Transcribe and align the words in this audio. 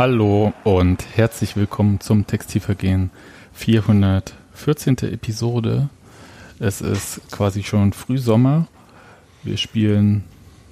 Hallo 0.00 0.54
und 0.64 1.04
herzlich 1.14 1.56
willkommen 1.56 2.00
zum 2.00 2.26
Textilvergehen 2.26 3.10
414. 3.52 4.96
Episode. 5.02 5.90
Es 6.58 6.80
ist 6.80 7.20
quasi 7.30 7.62
schon 7.62 7.92
Frühsommer. 7.92 8.66
Wir 9.42 9.58
spielen 9.58 10.24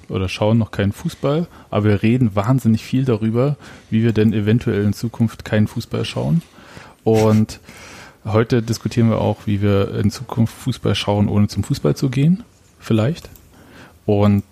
oder 0.09 0.30
schauen 0.30 0.56
noch 0.56 0.70
keinen 0.70 0.92
Fußball, 0.92 1.46
aber 1.69 1.84
wir 1.84 2.02
reden 2.02 2.36
wahnsinnig 2.36 2.83
viel 2.83 3.05
darüber, 3.05 3.59
wie 3.91 4.02
wir 4.02 4.12
denn 4.12 4.33
eventuell 4.33 4.83
in 4.83 4.95
Zukunft 4.95 5.45
keinen 5.45 5.66
Fußball 5.66 6.06
schauen. 6.06 6.41
Und 7.05 7.60
heute 8.24 8.62
diskutieren 8.62 9.10
wir 9.10 9.20
auch, 9.20 9.47
wie 9.47 9.61
wir 9.61 9.95
in 9.95 10.11
Zukunft 10.11 10.55
Fußball 10.55 10.95
schauen, 10.95 11.28
ohne 11.28 11.48
zum 11.48 11.64
Fußball 11.64 11.95
zu 11.95 12.08
gehen. 12.08 12.45
Vielleicht. 12.80 13.28
Und 14.06 14.45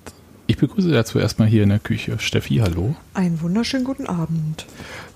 ich 0.46 0.56
begrüße 0.56 0.90
dazu 0.90 1.18
erstmal 1.18 1.48
hier 1.48 1.62
in 1.62 1.68
der 1.70 1.78
Küche 1.78 2.18
Steffi, 2.18 2.56
hallo. 2.56 2.94
Einen 3.14 3.40
wunderschönen 3.40 3.84
guten 3.84 4.06
Abend. 4.06 4.66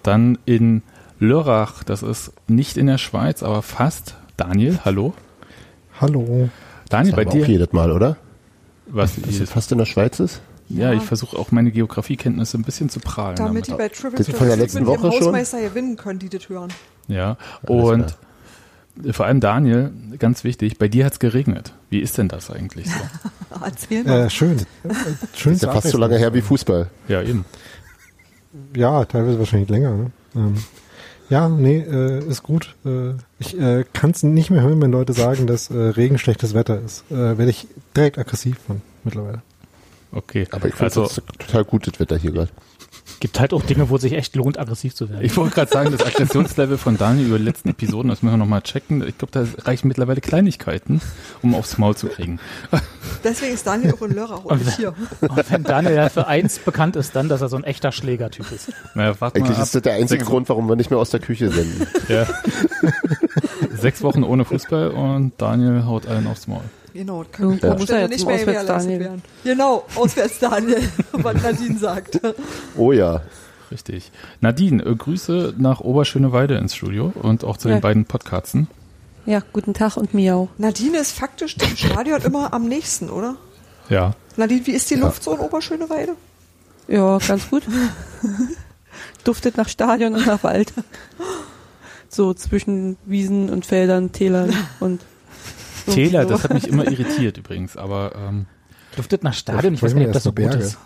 Dann 0.03 0.39
in 0.45 0.83
Lörrach, 1.19 1.85
das 1.85 2.03
ist 2.03 2.33
nicht 2.49 2.77
in 2.77 2.87
der 2.87 2.99
Schweiz, 2.99 3.43
aber 3.43 3.63
fast. 3.63 4.17
Daniel, 4.37 4.81
hallo. 4.85 5.15
Hallo. 6.01 6.49
Daniel, 6.89 7.15
bei 7.15 7.25
dir. 7.25 7.45
auch 7.45 7.49
jedes 7.49 7.73
Mal, 7.73 7.93
oder? 7.93 8.17
Was, 8.87 9.17
Dass 9.21 9.39
es 9.39 9.51
fast 9.51 9.71
in 9.73 9.79
der 9.79 9.85
Schweiz 9.87 10.19
ist? 10.19 10.41
ja, 10.69 10.91
Ja. 10.93 10.97
ich 10.99 11.03
versuche 11.03 11.39
auch 11.39 11.53
meine 11.53 11.71
Geografiekenntnisse 11.71 12.57
ein 12.59 12.63
bisschen 12.63 12.89
zu 12.89 13.01
prahlen. 13.01 13.37
Damit 13.37 13.67
die 13.67 13.73
damit. 13.73 13.93
bei 13.93 13.95
Trivial 13.95 14.25
Das 14.25 14.29
von 14.37 14.47
der 14.49 14.57
letzten 14.57 14.87
Woche 14.87 15.13
schon? 15.13 15.27
Hausmeister 15.27 15.61
gewinnen 15.61 15.97
können, 15.97 16.19
die 16.19 16.29
das 16.29 16.49
hören. 16.49 16.73
Ja, 17.07 17.37
und 17.63 18.17
vor 19.13 19.27
allem 19.27 19.41
Daniel, 19.41 19.93
ganz 20.19 20.45
wichtig, 20.45 20.79
bei 20.79 20.89
dir 20.89 21.05
hat 21.05 21.15
es 21.15 21.19
geregnet. 21.19 21.73
Wie 21.89 22.01
ist 22.01 22.19
denn 22.19 22.29
das 22.29 22.51
eigentlich 22.51 22.87
so? 22.87 23.01
Erzähl 23.65 24.05
mal. 24.05 24.27
Äh, 24.27 24.31
schön. 24.31 24.61
Schön 25.35 25.55
Ist 25.55 25.63
ja 25.63 25.73
fast 25.73 25.89
so 25.89 25.99
lange 25.99 26.19
her 26.19 26.35
wie 26.35 26.41
Fußball. 26.41 26.91
ja, 27.09 27.23
eben. 27.23 27.45
Ja, 28.75 29.05
teilweise 29.05 29.39
wahrscheinlich 29.39 29.69
länger. 29.69 29.97
Ne? 29.97 30.11
Ähm, 30.35 30.55
ja, 31.29 31.49
nee, 31.49 31.79
äh, 31.79 32.25
ist 32.27 32.43
gut. 32.43 32.75
Äh, 32.85 33.13
ich 33.39 33.59
äh, 33.59 33.85
kann 33.93 34.11
es 34.11 34.25
nicht 34.25 34.51
mehr 34.51 34.63
hören, 34.63 34.83
wenn 34.83 34.91
Leute 34.91 35.13
sagen, 35.13 35.47
dass 35.47 35.71
äh, 35.71 35.77
Regen 35.77 36.19
schlechtes 36.19 36.55
Wetter 36.55 36.81
ist. 36.81 37.05
Äh, 37.11 37.39
Werde 37.39 37.51
ich 37.51 37.69
direkt 37.97 38.19
aggressiv 38.19 38.59
von 38.67 38.83
mittlerweile. 39.05 39.43
Okay. 40.13 40.49
Aber 40.51 40.67
ich 40.67 40.75
finde 40.75 40.87
also, 40.87 41.05
es 41.05 41.23
total 41.39 41.65
gutes 41.65 42.01
Wetter 42.01 42.17
hier 42.17 42.33
gerade. 42.33 42.51
Gibt 43.21 43.39
halt 43.39 43.53
auch 43.53 43.63
Dinge, 43.63 43.91
wo 43.91 43.97
es 43.97 44.03
sich 44.03 44.15
echt 44.15 44.35
lohnt, 44.35 44.59
aggressiv 44.59 44.95
zu 44.95 45.11
werden. 45.11 45.23
ich 45.23 45.37
wollte 45.37 45.55
gerade 45.55 45.71
sagen, 45.71 45.93
das 45.93 46.07
Aggressionslevel 46.07 46.79
von 46.79 46.97
Daniel 46.97 47.27
über 47.27 47.39
die 47.39 47.45
letzten 47.45 47.69
Episoden, 47.69 48.09
das 48.09 48.23
müssen 48.23 48.33
wir 48.33 48.39
nochmal 48.39 48.63
checken. 48.63 49.07
Ich 49.07 49.19
glaube, 49.19 49.33
da 49.33 49.45
reichen 49.67 49.89
mittlerweile 49.89 50.23
Kleinigkeiten, 50.23 51.03
um 51.43 51.55
aufs 51.55 51.77
Maul 51.77 51.95
zu 51.95 52.09
kriegen. 52.09 52.41
Deswegen 53.23 53.53
ist 53.53 53.67
Daniel 53.67 53.93
auch 53.93 54.03
in 54.03 54.15
Lörrach 54.15 54.45
und 54.45 54.65
nicht 54.65 54.77
hier. 54.79 54.95
Und 55.21 55.51
wenn 55.51 55.65
Daniel 55.65 55.97
ja 55.97 56.09
für 56.09 56.27
eins 56.27 56.59
bekannt 56.59 56.97
ist, 56.97 57.15
dann, 57.15 57.29
dass 57.29 57.43
er 57.43 57.51
so 57.51 57.57
ein 57.57 57.65
echter 57.65 57.93
Schlägertyp 57.93 58.51
ist. 58.51 58.73
Naja, 58.95 59.15
warte 59.21 59.39
mal 59.39 59.45
Eigentlich 59.45 59.59
ab. 59.59 59.65
ist 59.65 59.75
das 59.75 59.83
der 59.83 59.95
einzige 59.95 60.25
Grund, 60.25 60.49
warum 60.49 60.67
wir 60.67 60.77
nicht 60.77 60.91
mehr 60.91 60.99
aus 60.99 61.11
der 61.11 61.21
Küche 61.21 61.51
senden. 61.51 61.87
Ja. 62.09 62.27
Sechs 63.77 64.03
Wochen 64.03 64.25
ohne 64.25 64.47
Fußball 64.47 64.91
und 64.91 65.33
Daniel 65.37 65.85
haut 65.85 66.07
allen 66.07 66.27
aufs 66.27 66.49
Maul. 66.49 66.63
Genau, 66.93 67.23
das 67.25 67.33
kann 67.33 67.59
Ja. 67.59 67.69
ja. 67.69 67.75
Muss 67.77 67.91
er 67.91 68.01
jetzt 68.01 68.11
nicht 68.11 68.27
mehr 68.27 68.35
Auswärts 68.37 68.47
gewährleistet 68.47 68.91
Daniel. 68.93 69.01
werden. 69.01 69.23
Genau, 69.45 69.85
auswärts 69.95 70.39
Daniel, 70.39 70.83
was 71.13 71.43
Nadine 71.43 71.79
sagt. 71.79 72.21
Oh 72.77 72.93
ja. 72.93 73.23
Richtig. 73.71 74.11
Nadine, 74.41 74.83
äh, 74.85 74.95
Grüße 74.97 75.55
nach 75.59 75.81
Oberschöneweide 75.81 76.57
ins 76.57 76.75
Studio 76.75 77.13
und 77.23 77.45
auch 77.45 77.57
zu 77.57 77.69
Ja. 77.69 77.77
den 77.77 77.81
beiden 77.81 78.05
Podcasten. 78.05 78.67
Ja, 79.27 79.43
guten 79.53 79.75
Tag 79.75 79.97
und 79.97 80.13
Miau. 80.15 80.49
Nadine 80.59 80.99
ist 80.99 81.13
faktisch 81.13 81.55
dem 81.57 81.77
Stadion 81.77 82.21
immer 82.23 82.53
am 82.53 82.65
nächsten, 82.67 83.11
oder? 83.11 83.37
Ja. 83.89 84.15
Nadine, 84.37 84.67
wie 84.67 84.73
ist 84.73 84.91
die 84.91 84.97
Luft 84.97 85.23
so 85.23 85.35
in 85.35 85.41
Oberschöneweide? 85.41 86.13
Ja, 86.89 87.19
ganz 87.19 87.49
gut. 87.49 87.63
Duftet 89.25 89.57
nach 89.57 89.69
Stadion 89.69 90.15
und 90.15 90.27
nach 90.27 90.43
Wald. 90.43 90.73
So 92.09 92.35
zwischen 92.35 92.97
Wiesen 93.05 93.51
und 93.51 93.67
Feldern, 93.67 94.11
Tälern 94.13 94.53
und. 94.81 95.01
Täler, 95.95 96.25
das 96.27 96.45
hat 96.45 96.55
mich 96.55 96.67
immer 96.69 96.91
irritiert 96.91 97.39
übrigens, 97.39 97.77
aber 97.77 98.13
ähm, 98.17 98.47
Duftet 98.97 99.23
nach 99.23 99.35
Stadion, 99.35 99.75
ich 99.75 99.83
weiß 99.83 99.93
gar 99.93 99.99
nicht, 100.01 100.09
ob 100.09 100.15
das 100.15 100.25
so 100.25 100.33
gut 100.33 100.55
ist. 100.55 100.79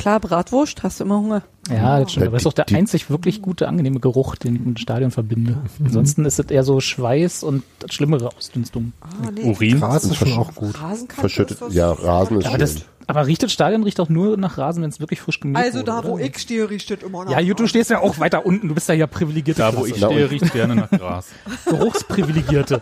Klar, 0.00 0.18
Bratwurst, 0.20 0.82
hast 0.82 1.00
du 1.00 1.04
immer 1.04 1.18
Hunger. 1.18 1.42
Ja, 1.70 2.00
das 2.00 2.10
stimmt. 2.12 2.22
Ja, 2.24 2.28
Aber 2.28 2.36
das 2.36 2.40
ist 2.42 2.46
doch 2.46 2.64
der 2.64 2.76
einzig 2.76 3.10
wirklich 3.10 3.42
gute, 3.42 3.68
angenehme 3.68 4.00
Geruch, 4.00 4.34
den 4.36 4.54
ich 4.56 4.60
mit 4.60 4.68
dem 4.68 4.76
Stadion 4.78 5.10
verbinde. 5.10 5.58
Ansonsten 5.84 6.24
ist 6.24 6.38
es 6.40 6.46
eher 6.50 6.64
so 6.64 6.80
Schweiß 6.80 7.42
und 7.44 7.62
schlimmere 7.90 8.30
Ausdünstung. 8.36 8.92
Ah, 9.00 9.30
nee. 9.34 9.42
Urin. 9.42 9.78
Gras 9.78 10.04
ist 10.04 10.16
schon 10.16 10.32
auch 10.32 10.54
gut. 10.54 10.74
Verschüttet. 11.14 11.60
das- 11.60 11.74
Ja, 11.74 11.92
Rasen 11.92 12.38
ist 12.38 12.46
Aber, 12.46 12.52
schön. 12.52 12.60
das, 12.60 12.76
aber 13.06 13.26
riecht 13.26 13.42
das 13.42 13.52
Stadion 13.52 13.82
riecht 13.82 14.00
auch 14.00 14.08
nur 14.08 14.36
nach 14.36 14.56
Rasen, 14.58 14.82
wenn 14.82 14.90
es 14.90 15.00
wirklich 15.00 15.20
frisch 15.20 15.38
gemäht 15.38 15.62
Also 15.62 15.78
wurde, 15.80 15.84
da, 15.84 16.04
wo 16.04 16.12
oder? 16.14 16.24
ich 16.24 16.38
stehe, 16.38 16.68
riecht 16.70 16.90
es 16.90 17.02
immer 17.02 17.24
nach 17.26 17.32
Ja, 17.32 17.42
gut, 17.46 17.60
du 17.60 17.66
stehst 17.66 17.90
ja 17.90 18.00
auch 18.00 18.18
weiter 18.18 18.46
unten. 18.46 18.68
Du 18.68 18.74
bist 18.74 18.88
ja 18.88 18.94
ja 18.94 19.06
privilegierte 19.06 19.60
da 19.60 19.76
wo 19.76 19.84
ich 19.84 19.96
stehe, 19.96 20.30
riecht 20.30 20.52
gerne 20.52 20.74
nach 20.76 20.90
Gras. 20.90 21.26
Geruchsprivilegierte. 21.66 22.80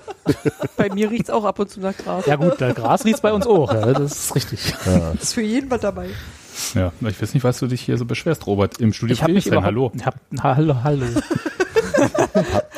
Bei 0.76 0.88
mir 0.92 1.10
riecht's 1.10 1.30
auch 1.30 1.44
ab 1.44 1.58
und 1.58 1.68
zu 1.70 1.80
nach 1.80 1.96
Gras. 1.96 2.26
Ja 2.26 2.36
gut, 2.36 2.60
der 2.60 2.74
Gras 2.74 3.04
riecht 3.04 3.22
bei 3.22 3.32
uns 3.32 3.46
auch. 3.46 3.72
Ja, 3.72 3.92
das 3.92 4.12
ist 4.12 4.34
richtig. 4.34 4.60
Ist 5.20 5.34
für 5.34 5.42
jeden 5.42 5.70
was 5.70 5.80
dabei. 5.80 6.08
Ja, 6.74 6.92
ich 7.08 7.20
weiß 7.22 7.34
nicht, 7.34 7.44
was 7.44 7.58
du 7.58 7.66
dich 7.66 7.80
hier 7.82 7.96
so 7.98 8.04
beschwerst, 8.04 8.46
Robert. 8.46 8.78
Im 8.78 8.92
Studio 8.92 9.14
Ich 9.14 9.22
habe 9.22 9.32
mich 9.32 9.46
überhaupt, 9.46 9.66
hallo. 9.66 9.92
Hab, 10.04 10.16
hallo, 10.42 10.76
hallo. 10.82 11.06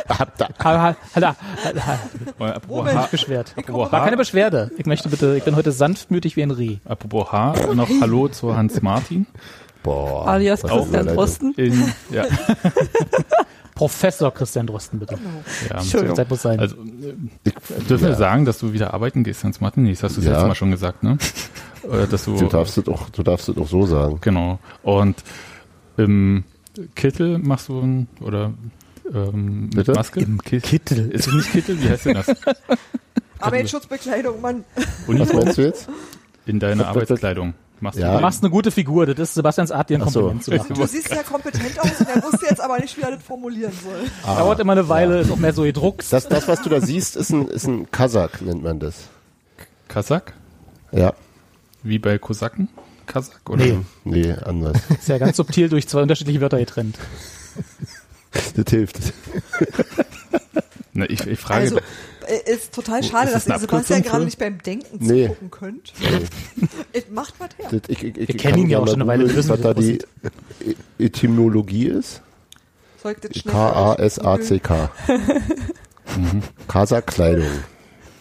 Hab 0.08 0.36
da. 0.38 0.48
Ha- 0.64 0.94
ha- 0.94 0.96
ha- 1.20 1.34
ha- 1.74 3.06
Beschwert. 3.10 3.54
War 3.68 3.90
keine 4.04 4.16
Beschwerde. 4.16 4.70
Ich 4.78 4.86
möchte 4.86 5.08
bitte, 5.08 5.36
ich 5.36 5.44
bin 5.44 5.56
heute 5.56 5.72
sanftmütig 5.72 6.36
wie 6.36 6.42
ein 6.42 6.50
Reh. 6.50 6.76
apropos 6.84 7.30
Haar, 7.32 7.74
noch 7.74 7.88
Hallo 8.00 8.28
zu 8.28 8.56
Hans 8.56 8.80
Martin. 8.82 9.26
Boah. 9.82 10.26
Alias 10.28 10.62
Christian 10.62 11.06
Drosten. 11.06 11.54
In, 11.56 11.92
ja, 12.10 12.24
Professor 13.74 14.32
Christian 14.32 14.66
Drosten, 14.66 14.98
bitte. 14.98 15.16
ja. 15.70 15.76
Entschuldigung. 15.78 16.16
Zeit 16.16 16.28
muss 16.28 16.42
sein. 16.42 16.60
Also, 16.60 16.76
äh, 16.76 17.50
dürfen 17.88 18.08
wir 18.08 18.14
sagen, 18.14 18.44
dass 18.44 18.58
du 18.58 18.74
wieder 18.74 18.92
arbeiten 18.92 19.24
gehst, 19.24 19.42
Hans 19.42 19.60
Martin? 19.62 19.84
Nee, 19.84 19.92
das 19.92 20.02
hast 20.02 20.16
du 20.16 20.20
das 20.20 20.26
Ja. 20.26 20.32
letzte 20.32 20.48
Mal 20.48 20.54
schon 20.54 20.70
gesagt, 20.70 21.02
ne? 21.02 21.16
Oder 21.82 22.06
dass 22.06 22.24
du, 22.24 22.36
Du 22.36 22.46
darfst 22.46 22.76
es 22.78 22.88
auch, 22.88 23.08
du 23.10 23.22
darfst 23.22 23.48
es 23.48 23.56
auch 23.58 23.68
so 23.68 23.86
sagen. 23.86 24.18
genau. 24.20 24.58
Und 24.82 25.22
im 25.96 26.44
Kittel 26.94 27.38
machst 27.38 27.68
du 27.68 27.80
ein, 27.80 28.08
oder 28.20 28.52
ähm, 29.12 29.64
mit 29.64 29.74
Bitte? 29.74 29.92
Maske? 29.92 30.20
Im 30.20 30.40
Kittel. 30.42 31.10
Ist 31.10 31.26
es 31.26 31.34
nicht 31.34 31.52
Kittel? 31.52 31.82
Wie 31.82 31.88
heißt 31.88 32.06
denn 32.06 32.14
das? 32.14 32.26
Aber 33.38 33.58
in 33.58 33.66
Schutzbekleidung, 33.68 34.40
Mann. 34.40 34.64
Was 34.76 35.08
Uniform 35.08 35.44
meinst 35.44 35.58
du 35.58 35.62
jetzt? 35.62 35.88
in 36.46 36.58
deiner 36.60 36.80
Was- 36.84 36.88
was- 36.96 36.96
Arbeitskleidung. 36.96 37.54
Machst 37.82 37.98
Ja. 37.98 38.10
Du 38.12 38.16
du 38.18 38.22
machst 38.22 38.42
eine 38.42 38.50
gute 38.50 38.70
Figur. 38.70 39.06
Das 39.06 39.18
ist 39.18 39.34
Sebastians 39.34 39.70
Art, 39.72 39.88
dir 39.88 39.96
ein 39.96 40.02
Ach 40.02 40.08
so. 40.10 40.20
Kompliment 40.28 40.44
zu 40.44 40.50
machen. 40.50 40.74
Du 40.74 40.86
siehst 40.86 41.08
ja 41.08 41.22
kompetent 41.22 41.80
aus 41.80 41.98
und 42.00 42.08
er 42.14 42.22
wusste 42.22 42.44
jetzt 42.48 42.60
aber 42.60 42.78
nicht, 42.78 42.94
wie 42.98 43.00
er 43.00 43.12
das 43.12 43.22
formulieren 43.22 43.72
soll. 43.82 44.36
Dauert 44.36 44.60
immer 44.60 44.72
eine 44.72 44.86
Weile, 44.90 45.20
ist 45.20 45.30
auch 45.30 45.36
mehr 45.38 45.54
so 45.54 45.62
gedruckt. 45.62 46.04
Das, 46.12 46.28
das, 46.28 46.46
was 46.46 46.60
du 46.60 46.68
da 46.68 46.82
siehst, 46.82 47.16
ist 47.16 47.30
ein, 47.30 47.48
ist 47.48 47.66
ein 47.66 47.90
Kasach, 47.90 48.42
nennt 48.42 48.62
man 48.62 48.80
das. 48.80 49.08
Kasach? 49.88 50.20
Ja. 50.92 51.14
Wie 51.82 51.98
bei 51.98 52.18
Kosaken? 52.18 52.68
Kasach? 53.06 53.40
Oder? 53.48 53.64
Nee, 53.64 53.78
Nee, 54.04 54.32
anders. 54.32 54.76
ist 54.98 55.08
ja 55.08 55.18
ganz 55.18 55.36
subtil 55.36 55.68
durch 55.68 55.88
zwei 55.88 56.02
unterschiedliche 56.02 56.40
Wörter 56.40 56.58
getrennt. 56.58 56.98
das 58.54 58.64
hilft. 58.70 58.98
Na, 60.92 61.08
ich, 61.08 61.26
ich 61.26 61.38
frage, 61.38 61.60
Also, 61.62 61.78
äh, 62.26 62.52
ist 62.52 62.74
total 62.74 63.02
schade, 63.02 63.26
Ist 63.28 63.34
dass 63.34 63.44
das 63.44 63.52
eine 63.54 63.56
ihr 63.56 63.60
Sebastian 63.68 64.02
gerade 64.02 64.24
nicht 64.24 64.38
beim 64.38 64.58
Denken 64.62 64.98
Nee. 65.00 65.24
zugucken 65.28 65.50
könnt. 65.50 65.92
Es 66.92 67.08
macht 67.10 67.34
was 67.38 67.48
her. 67.58 67.68
Das, 67.70 67.82
ich, 67.88 68.04
ich, 68.04 68.16
ich 68.18 68.28
Wir 68.28 68.36
kennen 68.36 68.58
ihn 68.58 68.70
ja 68.70 68.78
auch 68.78 68.86
schon 68.86 68.96
eine 69.02 69.06
Weile, 69.06 69.26
wir 69.28 69.34
wissen, 69.34 69.48
was 69.50 69.60
da 69.60 69.72
die 69.74 69.98
E- 70.60 70.74
Etymologie 71.04 71.86
ist. 71.86 72.22
K-A-S-A-C-K. 73.02 74.90
Mhm. 76.16 76.42
Kasach-Kleidung. 76.68 77.46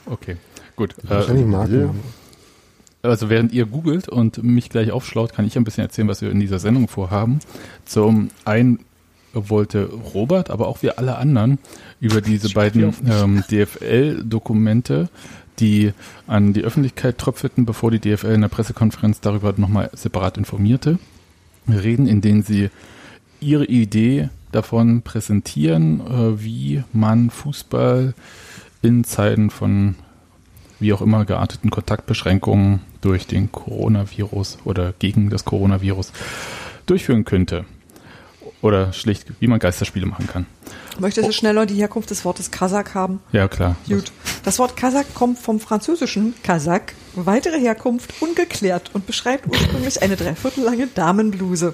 okay, 0.05 0.37
gut. 0.75 0.95
Wahrscheinlich 1.03 1.43
Äh, 1.45 1.47
Markennamen. 1.49 1.99
Also 3.01 3.29
während 3.29 3.53
ihr 3.53 3.65
googelt 3.65 4.09
und 4.09 4.43
mich 4.43 4.69
gleich 4.69 4.91
aufschlaut, 4.91 5.33
kann 5.33 5.45
ich 5.45 5.57
ein 5.57 5.63
bisschen 5.63 5.83
erzählen, 5.83 6.07
was 6.07 6.21
wir 6.21 6.31
in 6.31 6.39
dieser 6.39 6.59
Sendung 6.59 6.87
vorhaben. 6.87 7.39
Zum 7.85 8.29
einen 8.45 8.79
wollte 9.33 9.85
Robert, 10.13 10.49
aber 10.49 10.67
auch 10.67 10.81
wir 10.81 10.97
alle 10.97 11.17
anderen 11.17 11.59
über 11.99 12.21
diese 12.21 12.49
beiden 12.49 12.93
ähm, 13.07 13.43
DFL-Dokumente, 13.49 15.09
die 15.59 15.93
an 16.27 16.53
die 16.53 16.63
Öffentlichkeit 16.63 17.17
tröpfelten, 17.17 17.65
bevor 17.65 17.91
die 17.91 17.99
DFL 17.99 18.33
in 18.33 18.41
der 18.41 18.47
Pressekonferenz 18.47 19.21
darüber 19.21 19.53
nochmal 19.55 19.89
separat 19.93 20.37
informierte, 20.37 20.99
reden, 21.67 22.07
in 22.07 22.21
denen 22.21 22.43
sie 22.43 22.69
ihre 23.39 23.65
Idee 23.65 24.29
davon 24.51 25.03
präsentieren, 25.03 26.01
äh, 26.01 26.43
wie 26.43 26.83
man 26.91 27.29
Fußball 27.29 28.13
in 28.81 29.03
Zeiten 29.03 29.49
von 29.49 29.95
wie 30.79 30.93
auch 30.93 31.01
immer 31.01 31.25
gearteten 31.25 31.69
Kontaktbeschränkungen 31.69 32.81
durch 33.01 33.27
den 33.27 33.51
Coronavirus 33.51 34.59
oder 34.65 34.93
gegen 34.99 35.29
das 35.29 35.45
Coronavirus 35.45 36.11
durchführen 36.85 37.25
könnte. 37.25 37.65
Oder 38.61 38.91
schlicht, 38.91 39.27
wie 39.39 39.47
man 39.47 39.59
Geisterspiele 39.59 40.05
machen 40.05 40.27
kann. 40.27 40.45
Möchtest 40.99 41.29
du 41.29 41.31
schneller 41.31 41.65
die 41.65 41.75
Herkunft 41.75 42.09
des 42.09 42.25
Wortes 42.25 42.51
Kasach 42.51 42.93
haben? 42.93 43.21
Ja, 43.31 43.47
klar. 43.47 43.77
Gut. 43.87 44.11
Das 44.43 44.59
Wort 44.59 44.75
Kasach 44.75 45.05
kommt 45.13 45.39
vom 45.39 45.61
französischen 45.61 46.33
Kasach, 46.43 46.81
weitere 47.15 47.57
Herkunft 47.57 48.13
ungeklärt 48.21 48.91
und 48.93 49.05
beschreibt 49.07 49.47
ursprünglich 49.47 50.01
eine 50.01 50.17
dreiviertel 50.17 50.65
lange 50.65 50.87
Damenbluse. 50.87 51.73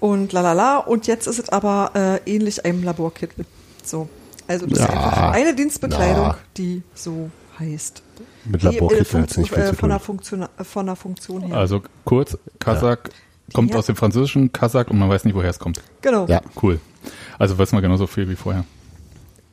Und 0.00 0.32
lalala, 0.32 0.78
und 0.78 1.06
jetzt 1.06 1.28
ist 1.28 1.38
es 1.38 1.48
aber 1.50 1.92
äh, 2.26 2.30
ähnlich 2.34 2.64
einem 2.64 2.82
Laborkittel. 2.82 3.44
So. 3.84 4.08
Also 4.48 4.66
das 4.66 4.80
ist 4.80 4.84
Ja. 4.88 4.90
einfach 4.90 5.30
eine 5.32 5.54
Dienstbekleidung, 5.54 6.28
Na. 6.30 6.38
die 6.56 6.82
so 6.94 7.30
heißt. 7.60 8.02
Mit 8.46 8.62
äh, 8.62 8.66
Laborkittel 8.66 9.22
hat's 9.22 9.36
nicht 9.36 9.52
viel 9.52 9.62
äh, 9.62 9.68
zu 9.70 9.74
von, 9.76 9.88
der 9.90 9.98
tun. 9.98 10.04
Funktion, 10.06 10.42
äh, 10.42 10.64
von 10.64 10.86
der 10.86 10.96
Funktion 10.96 11.42
her. 11.42 11.56
Also 11.56 11.82
kurz, 12.04 12.36
Kasach 12.58 12.98
kommt 13.52 13.70
Ja. 13.72 13.78
aus 13.78 13.86
dem 13.86 13.96
Französischen, 13.96 14.52
Kasach 14.52 14.88
und 14.88 14.98
man 14.98 15.08
weiß 15.08 15.24
nicht, 15.24 15.34
woher 15.34 15.50
es 15.50 15.58
kommt. 15.58 15.80
genau. 16.02 16.26
Ja. 16.26 16.40
Cool. 16.62 16.80
Also 17.38 17.56
weiß 17.58 17.72
man 17.72 17.82
genauso 17.82 18.06
viel 18.06 18.28
wie 18.28 18.36
vorher. 18.36 18.64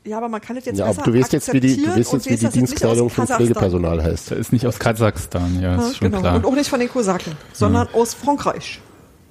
Ja, 0.05 0.17
aber 0.19 0.29
man 0.29 0.39
kann 0.39 0.55
es 0.55 0.63
jetzt 0.65 0.77
Ja, 0.79 0.85
besser 0.87 1.01
aber 1.03 1.11
du 1.11 1.19
weißt 1.19 1.33
jetzt, 1.33 1.51
wie 1.51 1.59
die, 1.59 1.77
du 1.83 1.87
weißt 1.97 2.13
jetzt, 2.13 2.29
wie 2.29 2.37
die 2.37 2.47
Dienstkleidung 2.49 3.09
von 3.09 3.23
Kasachstan 3.25 3.37
Pflegepersonal 3.45 4.01
heißt. 4.03 4.31
Da 4.31 4.35
ist 4.35 4.53
nicht 4.53 4.65
aus 4.65 4.79
Kasachstan, 4.79 5.55
ja, 5.61 5.75
Ja, 5.75 5.81
ist 5.87 5.97
schon 5.97 6.09
genau. 6.11 6.21
klar. 6.21 6.35
Und 6.37 6.45
auch 6.45 6.53
nicht 6.55 6.69
von 6.69 6.79
den 6.79 6.87
Kosaken, 6.89 7.33
sondern 7.51 7.89
aus 7.93 8.13
Frankreich. 8.13 8.79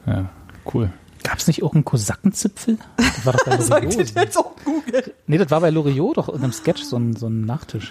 Ja, 0.06 0.29
cool. 0.75 0.90
Gab 1.22 1.38
es 1.38 1.46
nicht 1.46 1.62
auch 1.62 1.72
einen 1.75 1.84
Kosakenzipfel? 1.84 2.76
Das 2.99 3.25
war 3.26 3.32
doch 3.32 3.44
bei 3.46 3.56
Loriot. 3.81 3.99
das 4.00 4.14
jetzt 4.22 4.37
auch 4.38 4.52
googeln? 4.64 5.05
Nee, 5.26 5.38
das 5.38 5.50
war 5.50 5.61
bei 5.62 5.70
Loriot 5.70 6.19
doch 6.19 6.29
in 6.29 6.43
einem 6.43 6.52
Sketch, 6.52 6.82
so 6.82 6.96
ein, 6.99 7.17
so 7.17 7.26
ein 7.26 7.40
Nachtisch. 7.46 7.90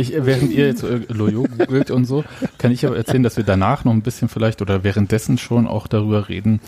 Ich, 0.00 0.14
äh, 0.14 0.24
während 0.24 0.50
ihr 0.50 0.66
jetzt 0.66 0.82
äh, 0.82 1.00
googelt 1.08 1.90
und 1.90 2.06
so, 2.06 2.24
kann 2.56 2.72
ich 2.72 2.86
aber 2.86 2.96
erzählen, 2.96 3.22
dass 3.22 3.36
wir 3.36 3.44
danach 3.44 3.84
noch 3.84 3.92
ein 3.92 4.00
bisschen 4.00 4.30
vielleicht 4.30 4.62
oder 4.62 4.82
währenddessen 4.82 5.36
schon 5.36 5.66
auch 5.66 5.86
darüber 5.86 6.30
reden, 6.30 6.60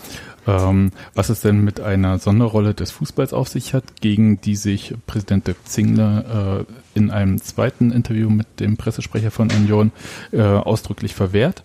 ähm, 0.45 0.91
was 1.15 1.29
es 1.29 1.41
denn 1.41 1.63
mit 1.63 1.79
einer 1.79 2.19
Sonderrolle 2.19 2.75
des 2.75 2.91
Fußballs 2.91 3.33
auf 3.33 3.47
sich 3.47 3.73
hat, 3.73 4.01
gegen 4.01 4.39
die 4.39 4.55
sich 4.55 4.93
Präsident 5.07 5.47
Dirk 5.47 5.57
Zingler 5.65 6.65
äh, 6.69 6.97
in 6.97 7.09
einem 7.09 7.41
zweiten 7.41 7.91
Interview 7.91 8.29
mit 8.29 8.59
dem 8.59 8.77
Pressesprecher 8.77 9.31
von 9.31 9.49
Union 9.51 9.91
äh, 10.31 10.41
ausdrücklich 10.41 11.15
verwehrt. 11.15 11.63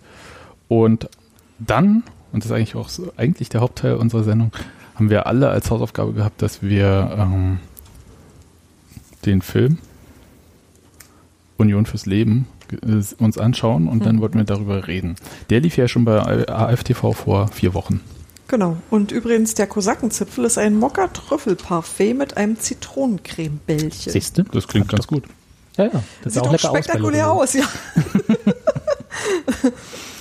Und 0.67 1.07
dann, 1.59 2.03
und 2.31 2.43
das 2.43 2.45
ist 2.49 2.51
eigentlich 2.51 2.75
auch 2.75 2.89
so, 2.89 3.13
eigentlich 3.15 3.49
der 3.49 3.61
Hauptteil 3.61 3.93
unserer 3.95 4.23
Sendung, 4.23 4.51
haben 4.95 5.11
wir 5.11 5.27
alle 5.27 5.49
als 5.49 5.69
Hausaufgabe 5.69 6.13
gehabt, 6.13 6.41
dass 6.41 6.63
wir 6.63 7.15
ähm, 7.15 7.59
den 9.25 9.43
Film 9.43 9.77
Union 11.59 11.85
fürs 11.85 12.05
Leben 12.05 12.47
äh, 12.71 13.03
uns 13.23 13.37
anschauen 13.37 13.87
und 13.87 14.05
dann 14.05 14.21
wollten 14.21 14.37
wir 14.37 14.45
darüber 14.45 14.87
reden. 14.87 15.15
Der 15.49 15.59
lief 15.59 15.77
ja 15.77 15.87
schon 15.87 16.05
bei 16.05 16.47
AFTV 16.49 17.13
vor 17.13 17.47
vier 17.49 17.73
Wochen. 17.73 18.01
Genau. 18.47 18.77
Und 18.89 19.11
übrigens, 19.11 19.53
der 19.53 19.67
Kosakenzipfel 19.67 20.45
ist 20.45 20.57
ein 20.57 20.79
Mokka-Trüffelparfait 20.79 22.17
mit 22.17 22.37
einem 22.37 22.59
Zitronencreme-Bällchen. 22.59 24.11
Siehst 24.11 24.39
du? 24.39 24.43
Das 24.43 24.67
klingt 24.67 24.89
ganz 24.89 25.05
gut. 25.05 25.25
Ja, 25.77 25.85
ja. 25.85 26.03
Das 26.23 26.33
Sieht 26.33 26.41
auch 26.41 26.51
bei 26.51 26.57
spektakulär 26.57 27.27
Loriot. 27.27 27.43
aus, 27.43 27.53
ja. 27.53 27.65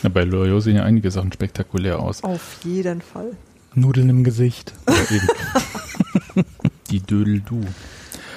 Ja, 0.02 0.08
bei 0.10 0.24
Loyo 0.24 0.60
sehen 0.60 0.76
ja 0.76 0.84
einige 0.84 1.10
Sachen 1.10 1.32
spektakulär 1.32 1.98
aus. 1.98 2.22
Auf 2.22 2.58
jeden 2.64 3.02
Fall. 3.02 3.32
Nudeln 3.74 4.08
im 4.08 4.24
Gesicht. 4.24 4.72
Die 6.90 7.00
Dödel-Du. 7.00 7.60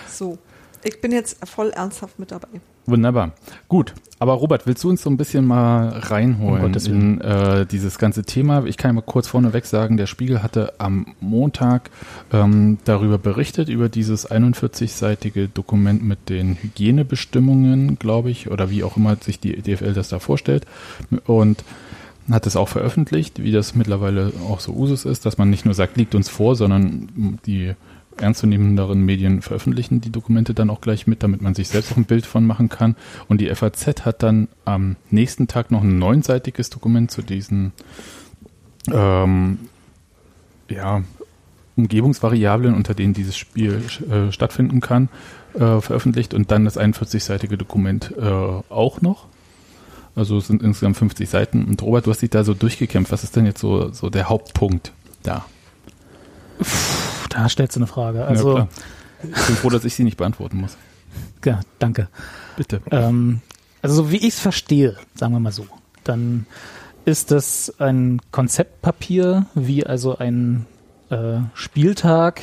So. 0.10 0.38
Ich 0.84 1.02
bin 1.02 1.12
jetzt 1.12 1.48
voll 1.48 1.70
ernsthaft 1.70 2.20
mit 2.20 2.32
dabei. 2.32 2.48
Wunderbar. 2.86 3.32
Gut. 3.68 3.94
Aber 4.20 4.34
Robert, 4.34 4.68
willst 4.68 4.84
du 4.84 4.90
uns 4.90 5.02
so 5.02 5.10
ein 5.10 5.18
bisschen 5.18 5.46
mal 5.46 5.94
Um 5.94 6.00
reinholen 6.00 6.62
Gottes 6.62 6.88
in 6.88 7.22
äh, 7.22 7.66
dieses 7.66 7.98
ganze 7.98 8.24
Thema? 8.24 8.66
Ich 8.66 8.78
kann 8.78 8.90
ja 8.90 8.94
mal 8.94 9.02
kurz 9.02 9.28
vorneweg 9.28 9.66
sagen, 9.66 9.98
der 9.98 10.06
Spiegel 10.06 10.44
hatte 10.44 10.74
am 10.78 11.16
Montag 11.20 11.90
ähm, 12.32 12.78
darüber 12.86 13.18
berichtet, 13.18 13.68
über 13.68 13.90
dieses 13.90 14.30
41-seitige 14.30 15.50
Dokument 15.52 16.04
mit 16.04 16.30
den 16.30 16.56
Hygienebestimmungen, 16.56 17.98
glaube 17.98 18.30
ich, 18.30 18.52
oder 18.52 18.70
wie 18.70 18.84
auch 18.84 18.96
immer 18.96 19.16
sich 19.16 19.40
die 19.40 19.60
DFL 19.60 19.94
das 19.94 20.10
da 20.10 20.20
vorstellt. 20.20 20.68
Und 21.26 21.64
hat 22.30 22.46
es 22.46 22.56
auch 22.56 22.70
veröffentlicht, 22.70 23.42
wie 23.42 23.52
das 23.52 23.76
mittlerweile 23.76 24.32
auch 24.48 24.60
so 24.60 24.74
Usus 24.74 25.06
ist, 25.06 25.26
dass 25.26 25.38
man 25.38 25.50
nicht 25.50 25.66
nur 25.66 25.74
sagt, 25.74 25.98
liegt 25.98 26.14
uns 26.14 26.30
vor, 26.30 26.56
sondern 26.56 27.40
die 27.46 27.74
ernstzunehmenderen 28.18 29.02
Medien 29.02 29.42
veröffentlichen 29.42 30.02
die 30.02 30.12
Dokumente 30.12 30.54
dann 30.54 30.70
auch 30.70 30.82
gleich 30.82 31.08
mit, 31.08 31.24
damit 31.24 31.42
man 31.42 31.56
sich 31.56 31.70
selbst 31.70 31.92
auch 31.92 31.98
ein 31.98 32.06
Bild 32.06 32.26
von 32.26 32.46
machen 32.46 32.70
kann. 32.70 32.96
Und 33.28 33.42
die 33.42 33.54
FAZ 33.54 34.06
hat 34.06 34.24
dann 34.24 34.48
am 34.66 34.96
nächsten 35.10 35.48
Tag 35.48 35.72
noch 35.72 35.82
ein 35.82 35.98
neunseitiges 36.00 36.70
Dokument 36.70 37.12
zu 37.12 37.22
diesen 37.22 37.72
ähm, 38.92 39.60
ja, 40.70 41.04
Umgebungsvariablen, 41.76 42.76
unter 42.76 42.94
denen 42.94 43.14
dieses 43.14 43.38
Spiel 43.38 43.82
äh, 44.10 44.32
stattfinden 44.32 44.82
kann, 44.82 45.10
äh, 45.54 45.82
veröffentlicht 45.82 46.34
und 46.34 46.52
dann 46.52 46.66
das 46.66 46.78
41-seitige 46.78 47.58
Dokument 47.58 48.14
äh, 48.18 48.24
auch 48.24 49.02
noch. 49.02 49.28
Also 50.16 50.38
es 50.38 50.48
sind 50.48 50.62
insgesamt 50.62 50.98
50 50.98 51.30
Seiten. 51.30 51.66
Und 51.66 51.82
Robert, 51.82 52.06
du 52.06 52.12
hast 52.12 52.22
dich 52.22 52.30
da 52.30 52.44
so 52.44 52.54
durchgekämpft. 52.54 53.12
Was 53.12 53.24
ist 53.24 53.36
denn 53.36 53.46
jetzt 53.46 53.62
so, 53.62 53.92
so 53.94 54.10
der 54.10 54.28
Hauptpunkt 54.28 54.92
da? 55.24 55.46
Puh, 56.64 57.28
Da 57.30 57.50
stellst 57.50 57.76
du 57.76 57.80
eine 57.80 57.88
Frage. 57.88 58.20
ja, 58.20 58.26
Also, 58.26 58.54
klar. 58.54 58.68
Ich 59.24 59.46
bin 59.48 59.56
froh, 59.56 59.70
dass 59.70 59.86
ich 59.86 59.94
sie 59.96 60.04
nicht 60.04 60.18
beantworten 60.18 60.58
muss. 60.58 60.78
ja, 61.46 61.60
danke. 61.80 62.08
Bitte. 62.58 62.82
Ähm, 62.90 63.42
also 63.82 63.96
so 63.96 64.12
wie 64.12 64.18
ich 64.18 64.30
es 64.30 64.40
verstehe, 64.40 64.98
sagen 65.16 65.34
wir 65.34 65.40
mal 65.40 65.52
so, 65.52 65.66
dann 66.04 66.46
ist 67.06 67.32
das 67.32 67.74
ein 67.80 68.22
Konzeptpapier, 68.32 69.46
wie 69.56 69.86
also 69.86 70.18
ein 70.18 70.66
äh, 71.10 71.40
Spieltag 71.54 72.42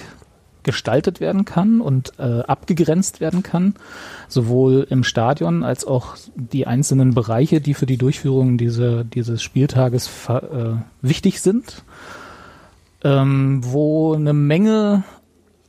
gestaltet 0.64 1.20
werden 1.20 1.44
kann 1.44 1.80
und 1.80 2.12
äh, 2.18 2.40
abgegrenzt 2.40 3.20
werden 3.20 3.42
kann, 3.42 3.74
sowohl 4.28 4.86
im 4.90 5.02
Stadion 5.04 5.64
als 5.64 5.86
auch 5.86 6.16
die 6.34 6.66
einzelnen 6.66 7.14
Bereiche, 7.14 7.60
die 7.60 7.74
für 7.74 7.86
die 7.86 7.96
Durchführung 7.96 8.58
dieser, 8.58 9.04
dieses 9.04 9.42
Spieltages 9.42 10.10
äh, 10.28 10.72
wichtig 11.00 11.40
sind, 11.40 11.84
ähm, 13.08 13.60
wo 13.64 14.14
eine 14.14 14.34
Menge 14.34 15.02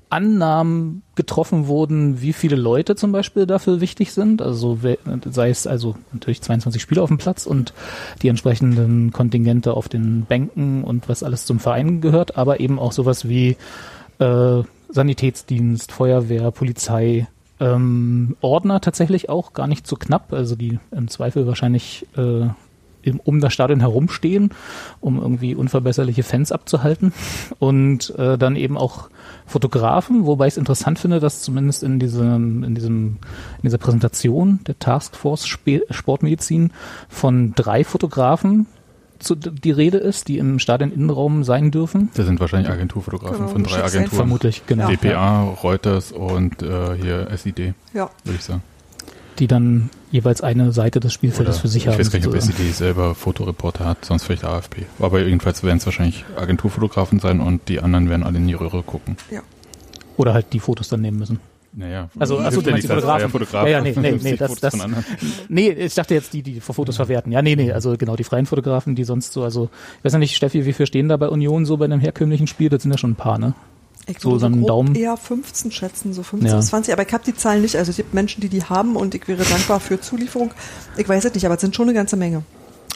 Annahmen 0.10 1.03
getroffen 1.15 1.67
wurden, 1.67 2.19
wie 2.22 2.34
viele 2.34 2.55
Leute 2.55 2.96
zum 2.96 3.12
Beispiel 3.12 3.46
dafür 3.46 3.79
wichtig 3.79 4.12
sind. 4.12 4.41
Also 4.41 4.79
sei 5.29 5.50
es 5.50 5.67
also 5.67 5.96
natürlich 6.12 6.41
22 6.41 6.81
Spieler 6.81 7.03
auf 7.03 7.10
dem 7.10 7.19
Platz 7.19 7.46
und 7.46 7.74
die 8.22 8.27
entsprechenden 8.27 9.12
Kontingente 9.12 9.74
auf 9.74 9.88
den 9.88 10.25
Bänken 10.25 10.84
und 10.84 11.08
was 11.08 11.24
alles 11.24 11.46
zum 11.46 11.60
Verein 11.60 12.01
gehört, 12.01 12.38
aber 12.38 12.60
eben 12.60 12.79
auch 12.79 12.91
sowas 12.91 13.29
wie 13.29 13.55
äh, 14.17 14.63
Sanitätsdienst, 14.89 15.91
Feuerwehr, 15.91 16.50
Polizei, 16.51 17.27
ähm, 17.60 18.36
Ordner 18.41 18.81
tatsächlich 18.81 19.29
auch 19.29 19.53
gar 19.53 19.67
nicht 19.67 19.86
so 19.86 19.96
knapp, 19.96 20.34
also 20.34 20.55
die 20.55 20.79
im 20.91 21.08
Zweifel 21.08 21.46
wahrscheinlich 21.46 22.08
äh, 22.17 22.48
im, 23.01 23.20
um 23.20 23.39
das 23.39 23.53
Stadion 23.53 23.79
herumstehen, 23.79 24.51
um 25.00 25.20
irgendwie 25.22 25.56
unverbesserliche 25.56 26.24
Fans 26.24 26.51
abzuhalten. 26.51 27.13
Und 27.60 28.13
äh, 28.18 28.38
dann 28.38 28.56
eben 28.56 28.77
auch 28.77 29.10
Fotografen, 29.46 30.25
wobei 30.25 30.48
ich 30.48 30.53
es 30.53 30.58
interessant 30.58 31.00
finde, 31.00 31.20
dass 31.20 31.41
zumindest 31.41 31.84
in 31.84 32.00
diesem, 32.00 32.63
in 32.63 32.75
diesem, 32.75 33.18
in 33.58 33.63
dieser 33.63 33.77
Präsentation 33.77 34.60
der 34.68 34.77
Taskforce 34.79 35.48
Sportmedizin 35.89 36.72
von 37.08 37.53
drei 37.56 37.84
Fotografen 37.84 38.68
zu, 39.20 39.36
die 39.36 39.72
Rede 39.72 39.98
ist, 39.98 40.27
die 40.27 40.38
im 40.38 40.60
Stadioninnenraum 40.60 41.44
sein 41.44 41.72
dürfen. 41.72 42.10
Das 42.13 42.25
sind 42.25 42.39
wahrscheinlich 42.39 42.72
Agenturfotografen 42.72 43.38
Genau, 43.38 43.50
von 43.50 43.63
drei 43.63 43.84
Agenturen. 43.84 44.15
Vermutlich, 44.15 44.62
genau. 44.65 44.89
DPA, 44.89 45.44
Reuters 45.62 46.12
und 46.12 46.62
äh, 46.63 46.96
hier 46.96 47.27
SID, 47.36 47.74
Ja. 47.94 48.10
würde 48.24 48.38
ich 48.38 48.44
sagen. 48.46 48.63
Die 49.39 49.48
dann 49.48 49.89
jeweils 50.12 50.41
eine 50.41 50.72
Seite 50.74 51.00
des 51.00 51.13
Spielfeldes 51.13 51.60
für 51.60 51.67
sich 51.69 51.84
ich 51.84 51.88
haben. 51.88 51.98
weiß 51.98 52.12
gar 52.12 52.19
nicht, 52.19 52.27
ob 52.27 52.34
sozusagen. 52.34 52.58
SID 52.62 52.75
selber 52.75 53.15
Fotoreporter 53.15 53.86
hat, 53.86 54.03
sonst 54.03 54.24
vielleicht 54.25 54.43
AFP. 54.43 54.86
Aber 55.00 55.22
jedenfalls 55.22 55.63
werden 55.63 55.77
es 55.77 55.86
wahrscheinlich 55.86 56.25
Agenturfotografen 56.36 57.19
sein 57.19 57.39
und 57.39 57.69
die 57.69 57.79
anderen 57.79 58.10
werden 58.10 58.24
alle 58.24 58.38
in 58.38 58.48
die 58.48 58.53
Röhre 58.53 58.84
gucken. 58.84 59.15
Oder 60.17 60.34
halt 60.34 60.48
die 60.51 60.60
Fotos 60.60 60.89
dann 60.89 61.01
nehmen 61.01 61.19
müssen. 61.19 61.39
Naja, 61.72 62.10
Also, 62.17 62.39
achso, 62.39 62.62
du 62.62 62.65
ja 62.67 62.72
meinst 62.74 62.89
die 62.89 62.93
Fotografen. 62.93 63.29
Fotograf. 63.29 63.63
Ja, 63.65 63.69
ja, 63.69 63.81
nee, 63.81 63.93
nee, 63.96 64.10
50 64.10 64.24
nee, 64.31 64.38
das- 64.38 64.48
Fotos 64.48 64.62
das- 64.62 64.72
von 64.74 64.81
anderen. 64.81 65.05
Nee, 65.50 65.69
ich 65.69 65.93
dachte 65.93 66.15
jetzt 66.15 66.34
die, 66.34 66.41
die 66.41 66.60
Fotos 66.60 66.96
verwerten. 66.96 67.31
Ja, 67.31 67.41
nee, 67.43 67.55
nee, 67.55 67.72
also 67.72 67.96
genau, 67.96 68.15
die 68.15 68.24
freien 68.24 68.48
Fotografen, 68.48 68.96
die 68.96 69.03
sonst 69.03 69.31
so, 69.34 69.43
also, 69.43 69.69
ich 70.00 70.03
weiß 70.05 70.13
ja 70.13 70.19
nicht, 70.19 70.36
Steffi, 70.36 70.65
wie 70.65 70.74
viel 70.74 70.88
stehen 70.88 71.08
da 71.10 71.15
bei 71.17 71.29
Union 71.29 71.65
so 71.65 71.77
bei 71.77 71.86
einem 71.86 72.00
herkömmlichen 72.00 72.48
Spiel? 72.48 72.69
Das 72.69 72.81
sind 72.81 72.91
ja 72.91 72.98
schon 72.98 73.12
ein 73.12 73.15
paar, 73.15 73.38
ne? 73.38 73.53
Ich 74.10 74.20
So 74.20 74.32
würde 74.42 74.54
so 74.60 74.66
Daumen. 74.68 74.96
eher 74.96 75.16
15 75.18 75.72
schätzen, 75.72 76.13
so 76.13 76.24
15 76.24 76.50
Ja. 76.50 76.58
bis 76.58 76.68
20, 76.68 76.94
aber 76.94 77.06
ich 77.08 77.13
habe 77.13 77.24
die 77.25 77.36
Zahlen 77.36 77.62
nicht. 77.62 77.75
Also 77.75 77.92
es 77.92 77.98
gibt 77.98 78.13
Menschen, 78.13 78.42
die 78.42 78.50
die 78.50 78.63
haben 78.63 78.96
und 78.96 79.13
ich 79.16 79.28
wäre 79.28 79.44
dankbar 79.44 79.80
für 79.80 80.01
Zulieferung. 80.01 80.51
Ich 80.98 81.08
weiß 81.08 81.25
es 81.25 81.34
nicht, 81.34 81.46
aber 81.46 81.56
es 81.56 81.62
sind 81.62 81.75
schon 81.75 81.86
eine 81.88 81.94
ganze 81.94 82.16
Menge. 82.18 82.44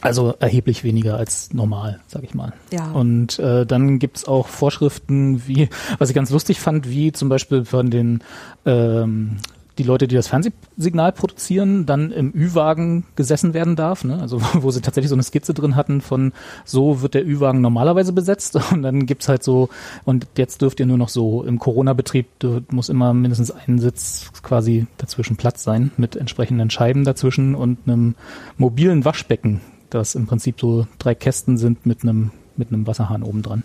Also 0.01 0.33
erheblich 0.39 0.83
weniger 0.83 1.15
als 1.15 1.53
normal, 1.53 2.01
sag 2.07 2.23
ich 2.23 2.33
mal. 2.33 2.51
Ja. 2.73 2.91
Und 2.91 3.39
äh, 3.39 3.65
dann 3.65 3.99
gibt's 3.99 4.25
auch 4.27 4.47
Vorschriften, 4.49 5.47
wie, 5.47 5.69
was 5.97 6.09
ich 6.09 6.15
ganz 6.15 6.29
lustig 6.29 6.59
fand, 6.59 6.89
wie 6.89 7.13
zum 7.13 7.29
Beispiel 7.29 7.63
von 7.63 7.89
den 7.89 8.21
ähm, 8.65 9.37
die 9.77 9.83
Leute, 9.83 10.07
die 10.07 10.15
das 10.15 10.27
Fernsehsignal 10.27 11.11
produzieren, 11.11 11.85
dann 11.85 12.11
im 12.11 12.31
Ü-Wagen 12.33 13.05
gesessen 13.15 13.53
werden 13.53 13.75
darf. 13.75 14.03
Ne? 14.03 14.19
Also 14.19 14.39
wo 14.53 14.71
sie 14.71 14.81
tatsächlich 14.81 15.09
so 15.09 15.15
eine 15.15 15.23
Skizze 15.23 15.53
drin 15.53 15.75
hatten 15.75 16.01
von 16.01 16.33
so 16.65 17.01
wird 17.01 17.13
der 17.13 17.25
Ü-Wagen 17.25 17.61
normalerweise 17.61 18.13
besetzt 18.13 18.57
und 18.71 18.83
dann 18.83 19.05
gibt's 19.05 19.27
halt 19.27 19.43
so 19.43 19.69
und 20.05 20.27
jetzt 20.37 20.61
dürft 20.61 20.79
ihr 20.79 20.85
nur 20.85 20.97
noch 20.97 21.09
so 21.09 21.43
im 21.43 21.59
Corona-Betrieb 21.59 22.27
muss 22.69 22.89
immer 22.89 23.13
mindestens 23.13 23.51
ein 23.51 23.79
Sitz 23.79 24.31
quasi 24.43 24.87
dazwischen 24.97 25.37
Platz 25.37 25.63
sein 25.63 25.91
mit 25.97 26.15
entsprechenden 26.15 26.69
Scheiben 26.69 27.03
dazwischen 27.03 27.55
und 27.55 27.79
einem 27.85 28.15
mobilen 28.57 29.05
Waschbecken, 29.05 29.61
das 29.89 30.15
im 30.15 30.27
Prinzip 30.27 30.59
so 30.59 30.87
drei 30.99 31.15
Kästen 31.15 31.57
sind 31.57 31.85
mit 31.85 32.03
einem 32.03 32.31
mit 32.55 32.69
einem 32.69 32.85
Wasserhahn 32.85 33.23
oben 33.23 33.41
dran. 33.41 33.63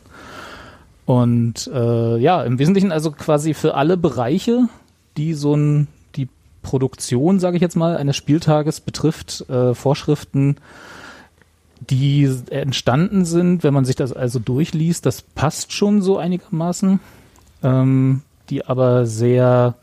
Und 1.09 1.71
äh, 1.73 2.19
ja, 2.19 2.43
im 2.43 2.59
Wesentlichen 2.59 2.93
also 2.93 3.13
quasi 3.13 3.55
für 3.55 3.75
alle 3.75 3.97
Bereiche, 3.97 4.69
die 5.17 5.33
so 5.33 5.55
ein, 5.55 5.89
Produktion, 6.63 7.41
sage 7.41 7.57
ich 7.57 7.63
jetzt 7.63 7.77
mal, 7.77 7.97
eines 7.97 8.17
Spieltages 8.17 8.81
betrifft, 8.81 9.49
äh, 9.49 9.75
Vorschriften, 9.75 10.57
die 11.91 12.29
entstanden 12.51 13.25
sind, 13.25 13.63
wenn 13.63 13.75
man 13.75 13.85
sich 13.85 13.97
das 13.97 14.13
also 14.13 14.39
durchliest, 14.39 15.07
das 15.07 15.23
passt 15.23 15.73
schon 15.73 16.03
so 16.03 16.19
einigermaßen, 16.19 17.01
ähm, 17.63 18.23
die 18.51 18.67
aber 18.67 19.07
sehr 19.07 19.75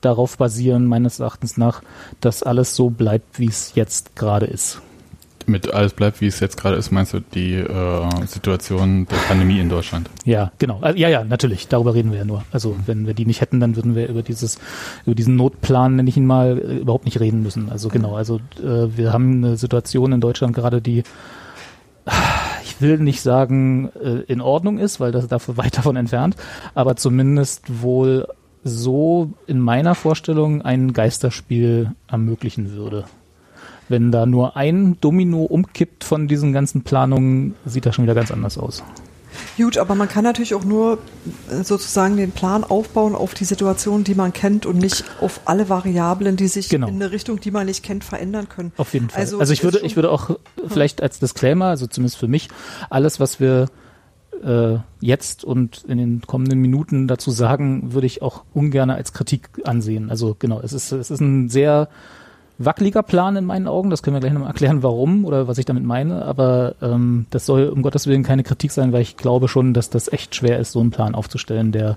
darauf 0.00 0.38
basieren, 0.38 0.86
meines 0.86 1.20
Erachtens 1.20 1.56
nach, 1.56 1.82
dass 2.20 2.42
alles 2.42 2.74
so 2.74 2.90
bleibt, 2.90 3.38
wie 3.38 3.48
es 3.48 3.74
jetzt 3.74 4.16
gerade 4.16 4.46
ist. 4.46 4.80
Mit 5.46 5.72
alles 5.72 5.92
bleibt, 5.92 6.20
wie 6.20 6.26
es 6.26 6.40
jetzt 6.40 6.56
gerade 6.56 6.76
ist, 6.76 6.90
meinst 6.90 7.12
du 7.12 7.20
die 7.20 7.54
äh, 7.54 8.26
Situation 8.26 9.06
der 9.06 9.16
Pandemie 9.28 9.60
in 9.60 9.68
Deutschland? 9.68 10.10
Ja, 10.24 10.50
genau. 10.58 10.78
Also, 10.80 10.98
ja, 10.98 11.08
ja, 11.08 11.24
natürlich. 11.24 11.68
Darüber 11.68 11.94
reden 11.94 12.10
wir 12.10 12.18
ja 12.18 12.24
nur. 12.24 12.44
Also 12.50 12.76
wenn 12.86 13.06
wir 13.06 13.14
die 13.14 13.26
nicht 13.26 13.40
hätten, 13.40 13.60
dann 13.60 13.76
würden 13.76 13.94
wir 13.94 14.08
über 14.08 14.22
dieses, 14.22 14.58
über 15.04 15.14
diesen 15.14 15.36
Notplan, 15.36 15.96
nenne 15.96 16.08
ich 16.08 16.16
ihn 16.16 16.26
mal, 16.26 16.58
äh, 16.58 16.78
überhaupt 16.78 17.04
nicht 17.04 17.20
reden 17.20 17.42
müssen. 17.42 17.70
Also 17.70 17.88
genau. 17.88 18.16
Also 18.16 18.40
äh, 18.58 18.96
wir 18.96 19.12
haben 19.12 19.44
eine 19.44 19.56
Situation 19.56 20.12
in 20.12 20.20
Deutschland 20.20 20.54
gerade, 20.54 20.82
die 20.82 21.04
ich 22.64 22.80
will 22.80 22.98
nicht 22.98 23.20
sagen 23.20 23.90
äh, 24.02 24.22
in 24.30 24.40
Ordnung 24.40 24.78
ist, 24.78 25.00
weil 25.00 25.12
das 25.12 25.28
dafür 25.28 25.56
weit 25.58 25.78
davon 25.78 25.96
entfernt, 25.96 26.36
aber 26.74 26.96
zumindest 26.96 27.82
wohl 27.82 28.26
so 28.64 29.32
in 29.46 29.60
meiner 29.60 29.94
Vorstellung 29.94 30.62
ein 30.62 30.92
Geisterspiel 30.92 31.92
ermöglichen 32.08 32.72
würde. 32.72 33.04
Wenn 33.88 34.10
da 34.10 34.26
nur 34.26 34.56
ein 34.56 34.96
Domino 35.00 35.42
umkippt 35.44 36.04
von 36.04 36.28
diesen 36.28 36.52
ganzen 36.52 36.82
Planungen, 36.82 37.54
sieht 37.64 37.86
das 37.86 37.94
schon 37.94 38.04
wieder 38.04 38.14
ganz 38.14 38.30
anders 38.30 38.58
aus. 38.58 38.82
Gut, 39.56 39.76
aber 39.78 39.94
man 39.94 40.08
kann 40.08 40.24
natürlich 40.24 40.54
auch 40.54 40.64
nur 40.64 40.98
äh, 41.50 41.62
sozusagen 41.62 42.16
den 42.16 42.32
Plan 42.32 42.64
aufbauen 42.64 43.14
auf 43.14 43.34
die 43.34 43.44
Situation, 43.44 44.02
die 44.02 44.14
man 44.14 44.32
kennt 44.32 44.66
und 44.66 44.78
nicht 44.78 45.04
auf 45.20 45.40
alle 45.44 45.68
Variablen, 45.68 46.36
die 46.36 46.48
sich 46.48 46.68
Genau. 46.68 46.88
in 46.88 46.94
eine 46.94 47.10
Richtung, 47.10 47.40
die 47.40 47.50
man 47.50 47.66
nicht 47.66 47.82
kennt, 47.82 48.02
verändern 48.02 48.48
können. 48.48 48.72
Auf 48.76 48.94
jeden 48.94 49.10
Fall. 49.10 49.20
Also, 49.20 49.38
Also 49.38 49.52
ich 49.52 49.62
würde, 49.62 49.80
ich 49.80 49.96
würde 49.96 50.10
auch 50.10 50.38
vielleicht 50.66 51.02
als 51.02 51.18
Disclaimer, 51.18 51.66
also 51.66 51.86
zumindest 51.86 52.16
für 52.18 52.28
mich, 52.28 52.48
alles, 52.88 53.20
was 53.20 53.38
wir 53.38 53.66
äh, 54.42 54.78
jetzt 55.00 55.44
und 55.44 55.84
in 55.86 55.98
den 55.98 56.22
kommenden 56.22 56.58
Minuten 56.60 57.06
dazu 57.08 57.30
sagen, 57.30 57.92
würde 57.92 58.06
ich 58.06 58.22
auch 58.22 58.44
ungern 58.54 58.90
als 58.90 59.12
Kritik 59.12 59.48
ansehen. 59.64 60.10
Also 60.10 60.36
genau, 60.38 60.60
es 60.60 60.72
ist, 60.72 60.92
es 60.92 61.10
ist 61.10 61.20
ein 61.20 61.48
sehr 61.48 61.88
wackeliger 62.58 63.02
Plan 63.02 63.36
in 63.36 63.44
meinen 63.44 63.68
Augen. 63.68 63.90
Das 63.90 64.02
können 64.02 64.16
wir 64.16 64.20
gleich 64.20 64.32
nochmal 64.32 64.50
erklären, 64.50 64.82
warum 64.82 65.24
oder 65.24 65.48
was 65.48 65.58
ich 65.58 65.64
damit 65.64 65.84
meine. 65.84 66.24
Aber 66.24 66.74
ähm, 66.82 67.26
das 67.30 67.46
soll 67.46 67.68
um 67.68 67.82
Gottes 67.82 68.06
Willen 68.06 68.22
keine 68.22 68.42
Kritik 68.42 68.72
sein, 68.72 68.92
weil 68.92 69.02
ich 69.02 69.16
glaube 69.16 69.48
schon, 69.48 69.74
dass 69.74 69.90
das 69.90 70.12
echt 70.12 70.34
schwer 70.34 70.58
ist, 70.58 70.72
so 70.72 70.80
einen 70.80 70.90
Plan 70.90 71.14
aufzustellen, 71.14 71.72
der 71.72 71.96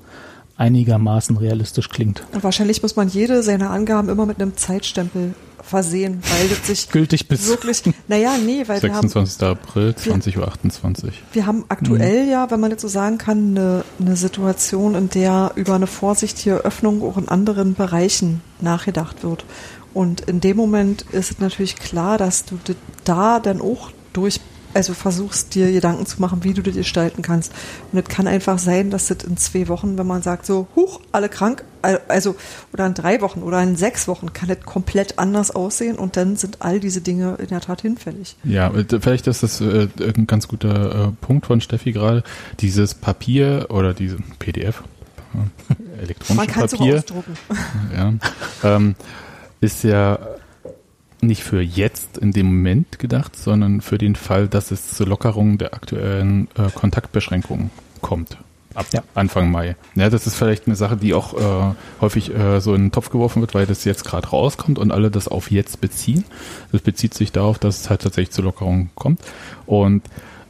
einigermaßen 0.57 1.37
realistisch 1.37 1.89
klingt. 1.89 2.23
Und 2.33 2.43
wahrscheinlich 2.43 2.81
muss 2.81 2.97
man 2.97 3.07
jede 3.07 3.43
seiner 3.43 3.69
Angaben 3.69 4.09
immer 4.09 4.25
mit 4.25 4.41
einem 4.41 4.57
Zeitstempel 4.57 5.33
versehen, 5.63 6.21
weil 6.29 6.49
das 6.49 6.67
sich 6.67 6.89
Gültig 6.89 7.27
bis 7.27 7.47
wirklich, 7.47 7.83
naja, 8.07 8.35
nee, 8.43 8.63
weil 8.67 8.81
wir 8.81 8.93
haben 8.93 9.07
26. 9.07 9.43
April, 9.47 9.95
20.28 9.97 10.37
Uhr. 10.37 11.11
Wir 11.33 11.45
haben 11.45 11.65
aktuell 11.69 12.27
ja, 12.27 12.49
wenn 12.51 12.59
man 12.59 12.71
jetzt 12.71 12.81
so 12.81 12.87
sagen 12.87 13.17
kann, 13.17 13.57
eine, 13.57 13.83
eine 13.99 14.15
Situation, 14.15 14.95
in 14.95 15.09
der 15.09 15.51
über 15.55 15.75
eine 15.75 15.87
vorsichtige 15.87 16.57
Öffnung 16.57 17.03
auch 17.03 17.17
in 17.17 17.29
anderen 17.29 17.75
Bereichen 17.75 18.41
nachgedacht 18.61 19.23
wird. 19.23 19.45
Und 19.93 20.21
in 20.21 20.39
dem 20.39 20.57
Moment 20.57 21.03
ist 21.11 21.31
es 21.31 21.39
natürlich 21.39 21.75
klar, 21.75 22.17
dass 22.17 22.45
du 22.45 22.57
da 23.05 23.39
dann 23.39 23.59
auch 23.61 23.91
durch, 24.13 24.39
also 24.73 24.93
versuchst 24.93 25.55
dir 25.55 25.71
Gedanken 25.71 26.05
zu 26.05 26.21
machen, 26.21 26.43
wie 26.43 26.53
du 26.53 26.61
das 26.61 26.75
gestalten 26.75 27.23
kannst. 27.23 27.51
Und 27.91 27.97
es 27.99 28.05
kann 28.05 28.27
einfach 28.27 28.59
sein, 28.59 28.91
dass 28.91 29.07
das 29.07 29.23
in 29.23 29.35
zwei 29.37 29.67
Wochen, 29.67 29.97
wenn 29.97 30.05
man 30.05 30.21
sagt 30.21 30.45
so, 30.45 30.67
huch, 30.75 30.99
alle 31.11 31.27
krank, 31.27 31.63
al- 31.81 32.01
also, 32.07 32.35
oder 32.71 32.85
in 32.85 32.93
drei 32.93 33.19
Wochen 33.21 33.41
oder 33.41 33.61
in 33.63 33.75
sechs 33.75 34.07
Wochen 34.07 34.31
kann 34.31 34.47
das 34.47 34.59
komplett 34.61 35.17
anders 35.17 35.49
aussehen 35.49 35.97
und 35.97 36.17
dann 36.17 36.35
sind 36.35 36.57
all 36.61 36.79
diese 36.79 37.01
Dinge 37.01 37.35
in 37.39 37.47
der 37.47 37.61
Tat 37.61 37.81
hinfällig. 37.81 38.35
Ja, 38.43 38.69
äh, 38.71 38.85
vielleicht 39.01 39.25
ist 39.25 39.41
das 39.41 39.59
äh, 39.59 39.87
ein 40.15 40.27
ganz 40.27 40.47
guter 40.47 41.07
äh, 41.07 41.11
Punkt 41.19 41.47
von 41.47 41.61
Steffi 41.61 41.91
gerade. 41.93 42.23
Dieses 42.59 42.93
Papier 42.93 43.67
oder 43.69 43.95
diese 43.95 44.17
PDF, 44.37 44.83
äh, 45.33 45.37
Man 45.79 45.99
elektronische 46.03 46.47
kann 46.47 46.63
es 46.65 46.71
Papier, 46.73 46.95
ausdrucken. 46.97 47.37
ja, 47.95 48.13
ähm, 48.63 48.95
ist 49.61 49.83
ja 49.83 50.19
nicht 51.21 51.43
für 51.43 51.61
jetzt 51.61 52.17
in 52.17 52.31
dem 52.31 52.47
Moment 52.47 52.99
gedacht, 52.99 53.35
sondern 53.35 53.81
für 53.81 53.97
den 53.97 54.15
Fall, 54.15 54.47
dass 54.47 54.71
es 54.71 54.91
zur 54.91 55.07
Lockerung 55.07 55.57
der 55.57 55.73
aktuellen 55.73 56.47
äh, 56.57 56.69
Kontaktbeschränkungen 56.73 57.71
kommt. 58.01 58.37
Ab 58.75 58.85
Ja. 58.93 59.01
Anfang 59.15 59.51
Mai. 59.51 59.75
Ja, 59.95 60.09
das 60.09 60.27
ist 60.27 60.35
vielleicht 60.35 60.67
eine 60.67 60.75
Sache, 60.75 60.95
die 60.95 61.13
auch 61.13 61.33
äh, 61.33 61.73
häufig 61.99 62.33
äh, 62.33 62.61
so 62.61 62.73
in 62.73 62.83
den 62.83 62.91
Topf 62.91 63.09
geworfen 63.09 63.41
wird, 63.41 63.53
weil 63.53 63.65
das 63.65 63.83
jetzt 63.83 64.05
gerade 64.05 64.27
rauskommt 64.29 64.79
und 64.79 64.91
alle 64.91 65.11
das 65.11 65.27
auf 65.27 65.51
jetzt 65.51 65.81
beziehen. 65.81 66.23
Das 66.71 66.81
bezieht 66.81 67.13
sich 67.13 67.31
darauf, 67.31 67.57
dass 67.59 67.81
es 67.81 67.89
halt 67.89 68.01
tatsächlich 68.01 68.31
zur 68.31 68.45
Lockerung 68.45 68.89
kommt. 68.95 69.19
Und 69.65 70.03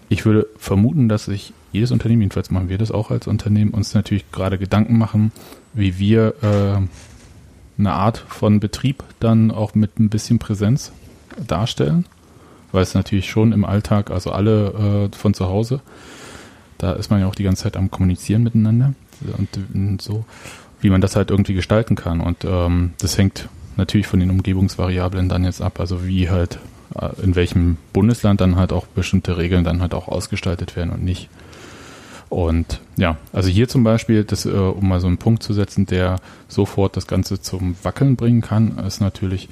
ich 0.10 0.26
würde 0.26 0.48
vermuten, 0.58 1.08
dass 1.10 1.26
sich 1.26 1.54
jedes 1.72 1.92
Unternehmen, 1.92 2.22
jedenfalls 2.24 2.52
machen 2.52 2.70
wir 2.70 2.78
das 2.78 2.92
auch 2.92 3.10
als 3.10 3.28
Unternehmen, 3.28 3.72
uns 3.72 3.94
natürlich 3.94 4.32
gerade 4.32 4.58
Gedanken 4.58 4.98
machen, 4.98 5.32
wie 5.74 5.98
wir 5.98 6.34
äh, 6.44 6.82
eine 7.80 7.94
Art 7.94 8.18
von 8.18 8.60
Betrieb 8.60 9.04
dann 9.20 9.52
auch 9.52 9.74
mit 9.74 10.00
ein 10.00 10.10
bisschen 10.10 10.38
Präsenz 10.38 10.92
darstellen, 11.48 12.06
weil 12.72 12.84
es 12.84 12.94
natürlich 12.94 13.30
schon 13.30 13.52
im 13.54 13.66
Alltag, 13.66 14.12
also 14.12 14.32
alle 14.32 15.10
äh, 15.12 15.16
von 15.16 15.34
zu 15.34 15.48
Hause, 15.48 15.82
da 16.78 16.94
ist 16.94 17.10
man 17.10 17.22
ja 17.22 17.28
auch 17.28 17.36
die 17.36 17.44
ganze 17.44 17.64
Zeit 17.64 17.78
am 17.78 17.92
Kommunizieren 17.92 18.44
miteinander 18.44 18.94
und, 19.38 19.50
und 19.74 20.02
so, 20.02 20.26
wie 20.82 20.90
man 20.90 21.02
das 21.02 21.16
halt 21.16 21.32
irgendwie 21.32 21.54
gestalten 21.54 21.96
kann. 21.96 22.22
Und 22.22 22.46
ähm, 22.46 22.94
das 23.00 23.18
hängt 23.18 23.50
natürlich 23.76 24.08
von 24.08 24.20
den 24.20 24.30
Umgebungsvariablen 24.30 25.30
dann 25.30 25.44
jetzt 25.44 25.62
ab, 25.62 25.80
also 25.80 26.06
wie 26.06 26.30
halt 26.30 26.60
äh, 26.96 27.10
in 27.22 27.36
welchem 27.36 27.78
Bundesland 27.94 28.42
dann 28.42 28.56
halt 28.56 28.72
auch 28.72 28.88
bestimmte 28.88 29.38
Regeln 29.38 29.64
dann 29.64 29.82
halt 29.82 29.94
auch 29.94 30.08
ausgestaltet 30.08 30.76
werden 30.76 30.92
und 30.92 31.04
nicht. 31.04 31.30
Und 32.30 32.80
ja, 32.96 33.18
also 33.34 33.50
hier 33.50 33.68
zum 33.68 33.84
Beispiel, 33.84 34.24
das, 34.24 34.46
äh, 34.46 34.50
um 34.52 34.88
mal 34.88 35.00
so 35.00 35.08
einen 35.08 35.18
Punkt 35.18 35.42
zu 35.42 35.54
setzen, 35.54 35.86
der 35.88 36.18
sofort 36.48 36.96
das 36.96 37.08
Ganze 37.08 37.42
zum 37.42 37.76
Wackeln 37.84 38.16
bringen 38.16 38.42
kann, 38.42 38.78
ist 38.80 39.02
natürlich, 39.02 39.50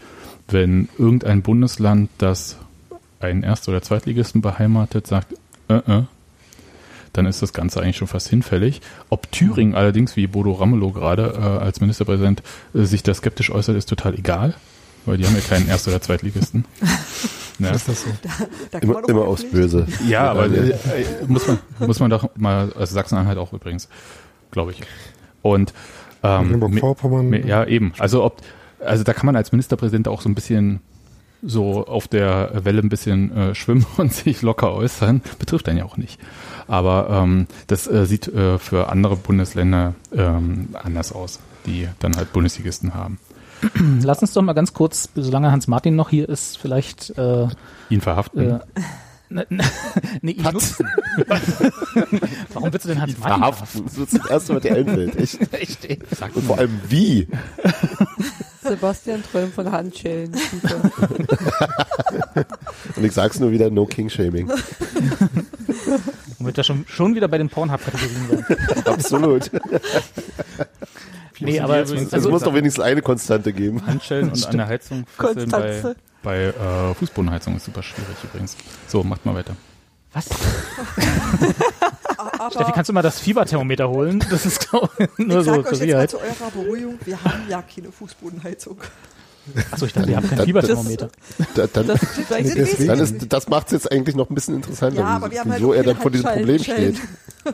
wenn 0.48 0.88
irgendein 0.98 1.42
Bundesland, 1.42 2.10
das 2.20 2.58
einen 3.20 3.44
Erst- 3.44 3.68
oder 3.68 3.82
Zweitligisten 3.82 4.42
beheimatet, 4.42 5.08
sagt, 5.08 5.34
äh, 5.70 5.76
äh, 5.76 6.04
dann 7.14 7.26
ist 7.26 7.42
das 7.42 7.52
Ganze 7.52 7.82
eigentlich 7.82 7.98
schon 7.98 8.08
fast 8.08 8.30
hinfällig. 8.30 8.82
Ob 9.10 9.32
Thüringen 9.32 9.74
allerdings, 9.74 10.16
wie 10.16 10.28
Bodo 10.28 10.52
Ramelow 10.52 10.92
gerade 10.92 11.34
äh, 11.36 11.64
als 11.64 11.82
Ministerpräsident 11.82 12.44
äh, 12.76 12.84
sich 12.84 13.02
da 13.02 13.14
skeptisch 13.14 13.50
äußert, 13.50 13.76
ist 13.76 13.90
total 13.90 14.14
egal, 14.14 14.54
weil 15.08 15.18
die 15.18 15.26
haben 15.26 15.36
ja 15.36 15.42
keinen 15.42 15.68
Erst- 15.68 15.88
oder 15.88 16.02
Zweitligisten. 16.02 16.66
ja. 17.60 17.72
Ist 17.72 17.88
das 17.88 18.04
so? 18.04 18.10
Da 18.72 18.80
man 18.80 18.98
Immer, 18.98 19.10
immer 19.10 19.22
aufs. 19.26 19.44
Böse. 19.44 19.88
Ja, 20.08 20.30
aber 20.30 20.46
äh, 20.46 20.76
muss 21.28 21.48
man 21.48 21.60
muss 21.80 22.00
man 22.00 22.10
doch 22.10 22.30
mal, 22.36 22.72
also 22.74 22.94
Sachsen-Anhalt 22.94 23.38
auch 23.38 23.54
übrigens, 23.54 23.88
glaube 24.52 24.72
ich. 24.72 24.82
Und 25.42 25.74
ähm, 26.24 27.48
ja 27.48 27.66
eben, 27.66 27.94
also 27.98 28.24
ob, 28.24 28.42
also 28.80 29.04
da 29.04 29.14
kann 29.14 29.26
man 29.26 29.36
als 29.36 29.52
Ministerpräsident 29.52 30.08
auch 30.08 30.22
so 30.22 30.30
ein 30.30 30.36
bisschen 30.36 30.82
so 31.44 31.86
auf 31.86 32.08
der 32.08 32.52
Welle 32.66 32.82
ein 32.82 32.90
bisschen 32.90 33.36
äh, 33.36 33.56
schwimmen 33.56 33.86
und 33.98 34.14
sich 34.14 34.42
locker 34.42 34.74
äußern, 34.74 35.22
betrifft 35.40 35.70
einen 35.70 35.80
ja 35.80 35.86
auch 35.86 35.98
nicht. 35.98 36.20
Aber 36.68 37.08
ähm, 37.10 37.48
das 37.68 37.88
äh, 37.88 38.06
sieht 38.06 38.28
äh, 38.28 38.58
für 38.58 38.90
andere 38.90 39.16
Bundesländer 39.16 39.94
ähm, 40.14 40.70
anders 40.74 41.12
aus. 41.12 41.40
die 41.66 41.88
dann 42.00 42.16
halt 42.18 42.34
Bundesligisten 42.34 42.94
haben. 42.94 43.20
Lass 44.04 44.22
uns 44.22 44.34
doch 44.34 44.42
mal 44.42 44.54
ganz 44.54 44.74
kurz, 44.74 45.10
solange 45.16 45.52
Hans 45.52 45.68
Martin 45.68 45.96
noch 45.96 46.10
hier 46.10 46.28
ist, 46.30 46.58
vielleicht 46.58 47.18
äh, 47.18 47.48
Ihn 47.90 48.02
verhaften. 48.02 48.40
äh, 48.40 48.60
ne, 49.30 49.46
ne, 49.50 49.64
nee, 50.22 50.32
ihn 50.32 50.44
nutzen. 50.44 50.88
Warum 52.54 52.72
willst 52.72 52.86
du 52.86 52.90
denn 52.90 53.02
Hans 53.02 53.14
Ihn 53.14 53.20
Martin 53.20 53.40
verhaften. 53.40 53.84
Das 53.86 53.98
ist 53.98 54.14
das 54.18 54.30
erste 54.30 54.54
Mal 54.54 54.60
dir 54.60 54.76
einfällt. 54.76 55.16
Echt. 55.18 55.54
Echt? 55.54 55.88
Sag 56.16 56.36
Und 56.36 56.46
vor 56.46 56.58
allem 56.60 56.80
wie. 56.88 57.28
Sebastian 58.62 59.24
träumt 59.24 59.54
von 59.54 59.72
Handschellen. 59.72 60.34
Und 62.96 63.04
ich 63.04 63.14
sag's 63.14 63.40
nur 63.40 63.52
wieder, 63.52 63.70
no 63.70 63.86
King 63.86 64.10
Shaming. 64.10 64.50
Womit 66.40 66.58
wir 66.58 66.64
schon, 66.64 66.86
schon 66.88 67.16
wieder 67.16 67.28
bei 67.28 67.38
den 67.38 67.50
Pornhub-Kategorien 67.50 68.30
werden. 68.30 68.46
Absolut. 68.86 69.50
Nee, 71.40 71.60
aber 71.60 71.82
übrigens- 71.82 72.08
Es 72.08 72.14
also, 72.14 72.30
muss 72.30 72.42
doch 72.44 72.54
wenigstens 72.54 72.84
eine 72.84 73.02
Konstante 73.02 73.54
geben. 73.54 73.86
Handschellen 73.86 74.30
und 74.32 74.46
an 74.48 74.58
der 74.58 74.68
Heizung 74.68 75.06
fesseln 75.18 75.50
bei, 75.50 75.60
Konstanze. 75.72 75.96
bei 76.24 76.44
äh, 76.46 76.94
Fußbodenheizung 76.96 77.56
ist 77.58 77.66
super 77.66 77.84
schwierig 77.84 78.16
übrigens. 78.24 78.56
So, 78.88 79.04
macht 79.04 79.26
mal 79.26 79.36
weiter. 79.36 79.56
was? 80.14 80.26
Aber 82.18 82.52
Steffi, 82.52 82.72
kannst 82.74 82.90
du 82.90 82.94
mal 82.94 83.02
das 83.02 83.20
Fieberthermometer 83.20 83.90
holen? 83.90 84.24
Das 84.30 84.46
ist 84.46 84.70
glaub 84.70 84.90
ich, 85.00 85.10
nur 85.18 85.40
ich 85.40 85.46
so 85.46 85.62
sag 85.62 85.72
euch 85.72 85.80
jetzt 85.82 85.94
mal 85.94 86.10
zu 86.10 86.20
eurer 86.20 86.52
Beruhigung, 86.54 87.00
wir 87.06 87.24
haben 87.24 87.44
ja 87.50 87.62
keine 87.62 87.92
Fußbodenheizung. 87.92 88.78
Achso, 89.72 89.86
ich 89.86 89.94
dachte, 89.94 90.10
ihr 90.12 90.18
habt 90.18 90.28
kein 90.30 90.40
Fieberthermometer. 90.40 91.10
Da, 91.56 91.68
dann, 91.68 91.88
Das 91.88 92.00
Deswegen- 92.28 92.88
dann 92.88 93.00
ist, 93.00 93.16
das 93.32 93.48
macht's 93.48 93.72
jetzt 93.72 93.90
eigentlich 93.92 94.16
noch 94.16 94.30
ein 94.30 94.36
bisschen 94.36 94.56
interessanter, 94.56 95.00
Ja, 95.02 95.06
aber 95.08 95.32
wir 95.32 95.40
haben 95.40 95.52
halt 95.52 95.62
wieso 95.62 95.72
auch 95.72 95.76
er 95.76 95.84
dann 95.84 95.96
vor 95.98 96.12
diesem 96.12 96.26
Problem 96.30 96.62
steht. 96.64 96.98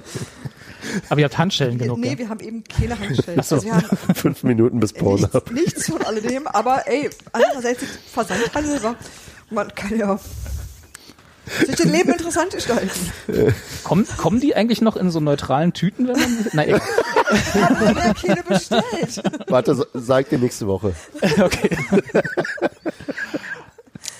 Aber 1.10 1.20
ihr 1.20 1.26
habt 1.26 1.38
Handschellen 1.38 1.78
genug, 1.78 2.00
nee, 2.00 2.12
ja? 2.12 2.18
wir 2.18 2.30
haben 2.30 2.40
eben 2.40 2.64
keine 2.64 2.98
so. 3.14 3.32
Also 3.56 3.64
wir 3.64 3.76
haben 3.76 3.98
Fünf 4.16 4.44
Minuten 4.44 4.80
bis 4.80 4.94
Porn 4.94 5.22
nichts, 5.22 5.52
nichts 5.52 5.86
von 5.88 6.02
alledem, 6.04 6.48
aber 6.48 6.88
ey, 6.88 7.10
andererseits 7.32 7.84
ist 7.84 8.00
Versandhandel 8.12 8.84
war, 8.84 8.96
man 9.50 9.74
kann 9.74 9.98
ja 9.98 10.20
sich 11.66 11.76
das 11.76 11.86
Leben 11.86 12.10
interessant 12.12 12.52
gestalten. 12.54 12.90
Kommen, 13.84 14.08
kommen 14.18 14.40
die 14.40 14.56
eigentlich 14.56 14.82
noch 14.82 14.96
in 14.96 15.12
so 15.12 15.20
neutralen 15.20 15.74
Tüten, 15.74 16.08
wenn 16.08 16.16
man. 16.54 16.80
Hat 16.80 17.82
man 17.82 17.98
ja 17.98 18.14
keine 18.14 18.44
bestellt. 18.44 19.22
Warte, 19.48 19.76
sa- 19.76 19.86
sag 19.94 20.30
dir 20.30 20.40
nächste 20.40 20.68
Woche. 20.68 20.94
okay. 21.42 21.78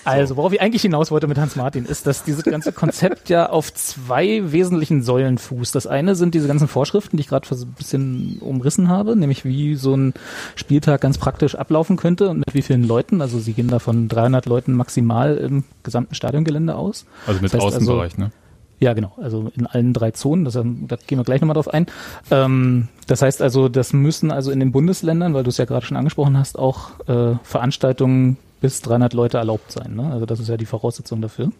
Also, 0.04 0.36
worauf 0.36 0.52
ich 0.52 0.60
eigentlich 0.60 0.82
hinaus 0.82 1.10
wollte 1.10 1.26
mit 1.26 1.38
Hans 1.38 1.56
Martin, 1.56 1.84
ist, 1.84 2.06
dass 2.06 2.24
dieses 2.24 2.44
ganze 2.44 2.72
Konzept 2.72 3.28
ja 3.28 3.48
auf 3.50 3.72
zwei 3.74 4.52
wesentlichen 4.52 5.02
Säulen 5.02 5.38
fußt. 5.38 5.74
Das 5.74 5.86
eine 5.86 6.14
sind 6.14 6.34
diese 6.34 6.48
ganzen 6.48 6.68
Vorschriften, 6.68 7.16
die 7.16 7.22
ich 7.22 7.28
gerade 7.28 7.46
so 7.54 7.64
ein 7.64 7.72
bisschen 7.72 8.38
umrissen 8.40 8.88
habe, 8.88 9.16
nämlich 9.16 9.44
wie 9.44 9.74
so 9.76 9.96
ein 9.96 10.14
Spieltag 10.56 11.00
ganz 11.00 11.18
praktisch 11.18 11.54
ablaufen 11.54 11.96
könnte 11.96 12.28
und 12.28 12.38
mit 12.38 12.54
wie 12.54 12.62
vielen 12.62 12.84
Leuten. 12.86 13.20
Also 13.20 13.38
sie 13.38 13.52
gehen 13.52 13.68
da 13.68 13.78
von 13.78 14.08
300 14.08 14.46
Leuten 14.46 14.74
maximal 14.74 15.36
im 15.36 15.64
gesamten 15.82 16.14
Stadiongelände 16.14 16.74
aus. 16.74 17.06
Also 17.26 17.40
mit 17.40 17.52
Das 17.52 17.62
heißt 17.62 17.64
also- 17.76 17.76
Außenbereich, 17.92 18.18
ne? 18.18 18.30
Ja, 18.80 18.92
genau. 18.92 19.12
Also 19.22 19.50
in 19.56 19.66
allen 19.66 19.92
drei 19.94 20.10
Zonen. 20.10 20.44
Das, 20.44 20.54
da 20.54 20.62
gehen 20.62 21.18
wir 21.18 21.24
gleich 21.24 21.40
nochmal 21.40 21.54
drauf 21.54 21.68
ein. 21.72 21.86
Ähm, 22.30 22.88
das 23.06 23.22
heißt 23.22 23.40
also, 23.40 23.68
das 23.68 23.92
müssen 23.92 24.30
also 24.32 24.50
in 24.50 24.60
den 24.60 24.72
Bundesländern, 24.72 25.32
weil 25.32 25.44
du 25.44 25.48
es 25.50 25.56
ja 25.58 25.64
gerade 25.64 25.86
schon 25.86 25.96
angesprochen 25.96 26.36
hast, 26.36 26.58
auch 26.58 26.90
äh, 27.08 27.36
Veranstaltungen 27.44 28.36
bis 28.64 28.80
300 28.80 29.12
Leute 29.12 29.36
erlaubt 29.36 29.70
sein. 29.70 29.94
Ne? 29.94 30.10
Also 30.10 30.24
das 30.24 30.40
ist 30.40 30.48
ja 30.48 30.56
die 30.56 30.64
Voraussetzung 30.64 31.20
dafür. 31.20 31.52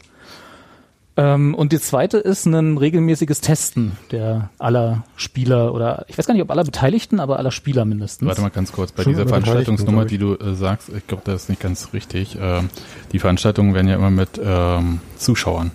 Ähm, 1.18 1.54
und 1.54 1.70
die 1.72 1.78
zweite 1.78 2.16
ist 2.16 2.46
ein 2.46 2.78
regelmäßiges 2.78 3.42
Testen 3.42 3.98
der 4.10 4.48
aller 4.58 5.04
Spieler 5.14 5.74
oder 5.74 6.06
ich 6.08 6.16
weiß 6.16 6.26
gar 6.26 6.32
nicht, 6.32 6.42
ob 6.42 6.50
aller 6.50 6.64
Beteiligten, 6.64 7.20
aber 7.20 7.38
aller 7.38 7.50
Spieler 7.50 7.84
mindestens. 7.84 8.26
Warte 8.26 8.40
mal 8.40 8.48
ganz 8.48 8.72
kurz, 8.72 8.92
bei 8.92 9.02
Schon 9.02 9.12
dieser 9.12 9.28
Veranstaltungsnummer, 9.28 10.06
die 10.06 10.16
du 10.16 10.34
äh, 10.36 10.54
sagst, 10.54 10.88
ich 10.96 11.06
glaube, 11.06 11.24
das 11.26 11.42
ist 11.42 11.48
nicht 11.50 11.60
ganz 11.60 11.92
richtig. 11.92 12.38
Ähm, 12.40 12.70
die 13.12 13.18
Veranstaltungen 13.18 13.74
werden 13.74 13.88
ja 13.88 13.96
immer 13.96 14.10
mit 14.10 14.40
ähm, 14.42 15.00
Zuschauern 15.18 15.72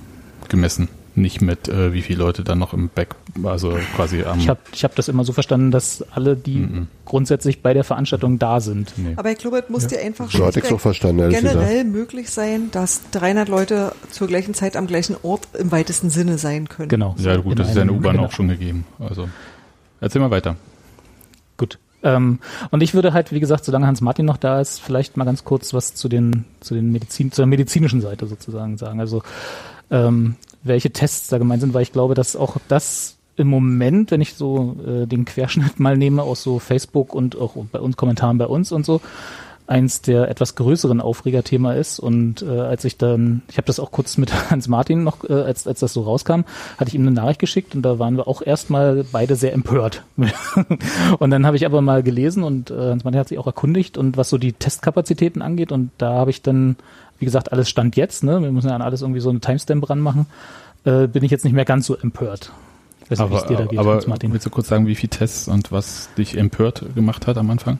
gemessen, 0.47 0.89
nicht 1.19 1.41
mit 1.41 1.67
äh, 1.67 1.93
wie 1.93 2.01
viele 2.01 2.19
Leute 2.19 2.43
dann 2.43 2.59
noch 2.59 2.73
im 2.73 2.89
Back, 2.89 3.15
also 3.43 3.77
quasi 3.95 4.23
am... 4.23 4.39
Ich 4.39 4.49
habe 4.49 4.59
ich 4.73 4.83
hab 4.83 4.95
das 4.95 5.07
immer 5.07 5.23
so 5.23 5.33
verstanden, 5.33 5.71
dass 5.71 6.03
alle, 6.11 6.35
die 6.35 6.59
Mhm. 6.59 6.87
grundsätzlich 7.05 7.61
bei 7.61 7.73
der 7.73 7.83
Veranstaltung 7.83 8.39
da 8.39 8.59
sind. 8.59 8.93
nee. 8.97 9.13
Aber 9.15 9.31
ich 9.31 9.37
glaube, 9.37 9.59
es 9.59 9.69
muss 9.69 9.87
dir 9.87 9.99
einfach 10.01 10.29
So 10.29 10.49
so 10.51 10.77
verstanden, 10.77 11.29
generell 11.29 11.83
möglich 11.83 12.29
sein, 12.29 12.69
dass 12.71 13.01
300 13.11 13.47
Leute 13.49 13.93
zur 14.09 14.27
gleichen 14.27 14.53
Zeit 14.53 14.75
am 14.75 14.87
gleichen 14.87 15.15
Ort 15.23 15.47
im 15.57 15.71
weitesten 15.71 16.09
Sinne 16.09 16.37
sein 16.37 16.67
können. 16.69 16.89
Genau. 16.89 17.15
Ja 17.17 17.37
gut, 17.37 17.53
In 17.53 17.57
das 17.57 17.69
ist 17.69 17.75
ja 17.75 17.83
in 17.83 17.89
U-Bahn 17.89 18.15
genau. 18.17 18.27
auch 18.27 18.31
schon 18.31 18.47
gegeben. 18.47 18.85
Also 18.99 19.29
erzähl 20.01 20.21
mal 20.21 20.31
weiter. 20.31 20.55
Gut. 21.57 21.77
Ähm, 22.01 22.39
und 22.71 22.81
ich 22.81 22.93
würde 22.93 23.11
halt, 23.13 23.31
wie 23.33 23.39
gesagt, 23.41 23.65
solange 23.65 23.85
Hans 23.85 23.99
Martin 24.01 24.25
noch 24.25 24.37
da 24.37 24.61
ist, 24.61 24.79
vielleicht 24.81 25.17
mal 25.17 25.25
ganz 25.25 25.43
kurz 25.43 25.73
was 25.73 25.93
zu 25.95 26.07
den, 26.07 26.45
zu 26.61 26.73
den 26.73 26.91
Medizin, 26.91 27.31
zur 27.31 27.45
medizinischen 27.45 27.99
Seite 28.01 28.25
sozusagen 28.27 28.77
sagen. 28.77 28.99
Also 29.01 29.21
ähm, 29.91 30.35
welche 30.63 30.91
Tests 30.91 31.27
da 31.29 31.37
gemeint 31.37 31.61
sind, 31.61 31.73
weil 31.73 31.83
ich 31.83 31.91
glaube, 31.91 32.15
dass 32.15 32.35
auch 32.35 32.57
das 32.67 33.17
im 33.37 33.47
Moment, 33.47 34.11
wenn 34.11 34.21
ich 34.21 34.33
so 34.33 34.75
äh, 34.85 35.05
den 35.05 35.25
Querschnitt 35.25 35.79
mal 35.79 35.97
nehme 35.97 36.23
aus 36.23 36.43
so 36.43 36.59
Facebook 36.59 37.13
und 37.13 37.37
auch 37.37 37.55
bei 37.71 37.79
uns 37.79 37.95
Kommentaren 37.95 38.37
bei 38.37 38.47
uns 38.47 38.71
und 38.71 38.85
so, 38.85 38.99
eins 39.69 40.01
der 40.01 40.29
etwas 40.29 40.55
größeren 40.55 40.99
Aufregerthema 40.99 41.73
ist. 41.73 41.99
Und 41.99 42.41
äh, 42.41 42.49
als 42.49 42.83
ich 42.85 42.97
dann, 42.97 43.43
ich 43.49 43.57
habe 43.57 43.67
das 43.67 43.79
auch 43.79 43.91
kurz 43.91 44.17
mit 44.17 44.33
Hans 44.49 44.67
Martin 44.67 45.03
noch, 45.03 45.23
äh, 45.29 45.33
als, 45.33 45.67
als 45.67 45.79
das 45.79 45.93
so 45.93 46.01
rauskam, 46.01 46.41
hatte 46.77 46.89
ich 46.89 46.95
ihm 46.95 47.01
eine 47.01 47.11
Nachricht 47.11 47.39
geschickt 47.39 47.75
und 47.75 47.83
da 47.83 47.99
waren 47.99 48.17
wir 48.17 48.27
auch 48.27 48.41
erstmal 48.41 49.05
beide 49.11 49.35
sehr 49.35 49.53
empört. 49.53 50.03
und 51.19 51.29
dann 51.29 51.45
habe 51.45 51.55
ich 51.55 51.65
aber 51.65 51.81
mal 51.81 52.03
gelesen 52.03 52.43
und 52.43 52.71
äh, 52.71 52.89
Hans 52.89 53.03
Martin 53.03 53.19
hat 53.19 53.29
sich 53.29 53.37
auch 53.37 53.47
erkundigt 53.47 53.97
und 53.97 54.17
was 54.17 54.29
so 54.29 54.37
die 54.37 54.53
Testkapazitäten 54.53 55.41
angeht 55.41 55.71
und 55.71 55.91
da 55.97 56.13
habe 56.13 56.31
ich 56.31 56.41
dann, 56.41 56.75
wie 57.19 57.25
gesagt, 57.25 57.51
alles 57.51 57.69
stand 57.69 57.95
jetzt, 57.95 58.23
ne? 58.23 58.41
Wir 58.41 58.51
müssen 58.51 58.69
ja 58.69 58.75
an 58.75 58.81
alles 58.81 59.01
irgendwie 59.01 59.19
so 59.21 59.29
eine 59.29 59.39
Timestamp 59.39 59.89
ranmachen, 59.89 60.25
äh, 60.85 61.07
bin 61.07 61.23
ich 61.23 61.31
jetzt 61.31 61.43
nicht 61.43 61.53
mehr 61.53 61.65
ganz 61.65 61.85
so 61.85 61.95
empört. 61.95 62.51
Ich 63.03 63.11
weiß 63.11 63.19
nicht, 63.19 63.31
Aber, 63.31 63.47
dir 63.47 63.57
da 63.57 63.65
geht, 63.65 63.79
aber 63.79 64.03
willst 64.05 64.45
du 64.45 64.49
kurz 64.49 64.67
sagen, 64.67 64.87
wie 64.87 64.95
viele 64.95 65.09
Tests 65.09 65.47
und 65.47 65.71
was 65.71 66.09
dich 66.17 66.37
empört 66.37 66.83
gemacht 66.95 67.27
hat 67.27 67.37
am 67.37 67.49
Anfang? 67.49 67.79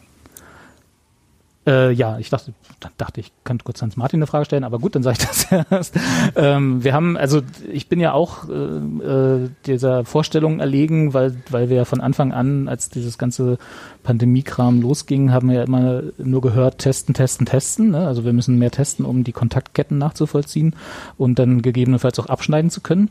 Äh, 1.67 1.91
ja, 1.91 2.17
ich 2.17 2.29
dachte, 2.29 2.53
dachte, 2.97 3.19
ich 3.19 3.31
könnte 3.43 3.65
kurz 3.65 3.81
Hans 3.81 3.97
Martin 3.97 4.19
eine 4.19 4.27
Frage 4.27 4.45
stellen, 4.45 4.63
aber 4.63 4.79
gut, 4.79 4.95
dann 4.95 5.03
sage 5.03 5.17
ich 5.19 5.27
das 5.27 5.51
erst. 5.69 5.95
ähm, 6.35 6.83
wir 6.83 6.93
haben, 6.93 7.17
also 7.17 7.41
ich 7.71 7.89
bin 7.89 7.99
ja 7.99 8.13
auch 8.13 8.47
äh, 8.47 8.53
äh, 8.53 9.49
dieser 9.65 10.05
Vorstellung 10.05 10.61
erlegen, 10.61 11.13
weil, 11.13 11.35
weil 11.49 11.69
wir 11.69 11.77
ja 11.77 11.85
von 11.85 11.99
Anfang 11.99 12.31
an, 12.31 12.69
als 12.69 12.89
dieses 12.89 13.17
ganze 13.17 13.57
Pandemiekram 14.03 14.81
losging, 14.81 15.31
haben 15.31 15.49
wir 15.49 15.57
ja 15.57 15.63
immer 15.63 16.03
nur 16.17 16.41
gehört, 16.41 16.77
testen, 16.77 17.13
testen, 17.13 17.45
testen. 17.45 17.91
Ne? 17.91 18.07
Also 18.07 18.23
wir 18.23 18.33
müssen 18.33 18.57
mehr 18.57 18.71
testen, 18.71 19.05
um 19.05 19.25
die 19.25 19.33
Kontaktketten 19.33 19.97
nachzuvollziehen 19.97 20.75
und 21.17 21.39
dann 21.39 21.61
gegebenenfalls 21.61 22.19
auch 22.19 22.27
abschneiden 22.27 22.71
zu 22.71 22.79
können, 22.79 23.09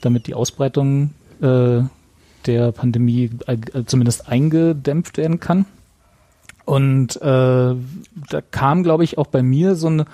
damit 0.00 0.26
die 0.26 0.34
Ausbreitung 0.34 1.10
äh, 1.40 1.82
der 2.46 2.72
Pandemie 2.72 3.30
äh, 3.46 3.56
zumindest 3.86 4.28
eingedämpft 4.28 5.16
werden 5.16 5.38
kann. 5.38 5.66
Und 6.64 7.16
äh, 7.16 7.20
da 7.20 8.40
kam, 8.50 8.82
glaube 8.82 9.04
ich, 9.04 9.18
auch 9.18 9.26
bei 9.26 9.42
mir 9.42 9.74
so 9.74 9.88
ein, 9.88 10.04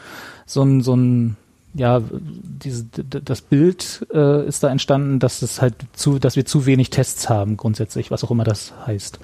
so 0.46 0.62
ein, 0.62 0.80
so 0.82 0.96
ein 0.96 1.36
ja, 1.72 2.02
diese, 2.10 2.84
das 2.84 3.42
Bild 3.42 4.06
äh, 4.12 4.46
ist 4.46 4.64
da 4.64 4.70
entstanden, 4.70 5.20
dass 5.20 5.42
es 5.42 5.62
halt 5.62 5.74
zu, 5.92 6.18
dass 6.18 6.34
wir 6.34 6.44
zu 6.44 6.66
wenig 6.66 6.90
Tests 6.90 7.28
haben 7.28 7.56
grundsätzlich, 7.56 8.10
was 8.10 8.24
auch 8.24 8.32
immer 8.32 8.42
das 8.42 8.72
heißt. 8.86 9.20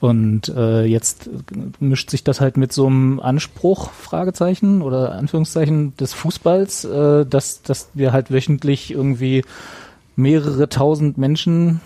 Und 0.00 0.48
äh, 0.48 0.84
jetzt 0.84 1.30
mischt 1.78 2.10
sich 2.10 2.24
das 2.24 2.40
halt 2.40 2.56
mit 2.56 2.72
so 2.72 2.86
einem 2.86 3.20
Anspruch, 3.20 3.90
Fragezeichen 3.92 4.82
oder 4.82 5.12
Anführungszeichen 5.12 5.96
des 5.96 6.12
Fußballs, 6.12 6.84
äh, 6.84 7.24
dass, 7.24 7.62
dass 7.62 7.88
wir 7.94 8.12
halt 8.12 8.32
wöchentlich 8.32 8.90
irgendwie 8.90 9.44
mehrere 10.16 10.68
tausend 10.68 11.18
Menschen 11.18 11.80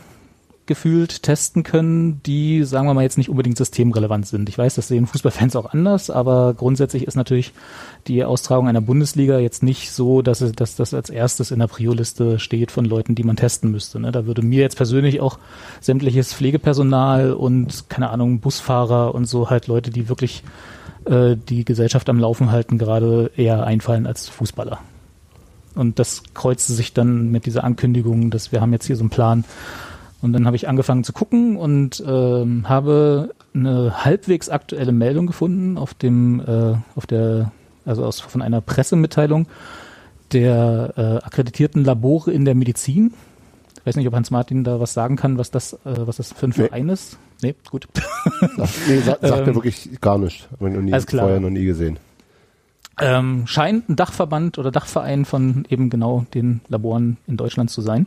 gefühlt 0.70 1.24
testen 1.24 1.64
können, 1.64 2.22
die, 2.22 2.62
sagen 2.62 2.87
wir 2.87 2.94
mal, 2.94 3.02
jetzt 3.02 3.18
nicht 3.18 3.28
unbedingt 3.28 3.56
systemrelevant 3.56 4.24
sind. 4.28 4.48
Ich 4.48 4.56
weiß, 4.56 4.76
das 4.76 4.87
sehen 4.87 5.09
Fußballfans 5.09 5.56
auch 5.56 5.66
anders, 5.72 6.11
aber 6.11 6.54
grundsätzlich 6.54 7.09
ist 7.09 7.16
natürlich 7.16 7.52
die 8.06 8.22
Austragung 8.22 8.68
einer 8.68 8.80
Bundesliga 8.80 9.40
jetzt 9.40 9.64
nicht 9.64 9.90
so, 9.90 10.22
dass, 10.22 10.38
dass 10.52 10.76
das 10.76 10.94
als 10.94 11.11
erstes 11.11 11.50
in 11.50 11.59
der 11.59 11.66
Prio-Liste 11.66 12.38
steht 12.38 12.70
von 12.70 12.85
Leuten, 12.85 13.16
die 13.16 13.24
man 13.24 13.35
testen 13.35 13.72
müsste. 13.72 13.98
Ne? 13.98 14.12
Da 14.12 14.26
würde 14.26 14.42
mir 14.42 14.61
jetzt 14.61 14.76
persönlich 14.76 15.20
auch 15.20 15.40
sämtliches 15.80 16.33
Pflegepersonal 16.33 17.33
und, 17.33 17.88
keine 17.88 18.11
Ahnung, 18.11 18.38
Busfahrer 18.38 19.12
und 19.12 19.24
so 19.24 19.50
halt 19.50 19.66
Leute, 19.66 19.90
die 19.90 20.09
wirklich 20.09 20.44
äh, 21.04 21.35
die 21.37 21.64
Gesellschaft 21.64 22.09
am 22.09 22.20
Laufen 22.20 22.52
halten, 22.52 22.78
gerade 22.78 23.33
eher 23.37 23.64
einfallen 23.64 24.06
als 24.06 24.28
Fußballer. 24.28 24.78
Und 25.74 25.98
das 25.98 26.22
kreuzte 26.33 26.74
sich 26.74 26.94
dann 26.94 27.33
mit 27.33 27.44
dieser 27.46 27.64
Ankündigung, 27.64 28.30
dass 28.30 28.52
wir 28.52 28.61
haben 28.61 28.72
jetzt 28.72 28.87
hier 28.87 28.96
so 28.96 29.02
einen 29.02 29.11
Plan, 29.11 29.44
und 30.22 30.33
dann 30.33 30.46
habe 30.46 30.56
ich 30.56 30.68
angefangen 30.68 31.04
zu 31.04 31.12
gucken 31.12 31.56
und 31.56 32.02
ähm, 32.06 32.68
habe 32.68 33.35
eine 33.54 34.04
halbwegs 34.04 34.48
aktuelle 34.48 34.92
Meldung 34.92 35.26
gefunden 35.26 35.78
auf 35.78 35.94
dem, 35.94 36.40
äh, 36.40 36.74
auf 36.94 37.06
der, 37.06 37.52
also 37.85 38.04
aus, 38.04 38.20
von 38.20 38.42
einer 38.42 38.61
Pressemitteilung 38.61 39.46
der 40.33 40.92
äh, 40.96 41.24
akkreditierten 41.26 41.85
Labore 41.85 42.30
in 42.33 42.44
der 42.44 42.54
Medizin. 42.54 43.12
Ich 43.80 43.87
weiß 43.87 43.96
nicht, 43.96 44.06
ob 44.06 44.14
Hans-Martin 44.14 44.62
da 44.62 44.78
was 44.78 44.92
sagen 44.92 45.16
kann, 45.16 45.38
was 45.38 45.50
das, 45.50 45.72
äh, 45.72 45.78
was 46.06 46.16
das 46.18 46.33
für 46.33 46.46
ein 46.46 46.50
Nee. 46.50 46.66
Verein 46.68 46.88
ist. 46.90 47.18
Nee, 47.42 47.54
gut. 47.70 47.88
Nee, 48.87 48.98
sa 48.98 49.12
sagt 49.20 49.22
er 49.22 49.48
Ähm, 49.48 49.54
wirklich 49.54 49.98
gar 50.00 50.18
nicht. 50.18 50.46
Hab 50.52 50.68
ich 50.68 50.74
noch 50.74 50.83
nie, 50.83 50.92
vorher 51.00 51.40
noch 51.40 51.50
nie 51.50 51.64
gesehen. 51.64 51.98
ähm, 53.00 53.46
scheint 53.46 53.88
ein 53.88 53.96
Dachverband 53.96 54.59
oder 54.59 54.70
Dachverein 54.70 55.24
von 55.24 55.64
eben 55.70 55.88
genau 55.88 56.26
den 56.35 56.61
Laboren 56.68 57.16
in 57.26 57.38
Deutschland 57.38 57.70
zu 57.70 57.80
sein. 57.80 58.06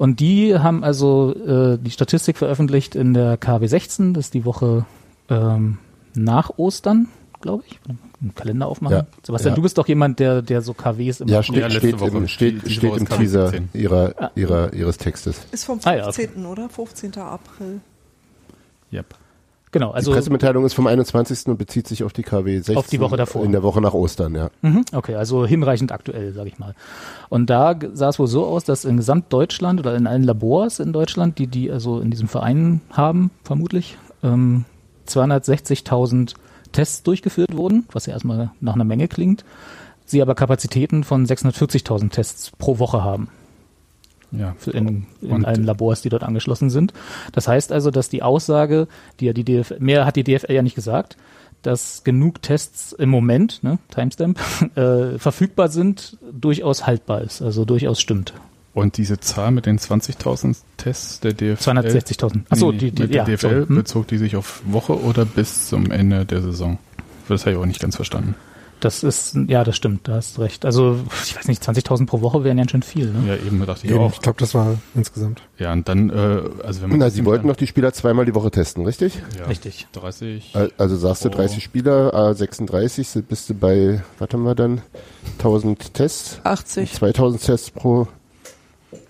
Und 0.00 0.18
die 0.18 0.58
haben 0.58 0.82
also 0.82 1.34
äh, 1.34 1.76
die 1.78 1.90
Statistik 1.90 2.38
veröffentlicht 2.38 2.94
in 2.94 3.12
der 3.12 3.36
KW 3.36 3.66
16, 3.66 4.14
das 4.14 4.26
ist 4.26 4.34
die 4.34 4.46
Woche 4.46 4.86
ähm, 5.28 5.76
nach 6.14 6.52
Ostern, 6.56 7.08
glaube 7.42 7.64
ich. 7.68 7.78
Einen 7.86 8.34
Kalender 8.34 8.66
aufmachen. 8.66 8.96
Ja. 8.96 9.06
Sebastian, 9.22 9.52
Ja. 9.52 9.56
du 9.56 9.60
bist 9.62 9.76
doch 9.76 9.86
jemand, 9.88 10.18
der, 10.18 10.40
der 10.40 10.62
so 10.62 10.72
KWs 10.72 11.20
immer 11.20 11.28
Ja, 11.30 11.36
Ja, 11.36 11.42
steht, 11.42 11.56
letzte 11.56 11.78
steht, 11.80 12.00
Woche. 12.00 12.16
im, 12.16 12.28
steht, 12.28 12.66
Die- 12.66 12.70
steht 12.70 12.96
im 12.96 13.06
Teaser 13.10 13.48
KW 13.50 13.58
10. 13.58 13.68
ihrer, 13.74 14.30
ihrer, 14.36 14.72
ihres 14.72 14.96
Textes. 14.96 15.38
Ist 15.52 15.64
vom 15.64 15.78
Ah, 15.84 15.94
ja, 15.94 16.04
15. 16.10 16.46
oder? 16.46 16.70
15. 16.70 17.18
April. 17.18 17.80
Yep. 18.94 19.14
Genau, 19.72 19.92
Also, 19.92 20.10
die 20.10 20.16
Pressemitteilung 20.16 20.64
ist 20.64 20.74
vom 20.74 20.86
21. 20.88 21.46
und 21.46 21.56
bezieht 21.56 21.86
sich 21.86 22.02
auf 22.02 22.12
die 22.12 22.24
KW 22.24 22.56
16. 22.56 22.76
Auf 22.76 22.88
die 22.88 23.00
Woche 23.00 23.16
davor. 23.16 23.44
In 23.44 23.52
der 23.52 23.62
Woche 23.62 23.80
nach 23.80 23.94
Ostern, 23.94 24.34
ja. 24.34 24.50
Mhm, 24.62 24.84
Okay, 24.92 25.14
also 25.14 25.46
hinreichend 25.46 25.92
aktuell, 25.92 26.32
sage 26.32 26.48
ich 26.48 26.58
mal. 26.58 26.74
Und 27.28 27.50
da 27.50 27.78
sah 27.92 28.08
es 28.08 28.18
wohl 28.18 28.26
so 28.26 28.46
aus, 28.46 28.64
dass 28.64 28.84
in 28.84 28.96
Gesamtdeutschland 28.96 29.78
oder 29.78 29.94
in 29.94 30.08
allen 30.08 30.24
Labors 30.24 30.80
in 30.80 30.92
Deutschland, 30.92 31.38
die 31.38 31.46
die 31.46 31.70
also 31.70 32.00
in 32.00 32.10
diesem 32.10 32.26
Verein 32.26 32.80
haben, 32.90 33.30
vermutlich, 33.44 33.96
ähm, 34.24 34.64
260.000 35.06 36.34
Tests 36.72 37.02
durchgeführt 37.04 37.56
wurden, 37.56 37.86
was 37.92 38.06
ja 38.06 38.12
erstmal 38.12 38.50
nach 38.60 38.74
einer 38.74 38.84
Menge 38.84 39.06
klingt. 39.06 39.44
Sie 40.04 40.20
aber 40.20 40.34
Kapazitäten 40.34 41.04
von 41.04 41.26
640.000 41.26 42.10
Tests 42.10 42.50
pro 42.58 42.80
Woche 42.80 43.04
haben 43.04 43.28
Ja. 44.32 44.54
in, 44.72 45.06
in 45.20 45.44
allen 45.44 45.64
Labors, 45.64 46.02
die 46.02 46.08
dort 46.08 46.22
angeschlossen 46.22 46.70
sind. 46.70 46.92
Das 47.32 47.48
heißt 47.48 47.72
also, 47.72 47.90
dass 47.90 48.08
die 48.08 48.22
Aussage, 48.22 48.88
die 49.18 49.26
ja 49.26 49.32
die 49.32 49.44
DFL, 49.44 49.78
mehr 49.80 50.06
hat 50.06 50.16
die 50.16 50.24
DFL 50.24 50.52
ja 50.52 50.62
nicht 50.62 50.74
gesagt, 50.74 51.16
dass 51.62 52.04
genug 52.04 52.42
Tests 52.42 52.92
im 52.92 53.10
Moment, 53.10 53.62
ne, 53.62 53.78
Timestamp, 53.90 54.38
äh, 54.76 55.18
verfügbar 55.18 55.68
sind, 55.68 56.16
durchaus 56.32 56.86
haltbar 56.86 57.22
ist, 57.22 57.42
also 57.42 57.64
durchaus 57.64 58.00
stimmt. 58.00 58.34
Und 58.72 58.98
diese 58.98 59.18
Zahl 59.18 59.50
mit 59.50 59.66
den 59.66 59.78
20.000 59.78 60.56
Tests 60.76 61.20
der 61.20 61.32
DFL. 61.32 61.70
260.000. 61.70 62.42
Achso, 62.50 62.70
Nee, 62.70 62.78
die, 62.78 62.90
die, 62.92 63.02
mit 63.02 63.14
ja, 63.14 63.24
der 63.24 63.36
DFL 63.36 63.62
so, 63.62 63.68
hm? 63.68 63.74
bezog 63.74 64.06
die 64.06 64.18
sich 64.18 64.36
auf 64.36 64.62
Woche 64.64 64.98
oder 65.02 65.24
bis 65.24 65.68
zum 65.68 65.90
Ende 65.90 66.24
der 66.24 66.40
Saison? 66.40 66.78
Das 67.28 67.42
habe 67.42 67.52
ich 67.52 67.56
auch 67.58 67.66
nicht 67.66 67.80
ganz 67.80 67.96
verstanden. 67.96 68.36
Das 68.80 69.02
ist, 69.04 69.36
ja, 69.46 69.62
das 69.62 69.76
stimmt, 69.76 70.08
da 70.08 70.14
hast 70.14 70.38
recht. 70.38 70.64
Also, 70.64 70.98
ich 71.24 71.36
weiß 71.36 71.48
nicht, 71.48 71.62
20.000 71.62 72.06
pro 72.06 72.22
Woche 72.22 72.44
wären 72.44 72.56
ja 72.56 72.66
schon 72.68 72.82
viel, 72.82 73.10
ne? 73.12 73.28
Ja, 73.28 73.34
eben 73.36 73.64
dachte 73.66 73.86
ich 73.86 73.92
Eben, 73.92 74.00
auch. 74.00 74.12
ich 74.12 74.20
glaube, 74.20 74.38
das 74.38 74.54
war 74.54 74.76
insgesamt. 74.94 75.42
Ja, 75.58 75.72
und 75.72 75.86
dann, 75.86 76.08
äh, 76.08 76.42
also 76.64 76.80
wenn 76.82 76.88
man. 76.90 76.98
Na, 77.00 77.10
sie 77.10 77.26
wollten 77.26 77.46
noch 77.46 77.56
die 77.56 77.66
Spieler 77.66 77.92
zweimal 77.92 78.24
die 78.24 78.34
Woche 78.34 78.50
testen, 78.50 78.86
richtig? 78.86 79.20
ja, 79.38 79.44
Richtig. 79.44 79.86
30. 79.92 80.52
Al- 80.56 80.72
Also 80.78 80.96
sagst 80.96 81.24
du 81.24 81.28
Oh. 81.28 81.32
30 81.32 81.62
Spieler, 81.62 82.30
äh, 82.30 82.34
36, 82.34 83.06
sind- 83.06 83.28
bist 83.28 83.50
du 83.50 83.54
bei, 83.54 84.02
was 84.18 84.30
haben 84.32 84.44
wir 84.44 84.54
dann? 84.54 84.80
1000 85.38 85.92
Tests, 85.92 86.40
80. 86.44 86.94
2000 86.94 87.42
Tests 87.44 87.70
pro, 87.70 88.08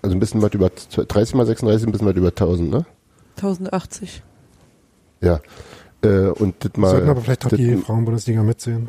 also 0.02 0.16
ein 0.16 0.20
bisschen 0.20 0.42
was 0.42 0.52
über, 0.52 0.68
30 0.70 1.35
mal 1.37 1.46
36, 1.46 1.87
ein 1.87 1.92
bisschen 1.92 2.09
was 2.09 2.16
über 2.16 2.28
1000, 2.35 2.70
ne? 2.70 2.87
1080. 3.37 4.22
Ja. 5.20 5.40
Äh, 6.02 6.28
und 6.30 6.56
das 6.64 6.72
mal. 6.76 6.90
Sollten 6.90 7.09
aber 7.11 7.20
vielleicht 7.20 7.46
auch 7.46 7.50
das- 7.50 7.59
die 7.59 7.76
Frauenbundesliga 7.76 8.42
mitsehen. 8.42 8.88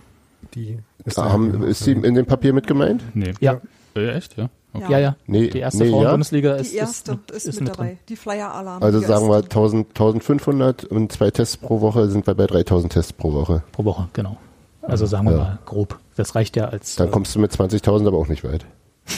Die 0.55 0.77
ist, 1.05 1.17
da 1.17 1.31
haben, 1.31 1.61
ja 1.63 1.67
ist 1.69 1.83
sie 1.83 1.91
in 1.93 2.13
dem 2.13 2.25
Papier 2.25 2.53
mit 2.53 2.67
gemeint? 2.67 3.03
Nee. 3.13 3.33
Ja, 3.39 3.61
Äh, 3.95 4.09
echt, 4.11 4.37
ja? 4.37 4.49
Okay. 4.73 4.91
ja, 4.91 4.99
ja. 4.99 5.15
Nee, 5.27 5.49
Die 5.49 5.59
erste 5.59 5.83
nee, 5.83 5.89
ja. 5.89 5.97
Frauenbundesliga 5.97 6.53
ist, 6.55 6.71
Die 6.71 6.77
erste 6.77 7.19
ist, 7.33 7.45
ist, 7.45 7.59
mit, 7.59 7.69
dabei. 7.69 7.97
Die 8.07 8.15
Flyer-Alarm. 8.15 8.81
Also 8.81 8.99
sagen 9.01 9.27
wir 9.27 9.35
erste. 9.35 9.49
1000, 9.49 9.87
1500 9.89 10.85
und 10.85 11.11
zwei 11.11 11.29
Tests 11.29 11.57
pro 11.57 11.81
Woche 11.81 12.09
sind 12.09 12.25
wir 12.25 12.33
bei 12.35 12.47
3000 12.47 12.93
Tests 12.93 13.11
pro 13.11 13.33
Woche. 13.33 13.63
pro 13.73 13.83
Woche, 13.83 14.07
genau. 14.13 14.37
Also 14.81 15.05
sagen 15.05 15.25
wir 15.25 15.33
Ja. 15.33 15.37
mal 15.37 15.59
grob. 15.65 15.99
Das 16.15 16.35
reicht 16.35 16.55
ja 16.55 16.65
als. 16.69 16.95
Dann 16.95 17.09
äh, 17.09 17.11
kommst 17.11 17.35
du 17.35 17.39
mit 17.39 17.51
20.000 17.51 18.07
aber 18.07 18.17
auch 18.17 18.27
nicht 18.29 18.43
weit. 18.45 18.65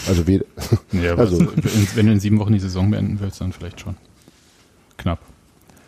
Also 0.07 0.25
wie, 0.27 0.41
Ja, 0.91 1.15
Also- 1.15 1.39
wenn 1.95 2.05
du 2.07 2.11
in 2.13 2.19
sieben 2.19 2.39
Wochen 2.39 2.53
die 2.53 2.59
Saison 2.59 2.89
beenden 2.89 3.19
willst, 3.19 3.39
dann 3.39 3.51
vielleicht 3.53 3.79
schon. 3.79 3.95
Knapp. 4.97 5.19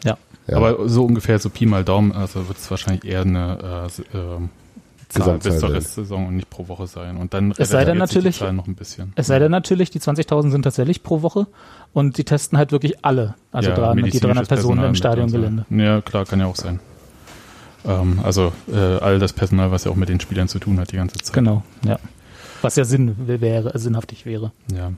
ja. 0.04 0.18
ja. 0.48 0.58
Aber 0.58 0.88
so 0.88 1.06
ungefähr 1.06 1.40
so 1.40 1.50
Pi 1.50 1.66
mal 1.66 1.84
Daumen, 1.84 2.12
also 2.12 2.48
wird 2.48 2.58
es 2.60 2.70
wahrscheinlich 2.70 3.04
eher 3.06 3.22
eine 3.22 3.90
äh, 4.14 4.18
ähm, 4.18 4.50
Zahl 5.16 5.38
Gesamtzahl 5.38 5.52
bis 5.52 5.60
zur. 5.60 5.74
Restsaison 5.74 6.28
und 6.28 6.36
nicht 6.36 6.50
pro 6.50 6.68
Woche 6.68 6.88
sein. 6.88 7.18
Und 7.18 7.34
dann 7.34 7.54
Es 7.58 7.70
sei 7.70 7.86
denn 7.86 7.98
natürlich- 7.98 8.36
die 8.36 8.40
Zahl 8.46 8.54
noch 8.54 8.68
ein 8.68 8.76
bisschen. 8.76 9.14
Es 9.16 9.28
sei 9.28 9.40
denn 9.40 9.52
natürlich, 9.52 9.90
die 9.90 10.00
20.000 10.00 10.52
sind 10.52 10.64
tatsächlich 10.64 11.04
pro 11.04 11.22
Woche 11.22 11.48
und 11.94 12.18
die 12.18 12.24
testen 12.24 12.58
halt 12.58 12.72
wirklich 12.72 13.04
alle, 13.06 13.36
also 13.52 13.70
Ja, 13.70 13.76
300, 13.76 13.98
die 13.98 14.02
medizinisches 14.04 14.22
300 14.22 14.48
Personen 14.48 14.68
Personal 14.80 14.90
im 14.90 14.96
Stadiongelände. 14.96 15.66
Ja, 15.70 16.02
klar, 16.02 16.26
kann 16.26 16.40
ja 16.40 16.46
auch 16.48 16.56
sein. 16.56 16.80
Ähm, 17.86 18.20
also 18.24 18.52
äh, 18.72 18.78
all 18.78 19.20
das 19.20 19.34
Personal, 19.34 19.72
was 19.72 19.84
ja 19.84 19.92
auch 19.92 19.96
mit 19.96 20.10
den 20.10 20.20
Spielern 20.20 20.48
zu 20.48 20.60
tun 20.60 20.80
hat 20.80 20.92
die 20.92 20.96
ganze 20.98 21.18
Zeit. 21.18 21.34
Genau, 21.34 21.64
ja. 21.86 22.00
Was 22.62 22.76
ja 22.78 22.84
Sinn 22.86 23.16
wäre, 23.28 23.78
sinnhaftig 23.78 24.26
wäre. 24.26 24.52
Ja. 24.74 24.92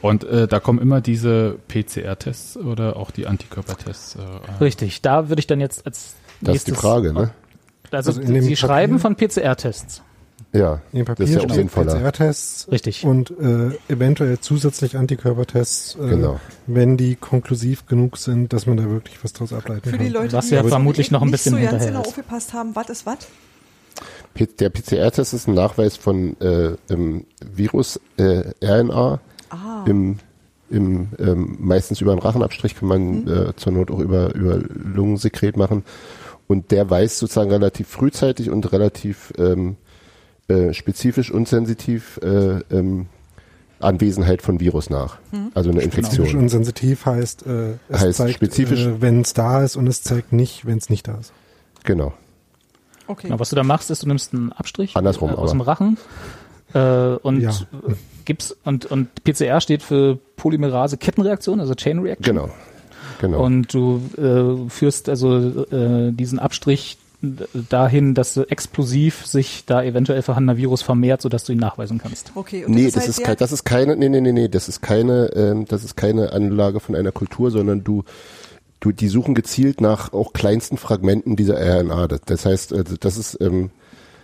Und 0.00 0.24
äh, 0.24 0.48
da 0.48 0.58
kommen 0.58 0.80
immer 0.80 1.00
diese 1.00 1.56
PCR-Tests 1.68 2.56
oder 2.56 2.96
auch 2.96 3.12
die 3.12 3.28
Antikörpertests. 3.28 4.16
Äh, 4.16 4.62
Richtig, 4.64 5.02
da 5.02 5.28
würde 5.28 5.38
ich 5.38 5.46
dann 5.46 5.60
jetzt 5.60 5.86
als 5.86 6.16
das 6.40 6.56
ist 6.56 6.66
die 6.66 6.72
nächstes- 6.72 6.80
Frage, 6.80 7.12
ne? 7.12 7.30
Also, 7.92 8.10
Also 8.10 8.20
in 8.22 8.28
dem 8.34 8.42
Sie 8.42 8.50
Papier- 8.50 8.56
schreiben 8.56 8.98
von 8.98 9.16
PCR-Tests. 9.16 10.02
Ja, 10.54 10.80
In 10.92 10.98
dem 10.98 11.04
das 11.06 11.16
Papier 11.16 11.36
ist 11.36 11.42
ja 11.48 11.54
sinnvoller. 11.54 11.94
PCR-Tests 11.94 12.68
Richtig. 12.70 13.04
und 13.06 13.30
äh, 13.30 13.70
eventuell 13.88 14.38
zusätzlich 14.40 14.96
Antikörpertests, 14.98 15.94
äh, 15.96 16.08
Genau. 16.10 16.40
wenn 16.66 16.96
die 16.98 17.14
konklusiv 17.16 17.86
genug 17.86 18.18
sind, 18.18 18.52
dass 18.52 18.66
man 18.66 18.76
da 18.76 18.84
wirklich 18.90 19.22
was 19.24 19.32
draus 19.32 19.52
ableiten 19.54 19.88
Für 19.88 19.96
kann. 19.96 20.04
die 20.06 20.12
Leute, 20.12 20.32
Was 20.34 20.48
die 20.48 20.54
ja 20.56 20.62
vermutlich 20.64 21.10
noch 21.10 21.22
ein 21.22 21.26
nicht 21.28 21.32
bisschen 21.32 21.52
so 21.54 21.58
ganz 21.58 21.70
hinterher 21.70 21.88
genau 21.92 22.02
ist. 22.02 22.08
aufgepasst 22.08 22.52
haben, 22.52 22.74
was 22.76 22.90
ist 22.90 23.06
was? 23.06 23.18
Der 24.58 24.70
PCR-Test 24.70 25.34
ist 25.34 25.46
ein 25.46 25.54
Nachweis 25.54 25.96
von 25.96 26.38
äh, 26.40 26.76
im 26.88 27.24
Virus 27.54 28.00
äh, 28.16 28.44
RNA 28.62 29.20
Ah, 29.50 29.84
im, 29.86 30.18
im 30.70 31.08
ähm, 31.18 31.56
meistens 31.60 32.00
über 32.00 32.12
einen 32.12 32.20
Rachenabstrich 32.22 32.74
kann 32.74 32.88
man 32.88 33.28
äh, 33.28 33.52
zur 33.56 33.72
Not 33.72 33.90
auch 33.90 33.98
über, 33.98 34.34
über 34.34 34.56
Lungensekret 34.58 35.58
machen. 35.58 35.84
Und 36.48 36.70
der 36.70 36.90
weist 36.90 37.18
sozusagen 37.18 37.50
relativ 37.50 37.88
frühzeitig 37.88 38.50
und 38.50 38.72
relativ 38.72 39.32
ähm, 39.38 39.76
äh, 40.48 40.72
spezifisch 40.74 41.30
und 41.30 41.48
sensitiv 41.48 42.18
äh, 42.22 42.58
ähm, 42.70 43.06
Anwesenheit 43.80 44.42
von 44.42 44.60
Virus 44.60 44.90
nach. 44.90 45.18
Also 45.54 45.70
eine 45.70 45.80
Spezifisch 45.82 46.08
Infektion. 46.18 46.42
und 46.42 46.48
sensitiv 46.50 47.06
heißt, 47.06 47.46
äh, 47.46 47.72
es 47.88 48.00
Heißt 48.00 48.18
zeigt, 48.18 48.34
spezifisch- 48.36 48.86
äh, 48.86 49.00
wenn 49.00 49.22
es 49.22 49.34
da 49.34 49.62
ist 49.64 49.76
und 49.76 49.86
es 49.88 50.02
zeigt 50.02 50.32
nicht, 50.32 50.66
wenn 50.66 50.78
es 50.78 50.88
nicht 50.90 51.08
da 51.08 51.14
ist. 51.18 51.32
Genau. 51.84 52.12
okay. 53.08 53.26
Genau, 53.28 53.40
was 53.40 53.50
du 53.50 53.56
da 53.56 53.64
machst, 53.64 53.90
ist, 53.90 54.02
du 54.04 54.06
nimmst 54.08 54.34
einen 54.34 54.52
Abstrich 54.52 54.94
Andersrum, 54.96 55.30
äh, 55.30 55.34
aus 55.34 55.50
aber. 55.50 55.58
dem 55.58 55.60
Rachen 55.62 55.98
äh, 56.74 57.16
und 57.16 57.40
Ja. 57.40 57.50
gibst 58.24 58.56
und, 58.64 58.86
und 58.86 59.08
PCR 59.24 59.60
steht 59.60 59.82
für 59.82 60.16
Polymerase 60.36 60.96
Kettenreaktion, 60.96 61.58
also 61.58 61.74
Chain 61.74 61.98
Reaction. 62.00 62.22
Genau. 62.36 62.50
Genau. 63.22 63.44
Und 63.44 63.72
du 63.72 64.02
äh, 64.18 64.68
führst 64.68 65.08
also 65.08 65.64
äh, 65.70 66.10
diesen 66.10 66.40
Abstrich 66.40 66.98
dahin, 67.68 68.14
dass 68.14 68.36
explosiv 68.36 69.24
sich 69.26 69.62
da 69.64 69.80
eventuell 69.80 70.22
vorhandener 70.22 70.56
Virus 70.56 70.82
vermehrt, 70.82 71.22
sodass 71.22 71.44
du 71.44 71.52
ihn 71.52 71.60
nachweisen 71.60 71.98
kannst. 71.98 72.32
okay. 72.34 72.64
Und 72.64 72.74
Nee, 72.74 72.86
das 72.86 72.94
das 72.94 73.02
halt 73.04 73.10
ist, 73.10 73.24
kein, 73.24 73.36
das 73.36 73.52
ist 73.52 73.64
keine, 73.64 73.96
nee, 73.96 74.08
nee, 74.08 74.20
nee, 74.20 74.32
nee, 74.32 74.48
das 74.48 74.68
ist 74.68 74.82
keine, 74.82 75.26
ähm, 75.36 75.64
das 75.66 75.84
ist 75.84 75.96
keine 75.96 76.32
Anlage 76.32 76.80
von 76.80 76.96
einer 76.96 77.12
Kultur, 77.12 77.52
sondern 77.52 77.84
du, 77.84 78.02
du, 78.80 78.90
die 78.90 79.06
suchen 79.06 79.36
gezielt 79.36 79.80
nach 79.80 80.12
auch 80.12 80.32
kleinsten 80.32 80.78
Fragmenten 80.78 81.36
dieser 81.36 81.60
RNA. 81.60 82.08
Das, 82.08 82.20
das 82.26 82.44
heißt, 82.44 82.72
äh, 82.72 82.84
das 82.98 83.16
ist, 83.16 83.40
ähm, 83.40 83.70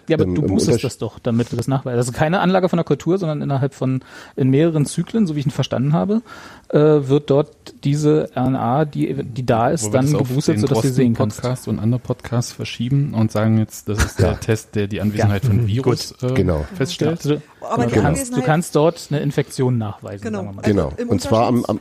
Ja, 0.09 0.17
aber 0.17 0.25
Ähm, 0.25 0.35
du 0.35 0.43
im 0.43 0.49
boostest 0.49 0.83
das 0.85 0.99
doch, 0.99 1.19
damit 1.19 1.53
du 1.53 1.57
das 1.57 1.69
nachweist. 1.69 1.97
Also 1.97 2.13
keine 2.13 2.41
Anlage 2.41 2.69
von 2.69 2.77
der 2.77 2.85
Kultur, 2.85 3.19
sondern 3.19 3.43
innerhalb 3.43 3.75
von 3.75 4.01
in 4.37 4.51
mehreren 4.51 4.87
Zyklen, 4.87 5.27
so 5.27 5.35
wie 5.37 5.41
ich 5.41 5.47
ihn 5.47 5.51
verstanden 5.51 5.93
habe, 5.93 6.23
äh, 6.71 6.79
wird 6.79 7.31
dort 7.31 7.75
diese 7.85 8.31
RNA, 8.35 8.85
die, 8.87 9.23
die 9.23 9.45
da 9.47 9.69
ist, 9.71 9.85
Wo 9.87 9.91
dann 9.91 10.13
geboostet, 10.13 10.61
sodass 10.61 10.83
sie 10.83 10.89
sehen 10.89 11.15
kannst. 11.15 11.41
Podcast 11.43 11.69
und 11.69 11.79
andere 11.79 12.01
Podcasts 12.01 12.53
verschieben 12.53 13.15
und 13.15 13.31
sagen 13.33 13.59
jetzt, 13.59 13.89
das 13.89 14.05
ist 14.05 14.19
der 14.19 14.29
Ja. 14.33 14.35
Test, 14.35 14.75
der 14.75 14.87
die 14.87 15.01
Anwesenheit 15.01 15.45
von 15.45 15.67
Virus 15.67 16.13
äh, 16.23 16.33
Genau. 16.35 16.65
feststellt. 16.75 17.19
Also, 17.25 17.43
Aber 17.61 17.87
du, 17.87 18.01
kannst, 18.01 18.37
du 18.37 18.43
kannst 18.43 18.75
dort 18.77 19.07
eine 19.11 19.21
Infektion 19.21 19.79
nachweisen. 19.79 20.25
Genau. 20.25 20.39
Sagen 20.39 20.49
wir 20.49 20.55
mal. 20.55 20.63
Also 20.63 20.71
genau. 20.75 20.93
im 20.97 21.09
Und 21.09 21.21
zwar 21.21 21.47
am, 21.49 21.57
Unterschied- 21.57 21.71
am 21.71 21.81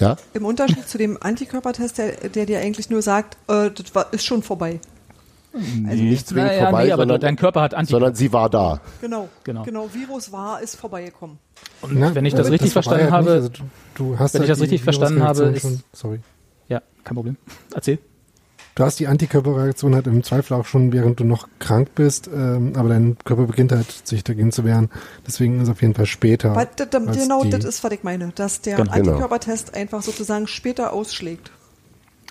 ja, 0.00 0.16
Im 0.32 0.44
Unterschied 0.44 0.88
zu 0.88 0.96
dem 0.96 1.18
Antikörpertest, 1.20 1.98
der, 1.98 2.12
der 2.28 2.46
dir 2.46 2.60
eigentlich 2.60 2.88
nur 2.88 3.02
sagt, 3.02 3.36
äh, 3.48 3.68
das 3.70 3.94
war, 3.96 4.12
ist 4.12 4.24
schon 4.24 4.44
vorbei. 4.44 4.78
Also 5.52 6.02
nicht 6.02 6.28
zwingend 6.28 6.48
Naja, 6.48 6.62
vorbei, 6.64 6.84
nee, 6.84 6.92
aber 6.92 7.02
sondern, 7.02 7.20
dein 7.20 7.36
Körper 7.36 7.60
hat 7.62 7.74
Antikörper. 7.74 8.04
sondern 8.06 8.14
sie 8.16 8.32
war 8.32 8.50
da. 8.50 8.80
Genau, 9.00 9.28
Genau. 9.44 9.62
genau. 9.64 9.88
Virus 9.92 10.30
war, 10.30 10.60
ist 10.62 10.76
vorbeigekommen. 10.76 11.38
Und 11.80 11.98
Na, 11.98 12.14
wenn 12.14 12.24
ich 12.26 12.34
das 12.34 12.50
richtig 12.50 12.74
war 12.74 12.82
verstanden 12.82 13.10
habe, 13.12 13.30
also 13.32 13.48
du, 13.48 13.62
du 13.94 14.18
hast 14.18 14.34
wenn 14.34 14.42
ich 14.42 14.48
das 14.48 14.58
die 14.58 14.62
richtig 14.64 14.82
verstanden 14.82 15.22
habe, 15.22 15.44
ist- 15.44 15.62
schon, 15.62 15.80
sorry. 15.92 16.20
ja, 16.68 16.82
kein 17.04 17.14
Problem. 17.14 17.36
Erzähl. 17.74 17.98
du 18.74 18.84
hast 18.84 19.00
die 19.00 19.06
Antikörperreaktion 19.08 19.94
halt 19.94 20.06
im 20.06 20.22
Zweifel 20.22 20.54
auch 20.54 20.66
schon, 20.66 20.92
während 20.92 21.18
du 21.18 21.24
noch 21.24 21.48
krank 21.58 21.88
bist, 21.96 22.28
ähm, 22.32 22.74
aber 22.76 22.90
dein 22.90 23.16
Körper 23.24 23.46
beginnt 23.46 23.72
halt, 23.72 24.06
sich 24.06 24.22
dagegen 24.22 24.52
zu 24.52 24.64
wehren. 24.64 24.88
Deswegen 25.26 25.56
ist 25.56 25.64
es 25.64 25.70
auf 25.70 25.82
jeden 25.82 25.94
Fall 25.94 26.06
später. 26.06 26.50
Genau, 26.86 27.42
das 27.44 27.64
ist, 27.64 27.82
was 27.82 27.90
ich 27.92 28.04
meine, 28.04 28.28
dass 28.34 28.60
der 28.60 28.76
Genau. 28.76 28.92
Antikörpertest 28.92 29.74
einfach 29.74 30.02
sozusagen 30.02 30.46
später 30.46 30.92
ausschlägt. 30.92 31.50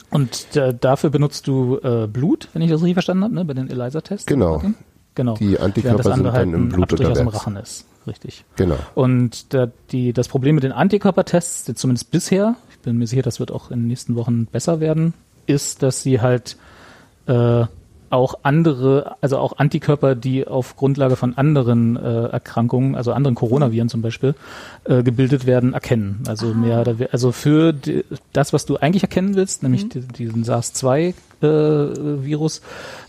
Und 0.09 0.55
äh, 0.55 0.73
dafür 0.73 1.09
benutzt 1.09 1.47
du 1.47 1.79
äh, 1.83 2.07
Blut, 2.07 2.49
wenn 2.53 2.61
ich 2.61 2.69
das 2.69 2.81
richtig 2.81 2.95
verstanden 2.95 3.23
habe, 3.23 3.35
ne? 3.35 3.45
bei 3.45 3.53
den 3.53 3.69
ELISA-Tests? 3.69 4.25
Genau. 4.25 4.61
Genau. 5.15 5.33
Die 5.35 5.59
Antikörper 5.59 6.03
sind 6.03 6.23
dann 6.25 6.33
halt 6.33 6.53
im 6.53 6.69
Blut 6.69 6.83
Abstrich 6.83 7.07
aus 7.07 7.17
dem 7.17 7.27
unterwegs. 7.27 7.41
Rachen 7.41 7.55
ist. 7.57 7.85
Richtig. 8.05 8.45
Genau. 8.55 8.77
Und 8.95 9.53
da, 9.53 9.67
die, 9.91 10.13
das 10.13 10.27
Problem 10.27 10.55
mit 10.55 10.63
den 10.63 10.71
Antikörpertests, 10.71 11.73
zumindest 11.75 12.11
bisher, 12.11 12.55
ich 12.69 12.79
bin 12.79 12.97
mir 12.97 13.07
sicher, 13.07 13.23
das 13.23 13.39
wird 13.39 13.51
auch 13.51 13.69
in 13.71 13.79
den 13.79 13.87
nächsten 13.87 14.15
Wochen 14.15 14.45
besser 14.45 14.79
werden, 14.79 15.13
ist, 15.45 15.83
dass 15.83 16.03
sie 16.03 16.21
halt 16.21 16.55
äh, 17.25 17.65
auch 18.09 18.35
andere, 18.43 19.15
also 19.21 19.37
auch 19.37 19.57
Antikörper, 19.57 20.15
die 20.15 20.47
auf 20.47 20.75
Grundlage 20.75 21.15
von 21.15 21.37
anderen 21.37 21.95
äh, 21.97 22.25
Erkrankungen, 22.27 22.95
also 22.95 23.11
anderen 23.13 23.35
Coronaviren 23.35 23.89
zum 23.89 24.01
Beispiel, 24.01 24.35
äh, 24.85 25.03
gebildet 25.03 25.45
werden, 25.45 25.73
erkennen. 25.73 26.23
Also 26.27 26.53
mehr, 26.53 26.81
oder 26.81 26.99
we- 26.99 27.09
also 27.11 27.31
für 27.31 27.73
die, 27.73 28.03
das, 28.33 28.53
was 28.53 28.65
du 28.65 28.77
eigentlich 28.77 29.03
erkennen 29.03 29.35
willst, 29.35 29.63
nämlich 29.63 29.89
die, 29.89 30.01
diesen 30.01 30.43
SARS-2-Virus, 31.41 32.61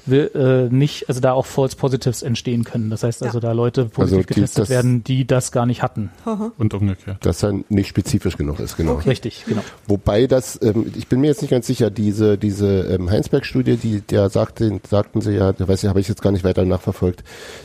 will, 0.06 0.30
äh, 0.70 0.74
nicht, 0.74 1.08
also 1.08 1.20
da 1.20 1.32
auch 1.32 1.44
False 1.44 1.76
Positives 1.76 2.22
entstehen 2.22 2.64
können. 2.64 2.88
Das 2.88 3.02
heißt 3.02 3.22
also, 3.22 3.38
Ja. 3.38 3.40
da 3.40 3.52
Leute 3.52 3.84
positiv 3.86 4.00
Also 4.00 4.16
die- 4.16 4.26
getestet 4.26 4.62
das- 4.62 4.70
werden, 4.70 5.04
die 5.04 5.26
das 5.26 5.52
gar 5.52 5.66
nicht 5.66 5.82
hatten. 5.82 6.10
Und 6.56 6.72
umgekehrt. 6.72 7.18
Dass 7.26 7.42
er 7.42 7.52
nicht 7.68 7.88
spezifisch 7.88 8.36
genug 8.38 8.58
ist, 8.60 8.76
genau. 8.76 8.94
Richtig, 9.06 9.44
genau. 9.46 9.60
Wobei 9.86 10.26
das, 10.26 10.58
ähm, 10.62 10.90
ich 10.96 11.08
bin 11.08 11.20
mir 11.20 11.26
jetzt 11.26 11.42
nicht 11.42 11.50
ganz 11.50 11.66
sicher, 11.66 11.90
diese, 11.90 12.38
diese 12.38 12.80
ähm, 12.82 13.10
Heinsberg-Studie, 13.10 13.76
die 13.76 14.00
der 14.00 14.30
sagte, 14.30 14.80
sagten 14.88 15.20
sie 15.20 15.32
ja, 15.32 15.52
weiß 15.58 15.82
ich, 15.82 15.88
habe 15.88 16.00
ich 16.00 16.08
jetzt 16.08 16.22
gar 16.22 16.32
nicht 16.32 16.44
weiter 16.44 16.64
nachverfolgt. 16.64 17.22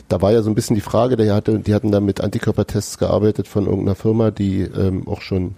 Da 0.08 0.20
war 0.20 0.32
ja 0.32 0.42
so 0.42 0.50
ein 0.50 0.54
bisschen 0.54 0.74
die 0.76 0.82
Frage, 0.82 1.16
der 1.16 1.34
hatte, 1.34 1.58
die 1.60 1.74
hatten 1.74 1.90
da 1.92 2.00
mit 2.00 2.20
Antikörpertests 2.20 2.98
gearbeitet 2.98 3.48
von 3.48 3.64
irgendeiner 3.64 3.94
Firma, 3.94 4.30
die 4.30 4.60
ähm, 4.62 5.08
auch 5.08 5.22
schon 5.22 5.54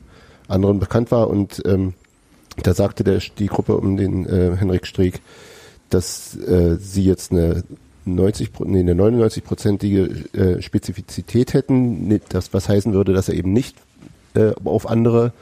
anderen 0.48 0.78
bekannt 0.78 1.10
war 1.10 1.28
und 1.28 1.60
ähm, 1.66 1.94
da 2.62 2.74
sagte 2.74 3.04
der, 3.04 3.20
die 3.38 3.46
Gruppe 3.46 3.76
um 3.76 3.96
den 3.96 4.26
äh, 4.26 4.56
Henrik 4.56 4.86
Streeck, 4.86 5.20
dass 5.90 6.36
äh, 6.36 6.76
sie 6.80 7.04
jetzt 7.04 7.32
eine 7.32 7.62
90, 8.04 8.52
Pro- 8.52 8.64
nee, 8.64 8.80
eine 8.80 8.94
99-prozentige 8.94 10.34
äh, 10.36 10.62
Spezifizität 10.62 11.54
hätten, 11.54 12.20
das 12.28 12.54
was 12.54 12.68
heißen 12.68 12.92
würde, 12.92 13.12
dass 13.12 13.28
er 13.28 13.34
eben 13.34 13.52
nicht 13.52 13.76
äh, 14.34 14.52
auf 14.64 14.88
andere 14.88 15.32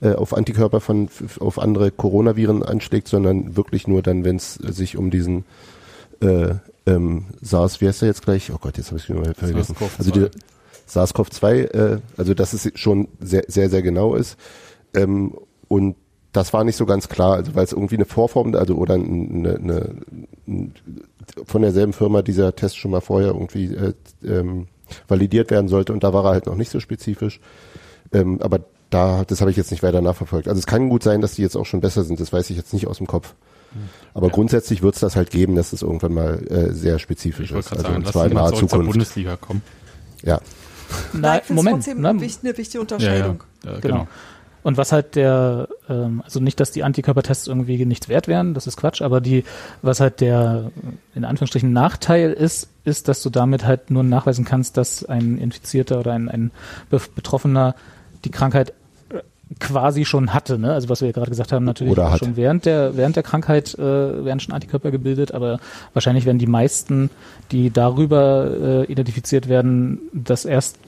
äh, 0.00 0.12
auf 0.12 0.34
Antikörper 0.34 0.80
von 0.80 1.08
auf 1.40 1.58
andere 1.58 1.90
Coronaviren 1.90 2.62
anschlägt, 2.62 3.08
sondern 3.08 3.56
wirklich 3.56 3.86
nur 3.86 4.02
dann, 4.02 4.24
wenn 4.24 4.36
es 4.36 4.54
sich 4.54 4.96
um 4.96 5.10
diesen 5.10 5.44
äh, 6.20 6.54
ähm, 6.86 7.26
SARS, 7.40 7.80
wie 7.80 7.86
heißt 7.88 8.02
der 8.02 8.08
jetzt 8.08 8.22
gleich? 8.24 8.52
Oh 8.52 8.58
Gott, 8.60 8.76
jetzt 8.78 8.88
habe 8.88 8.98
ich 8.98 9.08
wieder 9.08 9.34
vergessen. 9.34 9.76
SARS-CoV-2. 9.76 9.98
Also 9.98 10.10
die 10.10 10.26
SARS-CoV-2, 10.88 11.54
äh, 11.74 11.98
also 12.16 12.34
dass 12.34 12.52
es 12.52 12.70
schon 12.74 13.08
sehr, 13.20 13.44
sehr, 13.48 13.70
sehr 13.70 13.82
genau 13.82 14.14
ist. 14.14 14.36
Ähm, 14.94 15.34
und 15.68 15.96
das 16.32 16.52
war 16.52 16.64
nicht 16.64 16.76
so 16.76 16.86
ganz 16.86 17.08
klar, 17.08 17.34
also 17.34 17.54
weil 17.54 17.64
es 17.64 17.72
irgendwie 17.72 17.96
eine 17.96 18.04
Vorform, 18.06 18.54
also 18.54 18.74
oder 18.76 18.94
eine, 18.94 19.54
eine, 19.56 19.90
ein- 20.48 20.74
von 21.46 21.62
derselben 21.62 21.92
Firma 21.92 22.22
dieser 22.22 22.54
Test 22.56 22.76
schon 22.78 22.90
mal 22.90 23.00
vorher 23.00 23.28
irgendwie 23.28 23.74
äh, 23.74 23.92
ähm, 24.24 24.66
validiert 25.08 25.50
werden 25.50 25.68
sollte 25.68 25.92
und 25.92 26.02
da 26.04 26.12
war 26.12 26.24
er 26.24 26.30
halt 26.32 26.46
noch 26.46 26.56
nicht 26.56 26.70
so 26.70 26.80
spezifisch. 26.80 27.40
Ähm, 28.12 28.40
aber 28.42 28.60
da, 28.90 29.24
das 29.24 29.40
habe 29.40 29.50
ich 29.50 29.56
jetzt 29.56 29.70
nicht 29.70 29.82
weiter 29.82 30.00
nachverfolgt. 30.02 30.48
Also 30.48 30.58
es 30.58 30.66
kann 30.66 30.88
gut 30.90 31.02
sein, 31.02 31.20
dass 31.22 31.34
die 31.34 31.42
jetzt 31.42 31.56
auch 31.56 31.64
schon 31.64 31.80
besser 31.80 32.04
sind, 32.04 32.20
das 32.20 32.32
weiß 32.32 32.50
ich 32.50 32.56
jetzt 32.56 32.72
nicht 32.74 32.86
aus 32.86 32.98
dem 32.98 33.06
Kopf. 33.06 33.34
Aber 34.12 34.28
grundsätzlich 34.28 34.82
wird 34.82 34.94
es 34.96 35.00
das 35.00 35.16
halt 35.16 35.30
geben, 35.30 35.54
dass 35.56 35.72
es 35.72 35.80
irgendwann 35.80 36.12
mal 36.12 36.46
äh, 36.50 36.72
sehr 36.74 36.98
spezifisch 36.98 37.52
Ich 37.52 37.56
ist. 37.56 37.70
Also 37.72 37.84
sagen, 37.84 37.96
und 37.96 38.06
zwar 38.06 38.26
in 38.26 38.34
naher 38.34 38.52
Zukunft. 38.52 38.86
Bundesliga 38.90 39.36
kommen. 39.36 39.62
Ja. 40.22 40.40
Ich 40.44 41.00
finde 41.20 41.40
Moment. 41.48 41.76
trotzdem 41.76 42.00
ne? 42.02 42.08
eine 42.10 42.20
wichtige 42.20 42.48
Ja, 42.52 42.74
ja. 42.74 42.80
Unterscheidung. 42.80 43.44
ja 43.64 43.70
Genau. 43.80 43.80
genau. 43.80 44.08
Und 44.62 44.76
was 44.76 44.92
halt 44.92 45.16
der, 45.16 45.68
ähm, 45.88 46.22
also 46.24 46.38
nicht, 46.38 46.60
dass 46.60 46.70
die 46.70 46.84
Antikörpertests 46.84 47.48
irgendwie 47.48 47.84
nichts 47.84 48.08
wert 48.08 48.28
wären, 48.28 48.54
das 48.54 48.66
ist 48.66 48.76
Quatsch, 48.76 49.02
aber 49.02 49.20
die, 49.20 49.44
was 49.82 49.98
halt 50.00 50.20
der 50.20 50.70
in 51.14 51.24
Anführungsstrichen 51.24 51.72
Nachteil 51.72 52.32
ist, 52.32 52.68
ist, 52.84 53.08
dass 53.08 53.22
du 53.22 53.30
damit 53.30 53.64
halt 53.64 53.90
nur 53.90 54.02
nachweisen 54.04 54.44
kannst, 54.44 54.76
dass 54.76 55.04
ein 55.04 55.38
Infizierter 55.38 56.00
oder 56.00 56.12
ein, 56.12 56.28
ein 56.28 56.50
Be- 56.90 57.00
Betroffener 57.14 57.74
die 58.24 58.30
Krankheit 58.30 58.72
äh, 59.10 59.18
quasi 59.58 60.04
schon 60.04 60.32
hatte, 60.32 60.58
ne? 60.58 60.72
Also 60.72 60.88
was 60.88 61.00
wir 61.00 61.08
ja 61.08 61.12
gerade 61.12 61.30
gesagt 61.30 61.52
haben, 61.52 61.64
natürlich 61.64 61.92
schon 62.18 62.36
während 62.36 62.64
der 62.64 62.96
während 62.96 63.16
der 63.16 63.22
Krankheit 63.24 63.74
äh, 63.74 64.24
werden 64.24 64.38
schon 64.40 64.54
Antikörper 64.54 64.90
gebildet, 64.92 65.32
aber 65.32 65.58
wahrscheinlich 65.92 66.24
werden 66.24 66.38
die 66.38 66.46
meisten, 66.46 67.10
die 67.50 67.70
darüber 67.70 68.84
äh, 68.88 68.92
identifiziert 68.92 69.48
werden, 69.48 70.00
das 70.12 70.44
erst 70.44 70.78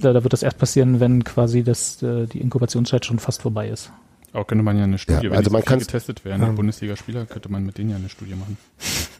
da 0.00 0.12
da 0.12 0.22
wird 0.22 0.32
das 0.32 0.42
erst 0.42 0.58
passieren, 0.58 1.00
wenn 1.00 1.24
quasi 1.24 1.62
das 1.62 2.02
äh, 2.02 2.26
die 2.26 2.40
Inkubationszeit 2.40 3.04
schon 3.06 3.18
fast 3.18 3.42
vorbei 3.42 3.68
ist. 3.68 3.90
Auch 4.32 4.46
könnte 4.46 4.62
man 4.62 4.76
ja 4.78 4.84
eine 4.84 4.98
Studie, 4.98 5.24
Ja, 5.26 5.30
wenn 5.30 5.38
also 5.38 5.42
die 5.42 5.50
so 5.50 5.52
man 5.54 5.64
kann's- 5.64 5.86
getestet 5.86 6.24
werden, 6.24 6.42
die 6.42 6.48
Ähm. 6.48 6.54
Bundesliga-Spieler, 6.54 7.26
könnte 7.26 7.50
man 7.50 7.64
mit 7.66 7.78
denen 7.78 7.90
ja 7.90 7.96
eine 7.96 8.08
Studie 8.08 8.34
machen. 8.36 8.56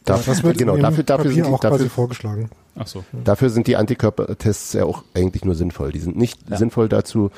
Wird 0.05 0.59
genau, 0.59 0.77
dafür, 0.77 1.05
dafür, 1.05 1.31
sind 1.33 1.47
die, 1.47 1.51
auch 1.53 1.61
quasi 1.61 1.73
dafür, 1.85 1.91
vorgeschlagen. 1.91 2.51
Ach 2.77 2.87
so. 2.87 3.05
dafür 3.25 3.51
sind 3.51 3.67
die 3.67 3.77
Antikörpertests 3.77 4.73
ja 4.73 4.85
auch 4.85 5.05
eigentlich 5.15 5.45
nur 5.45 5.55
sinnvoll. 5.55 5.93
Die 5.93 5.99
sind 5.99 6.17
nicht 6.17 6.49
Ja. 6.49 6.57
sinnvoll 6.57 6.89
dazu, 6.89 7.31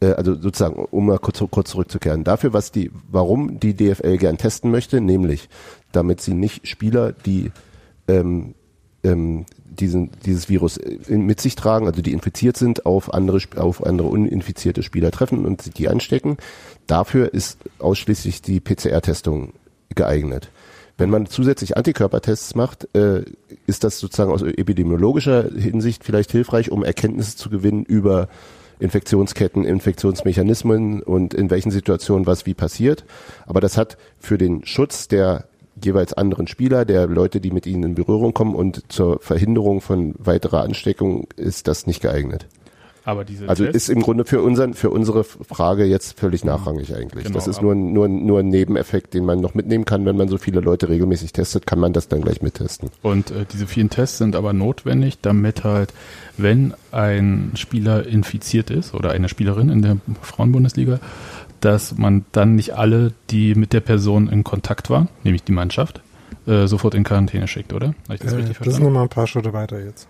äh, 0.00 0.12
also 0.12 0.34
sozusagen, 0.34 0.76
um 0.76 1.06
mal 1.06 1.18
kurz, 1.18 1.42
kurz 1.50 1.70
zurückzukehren. 1.70 2.24
Dafür, 2.24 2.52
was 2.52 2.72
die, 2.72 2.90
warum 3.10 3.60
die 3.60 3.74
DFL 3.74 4.16
gern 4.16 4.38
testen 4.38 4.70
möchte, 4.70 5.00
nämlich, 5.00 5.48
damit 5.92 6.20
sie 6.20 6.34
nicht 6.34 6.66
Spieler, 6.66 7.12
die 7.12 7.50
ähm, 8.08 8.54
ähm, 9.04 9.44
diesen, 9.80 10.10
dieses 10.24 10.48
Virus 10.48 10.76
in, 10.76 11.22
mit 11.22 11.40
sich 11.40 11.56
tragen, 11.56 11.86
also 11.86 12.02
die 12.02 12.12
infiziert 12.12 12.56
sind, 12.56 12.86
auf 12.86 13.12
andere, 13.12 13.40
auf 13.56 13.84
andere 13.84 14.08
uninfizierte 14.08 14.82
Spieler 14.82 15.10
treffen 15.10 15.44
und 15.46 15.78
die 15.78 15.88
anstecken. 15.88 16.36
Dafür 16.86 17.32
ist 17.32 17.58
ausschließlich 17.78 18.42
die 18.42 18.60
PCR-Testung 18.60 19.52
geeignet. 19.94 20.50
Wenn 20.96 21.10
man 21.10 21.26
zusätzlich 21.26 21.76
Antikörpertests 21.76 22.56
macht, 22.56 22.88
äh, 22.96 23.22
ist 23.66 23.84
das 23.84 24.00
sozusagen 24.00 24.32
aus 24.32 24.42
epidemiologischer 24.42 25.48
Hinsicht 25.56 26.02
vielleicht 26.02 26.32
hilfreich, 26.32 26.72
um 26.72 26.82
Erkenntnisse 26.82 27.36
zu 27.36 27.50
gewinnen 27.50 27.84
über 27.84 28.28
Infektionsketten, 28.80 29.64
Infektionsmechanismen 29.64 31.02
und 31.02 31.34
in 31.34 31.50
welchen 31.50 31.70
Situationen 31.70 32.26
was 32.26 32.46
wie 32.46 32.54
passiert. 32.54 33.04
Aber 33.46 33.60
das 33.60 33.76
hat 33.76 33.96
für 34.18 34.38
den 34.38 34.64
Schutz 34.64 35.08
der 35.08 35.47
jeweils 35.84 36.12
anderen 36.12 36.46
Spieler, 36.46 36.84
der 36.84 37.06
Leute, 37.06 37.40
die 37.40 37.50
mit 37.50 37.66
ihnen 37.66 37.82
in 37.84 37.94
Berührung 37.94 38.34
kommen 38.34 38.54
und 38.54 38.90
zur 38.90 39.20
Verhinderung 39.20 39.80
von 39.80 40.14
weiterer 40.18 40.62
Ansteckung 40.62 41.28
ist 41.36 41.68
das 41.68 41.86
nicht 41.86 42.00
geeignet. 42.00 42.46
Aber 43.08 43.24
diese 43.24 43.48
Also 43.48 43.64
Tests, 43.64 43.88
ist 43.88 43.88
im 43.88 44.02
Grunde 44.02 44.26
für 44.26 44.42
unseren, 44.42 44.74
für 44.74 44.90
unsere 44.90 45.24
Frage 45.24 45.84
jetzt 45.86 46.20
völlig 46.20 46.44
nachrangig 46.44 46.94
eigentlich. 46.94 47.24
Genau, 47.24 47.36
das 47.36 47.48
ist 47.48 47.62
nur, 47.62 47.74
nur, 47.74 48.06
nur 48.06 48.40
ein 48.40 48.48
Nebeneffekt, 48.48 49.14
den 49.14 49.24
man 49.24 49.40
noch 49.40 49.54
mitnehmen 49.54 49.86
kann. 49.86 50.04
Wenn 50.04 50.18
man 50.18 50.28
so 50.28 50.36
viele 50.36 50.60
Leute 50.60 50.90
regelmäßig 50.90 51.32
testet, 51.32 51.66
kann 51.66 51.78
man 51.78 51.94
das 51.94 52.08
dann 52.08 52.20
gleich 52.20 52.42
mittesten. 52.42 52.90
Und 53.00 53.30
äh, 53.30 53.46
diese 53.50 53.66
vielen 53.66 53.88
Tests 53.88 54.18
sind 54.18 54.36
aber 54.36 54.52
notwendig, 54.52 55.20
damit 55.22 55.64
halt, 55.64 55.94
wenn 56.36 56.74
ein 56.92 57.52
Spieler 57.54 58.06
infiziert 58.06 58.70
ist 58.70 58.92
oder 58.92 59.12
eine 59.12 59.30
Spielerin 59.30 59.70
in 59.70 59.80
der 59.80 59.96
Frauenbundesliga, 60.20 61.00
dass 61.60 61.96
man 61.96 62.24
dann 62.32 62.54
nicht 62.54 62.74
alle, 62.74 63.12
die 63.30 63.54
mit 63.54 63.72
der 63.72 63.80
Person 63.80 64.28
in 64.28 64.44
Kontakt 64.44 64.90
waren, 64.90 65.08
nämlich 65.24 65.42
die 65.44 65.52
Mannschaft, 65.52 66.00
äh, 66.46 66.66
sofort 66.66 66.94
in 66.94 67.04
Quarantäne 67.04 67.48
schickt, 67.48 67.72
oder? 67.72 67.88
Habe 68.04 68.14
ich 68.14 68.20
das 68.20 68.32
Äh, 68.32 68.36
richtig 68.36 68.58
das 68.58 68.66
ist 68.66 68.72
verstanden? 68.74 68.84
nochmal 68.84 69.02
ein 69.04 69.08
paar 69.08 69.26
Schritte 69.26 69.52
weiter 69.52 69.82
jetzt. 69.84 70.08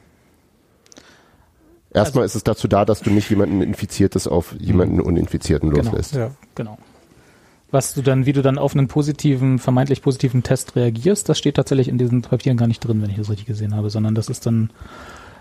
Erstmal 1.92 2.24
ist 2.26 2.34
es 2.34 2.44
dazu 2.44 2.68
da, 2.68 2.84
dass 2.84 3.00
du 3.00 3.10
nicht 3.10 3.30
jemanden 3.30 3.62
Infiziertes 3.62 4.28
auf 4.28 4.54
jemanden 4.58 5.00
Uninfizierten 5.00 5.70
Genau. 5.70 5.84
loslässt. 5.84 6.14
Ja. 6.14 6.30
Genau. 6.54 6.78
Was 7.70 7.94
du 7.94 8.02
dann, 8.02 8.26
wie 8.26 8.32
du 8.32 8.42
dann 8.42 8.58
auf 8.58 8.74
einen 8.74 8.88
positiven, 8.88 9.58
vermeintlich 9.58 10.02
positiven 10.02 10.42
Test 10.42 10.76
reagierst, 10.76 11.28
das 11.28 11.38
steht 11.38 11.56
tatsächlich 11.56 11.88
in 11.88 11.98
diesen 11.98 12.22
Papieren 12.22 12.56
gar 12.56 12.66
nicht 12.66 12.80
drin, 12.80 13.02
wenn 13.02 13.10
ich 13.10 13.16
das 13.16 13.30
richtig 13.30 13.46
gesehen 13.46 13.74
habe, 13.74 13.90
sondern 13.90 14.14
das 14.14 14.28
ist 14.28 14.46
dann, 14.46 14.70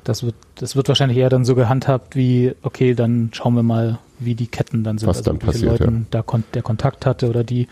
das 0.04 0.24
wird, 0.24 0.36
das 0.56 0.76
wird 0.76 0.88
wahrscheinlich 0.88 1.18
eher 1.18 1.30
dann 1.30 1.46
so 1.46 1.56
gehandhabt 1.56 2.16
wie, 2.16 2.54
okay, 2.64 2.96
dann 2.96 3.30
schauen 3.34 3.54
wir 3.56 3.64
mal, 3.64 4.00
wie 4.20 4.36
die 4.36 4.48
Ketten 4.48 4.84
dann 4.84 4.98
sind, 4.98 5.08
Was 5.08 5.22
dann 5.22 5.36
wie 5.36 5.52
viele 5.52 5.52
passiert, 5.52 5.80
Leuten 5.80 6.08
da 6.12 6.22
kon 6.22 6.44
der 6.54 6.62
Kontakt 6.64 7.06
hatte 7.06 7.30
oder 7.30 7.44
die 7.44 7.68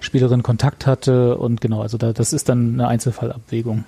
Spielerin 0.00 0.42
Kontakt 0.42 0.86
hatte 0.86 1.36
und 1.36 1.60
genau, 1.60 1.82
also 1.82 1.98
da, 1.98 2.12
das 2.12 2.32
ist 2.32 2.48
dann 2.48 2.74
eine 2.74 2.88
Einzelfallabwägung. 2.88 3.84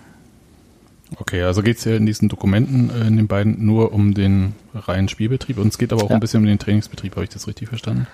Okay, 1.18 1.42
also 1.42 1.62
geht 1.62 1.76
es 1.78 1.84
ja 1.84 1.94
in 1.96 2.06
diesen 2.06 2.28
Dokumenten, 2.28 2.90
äh, 2.90 3.06
in 3.06 3.16
den 3.16 3.26
beiden, 3.26 3.64
nur 3.64 3.92
um 3.92 4.14
den 4.14 4.54
reinen 4.74 5.08
Spielbetrieb 5.08 5.58
und 5.58 5.68
es 5.68 5.78
geht 5.78 5.92
aber 5.92 6.04
auch 6.04 6.10
Ja. 6.10 6.16
ein 6.16 6.20
bisschen 6.20 6.40
um 6.40 6.46
den 6.46 6.58
Trainingsbetrieb, 6.58 7.14
habe 7.16 7.24
ich 7.24 7.30
das 7.30 7.46
richtig 7.46 7.68
verstanden? 7.68 8.06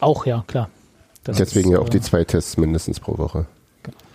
Auch 0.00 0.26
ja, 0.26 0.44
klar. 0.46 0.68
Das 1.24 1.36
Deswegen 1.36 1.68
ist, 1.68 1.74
ja 1.74 1.78
auch 1.80 1.88
die 1.88 1.98
äh, 1.98 2.02
zwei 2.02 2.24
Tests 2.24 2.56
mindestens 2.56 2.98
pro 2.98 3.16
Woche. 3.18 3.46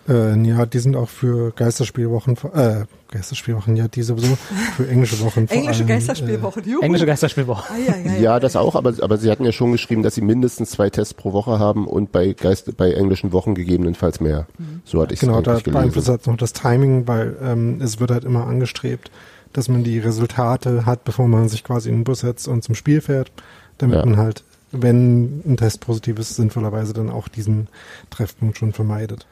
Äh, 0.07 0.35
ja, 0.43 0.65
die 0.65 0.79
sind 0.79 0.95
auch 0.95 1.09
für 1.09 1.51
Geisterspielwochen, 1.51 2.37
äh, 2.53 2.85
Geisterspielwochen, 3.11 3.75
ja, 3.75 3.87
die 3.87 4.03
sowieso 4.03 4.37
für 4.75 4.87
englische 4.87 5.19
Wochen. 5.19 5.47
vor 5.47 5.57
Englische 5.57 5.79
allem, 5.79 5.87
Geisterspielwoche. 5.87 6.61
Juhu. 6.61 6.81
Englische 6.81 7.05
Geisterspielwoche. 7.05 7.65
Ah, 7.73 7.77
ja, 8.07 8.13
ja, 8.17 8.39
das 8.39 8.55
auch, 8.55 8.75
aber, 8.75 8.93
aber 9.01 9.17
sie 9.17 9.29
hatten 9.29 9.43
ja 9.43 9.51
schon 9.51 9.71
geschrieben, 9.73 10.03
dass 10.03 10.15
sie 10.15 10.21
mindestens 10.21 10.71
zwei 10.71 10.89
Tests 10.89 11.13
pro 11.13 11.33
Woche 11.33 11.59
haben 11.59 11.85
und 11.87 12.11
bei 12.11 12.31
Geist, 12.33 12.75
bei 12.77 12.91
englischen 12.93 13.33
Wochen 13.33 13.53
gegebenenfalls 13.53 14.21
mehr. 14.21 14.47
So 14.85 15.01
hatte 15.01 15.13
ich 15.13 15.21
Äh, 15.23 15.25
genau, 15.25 15.41
da 15.41 15.59
beeinflusst 15.59 16.07
halt 16.09 16.25
noch 16.25 16.37
das 16.37 16.53
Timing, 16.53 17.07
weil 17.07 17.35
ähm, 17.41 17.81
es 17.81 17.99
wird 17.99 18.11
halt 18.11 18.23
immer 18.23 18.47
angestrebt, 18.47 19.11
dass 19.53 19.67
man 19.67 19.83
die 19.83 19.99
Resultate 19.99 20.85
hat, 20.85 21.03
bevor 21.03 21.27
man 21.27 21.49
sich 21.49 21.63
quasi 21.63 21.89
in 21.89 21.95
den 21.99 22.03
Bus 22.05 22.19
setzt 22.19 22.47
und 22.47 22.63
zum 22.63 22.75
Spiel 22.75 23.01
fährt, 23.01 23.31
damit 23.77 23.97
Ja. 23.97 24.05
man 24.05 24.17
halt, 24.17 24.43
wenn 24.71 25.41
ein 25.45 25.57
Test 25.57 25.81
positiv 25.81 26.19
ist, 26.19 26.35
sinnvollerweise 26.35 26.93
dann 26.93 27.09
auch 27.09 27.27
diesen 27.27 27.67
Treffpunkt 28.09 28.57
schon 28.57 28.73
vermeidet. 28.73 29.25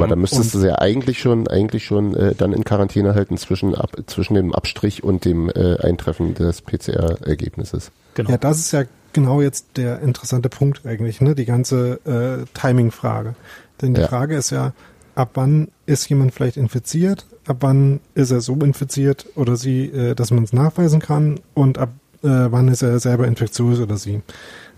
Aber 0.00 0.08
da 0.08 0.16
müsstest 0.16 0.46
Und- 0.46 0.54
du 0.54 0.58
sie 0.60 0.66
ja 0.68 0.78
eigentlich 0.78 1.18
schon, 1.20 1.46
eigentlich 1.48 1.84
schon 1.84 2.14
äh, 2.14 2.34
dann 2.34 2.52
in 2.52 2.64
Quarantäne 2.64 3.14
halten 3.14 3.36
zwischen, 3.36 3.74
ab, 3.74 3.90
zwischen 4.06 4.34
dem 4.34 4.54
Abstrich 4.54 5.02
und 5.04 5.24
dem 5.24 5.48
äh, 5.50 5.76
Eintreffen 5.78 6.34
des 6.34 6.62
PCR-Ergebnisses. 6.62 7.90
Genau. 8.14 8.30
Ja, 8.30 8.38
das 8.38 8.58
ist 8.58 8.72
ja 8.72 8.84
genau 9.12 9.40
jetzt 9.40 9.76
der 9.76 10.00
interessante 10.00 10.48
Punkt 10.48 10.86
eigentlich, 10.86 11.20
ne? 11.20 11.34
Die 11.34 11.44
ganze 11.44 12.00
äh, 12.04 12.44
Timing-Frage. 12.58 13.34
Denn 13.82 13.94
die 13.94 14.00
Ja. 14.02 14.08
Frage 14.08 14.36
ist 14.36 14.50
ja, 14.50 14.72
ab 15.14 15.30
wann 15.34 15.68
ist 15.86 16.08
jemand 16.08 16.32
vielleicht 16.34 16.56
infiziert, 16.56 17.26
ab 17.46 17.58
wann 17.60 18.00
ist 18.14 18.30
er 18.30 18.40
so 18.40 18.54
infiziert 18.54 19.26
oder 19.34 19.56
sie, 19.56 19.84
äh, 19.86 20.14
dass 20.14 20.30
man 20.30 20.44
es 20.44 20.52
nachweisen 20.52 21.00
kann 21.00 21.40
und 21.54 21.78
ab 21.78 21.90
äh, 22.22 22.28
wann 22.28 22.68
ist 22.68 22.82
er 22.82 22.98
selber 23.00 23.26
infektiös 23.26 23.80
oder 23.80 23.96
sie. 23.96 24.20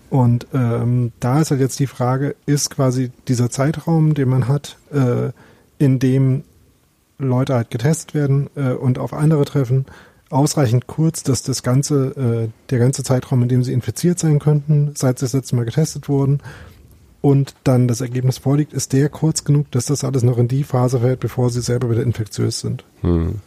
Und 0.09 0.47
ähm, 0.53 1.11
da 1.19 1.41
ist 1.41 1.51
halt 1.51 1.59
jetzt 1.59 1.79
die 1.79 1.87
Frage, 1.87 2.35
ist 2.45 2.69
quasi 2.69 3.11
dieser 3.27 3.49
Zeitraum, 3.49 4.13
den 4.13 4.29
man 4.29 4.47
hat, 4.47 4.77
äh, 4.91 5.31
in 5.79 5.99
dem 5.99 6.43
Leute 7.17 7.55
halt 7.55 7.71
getestet 7.71 8.13
werden 8.13 8.49
äh, 8.55 8.73
und 8.73 8.99
auf 8.99 9.13
andere 9.13 9.45
treffen, 9.45 9.85
ausreichend 10.29 10.87
kurz, 10.87 11.23
dass 11.23 11.43
das 11.43 11.63
ganze, 11.63 12.45
äh, 12.45 12.49
der 12.69 12.79
ganze 12.79 13.03
Zeitraum, 13.03 13.43
in 13.43 13.49
dem 13.49 13.63
sie 13.63 13.73
infiziert 13.73 14.19
sein 14.19 14.39
könnten, 14.39 14.93
seit 14.95 15.19
sie 15.19 15.25
das 15.25 15.33
letzte 15.33 15.55
Mal 15.55 15.65
getestet 15.65 16.09
wurden, 16.09 16.41
und 17.21 17.55
dann 17.63 17.87
das 17.87 18.01
Ergebnis 18.01 18.37
vorliegt, 18.37 18.73
ist 18.73 18.91
der 18.91 19.07
kurz 19.07 19.45
genug, 19.45 19.71
dass 19.71 19.85
das 19.85 20.03
alles 20.03 20.23
noch 20.23 20.37
in 20.37 20.49
die 20.49 20.65
Phase 20.65 20.99
fällt, 20.99 21.21
bevor 21.21 21.49
sie 21.49 21.61
selber 21.61 21.89
wieder 21.89 22.03
infektiös 22.03 22.59
sind. 22.59 22.83
Hm. 22.99 23.39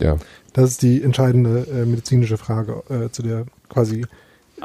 Ja. 0.00 0.16
Das 0.52 0.70
ist 0.70 0.82
die 0.82 1.02
entscheidende 1.02 1.66
äh, 1.70 1.84
medizinische 1.84 2.38
Frage, 2.38 2.82
äh, 2.88 3.10
zu 3.10 3.22
der 3.22 3.46
quasi 3.68 4.06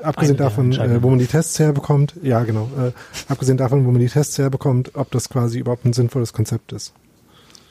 abgesehen 0.01 0.37
der 0.37 0.47
davon, 0.47 0.71
äh, 0.73 1.03
wo 1.03 1.09
man 1.09 1.19
die 1.19 1.27
Tests 1.27 1.59
herbekommt, 1.59 2.15
ja 2.21 2.43
genau, 2.43 2.69
äh, 2.77 2.91
abgesehen 3.27 3.57
davon, 3.57 3.85
wo 3.85 3.91
man 3.91 3.99
die 3.99 4.07
Tests 4.07 4.37
herbekommt, 4.37 4.91
ob 4.95 5.11
das 5.11 5.29
quasi 5.29 5.59
überhaupt 5.59 5.85
ein 5.85 5.93
sinnvolles 5.93 6.33
Konzept 6.33 6.71
ist. 6.71 6.93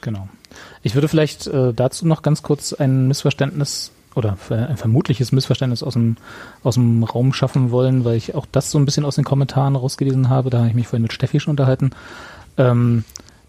Genau. 0.01 0.27
Ich 0.81 0.95
würde 0.95 1.07
vielleicht 1.07 1.47
äh, 1.47 1.73
dazu 1.73 2.05
noch 2.07 2.21
ganz 2.21 2.43
kurz 2.43 2.73
ein 2.73 3.07
Missverständnis 3.07 3.91
oder 4.15 4.37
ein 4.49 4.77
vermutliches 4.77 5.31
Missverständnis 5.31 5.81
aus 5.81 5.93
dem, 5.93 6.17
aus 6.61 6.75
dem 6.75 7.03
Raum 7.03 7.33
schaffen 7.33 7.71
wollen, 7.71 8.05
weil 8.05 8.15
ich 8.15 8.35
auch 8.35 8.45
das 8.51 8.69
so 8.69 8.77
ein 8.77 8.85
bisschen 8.85 9.05
aus 9.05 9.15
den 9.15 9.23
Kommentaren 9.23 9.75
rausgelesen 9.75 10.29
habe. 10.29 10.51
Da 10.51 10.59
habe 10.59 10.67
ich 10.67 10.75
mich 10.75 10.87
vorhin 10.87 11.01
mit 11.01 11.13
Steffi 11.13 11.39
schon 11.39 11.51
unterhalten. 11.51 11.91
Ähm, 12.57 13.05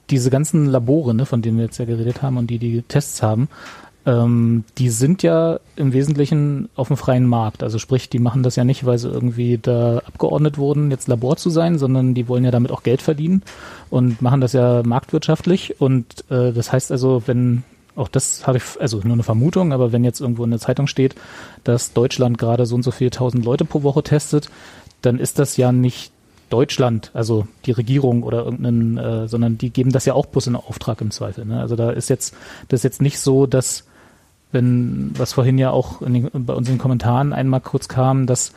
diese 0.08 0.30
ganzen 0.30 0.66
Labore, 0.66 1.14
ne, 1.14 1.26
von 1.26 1.42
denen 1.42 1.58
wir 1.58 1.66
jetzt 1.66 1.78
ja 1.78 1.84
geredet 1.84 2.22
haben 2.22 2.38
und 2.38 2.46
die 2.46 2.58
die 2.58 2.80
Tests 2.80 3.22
haben, 3.22 3.48
ähm, 4.06 4.64
die 4.78 4.90
sind 4.90 5.22
ja 5.22 5.58
im 5.76 5.92
Wesentlichen 5.92 6.68
auf 6.76 6.88
dem 6.88 6.96
freien 6.96 7.26
Markt. 7.26 7.62
Also 7.62 7.78
sprich, 7.78 8.10
die 8.10 8.18
machen 8.18 8.42
das 8.42 8.56
ja 8.56 8.64
nicht, 8.64 8.84
weil 8.84 8.98
sie 8.98 9.08
irgendwie 9.08 9.58
da 9.58 9.98
abgeordnet 9.98 10.58
wurden, 10.58 10.90
jetzt 10.90 11.08
Labor 11.08 11.36
zu 11.36 11.50
sein, 11.50 11.78
sondern 11.78 12.14
die 12.14 12.28
wollen 12.28 12.44
ja 12.44 12.50
damit 12.50 12.70
auch 12.70 12.82
Geld 12.82 13.02
verdienen 13.02 13.42
und 13.90 14.20
machen 14.20 14.40
das 14.40 14.52
ja 14.52 14.82
marktwirtschaftlich. 14.84 15.80
Und 15.80 16.24
äh, 16.30 16.52
das 16.52 16.72
heißt 16.72 16.92
also, 16.92 17.22
wenn 17.26 17.64
auch 17.96 18.08
das 18.08 18.46
habe 18.46 18.58
ich, 18.58 18.64
also 18.80 19.00
nur 19.04 19.12
eine 19.12 19.22
Vermutung, 19.22 19.72
aber 19.72 19.92
wenn 19.92 20.04
jetzt 20.04 20.20
irgendwo 20.20 20.44
in 20.44 20.50
der 20.50 20.58
Zeitung 20.58 20.86
steht, 20.86 21.14
dass 21.62 21.92
Deutschland 21.92 22.38
gerade 22.38 22.66
so 22.66 22.74
und 22.74 22.82
so 22.82 22.90
viele 22.90 23.10
tausend 23.10 23.44
Leute 23.44 23.64
pro 23.64 23.82
Woche 23.84 24.02
testet, 24.02 24.50
dann 25.02 25.18
ist 25.18 25.38
das 25.38 25.56
ja 25.56 25.70
nicht 25.70 26.10
Deutschland, 26.50 27.10
also 27.14 27.46
die 27.66 27.72
Regierung 27.72 28.22
oder 28.22 28.44
irgendeinen, 28.44 28.98
äh, 28.98 29.28
sondern 29.28 29.58
die 29.58 29.70
geben 29.70 29.92
das 29.92 30.04
ja 30.04 30.14
auch 30.14 30.26
bloß 30.26 30.48
in 30.48 30.56
Auftrag 30.56 31.00
im 31.00 31.10
Zweifel. 31.10 31.44
Ne? 31.44 31.60
Also 31.60 31.74
da 31.74 31.90
ist 31.90 32.10
jetzt 32.10 32.34
das 32.68 32.80
ist 32.80 32.84
jetzt 32.84 33.02
nicht 33.02 33.18
so, 33.18 33.46
dass 33.46 33.84
wenn, 34.54 35.10
was 35.18 35.34
vorhin 35.34 35.58
ja 35.58 35.70
auch 35.70 36.00
den, 36.00 36.30
bei 36.32 36.54
unseren 36.54 36.78
Kommentaren 36.78 37.32
einmal 37.32 37.60
kurz 37.60 37.88
kam, 37.88 38.26
dass 38.26 38.52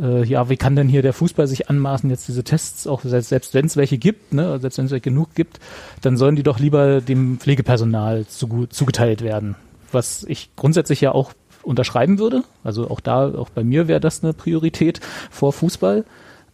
äh, 0.00 0.24
ja, 0.24 0.48
wie 0.48 0.56
kann 0.56 0.76
denn 0.76 0.88
hier 0.88 1.02
der 1.02 1.12
Fußball 1.12 1.46
sich 1.48 1.68
anmaßen, 1.68 2.08
jetzt 2.10 2.28
diese 2.28 2.44
Tests, 2.44 2.86
auch 2.86 3.02
selbst, 3.02 3.30
selbst 3.30 3.54
wenn 3.54 3.66
es 3.66 3.76
welche 3.76 3.98
gibt, 3.98 4.32
ne, 4.32 4.60
selbst 4.60 4.78
wenn 4.78 4.86
es 4.86 5.02
genug 5.02 5.34
gibt, 5.34 5.58
dann 6.02 6.16
sollen 6.16 6.36
die 6.36 6.44
doch 6.44 6.60
lieber 6.60 7.00
dem 7.00 7.38
Pflegepersonal 7.38 8.26
zugu- 8.30 8.68
zugeteilt 8.70 9.22
werden. 9.22 9.56
Was 9.90 10.24
ich 10.24 10.50
grundsätzlich 10.54 11.00
ja 11.00 11.12
auch 11.12 11.32
unterschreiben 11.62 12.18
würde. 12.18 12.44
Also 12.62 12.88
auch 12.90 13.00
da, 13.00 13.34
auch 13.34 13.50
bei 13.50 13.64
mir 13.64 13.88
wäre 13.88 14.00
das 14.00 14.22
eine 14.22 14.32
Priorität 14.32 15.00
vor 15.30 15.52
Fußball. 15.52 16.04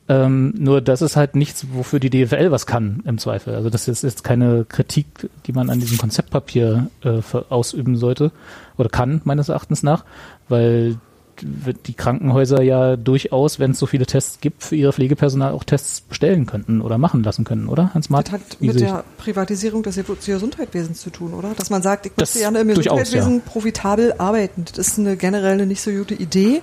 Ähm, 0.06 0.52
nur 0.58 0.82
das 0.82 1.00
ist 1.00 1.16
halt 1.16 1.34
nichts, 1.34 1.66
wofür 1.72 1.98
die 1.98 2.10
DFL 2.10 2.50
was 2.50 2.66
kann 2.66 3.02
im 3.06 3.16
Zweifel. 3.18 3.54
Also 3.54 3.70
das 3.70 3.88
ist 3.88 4.02
jetzt 4.02 4.22
keine 4.22 4.66
Kritik, 4.66 5.30
die 5.46 5.52
man 5.52 5.70
an 5.70 5.80
diesem 5.80 5.96
Konzeptpapier 5.96 6.90
äh, 7.02 7.20
ausüben 7.48 7.96
sollte 7.96 8.30
oder 8.76 8.90
kann 8.90 9.22
meines 9.24 9.48
Erachtens 9.48 9.82
nach, 9.82 10.04
weil 10.48 10.98
die 11.42 11.94
Krankenhäuser 11.94 12.62
ja 12.62 12.96
durchaus, 12.96 13.58
wenn 13.58 13.72
es 13.72 13.78
so 13.78 13.86
viele 13.86 14.06
Tests 14.06 14.40
gibt, 14.40 14.62
für 14.62 14.76
ihr 14.76 14.92
Pflegepersonal 14.92 15.52
auch 15.52 15.64
Tests 15.64 16.00
bestellen 16.00 16.46
könnten 16.46 16.80
oder 16.80 16.98
machen 16.98 17.22
lassen 17.22 17.44
können, 17.44 17.68
oder? 17.68 17.92
Hans 17.94 18.06
Das 18.06 18.10
Martin? 18.10 18.34
hat 18.34 18.42
Wie 18.60 18.68
mit 18.68 18.80
der 18.80 19.04
Privatisierung 19.18 19.82
des 19.82 19.98
Gesundheitswesens 20.24 21.00
zu 21.00 21.10
tun, 21.10 21.34
oder? 21.34 21.52
Dass 21.56 21.70
man 21.70 21.82
sagt, 21.82 22.06
ich 22.06 22.12
Das 22.16 22.34
möchte 22.34 22.38
gerne 22.40 22.60
im 22.60 22.74
durchaus, 22.74 23.00
Gesundheitswesen 23.00 23.40
profitabel 23.42 24.14
arbeiten. 24.18 24.64
Das 24.76 24.86
ist 24.86 24.98
eine 24.98 25.16
generell 25.16 25.54
eine 25.54 25.66
nicht 25.66 25.82
so 25.82 25.90
gute 25.90 26.14
Idee, 26.14 26.62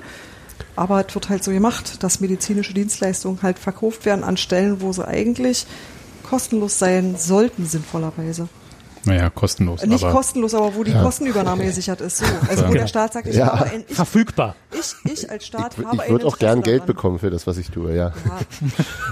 aber 0.75 1.05
es 1.07 1.13
wird 1.13 1.29
halt 1.29 1.43
so 1.43 1.51
gemacht, 1.51 2.03
dass 2.03 2.19
medizinische 2.19 2.73
Dienstleistungen 2.73 3.41
halt 3.41 3.59
verkauft 3.59 4.05
werden 4.05 4.23
an 4.23 4.37
Stellen, 4.37 4.81
wo 4.81 4.91
sie 4.93 5.07
eigentlich 5.07 5.65
kostenlos 6.23 6.79
sein 6.79 7.15
sollten, 7.17 7.65
sinnvollerweise. 7.65 8.47
Naja, 9.05 9.29
kostenlos. 9.31 9.83
Nicht 9.83 10.03
aber 10.03 10.13
kostenlos, 10.13 10.53
aber 10.53 10.75
wo 10.75 10.83
die 10.83 10.93
Kostenübernahme 10.93 11.63
gesichert 11.65 12.01
ist. 12.01 12.19
So. 12.19 12.25
Also 12.47 12.63
wo 12.63 12.67
Genau. 12.67 12.81
der 12.81 12.87
Staat 12.87 13.13
sagt, 13.13 13.27
ich, 13.27 13.35
Ja. 13.35 13.47
habe 13.59 13.65
ein, 13.71 13.83
ich, 13.87 13.95
Verfügbar. 13.95 14.55
ich, 14.71 15.11
ich 15.11 15.29
als 15.31 15.45
Staat 15.47 15.75
Ich, 15.77 15.83
habe 15.85 16.03
ich 16.05 16.09
würde 16.11 16.25
auch 16.27 16.37
gern 16.37 16.61
Geld 16.61 16.85
bekommen 16.85 17.17
für 17.17 17.31
das, 17.31 17.47
was 17.47 17.57
ich 17.57 17.71
tue, 17.71 17.95
ja. 17.95 18.13
Ja. 18.25 18.39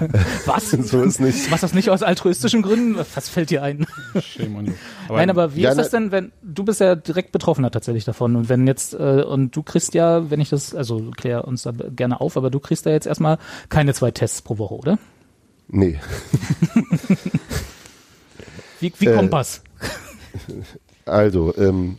Was? 0.45 0.69
So 0.89 1.01
ist 1.01 1.19
nicht. 1.19 1.51
Was 1.51 1.61
das 1.61 1.73
nicht 1.73 1.89
aus 1.89 2.03
altruistischen 2.03 2.61
Gründen? 2.61 3.03
Was 3.15 3.29
fällt 3.29 3.49
dir 3.49 3.63
ein? 3.63 3.85
shame 4.21 4.55
on 4.57 4.65
you. 4.67 4.73
Nein, 5.09 5.29
aber 5.31 5.55
wie 5.55 5.61
Ja, 5.61 5.71
ist 5.71 5.77
das 5.77 5.91
na- 5.91 5.99
denn, 5.99 6.11
wenn 6.11 6.31
du 6.43 6.63
bist 6.63 6.79
ja 6.81 6.95
direkt 6.95 7.31
Betroffener 7.31 7.71
tatsächlich 7.71 8.05
davon 8.05 8.35
und 8.35 8.47
wenn 8.49 8.67
jetzt 8.67 8.93
äh, 8.93 9.23
und 9.23 9.55
du 9.55 9.63
kriegst 9.63 9.93
ja, 9.95 10.29
wenn 10.29 10.39
ich 10.39 10.49
das, 10.49 10.75
also 10.75 11.09
klär 11.17 11.47
uns 11.47 11.63
da 11.63 11.71
gerne 11.71 12.21
auf, 12.21 12.37
aber 12.37 12.49
du 12.51 12.59
kriegst 12.59 12.85
da 12.85 12.91
jetzt 12.91 13.07
erstmal 13.07 13.39
keine 13.69 13.93
zwei 13.95 14.11
Tests 14.11 14.41
pro 14.43 14.57
Woche, 14.59 14.75
oder? 14.75 14.99
Nee. 15.67 15.99
Wie, 18.79 18.93
wie 18.97 19.05
Äh, 19.07 19.15
Kompass. 19.15 19.61
Also, 21.05 21.53
ähm, 21.57 21.97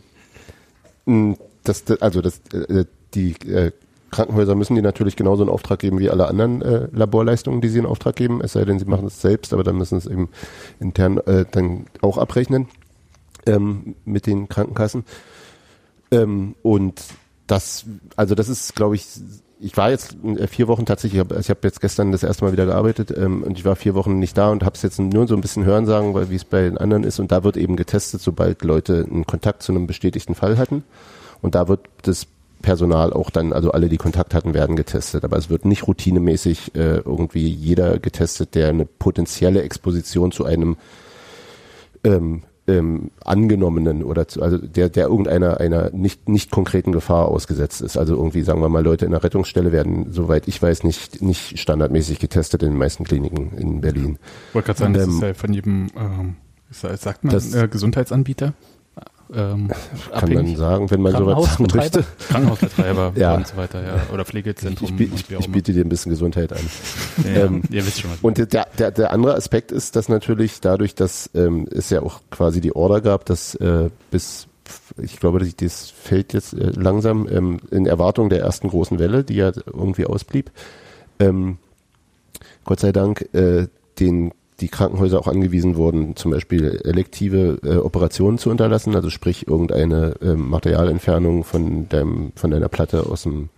das, 1.63 1.83
also 1.99 2.21
das, 2.21 2.41
äh, 2.53 2.85
die 3.13 3.31
äh, 3.47 3.71
Krankenhäuser 4.11 4.55
müssen 4.55 4.75
die 4.75 4.81
natürlich 4.81 5.15
genauso 5.15 5.43
in 5.43 5.49
Auftrag 5.49 5.79
geben 5.79 5.99
wie 5.99 6.09
alle 6.09 6.27
anderen 6.27 6.61
äh, 6.61 6.87
Laborleistungen, 6.91 7.61
die 7.61 7.69
sie 7.69 7.79
in 7.79 7.85
Auftrag 7.85 8.15
geben, 8.15 8.41
es 8.41 8.53
sei 8.53 8.65
denn, 8.65 8.77
sie 8.77 8.85
machen 8.85 9.07
es 9.07 9.21
selbst, 9.21 9.53
aber 9.53 9.63
dann 9.63 9.77
müssen 9.77 9.99
sie 9.99 10.07
es 10.07 10.11
eben 10.11 10.29
intern 10.79 11.17
äh, 11.19 11.45
dann 11.49 11.85
auch 12.01 12.17
abrechnen 12.17 12.67
ähm, 13.45 13.95
mit 14.05 14.27
den 14.27 14.49
Krankenkassen. 14.49 15.05
Ähm, 16.11 16.55
und 16.61 17.01
das, 17.47 17.85
also 18.15 18.35
das 18.35 18.49
ist, 18.49 18.75
glaube 18.75 18.95
ich, 18.95 19.07
ich 19.61 19.77
war 19.77 19.91
jetzt 19.91 20.17
äh, 20.23 20.47
vier 20.47 20.67
Wochen 20.67 20.85
tatsächlich, 20.85 21.21
ich 21.21 21.29
habe 21.29 21.39
hab 21.39 21.63
jetzt 21.63 21.81
gestern 21.81 22.11
das 22.11 22.23
erste 22.23 22.43
Mal 22.43 22.51
wieder 22.51 22.65
gearbeitet 22.65 23.13
ähm, 23.15 23.43
und 23.43 23.57
ich 23.57 23.65
war 23.65 23.75
vier 23.75 23.93
Wochen 23.93 24.19
nicht 24.19 24.37
da 24.37 24.49
und 24.49 24.63
habe 24.63 24.75
es 24.75 24.81
jetzt 24.81 24.99
nur 24.99 25.27
so 25.27 25.35
ein 25.35 25.41
bisschen 25.41 25.65
hören 25.65 25.85
sagen, 25.85 26.13
weil 26.13 26.29
wie 26.29 26.35
es 26.35 26.45
bei 26.45 26.61
den 26.61 26.77
anderen 26.77 27.03
ist 27.03 27.19
und 27.19 27.31
da 27.31 27.43
wird 27.43 27.57
eben 27.57 27.75
getestet, 27.75 28.21
sobald 28.21 28.63
Leute 28.63 29.05
einen 29.09 29.25
Kontakt 29.25 29.63
zu 29.63 29.71
einem 29.71 29.87
bestätigten 29.87 30.35
Fall 30.35 30.57
hatten 30.57 30.83
und 31.41 31.55
da 31.55 31.67
wird 31.67 31.81
das 32.01 32.27
Personal 32.61 33.11
auch 33.11 33.29
dann, 33.29 33.53
also 33.53 33.71
alle, 33.71 33.89
die 33.89 33.97
Kontakt 33.97 34.33
hatten, 34.33 34.53
werden 34.53 34.75
getestet. 34.75 35.23
Aber 35.23 35.37
es 35.37 35.49
wird 35.49 35.65
nicht 35.65 35.87
routinemäßig 35.87 36.75
äh, 36.75 36.97
irgendwie 36.97 37.47
jeder 37.47 37.97
getestet, 37.97 38.53
der 38.53 38.69
eine 38.69 38.85
potenzielle 38.85 39.63
Exposition 39.63 40.31
zu 40.31 40.45
einem 40.45 40.77
ähm, 42.03 42.43
ähm, 42.67 43.09
angenommenen 43.25 44.03
oder 44.03 44.27
zu, 44.27 44.41
also 44.41 44.57
der, 44.57 44.89
der 44.89 45.07
irgendeiner 45.07 45.59
einer 45.59 45.89
nicht, 45.91 46.29
nicht 46.29 46.51
konkreten 46.51 46.91
Gefahr 46.91 47.27
ausgesetzt 47.27 47.81
ist. 47.81 47.97
Also 47.97 48.15
irgendwie, 48.15 48.41
sagen 48.43 48.61
wir 48.61 48.69
mal, 48.69 48.83
Leute 48.83 49.05
in 49.05 49.11
der 49.11 49.23
Rettungsstelle 49.23 49.71
werden, 49.71 50.11
soweit 50.11 50.47
ich 50.47 50.61
weiß, 50.61 50.83
nicht, 50.83 51.21
nicht 51.21 51.57
standardmäßig 51.59 52.19
getestet 52.19 52.61
in 52.63 52.69
den 52.69 52.77
meisten 52.77 53.03
Kliniken 53.03 53.51
in 53.57 53.81
Berlin. 53.81 54.19
Ich 54.49 54.55
wollte 54.55 54.67
gerade 54.67 54.79
sagen, 54.79 54.93
das 54.93 55.07
Ähm, 55.07 55.13
ist 55.15 55.21
ja 55.21 55.33
von 55.33 55.53
jedem, 55.53 55.87
ähm, 55.97 56.35
sagt 56.71 57.23
man, 57.23 57.33
das- 57.33 57.53
äh, 57.53 57.67
Gesundheitsanbieter 57.67 58.53
ähm, 59.33 59.67
Kann 60.09 60.13
abhängig. 60.23 60.35
man 60.35 60.55
sagen, 60.57 60.91
wenn 60.91 61.01
man 61.01 61.11
sowas 61.13 61.51
sagen 61.51 61.67
möchte. 61.75 62.03
Krankenhausbetreiber 62.29 63.13
Ja. 63.15 63.35
und 63.35 63.47
so 63.47 63.57
weiter, 63.57 63.81
ja. 63.85 64.01
Oder 64.13 64.21
Ich, 64.23 64.27
Pflegezentrum 64.27 64.95
ich, 64.99 65.13
ich 65.13 65.29
immer. 65.31 65.47
biete 65.47 65.73
dir 65.73 65.83
ein 65.85 65.89
bisschen 65.89 66.09
Gesundheit 66.11 66.51
an. 66.53 66.59
ja, 67.23 67.45
ähm, 67.45 67.61
ihr 67.69 67.85
wisst 67.85 68.01
schon 68.01 68.11
was. 68.11 68.19
Und 68.21 68.37
der, 68.53 68.67
der, 68.77 68.91
der 68.91 69.11
andere 69.11 69.35
Aspekt 69.35 69.71
ist, 69.71 69.95
dass 69.95 70.09
natürlich 70.09 70.59
dadurch, 70.61 70.95
dass 70.95 71.29
ähm, 71.33 71.67
es 71.71 71.89
ja 71.89 72.01
auch 72.01 72.19
quasi 72.29 72.61
die 72.61 72.75
Order 72.75 73.01
gab, 73.01 73.25
dass 73.25 73.55
äh, 73.55 73.89
bis, 74.11 74.47
ich 75.01 75.19
glaube, 75.19 75.39
das, 75.39 75.55
das 75.55 75.89
fällt 75.89 76.33
jetzt 76.33 76.53
äh, 76.53 76.71
langsam 76.75 77.27
ähm, 77.31 77.59
in 77.71 77.85
Erwartung 77.85 78.29
der 78.29 78.41
ersten 78.41 78.69
großen 78.69 78.99
Welle, 78.99 79.23
die 79.23 79.35
ja 79.35 79.51
irgendwie 79.65 80.05
ausblieb, 80.05 80.51
ähm, 81.19 81.57
Gott 82.65 82.79
sei 82.79 82.91
Dank 82.91 83.27
äh, 83.33 83.67
den 83.99 84.31
die 84.61 84.69
Krankenhäuser 84.69 85.19
auch 85.19 85.27
angewiesen 85.27 85.75
wurden, 85.75 86.15
zum 86.15 86.31
Beispiel 86.31 86.79
elektive 86.83 87.59
äh, 87.63 87.77
Operationen 87.77 88.37
zu 88.37 88.49
unterlassen, 88.49 88.95
also 88.95 89.09
sprich 89.09 89.47
irgendeine 89.47 90.15
ähm, 90.21 90.49
Materialentfernung 90.49 91.43
von 91.43 91.89
deinem, 91.89 92.31
von 92.35 92.51
deiner 92.51 92.69
Platte 92.69 93.07
aus 93.09 93.23
dem 93.23 93.49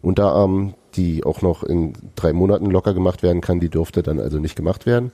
Unterarm, 0.00 0.74
die 0.94 1.24
auch 1.24 1.42
noch 1.42 1.62
in 1.62 1.92
drei 2.16 2.32
Monaten 2.32 2.66
locker 2.70 2.94
gemacht 2.94 3.22
werden 3.22 3.40
kann, 3.40 3.60
die 3.60 3.68
durfte 3.68 4.02
dann 4.02 4.20
also 4.20 4.38
nicht 4.38 4.56
gemacht 4.56 4.86
werden. 4.86 5.12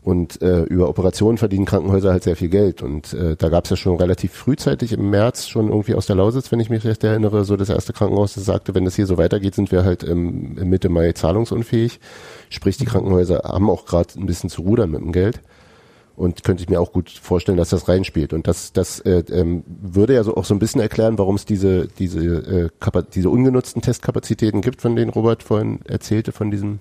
Und 0.00 0.40
äh, 0.42 0.62
über 0.62 0.88
Operationen 0.88 1.38
verdienen 1.38 1.66
Krankenhäuser 1.66 2.12
halt 2.12 2.22
sehr 2.22 2.36
viel 2.36 2.48
Geld. 2.48 2.82
Und 2.82 3.12
äh, 3.12 3.36
da 3.36 3.48
gab 3.48 3.64
es 3.64 3.70
ja 3.70 3.76
schon 3.76 3.96
relativ 3.96 4.32
frühzeitig 4.32 4.92
im 4.92 5.10
März 5.10 5.48
schon 5.48 5.68
irgendwie 5.68 5.94
aus 5.94 6.06
der 6.06 6.16
Lausitz, 6.16 6.52
wenn 6.52 6.60
ich 6.60 6.70
mich 6.70 6.84
recht 6.84 7.02
erinnere, 7.04 7.44
so 7.44 7.56
das 7.56 7.68
erste 7.68 7.92
Krankenhaus, 7.92 8.34
das 8.34 8.44
sagte, 8.44 8.74
wenn 8.74 8.84
das 8.84 8.94
hier 8.94 9.06
so 9.06 9.18
weitergeht, 9.18 9.54
sind 9.54 9.72
wir 9.72 9.84
halt 9.84 10.04
im 10.04 10.54
Mitte 10.54 10.88
Mai 10.88 11.12
zahlungsunfähig. 11.12 12.00
Sprich, 12.48 12.76
die 12.76 12.84
Krankenhäuser 12.84 13.42
haben 13.44 13.68
auch 13.68 13.86
gerade 13.86 14.08
ein 14.16 14.26
bisschen 14.26 14.50
zu 14.50 14.62
rudern 14.62 14.90
mit 14.90 15.00
dem 15.00 15.12
Geld. 15.12 15.40
Und 16.16 16.42
könnte 16.42 16.64
ich 16.64 16.68
mir 16.68 16.80
auch 16.80 16.92
gut 16.92 17.10
vorstellen, 17.10 17.58
dass 17.58 17.68
das 17.68 17.86
reinspielt. 17.86 18.32
Und 18.32 18.48
das, 18.48 18.72
das 18.72 18.98
äh, 19.00 19.22
ähm, 19.30 19.62
würde 19.68 20.14
ja 20.14 20.24
so 20.24 20.36
auch 20.36 20.44
so 20.44 20.52
ein 20.52 20.58
bisschen 20.58 20.80
erklären, 20.80 21.16
warum 21.16 21.36
es 21.36 21.44
diese, 21.44 21.86
diese, 21.86 22.18
äh, 22.20 22.68
Kapa 22.80 23.02
diese 23.02 23.30
ungenutzten 23.30 23.82
Testkapazitäten 23.82 24.60
gibt, 24.60 24.82
von 24.82 24.96
denen 24.96 25.12
Robert 25.12 25.44
vorhin 25.44 25.78
erzählte, 25.84 26.32
von 26.32 26.50
diesem 26.50 26.80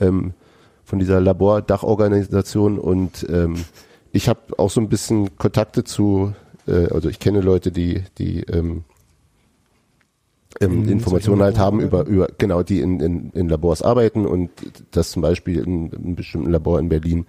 ähm, 0.00 0.32
von 0.84 0.98
dieser 0.98 1.20
Labordachorganisation 1.20 2.78
und 2.78 3.26
ähm, 3.28 3.64
ich 4.12 4.28
habe 4.28 4.40
auch 4.58 4.70
so 4.70 4.80
ein 4.80 4.88
bisschen 4.88 5.36
Kontakte 5.36 5.84
zu, 5.84 6.34
äh, 6.66 6.86
also 6.92 7.08
ich 7.08 7.18
kenne 7.18 7.40
Leute, 7.40 7.72
die 7.72 8.02
die 8.18 8.40
ähm, 8.42 8.84
ähm, 10.60 10.84
In 10.84 10.88
Informationen 10.88 11.42
halt 11.42 11.58
haben 11.58 11.80
über 11.80 12.04
über 12.06 12.28
genau 12.38 12.62
die 12.62 12.80
in, 12.80 13.00
in, 13.00 13.30
in 13.30 13.48
Labors 13.48 13.82
arbeiten 13.82 14.26
und 14.26 14.50
das 14.92 15.10
zum 15.10 15.22
Beispiel 15.22 15.58
in, 15.58 15.90
in 15.90 16.04
einem 16.04 16.14
bestimmten 16.14 16.50
Labor 16.50 16.78
in 16.78 16.88
Berlin 16.88 17.26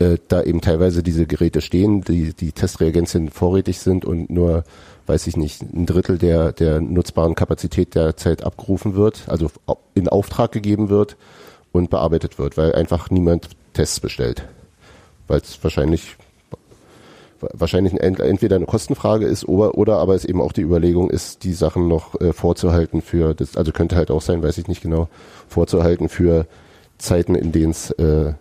äh, 0.00 0.18
da 0.28 0.42
eben 0.42 0.60
teilweise 0.60 1.02
diese 1.02 1.26
Geräte 1.26 1.60
stehen, 1.60 2.02
die 2.02 2.32
die 2.32 2.52
Testreagenzien 2.52 3.30
vorrätig 3.30 3.78
sind 3.78 4.04
und 4.04 4.30
nur 4.30 4.64
weiß 5.06 5.26
ich 5.26 5.36
nicht, 5.36 5.62
ein 5.62 5.86
Drittel 5.86 6.18
der, 6.18 6.52
der 6.52 6.80
nutzbaren 6.80 7.34
Kapazität 7.34 7.94
derzeit 7.94 8.44
abgerufen 8.44 8.94
wird, 8.94 9.24
also 9.26 9.50
in 9.94 10.08
Auftrag 10.08 10.52
gegeben 10.52 10.90
wird 10.90 11.16
und 11.72 11.90
bearbeitet 11.90 12.38
wird, 12.38 12.56
weil 12.56 12.74
einfach 12.74 13.10
niemand 13.10 13.48
Tests 13.74 14.00
bestellt. 14.00 14.44
Weil 15.26 15.40
es 15.40 15.62
wahrscheinlich 15.62 16.16
wahrscheinlich 17.52 17.92
ein- 18.02 18.16
entweder 18.18 18.56
eine 18.56 18.66
Kostenfrage 18.66 19.24
ist 19.26 19.46
oder, 19.46 19.76
oder 19.78 19.98
aber 19.98 20.14
es 20.16 20.24
eben 20.24 20.40
auch 20.40 20.52
die 20.52 20.62
Überlegung 20.62 21.08
ist, 21.08 21.44
die 21.44 21.52
Sachen 21.52 21.86
noch 21.86 22.20
äh, 22.20 22.32
vorzuhalten 22.32 23.00
für 23.00 23.32
das, 23.34 23.56
also 23.56 23.70
könnte 23.70 23.94
halt 23.94 24.10
auch 24.10 24.22
sein, 24.22 24.42
weiß 24.42 24.58
ich 24.58 24.66
nicht 24.66 24.82
genau, 24.82 25.08
vorzuhalten 25.48 26.08
für 26.08 26.46
Zeiten, 26.98 27.36
in 27.36 27.52
denen 27.52 27.70
es 27.70 27.92
äh, 27.92 28.32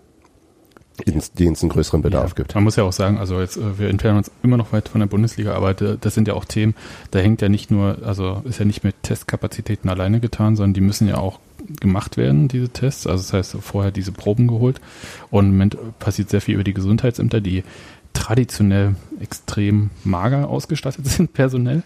denen 1.05 1.53
es 1.53 1.61
einen 1.61 1.69
größeren 1.69 2.01
Bedarf 2.01 2.29
ja, 2.31 2.35
gibt. 2.35 2.55
Man 2.55 2.63
muss 2.63 2.75
ja 2.75 2.83
auch 2.83 2.91
sagen, 2.93 3.17
also 3.17 3.39
jetzt, 3.39 3.57
äh, 3.57 3.77
wir 3.79 3.89
entfernen 3.89 4.17
uns 4.17 4.31
immer 4.43 4.57
noch 4.57 4.71
weit 4.73 4.89
von 4.89 4.99
der 4.99 5.07
Bundesliga, 5.07 5.53
aber 5.53 5.73
da- 5.73 5.95
das 5.99 6.13
sind 6.15 6.27
ja 6.27 6.33
auch 6.33 6.45
Themen, 6.45 6.73
da 7.11 7.19
hängt 7.19 7.41
ja 7.41 7.49
nicht 7.49 7.69
nur, 7.71 7.97
also 8.03 8.41
ist 8.45 8.59
ja 8.59 8.65
nicht 8.65 8.83
mit 8.83 8.95
Testkapazitäten 9.03 9.89
alleine 9.89 10.19
getan, 10.19 10.55
sondern 10.55 10.73
die 10.73 10.81
müssen 10.81 11.07
ja 11.07 11.17
auch 11.17 11.39
gemacht 11.79 12.17
werden, 12.17 12.47
diese 12.47 12.69
Tests. 12.69 13.05
Also 13.07 13.21
das 13.23 13.33
heißt, 13.33 13.57
vorher 13.61 13.91
diese 13.91 14.11
Proben 14.11 14.47
geholt. 14.47 14.79
Und 15.29 15.45
im 15.45 15.51
Moment 15.51 15.77
passiert 15.99 16.29
sehr 16.29 16.41
viel 16.41 16.55
über 16.55 16.63
die 16.63 16.73
Gesundheitsämter, 16.73 17.41
die 17.41 17.63
traditionell 18.13 18.95
extrem 19.19 19.89
mager 20.03 20.47
ausgestattet 20.49 21.05
sind, 21.07 21.33
personell. 21.33 21.83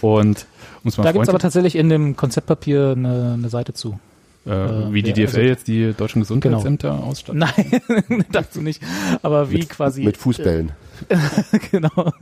Und 0.00 0.46
muss 0.82 0.96
man 0.98 1.04
Da 1.04 1.12
gibt's 1.12 1.28
aber 1.28 1.38
freundlich- 1.38 1.42
tatsächlich 1.42 1.76
in 1.76 1.88
dem 1.88 2.16
Konzeptpapier 2.16 2.94
eine, 2.96 3.34
eine 3.34 3.48
Seite 3.48 3.72
zu. 3.72 3.98
Äh, 4.46 4.50
äh, 4.50 4.92
wie 4.92 5.02
die 5.02 5.10
ja, 5.10 5.26
DFL 5.26 5.36
also- 5.36 5.40
jetzt 5.40 5.68
die 5.68 5.92
deutschen 5.92 6.20
Gesundheitsämter 6.22 7.02
ausstattet. 7.02 7.40
Nein, 7.56 8.24
dazu 8.32 8.60
nicht. 8.60 8.82
Aber 9.22 9.50
wie 9.50 9.60
quasi. 9.60 10.04
Mit 10.04 10.16
Fußbällen. 10.16 10.72
genau. 11.70 12.12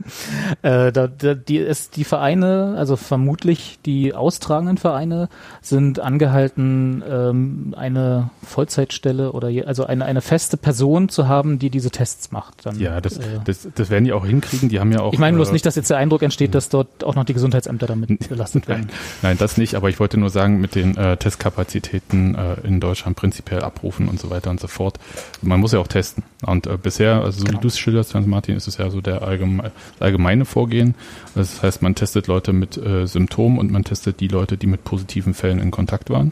Äh, 0.61 0.91
da, 0.91 1.07
da, 1.07 1.33
die, 1.33 1.57
ist 1.57 1.95
die 1.95 2.03
Vereine, 2.03 2.75
also 2.77 2.95
vermutlich 2.95 3.79
die 3.85 4.13
austragenden 4.13 4.77
Vereine, 4.77 5.29
sind 5.61 5.99
angehalten, 5.99 7.03
ähm, 7.07 7.73
eine 7.77 8.29
Vollzeitstelle 8.43 9.31
oder 9.31 9.49
je, 9.49 9.63
also 9.63 9.85
eine, 9.85 10.05
eine 10.05 10.21
feste 10.21 10.57
Person 10.57 11.09
zu 11.09 11.27
haben, 11.27 11.59
die 11.59 11.69
diese 11.69 11.91
Tests 11.91 12.31
macht. 12.31 12.65
Dann, 12.65 12.79
Ja, 12.79 13.01
das, 13.01 13.17
äh, 13.17 13.39
das, 13.45 13.67
das 13.73 13.89
werden 13.89 14.05
die 14.05 14.13
auch 14.13 14.25
hinkriegen. 14.25 14.69
Die 14.69 14.79
haben 14.79 14.91
ja 14.91 14.99
auch. 14.99 15.13
ich 15.13 15.19
meine 15.19 15.37
bloß 15.37 15.49
äh, 15.49 15.53
nicht, 15.53 15.65
dass 15.65 15.75
jetzt 15.75 15.89
der 15.89 15.97
Eindruck 15.97 16.21
entsteht, 16.23 16.55
dass 16.55 16.69
dort 16.69 17.03
auch 17.03 17.15
noch 17.15 17.25
die 17.25 17.33
Gesundheitsämter 17.33 17.87
damit 17.87 18.29
belastet 18.29 18.67
werden. 18.67 18.89
Nein, 19.21 19.37
das 19.37 19.57
nicht, 19.57 19.75
aber 19.75 19.89
ich 19.89 19.99
wollte 19.99 20.19
nur 20.19 20.29
sagen, 20.29 20.59
mit 20.59 20.75
den 20.75 20.97
äh, 20.97 21.17
Testkapazitäten 21.17 22.35
äh, 22.35 22.55
in 22.63 22.79
Deutschland 22.79 23.17
prinzipiell 23.17 23.61
abrufen 23.61 24.07
und 24.07 24.19
so 24.19 24.29
weiter 24.29 24.49
und 24.49 24.59
so 24.59 24.67
fort. 24.67 24.99
Man 25.41 25.59
muss 25.59 25.73
ja 25.73 25.79
auch 25.79 25.87
testen. 25.87 26.23
Und 26.43 26.67
äh, 26.67 26.77
bisher, 26.81 27.21
also 27.23 27.39
so 27.39 27.45
Genau. 27.45 27.57
wie 27.57 27.61
du 27.61 27.67
es 27.67 27.77
schilderst, 27.77 28.15
Hans 28.15 28.27
Martin, 28.27 28.55
ist 28.55 28.67
es 28.67 28.77
ja 28.77 28.89
so 28.89 29.01
der 29.01 29.21
allgeme 29.21 29.71
allgemeine 29.99 30.45
Vorgehen. 30.45 30.95
Das 31.35 31.63
heißt, 31.63 31.81
man 31.81 31.95
testet 31.95 32.27
Leute 32.27 32.53
mit 32.53 32.77
äh, 32.77 33.05
Symptomen 33.07 33.59
und 33.59 33.71
man 33.71 33.83
testet 33.83 34.19
die 34.19 34.27
Leute, 34.27 34.57
die 34.57 34.67
mit 34.67 34.83
positiven 34.83 35.33
Fällen 35.33 35.59
in 35.59 35.71
Kontakt 35.71 36.09
waren. 36.09 36.31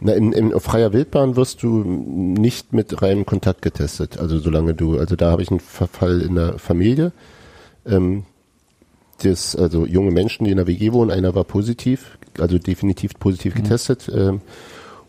Na, 0.00 0.12
in, 0.12 0.32
in, 0.32 0.58
freier 0.60 0.92
Wildbahn 0.92 1.36
wirst 1.36 1.62
du 1.62 1.82
nicht 1.82 2.72
mit 2.72 3.00
reinem 3.02 3.24
Kontakt 3.24 3.62
getestet. 3.62 4.18
Also 4.18 4.38
solange 4.38 4.74
du, 4.74 4.98
also 4.98 5.16
da 5.16 5.30
habe 5.30 5.42
ich 5.42 5.50
einen 5.50 5.60
Verfall 5.60 6.20
in 6.20 6.34
der 6.34 6.58
Familie. 6.58 7.12
Ähm, 7.86 8.24
das, 9.22 9.56
also 9.56 9.86
junge 9.86 10.10
Menschen, 10.10 10.44
die 10.44 10.50
in 10.50 10.58
der 10.58 10.66
WG 10.66 10.92
wohnen, 10.92 11.10
einer 11.10 11.34
war 11.34 11.44
positiv, 11.44 12.18
also 12.38 12.58
definitiv 12.58 13.18
positiv 13.18 13.54
getestet. 13.54 14.10
Ähm, 14.14 14.42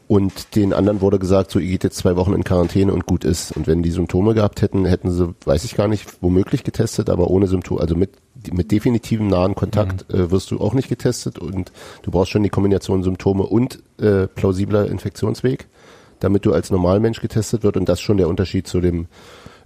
und 0.07 0.55
den 0.55 0.71
anderen 0.71 1.01
wurde 1.01 1.19
gesagt, 1.19 1.51
so 1.51 1.59
ihr 1.59 1.69
geht 1.69 1.83
jetzt 1.83 1.97
zwei 1.97 2.15
Wochen 2.15 2.33
in 2.33 2.45
Quarantäne 2.45 2.93
und 2.93 3.05
gut 3.05 3.25
ist. 3.25 3.51
Und 3.51 3.67
wenn 3.67 3.83
die 3.83 3.91
Symptome 3.91 4.33
gehabt 4.33 4.61
hätten, 4.61 4.85
hätten 4.85 5.11
sie, 5.11 5.35
weiß 5.43 5.65
ich 5.65 5.75
gar 5.75 5.89
nicht, 5.89 6.21
womöglich 6.21 6.63
getestet, 6.63 7.09
aber 7.09 7.29
ohne 7.29 7.47
Symptome, 7.47 7.81
also 7.81 7.95
mit, 7.95 8.11
mit 8.51 8.71
definitivem 8.71 9.27
nahen 9.27 9.53
Kontakt 9.53 10.09
äh, 10.13 10.31
wirst 10.31 10.51
du 10.51 10.61
auch 10.61 10.73
nicht 10.73 10.87
getestet. 10.87 11.39
Und 11.39 11.73
du 12.03 12.11
brauchst 12.11 12.31
schon 12.31 12.43
die 12.43 12.49
Kombination 12.49 13.03
Symptome 13.03 13.43
und 13.43 13.83
äh, 13.99 14.27
plausibler 14.27 14.87
Infektionsweg, 14.87 15.67
damit 16.21 16.45
du 16.45 16.53
als 16.53 16.71
Normalmensch 16.71 17.19
getestet 17.19 17.63
wird. 17.63 17.75
Und 17.75 17.89
das 17.89 17.99
ist 17.99 18.03
schon 18.03 18.17
der 18.17 18.29
Unterschied 18.29 18.65
zu 18.65 18.79
dem 18.79 19.07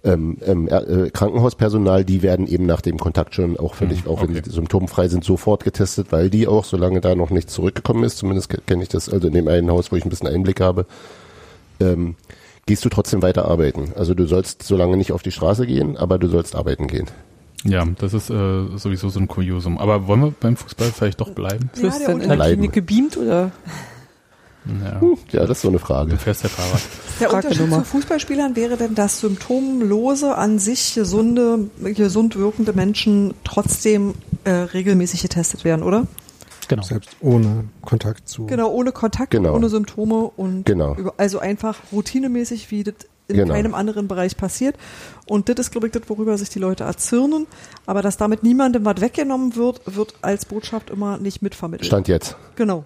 ähm, 0.04 0.38
ähm, 0.45 0.68
äh, 0.68 1.10
Krankenhauspersonal, 1.12 2.04
die 2.04 2.22
werden 2.24 2.47
eben 2.47 2.66
nach 2.66 2.82
dem 2.82 2.97
Kontakt 2.97 3.36
schon 3.36 3.58
auch 3.58 3.76
völlig, 3.76 4.08
auch 4.08 4.22
wenn 4.22 4.34
die 4.34 4.49
symptomfrei 4.49 5.08
sind, 5.08 5.24
sofort 5.24 5.64
getestet, 5.64 6.08
weil 6.12 6.30
die 6.30 6.47
auch, 6.47 6.66
solange 6.66 7.02
da 7.02 7.14
noch 7.16 7.30
nichts 7.30 7.54
zurückgekommen 7.54 8.04
ist, 8.04 8.18
zumindest 8.18 8.49
ke- 8.49 8.62
kenne 8.66 8.82
ich 8.84 8.89
das, 8.89 9.10
also 9.10 9.28
in 9.28 9.34
dem 9.34 9.47
einen 9.47 9.70
Haus, 9.70 9.91
wo 9.91 9.95
ich 9.95 10.04
ein 10.04 10.10
bisschen 10.10 10.28
Einblick 10.28 10.60
habe, 10.60 10.86
ähm, 11.80 12.16
gehst 12.66 12.84
du 12.86 12.89
trotzdem 12.89 13.22
weiter 13.22 13.45
arbeiten. 13.45 13.91
Also 13.95 14.14
du 14.14 14.26
sollst 14.26 14.64
so 14.64 14.76
lange 14.76 14.97
nicht 14.97 15.12
auf 15.12 15.22
die 15.22 15.32
Straße 15.32 15.66
gehen, 15.68 15.97
aber 15.97 16.18
du 16.18 16.28
sollst 16.28 16.56
arbeiten 16.56 16.88
gehen. 16.88 17.08
Ja, 17.64 17.86
das 17.99 18.16
ist 18.16 18.32
äh, 18.32 18.78
sowieso 18.78 19.10
so 19.10 19.20
ein 19.20 19.28
Kuriosum. 19.28 19.78
Aber 19.78 20.08
wollen 20.08 20.22
wir 20.22 20.34
beim 20.39 20.56
Fußball 20.56 20.88
vielleicht 20.88 21.22
doch 21.22 21.30
bleiben? 21.30 21.70
Ja, 21.76 21.89
du 21.89 22.06
dann 22.06 22.22
in 22.22 22.30
der 22.30 22.38
Klinik 22.54 22.74
gebeamt 22.74 23.18
oder? 23.18 23.52
Ja, 24.66 25.01
Ja, 25.32 25.39
das 25.47 25.57
ist 25.57 25.62
so 25.62 25.70
eine 25.70 25.80
Frage. 25.80 26.12
du 26.12 26.18
fährst 26.18 26.43
ja 26.43 26.49
Fahrrad. 26.49 26.82
Der 27.20 27.30
Frage 27.30 27.47
Unterschied 27.47 27.70
Nummer. 27.70 27.84
zu 27.84 27.89
Fußballspielern 27.89 28.55
wäre 28.55 28.78
denn, 28.78 28.93
dass 28.95 29.20
symptomlose, 29.22 30.36
an 30.38 30.59
sich 30.59 30.93
gesunde, 30.93 31.70
gesund 31.82 32.36
wirkende 32.36 32.74
Menschen 32.74 33.34
trotzdem 33.43 34.14
äh, 34.43 34.51
regelmäßig 34.51 35.22
getestet 35.24 35.64
werden, 35.66 35.84
oder? 35.84 36.05
Genau. 36.68 36.84
Selbst 36.84 37.09
ohne 37.20 37.66
Kontakt 37.82 38.30
zu. 38.30 38.45
Genau, 38.45 38.70
ohne 38.72 38.91
Kontakt, 38.91 39.32
Genau. 39.32 39.55
ohne 39.55 39.68
Symptome 39.70 40.32
und 40.38 40.66
Genau. 40.66 40.95
über, 40.95 41.14
also 41.18 41.39
einfach 41.39 41.78
routinemäßig, 41.91 42.72
wie 42.72 42.84
das 42.84 42.93
in 43.28 43.38
Genau. 43.38 43.53
keinem 43.53 43.74
anderen 43.76 44.07
Bereich 44.07 44.38
passiert. 44.38 44.76
Und 45.26 45.49
das 45.49 45.57
ist, 45.57 45.72
glaube 45.72 45.88
ich, 45.88 45.93
das, 45.93 46.03
worüber 46.07 46.38
sich 46.38 46.49
die 46.49 46.59
Leute 46.59 46.84
erzürnen. 46.84 47.47
Aber 47.86 48.01
dass 48.01 48.18
damit 48.18 48.43
niemandem 48.43 48.86
was 48.86 49.01
weggenommen 49.01 49.55
wird, 49.55 49.82
wird 49.86 50.14
als 50.22 50.45
Botschaft 50.45 50.89
immer 50.89 51.18
nicht 51.18 51.41
mitvermittelt. 51.41 51.88
Stand 51.88 52.07
jetzt. 52.07 52.36
Genau. 52.55 52.86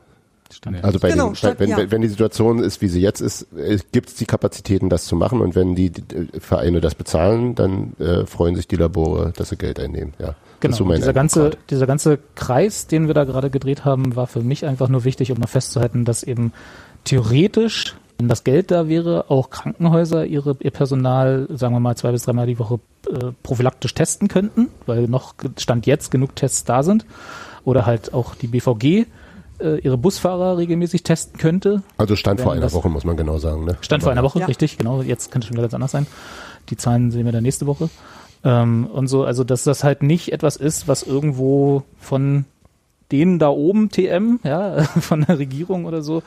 Stand 0.52 0.84
Also 0.84 1.00
bei 1.00 1.10
Genau, 1.12 1.28
den, 1.30 1.36
Stand- 1.36 1.60
wenn, 1.60 1.70
ja. 1.70 1.92
wenn, 1.92 2.02
die 2.02 2.08
Situation 2.08 2.60
ist, 2.60 2.82
wie 2.82 2.88
sie 2.88 3.02
jetzt 3.02 3.22
ist, 3.22 3.48
gibt 3.92 4.10
es 4.10 4.16
die 4.16 4.26
Kapazitäten, 4.26 4.90
das 4.90 5.06
zu 5.06 5.16
machen. 5.16 5.42
Und 5.42 5.56
wenn 5.56 5.76
die, 5.76 5.90
die 5.90 6.04
Vereine 6.40 6.82
das 6.82 6.96
bezahlen, 6.96 7.56
dann 7.56 7.94
äh, 8.00 8.26
freuen 8.26 8.56
sich 8.56 8.68
die 8.68 8.76
Labore, 8.76 9.34
dass 9.36 9.50
sie 9.50 9.58
Geld 9.58 9.80
einnehmen. 9.80 10.14
Ja, 10.20 10.36
Genau. 10.62 10.76
so 10.78 10.86
dieser 10.86 11.14
ganze, 11.14 11.52
dieser 11.70 11.86
ganze 11.86 12.18
Kreis, 12.36 12.88
den 12.88 13.08
wir 13.08 13.14
da 13.14 13.24
gerade 13.26 13.50
gedreht 13.50 13.86
haben, 13.86 14.16
war 14.16 14.26
für 14.28 14.42
mich 14.42 14.66
einfach 14.66 14.88
nur 14.90 15.04
wichtig, 15.04 15.32
um 15.32 15.38
mal 15.40 15.48
festzuhalten, 15.48 16.06
dass 16.06 16.24
eben 16.24 16.54
theoretisch 17.04 17.96
wenn 18.18 18.30
das 18.30 18.46
Geld 18.46 18.72
da 18.72 18.88
wäre, 18.88 19.26
auch 19.30 19.50
Krankenhäuser 19.50 20.26
ihre, 20.26 20.56
ihr 20.62 20.72
Personal, 20.72 21.48
sagen 21.50 21.76
wir 21.76 21.82
mal, 21.82 21.98
zwei 21.98 22.14
bis 22.14 22.24
dreimal 22.24 22.48
die 22.48 22.58
Woche 22.60 22.80
äh, 23.12 23.32
prophylaktisch 23.44 23.94
testen 23.94 24.30
könnten, 24.30 24.70
weil 24.86 25.08
noch 25.10 25.34
Stand 25.58 25.86
jetzt 25.86 26.12
genug 26.12 26.34
Tests 26.34 26.64
da 26.64 26.82
sind. 26.82 27.06
Oder 27.66 27.86
halt 27.86 28.14
auch 28.14 28.34
die 28.36 28.48
BVG 28.48 29.06
äh, 29.60 29.80
ihre 29.80 29.98
Busfahrer 29.98 30.58
regelmäßig 30.58 31.04
testen 31.04 31.40
könnte. 31.40 31.84
Also 31.98 32.16
Stand 32.16 32.42
vor 32.42 32.54
einer 32.54 32.72
Woche, 32.74 32.90
muss 32.90 33.04
man 33.04 33.18
genau 33.18 33.38
sagen. 33.38 33.66
Ne? 33.66 33.78
Stand 33.82 34.04
vor 34.04 34.12
einer 34.12 34.24
Woche, 34.24 34.40
Ja. 34.40 34.46
richtig, 34.46 34.78
genau. 34.78 35.02
Jetzt 35.02 35.32
könnte 35.32 35.46
es 35.46 35.48
schon 35.48 35.56
wieder 35.58 35.64
ganz 35.64 35.74
anders 35.74 35.92
sein. 35.92 36.08
Die 36.70 36.78
Zahlen 36.78 37.12
sehen 37.12 37.26
wir 37.26 37.32
dann 37.32 37.44
nächste 37.44 37.68
Woche. 37.68 37.90
Ähm, 38.44 38.88
und 38.88 39.08
so, 39.08 39.24
also 39.24 39.44
dass 39.44 39.64
das 39.64 39.84
halt 39.84 40.04
nicht 40.04 40.32
etwas 40.32 40.56
ist, 40.56 40.88
was 40.88 41.04
irgendwo 41.04 41.84
von 42.00 42.46
denen 43.12 43.40
da 43.40 43.50
oben 43.50 43.90
TM, 43.90 44.40
ja, 44.44 44.84
von 45.00 45.26
der 45.28 45.38
Regierung 45.40 45.86
oder 45.86 46.02
so, 46.02 46.24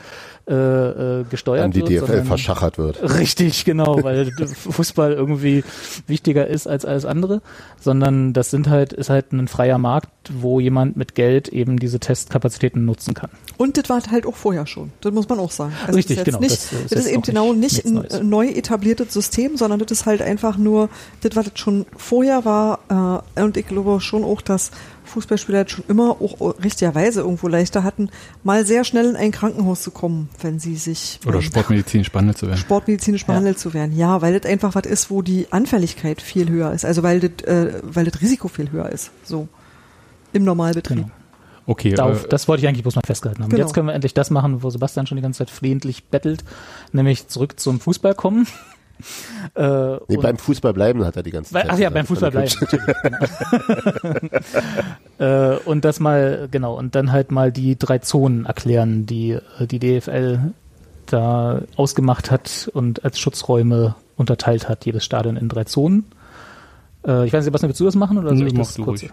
äh, 0.48 0.54
äh, 0.54 1.24
gesteuert 1.28 1.64
An 1.64 1.70
die 1.72 1.80
wird. 1.86 2.04
DFL 2.08 2.24
verschachert 2.24 2.78
wird. 2.78 3.02
Richtig, 3.18 3.64
genau, 3.64 4.02
weil 4.02 4.30
Fußball 4.30 5.12
irgendwie 5.12 5.62
wichtiger 6.06 6.46
ist 6.46 6.66
als 6.66 6.84
alles 6.84 7.04
andere, 7.04 7.42
sondern 7.80 8.32
das 8.32 8.50
sind 8.50 8.68
halt, 8.68 8.92
ist 8.94 9.10
halt 9.10 9.32
ein 9.32 9.48
freier 9.48 9.76
Markt, 9.78 10.08
wo 10.32 10.58
jemand 10.60 10.96
mit 10.96 11.14
Geld 11.14 11.48
eben 11.48 11.78
diese 11.78 11.98
Testkapazitäten 12.00 12.84
nutzen 12.84 13.12
kann. 13.14 13.30
Und 13.58 13.76
das 13.76 13.88
war 13.90 14.00
halt 14.10 14.24
auch 14.26 14.36
vorher 14.36 14.66
schon. 14.66 14.90
Das 15.00 15.12
muss 15.12 15.28
man 15.28 15.38
auch 15.38 15.50
sagen. 15.50 15.72
Also 15.86 15.96
Richtig, 15.96 16.18
das 16.18 16.26
ist 16.28 16.32
genau. 16.34 16.42
jetzt 16.42 16.72
Das 16.72 16.72
Nicht, 16.72 16.82
ist 16.84 16.92
das, 16.92 17.00
ist 17.00 17.06
eben 17.12 17.22
genau 17.22 17.52
nicht- 17.52 17.84
nicht 17.84 17.86
ein 17.86 17.94
Neues. 17.94 18.22
neu 18.22 18.46
etabliertes 18.48 19.12
System, 19.12 19.56
sondern 19.56 19.80
das 19.80 19.90
ist 19.90 20.06
halt 20.06 20.22
einfach 20.22 20.56
nur, 20.56 20.88
das, 21.22 21.36
was 21.36 21.46
das 21.50 21.58
schon 21.58 21.84
vorher 21.96 22.44
war. 22.46 23.22
Äh, 23.36 23.42
und 23.42 23.56
ich 23.56 23.66
glaube 23.66 24.00
schon 24.00 24.24
auch, 24.24 24.40
dass 24.40 24.70
Fußballspieler 25.08 25.60
jetzt 25.60 25.72
schon 25.72 25.84
immer 25.88 26.12
auch 26.20 26.54
richtigerweise 26.62 27.20
irgendwo 27.20 27.48
leichter 27.48 27.84
hatten, 27.84 28.10
mal 28.44 28.64
sehr 28.64 28.84
schnell 28.84 29.06
in 29.06 29.16
ein 29.16 29.32
Krankenhaus 29.32 29.82
zu 29.82 29.90
kommen, 29.90 30.28
wenn 30.40 30.58
sie 30.58 30.76
sich 30.76 31.18
Oder 31.26 31.42
sportmedizinisch 31.42 32.10
behandelt 32.12 32.38
zu 32.38 32.46
werden. 32.46 32.58
sportmedizinisch 32.58 33.26
behandelt 33.26 33.58
zu 33.58 33.74
werden. 33.74 33.96
Ja, 33.96 34.22
weil 34.22 34.38
das 34.38 34.50
einfach 34.50 34.74
was 34.74 34.86
ist, 34.86 35.10
wo 35.10 35.22
die 35.22 35.46
Anfälligkeit 35.50 36.22
viel 36.22 36.48
höher 36.48 36.72
ist. 36.72 36.84
Also 36.84 37.02
weil 37.02 37.20
das, 37.20 37.46
äh, 37.46 37.80
weil 37.82 38.04
das 38.04 38.20
Risiko 38.20 38.48
viel 38.48 38.70
höher 38.70 38.90
ist. 38.90 39.10
So. 39.24 39.48
Im 40.32 40.44
Normalbetrieb. 40.44 40.98
Genau. 40.98 41.10
Okay, 41.66 41.92
Darauf, 41.92 42.24
äh, 42.24 42.28
das 42.28 42.48
wollte 42.48 42.62
ich 42.62 42.68
eigentlich 42.68 42.82
bloß 42.82 42.96
mal 42.96 43.02
festgehalten 43.04 43.42
haben. 43.42 43.50
Genau. 43.50 43.62
Jetzt 43.62 43.74
können 43.74 43.88
wir 43.88 43.94
endlich 43.94 44.14
das 44.14 44.30
machen, 44.30 44.62
wo 44.62 44.70
Sebastian 44.70 45.06
schon 45.06 45.16
die 45.16 45.22
ganze 45.22 45.38
Zeit 45.38 45.50
flehentlich 45.50 46.04
bettelt, 46.04 46.42
nämlich 46.92 47.28
zurück 47.28 47.60
zum 47.60 47.78
Fußball 47.78 48.14
kommen. 48.14 48.46
Äh, 49.54 49.96
Nee, 50.08 50.16
beim 50.16 50.38
Fußball 50.38 50.72
bleiben 50.72 51.04
hat 51.04 51.16
er 51.16 51.22
die 51.22 51.30
ganze 51.30 51.52
Zeit. 51.52 51.64
ach 51.68 51.78
ja, 51.78 51.88
gesagt. 51.90 51.94
beim 51.94 52.06
Fußball 52.06 52.30
bleiben. 52.30 52.50
natürlich, 52.60 52.86
genau. 53.02 53.18
äh, 55.54 55.58
und 55.64 55.84
das 55.84 56.00
mal, 56.00 56.48
genau, 56.50 56.74
und 56.76 56.94
dann 56.94 57.12
halt 57.12 57.30
mal 57.30 57.52
die 57.52 57.78
drei 57.78 57.98
Zonen 57.98 58.44
erklären, 58.46 59.06
die 59.06 59.32
äh, 59.32 59.66
die 59.66 59.78
DFL 59.78 60.52
da 61.06 61.62
ausgemacht 61.76 62.30
hat 62.30 62.70
und 62.74 63.04
als 63.04 63.18
Schutzräume 63.18 63.94
unterteilt 64.16 64.68
hat, 64.68 64.84
jedes 64.84 65.04
Stadion 65.04 65.36
in 65.36 65.48
drei 65.48 65.64
Zonen. 65.64 66.04
Äh, 67.06 67.26
ich 67.26 67.32
weiß 67.32 67.40
nicht, 67.40 67.44
Sebastian, 67.44 67.68
willst 67.70 67.80
du 67.80 67.84
das 67.84 67.94
machen 67.94 68.18
oder 68.18 68.36
soll 68.36 68.46
ich 68.48 68.52
mach 68.54 68.66
das 68.66 68.76
kurz? 68.76 69.02
ruhig. 69.02 69.10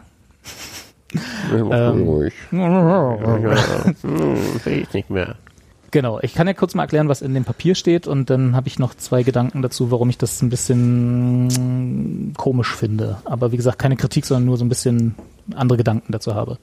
Ja, 1.53 1.91
Ähm, 1.91 2.01
ruhig. 2.07 2.33
Hm, 2.51 4.36
will 4.65 4.79
ich 4.81 4.93
nicht 4.93 5.09
mehr. 5.09 5.36
Genau, 5.95 6.19
ich 6.21 6.33
kann 6.33 6.45
ja 6.45 6.53
kurz 6.53 6.75
mal 6.75 6.83
erklären, 6.83 7.07
was 7.07 7.21
in 7.21 7.33
dem 7.33 7.45
Papier 7.45 7.73
steht 7.73 8.05
und 8.05 8.29
dann 8.29 8.53
habe 8.53 8.67
ich 8.67 8.79
noch 8.79 8.95
zwei 8.95 9.23
Gedanken 9.23 9.61
dazu, 9.61 9.91
warum 9.91 10.09
ich 10.09 10.17
das 10.17 10.41
ein 10.41 10.49
bisschen 10.49 12.33
komisch 12.35 12.75
finde. 12.75 13.19
Aber 13.23 13.53
wie 13.53 13.55
gesagt, 13.55 13.79
keine 13.79 13.95
Kritik, 13.95 14.25
sondern 14.25 14.43
nur 14.43 14.57
so 14.57 14.65
ein 14.65 14.67
bisschen 14.67 15.15
andere 15.55 15.77
Gedanken 15.77 16.11
dazu 16.11 16.35
habe. 16.35 16.57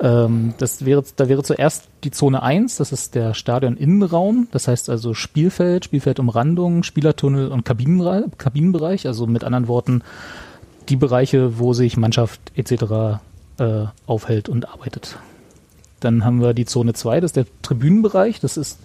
Ähm, 0.00 0.54
das 0.56 0.86
wäre, 0.86 1.04
da 1.16 1.28
wäre 1.28 1.42
zuerst 1.42 1.88
die 2.02 2.12
Zone 2.12 2.42
1, 2.42 2.78
das 2.78 2.92
ist 2.92 3.14
der 3.14 3.34
Stadion-Innenraum, 3.34 4.48
das 4.52 4.68
heißt 4.68 4.88
also 4.88 5.12
Spielfeld, 5.12 5.84
Spielfeldumrandung, 5.84 6.82
Spielertunnel 6.82 7.48
und 7.48 7.68
Kabinenra- 7.68 8.24
Kabinenbereich, 8.38 9.06
also 9.06 9.26
mit 9.26 9.44
anderen 9.44 9.68
Worten 9.68 10.00
die 10.88 10.96
Bereiche, 10.96 11.58
wo 11.58 11.74
sich 11.74 11.98
Mannschaft 11.98 12.40
etc. 12.56 13.20
Äh, 13.58 13.84
aufhält 14.06 14.48
und 14.48 14.66
arbeitet. 14.66 15.18
Dann 16.02 16.24
haben 16.24 16.40
wir 16.40 16.52
die 16.52 16.64
Zone 16.64 16.94
2, 16.94 17.20
das 17.20 17.30
ist 17.30 17.36
der 17.36 17.46
Tribünenbereich. 17.62 18.40
Das 18.40 18.56
ist, 18.56 18.78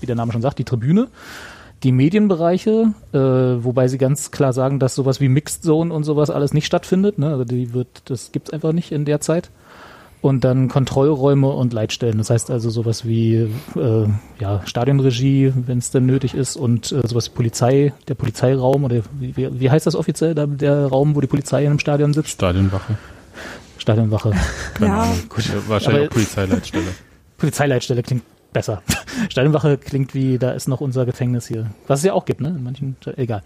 wie 0.00 0.06
der 0.06 0.16
Name 0.16 0.32
schon 0.32 0.42
sagt, 0.42 0.58
die 0.58 0.64
Tribüne. 0.64 1.08
Die 1.82 1.92
Medienbereiche, 1.92 2.94
äh, 3.12 3.18
wobei 3.18 3.88
sie 3.88 3.98
ganz 3.98 4.30
klar 4.30 4.52
sagen, 4.52 4.78
dass 4.78 4.94
sowas 4.94 5.20
wie 5.20 5.28
Mixed 5.28 5.64
Zone 5.64 5.92
und 5.92 6.04
sowas 6.04 6.30
alles 6.30 6.54
nicht 6.54 6.66
stattfindet. 6.66 7.18
Ne? 7.18 7.28
Also 7.28 7.44
die 7.44 7.74
wird, 7.74 7.88
das 8.04 8.30
gibt's 8.32 8.50
einfach 8.50 8.72
nicht 8.72 8.92
in 8.92 9.04
der 9.04 9.20
Zeit. 9.20 9.50
Und 10.20 10.44
dann 10.44 10.68
Kontrollräume 10.68 11.48
und 11.48 11.72
Leitstellen. 11.72 12.18
Das 12.18 12.30
heißt 12.30 12.52
also 12.52 12.70
sowas 12.70 13.04
wie 13.04 13.48
äh, 13.74 14.06
ja, 14.38 14.62
Stadionregie, 14.64 15.52
wenn 15.66 15.78
es 15.78 15.90
denn 15.90 16.06
nötig 16.06 16.34
ist, 16.34 16.54
und 16.54 16.92
äh, 16.92 17.02
sowas 17.08 17.28
wie 17.28 17.34
Polizei, 17.34 17.92
der 18.06 18.14
Polizeiraum 18.14 18.84
oder 18.84 19.02
wie, 19.18 19.34
wie, 19.36 19.70
heißt 19.70 19.84
das 19.84 19.96
offiziell, 19.96 20.36
da, 20.36 20.46
der 20.46 20.86
Raum, 20.86 21.16
wo 21.16 21.20
die 21.20 21.26
Polizei 21.26 21.62
in 21.62 21.70
einem 21.70 21.80
Stadion 21.80 22.14
sitzt? 22.14 22.30
Stadionwache. 22.30 22.96
Stadionwache. 23.82 24.30
Keine 24.74 24.90
Ja. 24.90 25.02
Ahnung. 25.02 25.18
Gut, 25.28 25.52
wahrscheinlich 25.68 26.00
Aber- 26.02 26.08
auch 26.08 26.14
Polizeileitstelle. 26.14 26.84
Polizeileitstelle 27.38 28.02
klingt 28.02 28.22
besser. 28.52 28.82
Stadionwache 29.28 29.78
klingt 29.78 30.14
wie, 30.14 30.38
da 30.38 30.50
ist 30.52 30.68
noch 30.68 30.80
unser 30.80 31.04
Gefängnis 31.06 31.46
hier. 31.48 31.66
Was 31.88 32.00
es 32.00 32.04
ja 32.04 32.12
auch 32.12 32.24
gibt, 32.24 32.40
ne? 32.40 32.48
In 32.48 32.62
manchen, 32.62 32.96
egal. 33.16 33.42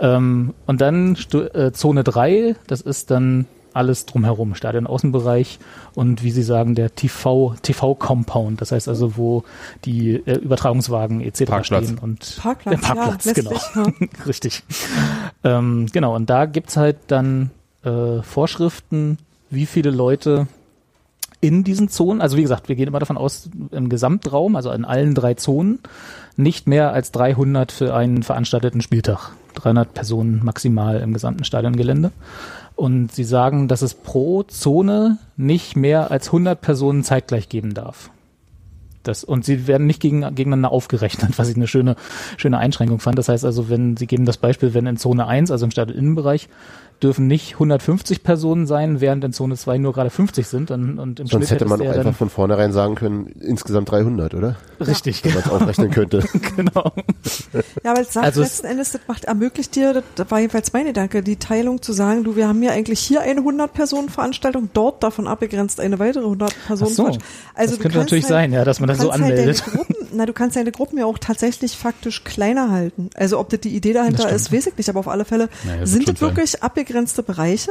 Ähm, 0.00 0.54
und 0.66 0.80
dann 0.80 1.16
Stu 1.16 1.40
äh, 1.42 1.72
Zone 1.72 2.04
3, 2.04 2.56
das 2.66 2.80
ist 2.80 3.10
dann 3.10 3.46
alles 3.72 4.06
drumherum, 4.06 4.54
Stadion-Außenbereich 4.56 5.58
und 5.94 6.24
wie 6.24 6.30
Sie 6.32 6.42
sagen, 6.42 6.74
der 6.74 6.94
TV, 6.96 7.54
TV-Compound, 7.62 8.60
das 8.60 8.72
heißt 8.72 8.88
also, 8.88 9.16
wo 9.16 9.44
die 9.84 10.16
äh, 10.26 10.36
Übertragungswagen 10.38 11.20
etc. 11.20 11.44
Parkplatz. 11.44 11.84
stehen 11.84 11.98
und 11.98 12.38
Parkplatz, 12.42 12.80
der 12.80 12.94
Parkplatz, 12.94 13.24
ja, 13.26 13.32
genau. 13.34 13.52
ja. 13.52 13.86
Richtig. 14.26 14.64
Ähm, 15.44 15.86
genau, 15.92 16.16
und 16.16 16.28
da 16.28 16.46
gibt's 16.46 16.76
halt 16.76 16.96
dann 17.06 17.50
äh, 17.84 18.22
Vorschriften, 18.22 19.18
wie 19.50 19.66
viele 19.66 19.90
Leute 19.90 20.46
in 21.40 21.62
diesen 21.62 21.88
Zonen, 21.88 22.20
also 22.20 22.36
wie 22.36 22.42
gesagt, 22.42 22.68
wir 22.68 22.76
gehen 22.76 22.88
immer 22.88 22.98
davon 22.98 23.16
aus, 23.16 23.48
im 23.70 23.88
Gesamtraum, 23.88 24.56
also 24.56 24.70
in 24.72 24.84
allen 24.84 25.14
drei 25.14 25.34
Zonen, 25.34 25.78
nicht 26.36 26.66
mehr 26.66 26.92
als 26.92 27.12
300 27.12 27.70
für 27.70 27.94
einen 27.94 28.22
veranstalteten 28.22 28.80
Spieltag. 28.80 29.30
300 29.54 29.94
Personen 29.94 30.40
maximal 30.44 31.00
im 31.00 31.12
gesamten 31.12 31.44
Stadiongelände. 31.44 32.12
Und 32.76 33.12
sie 33.12 33.24
sagen, 33.24 33.66
dass 33.66 33.82
es 33.82 33.94
pro 33.94 34.44
Zone 34.44 35.18
nicht 35.36 35.76
mehr 35.76 36.10
als 36.10 36.28
100 36.28 36.60
Personen 36.60 37.02
zeitgleich 37.02 37.48
geben 37.48 37.74
darf. 37.74 38.10
Das, 39.02 39.24
und 39.24 39.44
sie 39.44 39.66
werden 39.66 39.86
nicht 39.86 40.00
gegen, 40.00 40.20
gegeneinander 40.34 40.70
aufgerechnet, 40.70 41.32
was 41.38 41.48
ich 41.48 41.56
eine 41.56 41.66
schöne, 41.66 41.96
schöne 42.36 42.58
Einschränkung 42.58 43.00
fand. 43.00 43.18
Das 43.18 43.28
heißt 43.28 43.44
also, 43.44 43.68
wenn, 43.68 43.96
sie 43.96 44.06
geben 44.06 44.26
das 44.26 44.36
Beispiel, 44.36 44.74
wenn 44.74 44.86
in 44.86 44.96
Zone 44.96 45.26
1, 45.26 45.50
also 45.50 45.64
im 45.64 45.70
Stadioninnenbereich, 45.70 46.48
dürfen 47.02 47.26
nicht 47.26 47.54
150 47.54 48.22
Personen 48.22 48.66
sein, 48.66 49.00
während 49.00 49.22
in 49.24 49.32
Zone 49.32 49.56
2 49.56 49.78
nur 49.78 49.92
gerade 49.92 50.10
50 50.10 50.46
sind. 50.46 50.70
Und, 50.70 50.98
und 50.98 51.20
im 51.20 51.26
Sonst 51.26 51.46
Schnitt 51.46 51.60
hätte 51.60 51.64
man 51.68 51.78
der 51.80 51.92
einfach 51.94 52.14
von 52.14 52.28
vornherein 52.30 52.72
sagen 52.72 52.94
können, 52.94 53.26
insgesamt 53.40 53.90
300, 53.90 54.34
oder? 54.34 54.56
richtig, 54.80 55.24
Wenn 55.24 55.34
man 55.34 55.42
es 55.44 55.50
aufrechnen 55.50 55.90
könnte. 55.90 56.24
genau. 56.56 56.92
Ja, 57.84 57.94
weil 57.94 58.02
es 58.02 58.12
sagt 58.12 58.26
Also 58.26 58.42
es- 58.42 58.48
letzten 58.48 58.66
Endes, 58.66 58.92
das 58.92 59.00
macht, 59.06 59.24
ermöglicht 59.24 59.74
dir, 59.76 60.02
das, 60.16 60.30
war 60.30 60.40
jedenfalls 60.40 60.72
mein 60.72 60.86
Gedanke, 60.86 61.22
die 61.22 61.36
Teilung 61.36 61.82
zu 61.82 61.92
sagen, 61.92 62.24
du, 62.24 62.36
wir 62.36 62.48
haben 62.48 62.62
ja 62.62 62.72
eigentlich 62.72 63.00
hier 63.00 63.20
eine 63.22 63.40
100-Personen-Veranstaltung, 63.42 64.70
dort 64.72 65.02
davon 65.02 65.26
abgegrenzt 65.26 65.80
eine 65.80 65.98
weitere 65.98 66.24
100-Personen-Veranstaltung. 66.26 67.22
Also 67.54 67.74
das 67.74 67.82
könnte 67.82 67.98
natürlich 67.98 68.26
sein, 68.26 68.52
ja, 68.52 68.64
dass 68.64 68.80
man 68.80 68.88
das 68.88 68.98
so 68.98 69.10
halt 69.12 69.22
anmeldet. 69.22 69.62
deine 69.66 69.76
Gruppen, 69.76 69.94
na, 70.12 70.26
du 70.26 70.32
kannst 70.32 70.56
deine 70.56 70.72
Gruppen 70.72 70.98
ja 70.98 71.06
auch 71.06 71.18
tatsächlich 71.18 71.76
faktisch 71.76 72.24
kleiner 72.24 72.70
halten. 72.70 73.10
Also 73.14 73.38
ob 73.38 73.48
das 73.50 73.60
die 73.60 73.74
Idee 73.74 73.92
dahinter 73.92 74.24
Das 74.24 74.42
ist, 74.42 74.52
weiß 74.52 74.66
ich 74.68 74.76
nicht, 74.76 74.88
aber 74.88 75.00
auf 75.00 75.08
alle 75.08 75.24
Fälle 75.24 75.48
Naja, 75.64 75.86
sind 75.86 76.08
das 76.08 76.20
wirklich 76.20 76.62
abbegrenzte 76.88 77.22
Bereiche, 77.22 77.70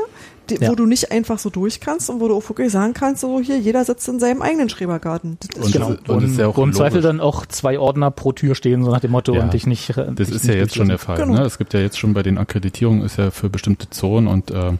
die, 0.49 0.55
Ja. 0.55 0.69
wo 0.69 0.75
du 0.75 0.85
nicht 0.85 1.11
einfach 1.11 1.39
so 1.39 1.49
durch 1.49 1.79
kannst 1.79 2.09
und 2.09 2.19
wo 2.21 2.27
du 2.27 2.35
auch 2.37 2.47
wirklich 2.49 2.71
sagen 2.71 2.93
kannst, 2.93 3.21
so 3.21 3.39
hier, 3.41 3.57
jeder 3.57 3.83
sitzt 3.83 4.07
in 4.07 4.19
seinem 4.19 4.41
eigenen 4.41 4.69
Schrebergarten. 4.69 5.37
Das 5.41 5.57
ist 5.57 5.65
Und 5.65 5.73
Genau. 5.73 6.15
und 6.15 6.23
ist 6.23 6.37
ja 6.37 6.47
auch 6.47 6.57
wo 6.57 6.63
im. 6.63 6.71
Zweifel 6.73 7.01
dann 7.01 7.19
auch 7.19 7.45
zwei 7.47 7.79
Ordner 7.79 8.11
pro 8.11 8.31
Tür 8.31 8.53
stehen, 8.55 8.83
so 8.85 8.91
nach 8.91 8.99
dem 8.99 9.11
Motto, 9.11 9.33
Ja. 9.33 9.41
und 9.43 9.53
dich 9.53 9.65
nicht. 9.65 9.89
äh, 9.89 9.93
Das 9.95 10.15
dich 10.15 10.29
ist 10.29 10.43
nicht 10.43 10.53
ja 10.53 10.53
jetzt 10.61 10.75
schon 10.75 10.87
der. 10.89 10.99
Fall. 10.99 11.17
Genau. 11.17 11.33
Ne? 11.33 11.41
Es 11.41 11.57
gibt 11.57 11.73
ja 11.73 11.79
jetzt 11.79 11.97
schon 11.97 12.13
bei 12.13 12.23
den 12.23 12.37
Akkreditierungen 12.37 13.03
ist 13.03 13.17
ja 13.17 13.31
für 13.31 13.49
bestimmte 13.49 13.89
Zonen 13.89 14.27
und 14.27 14.51
äh, 14.51 14.71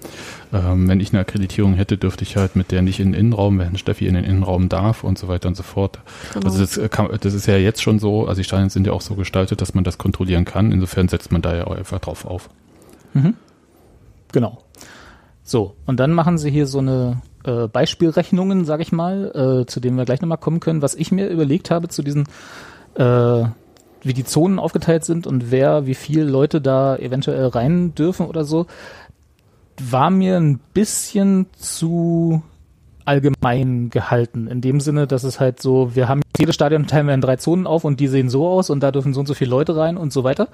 ähm, 0.54 0.88
wenn 0.88 1.00
ich 1.00 1.12
eine 1.12 1.20
Akkreditierung 1.22 1.74
hätte, 1.74 1.98
dürfte 1.98 2.24
ich 2.24 2.38
halt 2.38 2.56
mit 2.56 2.72
der 2.72 2.82
nicht 2.82 3.00
in 3.00 3.12
den 3.12 3.20
Innenraum, 3.20 3.60
wenn 3.60 3.78
Steffi 3.78 4.08
in 4.08 4.14
den 4.14 4.24
Innenraum 4.24 4.70
darf 4.70 5.04
und 5.04 5.18
so 5.18 5.28
weiter 5.28 5.48
und 5.50 5.56
so 5.58 5.64
fort. 5.64 6.00
Genau. 6.34 6.46
Also 6.46 6.60
das, 6.60 6.80
kann, 6.92 7.10
das 7.20 7.34
ist 7.34 7.48
ja 7.48 7.58
jetzt 7.58 7.82
schon 7.82 8.00
so, 8.00 8.28
also 8.28 8.40
die 8.40 8.46
Stadien 8.46 8.70
sind 8.70 8.88
ja 8.88 8.94
auch 8.94 9.02
so 9.02 9.16
gestaltet, 9.16 9.60
dass 9.62 9.74
man 9.74 9.84
das 9.84 9.98
kontrollieren 9.98 10.46
kann. 10.46 10.72
Insofern 10.72 11.08
setzt 11.10 11.32
man 11.32 11.42
da 11.42 11.56
ja 11.56 11.68
auch 11.68 11.76
einfach 11.76 12.00
drauf 12.00 12.26
auf. 12.26 12.50
Genau. 14.32 14.60
So, 15.44 15.76
und 15.86 16.00
dann 16.00 16.12
machen 16.12 16.38
sie 16.38 16.52
hier 16.52 16.68
so 16.68 16.80
eine 16.80 17.22
äh, 17.46 17.68
Beispielrechnungen, 17.68 18.66
sag 18.66 18.82
ich 18.82 18.92
mal, 18.92 19.62
äh, 19.62 19.66
zu 19.66 19.80
denen 19.80 19.98
wir 19.98 20.06
gleich 20.06 20.22
nochmal 20.22 20.38
kommen 20.38 20.60
können. 20.60 20.82
Was 20.82 20.96
ich 20.96 21.12
mir 21.12 21.30
überlegt 21.30 21.72
habe 21.72 21.88
zu 21.88 22.04
diesen, 22.04 22.28
äh, 22.96 23.44
wie 24.04 24.14
die 24.14 24.26
Zonen 24.26 24.60
aufgeteilt 24.60 25.06
sind 25.06 25.26
und 25.26 25.50
wer, 25.52 25.86
wie 25.86 25.96
viele 25.96 26.26
Leute 26.26 26.60
da 26.60 26.98
eventuell 26.98 27.48
rein 27.48 27.96
dürfen 27.96 28.26
oder 28.26 28.44
so, 28.44 28.68
war 29.80 30.10
mir 30.10 30.38
ein 30.38 30.60
bisschen 30.74 31.48
zu 31.58 32.42
allgemein 33.06 33.90
gehalten. 33.90 34.48
In 34.48 34.60
dem 34.60 34.82
Sinne, 34.82 35.08
dass 35.08 35.24
es 35.24 35.40
halt 35.40 35.62
so, 35.62 35.96
wir 35.96 36.10
haben 36.10 36.22
jedes 36.38 36.56
Stadion 36.56 36.88
teilen 36.88 37.08
wir 37.08 37.14
in 37.14 37.22
drei 37.22 37.38
Zonen 37.38 37.66
auf 37.66 37.86
und 37.86 38.02
die 38.02 38.08
sehen 38.08 38.30
so 38.30 38.48
aus 38.48 38.70
und 38.70 38.82
da 38.82 38.92
dürfen 38.92 39.14
so 39.14 39.22
und 39.22 39.28
so 39.28 39.34
viele 39.34 39.52
Leute 39.52 39.78
rein 39.78 39.96
und 39.96 40.12
so 40.12 40.26
weiter. 40.26 40.50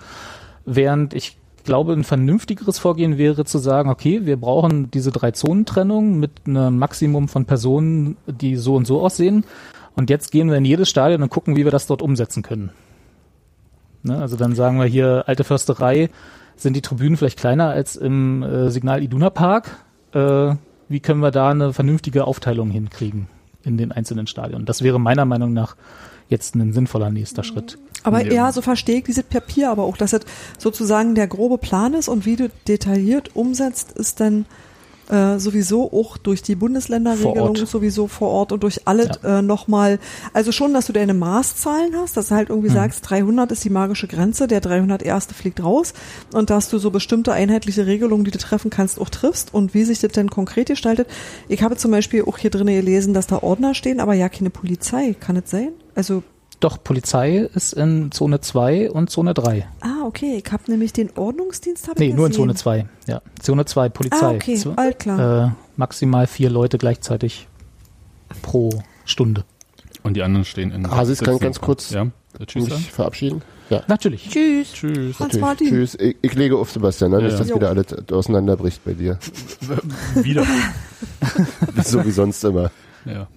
Während 0.65 1.15
ich 1.15 1.37
glaube, 1.63 1.93
ein 1.93 2.03
vernünftigeres 2.03 2.79
Vorgehen 2.79 3.17
wäre 3.17 3.45
zu 3.45 3.57
sagen, 3.57 3.89
okay, 3.89 4.25
wir 4.25 4.37
brauchen 4.37 4.91
diese 4.91 5.11
drei 5.11 5.31
Zonentrennung 5.31 6.19
mit 6.19 6.31
einem 6.45 6.77
Maximum 6.77 7.27
von 7.27 7.45
Personen, 7.45 8.17
die 8.27 8.55
so 8.55 8.75
und 8.75 8.85
so 8.85 9.01
aussehen. 9.01 9.45
Und 9.95 10.09
jetzt 10.09 10.31
gehen 10.31 10.49
wir 10.49 10.57
in 10.57 10.65
jedes 10.65 10.89
Stadion 10.89 11.21
und 11.21 11.29
gucken, 11.29 11.55
wie 11.55 11.63
wir 11.63 11.71
das 11.71 11.87
dort 11.87 12.01
umsetzen 12.01 12.43
können. 12.43 12.71
Ne? 14.03 14.17
Also 14.17 14.35
dann 14.35 14.55
sagen 14.55 14.79
wir 14.79 14.85
hier, 14.85 15.23
alte 15.27 15.43
Försterei, 15.43 16.09
sind 16.55 16.75
die 16.75 16.81
Tribünen 16.81 17.17
vielleicht 17.17 17.39
kleiner 17.39 17.69
als 17.69 17.95
im 17.95 18.43
äh, 18.43 18.69
Signal 18.69 19.01
Iduna 19.01 19.29
Park? 19.29 19.77
Äh, 20.13 20.55
wie 20.89 20.99
können 20.99 21.21
wir 21.21 21.31
da 21.31 21.49
eine 21.49 21.73
vernünftige 21.73 22.25
Aufteilung 22.25 22.69
hinkriegen 22.69 23.27
in 23.63 23.77
den 23.77 23.91
einzelnen 23.91 24.27
Stadien? 24.27 24.65
Das 24.65 24.83
wäre 24.83 24.99
meiner 24.99 25.25
Meinung 25.25 25.53
nach 25.53 25.75
jetzt 26.29 26.55
ein 26.55 26.73
sinnvoller 26.73 27.09
nächster 27.09 27.43
Schritt. 27.43 27.77
Aber 28.03 28.25
Ja. 28.25 28.33
ja, 28.33 28.51
so 28.51 28.61
verstehe 28.61 28.97
ich 28.97 29.03
dieses 29.05 29.23
Papier 29.23 29.69
aber 29.69 29.83
auch, 29.83 29.97
dass 29.97 30.11
das 30.11 30.21
sozusagen 30.57 31.15
der 31.15 31.27
grobe 31.27 31.57
Plan 31.57 31.93
ist 31.93 32.07
und 32.07 32.25
wie 32.25 32.35
du 32.35 32.49
detailliert 32.67 33.35
umsetzt, 33.35 33.93
ist 33.93 34.19
dann 34.19 34.45
äh, 35.09 35.37
sowieso 35.37 35.91
auch 35.91 36.17
durch 36.17 36.41
die 36.41 36.55
Bundesländerregelung 36.55 37.55
sowieso 37.55 38.07
vor 38.07 38.29
Ort 38.29 38.51
und 38.51 38.63
durch 38.63 38.87
alle 38.87 39.11
äh, 39.23 39.41
nochmal, 39.41 39.99
also 40.31 40.51
schon, 40.51 40.73
dass 40.73 40.87
du 40.87 40.93
deine 40.93 41.13
Maßzahlen 41.13 41.93
hast, 41.97 42.15
dass 42.15 42.29
du 42.29 42.35
halt 42.35 42.49
irgendwie 42.49 42.69
sagst, 42.69 43.09
300 43.09 43.51
ist 43.51 43.63
die 43.63 43.69
magische 43.69 44.07
Grenze, 44.07 44.47
der 44.47 44.61
301. 44.61 45.27
fliegt 45.33 45.61
raus 45.61 45.93
und 46.31 46.49
dass 46.49 46.69
du 46.69 46.77
so 46.77 46.89
bestimmte 46.89 47.33
einheitliche 47.33 47.85
Regelungen, 47.85 48.23
die 48.23 48.31
du 48.31 48.39
treffen 48.39 48.69
kannst, 48.69 48.99
auch 48.99 49.09
triffst 49.09 49.53
und 49.53 49.73
wie 49.73 49.83
sich 49.83 49.99
das 49.99 50.13
denn 50.13 50.29
konkret 50.29 50.67
gestaltet. 50.67 51.07
Ich 51.49 51.63
habe 51.63 51.75
zum 51.75 51.91
Beispiel 51.91 52.23
auch 52.23 52.37
hier 52.37 52.49
drin 52.49 52.67
gelesen, 52.67 53.13
dass 53.13 53.27
da 53.27 53.43
Ordner 53.43 53.75
stehen, 53.75 53.99
aber 53.99 54.13
ja 54.13 54.29
keine 54.29 54.51
Polizei, 54.51 55.15
kann 55.19 55.35
es 55.35 55.49
sein? 55.49 55.73
Also 55.95 56.23
Doch, 56.63 56.81
Polizei 56.81 57.49
ist 57.53 57.73
in 57.73 58.11
Zone 58.13 58.39
2 58.39 58.89
und 58.91 59.09
Zone 59.09 59.33
3. 59.33 59.67
Ah, 59.81 60.05
okay. 60.05 60.41
Ich 60.45 60.49
habe 60.53 60.63
nämlich 60.71 60.93
den 60.93 61.09
Ordnungsdienst 61.17 61.89
hab 61.89 61.99
Nee, 61.99 62.13
nur 62.13 62.27
in. 62.27 62.31
Zone 62.31 62.55
2. 62.55 62.85
Ja, 63.07 63.21
Zone 63.41 63.65
2 63.65 63.89
Polizei. 63.89 64.25
Ah, 64.25 64.31
okay. 64.31 64.55
Zw- 64.55 64.77
All 64.77 64.93
klar. 64.93 65.47
Äh, 65.47 65.51
maximal 65.75 66.25
vier 66.25 66.49
Leute 66.49 66.77
gleichzeitig 66.77 67.49
pro 68.41 68.81
Stunde. 69.03 69.43
Und 70.03 70.13
die 70.15 70.23
anderen 70.23 70.45
stehen 70.45 70.71
in. 70.71 70.89
Hasis 70.89 71.19
kann 71.19 71.37
ganz 71.39 71.59
kurz 71.59 71.89
Ja, 71.91 72.07
tschüss. 72.45 72.69
mich 72.69 72.91
verabschieden? 72.91 73.41
Ja. 73.69 73.83
Natürlich. 73.87 74.29
Tschüss. 74.29 74.71
Tschüss. 74.73 74.95
Hans 74.95 75.19
Natürlich. 75.19 75.41
Martin. 75.41 75.67
Tschüss. 75.67 75.95
Ich, 75.95 76.15
ich 76.21 76.33
lege 76.33 76.57
auf 76.57 76.71
Sebastian, 76.71 77.11
ne? 77.11 77.17
Ja, 77.17 77.23
nicht, 77.23 77.33
ja. 77.33 77.39
dass 77.39 77.49
Jo. 77.49 77.55
wieder 77.57 77.69
alles 77.71 77.87
auseinanderbricht 78.09 78.83
bei 78.85 78.93
dir. 78.93 79.19
Wieder. 80.15 80.45
so 81.83 82.05
wie 82.05 82.11
sonst 82.11 82.41
immer. 82.45 82.71
Ja. 83.05 83.27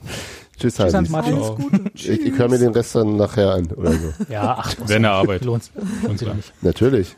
Tschüss, 0.58 0.76
Tschüss, 0.76 0.94
Hans. 0.94 1.08
Martin. 1.10 1.34
Alles. 1.34 1.56
Gute. 1.56 1.80
Ich, 1.94 2.08
ich 2.08 2.38
höre 2.38 2.48
mir 2.48 2.58
den 2.58 2.72
Rest 2.72 2.94
dann 2.94 3.16
nachher 3.16 3.52
an 3.54 3.66
oder 3.72 3.92
so. 3.92 4.12
Ja, 4.28 4.56
ach, 4.58 4.74
Während 4.86 5.04
der 5.04 5.12
Arbeit. 5.12 5.44
lohnt, 5.44 5.64
sich 5.64 6.34
nicht. 6.34 6.52
Natürlich. 6.62 7.14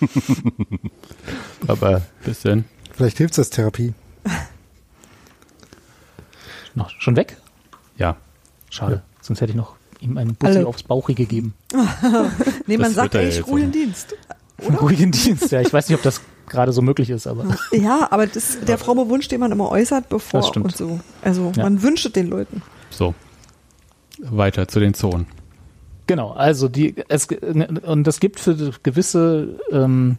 Aber 1.66 2.02
Bis 2.24 2.40
denn. 2.42 2.64
Vielleicht 2.92 3.18
hilft 3.18 3.38
das 3.38 3.50
Therapie. 3.50 3.94
Noch, 6.74 6.90
schon 7.00 7.16
weg? 7.16 7.36
Ja. 7.96 8.16
Schade. 8.70 9.02
Sonst 9.20 9.40
hätte 9.40 9.50
ich 9.52 9.56
noch 9.56 9.76
ihm 10.00 10.18
einen 10.18 10.34
Bussi 10.34 10.58
Alle. 10.58 10.66
aufs 10.66 10.82
Bauchi 10.82 11.14
gegeben. 11.14 11.54
Nee, 12.66 12.76
man 12.78 12.86
Das 12.86 12.94
sagt 12.94 13.14
er 13.14 13.22
eigentlich 13.22 13.46
ruhigen. 13.46 13.72
Dienst. 13.72 14.14
Einen 14.58 14.76
ruhigen 14.76 15.10
Dienst. 15.12 15.50
Ja, 15.50 15.60
ich 15.60 15.72
weiß 15.72 15.88
nicht, 15.88 15.96
ob 15.98 16.02
das 16.02 16.20
gerade 16.52 16.72
so 16.72 16.80
möglich 16.82 17.10
ist, 17.10 17.26
aber 17.26 17.44
Ja, 17.72 18.06
aber 18.10 18.26
das 18.26 18.36
ist 18.50 18.68
der 18.68 18.78
fromme 18.78 19.08
Wunsch, 19.08 19.26
den 19.28 19.40
man 19.40 19.50
immer 19.50 19.70
äußert, 19.70 20.08
bevor 20.08 20.40
Das 20.40 20.48
stimmt. 20.48 20.66
und 20.66 20.76
so. 20.76 21.00
Also 21.22 21.52
Ja. 21.56 21.64
man 21.64 21.82
wünscht 21.82 22.06
es 22.06 22.12
den 22.12 22.28
Leuten. 22.28 22.62
So. 22.90 23.14
Weiter 24.20 24.68
zu 24.68 24.78
den 24.78 24.94
Zonen. 24.94 25.26
Genau, 26.06 26.30
also 26.32 26.68
die 26.68 26.94
es 27.08 27.26
und 27.86 28.06
es 28.06 28.20
gibt 28.20 28.38
für 28.40 28.72
gewisse 28.82 29.58
ähm, 29.70 30.18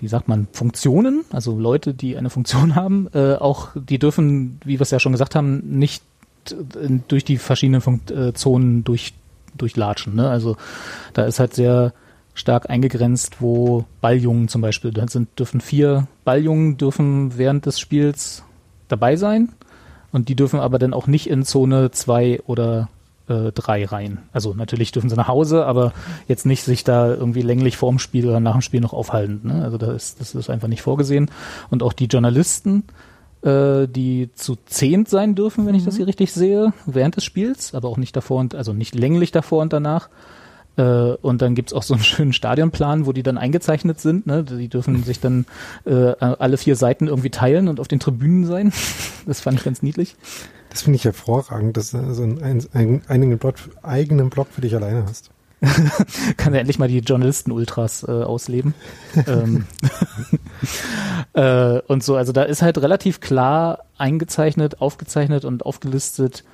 wie 0.00 0.08
sagt 0.08 0.28
man 0.28 0.46
Funktionen, 0.52 1.24
also 1.32 1.58
Leute, 1.58 1.94
die 1.94 2.16
eine 2.16 2.28
Funktion 2.30 2.74
haben, 2.76 3.08
äh, 3.14 3.34
auch 3.34 3.70
die 3.74 3.98
dürfen, 3.98 4.60
wie 4.64 4.74
wir 4.78 4.82
es 4.82 4.90
ja 4.90 5.00
schon 5.00 5.12
gesagt 5.12 5.34
haben, 5.34 5.62
nicht 5.78 6.02
äh, 6.50 6.54
durch 7.08 7.24
die 7.24 7.38
verschiedenen 7.38 7.80
Funkt 7.80 8.10
äh, 8.10 8.32
Zonen 8.34 8.84
durch 8.84 9.14
durchlatschen. 9.56 10.16
Ne? 10.16 10.28
Also 10.28 10.56
da 11.12 11.24
ist 11.24 11.38
halt 11.40 11.54
sehr 11.54 11.92
stark 12.34 12.68
eingegrenzt, 12.68 13.40
wo 13.40 13.84
Balljungen 14.00 14.48
zum 14.48 14.60
Beispiel, 14.60 14.90
da 14.90 15.06
sind 15.08 15.38
dürfen 15.38 15.60
vier 15.60 16.06
Balljungen 16.24 16.76
dürfen 16.76 17.38
während 17.38 17.66
des 17.66 17.78
Spiels 17.78 18.42
dabei 18.88 19.16
sein 19.16 19.50
und 20.12 20.28
die 20.28 20.36
dürfen 20.36 20.60
aber 20.60 20.78
dann 20.78 20.94
auch 20.94 21.06
nicht 21.06 21.28
in 21.30 21.44
Zone 21.44 21.90
zwei 21.92 22.40
oder 22.46 22.88
äh, 23.28 23.52
drei 23.52 23.84
rein. 23.84 24.18
Also 24.32 24.54
natürlich 24.54 24.92
dürfen 24.92 25.08
sie 25.08 25.16
nach 25.16 25.28
Hause, 25.28 25.64
aber 25.64 25.92
jetzt 26.28 26.46
nicht 26.46 26.62
sich 26.62 26.84
da 26.84 27.08
irgendwie 27.08 27.42
länglich 27.42 27.76
vorm 27.76 27.98
Spiel 27.98 28.28
oder 28.28 28.40
nach 28.40 28.52
dem 28.52 28.62
Spiel 28.62 28.80
noch 28.80 28.92
aufhalten. 28.92 29.40
Ne? 29.44 29.62
Also 29.62 29.78
da 29.78 29.92
ist, 29.92 30.20
das 30.20 30.34
ist 30.34 30.50
einfach 30.50 30.68
nicht 30.68 30.82
vorgesehen. 30.82 31.30
Und 31.70 31.82
auch 31.82 31.92
die 31.92 32.06
Journalisten, 32.06 32.84
äh, 33.42 33.86
die 33.88 34.30
zu 34.34 34.56
zehnt 34.66 35.08
sein 35.08 35.34
dürfen, 35.34 35.66
wenn 35.66 35.74
ich 35.74 35.84
das 35.84 35.96
hier 35.96 36.06
richtig 36.06 36.32
sehe, 36.32 36.72
während 36.86 37.16
des 37.16 37.24
Spiels, 37.24 37.74
aber 37.74 37.88
auch 37.88 37.96
nicht 37.96 38.14
davor 38.14 38.40
und 38.40 38.54
also 38.54 38.72
nicht 38.72 38.94
länglich 38.94 39.32
davor 39.32 39.62
und 39.62 39.72
danach. 39.72 40.08
Äh, 40.76 40.82
und 40.82 41.42
dann 41.42 41.54
gibt's 41.54 41.72
auch 41.72 41.82
so 41.82 41.94
einen 41.94 42.02
schönen 42.04 42.32
Stadionplan, 42.32 43.06
wo 43.06 43.12
die 43.12 43.22
dann 43.22 43.38
eingezeichnet 43.38 44.00
sind. 44.00 44.26
Ne? 44.26 44.44
Die 44.44 44.68
dürfen 44.68 45.02
sich 45.04 45.20
dann 45.20 45.46
äh, 45.84 46.12
alle 46.20 46.56
vier 46.56 46.76
Seiten 46.76 47.08
irgendwie 47.08 47.30
teilen 47.30 47.68
und 47.68 47.80
auf 47.80 47.88
den 47.88 48.00
Tribünen 48.00 48.46
sein. 48.46 48.72
Das 49.26 49.40
fand 49.40 49.58
ich 49.58 49.64
ganz 49.64 49.82
niedlich. 49.82 50.16
Das 50.68 50.82
finde 50.82 50.96
ich 50.96 51.04
hervorragend, 51.06 51.78
dass 51.78 51.92
du 51.92 52.12
so 52.12 52.22
einen, 52.22 52.42
einen, 52.42 52.66
einen 52.74 53.02
eigenen, 53.08 53.38
Blog, 53.38 53.54
eigenen 53.82 54.28
Blog 54.28 54.48
für 54.50 54.60
dich 54.60 54.74
alleine 54.74 55.06
hast. 55.08 55.30
kann 56.36 56.52
er 56.52 56.60
endlich 56.60 56.78
mal 56.78 56.88
die 56.88 56.98
Journalisten-Ultras 56.98 58.04
äh, 58.06 58.10
ausleben. 58.10 58.74
ähm, 59.26 59.66
äh, 61.32 61.80
und 61.86 62.02
so, 62.02 62.16
also 62.16 62.32
da 62.32 62.42
ist 62.42 62.62
halt 62.62 62.78
relativ 62.78 63.20
klar 63.20 63.84
eingezeichnet, 63.96 64.80
aufgezeichnet 64.80 65.44
und 65.44 65.64
aufgelistet, 65.64 66.44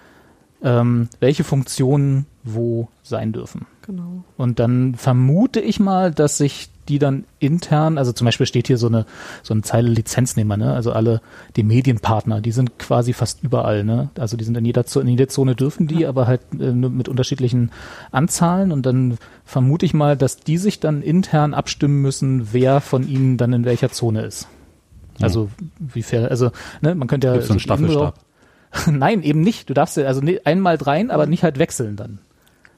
ähm, 0.62 1.08
welche 1.18 1.44
Funktionen 1.44 2.26
wo 2.42 2.88
sein 3.02 3.32
dürfen. 3.32 3.66
Genau. 3.82 4.24
Und 4.36 4.58
dann 4.58 4.94
vermute 4.94 5.60
ich 5.60 5.80
mal, 5.80 6.10
dass 6.10 6.38
sich 6.38 6.70
die 6.88 6.98
dann 6.98 7.24
intern, 7.38 7.98
also 7.98 8.12
zum 8.12 8.24
Beispiel 8.24 8.46
steht 8.46 8.66
hier 8.66 8.78
so 8.78 8.88
eine, 8.88 9.06
so 9.42 9.54
eine 9.54 9.62
Zeile 9.62 9.88
Lizenznehmer, 9.88 10.56
ne? 10.56 10.72
Also 10.72 10.92
alle 10.92 11.20
die 11.56 11.62
Medienpartner, 11.62 12.40
die 12.40 12.50
sind 12.50 12.78
quasi 12.78 13.12
fast 13.12 13.42
überall, 13.42 13.84
ne? 13.84 14.10
Also 14.18 14.36
die 14.36 14.44
sind 14.44 14.56
in 14.56 14.64
jeder, 14.64 14.84
in 14.96 15.08
jeder 15.08 15.28
Zone 15.28 15.54
dürfen 15.54 15.86
die, 15.86 16.06
aber 16.06 16.26
halt 16.26 16.40
äh, 16.58 16.72
nur 16.72 16.90
mit 16.90 17.08
unterschiedlichen 17.08 17.70
Anzahlen 18.10 18.72
und 18.72 18.86
dann 18.86 19.18
vermute 19.44 19.86
ich 19.86 19.94
mal, 19.94 20.16
dass 20.16 20.38
die 20.38 20.58
sich 20.58 20.80
dann 20.80 21.02
intern 21.02 21.54
abstimmen 21.54 22.02
müssen, 22.02 22.52
wer 22.52 22.80
von 22.80 23.06
ihnen 23.06 23.36
dann 23.36 23.52
in 23.52 23.64
welcher 23.64 23.90
Zone 23.90 24.22
ist. 24.22 24.48
Also 25.20 25.50
wie 25.78 26.02
fair, 26.02 26.30
also 26.30 26.50
ne, 26.80 26.94
man 26.94 27.06
könnte 27.06 27.28
ja 27.28 27.34
Gibt's 27.34 27.48
so 27.48 27.52
einen 27.52 27.60
Staffelstab? 27.60 28.18
Nein, 28.90 29.22
eben 29.22 29.40
nicht. 29.40 29.68
Du 29.68 29.74
darfst 29.74 29.96
ja 29.96 30.06
also 30.06 30.20
ne- 30.20 30.40
einmal 30.44 30.76
rein, 30.76 31.10
aber 31.10 31.26
nicht 31.26 31.42
halt 31.42 31.58
wechseln 31.58 31.96
dann. 31.96 32.18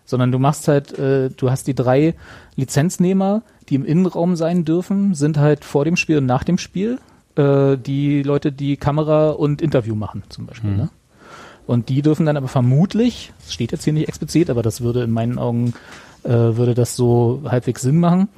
Sondern 0.05 0.33
du 0.33 0.39
machst 0.39 0.69
halt, 0.69 0.99
äh, 0.99 1.31
du 1.31 1.51
hast 1.51 1.67
die 1.67 1.75
drei 1.75 2.15
Lizenznehmer, 2.57 3.43
die 3.69 3.77
im 3.77 3.85
Innenraum 3.85 4.37
sein 4.37 4.65
dürfen, 4.65 5.15
sind 5.15 5.39
halt 5.39 5.65
vor 5.65 5.85
dem 5.85 5.97
Spiel 5.97 6.19
und 6.19 6.27
nach 6.27 6.45
dem 6.45 6.59
Spiel 6.59 6.99
äh, 7.37 7.77
die 7.77 8.23
Leute, 8.23 8.53
die 8.53 8.77
Kamera 8.77 9.31
und 9.31 9.63
Interview 9.63 9.95
machen 9.95 10.23
zum 10.29 10.47
Beispiel. 10.47 10.71
Mhm. 10.71 10.77
Ne? 10.77 10.91
Und 11.67 11.89
die 11.89 12.03
dürfen 12.03 12.27
dann 12.27 12.37
aber 12.37 12.49
vermutlich, 12.49 13.33
das 13.41 13.55
steht 13.55 13.73
jetzt 13.73 13.85
hier 13.85 13.93
nicht 13.93 14.09
explizit, 14.09 14.51
aber 14.51 14.63
das 14.63 14.81
würde 14.81 15.05
in 15.05 15.11
meinen 15.11 15.39
Augen, 15.39 15.75
äh, 16.25 16.29
würde 16.31 16.75
das 16.75 16.97
so 16.97 17.43
halbwegs 17.47 17.83
Sinn 17.83 17.99
machen, 17.99 18.29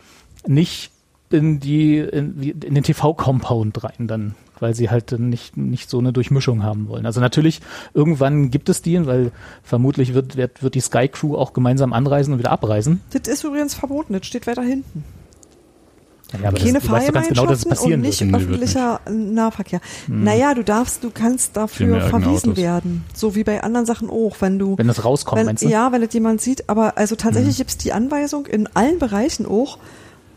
nicht 0.47 0.91
in 1.31 1.59
die, 1.59 1.99
in, 1.99 2.41
in 2.41 2.75
den 2.75 2.85
TV-Compound 2.85 3.83
rein 3.83 4.07
dann, 4.07 4.35
weil 4.61 4.75
sie 4.75 4.91
halt 4.91 5.13
dann 5.13 5.29
nicht, 5.29 5.57
nicht 5.57 5.91
so 5.91 5.99
eine 5.99 6.13
Durchmischung 6.13 6.63
haben 6.63 6.89
wollen. 6.89 7.07
Also 7.07 7.21
natürlich, 7.21 7.61
irgendwann 7.93 8.51
gibt 8.51 8.69
es 8.69 8.83
die, 8.83 9.05
weil 9.07 9.33
vermutlich 9.63 10.15
wird, 10.15 10.37
wird, 10.37 10.63
wird 10.63 10.75
die 10.75 10.81
Sky 10.81 11.09
Crew 11.09 11.37
auch 11.37 11.53
gemeinsam 11.53 11.93
anreisen 11.93 12.33
und 12.33 12.39
wieder 12.39 12.51
abreisen. 12.51 13.01
Das 13.11 13.29
ist 13.33 13.45
übrigens 13.45 13.75
verboten, 13.75 14.13
das 14.13 14.27
steht 14.27 14.47
weiter 14.47 14.63
hinten. 14.63 15.05
Ja, 16.43 16.49
aber 16.49 16.59
Keine 16.59 16.75
das, 16.75 16.85
du 16.85 16.91
weißt 16.91 17.13
ganz 17.13 17.29
genau, 17.29 17.47
dass 17.47 17.59
es 17.59 17.65
Fahrgemeinschaften 17.65 17.71
passieren 17.71 18.01
und 18.01 18.07
nicht 18.07 18.21
wird. 18.21 18.35
Öffentlicher 18.35 19.01
Nahverkehr. 19.09 19.81
Naja, 20.09 20.55
du 20.55 20.65
darfst, 20.65 21.05
du 21.05 21.11
kannst 21.11 21.57
dafür 21.57 22.01
verwiesen 22.01 22.51
Autos. 22.51 22.57
werden. 22.57 23.05
So 23.15 23.35
wie 23.35 23.45
bei 23.45 23.63
anderen 23.63 23.87
Sachen 23.87 24.11
auch, 24.11 24.37
wenn 24.41 24.59
du 24.59 24.77
Wenn 24.77 24.89
das 24.89 25.05
rauskommt, 25.05 25.39
wenn, 25.41 25.47
meinst 25.47 25.63
du? 25.63 25.69
Ja, 25.69 25.93
wenn 25.93 26.01
das 26.01 26.13
jemand 26.13 26.41
sieht, 26.41 26.69
aber 26.69 26.99
also 26.99 27.15
tatsächlich 27.15 27.57
gibt's 27.59 27.77
die 27.77 27.93
Anweisung 27.93 28.47
in 28.47 28.69
allen 28.75 28.99
Bereichen 28.99 29.47
auch, 29.47 29.79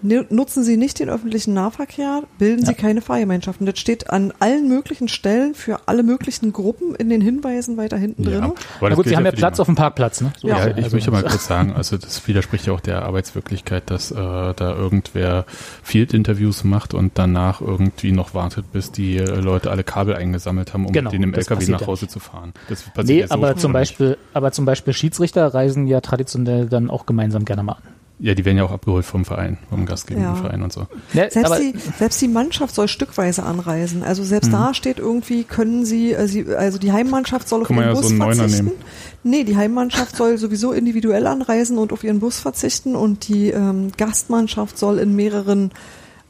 nutzen 0.02 0.64
Sie 0.64 0.78
nicht 0.78 1.00
den 1.00 1.10
öffentlichen 1.10 1.54
Nahverkehr, 1.54 2.24
bilden 2.38 2.66
Sie 2.66 2.72
Ja. 2.72 2.78
keine 2.78 3.02
Fahrgemeinschaften. 3.02 3.66
Das 3.66 3.80
steht 3.80 4.10
an 4.10 4.32
allen 4.40 4.68
möglichen 4.68 5.08
Stellen 5.08 5.56
für 5.56 5.80
alle 5.88 6.04
möglichen 6.04 6.54
Gruppen 6.54 6.96
in 6.96 7.10
den 7.10 7.22
Hinweisen 7.22 7.78
weiter 7.78 7.98
hinten 7.98 8.24
drin. 8.24 8.44
aber 8.44 8.90
Na 8.90 8.96
gut, 8.96 9.08
Sie 9.08 9.16
haben 9.18 9.26
ja 9.26 9.32
Platz 9.32 9.60
auf 9.60 9.66
dem 9.68 9.76
Parkplatz, 9.76 10.22
ne? 10.22 10.32
So 10.38 10.48
Ja, 10.48 10.68
ich 10.68 10.76
Also- 10.84 10.96
möchte 10.96 11.12
mal 11.12 11.24
kurz 11.24 11.48
sagen, 11.48 11.74
also 11.74 11.98
das 11.98 12.28
widerspricht 12.28 12.66
ja 12.68 12.74
auch 12.74 12.80
der 12.80 13.04
Arbeitswirklichkeit, 13.04 13.90
dass 13.90 14.12
äh, 14.12 14.16
da 14.16 14.76
irgendwer 14.78 15.46
Field-Interviews 15.84 16.64
macht 16.64 16.94
und 16.94 17.14
danach 17.18 17.62
irgendwie 17.62 18.12
noch 18.12 18.34
wartet, 18.34 18.72
bis 18.72 18.92
die 18.92 19.18
äh, 19.18 19.24
Leute 19.40 19.72
alle 19.72 19.84
Kabel 19.84 20.16
eingesammelt 20.16 20.74
haben, 20.74 20.86
um 20.86 20.92
Genau, 20.92 21.10
mit 21.10 21.14
denen 21.14 21.24
im 21.24 21.34
LKW 21.34 21.66
nach 21.72 21.82
ja 21.82 21.88
Hause 21.88 22.08
zu 22.08 22.20
fahren. 22.20 22.54
Das 22.70 22.84
passiert 22.84 23.08
Nee, 23.08 23.20
ja 23.22 23.28
so 23.28 23.34
aber 23.34 23.56
zum. 23.56 23.74
Beispiel, 23.74 24.18
aber 24.34 24.52
zum 24.52 24.66
Beispiel 24.66 24.94
Schiedsrichter 24.94 25.54
reisen 25.54 25.88
ja 25.88 26.02
traditionell 26.02 26.68
dann 26.68 26.90
auch 26.90 27.06
gemeinsam 27.06 27.46
gerne 27.46 27.64
mal 27.64 27.74
an. 27.74 27.84
Ja, 28.20 28.34
die 28.34 28.46
werden 28.46 28.58
ja 28.58 28.64
auch 28.64 28.72
abgeholt 28.72 29.06
vom 29.06 29.26
Verein, 29.26 29.60
vom 29.70 29.86
gastgebenden 29.86 30.34
Ja. 30.34 30.42
Verein 30.42 30.64
und 30.64 30.74
so. 30.74 30.88
Ne, 31.14 31.30
Selbst 31.30 31.46
aber, 31.46 31.60
die, 31.60 31.74
selbst 32.00 32.20
die 32.20 32.28
Mannschaft 32.28 32.74
soll 32.74 32.88
stückweise 32.88 33.44
anreisen. 33.44 34.02
Also 34.04 34.24
selbst 34.24 34.52
da 34.52 34.74
steht 34.74 34.98
irgendwie, 34.98 35.44
können 35.44 35.86
sie, 35.86 36.14
äh, 36.14 36.56
also 36.56 36.80
die 36.80 36.92
Heimmannschaft 36.92 37.48
soll 37.48 37.62
auf 37.62 37.68
Kann 37.68 37.76
man 37.76 37.86
ihren 37.86 37.94
ja 37.96 38.02
Bus 38.02 38.06
so 38.08 38.10
einen 38.10 38.18
Neuner 38.18 38.36
verzichten. 38.36 38.66
nehmen. 38.66 38.78
Nee, 39.24 39.44
die 39.44 39.56
Heimmannschaft 39.56 40.16
soll 40.16 40.38
sowieso 40.40 40.72
individuell 40.72 41.28
anreisen 41.28 41.78
und 41.78 41.94
auf 41.94 42.04
ihren 42.04 42.20
Bus 42.20 42.40
verzichten 42.40 42.96
und 42.96 43.28
die 43.28 43.50
ähm, 43.52 43.92
Gastmannschaft 43.98 44.80
soll 44.80 44.98
in 44.98 45.16
mehreren 45.16 45.72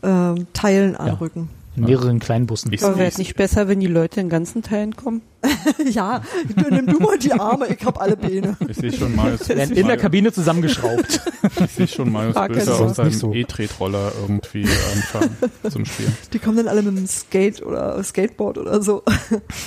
ähm, 0.03 0.47
Teilen 0.53 0.95
anrücken. 0.97 1.47
in 1.77 1.85
mehreren 1.85 2.19
kleinen 2.19 2.47
Bussen. 2.47 2.73
Ich- 2.73 2.83
Aber 2.83 2.97
wäre 2.97 3.07
es 3.07 3.17
nicht 3.17 3.35
besser, 3.35 3.67
wenn 3.69 3.79
die 3.79 3.87
Leute 3.87 4.19
in 4.19 4.27
ganzen 4.29 4.61
Teilen 4.61 4.95
kommen? 4.97 5.21
Ja, 5.91 6.21
nimm 6.69 6.87
du 6.87 6.99
mal 6.99 7.17
die 7.17 7.31
Arme, 7.31 7.67
ich 7.67 7.85
hab 7.85 8.01
alle 8.01 8.17
Beine. 8.17 8.57
Ich 8.67 8.77
sehe 8.77 8.91
schon 8.91 9.15
Marius, 9.15 9.47
Werden 9.49 9.75
in 9.75 9.87
der 9.87 9.97
Kabine 9.97 10.31
zusammengeschraubt. 10.31 11.21
ich 11.65 11.71
sehe 11.71 11.87
schon 11.87 12.11
Marius 12.11 12.35
Bilder 12.35 12.71
also. 12.71 12.85
auf 12.85 12.95
seinem 12.95 13.07
Nicht 13.07 13.19
so. 13.19 13.33
E-Tretroller 13.33 14.11
irgendwie 14.21 14.65
anfahren 14.93 15.29
zum 15.69 15.85
Spielen. 15.85 16.15
Die 16.33 16.39
kommen 16.39 16.57
dann 16.57 16.67
alle 16.67 16.81
mit 16.81 16.97
dem 16.97 17.07
Skate 17.07 17.61
oder 17.61 18.01
Skateboard 18.03 18.57
oder 18.57 18.81
so. 18.81 19.03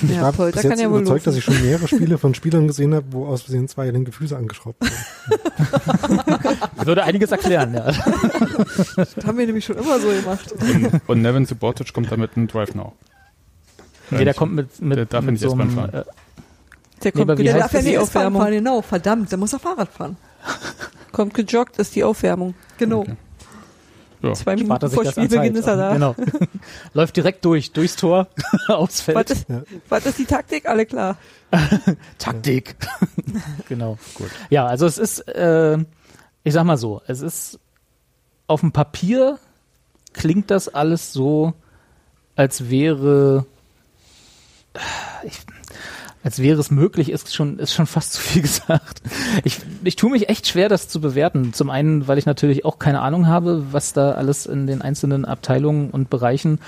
Ich 0.03 0.09
Ja, 0.09 0.23
war 0.23 0.33
voll, 0.33 0.51
bis 0.51 0.55
da 0.55 0.61
kann 0.61 0.71
jetzt 0.71 0.81
ja 0.81 0.91
wohl 0.91 1.01
überzeugt, 1.01 1.27
dass 1.27 1.35
ich 1.35 1.43
schon 1.43 1.61
mehrere 1.61 1.87
Spiele 1.87 2.17
von 2.17 2.33
Spielern 2.33 2.67
gesehen 2.67 2.93
habe, 2.93 3.05
wo 3.11 3.25
aus 3.25 3.43
Versehen 3.43 3.67
zwei 3.67 3.89
linke 3.89 4.11
Füße 4.11 4.35
angeschraubt 4.35 4.81
wurden. 4.81 6.85
Würde 6.85 7.03
einiges 7.03 7.31
erklären, 7.31 7.73
ja. 7.73 7.91
Das 8.95 9.15
haben 9.25 9.37
wir 9.37 9.45
nämlich 9.45 9.65
schon 9.65 9.77
immer 9.77 9.99
so 9.99 10.07
gemacht. 10.07 10.53
Und, 10.59 11.01
und 11.07 11.21
Nevin 11.21 11.45
Subotic 11.45 11.93
kommt 11.93 12.11
da 12.11 12.17
mit 12.17 12.31
einem 12.35 12.47
Drive 12.47 12.73
Now. 12.73 12.93
Nee, 14.11 14.25
der 14.25 14.33
kommt 14.33 14.53
mit, 14.53 14.81
mit, 14.81 14.97
Der 14.97 15.05
darf 15.05 15.23
mit 15.23 15.33
nicht 15.33 15.41
so 15.41 15.51
einem, 15.53 15.69
Fahren. 15.71 15.89
äh, 15.89 15.91
Der 15.93 16.03
Nee, 17.03 17.11
kommt, 17.11 17.37
wie 17.39 17.43
Der 17.43 17.57
darf 17.57 17.73
ja 17.73 17.79
nicht 17.79 17.89
die 17.89 17.93
erst 17.93 18.13
Bahn 18.13 18.21
Aufwärmung. 18.27 18.41
fahren, 18.41 18.51
genau. 18.53 18.81
Verdammt, 18.81 19.31
der 19.31 19.37
muss 19.37 19.53
auf 19.53 19.61
Fahrrad 19.61 19.89
fahren. 19.89 20.17
kommt 21.11 21.33
gejoggt, 21.33 21.77
ist 21.77 21.95
die 21.95 22.03
Aufwärmung. 22.03 22.53
Genau. 22.77 22.99
Okay. 23.01 23.15
Ja. 24.23 24.33
Zwei 24.33 24.51
er 24.51 24.57
Minuten 24.57 24.89
vor 24.91 25.03
Spielbeginn 25.05 25.55
ist 25.55 25.65
er 25.67 25.77
da. 25.77 25.93
Genau. 25.93 26.15
Läuft 26.93 27.17
direkt 27.17 27.43
durch, 27.43 27.71
durchs 27.71 27.95
Tor, 27.95 28.27
aufs 28.67 29.01
Feld. 29.01 29.17
Was 29.17 29.37
ist, 29.37 29.49
Ja. 29.49 29.63
was 29.89 30.05
ist 30.05 30.19
die 30.19 30.25
Taktik? 30.25 30.67
Alle 30.67 30.85
klar. 30.85 31.17
Taktik. 32.19 32.75
genau. 33.67 33.97
Gut. 34.13 34.29
Ja, 34.51 34.67
also 34.67 34.85
es 34.85 34.97
ist, 34.99 35.19
äh, 35.27 35.77
ich 36.43 36.53
sag 36.53 36.63
mal 36.65 36.77
so, 36.77 37.01
es 37.07 37.21
ist 37.21 37.59
auf 38.47 38.61
dem 38.61 38.71
Papier 38.71 39.39
klingt 40.13 40.51
das 40.51 40.67
alles 40.69 41.13
so, 41.13 41.53
als 42.35 42.69
wäre, 42.69 43.45
ich, 45.25 45.39
als 46.23 46.39
wäre 46.39 46.59
es 46.59 46.71
möglich, 46.71 47.11
ist 47.11 47.33
schon, 47.33 47.59
ist 47.59 47.73
schon 47.73 47.87
fast 47.87 48.13
zu 48.13 48.21
viel 48.21 48.41
gesagt. 48.43 49.01
Ich, 49.43 49.59
ich 49.83 49.95
tue 49.95 50.11
mich 50.11 50.29
echt 50.29 50.47
schwer, 50.47 50.69
das 50.69 50.87
zu 50.87 51.01
bewerten. 51.01 51.53
Zum 51.53 51.69
einen, 51.69 52.07
weil 52.07 52.17
ich 52.17 52.25
natürlich 52.25 52.65
auch 52.65 52.79
keine 52.79 53.01
Ahnung 53.01 53.27
habe, 53.27 53.65
was 53.71 53.93
da 53.93 54.11
alles 54.11 54.45
in 54.45 54.67
den 54.67 54.81
einzelnen 54.81 55.25
Abteilungen 55.25 55.89
und 55.89 56.09
Bereichen 56.09 56.59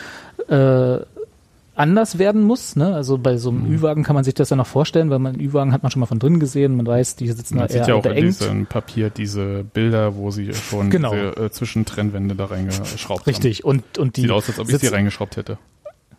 äh, 0.47 0.97
anders 1.75 2.19
werden 2.19 2.43
muss. 2.43 2.75
Ne? 2.75 2.93
Also 2.93 3.17
bei 3.17 3.37
so 3.37 3.49
einem 3.49 3.65
Ü-Wagen 3.65 4.03
kann 4.03 4.13
man 4.13 4.23
sich 4.23 4.35
das 4.35 4.49
ja 4.51 4.55
noch 4.55 4.67
vorstellen, 4.67 5.09
weil 5.09 5.19
man 5.19 5.39
Ü-Wagen 5.39 5.73
hat 5.73 5.81
man 5.81 5.91
schon 5.91 6.01
mal 6.01 6.05
von 6.05 6.19
drin 6.19 6.39
gesehen, 6.39 6.75
man 6.75 6.85
weiß, 6.85 7.15
die 7.15 7.31
sitzen 7.31 7.57
Man 7.57 7.67
da 7.67 7.73
eher 7.73 7.87
ja 7.87 7.95
auch 7.95 8.05
in 8.05 8.25
diesem 8.25 8.65
Papier 8.67 9.09
diese 9.09 9.63
Bilder, 9.63 10.15
wo 10.15 10.29
sie 10.29 10.53
schon 10.53 10.91
Genau. 10.91 11.11
diese 11.13 11.45
äh, 11.45 11.49
Zwischentrennwände 11.51 12.35
da 12.35 12.45
reingeschraubt 12.45 13.25
Richtig. 13.25 13.65
Und, 13.65 13.97
und 13.97 14.05
haben. 14.05 14.13
die 14.13 14.21
Sieht 14.21 14.31
aus, 14.31 14.49
als 14.49 14.59
ob 14.59 14.69
ich 14.69 14.77
sie 14.77 14.87
reingeschraubt 14.87 15.35
hätte. 15.37 15.57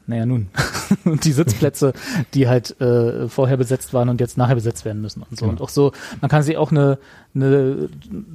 Naja, 0.06 0.26
nun. 0.26 0.48
und 1.04 1.24
die 1.24 1.32
Sitzplätze, 1.32 1.94
die 2.34 2.46
halt 2.46 2.78
äh, 2.80 3.28
vorher 3.28 3.56
besetzt 3.56 3.94
waren 3.94 4.08
und 4.08 4.20
jetzt 4.20 4.36
nachher 4.36 4.54
besetzt 4.54 4.84
werden 4.84 5.00
müssen 5.00 5.22
und 5.22 5.38
so. 5.38 5.46
Genau. 5.46 5.52
Und 5.52 5.62
auch 5.62 5.70
so, 5.70 5.92
man 6.20 6.28
kann 6.28 6.42
sich 6.42 6.58
auch 6.58 6.70
eine, 6.70 6.98
eine 7.34 7.88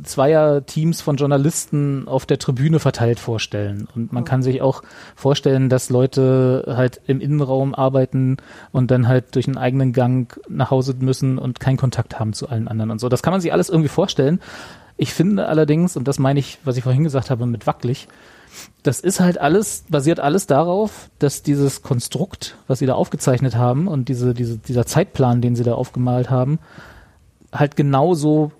Zweier-Teams 0.03 1.01
von 1.01 1.17
Journalisten 1.17 2.07
auf 2.07 2.25
der 2.25 2.39
Tribüne 2.39 2.79
verteilt 2.79 3.19
vorstellen. 3.19 3.87
Und 3.95 4.11
man 4.11 4.25
kann 4.25 4.41
sich 4.41 4.61
auch 4.61 4.81
vorstellen, 5.15 5.69
dass 5.69 5.89
Leute 5.89 6.73
halt 6.75 7.01
im 7.05 7.21
Innenraum 7.21 7.75
arbeiten 7.75 8.37
und 8.71 8.89
dann 8.89 9.07
halt 9.07 9.35
durch 9.35 9.47
einen 9.47 9.57
eigenen 9.57 9.93
Gang 9.93 10.39
nach 10.49 10.71
Hause 10.71 10.95
müssen 10.99 11.37
und 11.37 11.59
keinen 11.59 11.77
Kontakt 11.77 12.19
haben 12.19 12.33
zu 12.33 12.49
allen 12.49 12.67
anderen 12.67 12.91
und 12.91 12.99
so. 12.99 13.09
Das 13.09 13.21
kann 13.21 13.31
man 13.31 13.41
sich 13.41 13.53
alles 13.53 13.69
irgendwie 13.69 13.89
vorstellen. 13.89 14.39
Ich 14.97 15.13
finde 15.13 15.47
allerdings, 15.47 15.95
und 15.95 16.07
das 16.07 16.19
meine 16.19 16.39
ich, 16.39 16.57
was 16.65 16.75
ich 16.75 16.83
vorhin 16.83 17.05
gesagt 17.05 17.29
habe 17.29 17.45
mit 17.45 17.67
wackelig, 17.67 18.07
das 18.83 18.99
ist 18.99 19.19
halt 19.19 19.37
alles, 19.39 19.83
basiert 19.89 20.19
alles 20.19 20.47
darauf, 20.47 21.09
dass 21.19 21.43
dieses 21.43 21.81
Konstrukt, 21.81 22.55
was 22.67 22.79
sie 22.79 22.85
da 22.85 22.93
aufgezeichnet 22.95 23.55
haben 23.55 23.87
und 23.87 24.09
diese, 24.09 24.33
diese, 24.33 24.57
dieser 24.57 24.85
Zeitplan, 24.85 25.41
den 25.41 25.55
sie 25.55 25.63
da 25.63 25.73
aufgemalt 25.73 26.29
haben, 26.29 26.59
halt 27.51 27.75
genauso 27.75 28.51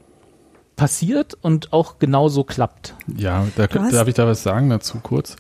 passiert 0.75 1.37
und 1.41 1.73
auch 1.73 1.99
genauso 1.99 2.43
klappt. 2.43 2.95
Ja, 3.17 3.45
da, 3.55 3.67
hast- 3.69 3.93
darf 3.93 4.07
ich 4.07 4.13
da 4.15 4.25
was 4.27 4.43
sagen 4.43 4.69
dazu 4.69 4.99
kurz? 5.03 5.35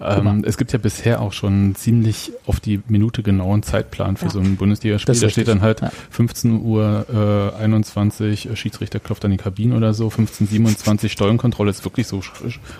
Ähm, 0.00 0.42
es 0.44 0.56
gibt 0.56 0.72
ja 0.72 0.78
bisher 0.78 1.20
auch 1.20 1.32
schon 1.32 1.74
ziemlich 1.76 2.32
auf 2.46 2.60
die 2.60 2.80
Minute 2.88 3.22
genauen 3.22 3.62
Zeitplan 3.62 4.16
für 4.16 4.26
Ja. 4.26 4.30
so 4.32 4.40
ein 4.40 4.56
Bundesligaspiel. 4.56 5.14
Da 5.18 5.28
steht 5.28 5.48
dann 5.48 5.60
halt 5.62 5.80
ja. 5.82 5.90
15 6.10 6.60
Uhr 6.62 7.52
äh, 7.58 7.62
21, 7.62 8.50
äh, 8.50 8.56
Schiedsrichter 8.56 8.98
klopft 9.00 9.24
an 9.24 9.30
die 9.30 9.36
Kabine 9.36 9.76
oder 9.76 9.94
so, 9.94 10.08
15.27 10.08 11.08
Steuernkontrolle 11.08 11.70
ist 11.70 11.84
wirklich 11.84 12.06
so 12.06 12.20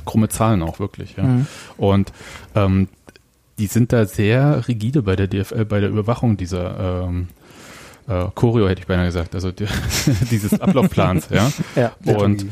krumme 0.04 0.28
Zahlen 0.28 0.62
auch 0.62 0.80
wirklich. 0.80 1.16
Ja. 1.16 1.22
Mhm. 1.24 1.46
Und 1.76 2.12
ähm, 2.54 2.88
die 3.58 3.66
sind 3.66 3.92
da 3.92 4.06
sehr 4.06 4.66
rigide 4.66 5.02
bei 5.02 5.14
der 5.14 5.28
DFL, 5.28 5.64
bei 5.64 5.78
der 5.80 5.90
Überwachung 5.90 6.36
dieser 6.36 7.04
ähm, 7.06 7.28
äh, 8.08 8.26
Choreo 8.34 8.68
hätte 8.68 8.80
ich 8.80 8.86
beinahe 8.86 9.06
gesagt, 9.06 9.34
also 9.34 9.52
die, 9.52 9.66
dieses 10.30 10.60
Ablaufplans, 10.60 11.28
ja. 11.30 11.50
Ja. 11.76 11.92
Und, 12.16 12.46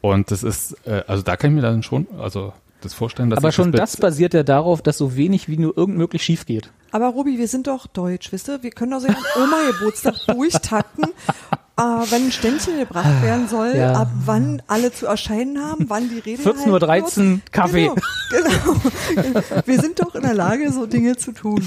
und 0.00 0.30
das 0.30 0.42
ist, 0.42 0.76
äh, 0.86 1.04
also 1.06 1.22
da 1.22 1.36
kann 1.36 1.50
ich 1.50 1.54
mir 1.54 1.62
dann 1.62 1.82
schon, 1.82 2.06
also 2.18 2.52
das 2.80 2.94
vorstellen, 2.94 3.30
dass 3.30 3.38
Aber 3.38 3.52
schon 3.52 3.72
das, 3.72 3.92
das 3.92 4.00
basiert 4.00 4.34
ja 4.34 4.42
darauf, 4.42 4.82
dass 4.82 4.98
so 4.98 5.16
wenig 5.16 5.48
wie 5.48 5.58
nur 5.58 5.76
irgend 5.76 5.96
möglich 5.96 6.22
schief 6.22 6.46
geht. 6.46 6.70
Aber 6.92 7.06
Robi, 7.08 7.38
wir 7.38 7.48
sind 7.48 7.66
doch 7.66 7.86
deutsch, 7.86 8.32
wisst 8.32 8.48
ihr? 8.48 8.62
Wir 8.62 8.70
können 8.70 8.90
doch 8.92 9.00
so 9.00 9.06
ihren 9.06 9.16
Oma-Geburtstag 9.42 10.14
durchtakten, 10.26 11.04
äh, 11.04 11.82
wenn 11.82 12.26
ein 12.26 12.32
Ständchen 12.32 12.78
gebracht 12.78 13.22
werden 13.22 13.48
soll, 13.48 13.74
Ja. 13.76 13.92
ab 13.92 14.08
wann 14.24 14.60
alle 14.66 14.92
zu 14.92 15.06
erscheinen 15.06 15.62
haben, 15.64 15.84
wann 15.88 16.08
die 16.08 16.18
Rede 16.18 16.42
14.13 16.42 17.34
Uhr. 17.34 17.40
Kaffee. 17.52 17.90
Genau, 18.30 18.76
genau. 19.14 19.40
Wir 19.66 19.80
sind 19.80 20.00
doch 20.00 20.14
in 20.14 20.22
der 20.22 20.34
Lage, 20.34 20.72
so 20.72 20.86
Dinge 20.86 21.16
zu 21.16 21.32
tun. 21.32 21.64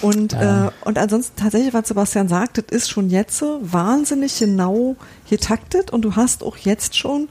Und, 0.00 0.32
Ja. 0.32 0.68
äh, 0.68 0.70
und 0.84 0.98
ansonsten 0.98 1.36
tatsächlich, 1.40 1.72
was 1.74 1.88
Sebastian 1.88 2.28
sagt, 2.28 2.58
das 2.58 2.64
ist 2.70 2.90
schon 2.90 3.08
jetzt 3.10 3.36
so 3.38 3.60
wahnsinnig 3.62 4.38
genau 4.38 4.96
getaktet 5.30 5.90
und 5.92 6.02
du 6.02 6.16
hast 6.16 6.42
auch 6.42 6.56
jetzt 6.56 6.96
schon 6.96 7.28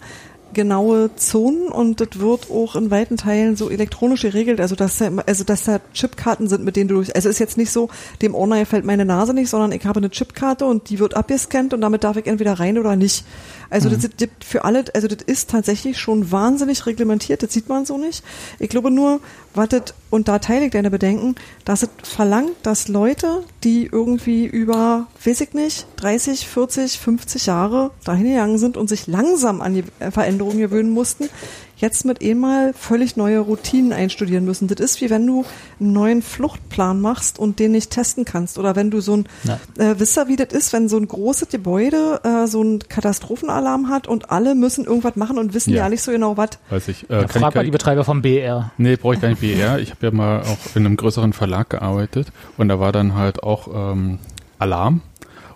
genaue 0.53 1.15
Zonen 1.15 1.67
und 1.67 2.01
das 2.01 2.19
wird 2.19 2.49
auch 2.49 2.75
in 2.75 2.91
weiten 2.91 3.17
Teilen 3.17 3.55
so 3.55 3.69
elektronisch 3.69 4.21
geregelt, 4.21 4.59
also 4.59 4.75
dass 4.75 4.97
da, 4.97 5.09
also 5.25 5.43
dass 5.43 5.65
da 5.65 5.79
Chipkarten 5.93 6.47
sind, 6.47 6.63
mit 6.63 6.75
denen 6.75 6.87
du 6.87 6.95
durch, 6.95 7.15
also 7.15 7.29
es 7.29 7.35
ist 7.35 7.39
jetzt 7.39 7.57
nicht 7.57 7.71
so, 7.71 7.89
dem 8.21 8.35
Ordner 8.35 8.59
gefällt 8.59 8.85
meine 8.85 9.05
Nase 9.05 9.33
nicht, 9.33 9.49
sondern 9.49 9.71
ich 9.71 9.85
habe 9.85 9.99
eine 9.99 10.09
Chipkarte 10.09 10.65
und 10.65 10.89
die 10.89 10.99
wird 10.99 11.15
abgescannt 11.15 11.73
und 11.73 11.81
damit 11.81 12.03
darf 12.03 12.17
ich 12.17 12.27
entweder 12.27 12.53
rein 12.53 12.77
oder 12.77 12.95
nicht. 12.95 13.25
Also 13.69 13.89
das 13.89 14.03
ist 14.03 14.19
das 14.19 14.27
für 14.45 14.65
alle, 14.65 14.83
also 14.93 15.07
das 15.07 15.19
ist 15.25 15.49
tatsächlich 15.49 15.97
schon 15.97 16.31
wahnsinnig 16.31 16.85
reglementiert, 16.85 17.41
das 17.41 17.53
sieht 17.53 17.69
man 17.69 17.85
so 17.85 17.97
nicht. 17.97 18.21
Ich 18.59 18.67
glaube 18.67 18.91
nur, 18.91 19.21
was 19.53 19.69
das, 19.69 19.93
und 20.09 20.27
da 20.27 20.39
teile 20.39 20.65
ich 20.65 20.71
deine 20.71 20.91
Bedenken, 20.91 21.35
dass 21.63 21.83
es 21.83 21.89
verlangt, 22.03 22.51
dass 22.63 22.89
Leute, 22.89 23.43
die 23.63 23.85
irgendwie 23.91 24.45
über, 24.45 25.07
weiß 25.23 25.41
ich 25.41 25.53
nicht, 25.53 25.87
30, 25.97 26.47
40, 26.47 26.99
50 26.99 27.45
Jahre 27.45 27.91
dahin 28.03 28.27
gegangen 28.27 28.57
sind 28.57 28.75
und 28.75 28.89
sich 28.89 29.07
langsam 29.07 29.61
an 29.61 29.73
die 29.73 29.83
äh, 29.99 30.11
Veränderungen 30.41 30.59
gewöhnen 30.59 30.89
mussten, 30.91 31.29
jetzt 31.77 32.05
mit 32.05 32.23
einmal 32.23 32.73
völlig 32.73 33.15
neue 33.17 33.39
Routinen 33.39 33.93
einstudieren 33.93 34.43
müssen. 34.45 34.67
Das 34.67 34.79
ist 34.79 35.01
wie 35.01 35.09
wenn 35.09 35.25
du 35.25 35.45
einen 35.79 35.93
neuen 35.93 36.21
Fluchtplan 36.21 36.99
machst 37.01 37.37
und 37.39 37.59
den 37.59 37.71
nicht 37.73 37.91
testen 37.91 38.25
kannst. 38.25 38.57
Oder 38.57 38.75
wenn 38.75 38.89
du 38.91 39.01
so 39.01 39.17
ein, 39.17 39.25
äh, 39.77 39.95
wisst 39.97 40.17
ihr, 40.17 40.27
wie 40.27 40.35
das 40.35 40.49
ist, 40.51 40.73
wenn 40.73 40.89
so 40.89 40.97
ein 40.97 41.07
großes 41.07 41.49
Gebäude 41.49 42.21
äh, 42.23 42.47
so 42.47 42.61
einen 42.61 42.79
Katastrophenalarm 42.79 43.89
hat 43.89 44.07
und 44.07 44.31
alle 44.31 44.55
müssen 44.55 44.85
irgendwas 44.85 45.15
machen 45.15 45.37
und 45.37 45.53
wissen 45.53 45.71
ja, 45.71 45.83
Ja. 45.83 45.89
nicht 45.89 46.01
so 46.01 46.11
genau 46.11 46.37
was. 46.37 46.49
weiß 46.69 46.87
ich, 46.87 47.09
äh, 47.09 47.13
Ja, 47.13 47.19
kann 47.21 47.29
ich, 47.29 47.31
frag 47.41 47.55
mal 47.55 47.63
die 47.65 47.71
Betreiber 47.71 48.03
vom 48.03 48.21
BR. 48.21 48.71
nee, 48.77 48.95
brauche 48.95 49.15
ich 49.15 49.21
gar 49.21 49.29
nicht 49.29 49.41
BR. 49.41 49.79
Ich 49.79 49.91
habe 49.91 50.05
ja 50.07 50.11
mal 50.11 50.41
auch 50.41 50.75
in 50.75 50.85
einem 50.85 50.97
größeren 50.97 51.33
Verlag 51.33 51.69
gearbeitet 51.69 52.31
und 52.57 52.67
da 52.69 52.79
war 52.79 52.91
dann 52.91 53.15
halt 53.15 53.43
auch 53.43 53.67
ähm, 53.93 54.19
Alarm 54.59 55.01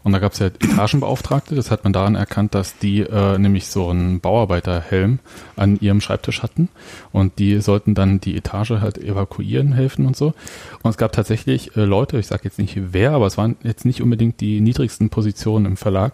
Und 0.06 0.12
da 0.12 0.20
gab 0.20 0.34
es 0.34 0.40
ja 0.40 0.46
Etagenbeauftragte, 0.46 1.56
das 1.56 1.72
hat 1.72 1.84
man 1.84 1.92
daran 1.92 2.14
erkannt, 2.14 2.54
dass 2.54 2.78
die 2.78 3.00
äh, 3.00 3.40
nämlich 3.40 3.66
so 3.66 3.90
einen 3.90 4.20
Bauarbeiterhelm 4.20 5.18
an 5.56 5.80
ihrem 5.82 6.00
Schreibtisch 6.00 6.44
hatten. 6.44 6.70
Und 7.12 7.40
die 7.40 7.60
sollten 7.60 7.96
dann 7.96 8.22
die 8.22 8.38
Etage 8.38 8.82
halt 8.82 9.00
evakuieren 9.00 9.74
helfen 9.74 10.06
und 10.06 10.16
so. 10.16 10.36
Und 10.84 10.92
es 10.92 10.98
gab 10.98 11.12
tatsächlich 11.12 11.76
äh, 11.76 11.86
Leute, 11.86 12.20
ich 12.20 12.28
sage 12.28 12.44
jetzt 12.44 12.60
nicht 12.60 12.78
wer, 12.94 13.14
aber 13.14 13.26
es 13.26 13.40
waren 13.40 13.56
jetzt 13.64 13.84
nicht 13.84 14.04
unbedingt 14.04 14.42
die 14.42 14.62
niedrigsten 14.62 15.10
Positionen 15.10 15.66
im 15.66 15.76
Verlag, 15.76 16.14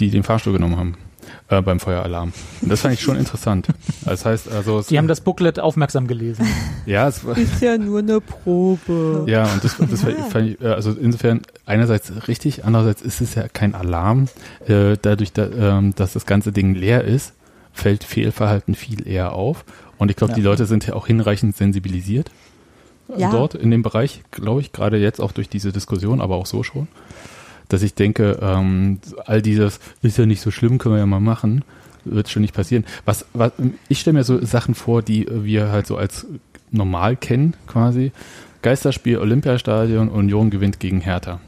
die 0.00 0.08
den 0.08 0.22
Fahrstuhl 0.22 0.54
genommen 0.54 0.78
haben 0.78 0.96
äh, 1.48 1.60
beim 1.62 1.80
Feueralarm. 1.80 2.32
Und 2.62 2.68
das 2.70 2.80
fand 2.82 2.94
ich 2.94 3.00
schon 3.00 3.16
interessant. 3.16 3.68
Das 4.04 4.24
heißt, 4.24 4.50
also 4.50 4.78
es, 4.78 4.86
Die 4.88 4.98
haben 4.98 5.08
das 5.08 5.20
Booklet 5.20 5.58
aufmerksam 5.60 6.06
gelesen. 6.06 6.46
ja, 6.86 7.08
es 7.08 7.24
war, 7.24 7.36
Ist 7.36 7.60
ja 7.62 7.78
nur 7.78 8.00
eine 8.00 8.20
Probe. 8.20 9.24
ja, 9.26 9.44
und 9.52 9.62
das, 9.64 9.76
das 9.78 10.02
fand 10.30 10.50
ich, 10.50 10.60
äh, 10.60 10.66
also 10.68 10.92
insofern 10.92 11.42
einerseits 11.66 12.12
richtig, 12.28 12.64
andererseits 12.64 13.02
ist 13.02 13.20
es 13.20 13.34
ja 13.34 13.48
kein 13.48 13.74
Alarm. 13.74 14.28
Äh, 14.66 14.96
dadurch, 15.00 15.32
da, 15.32 15.46
ähm, 15.46 15.94
dass 15.94 16.12
das 16.12 16.26
ganze 16.26 16.52
Ding 16.52 16.74
leer 16.74 17.04
ist, 17.04 17.32
fällt 17.72 18.04
Fehlverhalten 18.04 18.74
viel 18.74 19.06
eher 19.06 19.32
auf. 19.32 19.64
Und 19.98 20.10
ich 20.10 20.16
glaube, 20.16 20.32
Ja. 20.32 20.36
die 20.36 20.42
Leute 20.42 20.66
sind 20.66 20.86
ja 20.86 20.94
auch 20.94 21.06
hinreichend 21.06 21.56
sensibilisiert 21.56 22.30
äh, 23.14 23.20
Ja. 23.20 23.30
dort 23.30 23.54
in 23.54 23.70
dem 23.70 23.82
Bereich, 23.82 24.22
glaube 24.30 24.60
ich, 24.60 24.72
gerade 24.72 24.96
jetzt 24.98 25.20
auch 25.20 25.32
durch 25.32 25.48
diese 25.48 25.72
Diskussion, 25.72 26.20
aber 26.20 26.36
auch 26.36 26.46
so 26.46 26.62
schon, 26.62 26.88
dass 27.68 27.82
ich 27.82 27.94
denke, 27.94 28.38
ähm, 28.40 28.98
all 29.24 29.42
dieses 29.42 29.80
ist 30.02 30.18
ja 30.18 30.26
nicht 30.26 30.40
so 30.40 30.50
schlimm, 30.50 30.78
können 30.78 30.94
wir 30.94 31.00
ja 31.00 31.06
mal 31.06 31.20
machen, 31.20 31.64
wird 32.04 32.28
schon 32.28 32.42
nicht 32.42 32.54
passieren. 32.54 32.84
Was, 33.04 33.26
was 33.32 33.52
ich 33.88 34.00
stelle 34.00 34.18
mir 34.18 34.24
so 34.24 34.44
Sachen 34.44 34.74
vor, 34.74 35.02
die 35.02 35.26
wir 35.30 35.70
halt 35.70 35.86
so 35.86 35.96
als 35.96 36.26
normal 36.70 37.16
kennen, 37.16 37.54
quasi. 37.66 38.12
Geisterspiel, 38.62 39.18
Olympiastadion, 39.18 40.08
Union 40.08 40.50
gewinnt 40.50 40.80
gegen 40.80 41.00
Hertha. 41.00 41.40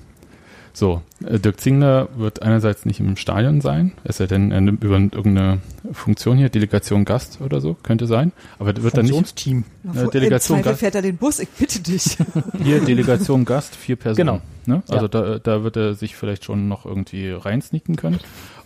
So, 0.78 1.02
äh, 1.26 1.40
Dirk 1.40 1.60
Zingler 1.60 2.08
wird 2.16 2.40
einerseits 2.42 2.84
nicht 2.86 3.00
im 3.00 3.16
Stadion 3.16 3.60
sein, 3.60 3.94
es 4.04 4.18
sei 4.18 4.26
denn, 4.28 4.52
er 4.52 4.60
nimmt 4.60 4.84
über 4.84 4.94
irgendeine 4.94 5.58
Funktion 5.92 6.38
hier, 6.38 6.50
Delegation 6.50 7.04
Gast 7.04 7.40
oder 7.40 7.60
so, 7.60 7.74
könnte 7.74 8.06
sein, 8.06 8.30
aber 8.60 8.76
wird 8.80 8.96
dann 8.96 9.04
nicht 9.06 9.12
Funktionsteam. 9.12 9.64
äh, 9.92 10.06
Delegation 10.08 10.62
Gast. 10.62 10.78
fährt 10.78 10.94
er 10.94 11.02
den 11.02 11.16
Bus, 11.16 11.40
ich 11.40 11.48
bitte 11.48 11.80
dich. 11.80 12.16
Hier 12.62 12.78
Delegation 12.78 13.44
Gast, 13.44 13.74
vier 13.74 13.96
Personen. 14.04 14.24
Genau. 14.24 14.40
Ne? 14.66 14.84
Also 14.86 15.06
Ja. 15.06 15.08
da, 15.08 15.38
da 15.40 15.64
wird 15.64 15.76
er 15.76 15.94
sich 15.94 16.14
vielleicht 16.14 16.44
schon 16.44 16.68
noch 16.68 16.86
irgendwie 16.86 17.30
reinsneaken 17.32 17.96
können. 17.96 18.20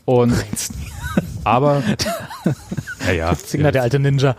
Und 0.04 0.34
aber 1.44 1.82
ja, 3.06 3.12
ja, 3.12 3.34
Zingler, 3.36 3.72
der 3.72 3.84
alte 3.84 3.98
Ninja. 3.98 4.36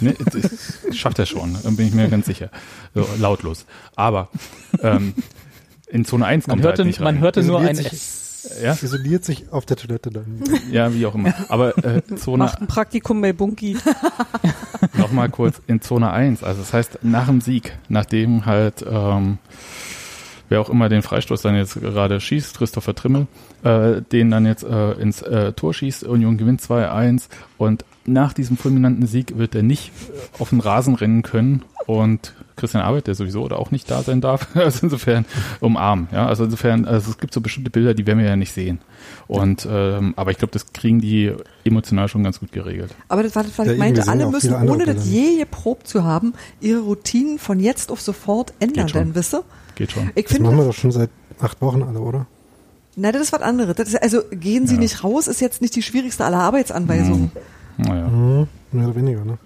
ne, 0.00 0.16
schafft 0.92 1.20
er 1.20 1.26
schon, 1.26 1.56
bin 1.76 1.86
ich 1.86 1.94
mir 1.94 2.08
ganz 2.08 2.26
sicher. 2.26 2.48
So, 2.96 3.06
lautlos. 3.20 3.64
Aber 3.94 4.28
ähm, 4.82 5.14
in 5.88 6.04
Zone 6.04 6.24
1 6.26 6.46
Man 6.46 6.54
kommt 6.56 6.64
er 6.64 6.68
hörte, 6.68 6.82
halt 6.82 6.86
nicht 6.86 7.00
man 7.00 7.14
rein. 7.16 7.22
hörte 7.22 7.42
nur 7.42 7.60
ein 7.60 7.74
sich- 7.76 7.92
S. 7.92 8.20
Ja, 8.62 8.72
Isoliert 8.74 9.24
sich 9.24 9.50
auf 9.52 9.64
der 9.64 9.78
Toilette 9.78 10.10
dann. 10.10 10.42
ja, 10.70 10.92
wie 10.92 11.06
auch 11.06 11.14
immer. 11.14 11.32
Aber 11.48 11.78
äh, 11.78 12.02
Zone 12.16 12.44
Macht 12.44 12.60
ein 12.60 12.66
Praktikum 12.66 13.22
bei 13.22 13.32
Bunky. 13.32 13.78
Nochmal 14.98 15.30
kurz 15.30 15.62
in 15.66 15.80
Zone 15.80 16.10
1. 16.10 16.42
Also 16.42 16.60
das 16.60 16.72
heißt, 16.74 16.98
nach 17.02 17.26
dem 17.26 17.40
Sieg, 17.40 17.72
nachdem 17.88 18.44
halt 18.44 18.84
ähm, 18.86 19.38
wer 20.50 20.60
auch 20.60 20.68
immer 20.68 20.90
den 20.90 21.00
Freistoß 21.00 21.40
dann 21.40 21.56
jetzt 21.56 21.80
gerade 21.80 22.20
schießt, 22.20 22.58
Christopher 22.58 22.94
Trimmel, 22.94 23.26
äh, 23.62 24.02
den 24.02 24.30
dann 24.30 24.44
jetzt 24.44 24.62
äh, 24.64 24.92
ins 24.92 25.22
äh, 25.22 25.52
Tor 25.54 25.72
schießt, 25.72 26.04
Union 26.04 26.36
gewinnt 26.36 26.60
2-1 26.60 27.28
und 27.56 27.86
nach 28.04 28.34
diesem 28.34 28.58
fulminanten 28.58 29.06
Sieg 29.06 29.38
wird 29.38 29.54
er 29.54 29.62
nicht 29.62 29.88
äh, 29.88 30.42
auf 30.42 30.50
den 30.50 30.60
Rasen 30.60 30.94
rennen 30.96 31.22
können 31.22 31.62
und 31.86 32.32
Christian 32.56 32.82
Arbeit, 32.82 33.06
der 33.08 33.14
sowieso 33.14 33.42
oder 33.42 33.58
auch 33.58 33.70
nicht 33.70 33.90
da 33.90 34.02
sein 34.02 34.20
darf, 34.20 34.48
also 34.54 34.80
insofern 34.84 35.24
umarmen. 35.60 36.08
Ja, 36.12 36.26
also 36.26 36.44
insofern, 36.44 36.84
also 36.84 37.10
es 37.10 37.18
gibt 37.18 37.34
so 37.34 37.40
bestimmte 37.40 37.70
Bilder, 37.70 37.94
die 37.94 38.06
werden 38.06 38.20
wir 38.20 38.26
ja 38.26 38.36
nicht 38.36 38.52
sehen. 38.52 38.78
Und 39.26 39.66
ähm, 39.70 40.14
aber 40.16 40.30
ich 40.30 40.38
glaube, 40.38 40.52
das 40.52 40.72
kriegen 40.72 41.00
die 41.00 41.32
emotional 41.64 42.08
schon 42.08 42.22
ganz 42.24 42.40
gut 42.40 42.52
geregelt. 42.52 42.94
Aber 43.08 43.22
das 43.22 43.34
war 43.34 43.42
das, 43.42 43.58
was 43.58 43.66
Ja, 43.66 43.72
ich 43.72 43.78
meinte, 43.78 44.06
alle 44.08 44.28
müssen, 44.28 44.54
ohne 44.54 44.84
das 44.84 45.06
je 45.08 45.38
geprobt 45.38 45.88
zu 45.88 46.04
haben, 46.04 46.34
ihre 46.60 46.80
Routinen 46.80 47.38
von 47.38 47.58
jetzt 47.60 47.90
auf 47.90 48.00
sofort 48.00 48.52
ändern, 48.60 48.86
denn 48.88 49.14
wisst 49.14 49.34
ihr? 49.34 49.42
Geht 49.74 49.92
schon. 49.92 50.10
Ich 50.14 50.26
Das 50.26 50.38
machen 50.38 50.56
wir 50.58 50.64
doch 50.64 50.72
schon 50.74 50.92
seit 50.92 51.10
acht 51.40 51.60
Wochen 51.60 51.82
alle, 51.82 51.98
oder? 51.98 52.26
nein, 52.96 53.12
das 53.12 53.22
ist 53.22 53.32
was 53.32 53.42
anderes. 53.42 53.74
Das 53.74 53.88
ist, 53.88 54.00
also 54.00 54.20
gehen 54.30 54.68
Sie 54.68 54.74
Ja. 54.74 54.80
nicht 54.80 55.02
raus, 55.02 55.26
ist 55.26 55.40
jetzt 55.40 55.60
nicht 55.60 55.74
die 55.74 55.82
schwierigste 55.82 56.24
aller 56.24 56.38
Arbeitsanweisungen. 56.38 57.32
Naja. 57.76 58.06
Mhm. 58.06 58.46
Mehr 58.70 58.86
oder 58.86 58.94
weniger, 58.96 59.24
ne? 59.24 59.36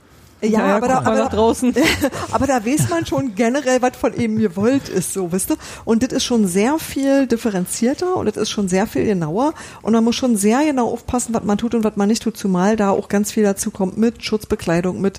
Ja, 0.40 0.60
Naja, 0.60 0.76
aber, 0.76 0.88
da, 0.88 1.00
mal 1.00 1.16
nach 1.16 1.26
aber, 1.26 1.36
draußen. 1.36 1.74
aber 2.30 2.46
da 2.46 2.64
weiß 2.64 2.88
man 2.90 3.04
schon 3.06 3.34
generell, 3.34 3.82
was 3.82 3.96
von 3.96 4.14
ihm 4.14 4.38
gewollt 4.38 4.88
ist, 4.88 5.12
so, 5.12 5.32
wisst 5.32 5.50
ihr? 5.50 5.56
Und 5.84 6.02
das 6.02 6.12
ist 6.12 6.24
schon 6.24 6.46
sehr 6.46 6.78
viel 6.78 7.26
differenzierter 7.26 8.16
und 8.16 8.26
das 8.26 8.36
ist 8.36 8.50
schon 8.50 8.68
sehr 8.68 8.86
viel 8.86 9.04
genauer 9.04 9.54
und 9.82 9.92
man 9.92 10.04
muss 10.04 10.14
schon 10.14 10.36
sehr 10.36 10.64
genau 10.64 10.90
aufpassen, 10.90 11.34
was 11.34 11.42
man 11.42 11.58
tut 11.58 11.74
und 11.74 11.82
was 11.82 11.96
man 11.96 12.08
nicht 12.08 12.22
tut, 12.22 12.36
zumal 12.36 12.76
da 12.76 12.90
auch 12.90 13.08
ganz 13.08 13.32
viel 13.32 13.42
dazu 13.42 13.72
kommt 13.72 13.98
mit 13.98 14.22
Schutzbekleidung, 14.22 15.00
mit 15.00 15.18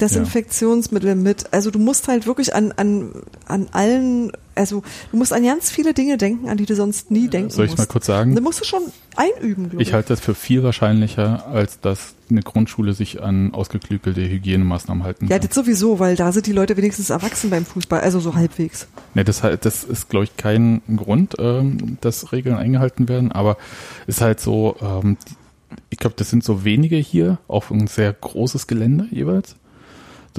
Desinfektionsmitteln, 0.00 1.22
mit, 1.22 1.52
also 1.52 1.70
du 1.70 1.78
musst 1.78 2.08
halt 2.08 2.26
wirklich 2.26 2.54
an, 2.54 2.72
an, 2.76 3.12
an 3.46 3.68
allen, 3.72 4.32
also 4.54 4.82
du 5.10 5.16
musst 5.16 5.32
an 5.32 5.44
ganz 5.44 5.70
viele 5.70 5.94
Dinge 5.94 6.16
denken, 6.16 6.48
an 6.48 6.56
die 6.56 6.66
du 6.66 6.74
sonst 6.74 7.10
nie 7.10 7.28
denken 7.28 7.50
Soll 7.50 7.64
ich 7.64 7.72
musst. 7.72 7.78
mal 7.78 7.86
kurz 7.86 8.06
sagen? 8.06 8.34
Da 8.34 8.40
musst 8.40 8.60
du 8.60 8.64
schon 8.64 8.82
einüben, 9.16 9.70
glaube 9.70 9.82
ich. 9.82 9.88
Ich 9.88 9.94
halte 9.94 10.10
das 10.10 10.20
für 10.20 10.34
viel 10.34 10.62
wahrscheinlicher, 10.62 11.46
als 11.46 11.80
dass 11.80 12.14
eine 12.30 12.42
Grundschule 12.42 12.92
sich 12.92 13.22
an 13.22 13.52
ausgeklügelte 13.54 14.20
Hygienemaßnahmen 14.20 15.02
halten 15.02 15.26
ja, 15.26 15.38
kann. 15.38 15.46
das 15.46 15.54
sowieso, 15.54 15.98
weil 15.98 16.16
da 16.16 16.30
sind 16.32 16.46
die 16.46 16.52
Leute 16.52 16.76
wenigstens 16.76 17.10
erwachsen 17.10 17.50
beim 17.50 17.64
Fußball, 17.64 18.00
also 18.00 18.20
so 18.20 18.34
halbwegs. 18.34 18.86
Nee, 19.14 19.24
das, 19.24 19.42
das 19.60 19.84
ist, 19.84 20.08
glaube 20.08 20.24
ich, 20.24 20.36
kein 20.36 20.82
Grund, 20.96 21.34
ähm, 21.38 21.98
dass 22.00 22.32
Regeln 22.32 22.56
eingehalten 22.56 23.08
werden, 23.08 23.32
aber 23.32 23.56
ist 24.06 24.20
halt 24.20 24.40
so, 24.40 24.76
ähm, 24.80 25.16
ich 25.90 25.98
glaube, 25.98 26.16
das 26.16 26.30
sind 26.30 26.44
so 26.44 26.64
wenige 26.64 26.96
hier 26.96 27.38
auf 27.48 27.70
ein 27.70 27.86
sehr 27.86 28.12
großes 28.12 28.66
Gelände 28.66 29.06
jeweils. 29.10 29.56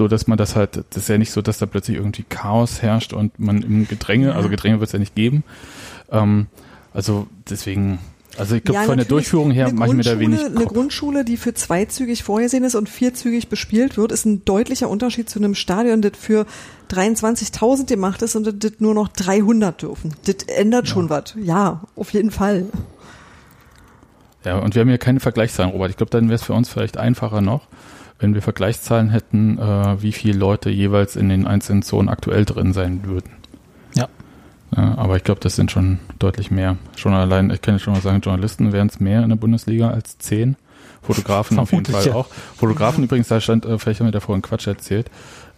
So, 0.00 0.08
dass 0.08 0.26
man 0.26 0.38
das 0.38 0.56
halt, 0.56 0.76
das 0.78 0.96
ist 1.02 1.08
ja 1.10 1.18
nicht 1.18 1.30
so, 1.30 1.42
dass 1.42 1.58
da 1.58 1.66
plötzlich 1.66 1.98
irgendwie 1.98 2.24
Chaos 2.26 2.80
herrscht 2.80 3.12
und 3.12 3.38
man 3.38 3.60
im 3.60 3.86
Gedränge, 3.86 4.28
Ja. 4.28 4.32
also 4.32 4.48
Gedränge 4.48 4.80
wird 4.80 4.88
es 4.88 4.92
ja 4.94 4.98
nicht 4.98 5.14
geben. 5.14 5.44
Ähm, 6.10 6.46
also 6.94 7.26
deswegen, 7.50 7.98
also 8.38 8.54
ich 8.54 8.64
glaube, 8.64 8.80
Ja, 8.80 8.86
von 8.86 8.96
der. 8.96 9.04
Durchführung 9.04 9.50
her 9.50 9.66
Eine 9.66 9.74
mache 9.76 9.90
ich 9.90 9.96
mir 9.96 10.02
da 10.02 10.18
wenig 10.18 10.40
Eine 10.40 10.54
Kopf. 10.54 10.72
Grundschule, 10.72 11.22
die 11.26 11.36
für 11.36 11.52
zweizügig 11.52 12.22
vorgesehen 12.22 12.64
ist 12.64 12.76
und 12.76 12.88
vierzügig 12.88 13.48
bespielt 13.50 13.98
wird, 13.98 14.10
ist 14.10 14.24
ein 14.24 14.42
deutlicher 14.46 14.88
Unterschied 14.88 15.28
zu 15.28 15.38
einem 15.38 15.54
Stadion, 15.54 16.00
das 16.00 16.12
für 16.18 16.46
23.000 16.90 17.84
gemacht 17.86 18.22
ist 18.22 18.36
und 18.36 18.64
das, 18.64 18.72
nur 18.78 18.94
noch 18.94 19.08
300 19.08 19.82
dürfen. 19.82 20.14
Das 20.24 20.36
ändert 20.46 20.88
schon 20.88 21.10
was. 21.10 21.34
Ja, 21.36 21.82
auf 21.94 22.14
jeden 22.14 22.30
Fall. 22.30 22.64
Ja, 24.46 24.60
und 24.60 24.74
wir 24.74 24.80
haben 24.80 24.88
ja 24.88 24.96
keine 24.96 25.20
Vergleichszahlen, 25.20 25.72
Robert. 25.72 25.90
Ich 25.90 25.98
glaube, 25.98 26.08
dann 26.08 26.28
wäre 26.30 26.36
es 26.36 26.42
für 26.42 26.54
uns 26.54 26.70
vielleicht 26.70 26.96
einfacher 26.96 27.42
noch, 27.42 27.66
wenn 28.20 28.34
wir 28.34 28.42
Vergleichszahlen 28.42 29.10
hätten, 29.10 29.58
äh, 29.58 30.02
wie 30.02 30.12
viele 30.12 30.38
Leute 30.38 30.70
jeweils 30.70 31.16
in 31.16 31.28
den 31.28 31.46
einzelnen 31.46 31.82
Zonen 31.82 32.08
aktuell 32.08 32.44
drin 32.44 32.72
sein 32.72 33.00
würden. 33.04 33.30
Ja. 33.94 34.08
Ja, 34.76 34.96
aber 34.96 35.16
ich 35.16 35.24
glaube, 35.24 35.40
das 35.40 35.56
sind 35.56 35.70
schon 35.70 35.98
deutlich 36.18 36.50
mehr. 36.50 36.76
Schon 36.96 37.14
allein, 37.14 37.50
ich 37.50 37.62
kann 37.62 37.74
jetzt 37.74 37.82
schon 37.82 37.94
mal 37.94 38.02
sagen, 38.02 38.20
Journalisten 38.20 38.72
wären 38.72 38.88
es 38.88 39.00
mehr 39.00 39.22
in 39.22 39.30
der 39.30 39.36
Bundesliga 39.36 39.90
als 39.90 40.18
zehn. 40.18 40.56
Fotografen 41.02 41.58
auf 41.58 41.72
jeden 41.72 41.86
Fall 41.86 42.06
ja. 42.06 42.14
auch. 42.14 42.28
Fotografen 42.56 43.02
übrigens, 43.02 43.28
da 43.28 43.40
stand, 43.40 43.64
äh, 43.64 43.78
vielleicht 43.78 44.00
haben 44.00 44.06
wir 44.06 44.12
davor 44.12 44.34
einen 44.34 44.42
Quatsch 44.42 44.66
erzählt, 44.66 45.10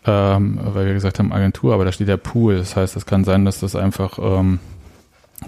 ähm, 0.06 0.60
weil 0.62 0.86
wir 0.86 0.94
gesagt 0.94 1.18
haben 1.18 1.32
Agentur, 1.32 1.74
aber 1.74 1.84
da 1.84 1.90
steht 1.90 2.08
ja 2.08 2.16
Pool. 2.16 2.56
Das 2.56 2.76
heißt, 2.76 2.96
es 2.96 3.06
kann 3.06 3.24
sein, 3.24 3.44
dass 3.44 3.58
das 3.58 3.74
einfach 3.74 4.18
ähm, 4.22 4.60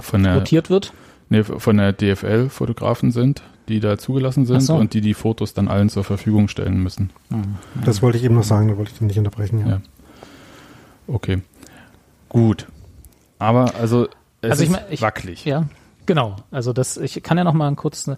von 0.00 0.24
der 0.24 0.34
Rotiert 0.34 0.68
wird. 0.68 0.92
Nee, 1.28 1.44
von 1.44 1.76
der 1.76 1.92
DFL 1.92 2.50
Fotografen 2.50 3.12
sind, 3.12 3.42
die 3.68 3.80
da 3.80 3.96
zugelassen 3.98 4.46
sind 4.46 4.60
so. 4.60 4.74
und 4.76 4.92
die 4.94 5.00
die 5.00 5.14
Fotos 5.14 5.54
dann 5.54 5.68
allen 5.68 5.88
zur 5.88 6.04
Verfügung 6.04 6.48
stellen 6.48 6.82
müssen. 6.82 7.10
Das 7.84 8.02
wollte 8.02 8.18
ich 8.18 8.24
eben 8.24 8.34
noch 8.34 8.44
sagen, 8.44 8.68
da 8.68 8.76
wollte 8.76 8.92
ich 8.92 8.98
den 8.98 9.06
nicht 9.06 9.18
unterbrechen. 9.18 9.60
Ja. 9.60 9.66
Ja. 9.68 9.80
Okay. 11.06 11.42
Gut. 12.28 12.66
Aber 13.38 13.74
also 13.76 14.08
es 14.40 14.50
Also 14.50 14.62
ich 14.64 14.70
ist 14.70 14.76
mein, 14.76 14.84
ich- 14.90 15.02
wackelig. 15.02 15.44
Ja, 15.44 15.64
genau. 16.06 16.36
Also 16.50 16.72
das, 16.72 16.96
ich 16.96 17.22
kann 17.22 17.38
ja 17.38 17.44
noch 17.44 17.52
mal 17.54 17.74
kurz, 17.74 18.08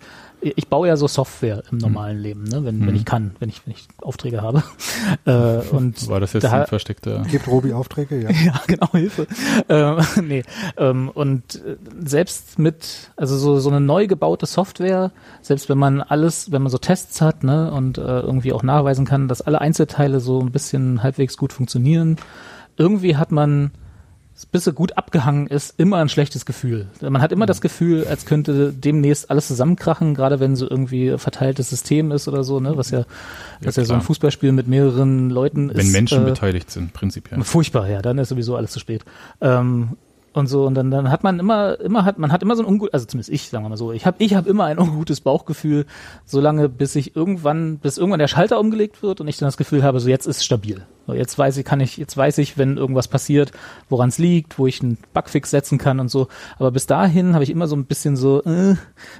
ich 0.56 0.68
baue 0.68 0.88
ja 0.88 0.96
so 0.96 1.08
Software 1.08 1.62
im 1.72 1.78
normalen 1.78 2.18
Leben, 2.18 2.44
ne, 2.44 2.64
wenn, 2.64 2.80
wenn 2.80 2.90
Mhm. 2.90 2.94
ich 2.96 3.04
kann, 3.04 3.32
wenn 3.40 3.48
ich, 3.48 3.62
wenn 3.66 3.72
ich 3.74 3.88
Aufträge 4.02 4.42
habe. 4.42 4.62
äh, 5.24 5.58
und 5.74 6.08
War 6.08 6.20
das 6.20 6.32
jetzt 6.34 6.44
Da- 6.44 6.52
ein 6.62 6.66
versteckter? 6.66 7.22
Gibt 7.30 7.48
Robi 7.48 7.72
Aufträge? 7.72 8.20
Ja. 8.22 8.30
ja, 8.44 8.60
genau, 8.66 8.90
Hilfe. 8.92 9.26
ähm, 9.68 9.98
nee, 10.28 10.42
ähm, 10.76 11.08
und 11.08 11.56
äh, 11.56 11.76
selbst 12.04 12.58
mit, 12.58 13.10
also 13.16 13.36
so, 13.36 13.58
so 13.58 13.70
eine 13.70 13.80
neu 13.80 14.06
gebaute 14.06 14.46
Software, 14.46 15.10
selbst 15.42 15.68
wenn 15.68 15.78
man 15.78 16.00
alles, 16.02 16.52
wenn 16.52 16.62
man 16.62 16.70
so 16.70 16.78
Tests 16.78 17.20
hat, 17.20 17.42
ne, 17.44 17.70
und 17.72 17.98
äh, 17.98 18.02
irgendwie 18.02 18.52
auch 18.52 18.62
nachweisen 18.62 19.04
kann, 19.04 19.28
dass 19.28 19.40
alle 19.42 19.60
Einzelteile 19.60 20.20
so 20.20 20.40
ein 20.40 20.52
bisschen 20.52 21.02
halbwegs 21.02 21.36
gut 21.36 21.52
funktionieren, 21.52 22.16
irgendwie 22.76 23.16
hat 23.16 23.32
man, 23.32 23.70
bis 24.44 24.64
sie 24.64 24.72
gut 24.72 24.98
abgehangen 24.98 25.46
ist, 25.46 25.78
immer 25.78 25.96
ein 25.96 26.10
schlechtes 26.10 26.44
Gefühl. 26.44 26.88
Man 27.00 27.22
hat 27.22 27.32
immer 27.32 27.46
das 27.46 27.62
Gefühl, 27.62 28.06
als 28.06 28.26
könnte 28.26 28.72
demnächst 28.72 29.30
alles 29.30 29.48
zusammenkrachen, 29.48 30.14
gerade 30.14 30.40
wenn 30.40 30.56
so 30.56 30.68
irgendwie 30.68 31.16
verteiltes 31.16 31.70
System 31.70 32.12
ist 32.12 32.28
oder 32.28 32.44
so, 32.44 32.60
ne, 32.60 32.76
was 32.76 32.90
ja, 32.90 33.06
was 33.62 33.76
ja, 33.76 33.84
so 33.84 33.94
ein. 33.94 34.02
Fußballspiel 34.02 34.52
mit 34.52 34.68
mehreren 34.68 35.30
Leuten 35.30 35.70
ist. 35.70 35.78
Wenn 35.78 35.90
Menschen 35.90 36.22
äh, 36.22 36.26
beteiligt 36.26 36.70
sind, 36.70 36.92
prinzipiell. 36.92 37.42
Furchtbar, 37.42 37.88
ja, 37.88 38.02
dann 38.02 38.18
ist 38.18 38.28
sowieso 38.28 38.56
alles 38.56 38.72
zu 38.72 38.80
spät. 38.80 39.04
Ähm, 39.40 39.96
und 40.36 40.48
so 40.48 40.66
und 40.66 40.74
dann 40.74 40.90
dann 40.90 41.10
hat 41.10 41.24
man 41.24 41.38
immer 41.38 41.80
immer 41.80 42.04
hat 42.04 42.18
man 42.18 42.30
hat 42.30 42.42
immer 42.42 42.56
so 42.56 42.62
ein 42.62 42.68
ungut 42.68 42.92
also 42.92 43.06
zumindest 43.06 43.30
ich 43.30 43.48
sagen 43.48 43.64
wir 43.64 43.70
mal 43.70 43.76
so 43.76 43.92
ich 43.92 44.04
habe 44.04 44.22
ich 44.22 44.34
habe 44.34 44.48
immer 44.48 44.64
ein 44.64 44.78
ungutes 44.78 45.20
Bauchgefühl 45.22 45.86
solange 46.26 46.68
bis 46.68 46.94
ich 46.94 47.16
irgendwann 47.16 47.78
bis 47.78 47.96
irgendwann 47.96 48.18
der 48.18 48.28
Schalter 48.28 48.60
umgelegt 48.60 49.02
wird 49.02 49.20
und 49.20 49.28
ich 49.28 49.38
dann 49.38 49.46
das 49.46 49.56
Gefühl 49.56 49.82
habe 49.82 49.98
so 49.98 50.08
jetzt 50.08 50.26
ist 50.26 50.44
stabil. 50.44 50.82
So, 51.06 51.14
jetzt 51.14 51.38
weiß 51.38 51.56
ich 51.56 51.64
kann 51.64 51.80
ich 51.80 51.96
jetzt 51.96 52.16
weiß 52.16 52.38
ich 52.38 52.58
wenn 52.58 52.76
irgendwas 52.76 53.08
passiert 53.08 53.52
woran 53.88 54.10
es 54.10 54.18
liegt 54.18 54.58
wo 54.58 54.66
ich 54.66 54.82
einen 54.82 54.98
Bugfix 55.14 55.50
setzen 55.50 55.78
kann 55.78 56.00
und 56.00 56.10
so. 56.10 56.28
Aber 56.58 56.70
bis 56.70 56.86
dahin 56.86 57.32
habe 57.32 57.44
ich 57.44 57.50
immer 57.50 57.66
so 57.66 57.76
ein 57.76 57.86
bisschen 57.86 58.16
so 58.16 58.42
äh, 58.44 58.74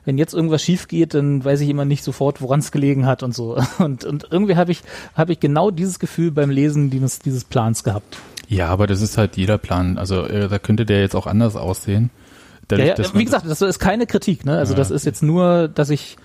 wenn 0.05 0.19
jetzt 0.19 0.35
irgendwas 0.35 0.63
schief 0.63 0.87
geht 0.87 1.15
dann 1.15 1.45
weiß 1.45 1.61
ich 1.63 1.69
immer 1.71 1.87
nicht 1.87 2.05
sofort 2.05 2.43
woran 2.43 2.61
es 2.61 2.73
gelegen 2.73 3.07
hat 3.07 3.23
und 3.23 3.35
so. 3.35 3.57
Und 3.79 4.05
und 4.05 4.29
irgendwie 4.31 4.57
habe 4.57 4.73
ich 4.73 4.83
habe 5.15 5.33
ich 5.33 5.41
genau 5.41 5.71
dieses 5.71 5.99
Gefühl 5.99 6.31
beim 6.31 6.51
Lesen 6.51 6.91
dieses 6.91 7.21
dieses 7.21 7.45
Plans 7.45 7.85
gehabt 7.85 8.19
Ja, 8.49 8.69
aber 8.69 8.87
das 8.87 9.01
ist 9.03 9.19
halt 9.19 9.37
jeder 9.37 9.59
Plan. 9.59 9.99
Also 9.99 10.25
äh, 10.25 10.49
da 10.49 10.59
könnte 10.59 10.87
der 10.87 11.01
jetzt 11.01 11.17
auch 11.17 11.27
anders 11.27 11.57
aussehen. 11.57 12.11
Ja, 12.13 12.21
Dadurch, 12.69 12.89
ja, 12.89 12.95
dass 12.95 13.15
wie 13.15 13.25
gesagt, 13.25 13.47
das 13.49 13.63
ist 13.63 13.79
keine 13.79 14.07
Kritik, 14.07 14.45
ne? 14.45 14.59
Also 14.59 14.73
Ja, 14.73 14.79
das 14.79 14.91
ist 14.91 15.05
jetzt 15.05 15.23
nur, 15.23 15.69
dass 15.69 15.91
ich 15.91 16.17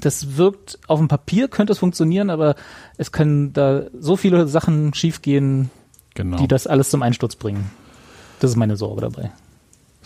das 0.00 0.36
wirkt 0.36 0.78
auf 0.86 0.98
dem 0.98 1.08
Papier 1.08 1.48
könnte 1.48 1.72
es 1.72 1.78
funktionieren, 1.78 2.30
aber 2.30 2.54
es 2.96 3.12
können 3.12 3.52
da 3.52 3.84
so 3.98 4.16
viele 4.16 4.46
Sachen 4.46 4.94
schiefgehen, 4.94 5.70
genau. 6.14 6.36
die 6.36 6.48
das 6.48 6.66
alles 6.66 6.90
zum 6.90 7.02
Einsturz 7.02 7.36
bringen. 7.36 7.70
Das 8.40 8.50
ist 8.50 8.56
meine 8.56 8.76
Sorge 8.76 9.00
dabei. 9.00 9.32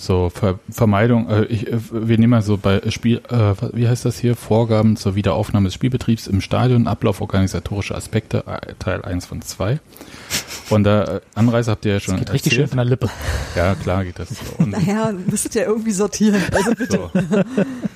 So, 0.01 0.31
Ver 0.31 0.59
Vermeidung, 0.71 1.29
äh, 1.29 1.45
ich, 1.45 1.69
äh, 1.69 1.79
wir 1.93 2.17
nehmen 2.17 2.31
mal 2.31 2.41
so 2.41 2.57
bei 2.57 2.81
Spiel, 2.89 3.21
äh, 3.29 3.53
wie 3.75 3.87
heißt 3.87 4.07
das 4.07 4.19
hier? 4.19 4.35
Vorgaben 4.35 4.97
zur 4.97 5.15
Wiederaufnahme 5.15 5.67
des 5.67 5.75
Spielbetriebs 5.75 6.27
im 6.27 6.41
Stadion, 6.41 6.87
Ablauf 6.87 7.21
organisatorische 7.21 7.95
Aspekte, 7.95 8.45
äh, 8.47 8.73
Teil 8.79 9.03
1 9.03 9.27
von 9.27 9.43
2. 9.43 9.79
Und 10.71 10.85
da 10.85 11.17
äh, 11.17 11.21
Anreise 11.35 11.71
habt 11.73 11.85
ihr 11.85 11.93
ja 11.95 12.01
schon 12.01 12.17
Geht 12.17 12.33
richtig 12.33 12.55
schön 12.55 12.63
erzählt. 12.63 12.71
von 12.71 12.77
der 12.79 12.87
Lippe. 12.87 13.11
Ja, 13.57 13.75
klar 13.75 14.05
geht 14.05 14.19
das. 14.19 14.29
Und 14.57 14.71
Naja, 14.71 15.13
müsstet 15.27 15.55
ihr 15.57 15.65
irgendwie 15.67 15.91
sortieren. 15.91 16.41
Also 16.55 16.75
bitte. 16.75 17.11
so. 17.13 17.21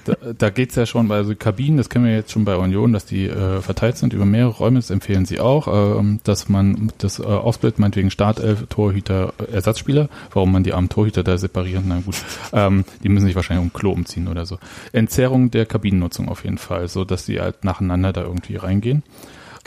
Da, 0.05 0.17
da 0.37 0.51
geht's 0.51 0.75
ja 0.75 0.85
schon 0.85 1.09
bei 1.09 1.17
also 1.17 1.35
Kabinen, 1.35 1.79
das 1.79 1.89
kennen 1.89 2.05
wir 2.05 2.13
jetzt 2.13 2.33
schon 2.33 2.45
bei 2.45 2.57
Union, 2.57 2.93
dass 2.93 3.07
die 3.07 3.27
äh, 3.27 3.63
verteilt 3.63 3.97
sind 3.97 4.13
über 4.13 4.27
mehrere 4.27 4.51
Räume, 4.51 4.79
das 4.79 4.91
empfehlen 4.91 5.25
sie 5.25 5.41
auch, 5.41 5.99
ähm, 5.99 6.21
dass 6.25 6.49
man 6.51 6.93
das 6.99 7.21
äh, 7.21 7.23
aufsplittet, 7.23 7.79
meinetwegen 7.79 8.11
Startelf, 8.11 8.67
Torhüter, 8.69 9.33
äh, 9.39 9.55
Ersatzspieler, 9.55 10.11
warum 10.35 10.53
man 10.53 10.65
die 10.65 10.75
armen 10.75 10.91
Torhüter 10.91 11.23
da 11.23 11.39
separiert, 11.39 11.87
na 11.95 12.01
gut, 12.01 12.17
ähm, 12.53 12.85
die 13.03 13.09
müssen 13.09 13.27
sich 13.27 13.37
wahrscheinlich 13.37 13.65
um 13.65 13.73
Klo 13.73 13.93
umziehen 13.93 14.29
oder 14.29 14.47
so. 14.47 14.59
Entzerrung 14.93 15.51
der 15.51 15.67
Kabinennutzung 15.67 16.29
auf 16.29 16.45
jeden 16.45 16.59
Fall, 16.59 16.89
so 16.89 17.05
dass 17.05 17.27
sie 17.27 17.41
halt 17.41 17.65
nacheinander 17.65 18.13
da 18.13 18.23
irgendwie 18.23 18.57
reingehen. 18.57 19.03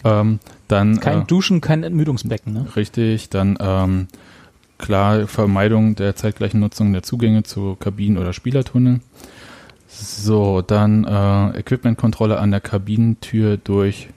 Ähm, 0.03 0.39
dann 0.67 0.99
Kein 0.99 1.21
äh, 1.21 1.25
Duschen, 1.25 1.61
kein 1.61 1.83
Entmüdungsbecken, 1.83 2.53
ne? 2.53 2.67
Richtig, 2.75 3.29
dann 3.29 3.57
ähm, 3.59 4.07
klar 4.77 5.27
Vermeidung 5.27 5.95
der 5.95 6.15
zeitgleichen 6.15 6.59
Nutzung 6.59 6.93
der 6.93 7.03
Zugänge 7.03 7.43
zu 7.43 7.75
Kabinen 7.79 8.17
oder 8.17 8.33
Spielertunnel. 8.33 9.01
So, 9.87 10.61
dann 10.61 11.05
äh, 11.05 11.59
Equipmentkontrolle 11.59 12.37
an 12.37 12.51
der 12.51 12.61
Kabinentür 12.61 13.57
durch 13.57 14.09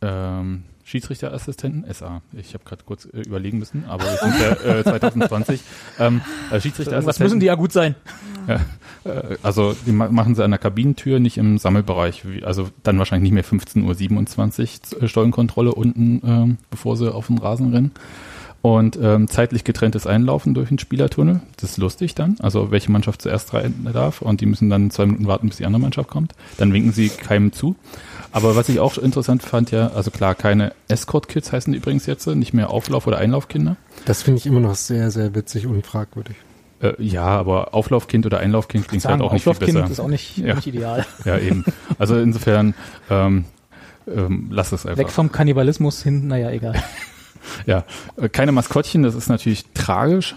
ähm, 0.00 0.64
Schiedsrichterassistenten, 0.92 1.90
SA. 1.92 2.20
Ich 2.34 2.52
habe 2.52 2.64
gerade 2.64 2.82
kurz 2.84 3.06
äh, 3.06 3.22
überlegen 3.22 3.58
müssen, 3.58 3.84
aber 3.88 4.04
wir 4.04 4.18
sind 4.18 4.34
ja 4.38 4.78
äh, 4.78 4.84
2020. 4.84 5.60
Ähm, 5.98 6.20
äh, 6.50 6.52
Was 6.52 6.62
Schiedsrichterassistenten, 6.62 7.24
müssen 7.24 7.40
die 7.40 7.46
ja 7.46 7.54
gut 7.54 7.72
sein? 7.72 7.94
äh, 8.46 8.58
also 9.42 9.74
die 9.86 9.92
ma 9.92 10.08
machen 10.08 10.34
sie 10.34 10.44
an 10.44 10.50
der 10.50 10.58
Kabinentür, 10.58 11.18
nicht 11.18 11.38
im 11.38 11.56
Sammelbereich. 11.56 12.28
Wie, 12.28 12.44
also 12.44 12.68
dann 12.82 12.98
wahrscheinlich 12.98 13.32
nicht 13.32 13.50
mehr 13.50 13.60
15.27 13.60 14.96
Uhr 14.96 15.02
äh, 15.02 15.08
Stollenkontrolle 15.08 15.74
unten, 15.74 16.20
ähm, 16.26 16.58
bevor 16.70 16.98
sie 16.98 17.10
auf 17.10 17.28
den 17.28 17.38
Rasen 17.38 17.72
rennen. 17.72 17.92
Und 18.62 18.96
ähm, 19.02 19.26
zeitlich 19.26 19.64
getrenntes 19.64 20.06
Einlaufen 20.06 20.54
durch 20.54 20.68
den 20.68 20.78
Spielertunnel. 20.78 21.40
Das 21.60 21.70
ist 21.70 21.78
lustig 21.78 22.14
dann. 22.14 22.36
Also 22.40 22.70
welche 22.70 22.92
Mannschaft 22.92 23.20
zuerst 23.20 23.52
rein 23.54 23.74
darf. 23.92 24.22
Und 24.22 24.40
die 24.40 24.46
müssen 24.46 24.70
dann 24.70 24.92
zwei 24.92 25.04
Minuten 25.06 25.26
warten, 25.26 25.48
bis 25.48 25.56
die 25.56 25.66
andere 25.66 25.80
Mannschaft 25.82 26.08
kommt. 26.08 26.32
Dann 26.58 26.72
winken 26.72 26.92
sie 26.92 27.08
keinem 27.08 27.52
zu. 27.52 27.74
Aber 28.30 28.54
was 28.54 28.68
ich 28.68 28.78
auch 28.78 28.96
interessant 28.98 29.42
fand, 29.42 29.72
ja, 29.72 29.88
also 29.88 30.12
klar, 30.12 30.36
keine 30.36 30.72
Escort-Kids 30.86 31.50
heißen 31.52 31.72
die 31.72 31.78
übrigens 31.80 32.06
jetzt, 32.06 32.24
nicht 32.28 32.54
mehr 32.54 32.70
Auflauf- 32.70 33.08
oder 33.08 33.18
Einlaufkinder. 33.18 33.76
Das 34.04 34.22
finde 34.22 34.38
ich 34.38 34.46
immer 34.46 34.60
noch 34.60 34.76
sehr, 34.76 35.10
sehr 35.10 35.34
witzig 35.34 35.66
und 35.66 35.84
fragwürdig. 35.84 36.36
Äh, 36.80 36.94
ja, 37.02 37.24
aber 37.24 37.74
Auflaufkind 37.74 38.26
oder 38.26 38.38
Einlaufkind 38.38 38.86
klingt 38.86 39.04
halt 39.04 39.20
auch 39.22 39.32
nicht 39.32 39.42
viel 39.42 39.50
Auflaufkind 39.50 39.80
besser. 39.80 39.90
ist 39.92 40.00
auch 40.00 40.08
nicht, 40.08 40.38
Ja. 40.38 40.54
nicht 40.54 40.68
ideal. 40.68 41.04
Ja, 41.24 41.36
eben. 41.36 41.64
Also 41.98 42.16
insofern, 42.16 42.74
ähm, 43.10 43.44
ähm, 44.06 44.48
lass 44.50 44.70
es 44.70 44.86
einfach. 44.86 44.98
Weg 44.98 45.10
vom 45.10 45.32
Kannibalismus 45.32 46.02
hin, 46.02 46.28
naja, 46.28 46.50
egal. 46.50 46.80
Ja, 47.66 47.84
äh, 48.16 48.28
keine 48.28 48.52
Maskottchen, 48.52 49.02
das 49.02 49.14
ist 49.14 49.28
natürlich 49.28 49.64
tragisch, 49.74 50.34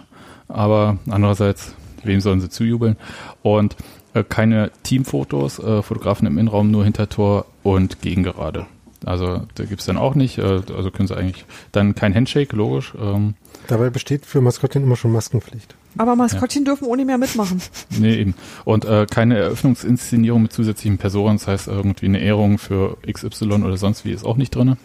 aber 0.47 0.97
andererseits, 1.09 1.73
wem 2.03 2.21
sollen 2.21 2.41
sie 2.41 2.49
zujubeln? 2.49 2.97
Und 3.41 3.75
äh, 4.13 4.23
keine 4.23 4.71
Teamfotos, 4.83 5.59
äh, 5.59 5.81
Fotografen 5.81 6.27
im 6.27 6.37
Innenraum, 6.37 6.71
nur 6.71 6.83
Hintertor 6.83 7.45
und 7.63 8.01
Gegengerade. 8.01 8.65
Also 9.05 9.41
da 9.55 9.65
gibt's 9.65 9.85
dann 9.85 9.97
auch 9.97 10.15
nicht, 10.15 10.37
äh, 10.37 10.61
also 10.75 10.89
können 10.91 11.07
sie 11.07 11.17
eigentlich, 11.17 11.45
dann 11.71 11.95
kein 11.95 12.15
Handshake, 12.15 12.55
logisch. 12.55 12.93
Ähm, 12.99 13.35
Dabei 13.67 13.89
besteht 13.89 14.25
für 14.25 14.41
Maskottchen 14.41 14.83
immer 14.83 14.95
schon 14.95 15.11
Maskenpflicht. 15.11 15.75
Aber 15.97 16.15
Maskottchen 16.15 16.65
dürfen 16.65 16.85
ohne 16.87 17.05
mehr 17.05 17.17
mitmachen. 17.17 17.61
nee, 17.89 18.15
eben. 18.15 18.35
Und 18.65 18.83
äh, 18.85 19.05
keine 19.09 19.37
Eröffnungsinszenierung 19.37 20.41
mit 20.41 20.51
zusätzlichen 20.53 20.97
Personen, 20.97 21.37
das 21.37 21.47
heißt 21.47 21.67
irgendwie 21.67 22.05
eine 22.07 22.19
Ehrung 22.19 22.57
für 22.57 22.97
XY 23.11 23.45
oder 23.63 23.77
sonst 23.77 24.03
wie 24.05 24.11
ist 24.11 24.25
auch 24.25 24.35
nicht 24.37 24.53
drinne. 24.53 24.77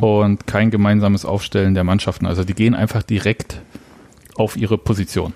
Und 0.00 0.46
kein 0.46 0.70
gemeinsames 0.70 1.24
Aufstellen 1.24 1.74
der 1.74 1.84
Mannschaften. 1.84 2.24
Also 2.26 2.42
die 2.42 2.54
gehen 2.54 2.74
einfach 2.74 3.02
direkt 3.02 3.60
auf 4.34 4.56
ihre 4.56 4.78
Position, 4.78 5.34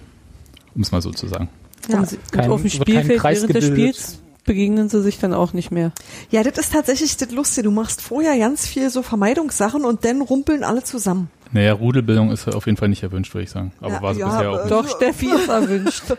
um 0.75 0.81
es 0.83 0.91
mal 0.91 1.03
so 1.03 1.11
zu 1.11 1.27
sagen. 1.29 1.49
Ja. 1.89 1.99
und, 2.01 2.09
sie- 2.09 2.17
und 2.17 2.33
Kein- 2.33 2.51
auf 2.51 2.63
dem 2.63 2.71
kein 2.71 2.81
Spielfeld 2.81 3.21
Kreis 3.21 3.43
während 3.43 3.55
des. 3.57 3.65
Spiels 3.67 4.19
begegnen 4.45 4.89
sie 4.89 5.03
sich 5.03 5.19
dann 5.19 5.35
auch 5.35 5.53
nicht 5.53 5.71
mehr. 5.71 5.93
Ja, 6.31 6.43
das 6.43 6.57
ist 6.57 6.73
tatsächlich 6.73 7.17
das 7.19 7.31
Lustige. 7.31 7.65
Du 7.65 7.71
machst 7.71 8.01
vorher 8.01 8.39
ganz 8.39 8.67
viel 8.67 8.89
so 8.89 9.03
Vermeidungssachen 9.03 9.85
und 9.85 10.05
dann 10.07 10.23
rumpeln 10.23 10.65
alle 10.65 10.83
zusammen. 10.83 11.31
Naja, 11.53 11.73
Rudelbildung 11.73 12.31
ist 12.31 12.47
auf 12.55 12.67
jeden 12.67 12.77
Fall 12.77 12.89
nicht 12.89 13.03
erwünscht, 13.03 13.35
würde 13.35 13.45
ich 13.45 13.51
sagen. 13.51 13.73
Aber 13.81 13.95
Ja, 13.95 14.03
war 14.03 14.15
sie 14.15 14.21
ja, 14.21 14.29
bisher 14.29 14.51
auch 14.51 14.59
nicht. 14.65 14.71
Doch, 14.71 14.89
Steffi 14.97 15.27
ist 15.27 15.49
erwünscht. 15.49 16.05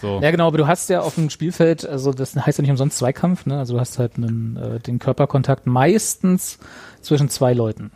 So. 0.00 0.20
Ja, 0.22 0.30
genau, 0.30 0.46
aber 0.46 0.58
du 0.58 0.68
hast 0.68 0.88
ja 0.90 1.00
auf 1.00 1.16
dem 1.16 1.28
Spielfeld, 1.28 1.84
also 1.84 2.12
das 2.12 2.36
heißt 2.36 2.58
ja 2.58 2.62
nicht 2.62 2.70
umsonst 2.70 2.98
Zweikampf, 2.98 3.46
ne? 3.46 3.58
Also 3.58 3.74
du 3.74 3.80
hast 3.80 3.98
halt 3.98 4.16
einen, 4.16 4.56
äh, 4.56 4.78
den 4.78 5.00
Körperkontakt 5.00 5.66
meistens 5.66 6.60
zwischen 7.00 7.28
zwei 7.28 7.52
Leuten. 7.52 7.90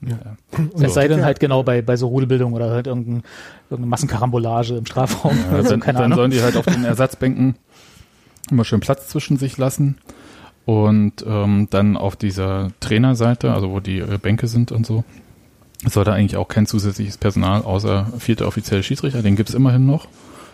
Ja. 0.00 0.36
Es 0.80 0.94
sei 0.94 1.08
denn 1.08 1.24
halt 1.24 1.40
genau 1.40 1.62
bei, 1.62 1.82
bei 1.82 1.96
so 1.96 2.08
Rudelbildung 2.08 2.54
oder 2.54 2.70
halt 2.70 2.86
irgendein, 2.86 3.22
irgendeine 3.70 3.90
Massenkarambolage 3.90 4.76
im 4.76 4.86
Strafraum. 4.86 5.36
Ja, 5.36 5.54
oder 5.54 5.62
so, 5.64 5.70
dann, 5.70 5.80
keine 5.80 5.98
dann 5.98 6.04
Ahnung. 6.06 6.18
sollen 6.18 6.30
die 6.30 6.42
halt 6.42 6.56
auf 6.56 6.66
den 6.66 6.84
Ersatzbänken 6.84 7.56
immer 8.50 8.64
schön 8.64 8.80
Platz 8.80 9.08
zwischen 9.08 9.36
sich 9.36 9.58
lassen. 9.58 9.98
Und 10.68 11.24
ähm, 11.26 11.68
dann 11.70 11.96
auf 11.96 12.14
dieser 12.14 12.68
Trainerseite, 12.80 13.54
also 13.54 13.70
wo 13.70 13.80
die 13.80 14.00
äh, 14.00 14.18
Bänke 14.20 14.48
sind 14.48 14.70
und 14.70 14.84
so, 14.84 15.02
soll 15.86 16.04
da 16.04 16.12
eigentlich 16.12 16.36
auch 16.36 16.48
kein 16.48 16.66
zusätzliches 16.66 17.16
Personal 17.16 17.62
außer 17.62 18.12
vierte 18.18 18.46
offizielle 18.46 18.82
Schiedsrichter, 18.82 19.22
den 19.22 19.34
gibt's 19.34 19.54
immerhin 19.54 19.86
noch. 19.86 20.08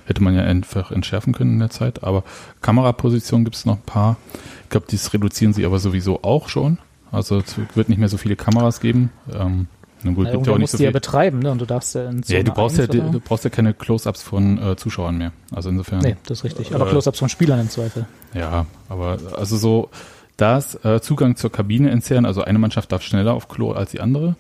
Hätte 0.07 0.23
man 0.23 0.37
ja 0.37 0.45
einfach 0.45 0.93
entschärfen 0.93 1.33
können 1.33 1.55
in 1.55 1.59
der 1.59 1.71
Zeit. 1.71 2.05
Aber 2.05 2.23
Kamerapositionen 2.63 3.45
gibt's 3.45 3.65
noch 3.65 3.75
ein 3.75 3.87
paar. 3.87 4.17
Ich 4.63 4.71
glaube, 4.71 4.87
dies 4.89 5.13
reduzieren 5.13 5.53
sie 5.53 5.67
aber 5.67 5.81
sowieso 5.81 6.23
auch 6.23 6.49
schon. 6.49 6.79
Also 7.11 7.39
es 7.39 7.57
wird 7.75 7.89
nicht 7.89 7.99
mehr 7.99 8.09
so 8.09 8.17
viele 8.17 8.37
Kameras 8.37 8.79
geben. 8.79 9.11
Ähm, 9.37 9.67
na 10.05 10.13
gut, 10.13 10.31
gibt 10.31 10.47
ja 10.47 10.53
auch 10.53 10.57
nicht 10.57 10.61
musst 10.63 10.73
so 10.73 10.79
die 10.79 10.85
ja 10.85 10.89
viel. 10.91 10.93
betreiben, 10.95 11.39
ne? 11.41 11.51
Und 11.51 11.61
du 11.61 11.67
darfst 11.67 11.95
ja 11.95 12.09
in 12.09 12.23
Ja, 12.27 12.43
du 12.43 12.53
brauchst 12.53 12.79
ja, 12.79 12.85
1 12.85 12.95
oder- 12.95 13.11
du 13.11 13.21
brauchst 13.21 13.45
ja 13.45 13.51
keine 13.51 13.75
Close-ups 13.75 14.23
von 14.23 14.59
äh, 14.63 14.77
Zuschauern 14.77 15.19
mehr. 15.19 15.33
Also 15.55 15.69
insofern. 15.71 16.01
Nee, 16.01 16.17
das 16.27 16.39
ist 16.39 16.45
richtig. 16.45 16.75
Aber 16.75 16.87
Äh, 16.87 16.91
Close-Ups 16.91 17.19
von 17.19 17.29
Spielern 17.29 17.61
im 17.61 17.69
Zweifel. 17.71 18.07
Ja, 18.35 18.67
aber 18.89 19.19
also 19.37 19.57
so 19.57 19.89
das 20.37 20.75
äh, 20.85 21.01
Zugang 21.01 21.37
zur 21.37 21.51
Kabine 21.53 21.91
entzerren, 21.91 22.27
also 22.27 22.43
eine 22.43 22.59
Mannschaft 22.59 22.91
darf 22.93 23.03
schneller 23.03 23.35
auf 23.35 23.49
Klo 23.49 23.73
als 23.73 23.91
die 23.93 24.01
andere. 24.01 24.37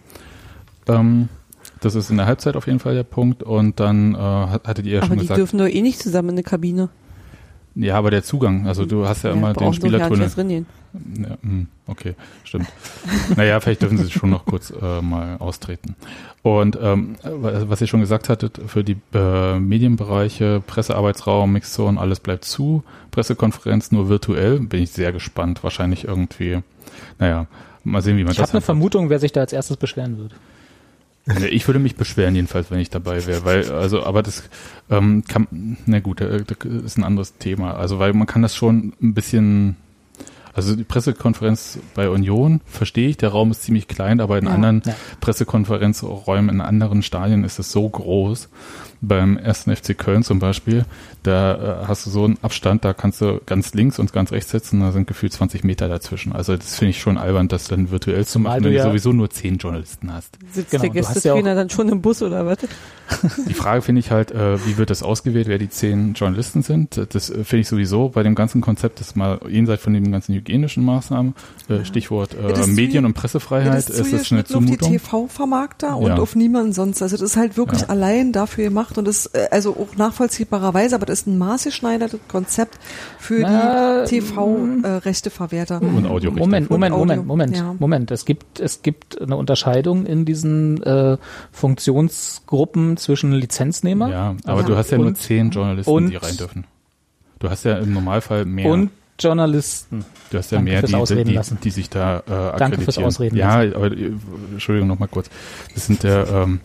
Ähm, 0.89 1.29
das 1.81 1.95
ist 1.95 2.11
in 2.11 2.17
der 2.17 2.27
Halbzeit 2.27 2.57
auf 2.57 2.67
jeden 2.67 2.79
Fall 2.79 2.95
der 2.95 3.03
Punkt. 3.05 3.43
Und 3.43 3.79
dann 3.81 4.15
äh, 4.15 4.19
hat- 4.19 4.67
hattet 4.67 4.87
ihr 4.87 4.93
ja 4.95 4.99
Aber 5.01 5.09
schon 5.09 5.17
die 5.19 5.23
gesagt, 5.23 5.39
dürfen 5.39 5.59
doch 5.59 5.67
eh 5.67 5.83
nicht 5.83 6.01
zusammen 6.01 6.31
in 6.31 6.35
eine 6.37 6.43
Kabine. 6.43 6.89
Ja, 7.77 7.97
aber 7.97 8.11
der 8.11 8.23
Zugang, 8.23 8.67
also 8.67 8.87
du 8.87 9.07
hast 9.07 9.25
ja, 9.25 9.33
immer 9.33 9.53
den 9.53 9.73
Spielertunnel. 9.73 10.31
Ja, 11.19 11.37
hm, 11.43 11.67
okay, 11.89 12.15
stimmt. 12.45 12.69
naja, 13.37 13.59
vielleicht 13.59 13.83
dürfen 13.83 13.99
sie 13.99 14.11
schon 14.11 14.31
noch 14.31 14.47
kurz 14.47 14.71
äh, 14.71 15.01
mal 15.01 15.39
austreten. 15.39 15.97
Und 16.43 16.79
ähm, 16.81 17.17
was 17.23 17.81
ihr 17.81 17.89
schon 17.89 18.01
gesagt 18.01 18.29
hattet, 18.29 18.61
für 18.67 18.85
die 18.85 18.97
äh, 19.13 19.59
Medienbereiche, 19.59 20.63
Pressearbeitsraum, 20.65 21.53
Mixzone, 21.53 21.99
alles 21.99 22.21
bleibt 22.21 22.45
zu. 22.45 22.85
Pressekonferenz 23.11 23.91
nur 23.91 24.09
virtuell. 24.09 24.61
Bin 24.61 24.83
ich 24.83 24.93
sehr 24.93 25.13
gespannt. 25.13 25.65
Wahrscheinlich 25.65 26.05
irgendwie, 26.05 26.61
naja, 27.19 27.47
mal 27.83 28.03
sehen, 28.03 28.17
wie 28.17 28.23
man 28.23 28.33
Ich 28.33 28.39
habe 28.39 28.47
das 28.47 28.55
eine 28.55 28.61
Vermutung, 28.61 29.11
wer 29.11 29.19
sich 29.19 29.33
da 29.33 29.41
als 29.41 29.53
erstes 29.53 29.77
beschweren 29.79 30.19
wird. 30.19 30.35
Nee, 31.27 31.47
Ich 31.47 31.67
würde 31.67 31.79
mich 31.81 31.97
beschweren 31.97 32.35
jedenfalls, 32.35 32.71
wenn 32.71 32.81
ich 32.81 32.91
dabei 32.91 33.25
wäre, 33.27 33.45
weil 33.45 33.71
also 33.73 34.05
aber 34.05 34.23
das 34.23 34.43
ähm, 34.91 35.25
kann 35.27 35.79
na 35.87 36.01
gut, 36.01 36.21
äh, 36.21 36.45
das 36.45 36.59
ist 36.85 36.99
ein 36.99 37.05
anderes 37.05 37.39
Thema. 37.39 37.75
Also 37.77 37.99
weil 37.99 38.13
man 38.13 38.27
kann 38.27 38.43
das 38.43 38.55
schon 38.55 38.93
ein 39.03 39.15
bisschen 39.15 39.77
Also 40.53 40.77
die 40.77 40.85
Pressekonferenz 40.85 41.79
bei 41.95 42.09
Union 42.11 42.61
verstehe 42.67 43.09
ich, 43.09 43.17
der 43.17 43.31
Raum 43.31 43.51
ist 43.51 43.63
ziemlich 43.63 43.89
klein, 43.89 44.21
aber 44.21 44.39
in 44.39 44.45
Ja. 44.47 44.53
anderen 44.53 44.83
Ja. 44.85 44.95
Pressekonferenzräumen 45.21 46.55
in 46.57 46.61
anderen 46.61 47.03
Stadien 47.03 47.43
ist 47.45 47.59
es 47.59 47.73
so 47.73 47.89
groß. 47.89 48.49
Beim 49.07 49.37
ersten 49.37 49.75
FC 49.75 49.97
Köln 49.97 50.23
zum 50.23 50.39
Beispiel, 50.39 50.85
da 51.23 51.83
äh, 51.83 51.87
hast 51.89 52.07
du 52.07 52.11
so 52.11 52.25
einen 52.25 52.39
Abstand, 52.43 52.85
da 52.85 52.93
kannst 52.95 53.21
du 53.21 53.41
ganz 53.47 53.75
links 53.75 53.99
und 53.99 54.13
ganz 54.13 54.33
rechts 54.33 54.51
sitzen, 54.51 54.81
da 54.81 54.93
sind 54.93 55.07
gefühlt 55.07 55.33
20 55.33 55.65
Meter 55.65 55.89
dazwischen. 55.89 56.33
Also 56.33 56.57
das 56.57 56.77
finde 56.77 56.91
ich 56.91 57.01
schon 57.01 57.19
albern, 57.19 57.49
das 57.49 57.69
dann 57.69 57.91
virtuell 57.91 58.25
zu 58.27 58.39
machen, 58.39 58.59
du 58.61 58.65
wenn 58.67 58.73
du 58.73 58.79
ja- 58.79 58.85
sowieso 58.85 59.13
nur 59.13 59.31
zehn 59.31 59.59
Journalisten 59.59 60.13
hast. 60.13 60.39
Sitzt 60.53 60.71
Genau, 60.71 60.83
der 60.85 60.91
du 60.93 60.99
hast 61.01 61.09
ja 61.09 61.13
Gästetrainer 61.35 61.55
dann 61.55 61.71
schon 61.71 61.89
im 61.89 62.01
Bus 62.01 62.23
oder 62.23 62.47
was? 62.47 62.59
Die 63.49 63.55
Frage 63.55 63.83
finde 63.83 64.01
ich 64.01 64.11
halt, 64.11 64.31
äh, 64.31 64.59
wie 64.67 64.77
wird 64.79 64.91
das 64.91 65.03
ausgewählt, 65.03 65.47
wer 65.49 65.59
die 65.59 65.69
zehn 65.69 66.15
Journalisten 66.15 66.63
sind? 66.63 66.99
Das 67.15 67.29
äh, 67.31 67.45
finde 67.45 67.61
ich 67.61 67.69
sowieso 67.69 68.09
bei 68.09 68.23
dem 68.23 68.35
ganzen 68.35 68.61
Konzept, 68.61 69.01
das 69.01 69.15
mal 69.15 69.41
jenseits 69.49 69.83
von 69.83 69.93
den 69.93 70.11
ganzen 70.11 70.35
hygienischen 70.35 70.85
Maßnahmen, 70.85 71.35
Stichwort 71.85 72.35
ist 72.35 72.67
Medien- 72.69 73.05
und 73.05 73.15
Pressefreiheit, 73.15 73.75
das 73.75 73.89
ist 73.91 73.99
das 73.99 74.01
eine 74.01 74.11
zugeschnitten 74.11 74.57
auf 74.57 74.65
die 74.65 74.79
Zumutung? 74.79 74.93
TV-Vermarkter 74.93 75.97
und 75.97 76.09
Ja. 76.09 76.17
auf 76.17 76.35
niemanden 76.37 76.73
sonst. 76.73 77.03
Also 77.03 77.17
das 77.17 77.31
ist 77.31 77.37
halt 77.37 77.57
wirklich 77.57 77.83
Ja. 77.83 77.89
allein 77.89 78.33
dafür 78.33 78.65
gemacht 78.65 78.94
und 78.99 79.07
das 79.09 79.27
äh, 79.27 79.49
also 79.51 79.71
auch 79.77 79.97
nachvollziehbarerweise, 79.97 80.95
aber 80.95 81.07
das 81.07 81.21
ist 81.21 81.27
ein 81.27 81.39
maßgeschneidertes 81.39 82.21
Konzept 82.29 82.79
für 83.19 83.41
Na, 83.41 84.05
die 84.05 84.21
TV-Rechteverwerter. 84.21 85.81
Und 85.83 86.07
Audiorechte. 86.07 86.41
Moment, 86.41 86.71
Moment, 86.71 86.97
Moment, 86.97 87.27
Moment, 87.27 87.57
ja. 87.57 87.75
Moment. 87.79 88.11
Es 88.11 88.25
gibt, 88.25 88.61
es 88.61 88.83
gibt 88.83 89.21
eine 89.21 89.37
Unterscheidung 89.37 90.07
in 90.07 90.25
diesen 90.25 90.83
äh, 90.83 91.17
Funktionsgruppen 91.53 92.97
zwischen 92.97 93.33
Lizenznehmer 93.33 94.09
Ja, 94.11 94.37
aber 94.45 94.61
Ja. 94.61 94.67
du 94.67 94.77
hast 94.77 94.91
ja 94.91 94.99
nur 94.99 95.09
Und- 95.09 95.19
zehn 95.19 95.51
Journalisten, 95.51 95.91
und- 95.93 96.11
die 96.11 96.17
rein 96.17 96.37
dürfen. 96.37 96.65
Du 97.39 97.51
hast 97.51 97.65
ja 97.65 97.79
im 97.79 97.93
Normalfall 97.93 98.45
mehr. 98.47 98.71
und 98.71 98.91
Journalisten. 99.19 100.05
du 100.31 100.39
hast 100.39 100.51
ja 100.51 100.59
Danke 100.59 100.73
mehr, 100.73 100.83
die, 100.83 100.95
Ausreden 100.95 101.29
die, 101.29 101.35
lassen. 101.35 101.59
die 101.63 101.71
sich 101.71 101.89
da 101.91 102.17
äh, 102.17 102.19
akkreditieren. 102.19 102.59
Danke 102.59 102.81
fürs 102.81 102.99
Ausreden 102.99 103.37
Ja, 103.37 103.61
aber 103.61 103.93
äh, 103.93 104.13
Entschuldigung 104.53 104.89
noch 104.89 104.99
mal 104.99 105.07
kurz. 105.09 105.29
Das 105.75 105.87
sind 105.87 106.03
ja 106.03 106.43
ähm, 106.43 106.61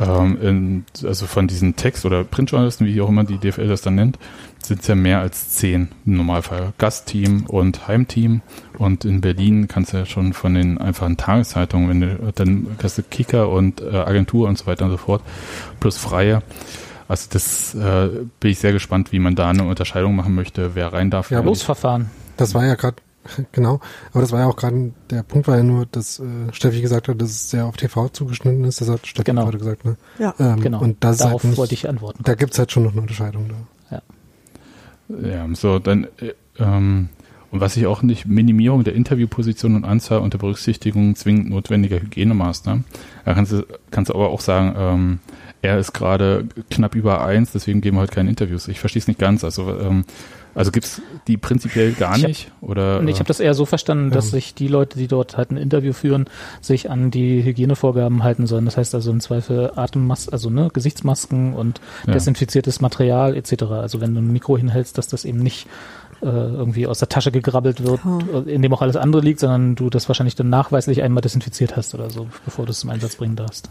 ähm, 0.00 0.38
in, 0.40 0.84
also 1.06 1.26
von 1.26 1.46
diesen 1.46 1.76
Text- 1.76 2.04
oder 2.04 2.24
Printjournalisten, 2.24 2.86
wie 2.86 3.00
auch 3.00 3.08
immer 3.08 3.24
die 3.24 3.38
DFL 3.38 3.68
das 3.68 3.82
dann 3.82 3.94
nennt, 3.94 4.18
sind 4.58 4.80
es 4.80 4.86
ja 4.86 4.94
mehr 4.94 5.20
als 5.20 5.50
zehn 5.50 5.88
im 6.06 6.16
Normalfall. 6.16 6.72
Gastteam 6.78 7.44
und 7.46 7.86
Heimteam. 7.86 8.42
Und 8.78 9.04
in 9.04 9.20
Berlin 9.20 9.68
kannst 9.68 9.92
du 9.92 9.98
ja 9.98 10.06
schon 10.06 10.32
von 10.32 10.54
den 10.54 10.78
einfachen 10.78 11.16
Tageszeitungen, 11.16 11.88
wenn 11.88 12.00
du 12.00 12.32
dann 12.34 12.66
hast 12.82 12.98
du 12.98 13.02
Kicker 13.02 13.48
und 13.50 13.80
äh, 13.80 13.96
Agentur 13.96 14.48
und 14.48 14.58
so 14.58 14.66
weiter 14.66 14.86
und 14.86 14.90
so 14.90 14.96
fort, 14.96 15.22
plus 15.80 15.96
Freie. 15.96 16.42
Also 17.06 17.28
das 17.30 17.74
äh, 17.74 18.08
bin 18.40 18.50
ich 18.50 18.58
sehr 18.58 18.72
gespannt, 18.72 19.12
wie 19.12 19.18
man 19.18 19.34
da 19.34 19.50
eine 19.50 19.64
Unterscheidung 19.64 20.16
machen 20.16 20.34
möchte, 20.34 20.74
wer 20.74 20.92
rein 20.92 21.10
darf. 21.10 21.30
Ja. 21.30 21.40
Losverfahren. 21.40 22.10
Das 22.36 22.54
war 22.54 22.64
ja 22.64 22.74
gerade, 22.74 22.96
genau, 23.52 23.80
aber 24.12 24.20
das 24.20 24.32
war 24.32 24.40
ja 24.40 24.46
auch 24.46 24.56
gerade, 24.56 24.92
der 25.10 25.22
Punkt 25.22 25.48
war 25.48 25.56
ja 25.56 25.62
nur, 25.62 25.86
dass 25.86 26.18
äh, 26.20 26.24
Steffi 26.52 26.80
gesagt 26.80 27.08
hat, 27.08 27.20
dass 27.20 27.30
es 27.30 27.50
sehr 27.50 27.66
auf 27.66 27.76
TV 27.76 28.08
zugeschnitten 28.08 28.64
ist, 28.64 28.80
das 28.80 28.88
hat 28.88 29.06
Steffi 29.06 29.24
Genau. 29.24 29.44
gerade 29.44 29.58
gesagt, 29.58 29.84
ne? 29.84 29.96
Ja. 30.18 30.34
Ähm, 30.38 30.60
Genau. 30.60 30.80
Und 30.80 31.02
das 31.02 31.16
ist 31.16 31.20
Darauf 31.24 31.42
halt 31.42 31.50
nicht, 31.50 31.58
wollte 31.58 31.74
ich 31.74 31.88
antworten. 31.88 32.22
da 32.24 32.34
gibt's 32.34 32.58
halt 32.58 32.70
schon 32.72 32.82
noch 32.84 32.92
eine 32.92 33.00
Unterscheidung 33.02 33.48
da. 33.48 33.54
Ja, 35.22 35.46
so, 35.52 35.78
dann, 35.78 36.04
äh, 36.18 36.32
ähm, 36.58 37.10
und 37.50 37.60
was 37.60 37.76
ich 37.76 37.86
auch 37.86 38.02
nicht, 38.02 38.26
Minimierung 38.26 38.84
der 38.84 38.94
Interviewposition 38.94 39.76
und 39.76 39.84
Anzahl 39.84 40.18
unter 40.20 40.38
Berücksichtigung 40.38 41.14
zwingend 41.14 41.50
notwendiger 41.50 42.00
Hygienemaßnahmen. 42.00 42.84
Da 43.24 43.34
kannst 43.34 43.52
du, 43.52 43.66
kannst 43.90 44.08
du 44.10 44.14
aber 44.14 44.30
auch 44.30 44.40
sagen, 44.40 44.74
ähm, 44.76 45.18
er 45.62 45.78
ist 45.78 45.92
gerade 45.92 46.46
knapp 46.70 46.94
über 46.94 47.24
eins, 47.24 47.52
deswegen 47.52 47.80
geben 47.80 47.96
wir 47.98 48.02
heute 48.02 48.14
keine 48.14 48.30
Interviews. 48.30 48.66
Ich 48.68 48.80
verstehe 48.80 49.00
es 49.00 49.06
nicht 49.08 49.20
ganz. 49.20 49.44
Also, 49.44 49.78
ähm, 49.78 50.04
also 50.54 50.70
gibt's 50.70 51.00
die 51.26 51.36
prinzipiell 51.36 51.92
gar 51.92 52.16
Ich 52.16 52.22
hab- 52.22 52.28
nicht? 52.28 52.52
Oder, 52.60 52.98
Und 53.00 53.08
ich 53.08 53.16
habe 53.18 53.26
das 53.28 53.40
eher 53.40 53.54
so 53.54 53.64
verstanden, 53.66 54.10
dass 54.10 54.26
Ja. 54.26 54.30
sich 54.32 54.54
die 54.54 54.68
Leute, 54.68 54.98
die 54.98 55.08
dort 55.08 55.36
halt 55.36 55.50
ein 55.50 55.56
Interview 55.56 55.92
führen, 55.92 56.26
sich 56.60 56.90
an 56.90 57.10
die 57.10 57.42
Hygienevorgaben 57.44 58.22
halten 58.22 58.46
sollen. 58.46 58.64
Das 58.64 58.76
heißt 58.76 58.94
also 58.94 59.10
im 59.10 59.20
Zweifel 59.20 59.72
Atemmasken, 59.76 60.32
also 60.32 60.50
ne, 60.50 60.70
Gesichtsmasken 60.72 61.54
und 61.54 61.80
Ja. 62.06 62.12
desinfiziertes 62.14 62.80
Material 62.80 63.36
etc. 63.36 63.62
Also 63.64 64.00
wenn 64.00 64.14
du 64.14 64.20
ein 64.20 64.32
Mikro 64.32 64.56
hinhältst, 64.56 64.96
dass 64.98 65.08
das 65.08 65.24
eben 65.24 65.38
nicht 65.38 65.66
äh, 66.22 66.26
irgendwie 66.26 66.86
aus 66.86 67.00
der 67.00 67.08
Tasche 67.10 67.30
gegrabbelt 67.32 67.84
wird, 67.84 68.02
Hm. 68.04 68.48
in 68.48 68.62
dem 68.62 68.72
auch 68.72 68.80
alles 68.80 68.96
andere 68.96 69.20
liegt, 69.20 69.40
sondern 69.40 69.74
du 69.74 69.90
das 69.90 70.08
wahrscheinlich 70.08 70.34
dann 70.36 70.48
nachweislich 70.48 71.02
einmal 71.02 71.20
desinfiziert 71.20 71.76
hast 71.76 71.94
oder 71.94 72.08
so, 72.08 72.28
bevor 72.46 72.64
du 72.64 72.70
es 72.70 72.78
zum 72.80 72.88
Einsatz 72.88 73.16
bringen 73.16 73.36
darfst. 73.36 73.68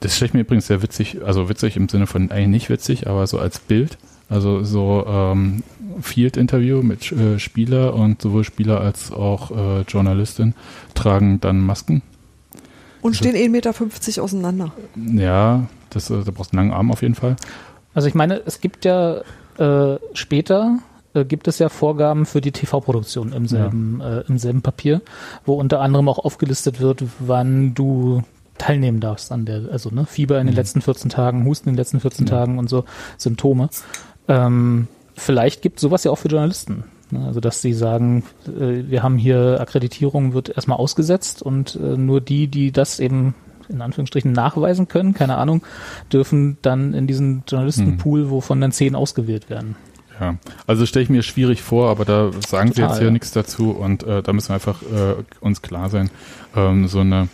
Das 0.00 0.14
stelle 0.14 0.28
ich 0.28 0.34
mir 0.34 0.40
übrigens 0.40 0.66
sehr 0.66 0.82
witzig, 0.82 1.18
also 1.24 1.48
witzig 1.48 1.76
im 1.76 1.88
Sinne 1.88 2.06
von 2.06 2.30
eigentlich 2.30 2.48
nicht 2.48 2.68
witzig, 2.70 3.06
aber 3.08 3.26
so 3.26 3.38
als 3.38 3.58
Bild. 3.58 3.96
Also 4.28 4.64
so 4.64 5.04
ähm, 5.06 5.62
Field-Interview 6.00 6.82
mit 6.82 7.12
äh, 7.12 7.38
Spieler 7.38 7.94
und 7.94 8.22
sowohl 8.22 8.44
Spieler 8.44 8.80
als 8.80 9.12
auch 9.12 9.50
äh, 9.50 9.80
Journalistin 9.82 10.54
tragen 10.94 11.40
dann 11.40 11.60
Masken. 11.60 12.02
Und 13.02 13.16
stehen 13.16 13.34
1,50 13.36 13.48
Meter 13.50 14.22
auseinander. 14.22 14.72
Ja, 14.96 15.66
das, 15.90 16.08
äh, 16.10 16.22
da 16.24 16.30
brauchst 16.30 16.52
du 16.52 16.58
einen 16.58 16.68
langen 16.70 16.76
Arm 16.78 16.90
auf 16.90 17.02
jeden 17.02 17.14
Fall. 17.14 17.36
Also 17.92 18.08
ich 18.08 18.14
meine, 18.14 18.40
es 18.46 18.60
gibt 18.60 18.84
ja 18.86 19.20
äh, 19.58 19.98
später 20.14 20.78
äh, 21.12 21.24
gibt 21.26 21.46
es 21.46 21.58
ja 21.58 21.68
Vorgaben 21.68 22.24
für 22.26 22.40
die 22.40 22.50
TV-Produktion 22.50 23.32
im 23.34 23.46
selben 23.46 24.00
äh, 24.00 24.20
im 24.26 24.38
selben 24.38 24.62
Papier, 24.62 25.02
wo 25.44 25.54
unter 25.54 25.80
anderem 25.80 26.08
auch 26.08 26.18
aufgelistet 26.18 26.80
wird, 26.80 27.04
wann 27.20 27.74
du 27.74 28.22
teilnehmen 28.58 29.00
darfst 29.00 29.30
an 29.32 29.44
der, 29.44 29.62
also 29.70 29.90
ne, 29.90 30.06
Fieber 30.06 30.40
in 30.40 30.46
den 30.46 30.54
Mhm. 30.54 30.58
letzten 30.58 30.80
14 30.80 31.10
Tagen, 31.10 31.44
Husten 31.44 31.68
in 31.68 31.74
den 31.74 31.78
letzten 31.78 32.00
14 32.00 32.26
Ja. 32.26 32.38
Tagen 32.38 32.58
und 32.58 32.68
so 32.70 32.84
Symptome. 33.18 33.68
Ähm, 34.28 34.88
vielleicht 35.16 35.62
gibt 35.62 35.80
sowas 35.80 36.04
ja 36.04 36.10
auch 36.10 36.18
für 36.18 36.28
Journalisten. 36.28 36.84
Ne? 37.10 37.24
Also 37.26 37.40
dass 37.40 37.62
sie 37.62 37.72
sagen, 37.72 38.24
äh, 38.46 38.84
wir 38.88 39.02
haben 39.02 39.18
hier 39.18 39.60
Akkreditierung 39.60 40.34
wird 40.34 40.50
erstmal 40.50 40.78
ausgesetzt 40.78 41.42
und 41.42 41.76
äh, 41.76 41.96
nur 41.96 42.20
die, 42.20 42.48
die 42.48 42.72
das 42.72 43.00
eben 43.00 43.34
in 43.68 43.80
Anführungsstrichen 43.80 44.32
nachweisen 44.32 44.88
können, 44.88 45.14
keine 45.14 45.38
Ahnung, 45.38 45.62
dürfen 46.12 46.58
dann 46.60 46.92
in 46.92 47.06
diesen 47.06 47.44
Journalistenpool, 47.48 48.30
wovon 48.30 48.60
dann 48.60 48.72
zehn 48.72 48.94
ausgewählt 48.94 49.48
werden. 49.48 49.76
Ja, 50.20 50.36
also 50.66 50.86
stelle 50.86 51.02
ich 51.02 51.08
mir 51.08 51.22
schwierig 51.22 51.62
vor, 51.62 51.90
aber 51.90 52.04
da 52.04 52.30
sagen 52.46 52.68
sie 52.68 52.74
Total, 52.74 52.90
jetzt 52.90 52.98
hier 52.98 53.06
ja. 53.06 53.12
nichts 53.12 53.32
dazu 53.32 53.70
und 53.70 54.04
äh, 54.04 54.22
da 54.22 54.32
müssen 54.32 54.50
wir 54.50 54.54
einfach 54.54 54.82
äh, 54.82 55.14
uns 55.40 55.62
klar 55.62 55.88
sein. 55.88 56.10
Ähm, 56.54 56.86
so 56.86 57.00
eine 57.00 57.28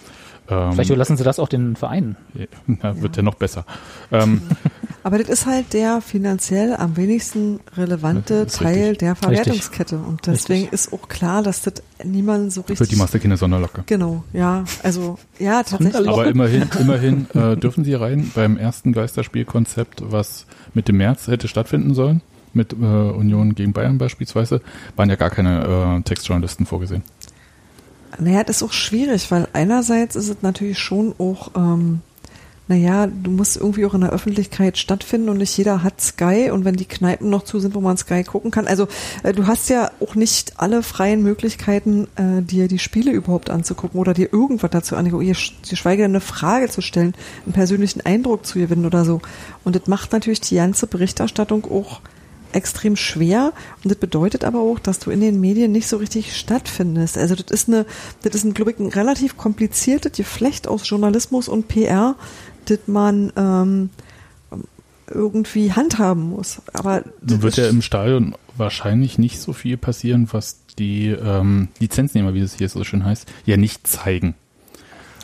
ähm, 0.51 0.73
Vielleicht 0.73 0.91
überlassen 0.91 1.17
sie 1.17 1.25
das 1.25 1.39
auch 1.39 1.49
den 1.49 1.77
Vereinen. 1.77 2.17
ja, 2.35 3.01
wird 3.01 3.17
ja 3.17 3.23
noch 3.23 3.35
besser. 3.35 3.65
Ähm, 4.11 4.43
Aber 5.03 5.19
das 5.19 5.29
ist 5.29 5.47
halt 5.47 5.73
der 5.73 6.01
finanziell 6.01 6.75
am 6.75 6.97
wenigsten 6.97 7.61
relevante 7.77 8.47
Teil 8.47 8.75
richtig. 8.75 8.99
der 8.99 9.15
Verwertungskette. 9.15 9.97
Und 9.97 10.27
deswegen 10.27 10.69
Richtig. 10.69 10.73
ist 10.73 10.93
auch 10.93 11.09
klar, 11.09 11.43
dass 11.43 11.63
das 11.63 11.75
niemand 12.05 12.53
so 12.53 12.61
richtig. 12.63 12.79
für 12.79 12.87
die 12.87 12.97
machst 12.97 13.15
du 13.15 13.19
keine 13.19 13.37
Sonderlocke. 13.37 13.85
Genau, 13.87 14.25
ja. 14.33 14.65
Also, 14.83 15.19
ja, 15.39 15.63
tatsächlich. 15.63 16.09
Aber 16.09 16.27
immerhin, 16.27 16.69
immerhin 16.79 17.27
äh, 17.35 17.57
dürfen 17.57 17.85
sie 17.85 17.95
rein 17.95 18.31
beim 18.35 18.59
ersten 18.59 18.93
Geisterspielkonzept, 18.93 20.03
was 20.05 20.47
Mitte 20.75 20.93
März 20.93 21.29
hätte 21.29 21.49
stattfinden 21.49 21.95
sollen, 21.95 22.21
mit 22.53 22.73
äh, 22.73 22.77
Union 22.77 23.55
gegen 23.55 23.73
Bayern 23.73 23.97
beispielsweise, 23.97 24.61
waren 24.97 25.09
ja 25.09 25.17
gar 25.17 25.31
keine 25.31 25.99
äh, 25.99 26.03
Textjournalisten 26.03 26.67
vorgesehen. 26.67 27.03
Naja, 28.19 28.45
das 28.45 28.57
ist 28.57 28.63
auch 28.63 28.73
schwierig, 28.73 29.31
weil 29.31 29.49
einerseits 29.53 30.17
ist 30.17 30.29
es 30.29 30.43
natürlich 30.43 30.79
schon 30.79 31.15
auch, 31.19 31.53
ähm, 31.57 32.01
naja, 32.67 33.09
du 33.09 33.31
musst 33.31 33.57
irgendwie 33.57 33.85
auch 33.85 33.95
in 33.95 34.03
der 34.03 34.11
Öffentlichkeit 34.11 34.79
stattfinden 34.79 35.29
und 35.29 35.39
nicht 35.39 35.57
jeder 35.57 35.83
hat 35.83 36.01
Sky 36.01 36.51
und 36.51 36.65
wenn 36.65 36.77
die 36.77 36.85
Kneipen 36.85 37.29
noch 37.29 37.43
zu 37.43 37.59
sind, 37.59 37.75
wo 37.75 37.81
man 37.81 37.97
Sky 37.97 38.23
gucken 38.23 38.51
kann. 38.51 38.67
Also 38.67 38.87
äh, 39.23 39.33
du 39.33 39.47
hast 39.47 39.69
ja 39.71 39.91
auch 40.01 40.15
nicht 40.15 40.61
alle 40.61 40.83
freien 40.83 41.23
Möglichkeiten, 41.23 42.09
äh, 42.17 42.43
dir 42.43 42.69
die 42.69 42.79
Spiele 42.79 43.11
überhaupt 43.11 43.51
anzugucken 43.51 43.99
oder 43.99 44.15
dir 44.15 44.33
irgendwas 44.33 44.71
dazu 44.71 44.97
anzugucken, 44.97 45.35
geschweige 45.69 46.03
denn 46.03 46.13
eine 46.13 46.21
Frage 46.21 46.69
zu 46.69 46.81
stellen, 46.81 47.15
einen 47.45 47.55
persönlichen 47.55 48.03
Eindruck 48.03 48.47
zu 48.47 48.59
gewinnen 48.59 48.87
oder 48.87 49.05
so. 49.05 49.21
Und 49.65 49.77
das 49.77 49.87
macht 49.87 50.13
natürlich 50.13 50.41
die 50.41 50.57
ganze 50.57 50.87
Berichterstattung 50.87 51.65
auch 51.65 52.01
extrem 52.53 52.97
schwer 52.97 53.53
und 53.83 53.91
das 53.91 53.99
bedeutet 53.99 54.45
aber 54.45 54.61
auch, 54.61 54.79
dass 54.79 54.99
du 54.99 55.11
in 55.11 55.21
den 55.21 55.41
Medien 55.41 55.73
nicht 55.73 55.89
so 55.89 55.97
richtig 55.97 56.37
stattfindest. 56.37 57.19
Also 57.19 57.35
das 57.35 57.51
ist 57.51 57.69
eine, 57.69 57.87
das 58.23 58.35
ist 58.35 58.45
ein, 58.45 58.55
glaube 58.55 58.73
ich, 58.73 58.79
ein 58.79 58.89
relativ 58.89 59.37
kompliziertes 59.37 60.13
Geflecht 60.13 60.69
aus 60.69 60.89
Journalismus 60.89 61.49
und 61.49 61.69
PR, 61.69 62.17
das 62.67 62.81
man 62.87 63.33
ähm, 63.37 63.91
irgendwie 65.11 65.73
handhaben 65.73 66.31
muss. 66.31 66.63
Aber 66.73 67.03
So 67.27 67.43
wird 67.43 67.57
ja 67.57 67.69
im 67.69 67.83
Stadion 67.83 68.35
wahrscheinlich 68.57 69.19
nicht 69.19 69.41
so 69.41 69.53
viel 69.53 69.77
passieren, 69.77 70.29
was 70.33 70.61
die 70.79 71.09
ähm, 71.09 71.69
Lizenznehmer, 71.79 72.35
wie 72.35 72.41
es 72.41 72.55
hier 72.57 72.69
so 72.69 72.85
schön 72.85 73.05
heißt, 73.05 73.29
ja 73.45 73.57
nicht 73.57 73.87
zeigen. 73.87 74.35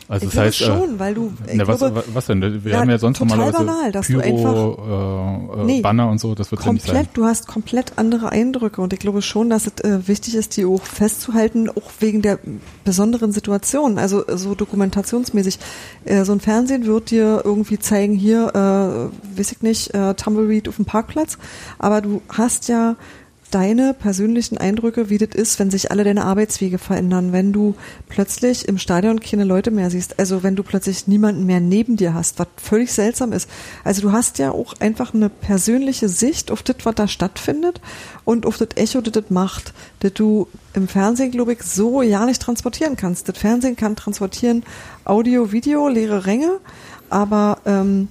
Also 0.09 0.25
ich 0.27 0.31
das 0.33 0.39
heißt, 0.45 0.57
schon, 0.57 0.99
weil 0.99 1.13
du, 1.15 1.33
äh, 1.45 1.55
na, 1.55 1.67
was, 1.67 1.79
glaube, 1.79 1.95
wa- 1.97 2.03
was 2.13 2.27
denn? 2.27 2.63
Wir 2.63 2.71
Ja, 2.71 2.79
haben 2.79 2.89
ja 2.89 2.97
sonst 2.97 3.19
normalerweise 3.19 3.57
banal, 3.65 3.91
dass 3.91 4.07
Pyro, 4.07 5.51
äh, 5.57 5.61
äh, 5.61 5.65
Nee, 5.65 5.81
Banner 5.81 6.09
und 6.09 6.19
so, 6.19 6.33
das 6.33 6.49
wird 6.51 6.63
ja 6.63 6.71
nicht 6.71 6.85
sein. 6.85 6.95
komplett, 6.95 7.17
du 7.17 7.25
hast 7.25 7.47
komplett 7.47 7.93
andere 7.97 8.31
Eindrücke 8.31 8.81
und 8.81 8.93
ich 8.93 8.99
glaube 8.99 9.21
schon, 9.21 9.49
dass 9.49 9.67
es 9.67 9.83
äh, 9.83 10.07
wichtig 10.07 10.35
ist, 10.35 10.55
die 10.55 10.65
auch 10.65 10.81
festzuhalten, 10.83 11.69
auch 11.69 11.91
wegen 11.99 12.21
der 12.21 12.39
besonderen 12.85 13.31
Situation, 13.33 13.97
also 13.99 14.25
äh, 14.25 14.37
so 14.37 14.55
dokumentationsmäßig. 14.55 15.59
Äh, 16.05 16.23
so 16.23 16.31
ein 16.31 16.39
Fernsehen 16.39 16.85
wird 16.85 17.11
dir 17.11 17.41
irgendwie 17.43 17.77
zeigen, 17.79 18.13
hier, 18.15 18.47
äh, 18.55 19.37
weiß 19.39 19.51
ich 19.51 19.61
nicht, 19.61 19.93
äh, 19.93 20.13
Tumbleweed 20.13 20.69
auf 20.69 20.77
dem 20.77 20.85
Parkplatz, 20.85 21.37
aber 21.79 21.99
du 22.01 22.21
hast 22.29 22.69
ja 22.69 22.95
deine 23.51 23.93
persönlichen 23.93 24.57
Eindrücke, 24.57 25.09
wie 25.09 25.17
das 25.17 25.29
ist, 25.33 25.59
wenn 25.59 25.71
sich 25.71 25.91
alle 25.91 26.03
deine 26.03 26.25
Arbeitswege 26.25 26.77
verändern, 26.77 27.31
wenn 27.31 27.53
du 27.53 27.75
plötzlich 28.09 28.67
im 28.67 28.77
Stadion 28.77 29.19
keine 29.19 29.43
Leute 29.43 29.71
mehr 29.71 29.89
siehst, 29.89 30.19
also 30.19 30.43
wenn 30.43 30.55
du 30.55 30.63
plötzlich 30.63 31.07
niemanden 31.07 31.45
mehr 31.45 31.59
neben 31.59 31.97
dir 31.97 32.13
hast, 32.13 32.39
was 32.39 32.47
völlig 32.57 32.91
seltsam 32.91 33.31
ist. 33.31 33.49
Also 33.83 34.01
du 34.01 34.11
hast 34.11 34.37
ja 34.39 34.51
auch 34.51 34.73
einfach 34.79 35.13
eine 35.13 35.29
persönliche 35.29 36.09
Sicht 36.09 36.51
auf 36.51 36.63
das, 36.63 36.77
was 36.83 36.95
da 36.95 37.07
stattfindet 37.07 37.79
und 38.25 38.45
auf 38.45 38.57
das 38.57 38.69
Echo, 38.75 39.01
das 39.01 39.13
das 39.13 39.29
macht, 39.29 39.73
das 39.99 40.13
du 40.13 40.47
im 40.73 40.87
Fernsehen, 40.87 41.31
glaube 41.31 41.53
ich, 41.53 41.63
so 41.63 42.01
ja 42.01 42.25
nicht 42.25 42.41
transportieren 42.41 42.95
kannst. 42.95 43.29
Das 43.29 43.37
Fernsehen 43.37 43.75
kann 43.75 43.95
transportieren 43.95 44.63
Audio, 45.05 45.51
Video, 45.51 45.87
leere 45.87 46.25
Ränge, 46.25 46.59
aber 47.09 47.59
ähm, 47.65 48.09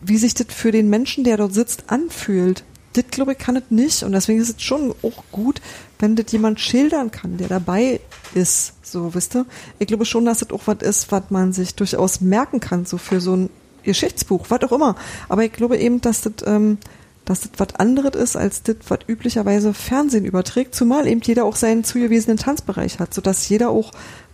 wie 0.00 0.16
sich 0.16 0.34
das 0.34 0.46
für 0.48 0.72
den 0.72 0.88
Menschen, 0.88 1.24
der 1.24 1.36
dort 1.36 1.54
sitzt, 1.54 1.84
anfühlt, 1.88 2.64
das 2.92 3.04
glaube 3.10 3.32
ich 3.32 3.38
kann 3.38 3.56
es 3.56 3.64
nicht 3.70 4.02
und 4.02 4.12
deswegen 4.12 4.40
ist 4.40 4.56
es 4.56 4.62
schon 4.62 4.94
auch 5.02 5.24
gut, 5.32 5.60
wenn 5.98 6.16
das 6.16 6.30
jemand 6.32 6.60
schildern 6.60 7.10
kann, 7.10 7.36
der 7.38 7.48
dabei 7.48 8.00
ist, 8.34 8.74
so 8.82 9.14
wisst 9.14 9.34
ihr. 9.36 9.46
Ich 9.78 9.86
glaube 9.86 10.04
schon, 10.04 10.24
dass 10.24 10.38
das 10.38 10.50
auch 10.50 10.62
was 10.66 10.82
ist, 10.82 11.12
was 11.12 11.24
man 11.30 11.52
sich 11.52 11.74
durchaus 11.74 12.20
merken 12.20 12.60
kann, 12.60 12.84
so 12.84 12.98
für 12.98 13.20
so 13.20 13.36
ein 13.36 13.50
Geschichtsbuch, 13.82 14.46
was 14.48 14.62
auch 14.62 14.72
immer. 14.72 14.96
Aber 15.28 15.44
ich 15.44 15.52
glaube 15.52 15.78
eben, 15.78 16.00
dass 16.00 16.22
das, 16.22 16.32
ähm, 16.44 16.78
dass 17.24 17.40
das 17.42 17.50
was 17.56 17.74
anderes 17.76 18.14
ist, 18.20 18.36
als 18.36 18.62
das, 18.62 18.76
was 18.88 19.00
üblicherweise 19.06 19.74
Fernsehen 19.74 20.24
überträgt, 20.24 20.74
zumal 20.74 21.06
eben 21.06 21.20
jeder 21.22 21.44
auch 21.44 21.56
seinen 21.56 21.84
zugewiesenen 21.84 22.36
Tanzbereich 22.36 22.98
hat, 22.98 23.14
sodass 23.14 23.48
jeder 23.48 23.70
auch 23.70 23.92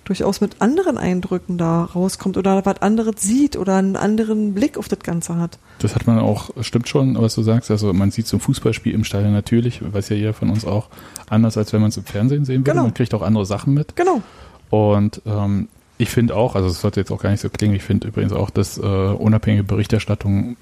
durchaus 0.08 0.40
mit 0.40 0.60
anderen 0.60 0.98
Eindrücken 0.98 1.58
da 1.58 1.84
rauskommt 1.84 2.36
oder 2.36 2.64
was 2.66 2.82
anderes 2.82 3.22
sieht 3.22 3.56
oder 3.56 3.76
einen 3.76 3.94
anderen 3.96 4.54
Blick 4.54 4.76
auf 4.76 4.88
das 4.88 4.98
Ganze 5.00 5.36
hat. 5.36 5.58
Das 5.78 5.94
hat 5.94 6.06
man 6.06 6.18
auch, 6.18 6.50
stimmt 6.62 6.88
schon, 6.88 7.20
was 7.20 7.34
du 7.34 7.42
sagst. 7.42 7.70
Also 7.70 7.92
man 7.92 8.10
sieht 8.10 8.26
so 8.26 8.38
ein 8.38 8.40
Fußballspiel 8.40 8.92
im 8.94 9.04
Stadion 9.04 9.32
natürlich, 9.32 9.80
weiß 9.92 10.08
ja 10.08 10.16
jeder 10.16 10.32
von 10.34 10.50
uns 10.50 10.64
auch, 10.64 10.88
anders 11.28 11.56
als 11.56 11.72
wenn 11.72 11.80
man 11.80 11.90
es 11.90 11.96
im 11.96 12.04
Fernsehen 12.04 12.44
sehen 12.44 12.62
würde. 12.62 12.70
Genau. 12.72 12.82
Man 12.84 12.94
kriegt 12.94 13.14
auch 13.14 13.22
andere 13.22 13.46
Sachen 13.46 13.74
mit. 13.74 13.94
Genau. 13.96 14.22
Und 14.70 15.22
ähm, 15.26 15.68
ich 15.98 16.10
finde 16.10 16.34
auch, 16.36 16.54
also 16.56 16.68
es 16.68 16.80
sollte 16.80 17.00
jetzt 17.00 17.10
auch 17.10 17.20
gar 17.22 17.30
nicht 17.30 17.40
so 17.40 17.48
klingen, 17.50 17.74
ich 17.74 17.82
finde 17.82 18.08
übrigens 18.08 18.32
auch, 18.32 18.50
dass 18.50 18.78
äh, 18.78 18.82
unabhängige 18.82 19.64
Berichterstattung 19.64 20.56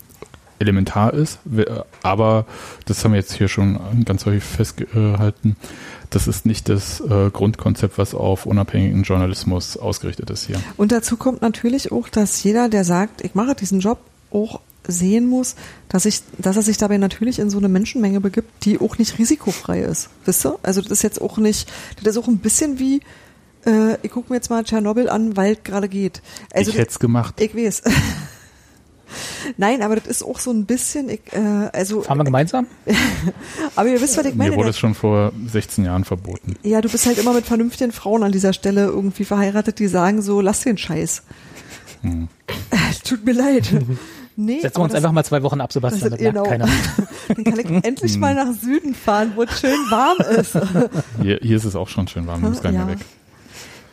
elementar 0.59 1.13
ist, 1.13 1.39
Wir- 1.45 1.85
aber 2.03 2.47
das 2.87 3.05
haben 3.05 3.13
wir 3.13 3.21
jetzt 3.21 3.35
hier 3.35 3.49
schon 3.49 3.79
ganz 4.07 4.25
häufig 4.25 4.43
festgehalten, 4.43 5.57
das 6.17 6.27
ist 6.27 6.47
nicht 6.47 6.71
das 6.71 7.01
äh, 7.01 7.29
Grundkonzept, 7.31 7.99
was 7.99 8.15
auf 8.15 8.47
unabhängigen 8.47 9.03
Journalismus 9.03 9.77
ausgerichtet 9.77 10.31
ist 10.31 10.47
hier. 10.47 10.59
Und 10.79 10.91
dazu 10.91 11.19
kommt 11.19 11.43
natürlich 11.43 11.93
auch, 11.93 12.09
dass 12.09 12.43
jeder, 12.43 12.71
der 12.71 12.85
sagt, 12.85 13.23
ich 13.23 13.35
mache 13.35 13.55
diesen 13.55 13.81
Job, 13.81 13.99
auch 14.31 14.61
sehen 14.89 15.27
muss, 15.27 15.57
dass 15.91 16.07
ich, 16.07 16.23
dass 16.39 16.57
er 16.57 16.63
sich 16.63 16.79
dabei 16.79 16.97
natürlich 16.97 17.39
in 17.39 17.51
so 17.51 17.59
eine 17.59 17.69
Menschenmenge 17.69 18.23
begibt, 18.23 18.65
die 18.65 18.81
auch 18.81 18.97
nicht 18.97 19.19
risikofrei 19.19 19.83
ist. 19.83 20.09
Wisst 20.25 20.47
ihr? 20.47 20.59
Also 20.63 20.81
das 20.81 20.91
ist 20.91 21.03
jetzt 21.03 21.21
auch 21.21 21.37
nicht, 21.37 21.71
das 22.03 22.17
ist 22.17 22.23
auch 22.23 22.29
ein 22.29 22.39
bisschen 22.39 22.79
wie, 22.79 23.03
äh, 23.67 23.99
ich 24.03 24.11
gucke 24.11 24.31
mir 24.33 24.37
jetzt 24.37 24.49
mal 24.49 24.65
Tschernobyl 24.65 25.11
an, 25.11 25.37
weil 25.37 25.53
es 25.53 25.65
gerade 25.65 25.91
geht. 25.91 26.23
Also 26.51 26.71
ich 26.71 26.79
hätte 26.79 26.93
es 26.93 26.99
gemacht. 26.99 27.39
ich 27.41 27.55
weiß. 27.55 27.83
Nein, 29.57 29.83
aber 29.83 29.97
das 29.97 30.07
ist 30.07 30.23
auch 30.23 30.39
so 30.41 30.51
ein 30.51 30.65
bisschen, 30.67 31.09
ich, 31.09 31.21
äh, 31.33 31.69
also, 31.73 32.03
Fahren 32.03 32.19
wir 32.19 32.25
gemeinsam? 32.25 32.67
aber 33.77 33.89
ihr 33.89 34.01
wisst, 34.01 34.17
was 34.19 34.25
ich 34.27 34.35
meine. 34.35 34.51
Mir 34.51 34.57
wurde 34.57 34.71
es 34.71 34.79
schon 34.79 34.95
vor 34.95 35.33
16 35.47 35.85
Jahren 35.85 36.05
verboten. 36.05 36.57
Ja, 36.63 36.81
du 36.81 36.89
bist 36.89 37.07
halt 37.07 37.19
immer 37.19 37.33
mit 37.33 37.47
vernünftigen 37.47 37.93
Frauen 37.93 38.23
an 38.23 38.33
dieser 38.33 38.53
Stelle 38.53 38.85
irgendwie 38.87 39.25
verheiratet, 39.25 39.79
die 39.79 39.87
sagen 39.89 40.23
so, 40.23 40.41
lass 40.41 40.61
den 40.63 40.79
Scheiß. 40.79 41.23
Hm. 42.03 42.29
Tut 43.05 43.25
mir 43.25 43.33
leid. 43.33 43.71
Nee, 44.39 44.61
Setzen 44.61 44.79
wir 44.79 44.83
uns 44.85 44.93
das- 44.93 44.99
einfach 45.03 45.13
mal 45.13 45.25
zwei 45.25 45.43
Wochen 45.43 45.61
ab, 45.63 45.73
Sebastian. 45.73 46.11
das 46.11 46.19
Das 46.19 46.27
ist 46.27 46.33
merkt 46.35 46.49
genau. 46.49 46.67
keiner. 46.67 46.69
Dann 47.29 47.45
kann 47.45 47.59
ich 47.59 47.85
endlich 47.85 48.19
mal 48.19 48.35
nach 48.35 48.53
Süden 48.53 48.95
fahren, 48.95 49.33
wo 49.35 49.45
es 49.45 49.61
schön 49.61 49.79
warm 49.91 50.19
ist. 50.39 50.53
Hier, 51.23 51.39
hier 51.41 51.57
ist 51.57 51.65
es 51.65 51.75
auch 51.75 51.89
schon 51.89 52.07
schön 52.07 52.27
warm, 52.27 52.43
du 52.43 52.49
musst 52.51 52.63
gar 52.63 52.71
nicht 52.71 52.79
Ja. 52.81 52.85
mehr 52.85 52.99
weg. 52.99 53.07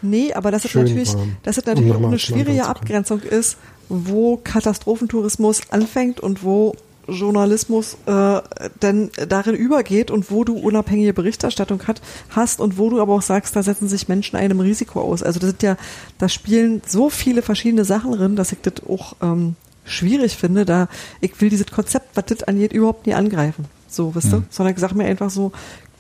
Nee, 0.03 0.34
aber 0.34 0.51
dass 0.51 0.65
es 0.65 0.71
Schön 0.71 0.84
natürlich, 0.84 1.15
es 1.43 1.57
Um 1.57 1.63
natürlich 1.65 1.93
auch 1.93 2.03
eine 2.03 2.19
schwierige. 2.19 2.65
Abgrenzung 2.65 3.21
ist, 3.21 3.57
wo 3.89 4.38
Katastrophentourismus 4.38 5.61
anfängt 5.71 6.19
und 6.19 6.43
wo 6.43 6.75
Journalismus 7.07 7.97
äh, 8.05 8.41
denn 8.81 9.11
darin 9.27 9.55
übergeht 9.55 10.11
und 10.11 10.31
wo 10.31 10.43
du 10.43 10.57
unabhängige 10.57 11.13
Berichterstattung 11.13 11.85
hat, 11.88 12.01
hast 12.30 12.61
und 12.61 12.77
wo 12.77 12.89
du 12.89 13.01
aber 13.01 13.13
auch 13.13 13.21
sagst, 13.21 13.55
da 13.55 13.63
setzen 13.63 13.88
sich 13.88 14.07
Menschen 14.07 14.38
einem 14.38 14.59
Risiko 14.59 15.01
aus. 15.01 15.23
Also 15.23 15.39
das 15.39 15.51
sind 15.51 15.63
ja, 15.63 15.77
da 16.17 16.30
spielen 16.30 16.81
so 16.88 17.09
viele 17.09 17.41
verschiedene 17.41 17.85
Sachen 17.85 18.13
drin, 18.13 18.35
dass 18.35 18.51
ich 18.51 18.59
das 18.61 18.88
auch 18.88 19.15
ähm, 19.21 19.55
schwierig 19.85 20.38
finde. 20.38 20.65
Da 20.65 20.88
ich 21.19 21.39
will 21.41 21.49
dieses 21.49 21.67
Konzept, 21.67 22.15
was 22.15 22.25
das 22.25 22.43
angeht, 22.43 22.73
überhaupt 22.73 23.05
nie 23.05 23.13
angreifen. 23.13 23.65
So, 23.88 24.15
wisst 24.15 24.34
ihr? 24.34 24.38
Hm. 24.38 24.45
Sondern 24.49 24.73
ich 24.73 24.80
sag 24.80 24.93
mir 24.93 25.05
einfach 25.05 25.30
so, 25.30 25.51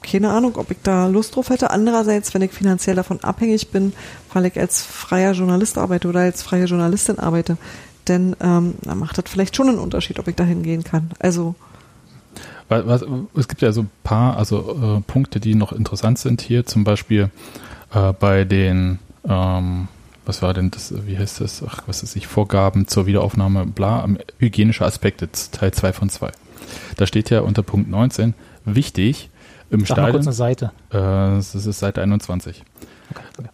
keine 0.03 0.29
Ahnung, 0.31 0.57
ob 0.57 0.69
ich 0.69 0.77
da 0.83 1.07
Lust 1.07 1.35
drauf 1.35 1.49
hätte. 1.49 1.71
Andererseits, 1.71 2.33
wenn 2.33 2.41
ich 2.41 2.51
finanziell 2.51 2.95
davon 2.95 3.23
abhängig 3.23 3.69
bin, 3.69 3.93
weil 4.33 4.45
ich 4.45 4.59
als 4.59 4.83
freier 4.83 5.31
Journalist 5.31 5.77
arbeite 5.77 6.07
oder 6.07 6.21
als 6.21 6.43
freie 6.43 6.65
Journalistin 6.65 7.19
arbeite, 7.19 7.57
dann 8.05 8.35
ähm, 8.41 8.75
dann 8.81 8.99
macht 8.99 9.17
das 9.17 9.25
vielleicht 9.27 9.55
schon 9.55 9.69
einen 9.69 9.79
Unterschied, 9.79 10.19
ob 10.19 10.27
ich 10.27 10.35
da 10.35 10.43
hingehen 10.43 10.83
kann. 10.83 11.11
Also, 11.19 11.55
Was, 12.69 12.85
was, 12.85 13.05
es 13.35 13.47
gibt 13.47 13.61
ja 13.61 13.71
so 13.71 13.81
ein 13.81 13.89
paar 14.03 14.37
also, 14.37 14.97
äh, 14.97 15.01
Punkte, 15.01 15.39
die 15.39 15.55
noch 15.55 15.71
interessant 15.71 16.19
sind 16.19 16.41
hier. 16.41 16.65
Zum 16.65 16.83
Beispiel 16.83 17.29
äh, 17.93 18.13
bei 18.13 18.43
den, 18.43 18.99
ähm, 19.27 19.87
was 20.25 20.41
war 20.41 20.53
denn 20.53 20.71
das, 20.71 20.93
wie 21.05 21.17
heißt 21.17 21.41
das, 21.41 21.63
ach, 21.65 21.83
was 21.87 22.03
ist 22.03 22.15
ich, 22.15 22.27
Vorgaben 22.27 22.87
zur 22.87 23.05
Wiederaufnahme, 23.05 23.65
bla, 23.65 24.03
ähm, 24.03 24.17
hygienische 24.37 24.85
Aspekte, 24.85 25.29
Teil 25.51 25.71
2 25.71 25.93
von 25.93 26.09
2. 26.09 26.31
Da 26.97 27.07
steht 27.07 27.29
ja 27.29 27.41
unter 27.41 27.63
Punkt 27.63 27.89
19, 27.89 28.33
wichtig, 28.65 29.29
im 29.73 29.85
Sag 29.85 29.97
mal 29.97 30.11
kurz 30.11 30.27
eine 30.27 30.33
Stadion, 30.33 30.33
Seite. 30.33 30.71
äh, 30.91 31.35
das 31.35 31.55
ist 31.55 31.79
Seite 31.79 32.01
21. 32.01 32.63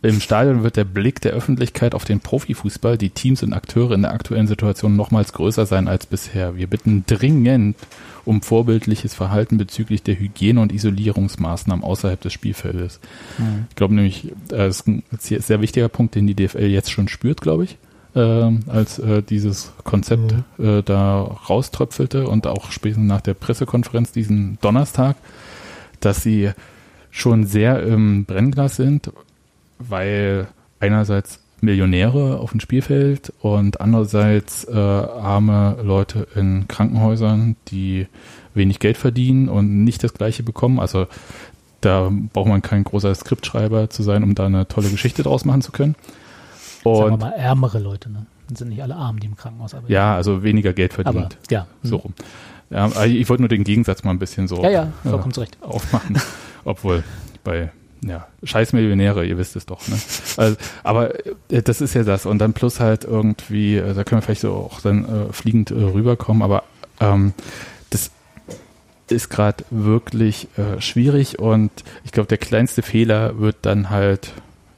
Im 0.02 0.20
Stadion 0.20 0.64
wird 0.64 0.78
der 0.78 0.84
Blick 0.84 1.22
der 1.22 1.34
Öffentlichkeit 1.34 1.96
auf 1.96 2.06
den 2.06 2.20
Profifußball, 2.20 2.98
die 2.98 3.10
Teams 3.10 3.44
und 3.44 3.54
Akteure 3.54 3.92
in 3.92 4.02
der 4.04 4.12
aktuellen 4.12 4.48
Situation 4.48 4.96
nochmals 4.96 5.34
größer 5.34 5.66
sein 5.66 5.88
als 5.88 6.06
bisher. 6.06 6.56
Wir 6.56 6.68
bitten 6.68 7.04
dringend 7.08 7.76
um 8.26 8.42
vorbildliches 8.42 9.14
Verhalten 9.14 9.58
bezüglich 9.58 10.04
der 10.04 10.20
Hygiene- 10.20 10.62
und 10.62 10.72
Isolierungsmaßnahmen 10.72 11.84
außerhalb 11.84 12.22
des 12.22 12.34
Spielfeldes. 12.34 13.00
Mhm. 13.38 13.66
Ich 13.70 13.76
glaube 13.76 13.96
nämlich, 13.96 14.32
äh, 14.52 14.68
das 14.68 14.82
ist 14.82 14.88
ein 14.88 15.04
sehr 15.12 15.62
wichtiger 15.62 15.90
Punkt, 15.90 16.16
den 16.16 16.28
die 16.28 16.36
DFL 16.36 16.68
jetzt 16.68 16.92
schon 16.92 17.08
spürt, 17.08 17.42
glaube 17.42 17.64
ich, 17.64 17.78
ähm, 18.16 18.62
als 18.68 19.00
äh, 19.00 19.24
dieses 19.24 19.72
Konzept 19.84 20.34
äh, 20.60 20.84
da 20.84 21.22
rauströpfelte 21.22 22.28
und 22.28 22.48
auch 22.48 22.72
spätestens 22.72 23.08
nach 23.08 23.22
der 23.22 23.34
Pressekonferenz 23.34 24.12
diesen 24.12 24.58
Donnerstag, 24.62 25.16
dass 26.00 26.24
sie 26.24 26.52
schon 27.12 27.46
sehr 27.46 27.84
im 27.84 28.26
Brennglas 28.26 28.76
sind, 28.76 29.12
weil 29.80 30.48
einerseits 30.80 31.40
Millionäre 31.62 32.40
auf 32.40 32.52
dem 32.52 32.60
Spielfeld 32.60 33.34
und 33.42 33.82
andererseits 33.82 34.64
äh, 34.66 34.74
arme 34.74 35.78
Leute 35.84 36.28
in 36.36 36.68
Krankenhäusern, 36.68 37.56
die 37.68 38.08
wenig 38.54 38.80
Geld 38.80 38.98
verdienen 38.98 39.50
und 39.50 39.84
nicht 39.84 40.04
das 40.04 40.14
gleiche 40.14 40.44
bekommen. 40.44 40.80
Also 40.80 41.08
da 41.82 42.12
braucht 42.34 42.48
man 42.48 42.62
kein 42.62 42.84
großer 42.84 43.14
Skriptschreiber 43.14 43.90
zu 43.90 44.04
sein, 44.04 44.24
um 44.24 44.36
da 44.36 44.46
eine 44.46 44.68
tolle 44.68 44.90
Geschichte 44.90 45.24
draus 45.24 45.46
machen 45.46 45.62
zu 45.62 45.72
können. 45.72 45.96
Sagen 46.84 46.96
wir 46.96 47.06
Und 47.14 47.20
mal 47.20 47.32
ärmere 47.32 47.80
Leute, 47.80 48.10
ne? 48.10 48.26
Das 48.50 48.60
sind 48.60 48.70
nicht 48.70 48.82
alle 48.82 48.96
arm, 48.96 49.20
die 49.20 49.28
im 49.28 49.38
Krankenhaus 49.38 49.76
arbeiten. 49.76 49.94
ja, 49.94 50.16
also 50.16 50.42
weniger 50.42 50.74
Geld 50.74 50.94
verdient. 50.94 51.18
aber 51.18 51.36
ja. 51.52 51.68
So 51.84 51.98
rum. 51.98 52.14
Ja, 52.70 53.04
ich 53.06 53.28
wollte 53.30 53.42
nur 53.42 53.50
den 53.50 53.64
Gegensatz 53.64 54.04
mal 54.04 54.12
ein 54.12 54.20
bisschen 54.20 54.48
so 54.48 54.62
Ja, 54.64 54.70
ja, 54.70 54.94
vollkommen 55.04 55.34
zurecht. 55.34 55.58
aufmachen. 55.62 56.22
Obwohl 56.66 57.04
bei 57.44 57.72
ja, 58.02 58.28
scheiß 58.44 58.74
Millionäre, 58.74 59.26
ihr 59.26 59.38
wisst 59.38 59.56
es 59.58 59.66
doch, 59.66 59.86
ne? 59.90 60.00
Also, 60.38 60.56
aber 60.84 61.26
äh, 61.52 61.62
das 61.62 61.82
ist 61.82 61.94
ja 61.96 62.04
das. 62.04 62.26
Und 62.26 62.40
dann 62.40 62.54
plus 62.54 62.80
halt 62.80 63.04
irgendwie, 63.04 63.76
äh, 63.76 63.94
da 63.94 64.04
können 64.04 64.20
wir 64.20 64.22
vielleicht 64.22 64.42
so 64.42 64.54
auch 64.54 64.80
dann 64.82 65.04
äh, 65.30 65.34
fliegend 65.34 65.72
äh, 65.72 65.74
rüberkommen, 65.74 66.42
aber 66.42 66.64
ähm, 67.02 67.34
das 67.90 68.12
ist 69.10 69.30
gerade 69.30 69.66
wirklich 69.70 70.48
äh, 70.58 70.80
schwierig 70.80 71.40
und 71.40 71.72
ich 72.06 72.12
glaube, 72.12 72.28
der 72.28 72.38
kleinste 72.38 72.84
Fehler 72.84 73.40
wird 73.40 73.58
dann 73.64 73.90
halt, 73.90 74.32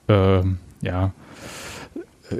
ähm, 0.07 0.57
ja, 0.81 1.11
äh, 2.31 2.37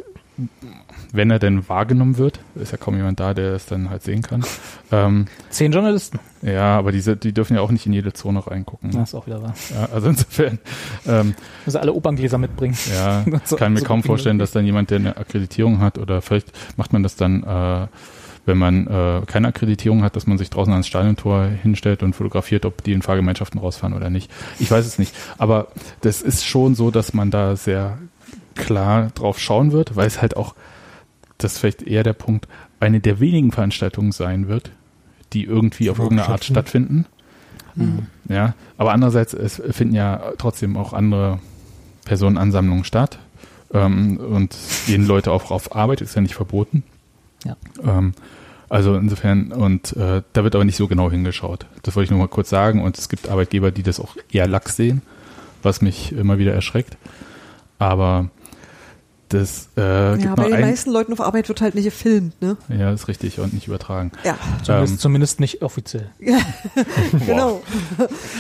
wenn 1.14 1.30
er 1.32 1.40
denn 1.40 1.68
wahrgenommen 1.68 2.18
wird, 2.18 2.40
ist 2.56 2.72
ja 2.72 2.78
kaum 2.78 2.96
jemand 2.96 3.20
da, 3.20 3.34
der 3.34 3.54
es 3.54 3.66
dann 3.66 3.90
halt 3.90 4.04
sehen 4.04 4.22
kann. 4.22 4.44
Ähm, 4.94 5.28
Zehn 5.50 5.72
Journalisten. 5.72 6.20
ja, 6.42 6.78
aber 6.78 6.92
diese, 6.92 7.16
die 7.16 7.32
dürfen 7.34 7.56
ja 7.56 7.62
auch 7.62 7.72
nicht 7.72 7.86
in 7.86 7.94
jede 7.94 8.12
Zone 8.12 8.46
reingucken. 8.46 8.92
Das 8.92 9.10
ist 9.10 9.16
auch 9.16 9.26
wieder 9.26 9.42
wahr. 9.42 9.54
Ja, 9.74 9.88
also 9.94 10.10
insofern, 10.10 10.60
ähm, 11.08 11.34
Müssen 11.66 11.78
alle 11.78 11.94
Operngläser 11.94 12.38
mitbringen. 12.38 12.76
ja, 12.94 13.24
So- 13.46 13.56
kann 13.56 13.72
mir 13.72 13.80
so 13.80 13.86
kaum 13.86 14.04
vorstellen, 14.04 14.38
dass 14.38 14.52
dann 14.52 14.66
jemand, 14.66 14.90
der 14.90 15.00
eine 15.00 15.16
Akkreditierung 15.16 15.80
hat, 15.80 15.98
oder 15.98 16.22
vielleicht 16.22 16.52
macht 16.78 16.92
man 16.92 17.04
das 17.04 17.16
dann, 17.16 17.42
äh, 17.44 17.88
wenn 18.46 18.58
man 18.58 18.86
äh, 18.88 19.22
keine 19.28 19.48
Akkreditierung 19.48 20.04
hat, 20.04 20.18
dass 20.18 20.28
man 20.28 20.38
sich 20.38 20.50
draußen 20.50 20.74
ans 20.74 20.88
Stadiontor 20.88 21.46
hinstellt 21.46 22.04
und 22.04 22.14
fotografiert, 22.18 22.66
ob 22.66 22.84
die 22.84 22.92
in 22.92 23.02
Fahrgemeinschaften 23.02 23.58
rausfahren 23.62 23.96
oder 23.96 24.10
nicht. 24.10 24.30
Ich 24.60 24.70
weiß 24.72 24.86
es 24.86 25.00
nicht. 25.00 25.16
Aber 25.38 25.68
das 26.02 26.22
ist 26.22 26.46
schon 26.46 26.76
so, 26.76 26.92
dass 26.92 27.14
man 27.14 27.32
da 27.32 27.56
sehr 27.56 27.98
klar 28.56 29.10
drauf 29.16 29.40
schauen 29.40 29.72
wird, 29.72 29.96
weil 29.96 30.08
es 30.08 30.22
halt 30.22 30.36
auch, 30.36 30.54
das 31.44 31.54
ist 31.54 31.60
vielleicht 31.60 31.84
eher 31.84 32.04
der 32.04 32.14
Punkt, 32.14 32.48
eine 32.80 33.00
der 33.00 33.20
wenigen 33.20 33.52
Veranstaltungen 33.52 34.12
sein 34.12 34.48
wird, 34.48 34.72
die 35.34 35.44
irgendwie 35.44 35.90
auf 35.90 36.00
irgendeine 36.00 36.30
Art 36.30 36.44
stattfinden. 36.44 37.06
stattfinden. 37.74 38.08
Ja, 38.28 38.54
aber 38.78 38.92
andererseits, 38.92 39.34
es 39.34 39.62
finden 39.72 39.96
ja 39.96 40.34
trotzdem 40.38 40.76
auch 40.78 40.94
andere 40.94 41.40
Personenansammlungen 42.06 42.84
statt. 42.84 43.20
Ähm, 43.74 44.18
und 44.18 44.56
gehen 44.86 45.06
Leute 45.08 45.32
auch 45.32 45.52
auf 45.52 45.76
Arbeit, 45.76 46.02
ist 46.02 46.16
ja 46.16 46.22
nicht 46.22 46.36
verboten. 46.36 46.84
Ja. 47.46 47.56
Ähm, 47.84 48.14
also 48.68 48.96
insofern, 48.96 49.52
und 49.52 49.96
äh, 49.96 50.22
da 50.34 50.44
wird 50.44 50.56
aber 50.56 50.66
nicht 50.66 50.76
so 50.76 50.88
genau 50.88 51.10
hingeschaut. 51.10 51.66
Das 51.84 51.96
wollte 51.96 52.06
ich 52.06 52.12
nur 52.12 52.20
mal 52.20 52.28
kurz 52.28 52.50
sagen. 52.50 52.82
Und 52.82 52.98
es 52.98 53.10
gibt 53.10 53.30
Arbeitgeber, 53.30 53.72
die 53.72 53.84
das 53.84 54.00
auch 54.00 54.16
eher 54.32 54.48
lax 54.48 54.76
sehen, 54.76 55.02
was 55.64 55.82
mich 55.82 56.12
immer 56.12 56.38
wieder 56.38 56.54
erschreckt. 56.54 56.98
Aber 57.80 58.30
das 59.32 59.70
äh, 59.76 60.12
gibt 60.14 60.26
Ja, 60.26 60.36
bei 60.36 60.44
den 60.46 60.54
ein, 60.54 60.62
meisten 60.62 60.92
Leuten 60.92 61.14
auf 61.14 61.22
Arbeit 61.22 61.48
wird 61.50 61.62
halt 61.62 61.76
nicht 61.76 61.86
gefilmt, 61.86 62.40
ne? 62.42 62.58
Ja, 62.70 62.92
ist 62.92 63.08
richtig 63.08 63.40
und 63.40 63.54
nicht 63.54 63.68
übertragen. 63.68 64.12
Ja, 64.24 64.38
Zumindest, 64.64 64.94
Ähm, 64.94 65.00
zumindest 65.00 65.40
nicht 65.40 65.62
offiziell. 65.62 66.10
genau. 67.26 67.62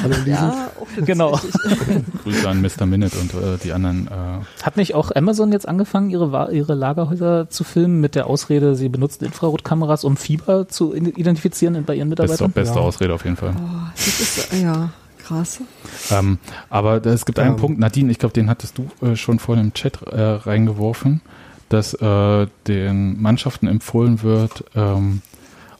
Hallo 0.03 0.15
Liesen. 0.15 0.31
Ja, 0.31 0.71
das 0.79 0.97
ist 0.97 1.05
Genau. 1.05 1.39
Grüße 2.23 2.47
an 2.49 2.61
Mr. 2.61 2.85
Minute 2.85 3.17
und 3.17 3.33
äh, 3.33 3.57
die 3.63 3.73
anderen. 3.73 4.07
Äh, 4.07 4.63
Hat 4.63 4.77
nicht 4.77 4.95
auch 4.95 5.11
Amazon 5.15 5.51
jetzt 5.51 5.67
angefangen, 5.67 6.09
ihre, 6.09 6.53
ihre 6.53 6.73
Lagerhäuser 6.75 7.49
zu 7.49 7.63
filmen 7.63 7.99
mit 8.01 8.15
der 8.15 8.27
Ausrede, 8.27 8.75
sie 8.75 8.89
benutzen 8.89 9.25
Infrarotkameras, 9.25 10.03
um 10.03 10.17
Fieber 10.17 10.67
zu 10.67 10.93
identifizieren 10.93 11.83
bei 11.85 11.95
ihren 11.95 12.09
Mitarbeitern? 12.09 12.51
beste 12.51 12.75
Ja. 12.75 12.81
Ausrede 12.81 13.13
auf 13.13 13.23
jeden 13.23 13.37
Fall. 13.37 13.53
Oh, 13.55 13.87
das 13.95 14.19
ist, 14.19 14.53
ja, 14.61 14.89
krass. 15.25 15.61
Ähm, 16.09 16.39
aber 16.69 17.05
es 17.05 17.25
gibt 17.25 17.39
einen 17.39 17.51
Ähm. 17.51 17.57
Punkt, 17.57 17.79
Nadine, 17.79 18.11
ich 18.11 18.19
glaube, 18.19 18.33
den 18.33 18.49
hattest 18.49 18.77
du 18.77 18.89
äh, 19.05 19.15
schon 19.15 19.39
vor 19.39 19.55
dem 19.55 19.73
Chat 19.73 20.01
äh, 20.03 20.21
reingeworfen, 20.21 21.21
dass 21.69 21.93
äh, 21.93 22.47
den 22.67 23.21
Mannschaften 23.21 23.67
empfohlen 23.67 24.23
wird, 24.23 24.65
ähm, 24.75 25.21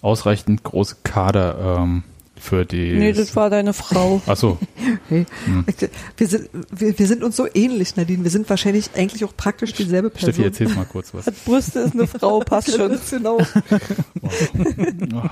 ausreichend 0.01 0.63
große 0.63 0.97
Kader 1.03 1.79
ähm, 1.79 2.03
für 2.41 2.65
die. 2.65 2.93
Nee, 2.93 3.13
das 3.13 3.35
war 3.35 3.49
deine 3.49 3.71
Frau. 3.73 4.21
Achso, 4.25 4.57
Hey, 5.07 5.25
Hm. 5.45 5.63
wir, 6.17 6.27
sind, 6.27 6.49
wir, 6.71 6.97
wir 6.97 7.07
sind 7.07 7.23
uns 7.23 7.35
so 7.35 7.47
ähnlich, 7.53 7.95
Nadine. 7.95 8.23
Wir 8.23 8.31
sind 8.31 8.49
wahrscheinlich 8.49 8.89
eigentlich 8.95 9.23
auch 9.23 9.35
praktisch 9.37 9.73
dieselbe 9.73 10.09
Person. 10.09 10.33
Steffi, 10.33 10.47
erzähl 10.47 10.67
mal 10.69 10.85
kurz 10.85 11.13
was. 11.13 11.25
Brüste 11.45 11.79
ist 11.81 11.93
eine 11.93 12.07
Frau, 12.07 12.39
passt 12.45 12.75
schon. 12.75 12.97
Genau. 13.09 13.37
Oh, 14.21 14.27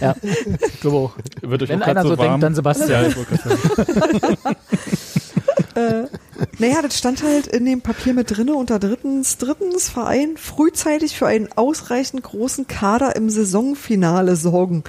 Ja, 0.00 0.14
ich 0.22 0.80
glaube 0.80 0.96
auch. 0.96 1.16
wird 1.42 1.62
euch 1.62 1.68
Wenn 1.70 1.82
einer 1.82 2.02
so 2.02 2.10
warm? 2.10 2.18
denkt, 2.18 2.42
dann 2.42 2.54
Sebastian. 2.54 2.90
Ja, 2.90 3.06
ich 3.08 3.16
wollte 3.16 3.36
gerade 3.36 3.56
sagen. 3.56 4.56
äh, 5.74 6.04
naja, 6.58 6.82
das 6.82 6.98
stand 6.98 7.22
halt 7.22 7.46
in 7.46 7.64
dem 7.64 7.80
Papier 7.80 8.14
mit 8.14 8.36
drinne 8.36 8.54
unter 8.54 8.78
drittens, 8.78 9.38
drittens 9.38 9.88
Verein 9.88 10.36
frühzeitig 10.36 11.16
für 11.16 11.26
einen 11.26 11.48
ausreichend 11.56 12.22
großen 12.22 12.66
Kader 12.66 13.16
im 13.16 13.30
Saisonfinale 13.30 14.36
sorgen. 14.36 14.84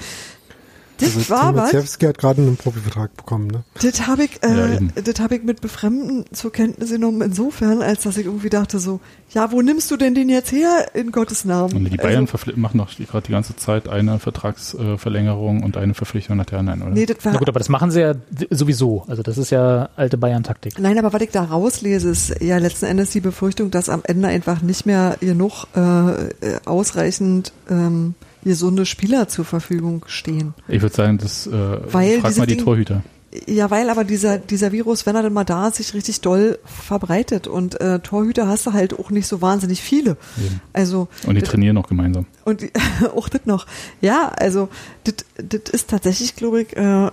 Das 1.01 1.15
Also 1.17 1.29
war 1.29 1.69
Tim 1.69 1.79
was. 1.81 1.97
Hat 2.01 2.17
gerade 2.17 2.41
einen 2.41 2.57
Profivertrag 2.57 3.15
bekommen, 3.17 3.47
ne? 3.47 3.63
Das 3.81 4.07
habe 4.07 4.23
ich, 4.25 4.39
Ja, 4.43 4.49
äh, 4.67 4.75
eben. 4.75 4.91
das 5.03 5.19
habe 5.19 5.35
ich 5.35 5.43
mit 5.43 5.61
Befremden 5.61 6.25
zur 6.31 6.51
Kenntnis 6.51 6.91
genommen, 6.91 7.21
insofern, 7.21 7.81
als 7.81 8.03
dass 8.03 8.17
ich 8.17 8.25
irgendwie 8.25 8.49
dachte 8.49 8.79
so, 8.79 8.99
ja, 9.33 9.51
wo 9.51 9.61
nimmst 9.61 9.89
du 9.91 9.97
denn 9.97 10.13
den 10.13 10.29
jetzt 10.29 10.51
her, 10.51 10.87
in 10.93 11.11
Gottes 11.11 11.45
Namen? 11.45 11.75
Und 11.75 11.91
die 11.91 11.97
Bayern 11.97 12.27
also, 12.31 12.51
machen 12.55 12.77
doch 12.77 12.89
gerade 12.97 13.25
die 13.27 13.31
ganze 13.31 13.55
Zeit 13.55 13.87
eine 13.87 14.19
Vertragsverlängerung 14.19 15.63
und 15.63 15.77
eine 15.77 15.93
Verpflichtung 15.93 16.37
nach 16.37 16.45
der 16.45 16.59
anderen, 16.59 16.81
oder? 16.81 16.91
Nee, 16.91 17.05
das 17.05 17.23
war, 17.23 17.33
Na 17.33 17.39
gut, 17.39 17.49
aber 17.49 17.59
das 17.59 17.69
machen 17.69 17.91
sie 17.91 18.01
ja 18.01 18.13
sowieso. 18.49 19.03
Also 19.07 19.23
das 19.23 19.37
ist 19.37 19.49
ja 19.49 19.89
alte 19.95 20.17
Bayern-Taktik. 20.17 20.79
nein, 20.79 20.97
aber 20.97 21.13
was 21.13 21.21
ich 21.21 21.31
da 21.31 21.43
rauslese, 21.43 22.09
ist 22.09 22.41
ja 22.41 22.57
letzten 22.57 22.85
Endes 22.85 23.11
die 23.11 23.21
Befürchtung, 23.21 23.71
dass 23.71 23.89
am 23.89 24.01
Ende 24.03 24.27
einfach 24.27 24.61
nicht 24.61 24.85
mehr 24.85 25.17
genug 25.19 25.65
äh, 25.75 25.79
äh, 25.79 26.29
ausreichend 26.65 27.53
ähm, 27.69 28.15
gesunde 28.43 28.85
Spieler 28.85 29.27
zur 29.27 29.45
Verfügung 29.45 30.03
stehen. 30.07 30.53
Ich 30.67 30.81
würde 30.81 30.95
sagen, 30.95 31.17
das 31.17 31.47
äh, 31.47 31.51
Weil 31.51 32.19
frag 32.21 32.37
mal 32.37 32.45
die 32.47 32.55
Ding- 32.55 32.65
Torhüter. 32.65 33.03
Ja, 33.47 33.71
weil 33.71 33.89
aber 33.89 34.03
dieser, 34.03 34.39
dieser 34.39 34.73
Virus, 34.73 35.05
wenn 35.05 35.15
er 35.15 35.23
denn 35.23 35.31
mal 35.31 35.45
da 35.45 35.69
ist, 35.69 35.77
sich 35.77 35.93
richtig 35.93 36.19
doll 36.19 36.59
verbreitet 36.65 37.47
und 37.47 37.79
äh, 37.79 37.99
Torhüter 37.99 38.45
hast 38.47 38.65
du 38.65 38.73
halt 38.73 38.99
auch 38.99 39.09
nicht 39.09 39.25
so 39.25 39.41
wahnsinnig 39.41 39.81
viele. 39.81 40.17
Eben. 40.37 40.59
Also 40.73 41.07
Und 41.25 41.35
die 41.35 41.39
das- 41.41 41.49
trainieren 41.49 41.75
noch 41.75 41.87
gemeinsam. 41.87 42.25
Und 42.43 42.59
die- 42.61 42.71
auch 43.15 43.29
das 43.29 43.45
noch. 43.45 43.67
Ja, 44.01 44.27
also 44.35 44.67
das 45.05 45.15
das 45.37 45.71
ist 45.71 45.89
tatsächlich, 45.89 46.35
glaube 46.35 46.63
ich, 46.63 46.75
äh, 46.75 47.09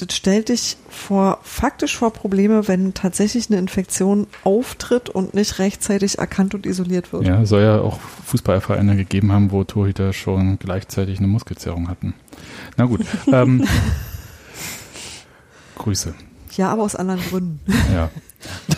das 0.00 0.14
stellt 0.16 0.48
dich 0.48 0.76
vor 0.88 1.38
faktisch 1.42 1.96
vor 1.96 2.12
Probleme, 2.12 2.68
wenn 2.68 2.94
tatsächlich 2.94 3.48
eine 3.50 3.58
Infektion 3.58 4.26
auftritt 4.44 5.08
und 5.08 5.34
nicht 5.34 5.58
rechtzeitig 5.58 6.18
erkannt 6.18 6.54
und 6.54 6.66
isoliert 6.66 7.12
wird. 7.12 7.26
Ja, 7.26 7.44
soll 7.44 7.62
ja 7.62 7.80
auch 7.80 7.98
Fußballvereine 8.26 8.96
gegeben 8.96 9.32
haben, 9.32 9.50
wo 9.50 9.64
Torhüter 9.64 10.12
schon 10.12 10.58
gleichzeitig 10.58 11.18
eine 11.18 11.28
Muskelzerrung 11.28 11.88
hatten. 11.88 12.14
Na 12.76 12.84
gut. 12.86 13.00
ähm, 13.32 13.64
Grüße. 15.76 16.14
Ja, 16.56 16.70
aber 16.72 16.82
aus 16.82 16.96
anderen 16.96 17.20
Gründen. 17.20 17.60
Ja. 17.94 18.10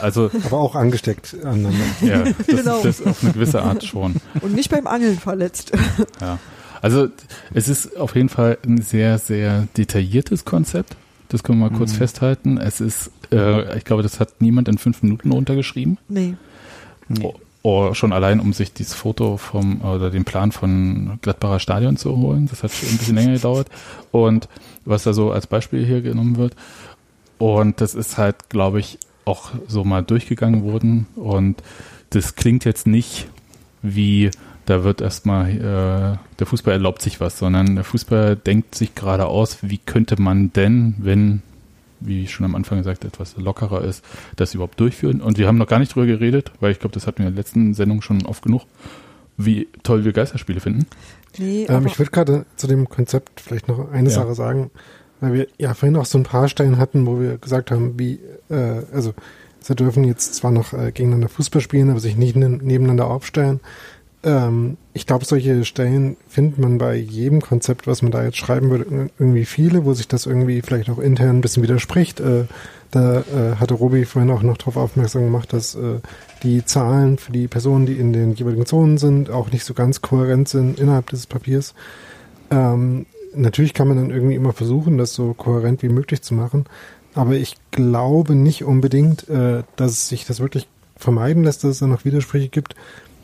Also, 0.01 0.31
Aber 0.45 0.59
auch 0.59 0.75
angesteckt 0.75 1.35
aneinander. 1.43 1.79
ja, 2.03 2.25
das, 2.25 2.47
Genau. 2.47 2.83
das 2.83 3.05
auf 3.05 3.23
eine 3.23 3.33
gewisse 3.33 3.63
Art 3.63 3.85
schon. 3.85 4.17
Und 4.41 4.55
nicht 4.55 4.71
beim 4.71 4.87
Angeln 4.87 5.19
verletzt. 5.19 5.73
Ja. 6.21 6.39
Also, 6.81 7.09
es 7.55 7.69
ist 7.69 7.97
auf 7.97 8.15
jeden 8.17 8.29
Fall 8.29 8.59
ein 8.67 8.83
sehr, 8.83 9.19
sehr 9.19 9.69
detailliertes 9.77 10.45
Konzept. 10.45 10.97
Das 11.33 11.43
können 11.43 11.59
wir 11.61 11.71
mal 11.71 11.77
kurz 11.77 11.95
festhalten. 11.95 12.59
Es 12.59 12.81
ist, 12.81 13.11
äh, 13.33 13.79
ich 13.79 13.85
glaube, 13.85 14.03
das 14.03 14.21
hat 14.21 14.41
niemand 14.41 14.69
in 14.69 14.77
fünf 14.77 15.03
Minuten 15.03 15.33
runtergeschrieben. 15.33 15.97
Nee. 16.09 16.35
Oh, 17.23 17.35
oh, 17.63 17.95
schon 17.95 18.13
allein, 18.13 18.39
um 18.39 18.53
sich 18.53 18.75
dieses 18.75 18.93
Foto 18.93 19.39
vom 19.39 19.81
oder 19.81 20.11
den 20.11 20.25
Plan 20.25 20.53
von 20.53 21.19
Gladbacher 21.23 21.59
Stadion 21.59 21.97
zu 21.97 22.15
holen. 22.19 22.49
Das 22.51 22.63
hat 22.63 22.73
schon 22.73 22.91
ein 22.91 22.99
bisschen 22.99 23.15
länger 23.15 23.33
gedauert. 23.33 23.69
Und 24.11 24.49
was 24.85 25.05
da 25.05 25.15
so 25.15 25.33
als 25.33 25.47
Beispiel 25.47 25.87
hier 25.87 26.03
genommen 26.03 26.37
wird. 26.37 26.55
Und 27.39 27.81
das 27.81 27.95
ist 27.95 28.19
halt, 28.19 28.51
glaube 28.51 28.81
ich, 28.81 28.99
auch 29.25 29.51
so 29.67 29.85
mal 29.85 30.03
durchgegangen 30.03 30.65
worden. 30.65 31.07
Und 31.17 31.63
das 32.11 32.35
klingt 32.35 32.67
jetzt 32.67 32.87
nicht 32.87 33.27
wie, 33.81 34.31
da 34.67 34.85
wird 34.85 35.01
erstmal, 35.01 35.51
äh, 35.51 36.19
der 36.39 36.47
Fußball 36.47 36.75
erlaubt 36.75 37.03
sich 37.03 37.21
was, 37.21 37.39
sondern 37.39 37.75
der 37.75 37.85
Fußball 37.85 38.37
denkt 38.37 38.75
sich 38.75 38.95
gerade 38.95 39.27
aus, 39.27 39.59
wie 39.63 39.79
könnte 39.79 40.21
man 40.21 40.53
denn, 40.53 40.95
wenn 40.99 41.43
wie 42.05 42.25
ich 42.25 42.33
schon 42.33 42.45
am 42.45 42.55
Anfang 42.55 42.79
gesagt, 42.79 43.05
etwas 43.05 43.37
lockerer 43.37 43.85
ist, 43.85 44.05
das 44.37 44.55
überhaupt 44.55 44.79
durchführen. 44.81 45.21
Und 45.21 45.39
wir 45.39 45.47
haben 45.47 45.59
noch 45.59 45.67
gar 45.67 45.79
nicht 45.79 45.95
drüber 45.95 46.07
geredet, 46.07 46.51
weil 46.61 46.73
ich 46.73 46.81
glaube, 46.81 46.95
das 46.95 47.07
hatten 47.07 47.19
wir 47.19 47.29
in 47.29 47.35
der 47.35 47.41
letzten 47.41 47.75
Sendung 47.75 48.03
schon 48.03 48.27
oft 48.27 48.43
genug, 48.43 48.63
wie 49.37 49.69
toll 49.83 50.05
wir 50.05 50.13
Geisterspiele 50.13 50.61
finden. 50.61 50.87
Nee, 51.39 51.67
Ähm, 51.69 51.87
ich 51.87 51.99
würde 51.99 52.11
gerade 52.11 52.45
zu 52.57 52.67
dem 52.67 52.89
Konzept 52.89 53.41
vielleicht 53.41 53.69
noch 53.69 53.91
eine 53.91 54.11
Ja. 54.11 54.15
Sache 54.17 54.35
sagen, 54.35 54.71
weil 55.21 55.33
wir 55.33 55.47
ja 55.59 55.75
vorhin 55.75 55.97
auch 55.97 56.05
so 56.05 56.19
ein 56.19 56.25
paar 56.25 56.49
Stellen 56.49 56.79
hatten, 56.79 57.07
wo 57.07 57.21
wir 57.21 57.39
gesagt 57.39 57.71
haben, 57.71 57.99
wie, 57.99 58.21
äh, 58.51 58.83
also 58.93 59.15
sie 59.61 59.75
dürfen 59.75 60.05
jetzt 60.05 60.35
zwar 60.35 60.51
noch 60.51 60.73
äh, 60.73 60.93
gegeneinander 60.93 61.29
Fußball 61.29 61.63
spielen, 61.63 61.91
aber 61.91 62.01
sich 62.01 62.17
nicht 62.17 62.37
ne 62.37 62.49
nebeneinander 62.49 63.07
aufstellen. 63.07 63.61
Ähm, 64.25 64.77
ich 64.93 65.07
glaube, 65.07 65.25
solche 65.25 65.65
Stellen 65.65 66.17
findet 66.29 66.59
man 66.59 66.79
bei 66.79 66.95
jedem 66.95 67.41
Konzept, 67.41 67.87
was 67.87 68.03
man 68.03 68.13
da 68.13 68.23
jetzt 68.25 68.37
schreiben 68.37 68.71
würde, 68.71 68.85
ir- 68.85 69.11
irgendwie 69.19 69.45
viele, 69.45 69.85
wo 69.85 69.95
sich 69.95 70.07
das 70.07 70.27
irgendwie 70.27 70.63
vielleicht 70.63 70.91
auch 70.91 70.99
intern 70.99 71.39
ein 71.39 71.41
bisschen 71.41 71.63
widerspricht. 71.63 72.21
Äh, 72.21 72.45
da 72.91 73.21
äh, 73.21 73.57
hatte 73.59 73.75
Robi 73.75 74.05
vorhin 74.05 74.31
auch 74.31 74.43
noch 74.43 74.59
darauf 74.59 74.77
aufmerksam 74.77 75.23
gemacht, 75.23 75.53
dass 75.53 75.75
äh, 75.75 76.01
die 76.43 76.65
Zahlen 76.65 77.19
für 77.19 77.33
die 77.33 77.49
Personen, 77.49 77.87
die 77.87 77.95
in 77.95 78.13
den 78.13 78.35
jeweiligen 78.35 78.67
Zonen 78.67 78.99
sind, 78.99 79.31
auch 79.31 79.51
nicht 79.51 79.65
so 79.65 79.75
ganz 79.75 80.03
kohärent 80.03 80.49
sind 80.49 80.79
innerhalb 80.79 81.09
dieses 81.09 81.27
Papiers. 81.27 81.75
Ähm, 82.51 83.07
natürlich 83.35 83.73
kann 83.73 83.89
man 83.89 83.97
dann 83.97 84.11
irgendwie 84.11 84.35
immer 84.35 84.53
versuchen, 84.53 84.99
das 84.99 85.15
so 85.15 85.33
kohärent 85.33 85.83
wie 85.83 85.89
möglich 85.89 86.21
zu 86.21 86.35
machen, 86.35 86.67
aber 87.15 87.33
ich 87.33 87.57
glaube 87.71 88.35
nicht 88.35 88.63
unbedingt, 88.63 89.27
äh, 89.31 89.63
dass 89.77 90.09
sich 90.09 90.27
das 90.27 90.41
wirklich 90.41 90.69
vermeiden 90.97 91.45
lässt, 91.45 91.65
dass 91.65 91.71
es 91.73 91.79
dann 91.79 91.91
noch 91.91 92.05
Widersprüche 92.05 92.49
gibt. 92.49 92.77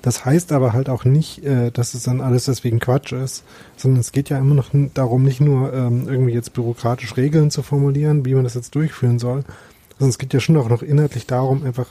Das 0.03 0.25
heißt 0.25 0.53
aber 0.53 0.73
halt 0.73 0.89
auch 0.89 1.05
nicht, 1.05 1.45
äh, 1.45 1.71
dass 1.71 1.95
es 1.95 2.05
dann 2.05 2.21
alles 2.21 2.45
deswegen 2.45 2.79
Quatsch 2.79 3.13
ist, 3.13 3.45
sondern 3.77 4.01
es 4.01 4.13
geht 4.13 4.29
ja 4.29 4.39
immer 4.39 4.55
noch 4.55 4.71
darum, 4.95 5.25
nicht 5.25 5.41
nur 5.41 5.73
ähm, 5.73 6.09
irgendwie 6.09 6.33
jetzt 6.33 6.53
bürokratisch 6.53 7.17
Regeln 7.17 7.51
zu 7.51 7.63
formulieren, 7.63 8.25
wie 8.25 8.35
man 8.35 8.45
das 8.45 8.55
jetzt 8.55 8.75
durchführen 8.75 9.19
soll, 9.19 9.45
sondern 9.99 10.11
es 10.11 10.19
geht 10.19 10.33
ja 10.33 10.41
schon 10.41 10.57
auch 10.57 10.69
noch 10.69 10.83
inhaltlich 10.83 11.27
darum, 11.27 11.65
einfach 11.65 11.89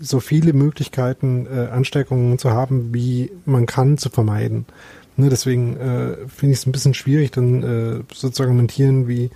so 0.00 0.20
viele 0.20 0.52
Möglichkeiten, 0.52 1.46
äh, 1.46 1.68
Ansteckungen 1.68 2.38
zu 2.38 2.50
haben, 2.50 2.92
wie 2.92 3.30
man 3.44 3.66
kann, 3.66 3.98
zu 3.98 4.08
vermeiden. 4.08 4.66
Ne, 5.18 5.30
deswegen 5.30 5.76
äh, 5.76 6.16
finde 6.28 6.52
ich 6.52 6.60
es 6.60 6.66
ein 6.66 6.72
bisschen 6.72 6.92
schwierig, 6.92 7.30
dann 7.30 8.04
so 8.12 8.28
zu 8.28 8.42
argumentieren 8.42 9.08
wie, 9.08 9.30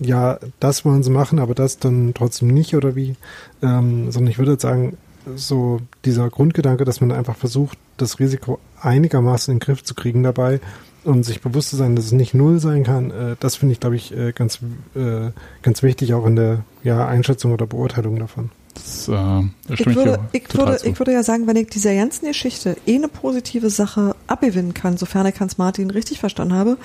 ja, 0.00 0.38
das 0.60 0.84
wollen 0.84 1.02
sie 1.02 1.10
machen, 1.10 1.38
aber 1.38 1.54
das 1.54 1.78
dann 1.78 2.14
trotzdem 2.14 2.48
nicht 2.48 2.74
oder 2.74 2.94
wie, 2.94 3.16
ähm, 3.62 4.10
sondern 4.10 4.30
ich 4.30 4.38
würde 4.38 4.58
sagen, 4.58 4.96
so 5.36 5.80
dieser 6.04 6.28
Grundgedanke, 6.30 6.84
dass 6.84 7.00
man 7.00 7.12
einfach 7.12 7.36
versucht, 7.36 7.78
das 7.96 8.18
Risiko 8.18 8.58
einigermaßen 8.80 9.52
in 9.52 9.58
den 9.58 9.64
Griff 9.64 9.82
zu 9.84 9.94
kriegen 9.94 10.22
dabei 10.22 10.60
und 11.04 11.24
sich 11.24 11.40
bewusst 11.40 11.70
zu 11.70 11.76
sein, 11.76 11.96
dass 11.96 12.06
es 12.06 12.12
nicht 12.12 12.34
null 12.34 12.58
sein 12.60 12.84
kann, 12.84 13.10
äh, 13.10 13.36
das 13.40 13.56
finde 13.56 13.72
ich, 13.72 13.80
glaube 13.80 13.96
ich, 13.96 14.16
äh, 14.16 14.32
ganz, 14.32 14.58
äh, 14.94 15.30
ganz 15.62 15.82
wichtig 15.82 16.14
auch 16.14 16.26
in 16.26 16.36
der 16.36 16.64
ja, 16.84 17.06
Einschätzung 17.06 17.52
oder 17.52 17.66
Beurteilung 17.66 18.18
davon. 18.18 18.50
Das, 18.74 19.08
äh, 19.08 19.42
ich 19.72 19.86
würde, 19.86 20.20
ich, 20.32 20.54
würde, 20.56 20.78
ich 20.84 20.98
würde 20.98 21.12
ja 21.12 21.22
sagen, 21.22 21.46
wenn 21.46 21.56
ich 21.56 21.68
dieser 21.68 21.94
ganzen 21.94 22.26
Geschichte 22.26 22.76
eh 22.86 22.96
eine 22.96 23.08
positive 23.08 23.70
Sache 23.70 24.14
abgewinnen 24.26 24.74
kann, 24.74 24.96
sofern 24.96 25.26
ich 25.26 25.40
Hans 25.40 25.58
Martin 25.58 25.90
richtig 25.90 26.20
verstanden 26.20 26.54
habe, 26.54 26.76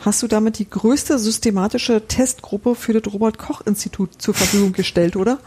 hast 0.00 0.22
du 0.22 0.26
damit 0.28 0.58
die 0.58 0.68
größte 0.68 1.18
systematische 1.18 2.06
Testgruppe 2.06 2.74
für 2.74 2.92
das 2.98 3.12
Robert-Koch-Institut 3.12 4.20
zur 4.20 4.34
Verfügung 4.34 4.72
gestellt, 4.72 5.16
oder? 5.16 5.38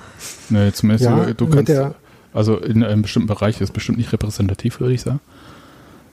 Nee, 0.49 0.71
zumindest 0.71 1.05
Ja, 1.05 1.25
du, 1.25 1.33
du 1.35 1.45
mit 1.45 1.53
kannst, 1.55 1.69
der- 1.69 1.95
also 2.33 2.57
in 2.57 2.83
einem 2.83 3.01
bestimmten 3.01 3.27
Bereich 3.27 3.59
ist 3.61 3.73
bestimmt 3.73 3.97
nicht 3.97 4.11
repräsentativ, 4.13 4.79
würde 4.79 4.93
ich 4.93 5.01
sagen. 5.01 5.19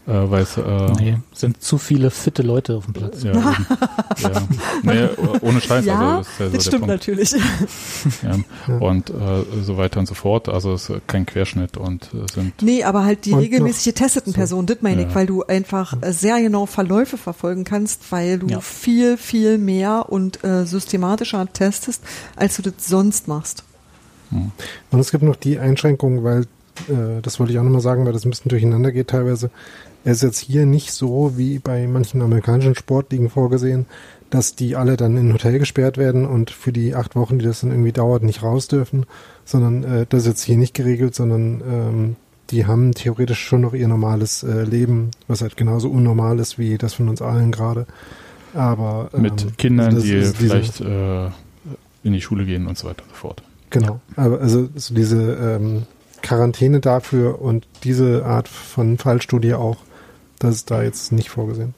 Äh, 0.09 0.31
weil 0.31 0.43
es, 0.45 0.57
äh, 0.57 0.63
Nee, 1.01 1.17
sind 1.35 1.61
zu 1.61 1.79
viele 1.79 2.13
fitte 2.13 2.43
Leute 2.43 2.77
auf 2.77 2.85
dem 2.85 2.95
Platz. 2.95 3.25
ja, 3.25 3.33
ja. 3.33 4.43
Nee, 4.85 5.09
ohne 5.41 5.61
Scheiß, 5.61 5.85
ja, 5.85 6.19
also 6.19 6.29
das 6.29 6.29
ist 6.29 6.39
ja 6.39 6.47
so 6.47 6.53
das 6.55 6.63
der 6.65 6.71
stimmt 6.71 6.87
natürlich. 6.87 7.35
Ja. 8.23 8.77
Und 8.79 9.11
äh, 9.11 9.15
so 9.65 9.77
weiter 9.79 9.99
und 9.99 10.07
so 10.07 10.15
fort. 10.15 10.49
Also 10.49 10.75
es 10.75 10.91
ist 10.91 11.01
kein 11.09 11.27
Querschnitt 11.27 11.77
und 11.77 12.05
äh, 12.15 12.33
sind 12.33 12.63
Nee, 12.63 12.85
aber 12.85 13.05
halt 13.05 13.25
die 13.25 13.35
regelmäßig 13.35 13.85
getesteten 13.95 14.33
Personen, 14.33 14.69
das 14.69 14.79
meine 14.81 15.03
Ja. 15.03 15.09
ich, 15.09 15.15
weil 15.17 15.27
du 15.27 15.43
einfach 15.43 15.95
äh, 16.01 16.13
sehr 16.13 16.41
genau 16.41 16.67
Verläufe 16.67 17.19
verfolgen 17.19 17.65
kannst, 17.65 18.13
weil 18.13 18.39
du 18.39 18.47
Ja. 18.47 18.61
viel, 18.61 19.17
viel 19.17 19.59
mehr 19.59 20.07
und 20.09 20.45
äh, 20.45 20.67
systematischer 20.67 21.53
testest, 21.53 22.01
als 22.37 22.55
du 22.55 22.63
das 22.63 22.75
sonst 22.87 23.27
machst. 23.27 23.65
Und 24.91 25.01
es 25.01 25.11
gibt 25.11 25.23
noch 25.23 25.37
die 25.37 25.59
Einschränkung, 25.59 26.25
weil, 26.25 26.43
äh, 26.89 27.21
das 27.23 27.39
wollte 27.39 27.53
ich 27.53 27.59
auch 27.59 27.65
nochmal 27.65 27.81
sagen, 27.81 28.05
weil 28.05 28.13
das 28.13 28.25
ein 28.25 28.31
bisschen 28.31 28.49
durcheinander 28.49 28.93
geht 28.93 29.09
teilweise. 29.09 29.51
Es 30.05 30.19
ist 30.19 30.23
jetzt 30.23 30.39
hier 30.39 30.67
nicht 30.67 30.93
so 30.93 31.33
wie 31.37 31.59
bei 31.59 31.87
manchen 31.87 32.23
amerikanischen 32.23 32.75
Sportligen 32.75 33.29
vorgesehen, 33.29 33.87
dass 34.31 34.55
die 34.55 34.77
alle 34.77 34.97
dann 34.97 35.17
in 35.17 35.29
ein 35.29 35.33
Hotel 35.33 35.59
gesperrt 35.59 35.99
werden 35.99 36.27
und 36.27 36.51
für 36.51 36.73
die 36.73 36.95
acht 36.95 37.17
Wochen, 37.17 37.39
die 37.39 37.45
das 37.45 37.61
dann 37.61 37.71
irgendwie 37.71 37.93
dauert, 37.93 38.23
nicht 38.23 38.43
raus 38.43 38.69
dürfen, 38.69 39.07
sondern 39.45 39.85
äh, 39.85 40.07
das 40.09 40.23
ist 40.23 40.29
jetzt 40.29 40.43
hier 40.43 40.57
nicht 40.57 40.75
geregelt, 40.75 41.15
sondern 41.15 41.61
ähm, 41.61 42.17
die 42.51 42.67
haben 42.67 42.93
theoretisch 42.93 43.41
schon 43.41 43.63
noch 43.63 43.75
ihr 43.75 43.89
normales 43.89 44.43
äh, 44.43 44.63
Leben, 44.63 45.11
was 45.27 45.43
halt 45.43 45.57
genauso 45.57 45.91
unnormal 45.91 46.39
ist 46.39 46.59
wie 46.59 46.79
das 46.79 46.95
von 46.95 47.09
uns 47.09 47.23
allen 47.23 47.53
gerade. 47.53 47.87
Aber 48.55 49.11
ähm, 49.13 49.23
mit 49.23 49.59
Kindern, 49.59 49.95
also 49.95 50.01
die 50.07 50.23
vielleicht 50.23 50.81
äh, 50.81 51.27
in 52.05 52.13
die 52.13 52.21
Schule 52.21 52.45
gehen 52.45 52.67
und 52.67 52.79
so 52.79 52.89
weiter 52.89 53.03
und 53.03 53.11
so 53.11 53.17
fort. 53.17 53.43
Genau, 53.79 54.01
aber 54.17 54.41
also 54.41 54.69
so 54.75 54.95
diese 54.95 55.35
ähm, 55.35 55.83
Quarantäne 56.23 56.81
dafür 56.81 57.41
und 57.43 57.67
diese 57.85 58.25
Art 58.25 58.49
von 58.49 58.97
Fallstudie 58.99 59.55
auch, 59.55 59.77
das 60.39 60.55
ist 60.55 60.71
da 60.71 60.83
jetzt 60.83 61.13
nicht 61.13 61.29
vorgesehen. 61.31 61.75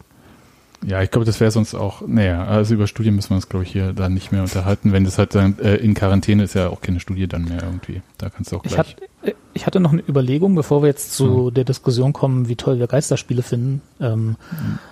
Ja, 0.87 1.03
ich 1.03 1.11
glaube, 1.11 1.25
das 1.25 1.41
wäre 1.41 1.51
sonst 1.51 1.75
auch, 1.75 2.03
naja, 2.07 2.45
also 2.45 2.75
über 2.75 2.87
Studien 2.87 3.17
müssen 3.17 3.31
wir 3.31 3.35
uns, 3.37 3.49
glaube 3.49 3.65
ich, 3.65 3.73
hier 3.73 3.93
dann 3.93 4.15
nicht 4.15 4.31
mehr 4.31 4.43
unterhalten. 4.43 4.93
Wenn 4.93 5.03
das 5.03 5.19
halt 5.19 5.35
dann 5.35 5.59
äh, 5.59 5.75
in 5.75 5.95
Quarantäne 5.95 6.45
ist 6.45 6.55
ja 6.55 6.69
auch 6.69 6.81
keine 6.81 7.01
Studie 7.01 7.27
dann 7.27 7.47
mehr 7.47 7.65
irgendwie. 7.65 8.01
Da 8.17 8.31
kannst 8.31 8.53
du 8.53 8.59
auch 8.59 8.65
Ich, 8.65 8.75
gleich. 8.75 8.97
hat, 9.25 9.35
ich 9.55 9.67
hatte 9.67 9.81
noch 9.81 9.91
eine 9.93 10.03
Überlegung, 10.09 10.55
bevor 10.55 10.83
wir 10.83 10.87
jetzt 10.87 11.15
zu 11.15 11.47
Hm. 11.49 11.55
der 11.55 11.65
Diskussion 11.65 12.13
kommen, 12.13 12.49
wie 12.49 12.55
toll 12.55 12.79
wir 12.79 12.87
Geisterspiele 12.87 13.43
finden. 13.43 13.83
Ähm, 14.01 14.37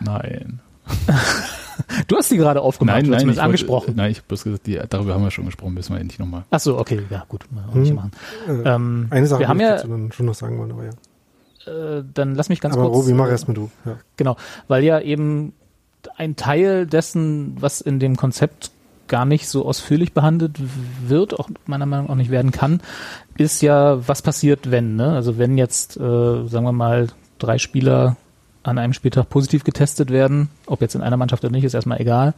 Nein. 0.00 0.58
du 2.08 2.16
hast 2.16 2.30
die 2.30 2.36
gerade 2.36 2.60
aufgemacht, 2.60 2.96
Nein, 2.96 3.06
du 3.06 3.14
hast 3.14 3.24
nein, 3.24 3.34
ich 3.34 3.40
angesprochen. 3.42 3.86
Wollte, 3.88 3.98
nein, 3.98 4.10
ich 4.10 4.18
habe 4.18 4.28
bloß 4.28 4.44
gesagt, 4.44 4.66
die, 4.66 4.80
darüber 4.88 5.14
haben 5.14 5.22
wir 5.24 5.30
schon 5.30 5.46
gesprochen, 5.46 5.74
müssen 5.74 5.94
wir 5.94 6.00
endlich 6.00 6.18
nochmal. 6.18 6.44
Ach 6.50 6.60
so, 6.60 6.78
okay, 6.78 7.02
ja 7.10 7.24
gut, 7.28 7.46
mal 7.50 7.64
auch 7.70 7.74
nicht 7.74 7.88
Hm. 7.90 7.96
machen. 7.96 8.10
Äh, 8.48 8.68
Ähm, 8.74 9.06
Eine 9.10 9.26
Sache 9.26 9.40
wir 9.40 9.48
haben 9.48 9.58
ich 9.60 9.62
ja, 9.66 9.76
dazu 9.76 9.88
dann 9.88 10.12
schon 10.12 10.26
noch 10.26 10.34
sagen 10.34 10.58
wollen, 10.58 10.72
aber 10.72 10.84
ja. 10.84 11.98
äh, 11.98 12.04
dann 12.14 12.34
lass 12.34 12.48
mich 12.48 12.60
ganz 12.60 12.74
aber 12.76 12.84
kurz. 12.90 12.96
Robi, 13.04 13.12
mach 13.14 13.26
äh, 13.26 13.30
erst 13.30 13.48
mal 13.48 13.54
du. 13.54 13.70
Ja. 13.84 13.96
Genau, 14.16 14.36
weil 14.68 14.84
ja 14.84 15.00
eben 15.00 15.52
ein 16.16 16.36
Teil 16.36 16.86
dessen, 16.86 17.56
was 17.60 17.80
in 17.80 17.98
dem 17.98 18.16
Konzept 18.16 18.70
gar 19.08 19.24
nicht 19.24 19.48
so 19.48 19.64
ausführlich 19.64 20.12
behandelt 20.12 20.58
wird, 21.06 21.38
auch 21.38 21.48
meiner 21.66 21.86
Meinung 21.86 22.06
nach 22.06 22.12
auch 22.12 22.16
nicht 22.16 22.30
werden 22.30 22.50
kann, 22.50 22.80
ist 23.36 23.60
ja, 23.62 24.06
was 24.08 24.20
passiert, 24.22 24.70
wenn, 24.70 24.96
ne? 24.96 25.12
Also 25.12 25.38
wenn 25.38 25.56
jetzt, 25.58 25.96
äh, 25.96 26.00
sagen 26.00 26.64
wir 26.64 26.72
mal, 26.72 27.06
drei 27.38 27.58
Spieler 27.58 28.16
an 28.66 28.78
einem 28.78 28.92
Spieltag 28.92 29.28
positiv 29.28 29.64
getestet 29.64 30.10
werden, 30.10 30.48
ob 30.66 30.80
jetzt 30.80 30.94
in 30.94 31.02
einer 31.02 31.16
Mannschaft 31.16 31.44
oder 31.44 31.52
nicht, 31.52 31.64
ist 31.64 31.74
erstmal 31.74 32.00
egal. 32.00 32.34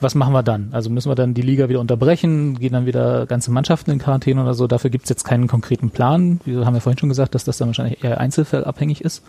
Was 0.00 0.14
machen 0.16 0.32
wir 0.32 0.42
dann? 0.42 0.70
Also 0.72 0.90
müssen 0.90 1.10
wir 1.10 1.14
dann 1.14 1.32
die 1.32 1.42
Liga 1.42 1.68
wieder 1.68 1.78
unterbrechen, 1.78 2.58
gehen 2.58 2.72
dann 2.72 2.86
wieder 2.86 3.26
ganze 3.26 3.52
Mannschaften 3.52 3.92
in 3.92 3.98
Quarantäne 4.00 4.42
oder 4.42 4.54
so? 4.54 4.66
Dafür 4.66 4.90
gibt's 4.90 5.08
jetzt 5.08 5.22
keinen 5.24 5.46
konkreten 5.46 5.90
Plan. 5.90 6.40
Wir 6.44 6.66
haben 6.66 6.74
ja 6.74 6.80
vorhin 6.80 6.98
schon 6.98 7.08
gesagt, 7.08 7.36
dass 7.36 7.44
das 7.44 7.58
dann 7.58 7.68
wahrscheinlich 7.68 8.02
eher 8.02 8.18
einzelfallabhängig 8.18 9.02
ist. 9.02 9.22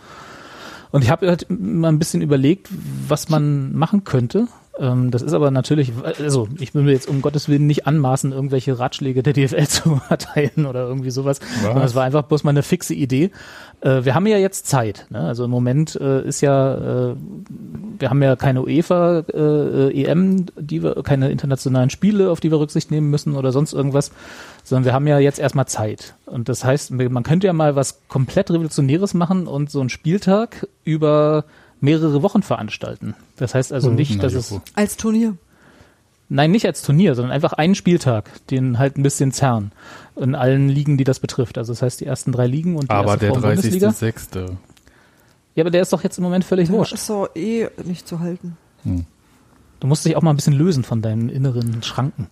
Und 0.90 1.02
ich 1.02 1.10
habe 1.10 1.28
halt 1.28 1.46
mal 1.48 1.88
ein 1.88 1.98
bisschen 1.98 2.22
überlegt, 2.22 2.68
was 3.08 3.28
man 3.28 3.72
machen 3.74 4.04
könnte. 4.04 4.48
Ähm, 4.78 5.10
das 5.12 5.22
ist 5.22 5.34
aber 5.34 5.50
natürlich, 5.50 5.92
also 6.18 6.48
ich 6.58 6.74
will 6.74 6.82
mir 6.82 6.92
jetzt 6.92 7.08
um 7.08 7.22
Gottes 7.22 7.48
Willen 7.48 7.66
nicht 7.66 7.86
anmaßen, 7.86 8.32
irgendwelche 8.32 8.78
Ratschläge 8.78 9.22
der 9.22 9.32
DFL 9.32 9.66
zu 9.68 10.00
erteilen 10.08 10.66
oder 10.66 10.86
irgendwie 10.86 11.10
sowas. 11.10 11.38
Das 11.62 11.94
war 11.94 12.04
einfach 12.04 12.22
bloß 12.22 12.42
mal 12.42 12.50
eine 12.50 12.62
fixe 12.62 12.94
Idee. 12.94 13.30
Äh, 13.80 14.04
wir 14.04 14.14
haben 14.14 14.26
ja 14.26 14.38
jetzt 14.38 14.66
Zeit. 14.66 15.06
Ne? 15.10 15.20
Also 15.20 15.44
im 15.44 15.50
Moment 15.50 15.94
äh, 15.94 16.26
ist 16.26 16.40
ja, 16.40 17.10
äh, 17.10 17.14
wir 17.98 18.10
haben 18.10 18.22
ja 18.22 18.34
keine 18.34 18.62
UEFA 18.62 19.20
äh, 19.32 20.02
EM, 20.02 20.46
die 20.56 20.82
wir, 20.82 21.02
keine 21.04 21.30
internationalen 21.30 21.90
Spiele, 21.90 22.30
auf 22.30 22.40
die 22.40 22.50
wir 22.50 22.58
Rücksicht 22.58 22.90
nehmen 22.90 23.10
müssen 23.10 23.36
oder 23.36 23.52
sonst 23.52 23.74
irgendwas, 23.74 24.10
sondern 24.64 24.86
wir 24.86 24.92
haben 24.92 25.06
ja 25.06 25.20
jetzt 25.20 25.38
erstmal 25.38 25.66
Zeit. 25.66 26.14
Und 26.26 26.48
das 26.48 26.64
heißt, 26.64 26.90
man 26.90 27.22
könnte 27.22 27.46
ja 27.46 27.52
mal 27.52 27.76
was 27.76 28.00
komplett 28.08 28.50
Revolutionäres 28.50 29.14
machen 29.14 29.46
und 29.46 29.70
so 29.70 29.78
einen 29.78 29.90
Spieltag 29.90 30.66
über 30.82 31.44
mehrere 31.80 32.22
Wochen 32.22 32.42
veranstalten. 32.42 33.14
Das 33.36 33.54
heißt 33.54 33.72
also 33.72 33.88
Hm, 33.88 33.96
nicht, 33.96 34.22
dass 34.22 34.34
es. 34.34 34.54
Als 34.74 34.96
Turnier. 34.96 35.36
Nein, 36.30 36.50
nicht 36.52 36.66
als 36.66 36.82
Turnier, 36.82 37.14
sondern 37.14 37.32
einfach 37.32 37.52
einen 37.52 37.74
Spieltag, 37.74 38.30
den 38.48 38.78
halt 38.78 38.96
ein 38.96 39.02
bisschen 39.02 39.30
zerren. 39.30 39.72
In 40.16 40.34
allen 40.34 40.68
Ligen, 40.68 40.96
die 40.96 41.04
das 41.04 41.20
betrifft. 41.20 41.58
Also 41.58 41.72
das 41.72 41.82
heißt 41.82 42.00
die 42.00 42.06
ersten 42.06 42.32
drei 42.32 42.46
Ligen 42.46 42.76
und 42.76 42.84
die 42.84 42.90
Aber 42.90 43.12
erste 43.12 43.26
der 43.26 43.34
Frauen-Bundesliga. 43.34 43.88
30.06. 43.90 44.50
Ja, 45.54 45.62
aber 45.62 45.70
der 45.70 45.82
ist 45.82 45.92
doch 45.92 46.02
jetzt 46.02 46.16
im 46.18 46.24
Moment 46.24 46.44
völlig 46.44 46.68
Ja, 46.68 46.74
wurscht. 46.74 46.94
ist 46.94 47.06
so 47.06 47.28
eh 47.34 47.68
nicht 47.84 48.08
zu 48.08 48.20
halten. 48.20 48.56
Hm. 48.84 49.04
Du 49.84 49.88
musst 49.88 50.02
dich 50.06 50.16
auch 50.16 50.22
mal 50.22 50.30
ein 50.30 50.36
bisschen 50.36 50.54
lösen 50.54 50.82
von 50.82 51.02
deinen 51.02 51.28
inneren 51.28 51.82
Schranken. 51.82 52.28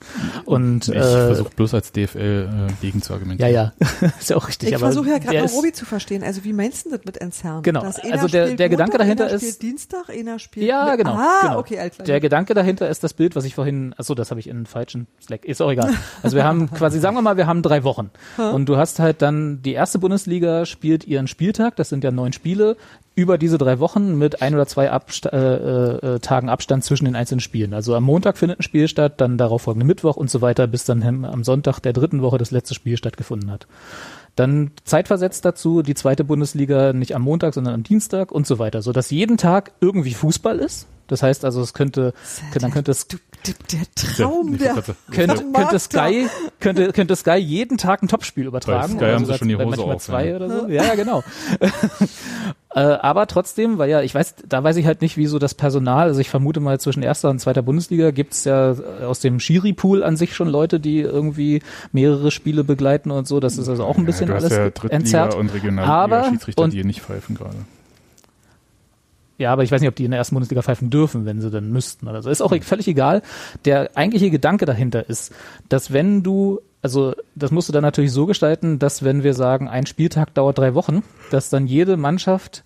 Und 0.47 0.89
Ich 0.89 0.95
äh, 0.95 1.03
versuche 1.03 1.51
bloß 1.55 1.75
als 1.75 1.93
DFL 1.93 2.49
äh, 2.71 2.73
gegen 2.81 3.03
zu 3.03 3.13
ja, 3.13 3.17
argumentieren. 3.19 3.53
ja, 3.53 3.73
ist 4.19 4.31
ja 4.31 4.37
auch 4.39 4.49
richtig. 4.49 4.71
Ich 4.71 4.75
aber 4.75 4.87
versuche 4.87 5.11
ja 5.11 5.19
gerade 5.19 5.37
ist- 5.37 5.55
Robi 5.55 5.71
zu 5.73 5.85
verstehen. 5.85 6.23
Also 6.23 6.45
wie 6.45 6.55
meinst 6.55 6.87
du 6.87 6.91
das 6.97 7.01
mit 7.05 7.19
entzerren? 7.21 7.63
Genau. 7.63 7.83
Also 7.83 8.27
der- 8.29 8.55
der 8.55 8.71
Gedanke 8.71 8.93
Montag, 8.93 8.99
dahinter 9.01 9.25
einer 9.27 9.35
ist- 9.35 9.43
spielt 9.43 9.63
Dienstag, 9.63 10.09
einer 10.09 10.39
spielt 10.39 10.67
Ja, 10.67 10.97
genau. 10.97 11.13
Ah, 11.13 11.41
genau. 11.43 11.59
okay, 11.59 11.91
klar. 11.91 12.07
Der 12.07 12.21
Gedanke 12.21 12.55
dahinter 12.55 12.89
ist 12.89 13.05
das 13.05 13.13
Bild, 13.13 13.37
was 13.37 13.45
ich 13.45 13.55
vorhin, 13.55 13.95
achso, 13.99 14.15
das 14.15 14.31
habe 14.31 14.41
ich 14.41 14.49
in 14.49 14.57
einen 14.57 14.65
falschen 14.67 15.07
Slack, 15.23 15.45
ist 15.45 15.61
auch 15.61 15.71
egal. 15.71 15.93
Also 16.23 16.37
wir 16.37 16.45
haben 16.45 16.71
quasi, 16.73 17.01
sagen 17.01 17.17
wir 17.17 17.21
mal, 17.23 17.37
wir 17.37 17.47
haben 17.47 17.61
drei 17.61 17.85
Wochen. 17.85 18.09
Und 18.39 18.65
du 18.67 18.79
hast 18.79 18.99
halt 18.99 19.21
dann, 19.21 19.61
die 19.61 19.75
erste 19.75 19.99
Bundesliga 19.99 20.65
spielt 20.65 21.07
ihren 21.07 21.27
Spieltag, 21.29 21.77
das 21.77 21.91
sind 21.91 22.03
ja 22.03 22.13
neun 22.13 22.33
Spiele, 22.33 22.79
über 23.15 23.39
diese 23.39 23.59
drei 23.59 23.79
Wochen 23.79 24.17
mit 24.17 24.43
ein 24.43 24.55
oder 24.55 24.67
zwei 24.67 24.91
Absta 24.91 25.29
äh, 25.31 26.15
äh, 26.15 26.19
Tagen 26.21 26.49
Abstand 26.49 26.85
zwischen 26.85 27.05
den 27.05 27.17
einzelnen 27.17 27.41
Spielen. 27.41 27.75
Also 27.75 27.95
am 27.95 28.05
Montag 28.05 28.39
findet 28.39 28.61
ein 28.61 28.63
Spiel 28.63 28.89
statt, 28.89 29.21
dann 29.21 29.39
darauf 29.39 29.63
folgende 29.63 29.87
Mittwoch 29.87 30.17
und 30.17 30.31
so 30.31 30.41
weiter, 30.41 30.67
bis 30.67 30.85
dann 30.85 31.25
am 31.25 31.45
Sonntag 31.45 31.81
der 31.81 31.93
dritten 31.93 32.23
Woche 32.23 32.39
das 32.39 32.51
letzte 32.51 32.75
Spiel 32.75 32.97
stattgefunden 32.97 33.51
hat. 33.51 33.67
Dann 34.35 34.71
zeitversetzt 34.85 35.45
dazu 35.45 35.83
die 35.83 35.95
zweite 35.95 36.25
Bundesliga 36.25 36.93
nicht 36.95 37.15
am 37.15 37.23
Montag, 37.23 37.53
sondern 37.53 37.75
am 37.75 37.83
Dienstag 37.83 38.33
und 38.33 38.47
so 38.47 38.59
weiter, 38.59 38.81
so 38.81 38.93
dass 38.93 39.11
jeden 39.11 39.37
Tag 39.37 39.73
irgendwie 39.81 40.15
Fußball 40.15 40.59
ist. 40.59 40.87
Das 41.09 41.23
heißt 41.23 41.45
also, 41.45 41.61
es 41.61 41.75
könnte, 41.75 42.15
dann 42.59 42.71
könnte 42.71 42.91
es 42.93 43.07
der 43.07 43.19
Traum 43.95 44.57
der 44.57 44.75
gerade 44.75 44.95
könnte, 45.11 45.45
könnte. 45.53 45.79
Sky 45.79 46.29
könnte, 46.61 46.93
könnte 46.93 47.17
Sky 47.17 47.37
jeden 47.37 47.77
Tag 47.77 48.03
ein 48.03 48.09
Topspiel 48.09 48.47
übertragen. 48.47 48.95
Bei 48.95 49.07
Sky 49.07 49.13
haben 49.13 49.19
sie 49.19 49.25
sogar- 49.27 49.39
schon 49.39 49.49
die 49.49 49.57
Hose 49.57 49.67
manchmal 49.67 49.97
auf, 49.97 50.03
zwei 50.03 50.29
ja. 50.29 50.37
oder 50.37 50.49
so. 50.49 50.69
Ja, 50.69 50.85
ja, 50.85 50.95
genau. 50.95 51.23
äh, 52.75 52.81
aber 52.81 53.27
trotzdem, 53.27 53.79
weil 53.79 53.91
ja, 53.91 54.01
ich 54.03 54.15
weiß, 54.15 54.35
da 54.49 54.65
weiß 54.65 54.77
ich 54.77 54.87
halt 54.87 55.03
nicht, 55.03 55.17
wieso 55.17 55.39
das 55.39 55.55
Personal, 55.55 56.09
also 56.09 56.21
ich 56.21 56.31
vermute 56.31 56.61
mal 56.61 56.81
zwischen 56.81 57.03
erster 57.03 57.29
und 57.31 57.39
zweiter 57.39 57.63
Bundesliga 57.63 58.11
gibt's 58.13 58.45
ja 58.45 58.73
äh, 58.73 59.05
aus 59.05 59.21
dem 59.21 59.41
Schiri-Pool 59.41 60.03
an 60.03 60.17
sich 60.17 60.35
schon 60.35 60.49
Leute, 60.49 60.81
die 60.81 61.01
irgendwie 61.01 61.63
mehrere 61.93 62.31
Spiele 62.31 62.65
begleiten 62.65 63.11
und 63.11 63.27
so. 63.29 63.41
Das 63.41 63.59
ist 63.59 63.69
also 63.69 63.85
auch 63.85 63.99
ein 63.99 64.07
bisschen 64.07 64.29
ja, 64.29 64.35
du 64.35 64.41
alles 64.41 64.51
hast 64.53 64.57
ja 64.59 64.71
Drittliga 64.71 64.95
entzerrt. 64.97 65.35
und 65.35 65.47
Aber- 65.51 65.55
Regionalliga-Schiedsrichter, 65.55 66.63
und- 66.63 66.73
die 66.73 66.85
nicht 66.85 67.03
pfeifen 67.03 67.37
gerade. 67.37 67.57
Ja, 69.39 69.53
aber 69.53 69.65
ich 69.65 69.73
weiß 69.73 69.81
nicht, 69.81 69.89
ob 69.89 69.97
die 69.97 70.05
in 70.05 70.11
der 70.13 70.19
ersten 70.19 70.35
Bundesliga 70.37 70.63
pfeifen 70.63 70.89
dürfen, 70.91 71.25
wenn 71.25 71.41
sie 71.41 71.51
denn 71.51 71.71
müssten 71.73 72.07
oder 72.07 72.23
so. 72.23 72.31
Ist 72.31 72.43
auch 72.43 72.55
völlig 72.63 72.87
egal. 72.87 73.23
Der 73.65 73.91
eigentliche 73.97 74.31
Gedanke 74.31 74.67
dahinter 74.67 75.09
ist, 75.09 75.33
dass 75.69 75.93
wenn 75.93 76.23
du, 76.23 76.61
also 76.83 77.15
das 77.35 77.51
musst 77.53 77.69
du 77.69 77.73
dann 77.73 77.83
natürlich 77.83 78.13
so 78.13 78.27
gestalten, 78.27 78.79
dass 78.79 79.05
wenn 79.05 79.23
wir 79.23 79.35
sagen, 79.35 79.69
ein 79.69 79.87
Spieltag 79.87 80.35
dauert 80.35 80.59
drei 80.59 80.75
Wochen, 80.75 81.03
dass 81.31 81.49
dann 81.49 81.67
jede 81.67 81.97
Mannschaft 81.97 82.65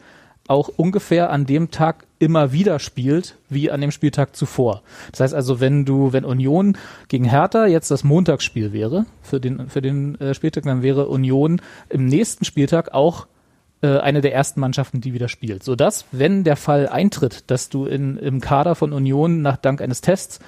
auch 0.48 0.68
ungefähr 0.68 1.30
an 1.30 1.44
dem 1.44 1.70
Tag 1.70 2.06
immer 2.18 2.52
wieder 2.52 2.78
spielt, 2.78 3.36
wie 3.48 3.70
an 3.70 3.80
dem 3.80 3.90
Spieltag 3.90 4.36
zuvor. 4.36 4.82
Das 5.10 5.20
heißt 5.20 5.34
also, 5.34 5.60
wenn 5.60 5.84
du, 5.84 6.12
wenn 6.12 6.24
Union 6.24 6.78
gegen 7.08 7.24
Hertha 7.24 7.66
jetzt 7.66 7.90
das 7.90 8.04
Montagsspiel 8.04 8.72
wäre 8.72 9.06
für 9.22 9.40
den 9.40 9.68
für 9.68 9.82
den 9.82 10.18
äh, 10.20 10.34
Spieltag, 10.34 10.64
dann 10.64 10.82
wäre 10.82 11.08
Union 11.08 11.60
im 11.88 12.06
nächsten 12.06 12.44
Spieltag 12.44 12.94
auch 12.94 13.26
äh, 13.82 13.98
eine 13.98 14.20
der 14.20 14.34
ersten 14.34 14.60
Mannschaften, 14.60 15.00
die 15.00 15.12
wieder 15.12 15.28
spielt. 15.28 15.62
Sodass, 15.62 16.06
wenn 16.12 16.44
der 16.44 16.56
Fall 16.56 16.88
eintritt, 16.88 17.50
dass 17.50 17.68
du 17.68 17.84
in, 17.84 18.16
im 18.16 18.40
Kader 18.40 18.74
von 18.74 18.92
Union 18.92 19.42
nach 19.42 19.56
Dank 19.56 19.82
eines 19.82 20.00
Tests 20.00 20.38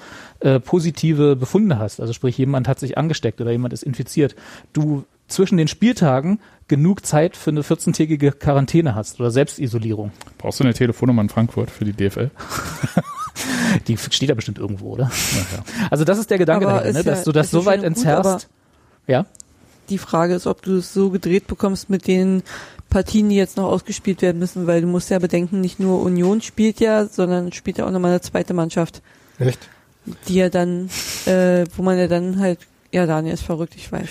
äh, 0.41 0.61
positive 0.61 1.37
Befunde 1.37 1.79
hast, 1.79 2.01
also 2.01 2.13
sprich 2.13 2.39
jemand 2.39 2.69
hat 2.69 2.79
sich 2.81 2.97
angesteckt 2.99 3.41
oder 3.41 3.51
jemand 3.51 3.73
ist 3.73 3.83
infiziert, 3.83 4.37
du 4.73 5.05
zwischen 5.27 5.59
den 5.59 5.69
Spieltagen 5.69 6.41
genug 6.69 7.05
Zeit 7.05 7.37
für 7.37 7.51
eine 7.51 7.63
14-tägige 7.63 8.33
Quarantäne 8.33 8.95
hast 8.95 9.21
oder 9.21 9.31
Selbstisolierung. 9.31 10.11
Brauchst 10.39 10.61
du 10.61 10.65
eine 10.65 10.75
Telefonnummer 10.75 11.23
in 11.23 11.29
Frankfurt 11.29 11.71
für 11.71 11.85
die 11.85 11.93
DFL? 11.93 12.31
Die 13.87 13.97
steht 13.97 14.31
da 14.31 14.35
bestimmt 14.35 14.59
irgendwo, 14.59 14.91
oder? 14.93 15.11
Also 15.91 16.05
das 16.05 16.19
ist 16.19 16.31
der 16.31 16.39
Gedanke 16.39 16.67
dahinter, 16.67 16.93
ne? 16.93 16.99
ist 16.99 17.05
ja- 17.07 17.13
dass 17.13 17.25
du 17.25 17.33
das 17.33 17.53
ja 17.53 17.61
so 17.61 17.67
weit 17.67 17.83
entzerrst. 17.83 18.49
Ja, 19.07 19.27
Die 19.91 19.99
Frage 19.99 20.35
ist, 20.35 20.47
ob 20.47 20.63
du 20.63 20.77
es 20.79 20.93
so 20.93 21.11
gedreht 21.11 21.47
bekommst 21.47 21.89
mit 21.89 22.07
den 22.07 22.43
Partien, 22.91 23.29
die 23.29 23.37
jetzt 23.37 23.57
noch 23.57 23.65
ausgespielt 23.67 24.23
werden 24.23 24.39
müssen, 24.39 24.67
weil 24.67 24.81
du 24.81 24.87
musst 24.87 25.11
ja 25.11 25.19
bedenken, 25.19 25.61
nicht 25.61 25.79
nur 25.79 26.01
Union 26.03 26.41
spielt 26.43 26.81
ja, 26.81 27.07
sondern 27.07 27.53
spielt 27.53 27.79
ja 27.79 27.87
auch 27.87 27.91
nochmal 27.91 28.11
eine 28.13 28.21
zweite 28.21 28.55
Mannschaft, 28.55 29.03
Echt? 29.39 29.69
Die 30.27 30.35
ja 30.35 30.49
dann, 30.49 30.91
äh, 31.27 31.65
wo 31.77 31.83
man 31.83 31.99
ja 31.99 32.07
dann 32.07 32.39
halt, 32.41 32.61
ja, 32.93 33.07
Daniel 33.07 33.35
ist 33.35 33.43
verrückt, 33.43 33.75
ich 33.77 33.91
weiß. 33.91 34.09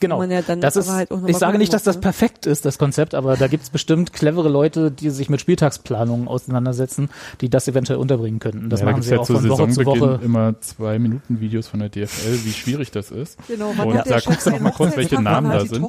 Genau. 0.00 0.18
man 0.18 0.30
ja 0.30 0.42
dann 0.42 0.60
das 0.60 0.76
ist, 0.76 0.90
halt 0.90 1.10
auch 1.10 1.26
ich 1.26 1.36
sage 1.36 1.58
nicht, 1.58 1.72
dass 1.72 1.82
das 1.82 1.96
ne? 1.96 2.02
perfekt 2.02 2.46
ist, 2.46 2.64
das 2.64 2.78
Konzept, 2.78 3.14
aber 3.14 3.36
da 3.36 3.46
gibt's 3.46 3.70
bestimmt 3.70 4.12
clevere 4.12 4.48
Leute, 4.48 4.90
die 4.90 5.10
sich 5.10 5.28
mit 5.28 5.40
Spieltagsplanungen 5.40 6.28
auseinandersetzen, 6.28 7.10
die 7.40 7.48
das 7.48 7.68
eventuell 7.68 7.98
unterbringen 7.98 8.40
könnten. 8.40 8.70
Das 8.70 8.80
ja, 8.80 8.86
da 8.86 8.92
machen 8.92 9.02
gibt's 9.02 9.08
sie 9.08 9.14
ja 9.14 9.20
auch 9.20 9.26
zu 9.26 9.38
von 9.38 9.48
Woche 9.48 9.68
zu 9.68 9.84
Woche. 9.84 10.20
immer 10.22 10.60
zwei 10.60 10.98
Minuten 10.98 11.40
Videos 11.40 11.68
von 11.68 11.80
der 11.80 11.88
DFL, 11.88 12.44
wie 12.44 12.52
schwierig 12.52 12.90
das 12.90 13.10
ist. 13.10 13.38
Genau, 13.48 13.70
Und 13.70 13.98
hat 13.98 14.06
der 14.06 14.18
da 14.18 14.20
guckst 14.20 14.46
du 14.46 14.50
seinen 14.50 14.62
mal 14.62 14.72
kurz, 14.72 14.96
welche 14.96 15.20
Namen 15.20 15.48
wann 15.50 15.58
da 15.58 15.66
sind. 15.66 15.82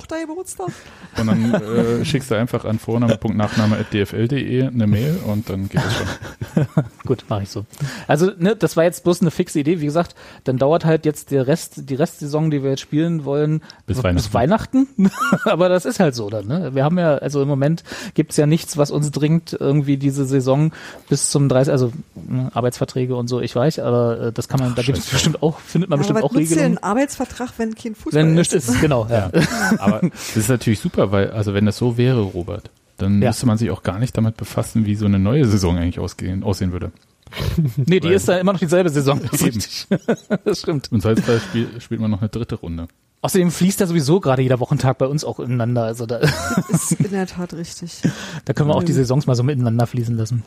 Und 1.18 1.28
dann 1.28 1.54
äh, 1.54 2.06
schickst 2.06 2.32
du 2.32 2.36
einfach 2.36 2.66
an 2.66 2.80
vorname.dfl.de 2.80 4.68
eine 4.68 4.88
Mail 4.88 5.20
und 5.26 5.50
dann 5.50 5.70
geht 5.70 5.82
es 5.84 5.94
schon. 5.94 6.66
Gut, 7.06 7.26
mache 7.30 7.44
ich 7.44 7.50
so. 7.50 7.66
Also, 8.08 8.32
ne, 8.38 8.56
das 8.56 8.78
war 8.78 8.84
jetzt 8.84 9.04
bloß 9.04 9.22
eine 9.22 9.32
fixe 9.32 9.60
Idee. 9.60 9.82
Wie 9.82 9.86
gesagt, 9.86 10.16
dann 10.44 10.58
dauert 10.58 10.86
halt 10.86 11.06
jetzt 11.06 11.32
der 11.32 11.48
Rest, 11.48 11.90
die 11.90 11.96
Restsaison, 11.96 12.52
die 12.52 12.64
wir 12.64 12.72
jetzt 12.72 12.82
spielen 12.82 13.26
wollen, 13.26 13.62
Bis 13.86 14.01
bis 14.02 14.34
Weihnachten. 14.34 14.88
Aber 15.46 15.70
das 15.70 15.86
ist 15.86 16.00
halt 16.00 16.16
so 16.16 16.30
dann, 16.30 16.48
ne? 16.48 16.74
Wir 16.76 16.84
haben 16.84 16.98
ja, 16.98 17.16
also 17.16 17.42
im 17.42 17.48
Moment 17.48 17.84
gibt's 18.14 18.38
ja 18.38 18.46
nichts, 18.46 18.78
was 18.78 18.92
uns 18.92 19.12
dringt, 19.12 19.56
irgendwie 19.60 19.98
diese 19.98 20.26
Saison 20.26 20.72
bis 21.10 21.30
zum 21.30 21.50
30, 21.50 21.72
also 21.72 21.92
ne, 22.16 22.50
Arbeitsverträge 22.54 23.16
und 23.16 23.28
so, 23.28 23.42
ich 23.42 23.56
weiß, 23.56 23.80
aber 23.80 24.20
äh, 24.28 24.32
das 24.32 24.48
kann 24.48 24.60
man, 24.60 24.76
da 24.76 24.82
gibt 24.82 24.98
es 24.98 25.06
bestimmt 25.10 25.42
auch, 25.44 25.60
findet 25.60 25.90
man 25.90 25.98
Ja, 25.98 26.02
bestimmt 26.02 26.20
aber 26.20 26.28
auch 26.28 26.36
Regelungen. 26.36 26.78
ein 26.78 26.84
Arbeitsvertrag, 26.84 27.50
wenn 27.58 27.76
kein 27.76 27.96
Fußball 27.96 28.14
Wenn 28.22 28.34
nichts 28.36 28.54
ist? 28.54 28.70
ist, 28.70 28.82
genau, 28.82 29.08
ja. 29.10 29.30
Ja. 29.34 29.42
Aber 29.80 30.02
das 30.10 30.36
ist 30.38 30.50
natürlich 30.50 30.80
super, 30.80 31.12
weil, 31.12 31.32
also 31.32 31.54
wenn 31.54 31.66
das 31.66 31.78
so 31.78 31.98
wäre, 31.98 32.22
Robert, 32.22 32.70
dann 32.98 33.22
Ja. 33.22 33.30
müsste 33.30 33.46
man 33.48 33.58
sich 33.58 33.72
auch 33.72 33.84
gar 33.84 34.00
nicht 34.00 34.16
damit 34.18 34.38
befassen, 34.38 34.86
wie 34.86 34.96
so 34.96 35.06
eine 35.06 35.18
neue 35.20 35.46
Saison 35.46 35.78
eigentlich 35.78 36.00
ausgehen, 36.00 36.44
aussehen 36.44 36.72
würde. 36.72 36.92
Nee, 37.78 38.00
die 38.02 38.08
Weil- 38.10 38.14
ist 38.16 38.28
da 38.28 38.38
immer 38.38 38.52
noch 38.54 38.60
dieselbe 38.60 38.90
Saison. 38.90 39.22
Das, 39.32 39.88
das 40.46 40.60
stimmt. 40.60 40.92
Und 40.92 41.02
Salzburg 41.02 41.40
spiel, 41.42 41.80
spielt 41.80 42.02
man 42.02 42.12
noch 42.12 42.20
eine 42.22 42.30
dritte 42.30 42.56
Runde. 42.56 42.88
Außerdem 43.24 43.52
fließt 43.52 43.80
ja 43.80 43.88
sowieso 43.88 44.20
gerade 44.20 44.42
jeder 44.42 44.60
Wochentag 44.60 44.98
bei 44.98 45.06
uns 45.06 45.24
auch 45.24 45.40
ineinander. 45.40 45.84
Also 45.84 46.06
da, 46.06 46.18
Ist 46.70 46.92
in 47.00 47.12
der 47.12 47.28
Tat 47.28 47.54
richtig. 47.54 48.02
da 48.46 48.54
können 48.54 48.70
wir 48.70 48.76
auch 48.76 48.84
die 48.84 48.94
Saisons 48.94 49.28
mal 49.28 49.36
so 49.36 49.44
miteinander 49.44 49.86
fließen 49.86 50.18
lassen. 50.18 50.44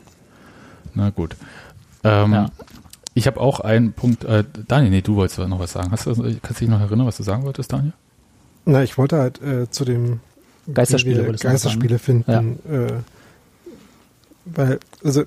Na 0.93 1.09
gut. 1.09 1.35
Ähm, 2.03 2.33
Ja. 2.33 2.49
Ich 3.17 3.27
habe 3.27 3.39
auch 3.39 3.61
einen 3.61 3.93
Punkt, 3.93 4.25
äh, 4.25 4.43
Daniel, 4.67 4.91
nee, 4.91 5.01
du 5.01 5.15
wolltest 5.15 5.39
noch 5.39 5.59
was 5.59 5.71
sagen. 5.71 5.89
Hast 5.91 6.05
du, 6.05 6.15
kannst 6.15 6.59
du 6.59 6.65
dich 6.65 6.67
noch 6.67 6.81
erinnern, 6.81 7.07
was 7.07 7.15
du 7.15 7.23
sagen 7.23 7.43
wolltest, 7.45 7.71
Daniel? 7.71 7.93
Na, 8.65 8.83
ich 8.83 8.97
wollte 8.97 9.17
halt 9.17 9.41
äh, 9.41 9.69
zu 9.69 9.85
dem 9.85 10.19
Geisterspiele 10.73 11.31
noch 11.31 11.39
Geisterspiele 11.39 11.97
finden. 11.97 12.59
Äh, 12.69 12.93
weil, 14.43 14.79
also 15.01 15.23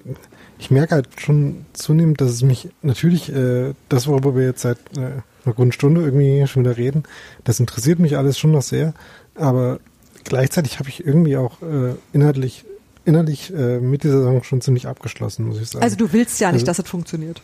ich 0.59 0.71
merke 0.71 0.95
halt 0.95 1.09
schon 1.21 1.65
zunehmend, 1.73 2.21
dass 2.21 2.31
es 2.31 2.43
mich 2.43 2.69
natürlich, 2.83 3.33
äh, 3.33 3.75
das, 3.89 4.07
worüber 4.07 4.35
wir 4.37 4.45
jetzt 4.45 4.63
seit 4.63 4.79
äh, 4.97 5.01
einer 5.45 5.55
guten 5.55 5.73
Stunde 5.73 6.03
irgendwie 6.03 6.47
schon 6.47 6.65
wieder 6.65 6.77
reden, 6.77 7.05
das 7.45 7.61
interessiert 7.61 7.99
mich 7.99 8.17
alles 8.17 8.39
schon 8.39 8.51
noch 8.53 8.63
sehr, 8.63 8.93
aber 9.35 9.79
gleichzeitig 10.25 10.79
habe 10.79 10.89
ich 10.89 11.07
irgendwie 11.07 11.37
auch 11.37 11.63
äh, 11.63 11.95
inhaltlich, 12.13 12.65
innerlich 13.05 13.53
äh, 13.55 13.79
mit 13.79 14.03
dieser 14.03 14.19
Saison 14.19 14.43
schon 14.43 14.61
ziemlich 14.61 14.87
abgeschlossen, 14.87 15.47
muss 15.47 15.61
ich 15.61 15.69
sagen. 15.69 15.83
Also 15.85 15.97
du 15.97 16.13
willst 16.13 16.41
ja 16.41 16.49
nicht, 16.49 16.61
Also- 16.63 16.67
dass 16.67 16.79
es 16.81 16.89
funktioniert. 16.91 17.41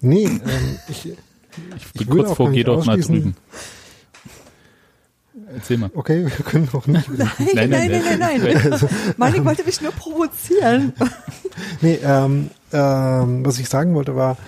nee, 0.00 0.24
ähm, 0.24 0.40
ich, 0.88 1.06
Ich 1.06 1.16
Ich 1.84 1.92
bin 1.92 2.08
kurz 2.08 2.30
auch 2.30 2.36
vor, 2.36 2.50
geh 2.50 2.64
doch 2.64 2.84
mal 2.86 2.98
drüben. 2.98 3.36
Erzähl 5.54 5.78
mal. 5.78 5.90
okay, 5.94 6.24
wir 6.24 6.30
können 6.44 6.68
auch 6.72 6.86
nicht 6.86 7.08
Nein, 7.18 7.28
nein, 7.54 7.70
nein, 7.70 8.18
nein, 8.18 8.18
nein. 8.18 8.80
Mann, 9.16 9.34
ich 9.34 9.44
wollte 9.44 9.64
mich 9.64 9.80
nur 9.80 9.92
provozieren. 9.92 10.92
Nee, 11.82 11.98
ähm, 12.02 12.48
ähm, 12.72 13.44
was 13.44 13.58
ich 13.58 13.68
sagen 13.68 13.94
wollte 13.94 14.16
war, 14.16 14.38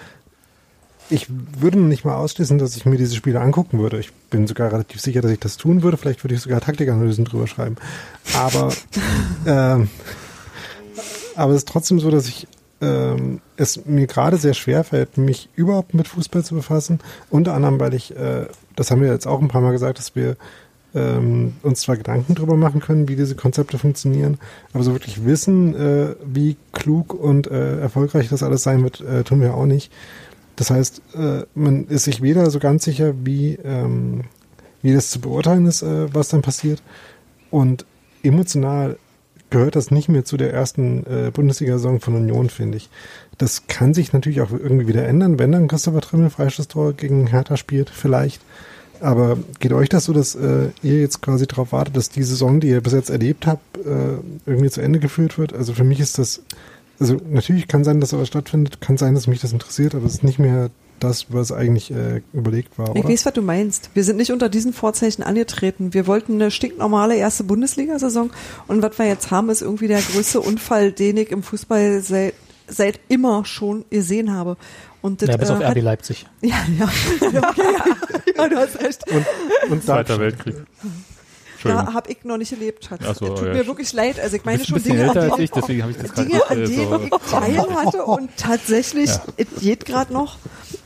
ich 1.10 1.26
würde 1.28 1.78
nicht 1.78 2.06
mal 2.06 2.14
ausschließen, 2.14 2.56
dass 2.56 2.76
ich 2.76 2.86
mir 2.86 2.96
diese 2.96 3.14
Spiele 3.14 3.40
angucken 3.40 3.78
würde. 3.78 3.98
Ich 3.98 4.10
bin 4.30 4.46
sogar 4.46 4.72
relativ 4.72 5.02
sicher, 5.02 5.20
dass 5.20 5.30
ich 5.30 5.38
das 5.38 5.58
tun 5.58 5.82
würde. 5.82 5.98
Vielleicht 5.98 6.24
würde 6.24 6.34
ich 6.34 6.40
sogar 6.40 6.62
Taktikanalysen 6.62 7.26
drüber 7.26 7.46
schreiben. 7.46 7.76
Aber, 8.32 8.72
ähm, 9.46 9.90
aber 11.36 11.52
es 11.52 11.58
ist 11.58 11.68
trotzdem 11.68 12.00
so, 12.00 12.10
dass 12.10 12.26
ich 12.26 12.48
ähm, 12.80 13.40
es 13.56 13.84
mir 13.84 14.06
gerade 14.06 14.38
sehr 14.38 14.54
schwer 14.54 14.82
fällt, 14.82 15.18
mich 15.18 15.48
überhaupt 15.54 15.92
mit 15.92 16.08
Fußball 16.08 16.42
zu 16.42 16.54
befassen. 16.54 17.00
Unter 17.28 17.54
anderem, 17.54 17.78
weil 17.80 17.92
ich, 17.92 18.16
äh, 18.16 18.46
das 18.76 18.90
haben 18.90 19.02
wir 19.02 19.12
jetzt 19.12 19.26
auch 19.26 19.40
ein 19.40 19.48
paar 19.48 19.60
Mal 19.60 19.72
gesagt, 19.72 19.98
dass 19.98 20.16
wir 20.16 20.36
ähm, 20.94 21.54
uns 21.62 21.80
zwar 21.80 21.96
Gedanken 21.96 22.34
drüber 22.34 22.56
machen 22.56 22.80
können, 22.80 23.08
wie 23.08 23.16
diese 23.16 23.34
Konzepte 23.34 23.78
funktionieren, 23.78 24.38
aber 24.72 24.84
so 24.84 24.92
wirklich 24.92 25.24
wissen, 25.24 25.74
äh, 25.74 26.14
wie 26.24 26.56
klug 26.72 27.14
und 27.14 27.46
äh, 27.48 27.80
erfolgreich 27.80 28.28
das 28.28 28.42
alles 28.42 28.62
sein 28.62 28.82
wird, 28.82 29.00
äh, 29.00 29.24
tun 29.24 29.40
wir 29.40 29.54
auch 29.54 29.66
nicht. 29.66 29.92
Das 30.56 30.70
heißt, 30.70 31.02
äh, 31.14 31.42
man 31.54 31.86
ist 31.88 32.04
sich 32.04 32.22
weder 32.22 32.50
so 32.50 32.58
ganz 32.58 32.84
sicher, 32.84 33.14
wie, 33.24 33.58
ähm, 33.64 34.22
wie 34.82 34.92
das 34.92 35.10
zu 35.10 35.20
beurteilen 35.20 35.66
ist, 35.66 35.82
äh, 35.82 36.12
was 36.14 36.28
dann 36.28 36.42
passiert. 36.42 36.82
Und 37.50 37.84
emotional 38.22 38.96
gehört 39.50 39.76
das 39.76 39.90
nicht 39.90 40.08
mehr 40.08 40.24
zu 40.24 40.36
der 40.36 40.52
ersten 40.52 41.04
äh, 41.06 41.30
Bundesliga-Saison 41.32 42.00
von 42.00 42.14
Union, 42.14 42.50
finde 42.50 42.76
ich. 42.76 42.88
Das 43.38 43.66
kann 43.66 43.94
sich 43.94 44.12
natürlich 44.12 44.40
auch 44.40 44.50
irgendwie 44.50 44.88
wieder 44.88 45.06
ändern, 45.06 45.38
wenn 45.38 45.52
dann 45.52 45.68
Christopher 45.68 46.00
Trimmel 46.00 46.30
Freistoßtor 46.30 46.92
gegen 46.92 47.26
Hertha 47.26 47.56
spielt, 47.56 47.90
vielleicht. 47.90 48.42
Aber 49.04 49.36
geht 49.60 49.72
euch 49.74 49.90
das 49.90 50.04
so, 50.06 50.14
dass 50.14 50.34
äh, 50.34 50.70
ihr 50.82 50.98
jetzt 51.00 51.20
quasi 51.20 51.46
darauf 51.46 51.72
wartet, 51.72 51.94
dass 51.94 52.08
die 52.08 52.22
Saison, 52.22 52.58
die 52.60 52.68
ihr 52.68 52.80
bis 52.80 52.94
jetzt 52.94 53.10
erlebt 53.10 53.46
habt, 53.46 53.76
äh, 53.76 54.16
irgendwie 54.46 54.70
zu 54.70 54.80
Ende 54.80 54.98
geführt 54.98 55.36
wird? 55.36 55.52
Also 55.52 55.74
für 55.74 55.84
mich 55.84 56.00
ist 56.00 56.16
das, 56.18 56.40
also 56.98 57.18
natürlich 57.28 57.68
kann 57.68 57.84
sein, 57.84 58.00
dass 58.00 58.10
sowas 58.10 58.28
stattfindet, 58.28 58.80
kann 58.80 58.96
sein, 58.96 59.14
dass 59.14 59.26
mich 59.26 59.40
das 59.42 59.52
interessiert, 59.52 59.94
aber 59.94 60.06
es 60.06 60.14
ist 60.14 60.24
nicht 60.24 60.38
mehr 60.38 60.70
das, 61.00 61.26
was 61.28 61.52
eigentlich 61.52 61.90
äh, 61.90 62.22
überlegt 62.32 62.78
war, 62.78 62.96
Ich 62.96 63.04
oder? 63.04 63.10
weiß, 63.10 63.26
was 63.26 63.34
du 63.34 63.42
meinst. 63.42 63.90
Wir 63.92 64.04
sind 64.04 64.16
nicht 64.16 64.32
unter 64.32 64.48
diesen 64.48 64.72
Vorzeichen 64.72 65.22
angetreten. 65.22 65.92
Wir 65.92 66.06
wollten 66.06 66.34
eine 66.34 66.50
stinknormale 66.50 67.16
erste 67.16 67.44
Bundesliga-Saison 67.44 68.30
und 68.68 68.80
was 68.80 68.98
wir 68.98 69.06
jetzt 69.06 69.30
haben, 69.30 69.50
ist 69.50 69.60
irgendwie 69.60 69.88
der 69.88 70.00
größte 70.00 70.40
Unfall, 70.40 70.92
den 70.92 71.18
ich 71.18 71.30
im 71.30 71.42
Fußball 71.42 72.00
seit, 72.00 72.32
seit 72.66 73.00
immer 73.08 73.44
schon 73.44 73.84
gesehen 73.90 74.32
habe. 74.34 74.56
Und 75.02 75.20
das, 75.22 75.28
Ja, 75.28 75.36
bis 75.36 75.50
auf 75.50 75.60
äh, 75.60 75.64
RB 75.66 75.76
hat, 75.76 75.82
Leipzig. 75.82 76.26
ja, 76.40 76.56
ja, 76.78 76.88
ja, 77.30 77.48
okay, 77.50 77.60
ja, 77.62 78.42
ja, 78.44 78.48
du 78.48 78.56
hast 78.56 78.80
recht. 78.80 79.02
Und, 79.10 79.70
und 79.72 79.84
Zweiter 79.84 80.18
Weltkrieg. 80.18 80.56
Da 81.62 81.94
habe 81.94 82.10
ich 82.12 82.24
noch 82.24 82.36
nicht 82.36 82.52
erlebt, 82.52 82.84
Schatz. 82.84 83.00
Ach 83.08 83.14
so, 83.14 83.26
Tut 83.34 83.46
ja, 83.46 83.54
mir 83.54 83.66
wirklich 83.66 83.90
leid. 83.94 84.20
Also 84.20 84.36
ich 84.36 84.44
meine 84.44 84.62
schon 84.62 84.82
Dinge, 84.82 85.10
an 85.10 85.16
als 85.16 85.36
die- 85.36 85.42
ich, 85.44 85.50
deswegen 85.50 85.82
habe 85.82 85.92
ich 85.92 85.98
das 85.98 86.12
Dinge, 86.12 86.28
nicht 86.28 86.50
an 86.50 86.56
denen 86.58 86.88
so. 86.90 87.00
ich 87.00 87.10
Teil 87.30 87.74
hatte 87.74 88.04
und 88.04 88.30
tatsächlich, 88.36 89.08
Ja. 89.08 89.22
es 89.38 89.46
geht 89.62 89.86
gerade 89.86 90.12
noch. 90.12 90.36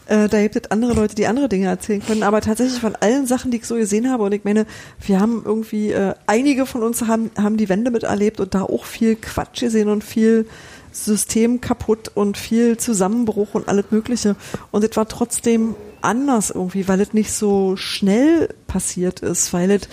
Äh, 0.06 0.28
da 0.28 0.40
gibt 0.40 0.54
es 0.56 0.70
andere 0.70 0.92
Leute, 0.94 1.16
die 1.16 1.26
andere 1.26 1.48
Dinge 1.48 1.66
erzählen 1.66 2.00
können, 2.04 2.22
aber 2.22 2.40
tatsächlich 2.40 2.80
von 2.80 2.94
allen 2.94 3.26
Sachen, 3.26 3.50
die 3.50 3.56
ich 3.58 3.66
so 3.66 3.74
gesehen 3.74 4.08
habe 4.08 4.22
und 4.22 4.32
ich 4.32 4.44
meine, 4.44 4.66
wir 5.04 5.18
haben 5.20 5.42
irgendwie, 5.44 5.90
äh, 5.90 6.14
einige 6.28 6.64
von 6.64 6.82
uns 6.84 7.02
haben, 7.02 7.30
haben 7.36 7.56
die 7.56 7.68
Wende 7.68 7.90
miterlebt 7.90 8.38
und 8.38 8.54
da 8.54 8.62
auch 8.62 8.84
viel 8.84 9.16
Quatsch 9.16 9.60
gesehen 9.60 9.88
und 9.88 10.04
viel 10.04 10.46
System 10.92 11.60
kaputt 11.60 12.10
und 12.14 12.36
viel 12.36 12.76
Zusammenbruch 12.76 13.54
und 13.54 13.68
alles 13.68 13.86
Mögliche. 13.90 14.36
Und 14.70 14.84
es 14.84 14.96
war 14.96 15.08
trotzdem 15.08 15.74
anders 16.00 16.50
irgendwie, 16.50 16.88
weil 16.88 17.00
es 17.00 17.12
nicht 17.12 17.32
so 17.32 17.76
schnell 17.76 18.54
passiert 18.66 19.20
ist, 19.20 19.52
weil 19.52 19.70
es 19.70 19.88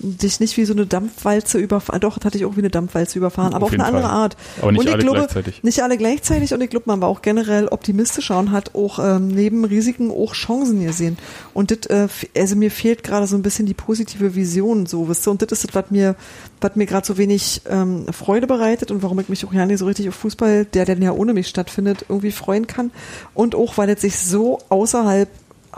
dich 0.00 0.40
nicht 0.40 0.56
wie 0.56 0.64
so 0.64 0.72
eine 0.72 0.86
Dampfwalze 0.86 1.58
überfahren, 1.58 2.00
doch, 2.00 2.18
das 2.18 2.24
hatte 2.24 2.38
ich 2.38 2.44
auch 2.44 2.56
wie 2.56 2.60
eine 2.60 2.70
Dampfwalze 2.70 3.18
überfahren, 3.18 3.54
aber 3.54 3.66
Auf 3.66 3.72
auf, 3.72 3.74
eine 3.74 3.84
jeden 3.84 3.96
andere 3.96 4.10
Fall. 4.10 4.20
Art. 4.20 4.36
Aber 4.60 4.72
nicht 4.72 4.80
und 4.80 4.86
ich 4.86 4.92
alle 4.92 5.02
glaube, 5.02 5.18
gleichzeitig. 5.18 5.62
Nicht 5.62 5.82
alle 5.82 5.98
gleichzeitig 5.98 6.54
und 6.54 6.60
ich 6.60 6.70
glaube, 6.70 6.84
man 6.86 7.00
war 7.00 7.08
auch 7.08 7.22
generell 7.22 7.68
optimistischer 7.68 8.38
und 8.38 8.52
hat 8.52 8.74
auch 8.74 8.98
ähm, 8.98 9.28
neben 9.28 9.64
Risiken 9.64 10.10
auch 10.10 10.34
Chancen 10.34 10.84
gesehen. 10.84 11.18
Und 11.54 11.70
das, 11.70 11.86
äh, 11.86 12.08
also 12.36 12.56
mir 12.56 12.70
fehlt 12.70 13.02
gerade 13.02 13.26
so 13.26 13.36
ein 13.36 13.42
bisschen 13.42 13.66
die 13.66 13.74
positive 13.74 14.34
Vision, 14.34 14.86
so, 14.86 15.08
wisst 15.08 15.26
ihr, 15.26 15.30
und 15.30 15.42
das 15.42 15.52
ist 15.52 15.68
das, 15.68 15.74
was 15.74 15.90
mir, 15.90 16.14
was 16.60 16.76
mir 16.76 16.86
gerade 16.86 17.06
so 17.06 17.16
wenig 17.16 17.62
ähm, 17.68 18.06
Freude 18.12 18.46
bereitet 18.46 18.90
und 18.90 19.02
warum 19.02 19.18
ich 19.20 19.28
mich 19.28 19.44
auch 19.44 19.52
ja 19.52 19.66
nicht 19.66 19.78
so 19.78 19.86
richtig 19.86 20.08
auf 20.08 20.14
Fußball, 20.14 20.64
der 20.64 20.84
denn 20.84 21.02
ja 21.02 21.12
ohne 21.12 21.34
mich 21.34 21.48
stattfindet, 21.48 22.04
irgendwie 22.08 22.32
freuen 22.32 22.66
kann. 22.66 22.90
Und 23.34 23.54
auch, 23.54 23.78
weil 23.78 23.90
es 23.90 24.00
sich 24.00 24.18
so 24.18 24.58
außerhalb 24.68 25.28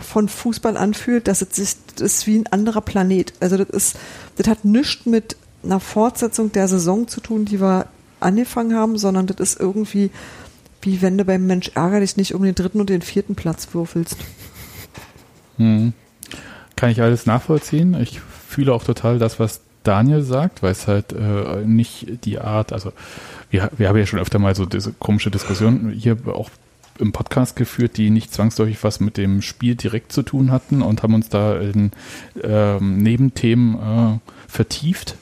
von 0.02 0.28
Fußball 0.28 0.76
anfühlt, 0.76 1.28
dass 1.28 1.42
es 1.42 1.54
sich, 1.56 1.76
das 1.96 2.14
ist 2.14 2.26
wie 2.26 2.38
ein 2.38 2.46
anderer 2.46 2.80
Planet. 2.80 3.32
Also 3.40 3.56
das 3.56 3.70
ist, 3.70 3.96
das 4.36 4.48
hat 4.48 4.64
nichts 4.64 5.06
mit 5.06 5.36
einer 5.62 5.80
Fortsetzung 5.80 6.52
der 6.52 6.68
Saison 6.68 7.08
zu 7.08 7.20
tun, 7.20 7.44
die 7.44 7.60
wir 7.60 7.86
angefangen 8.20 8.74
haben, 8.74 8.98
sondern 8.98 9.26
das 9.26 9.38
ist 9.38 9.60
irgendwie, 9.60 10.10
wie 10.82 11.02
wenn 11.02 11.18
du 11.18 11.24
beim 11.24 11.46
Mensch 11.46 11.72
ärger 11.74 12.00
dich 12.00 12.16
nicht 12.16 12.34
um 12.34 12.42
den 12.42 12.54
dritten 12.54 12.80
und 12.80 12.90
den 12.90 13.02
vierten 13.02 13.34
Platz 13.34 13.68
würfelst. 13.72 14.16
Hm. 15.56 15.92
Kann 16.76 16.90
ich 16.90 17.02
alles 17.02 17.26
nachvollziehen. 17.26 17.94
Ich 18.00 18.20
fühle 18.48 18.72
auch 18.72 18.84
total 18.84 19.18
das, 19.18 19.38
was 19.38 19.60
Daniel 19.82 20.22
sagt, 20.22 20.62
weil 20.62 20.72
es 20.72 20.86
halt 20.86 21.12
äh, 21.12 21.64
nicht 21.64 22.24
die 22.24 22.38
Art, 22.38 22.72
also 22.72 22.92
wir, 23.50 23.70
wir 23.76 23.88
haben 23.88 23.96
ja 23.96 24.06
schon 24.06 24.18
öfter 24.18 24.38
mal 24.38 24.54
so 24.54 24.66
diese 24.66 24.92
komische 24.92 25.30
Diskussion 25.30 25.90
hier 25.90 26.16
auch 26.26 26.50
im 27.00 27.12
Podcast 27.12 27.56
geführt, 27.56 27.96
die 27.96 28.10
nicht 28.10 28.32
zwangsläufig 28.32 28.82
was 28.82 29.00
mit 29.00 29.16
dem 29.16 29.42
Spiel 29.42 29.74
direkt 29.74 30.12
zu 30.12 30.22
tun 30.22 30.50
hatten 30.50 30.82
und 30.82 31.02
haben 31.02 31.14
uns 31.14 31.28
da 31.28 31.58
in 31.58 31.90
ähm, 32.42 32.98
Nebenthemen 32.98 33.74
äh, 33.74 34.18
vertieft. 34.48 35.16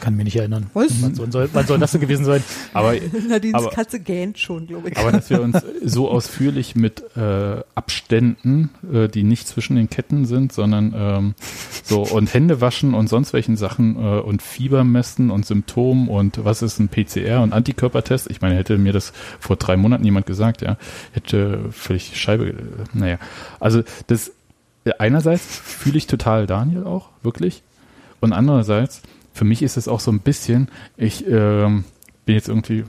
Kann 0.00 0.16
mich 0.16 0.24
nicht 0.24 0.36
erinnern. 0.36 0.66
Was? 0.74 1.02
Wann 1.02 1.14
soll, 1.14 1.32
soll, 1.32 1.48
wann 1.52 1.66
soll 1.66 1.78
das 1.78 1.92
denn 1.92 2.00
gewesen 2.00 2.24
sein? 2.24 2.42
Aber 2.72 2.94
Nadines 3.28 3.54
Aber- 3.54 3.70
Katze 3.70 4.00
gähnt 4.00 4.38
schon, 4.38 4.66
glaube 4.66 4.90
ich. 4.90 4.98
Aber 4.98 5.12
dass 5.12 5.30
wir 5.30 5.40
uns 5.40 5.58
so 5.84 6.10
ausführlich 6.10 6.74
mit 6.74 7.02
äh, 7.16 7.60
Abständen, 7.74 8.70
äh, 8.92 9.08
die 9.08 9.22
nicht 9.22 9.48
zwischen 9.48 9.76
den 9.76 9.88
Ketten 9.88 10.26
sind, 10.26 10.52
sondern 10.52 10.92
ähm, 10.96 11.34
so 11.84 12.02
und 12.02 12.32
Hände 12.34 12.60
waschen 12.60 12.94
und 12.94 13.08
sonst 13.08 13.32
welchen 13.32 13.56
Sachen 13.56 13.96
äh, 13.96 14.20
und 14.20 14.42
Fieber 14.42 14.84
messen 14.84 15.30
und 15.30 15.46
Symptomen 15.46 16.08
und 16.08 16.44
was 16.44 16.62
ist 16.62 16.78
ein 16.78 16.88
PCR 16.88 17.42
und 17.42 17.52
Antikörpertest. 17.52 18.30
Ich 18.30 18.40
meine, 18.40 18.56
hätte 18.56 18.78
mir 18.78 18.92
das 18.92 19.12
vor 19.40 19.56
drei 19.56 19.76
Monaten 19.76 20.04
jemand 20.04 20.26
gesagt, 20.26 20.62
ja, 20.62 20.76
hätte 21.12 21.70
völlig 21.70 22.18
Scheibe. 22.20 22.48
Äh, 22.48 22.54
naja, 22.92 23.18
also 23.60 23.82
das 24.06 24.32
äh, 24.84 24.90
einerseits 24.98 25.44
fühle 25.58 25.98
ich 25.98 26.06
total 26.06 26.46
Daniel 26.46 26.84
auch 26.84 27.08
wirklich 27.22 27.62
und 28.20 28.32
andererseits 28.32 29.02
für 29.34 29.44
mich 29.44 29.62
ist 29.62 29.76
es 29.76 29.88
auch 29.88 30.00
so 30.00 30.10
ein 30.10 30.20
bisschen, 30.20 30.68
ich 30.96 31.26
ähm, 31.28 31.84
bin 32.24 32.36
jetzt 32.36 32.48
irgendwie 32.48 32.84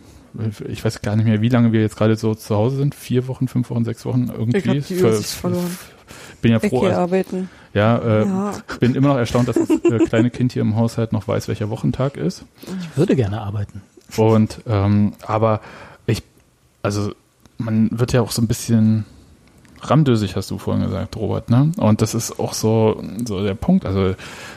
ich 0.68 0.84
weiß 0.84 1.02
gar 1.02 1.16
nicht 1.16 1.26
mehr, 1.26 1.42
wie 1.42 1.50
lange 1.50 1.72
wir 1.72 1.82
jetzt 1.82 1.96
gerade 1.96 2.16
so 2.16 2.36
zu 2.36 2.56
Hause 2.56 2.78
sind. 2.78 2.94
Vier 2.94 3.28
Wochen, 3.28 3.48
fünf 3.48 3.70
Wochen, 3.70 3.86
sechs 3.86 4.06
Wochen 4.06 4.30
irgendwie. 4.30 4.58
Ich 4.58 4.68
hab 4.68 4.88
die 4.88 4.94
Übersicht 4.96 5.30
verloren. 5.30 5.78
Bin 6.42 6.52
ja 6.52 6.60
froh. 6.60 6.84
Also, 6.84 7.00
arbeiten. 7.00 7.50
ja, 7.74 7.98
äh, 7.98 8.26
Ja. 8.26 8.54
bin 8.80 8.96
immer 8.96 9.08
noch 9.10 9.18
erstaunt, 9.18 9.48
dass 9.48 9.56
das 9.56 9.70
äh, 9.70 10.00
kleine 10.06 10.30
Kind 10.30 10.52
hier 10.52 10.62
im 10.62 10.76
Haushalt 10.76 11.14
noch 11.14 11.28
weiß, 11.28 11.48
welcher 11.48 11.70
Wochentag 11.70 12.18
ist. 12.18 12.44
Ich 12.82 12.98
würde 12.98 13.16
gerne 13.16 13.42
arbeiten. 13.42 13.82
Und 14.18 14.62
ähm, 14.68 15.14
aber 15.26 15.62
ich, 16.06 16.22
also 16.84 17.14
man 17.58 17.90
wird 17.98 18.12
ja 18.14 18.22
auch 18.22 18.32
so 18.32 18.42
ein 18.42 18.48
bisschen 18.48 19.06
ramdösig, 19.82 20.36
hast 20.36 20.52
du 20.52 20.58
vorhin 20.58 20.84
gesagt, 20.84 21.16
Robert, 21.16 21.50
ne? 21.50 21.72
Und 21.78 22.02
das 22.02 22.14
ist 22.14 22.40
auch 22.40 22.54
so, 22.54 23.02
so 23.26 23.44
der 23.44 23.56
Punkt. 23.56 23.86
Also 23.86 24.10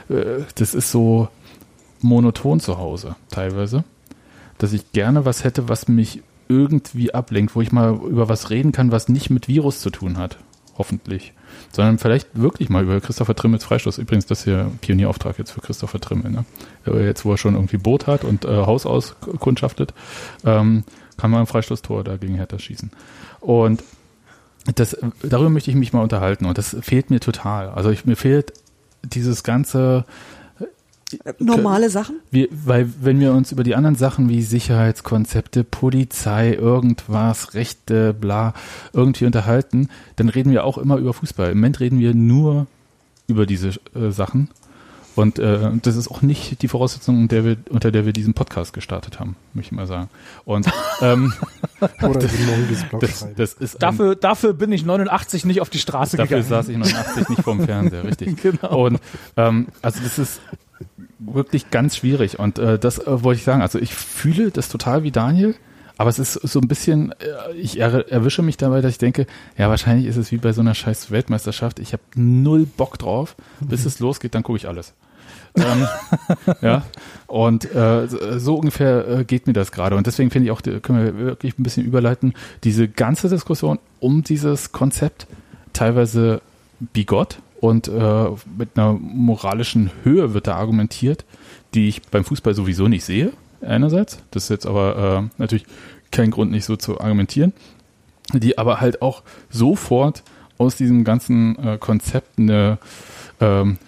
äh, 0.09 0.43
das 0.57 0.75
ist 0.75 0.91
so 0.91 1.29
monoton 2.01 2.61
zu 2.61 2.79
Hause 2.79 3.17
teilweise, 3.31 3.85
dass 4.59 4.73
ich 4.73 4.93
gerne 4.93 5.25
was 5.25 5.45
hätte, 5.45 5.69
was 5.69 5.89
mich 5.89 6.23
irgendwie 6.49 7.13
ablenkt, 7.13 7.55
wo 7.55 7.61
ich 7.61 7.73
mal 7.73 7.95
über 7.95 8.29
was 8.29 8.51
reden 8.51 8.73
kann, 8.73 8.91
was 8.91 9.09
nicht 9.09 9.31
mit 9.31 9.49
Virus 9.49 9.81
zu 9.81 9.91
tun 9.91 10.17
hat, 10.17 10.39
hoffentlich, 10.77 11.35
sondern 11.71 11.99
vielleicht 11.99 12.29
wirklich 12.33 12.71
mal 12.71 12.83
über 12.83 13.01
Christopher 13.01 13.35
Trimmels 13.35 13.65
Freistoß. 13.65 13.99
Übrigens, 13.99 14.27
das 14.27 14.45
hier 14.45 14.71
Pionierauftrag 14.81 15.39
jetzt 15.39 15.51
für 15.51 15.61
Christopher 15.61 16.01
Trimmel, 16.01 16.31
ne? 16.31 16.45
Äh, 16.87 17.05
Jetzt, 17.05 17.25
wo 17.25 17.33
er 17.33 17.39
schon 17.39 17.55
irgendwie 17.55 17.77
Boot 17.77 18.07
hat 18.07 18.25
und 18.25 18.45
äh, 18.45 18.49
Haus 18.49 18.87
auskundschaftet, 18.87 19.93
ähm, 20.45 20.85
kann 21.17 21.31
man 21.31 21.41
ein 21.41 21.47
Freistoßtor 21.47 22.05
dagegen 22.05 22.37
Hertha 22.37 22.59
schießen. 22.59 22.91
Und 23.41 23.83
das, 24.75 24.97
darüber 25.23 25.51
möchte 25.51 25.71
ich 25.71 25.77
mich 25.77 25.93
mal 25.93 26.03
unterhalten 26.03 26.47
und 26.47 26.59
das 26.59 26.77
fehlt 26.81 27.11
mir 27.11 27.21
total. 27.21 27.71
Also 27.71 27.91
ich, 27.91 28.05
mir 28.05 28.17
fehlt 28.17 28.53
dieses 29.03 29.43
ganze, 29.43 30.05
Normale 31.39 31.89
Sachen? 31.91 32.17
wir, 32.31 32.49
weil 32.51 32.89
wenn 33.01 33.19
wir 33.21 33.33
uns 33.33 33.51
über 33.53 33.65
die 33.65 33.75
anderen 33.75 33.97
Sachen 33.97 34.29
wie 34.29 34.43
Sicherheitskonzepte, 34.43 35.65
Polizei, 35.65 36.53
irgendwas, 36.53 37.55
Rechte, 37.55 38.13
bla, 38.13 38.53
irgendwie 38.93 39.25
unterhalten, 39.25 39.89
dann 40.17 40.29
reden 40.29 40.53
wir 40.53 40.65
auch 40.65 40.77
immer 40.79 40.97
über 40.99 41.15
Fußball. 41.15 41.51
Im 41.53 41.59
Moment 41.59 41.81
reden 41.81 41.99
wir 41.99 42.15
nur 42.15 42.67
über 43.27 43.47
diese 43.47 43.69
äh, 43.95 44.11
Sachen. 44.11 44.49
Und 45.15 45.41
äh, 45.41 45.71
das 45.83 45.97
ist 45.97 46.09
auch 46.09 46.23
nicht 46.23 46.63
die 46.63 46.69
Voraussetzung, 46.69 47.21
unter 47.23 47.37
der, 47.37 47.45
wir, 47.45 47.57
unter 47.71 47.91
der 47.91 48.07
wir 48.07 48.13
diesen 48.13 48.35
Podcast 48.35 48.73
gestartet 48.73 49.19
haben, 49.19 49.35
möchte 49.53 49.73
ich 49.75 49.77
mal 49.77 49.87
sagen. 49.89 50.09
Und 50.45 50.69
ähm, 51.01 51.33
Oder 52.03 52.21
das, 52.21 52.31
schreiben. 52.33 53.35
das 53.37 53.53
ist 53.55 53.75
ein- 53.77 53.79
Dafür, 53.81 54.15
dafür 54.15 54.53
bin 54.53 54.71
ich 54.71 54.85
89 54.85 55.45
nicht 55.45 55.61
auf 55.61 55.71
die 55.71 55.79
Straße 55.79 56.17
Dafür 56.17 56.37
gegangen. 56.39 56.49
saß 56.49 56.69
ich 56.69 56.77
89 56.77 57.29
nicht 57.31 57.43
vorm 57.43 57.61
Fernseher, 57.63 58.05
richtig. 58.05 58.37
Genau. 58.43 58.87
Und 58.87 59.01
ähm, 59.37 59.67
also 59.83 60.01
das 60.05 60.19
ist 60.21 60.41
wirklich 61.19 61.71
ganz 61.71 61.97
schwierig. 61.97 62.39
Und 62.39 62.59
äh, 62.59 62.79
das 62.79 62.99
äh, 62.99 63.23
wollte 63.25 63.39
ich 63.39 63.45
sagen. 63.45 63.63
Also 63.63 63.79
ich 63.79 63.95
fühle 63.95 64.51
das 64.51 64.69
total 64.69 65.03
wie 65.03 65.11
Daniel, 65.11 65.55
aber 65.97 66.11
es 66.11 66.19
ist 66.19 66.35
so 66.35 66.61
ein 66.61 66.69
bisschen, 66.69 67.13
äh, 67.13 67.55
ich 67.57 67.81
er, 67.81 68.11
erwische 68.11 68.43
mich 68.43 68.57
dabei, 68.57 68.81
dass 68.81 68.93
ich 68.93 68.99
denke, 68.99 69.27
ja, 69.57 69.69
wahrscheinlich 69.69 70.07
ist 70.07 70.17
es 70.17 70.31
wie 70.31 70.37
bei 70.37 70.53
so 70.53 70.61
einer 70.61 70.75
scheiß 70.75 71.11
Weltmeisterschaft. 71.11 71.79
Ich 71.81 71.93
habe 71.93 72.03
null 72.15 72.67
Bock 72.67 72.99
drauf. 72.99 73.35
Bis 73.61 73.85
es 73.85 73.99
losgeht, 73.99 74.35
dann 74.35 74.43
gucke 74.45 74.59
ich 74.59 74.69
alles. 74.69 74.95
ähm, 75.57 75.89
ja, 76.63 76.83
und 77.27 77.75
äh, 77.75 78.07
so- 78.39 78.57
ungefähr 78.57 79.09
äh, 79.09 79.25
geht 79.25 79.47
mir 79.47 79.55
das 79.55 79.73
gerade. 79.73 79.97
Und 79.97 80.07
deswegen 80.07 80.31
finde 80.31 80.47
ich 80.47 80.53
auch, 80.53 80.63
können 80.63 81.05
wir 81.05 81.17
wirklich 81.19 81.59
ein 81.59 81.63
bisschen 81.63 81.85
überleiten, 81.85 82.35
diese 82.65 82.87
ganze 82.87 83.29
Diskussion 83.29 83.79
um 83.99 84.23
dieses 84.23 84.73
Konzept, 84.73 85.27
teilweise 85.73 86.41
bigott 86.93 87.39
und 87.61 87.89
äh, 87.89 88.27
mit 88.57 88.71
einer 88.77 88.93
moralischen 88.93 89.91
Höhe 90.05 90.35
wird 90.35 90.47
da 90.47 90.57
argumentiert, 90.57 91.25
die 91.75 91.89
ich 91.89 92.03
beim 92.03 92.25
Fußball 92.25 92.55
sowieso 92.55 92.89
nicht 92.89 93.05
sehe, 93.05 93.33
einerseits. 93.61 94.23
Das 94.31 94.45
ist 94.45 94.51
jetzt 94.51 94.67
aber 94.67 95.23
äh, 95.25 95.31
natürlich 95.39 95.67
kein 96.11 96.31
Grund, 96.31 96.51
nicht 96.51 96.65
so 96.65 96.77
zu 96.77 97.01
argumentieren, 97.01 97.53
die 98.33 98.59
aber 98.59 98.81
halt 98.81 99.03
auch 99.03 99.23
sofort 99.51 100.23
aus 100.57 100.77
diesem 100.77 101.05
ganzen 101.05 101.59
äh, 101.59 101.79
Konzept 101.79 102.39
eine 102.39 102.79
ähm, 103.41 103.79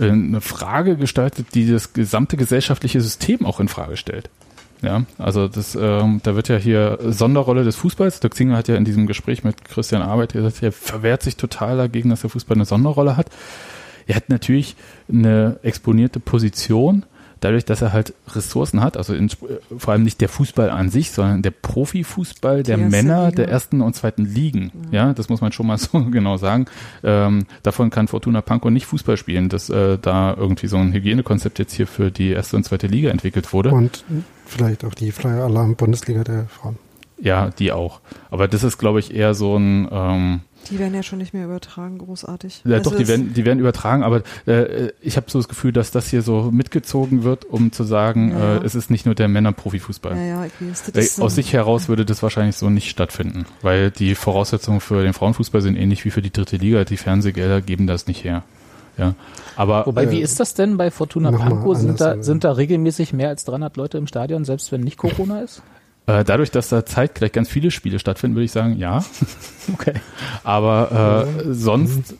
eine 0.00 0.40
Frage 0.40 0.96
gestaltet, 0.96 1.48
die 1.54 1.70
das 1.70 1.92
gesamte 1.92 2.36
gesellschaftliche 2.36 3.00
System 3.00 3.44
auch 3.44 3.60
in 3.60 3.68
Frage 3.68 3.96
stellt. 3.96 4.30
Ja, 4.82 5.04
also 5.16 5.46
das, 5.46 5.76
ähm, 5.76 6.20
da 6.24 6.34
wird 6.34 6.48
ja 6.48 6.56
hier 6.56 6.98
Sonderrolle 7.06 7.62
des 7.62 7.76
Fußballs. 7.76 8.18
Dirk 8.18 8.34
Zinger 8.34 8.56
hat 8.56 8.66
ja 8.66 8.74
in 8.74 8.84
diesem 8.84 9.06
Gespräch 9.06 9.44
mit 9.44 9.64
Christian 9.64 10.02
Arbeit 10.02 10.32
gesagt, 10.32 10.60
er 10.60 10.72
verwehrt 10.72 11.22
sich 11.22 11.36
total 11.36 11.76
dagegen, 11.76 12.10
dass 12.10 12.22
der 12.22 12.30
Fußball 12.30 12.56
eine 12.56 12.64
Sonderrolle 12.64 13.16
hat. 13.16 13.30
Er 14.08 14.16
hat 14.16 14.28
natürlich 14.28 14.74
eine 15.08 15.60
exponierte 15.62 16.18
Position, 16.18 17.04
dadurch, 17.42 17.64
dass 17.64 17.82
er 17.82 17.92
halt 17.92 18.14
Ressourcen 18.34 18.80
hat, 18.80 18.96
also 18.96 19.14
in, 19.14 19.28
vor 19.76 19.92
allem 19.92 20.04
nicht 20.04 20.20
der 20.20 20.28
Fußball 20.28 20.70
an 20.70 20.90
sich, 20.90 21.10
sondern 21.10 21.42
der 21.42 21.50
Profifußball 21.50 22.62
der 22.62 22.78
Männer 22.78 23.26
Liga. 23.26 23.36
der 23.36 23.48
ersten 23.48 23.80
und 23.82 23.94
zweiten 23.94 24.24
Ligen. 24.24 24.70
Ja, 24.90 25.12
das 25.12 25.28
muss 25.28 25.40
man 25.40 25.52
schon 25.52 25.66
mal 25.66 25.78
so 25.78 26.04
genau 26.04 26.36
sagen. 26.36 26.66
Ähm, 27.02 27.46
davon 27.62 27.90
kann 27.90 28.08
Fortuna 28.08 28.40
Pankow 28.40 28.70
nicht 28.70 28.86
Fußball 28.86 29.16
spielen, 29.16 29.48
dass 29.48 29.68
äh, 29.68 29.98
da 30.00 30.34
irgendwie 30.34 30.68
so 30.68 30.76
ein 30.76 30.92
Hygienekonzept 30.92 31.58
jetzt 31.58 31.74
hier 31.74 31.86
für 31.86 32.10
die 32.10 32.30
erste 32.30 32.56
und 32.56 32.64
zweite 32.64 32.86
Liga 32.86 33.10
entwickelt 33.10 33.52
wurde. 33.52 33.70
Und 33.70 34.04
vielleicht 34.46 34.84
auch 34.84 34.94
die 34.94 35.12
Flyer 35.12 35.44
Alarm 35.44 35.74
Bundesliga 35.74 36.24
der 36.24 36.46
Frauen. 36.46 36.78
Ja, 37.18 37.50
die 37.50 37.70
auch. 37.70 38.00
Aber 38.30 38.48
das 38.48 38.64
ist, 38.64 38.78
glaube 38.78 38.98
ich, 38.98 39.14
eher 39.14 39.34
so 39.34 39.56
ein 39.56 39.88
ähm, 39.90 40.40
Die 40.70 40.78
werden 40.78 40.94
ja 40.94 41.02
schon 41.02 41.18
nicht 41.18 41.34
mehr 41.34 41.44
übertragen, 41.44 41.98
großartig. 41.98 42.62
Ja, 42.64 42.76
Also 42.76 42.90
doch, 42.90 42.96
die 42.96 43.08
werden, 43.08 43.34
die 43.34 43.44
werden 43.44 43.58
übertragen, 43.58 44.02
aber 44.02 44.22
äh, 44.46 44.90
ich 45.00 45.16
habe 45.16 45.30
so 45.30 45.38
das 45.38 45.48
Gefühl, 45.48 45.72
dass 45.72 45.90
das 45.90 46.08
hier 46.08 46.22
so 46.22 46.50
mitgezogen 46.52 47.24
wird, 47.24 47.44
um 47.44 47.72
zu 47.72 47.84
sagen, 47.84 48.30
Ja, 48.30 48.56
äh, 48.56 48.64
es 48.64 48.74
ist 48.74 48.90
nicht 48.90 49.04
nur 49.06 49.14
der 49.14 49.28
Männer-Profifußball. 49.28 50.16
Ja, 50.16 50.22
ja, 50.22 50.44
ich 50.46 50.52
weiß, 50.60 50.84
das 50.86 50.94
Äh, 50.94 51.00
ist, 51.00 51.20
Aus 51.20 51.34
sich 51.34 51.52
heraus 51.52 51.88
würde 51.88 52.04
das 52.04 52.22
wahrscheinlich 52.22 52.56
so 52.56 52.70
nicht 52.70 52.88
stattfinden, 52.90 53.44
weil 53.62 53.90
die 53.90 54.14
Voraussetzungen 54.14 54.80
für 54.80 55.02
den 55.02 55.12
Frauenfußball 55.12 55.60
sind 55.62 55.76
ähnlich 55.76 56.04
wie 56.04 56.10
für 56.10 56.22
die 56.22 56.32
dritte 56.32 56.56
Liga. 56.56 56.84
Die 56.84 56.96
Fernsehgelder 56.96 57.60
geben 57.60 57.86
das 57.86 58.06
nicht 58.06 58.24
her. 58.24 58.42
Ja, 58.98 59.14
aber 59.56 59.86
Wobei, 59.86 60.04
Äh, 60.04 60.10
wie 60.10 60.20
ist 60.20 60.38
das 60.38 60.52
denn 60.54 60.76
bei 60.76 60.90
Fortuna 60.90 61.32
Pankow? 61.32 61.76
Sind 61.78 61.98
da, 62.00 62.14
äh, 62.14 62.22
sind 62.22 62.44
da 62.44 62.52
regelmäßig 62.52 63.12
mehr 63.14 63.28
als 63.30 63.44
300 63.46 63.76
Leute 63.78 63.96
im 63.98 64.06
Stadion, 64.06 64.44
selbst 64.44 64.70
wenn 64.70 64.82
nicht 64.82 64.98
Corona 64.98 65.40
ist? 65.40 65.62
Äh, 66.06 66.24
dadurch, 66.24 66.50
dass 66.50 66.68
da 66.68 66.84
zeitgleich 66.84 67.32
ganz 67.32 67.48
viele 67.48 67.70
Spiele 67.70 67.98
stattfinden, 67.98 68.36
würde 68.36 68.44
ich 68.44 68.52
sagen, 68.52 68.76
ja. 68.76 69.04
Okay. 69.72 69.94
Aber 70.42 71.26
äh, 71.46 71.52
sonst 71.52 72.16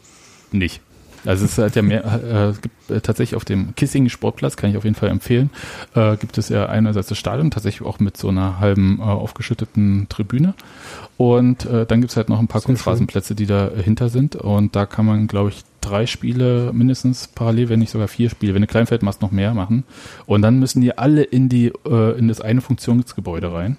nicht. 0.52 0.80
Also 1.24 1.44
es 1.44 1.58
halt 1.58 1.76
ja 1.76 1.82
mehr, 1.82 2.04
äh, 2.04 2.48
es 2.50 2.60
gibt 2.60 2.90
äh, 2.90 3.00
tatsächlich 3.00 3.36
auf 3.36 3.44
dem 3.44 3.74
Kissing 3.76 4.08
Sportplatz, 4.08 4.56
kann 4.56 4.70
ich 4.70 4.76
auf 4.76 4.84
jeden 4.84 4.96
Fall 4.96 5.08
empfehlen, 5.08 5.50
äh, 5.94 6.16
gibt 6.16 6.36
es 6.38 6.48
ja 6.48 6.66
einerseits 6.66 7.08
das 7.08 7.18
Stadion, 7.18 7.50
tatsächlich 7.50 7.86
auch 7.86 8.00
mit 8.00 8.16
so 8.16 8.28
einer 8.28 8.58
halben 8.58 8.98
äh, 8.98 9.02
aufgeschütteten 9.02 10.06
Tribüne. 10.08 10.54
Und 11.16 11.64
äh, 11.66 11.86
dann 11.86 12.00
gibt's 12.00 12.16
halt 12.16 12.28
noch 12.28 12.40
ein 12.40 12.48
paar 12.48 12.60
Sehr 12.60 12.66
Kunstrasenplätze, 12.66 13.34
die 13.34 13.46
dahinter 13.46 14.08
sind. 14.08 14.34
Und 14.34 14.74
da 14.74 14.86
kann 14.86 15.06
man, 15.06 15.28
glaube 15.28 15.50
ich, 15.50 15.62
drei 15.82 16.06
Spiele 16.06 16.70
mindestens 16.72 17.28
parallel, 17.28 17.68
wenn 17.68 17.80
nicht 17.80 17.90
sogar 17.90 18.08
vier 18.08 18.30
Spiele, 18.30 18.54
wenn 18.54 18.62
du 18.62 18.68
Kleinfeld 18.68 19.02
machst, 19.02 19.20
noch 19.20 19.30
mehr 19.32 19.52
machen. 19.52 19.84
Und 20.26 20.40
dann 20.42 20.58
müssen 20.58 20.80
die 20.80 20.96
alle 20.96 21.22
in 21.22 21.48
die 21.50 21.72
äh, 21.86 22.18
in 22.18 22.28
das 22.28 22.40
eine 22.40 22.60
Funktionsgebäude 22.62 23.52
rein. 23.52 23.76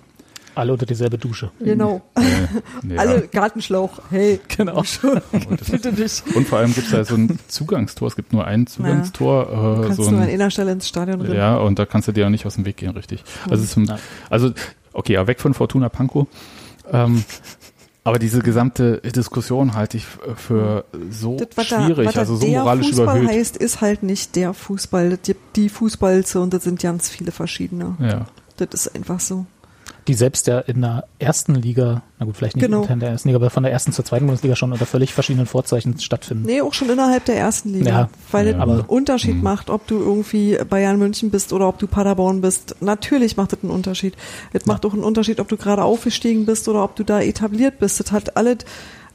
Alle 0.55 0.71
unter 0.73 0.85
dieselbe 0.85 1.17
Dusche. 1.17 1.49
Genau. 1.59 2.03
Äh, 2.15 2.21
nee, 2.83 2.95
Alle 2.95 3.21
ja. 3.21 3.27
Gartenschlauch. 3.31 4.01
Hey, 4.11 4.39
Genau. 4.55 4.83
schon. 4.83 5.19
Bitte 5.71 5.91
nicht. 5.91 6.23
Und 6.35 6.47
vor 6.47 6.59
allem 6.59 6.71
gibt's 6.75 6.91
da 6.91 7.03
so 7.03 7.15
ein 7.15 7.39
Zugangstor. 7.47 8.07
Es 8.07 8.15
gibt 8.15 8.33
nur 8.33 8.45
ein 8.45 8.67
Zugangstor. 8.67 9.45
Du 9.45 9.81
Äh, 9.81 9.85
kannst 9.87 10.03
so 10.03 10.11
nur 10.11 10.19
an 10.21 10.27
ein, 10.27 10.33
einer 10.35 10.51
Stelle 10.51 10.71
ins 10.71 10.87
Stadion 10.87 11.21
rein. 11.21 11.33
ja, 11.33 11.57
und 11.57 11.79
da 11.79 11.87
kannst 11.87 12.07
du 12.07 12.11
dir 12.11 12.27
auch 12.27 12.29
nicht 12.29 12.45
aus 12.45 12.53
dem 12.53 12.65
Weg 12.65 12.77
gehen, 12.77 12.91
richtig. 12.91 13.23
Also, 13.49 13.63
es 13.63 13.71
ist, 13.75 13.77
Nein. 13.77 13.97
also 14.29 14.51
okay, 14.93 15.17
aber 15.17 15.25
weg 15.27 15.39
von 15.39 15.55
Fortuna 15.55 15.89
Pankow. 15.89 16.27
Ähm, 16.91 17.23
aber 18.03 18.19
diese 18.19 18.39
gesamte 18.41 18.97
Diskussion 19.01 19.75
halte 19.75 19.97
ich 19.97 20.03
f- 20.03 20.19
für 20.37 20.85
so 21.09 21.37
Das, 21.37 21.47
was 21.55 21.69
da, 21.69 21.85
schwierig, 21.85 22.07
was 22.07 22.13
da 22.15 22.19
also 22.21 22.35
so 22.35 22.45
der 22.45 22.59
moralisch 22.61 22.87
Fußball 22.89 23.19
überhöht. 23.19 23.29
heißt, 23.37 23.57
ist 23.57 23.81
halt 23.81 24.03
nicht 24.03 24.35
der 24.35 24.53
Fußball. 24.53 25.17
Gibt 25.23 25.55
die 25.55 25.69
Fußballze 25.69 26.39
und 26.41 26.53
das 26.53 26.63
sind 26.63 26.81
ganz 26.81 27.09
viele 27.09 27.31
verschiedene. 27.31 27.95
Ja. 27.99 28.25
Das 28.57 28.69
ist 28.73 28.95
einfach 28.95 29.19
so. 29.19 29.45
Die 30.07 30.13
selbst 30.13 30.47
ja 30.47 30.59
in 30.59 30.81
der 30.81 31.05
ersten 31.19 31.55
Liga, 31.55 32.01
na 32.19 32.25
gut, 32.25 32.35
vielleicht 32.35 32.55
nicht 32.57 32.65
Genau. 32.65 32.81
intern 32.81 32.99
der 32.99 33.09
ersten 33.09 33.29
Liga, 33.29 33.37
aber 33.37 33.49
von 33.49 33.63
der 33.63 33.71
ersten 33.71 33.91
zur 33.93 34.03
zweiten 34.03 34.25
Bundesliga 34.25 34.55
schon 34.55 34.71
unter 34.73 34.85
völlig 34.85 35.13
verschiedenen 35.13 35.45
Vorzeichen 35.45 35.97
stattfinden. 35.99 36.45
Nee, 36.45 36.61
auch 36.61 36.73
schon 36.73 36.89
innerhalb 36.89 37.25
der 37.25 37.37
ersten 37.37 37.69
Liga. 37.73 37.89
Ja, 37.89 38.09
weil 38.31 38.47
ja. 38.47 38.53
es 38.55 38.59
einen 38.61 38.81
Unterschied 38.81 39.35
Mhm. 39.35 39.43
macht, 39.43 39.69
ob 39.69 39.87
du 39.87 39.99
irgendwie 39.99 40.57
Bayern 40.69 40.97
München 40.99 41.29
bist 41.31 41.53
oder 41.53 41.67
ob 41.67 41.79
du 41.79 41.87
Paderborn 41.87 42.41
bist. 42.41 42.75
Natürlich 42.81 43.37
macht 43.37 43.53
das 43.53 43.59
einen 43.63 43.71
Unterschied. 43.71 44.15
Es 44.51 44.65
macht 44.65 44.85
auch 44.85 44.93
einen 44.93 45.03
Unterschied, 45.03 45.39
ob 45.39 45.47
du 45.47 45.57
gerade 45.57 45.83
aufgestiegen 45.83 46.45
bist 46.45 46.67
oder 46.67 46.83
ob 46.83 46.95
du 46.95 47.03
da 47.03 47.21
etabliert 47.21 47.79
bist. 47.79 47.99
Das 47.99 48.11
hat 48.11 48.35
alles, 48.35 48.57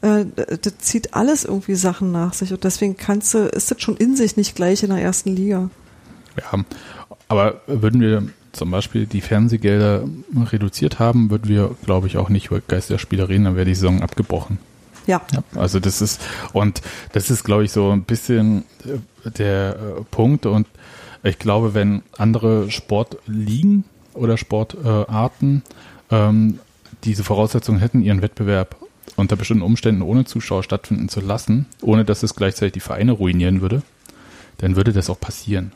äh, 0.00 0.24
das 0.62 0.78
zieht 0.78 1.12
alles 1.14 1.44
irgendwie 1.44 1.74
Sachen 1.74 2.12
nach 2.12 2.32
sich 2.32 2.52
und 2.52 2.64
deswegen 2.64 2.96
kannst 2.96 3.34
du, 3.34 3.38
ist 3.40 3.70
das 3.70 3.80
schon 3.82 3.96
in 3.96 4.16
sich 4.16 4.36
nicht 4.36 4.54
gleich 4.56 4.82
in 4.82 4.88
der 4.90 5.00
ersten 5.02 5.36
Liga. 5.36 5.68
Ja, 6.36 6.60
aber 7.28 7.60
würden 7.66 8.00
wir 8.00 8.22
zum 8.58 8.70
Beispiel 8.70 9.06
die 9.06 9.20
Fernsehgelder 9.20 10.04
reduziert 10.50 10.98
haben, 10.98 11.30
würden 11.30 11.48
wir, 11.48 11.74
glaube 11.84 12.06
ich, 12.06 12.16
auch 12.16 12.28
nicht 12.28 12.46
über 12.46 12.60
Geist 12.60 12.90
der 12.90 12.98
Spieler 12.98 13.28
reden, 13.28 13.44
dann 13.44 13.56
wäre 13.56 13.64
die 13.64 13.74
Saison 13.74 14.02
abgebrochen. 14.02 14.58
Ja. 15.06 15.22
Also 15.54 15.80
das 15.80 16.02
ist, 16.02 16.20
und 16.52 16.82
das 17.12 17.30
ist, 17.30 17.42
glaube 17.44 17.64
ich, 17.64 17.72
so 17.72 17.90
ein 17.90 18.02
bisschen 18.02 18.64
äh, 18.84 19.30
der 19.30 19.76
äh, 19.76 20.04
Punkt. 20.10 20.44
Und 20.44 20.66
ich 21.22 21.38
glaube, 21.38 21.72
wenn 21.72 22.02
andere 22.18 22.70
Sportligen 22.70 23.84
oder 24.12 24.36
Sportarten 24.36 25.62
ähm, 26.10 26.58
diese 27.04 27.24
Voraussetzungen 27.24 27.80
hätten, 27.80 28.02
ihren 28.02 28.20
Wettbewerb 28.20 28.76
unter 29.16 29.36
bestimmten 29.36 29.62
Umständen 29.62 30.02
ohne 30.02 30.26
Zuschauer 30.26 30.62
stattfinden 30.62 31.08
zu 31.08 31.20
lassen, 31.20 31.66
ohne 31.80 32.04
dass 32.04 32.22
es 32.22 32.34
gleichzeitig 32.34 32.74
die 32.74 32.80
Vereine 32.80 33.12
ruinieren 33.12 33.62
würde, 33.62 33.82
dann 34.58 34.76
würde 34.76 34.92
das 34.92 35.08
auch 35.08 35.18
passieren. 35.18 35.72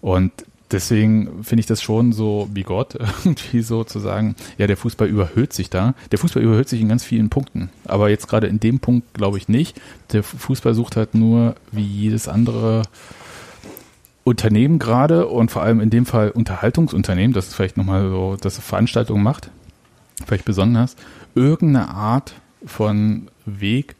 Und 0.00 0.32
deswegen 0.70 1.44
finde 1.44 1.60
ich 1.60 1.66
das 1.66 1.82
schon 1.82 2.12
so 2.12 2.48
wie 2.52 2.62
Gott, 2.62 2.94
irgendwie 3.24 3.62
so 3.62 3.84
zu 3.84 3.98
sagen, 3.98 4.34
ja, 4.56 4.66
der 4.66 4.76
Fußball 4.76 5.08
überhöht 5.08 5.52
sich 5.52 5.70
da. 5.70 5.94
Der 6.10 6.18
Fußball 6.18 6.42
überhöht 6.42 6.68
sich 6.68 6.80
in 6.80 6.88
ganz 6.88 7.04
vielen 7.04 7.30
Punkten. 7.30 7.70
Aber 7.84 8.10
jetzt 8.10 8.28
gerade 8.28 8.46
in 8.46 8.60
dem 8.60 8.80
Punkt 8.80 9.14
glaube 9.14 9.38
ich 9.38 9.48
nicht. 9.48 9.80
Der 10.12 10.22
Fußball 10.22 10.74
sucht 10.74 10.96
halt 10.96 11.14
nur 11.14 11.54
wie 11.72 11.82
jedes 11.84 12.28
andere 12.28 12.82
Unternehmen 14.24 14.78
gerade 14.78 15.26
und 15.26 15.50
vor 15.50 15.62
allem 15.62 15.80
in 15.80 15.90
dem 15.90 16.04
Fall 16.04 16.30
Unterhaltungsunternehmen, 16.30 17.32
das 17.32 17.48
ist 17.48 17.54
vielleicht 17.54 17.78
nochmal 17.78 18.10
so, 18.10 18.36
dass 18.38 18.58
Veranstaltungen 18.58 19.22
macht, 19.22 19.50
vielleicht 20.26 20.44
besonders, 20.44 20.96
irgendeine 21.34 21.88
Art 21.88 22.34
von 22.64 23.28
Weg, 23.46 23.96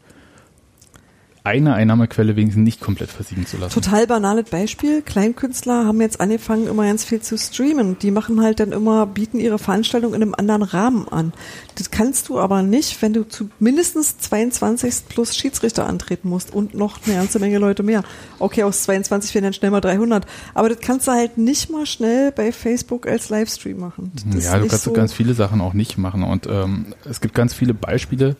eine 1.43 1.73
Einnahmequelle 1.73 2.35
wenigstens 2.35 2.63
nicht 2.63 2.81
komplett 2.81 3.09
versiegen 3.09 3.45
zu 3.45 3.57
lassen. 3.57 3.73
Total 3.73 4.05
banales 4.07 4.49
Beispiel. 4.49 5.01
Kleinkünstler 5.01 5.85
haben 5.85 6.01
jetzt 6.01 6.19
angefangen, 6.19 6.67
immer 6.67 6.85
ganz 6.85 7.05
viel 7.05 7.21
zu 7.21 7.37
streamen. 7.37 7.97
Die 7.99 8.11
machen 8.11 8.41
halt 8.41 8.59
dann 8.59 8.71
immer, 8.71 9.05
bieten 9.05 9.39
ihre 9.39 9.57
Veranstaltung 9.57 10.13
in 10.13 10.21
einem 10.21 10.35
anderen 10.35 10.63
Rahmen 10.63 11.07
an. 11.07 11.33
Das 11.75 11.91
kannst 11.91 12.27
du 12.29 12.39
aber 12.39 12.61
nicht, 12.61 13.01
wenn 13.01 13.13
du 13.13 13.27
zu 13.27 13.49
mindestens 13.59 14.17
22 14.17 15.07
plus 15.07 15.35
Schiedsrichter 15.35 15.87
antreten 15.87 16.29
musst 16.29 16.53
und 16.53 16.73
noch 16.73 16.99
eine 17.05 17.15
ganze 17.15 17.39
Menge 17.39 17.57
Leute 17.57 17.83
mehr. 17.83 18.03
Okay, 18.39 18.63
aus 18.63 18.83
22 18.83 19.33
werden 19.33 19.45
dann 19.45 19.53
schnell 19.53 19.71
mal 19.71 19.81
300. 19.81 20.25
Aber 20.53 20.67
das 20.67 20.79
kannst 20.81 21.07
du 21.07 21.11
halt 21.11 21.37
nicht 21.37 21.69
mal 21.69 21.85
schnell 21.85 22.31
bei 22.31 22.51
Facebook 22.51 23.07
als 23.07 23.29
Livestream 23.29 23.79
machen. 23.79 24.11
Das 24.33 24.43
ja, 24.43 24.59
du 24.59 24.67
kannst 24.67 24.83
so, 24.83 24.91
ganz 24.91 25.13
viele 25.13 25.33
Sachen 25.33 25.61
auch 25.61 25.73
nicht 25.73 25.97
machen. 25.97 26.23
Und 26.23 26.47
ähm, 26.47 26.93
es 27.05 27.21
gibt 27.21 27.33
ganz 27.33 27.53
viele 27.53 27.73
Beispiele, 27.73 28.35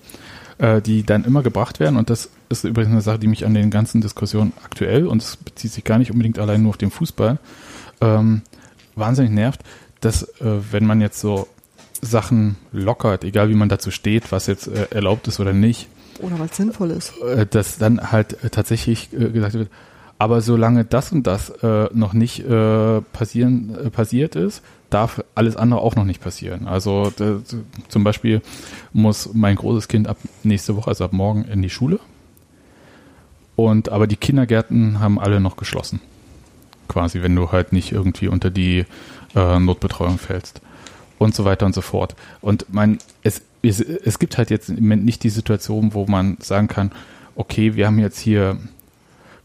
äh, 0.60 0.81
die 0.81 1.03
dann 1.03 1.26
immer 1.26 1.41
gebracht 1.41 1.80
werden. 1.80 1.98
Und 1.98 2.10
das 2.10 2.30
ist 2.49 2.64
übrigens 2.64 2.91
eine 2.91 3.02
Sache, 3.02 3.19
die 3.19 3.27
mich 3.27 3.45
an 3.45 3.53
den 3.53 3.72
ganzen 3.72 4.02
Diskussionen 4.02 4.53
aktuell, 4.64 5.07
und 5.07 5.22
es 5.23 5.36
bezieht 5.38 5.72
sich 5.72 5.84
gar 5.84 5.98
nicht 5.98 6.11
unbedingt 6.11 6.38
allein 6.40 6.61
nur 6.61 6.69
auf 6.69 6.77
den 6.77 6.91
Fußball, 6.91 7.40
ähm, 8.02 8.41
wahnsinnig 8.95 9.31
nervt, 9.31 9.61
dass 10.02 10.23
äh, 10.23 10.60
wenn 10.72 10.86
man 10.86 11.02
jetzt 11.02 11.19
so 11.19 11.48
Sachen 12.02 12.56
lockert, 12.72 13.23
egal 13.23 13.49
wie 13.49 13.56
man 13.56 13.68
dazu 13.69 13.91
steht, 13.91 14.31
was 14.31 14.48
jetzt 14.48 14.68
äh, 14.68 14.88
erlaubt 14.91 15.27
ist 15.27 15.40
oder 15.40 15.52
nicht, 15.53 15.88
Oder 16.22 16.40
was 16.40 16.56
sinnvoll 16.56 16.91
ist. 16.91 17.14
äh, 17.22 17.45
dass 17.45 17.77
dann 17.77 18.11
halt 18.11 18.41
äh, 18.44 18.49
tatsächlich 18.49 19.11
äh, 19.14 19.30
gesagt 19.30 19.56
wird, 19.56 19.69
aber 20.18 20.41
solange 20.41 20.84
das 20.86 21.11
und 21.11 21.27
das 21.27 21.49
äh, 21.64 21.88
noch 21.94 22.11
nicht 22.14 22.45
passieren, 23.14 23.90
passiert 23.94 24.36
ist, 24.36 24.61
darf 24.90 25.24
alles 25.36 25.56
andere 25.56 25.82
auch 25.82 25.95
noch 25.95 26.06
nicht 26.06 26.22
passieren. 26.22 26.68
Also 26.68 27.11
zum 27.88 28.03
Beispiel 28.03 28.41
muss 28.94 29.30
mein 29.34 29.56
großes 29.56 29.88
Kind 29.88 30.07
ab 30.07 30.18
nächste 30.44 30.76
Woche, 30.76 30.90
also 30.90 31.06
ab 31.06 31.14
morgen, 31.14 31.45
in 31.45 31.61
die 31.61 31.70
Schule. 31.70 31.99
Und 33.56 33.90
aber 33.90 34.07
die 34.07 34.16
Kindergärten 34.16 34.99
haben 34.99 35.20
alle 35.20 35.40
noch 35.40 35.57
geschlossen. 35.57 35.99
Quasi, 36.88 37.22
wenn 37.22 37.36
du 37.36 37.52
halt 37.52 37.74
nicht 37.74 37.91
irgendwie 37.91 38.28
unter 38.28 38.49
die 38.49 38.86
äh, 39.36 39.60
Notbetreuung 39.60 40.18
fällst. 40.18 40.61
Und 41.18 41.36
so 41.36 41.44
weiter 41.44 41.66
und 41.66 41.76
so 41.76 41.82
fort. 41.82 42.16
Und 42.40 42.74
man, 42.74 42.99
es, 43.24 43.41
es, 43.61 43.82
es 43.82 44.20
gibt 44.20 44.38
halt 44.38 44.49
jetzt 44.49 44.70
im 44.70 44.76
Moment 44.76 45.03
nicht 45.03 45.24
die 45.24 45.30
Situation, 45.30 45.94
wo 45.94 46.06
man 46.06 46.38
sagen 46.40 46.70
kann, 46.70 46.91
okay, 47.36 47.76
wir 47.76 47.88
haben 47.88 47.99
jetzt 47.99 48.20
hier, 48.20 48.57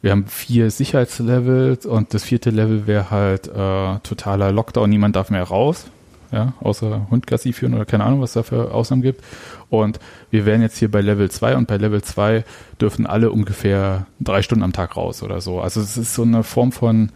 wir 0.05 0.11
haben 0.11 0.27
vier 0.27 0.71
Sicherheitslevels 0.71 1.87
und 1.87 2.13
das 2.13 2.25
vierte 2.25 2.51
Level 2.51 2.87
wäre 2.87 3.11
halt 3.11 3.49
äh, 3.49 3.99
totaler 4.03 4.53
Lockdown, 4.53 4.91
niemand 4.91 5.17
darf 5.17 5.31
mehr 5.31 5.45
raus, 5.45 5.87
ja, 6.31 6.53
außer 6.61 7.07
Hundgassi 7.11 7.55
führen 7.55 7.73
oder 7.73 7.87
keine 7.87 8.05
Ahnung, 8.05 8.21
was 8.21 8.35
da 8.35 8.43
für 8.43 8.75
Ausnahmen 8.75 9.01
gibt. 9.01 9.25
Und 9.71 9.99
wir 10.31 10.45
wären 10.45 10.61
jetzt 10.61 10.77
hier 10.77 10.91
bei 10.91 11.01
Level 11.01 11.31
2 11.31 11.57
und 11.57 11.69
bei 11.69 11.79
Level 11.79 12.03
2 12.03 12.45
dürfen 12.79 13.07
alle 13.07 13.31
ungefähr 13.31 14.05
drei 14.21 14.43
Stunden 14.43 14.63
am 14.63 14.75
Tag 14.75 14.95
raus 14.95 15.23
oder 15.23 15.41
so. 15.41 15.63
Also 15.63 15.81
es 15.81 15.97
ist 15.97 16.15
so 16.15 16.23
eine 16.23 16.43
Form 16.43 16.71
von, 16.71 17.11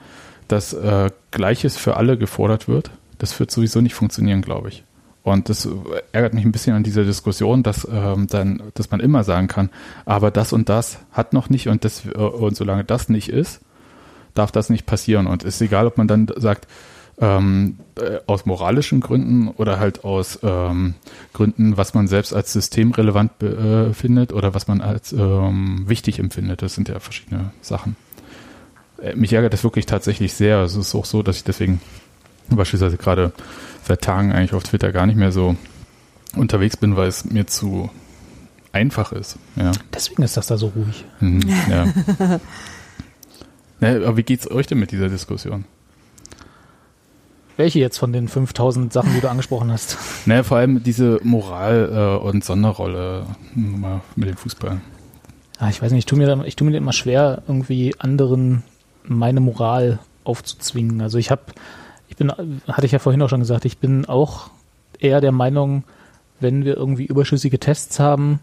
dass 0.49 0.73
äh, 0.73 1.11
Gleiches 1.31 1.77
für 1.77 1.99
alle 1.99 2.17
gefordert 2.17 2.69
wird. 2.69 2.91
Das 3.19 3.39
wird 3.39 3.51
sowieso 3.51 3.83
nicht 3.83 3.95
funktionieren, 3.95 4.41
glaube 4.41 4.71
ich. 4.71 4.83
Und 5.33 5.49
das 5.49 5.69
ärgert 6.13 6.35
mich 6.35 6.45
ein 6.45 6.53
bisschen 6.53 6.75
an 6.75 6.83
dieser 6.83 7.05
Diskussion, 7.05 7.63
dass 7.63 7.87
ähm, 7.91 8.27
dann, 8.29 8.63
dass 8.75 8.91
man 8.91 9.01
immer 9.01 9.25
sagen 9.25 9.49
kann, 9.49 9.71
aber 10.05 10.31
das 10.31 10.53
und 10.53 10.69
das 10.69 10.99
hat 11.13 11.33
noch 11.33 11.51
nicht 11.51 11.69
und 11.69 11.85
das 11.85 12.05
äh, 12.07 12.19
und 12.19 12.57
solange 12.57 12.85
das 12.85 13.09
nicht 13.09 13.29
ist, 13.29 13.61
darf 14.35 14.53
das 14.53 14.71
nicht 14.71 14.87
passieren. 14.87 15.27
Und 15.27 15.43
ist 15.43 15.61
egal, 15.61 15.87
ob 15.87 15.99
man 15.99 16.09
dann 16.09 16.29
sagt, 16.37 16.67
ähm, 17.21 17.79
äh, 17.97 18.19
aus 18.27 18.47
moralischen 18.47 19.01
Gründen 19.01 19.49
oder 19.49 19.81
halt 19.81 20.05
aus 20.05 20.39
ähm, 20.43 20.95
Gründen, 21.33 21.77
was 21.77 21.95
man 21.95 22.07
selbst 22.07 22.33
als 22.33 22.53
systemrelevant 22.53 23.43
äh, 23.43 23.93
findet 23.93 24.33
oder 24.33 24.55
was 24.55 24.69
man 24.69 24.81
als 24.81 25.13
ähm, 25.13 25.85
wichtig 25.89 26.19
empfindet. 26.21 26.63
Das 26.63 26.75
sind 26.75 26.89
ja 26.89 27.01
verschiedene 27.01 27.51
Sachen. 27.61 27.97
Äh, 29.03 29.17
mich 29.17 29.33
ärgert 29.33 29.53
das 29.53 29.65
wirklich 29.65 29.87
tatsächlich 29.87 30.33
sehr. 30.35 30.61
Es 30.63 30.77
ist 30.77 30.95
auch 30.95 31.05
so, 31.05 31.23
dass 31.23 31.37
ich 31.37 31.45
deswegen 31.45 31.81
beispielsweise 32.51 32.97
gerade 32.97 33.33
seit 33.89 34.03
Tagen 34.03 34.33
eigentlich 34.33 34.55
auf 34.55 34.63
Twitter 34.63 34.93
gar 34.93 35.07
nicht 35.07 35.17
mehr 35.17 35.33
so 35.33 35.57
unterwegs 36.37 36.77
bin, 36.77 36.97
weil 36.97 37.09
es 37.09 37.25
mir 37.25 37.47
zu 37.47 37.91
einfach 38.73 39.13
ist. 39.13 39.39
Ja. 39.57 39.73
Deswegen 39.93 40.23
ist 40.23 40.37
das 40.37 40.47
da 40.47 40.57
so 40.57 40.69
ruhig. 40.69 41.05
Mhm, 41.21 41.43
ja. 41.71 41.87
Na, 43.81 43.89
aber 43.89 44.17
wie 44.17 44.23
geht's 44.23 44.51
euch 44.51 44.67
denn 44.67 44.79
mit 44.79 44.93
dieser 44.93 45.09
Diskussion? 45.09 45.65
Welche 47.57 47.81
jetzt 47.81 47.99
von 47.99 48.13
den 48.13 48.29
5000 48.29 48.93
Sachen, 48.93 49.15
die 49.15 49.21
du 49.21 49.29
angesprochen 49.29 49.73
hast? 49.73 49.97
Naja, 50.27 50.45
vor 50.45 50.59
allem 50.59 50.83
diese 50.83 51.19
Moral- 51.25 52.19
äh, 52.23 52.25
und 52.25 52.45
Sonderrolle 52.45 53.27
hm, 53.55 53.81
mal 53.81 54.01
mit 54.15 54.29
dem 54.29 54.37
Fußball. 54.37 54.81
Ah, 55.59 55.69
ich 55.69 55.83
weiß 55.83 55.91
nicht, 55.91 56.01
ich 56.01 56.07
tue 56.07 56.19
mir, 56.19 56.27
da, 56.27 56.45
ich 56.45 56.55
tue 56.55 56.71
mir 56.71 56.77
immer 56.77 56.93
schwer, 56.93 57.43
irgendwie 57.49 57.97
anderen 57.99 58.63
meine 59.03 59.41
Moral 59.41 59.99
aufzuzwingen. 60.23 61.01
Also 61.01 61.19
ich 61.19 61.33
habe, 61.33 61.43
bin, 62.19 62.31
hatte 62.31 62.87
ich 62.87 62.93
ja 62.93 62.99
vorhin 62.99 63.23
auch 63.23 63.29
schon 63.29 63.41
gesagt, 63.41 63.65
ich 63.65 63.79
bin 63.79 64.05
auch 64.05 64.51
eher 64.99 65.21
der 65.21 65.33
Meinung, 65.33 65.85
wenn 66.41 66.65
wir 66.65 66.77
irgendwie 66.77 67.07
überschüssige 67.07 67.59
Tests 67.59 67.99
haben, 67.99 68.41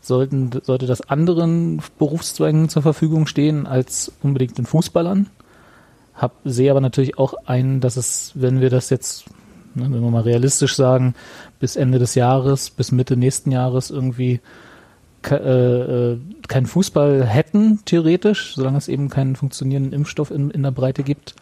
sollten, 0.00 0.50
sollte 0.62 0.86
das 0.86 1.02
anderen 1.02 1.82
Berufszweigen 1.98 2.68
zur 2.68 2.82
Verfügung 2.82 3.26
stehen 3.26 3.66
als 3.66 4.10
unbedingt 4.22 4.56
den 4.58 4.66
Fußballern. 4.66 5.28
Hab, 6.14 6.32
sehe 6.44 6.70
aber 6.70 6.80
natürlich 6.80 7.18
auch 7.18 7.34
ein, 7.46 7.80
dass 7.80 7.96
es, 7.96 8.32
wenn 8.34 8.60
wir 8.60 8.70
das 8.70 8.90
jetzt, 8.90 9.26
ne, 9.74 9.84
wenn 9.84 10.02
wir 10.02 10.10
mal 10.10 10.22
realistisch 10.22 10.74
sagen, 10.74 11.14
bis 11.60 11.76
Ende 11.76 11.98
des 11.98 12.14
Jahres, 12.14 12.70
bis 12.70 12.92
Mitte 12.92 13.16
nächsten 13.16 13.50
Jahres 13.52 13.90
irgendwie 13.90 14.40
ke- 15.22 15.36
äh, 15.36 16.12
äh, 16.12 16.18
keinen 16.48 16.66
Fußball 16.66 17.24
hätten, 17.24 17.80
theoretisch, 17.84 18.54
solange 18.54 18.78
es 18.78 18.88
eben 18.88 19.08
keinen 19.08 19.36
funktionierenden 19.36 19.92
Impfstoff 19.92 20.30
in, 20.30 20.50
in 20.50 20.62
der 20.62 20.72
Breite 20.72 21.02
gibt. 21.02 21.34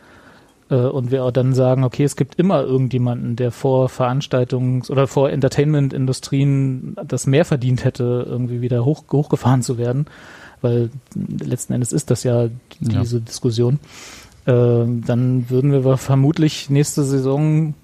Äh, 0.71 0.75
und 0.77 1.11
wir 1.11 1.25
auch 1.25 1.31
dann 1.31 1.55
sagen, 1.55 1.85
okay, 1.85 2.05
es 2.05 2.17
gibt 2.17 2.37
immer 2.37 2.63
irgendjemanden, 2.63 3.37
der 3.37 3.51
vor 3.53 3.89
Veranstaltungs- 3.89 4.91
oder 4.91 5.07
vor 5.07 5.31
Entertainment-Industrien 5.31 6.97
das 7.07 7.27
mehr 7.27 7.45
verdient 7.45 7.85
hätte, 7.85 8.27
irgendwie 8.29 8.61
wieder 8.61 8.85
hoch, 8.85 9.05
hochgefahren 9.11 9.63
zu 9.63 9.79
werden. 9.79 10.07
Weil 10.61 10.91
letzten 11.15 11.73
Endes 11.73 11.93
ist 11.93 12.11
das 12.11 12.25
ja 12.25 12.45
Ja. 12.45 12.51
diese 12.81 13.21
Diskussion. 13.21 13.79
Äh, 14.45 14.53
dann 15.07 15.51
würden 15.51 15.73
wir 15.73 15.97
vermutlich 15.97 16.69
nächste 16.71 17.05
Saison 17.05 17.75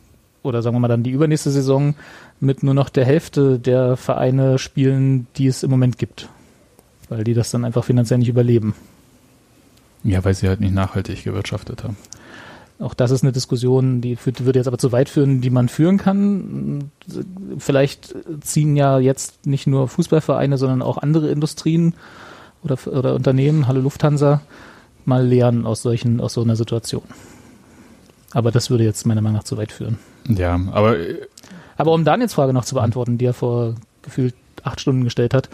oder 0.42 0.60
sagen 0.60 0.76
wir 0.76 0.80
mal 0.80 0.88
dann 0.88 1.02
die 1.02 1.10
übernächste 1.10 1.50
Saison 1.50 1.94
mit 2.40 2.62
nur 2.62 2.74
noch 2.74 2.90
der 2.90 3.04
Hälfte 3.06 3.58
der 3.58 3.96
Vereine 3.96 4.58
spielen, 4.58 5.26
die 5.36 5.46
es 5.46 5.62
im 5.62 5.70
Moment 5.70 5.98
gibt. 5.98 6.28
Weil 7.08 7.24
die 7.24 7.34
das 7.34 7.50
dann 7.50 7.64
einfach 7.64 7.84
finanziell 7.84 8.18
nicht 8.18 8.28
überleben. 8.28 8.74
Ja, 10.02 10.22
weil 10.24 10.34
sie 10.34 10.48
halt 10.48 10.60
nicht 10.60 10.74
nachhaltig 10.74 11.24
gewirtschaftet 11.24 11.82
haben. 11.84 11.96
Auch 12.80 12.94
das 12.94 13.10
ist 13.10 13.22
eine 13.22 13.32
Diskussion, 13.32 14.00
die 14.00 14.16
führt, 14.16 14.44
würde 14.44 14.58
jetzt 14.58 14.66
aber 14.66 14.78
zu 14.78 14.90
weit 14.90 15.08
führen, 15.08 15.40
die 15.40 15.50
man 15.50 15.68
führen 15.68 15.96
kann. 15.96 16.90
Vielleicht 17.58 18.14
ziehen 18.40 18.74
ja 18.74 18.98
jetzt 18.98 19.46
nicht 19.46 19.66
nur 19.66 19.88
Fußballvereine, 19.88 20.58
sondern 20.58 20.82
auch 20.82 20.98
andere 20.98 21.30
Industrien 21.30 21.94
oder, 22.62 22.76
oder 22.86 23.14
Unternehmen, 23.14 23.68
Hallo 23.68 23.80
Lufthansa, 23.80 24.40
mal 25.04 25.24
lernen 25.26 25.66
aus 25.66 25.82
solchen, 25.82 26.20
aus 26.20 26.32
so 26.32 26.42
einer 26.42 26.56
Situation. 26.56 27.04
Aber 28.32 28.50
das 28.50 28.70
würde 28.70 28.84
jetzt 28.84 29.06
meiner 29.06 29.20
Meinung 29.20 29.36
nach 29.36 29.44
zu 29.44 29.56
weit 29.56 29.70
führen. 29.70 29.98
Ja, 30.28 30.58
aber 30.72 30.96
Aber 31.76 31.92
um 31.92 32.04
Daniels 32.04 32.34
Frage 32.34 32.52
noch 32.52 32.64
zu 32.64 32.74
beantworten, 32.74 33.18
die 33.18 33.26
er 33.26 33.34
vor 33.34 33.74
gefühlt 34.02 34.34
acht 34.62 34.80
Stunden 34.80 35.04
gestellt 35.04 35.34
hat, 35.34 35.48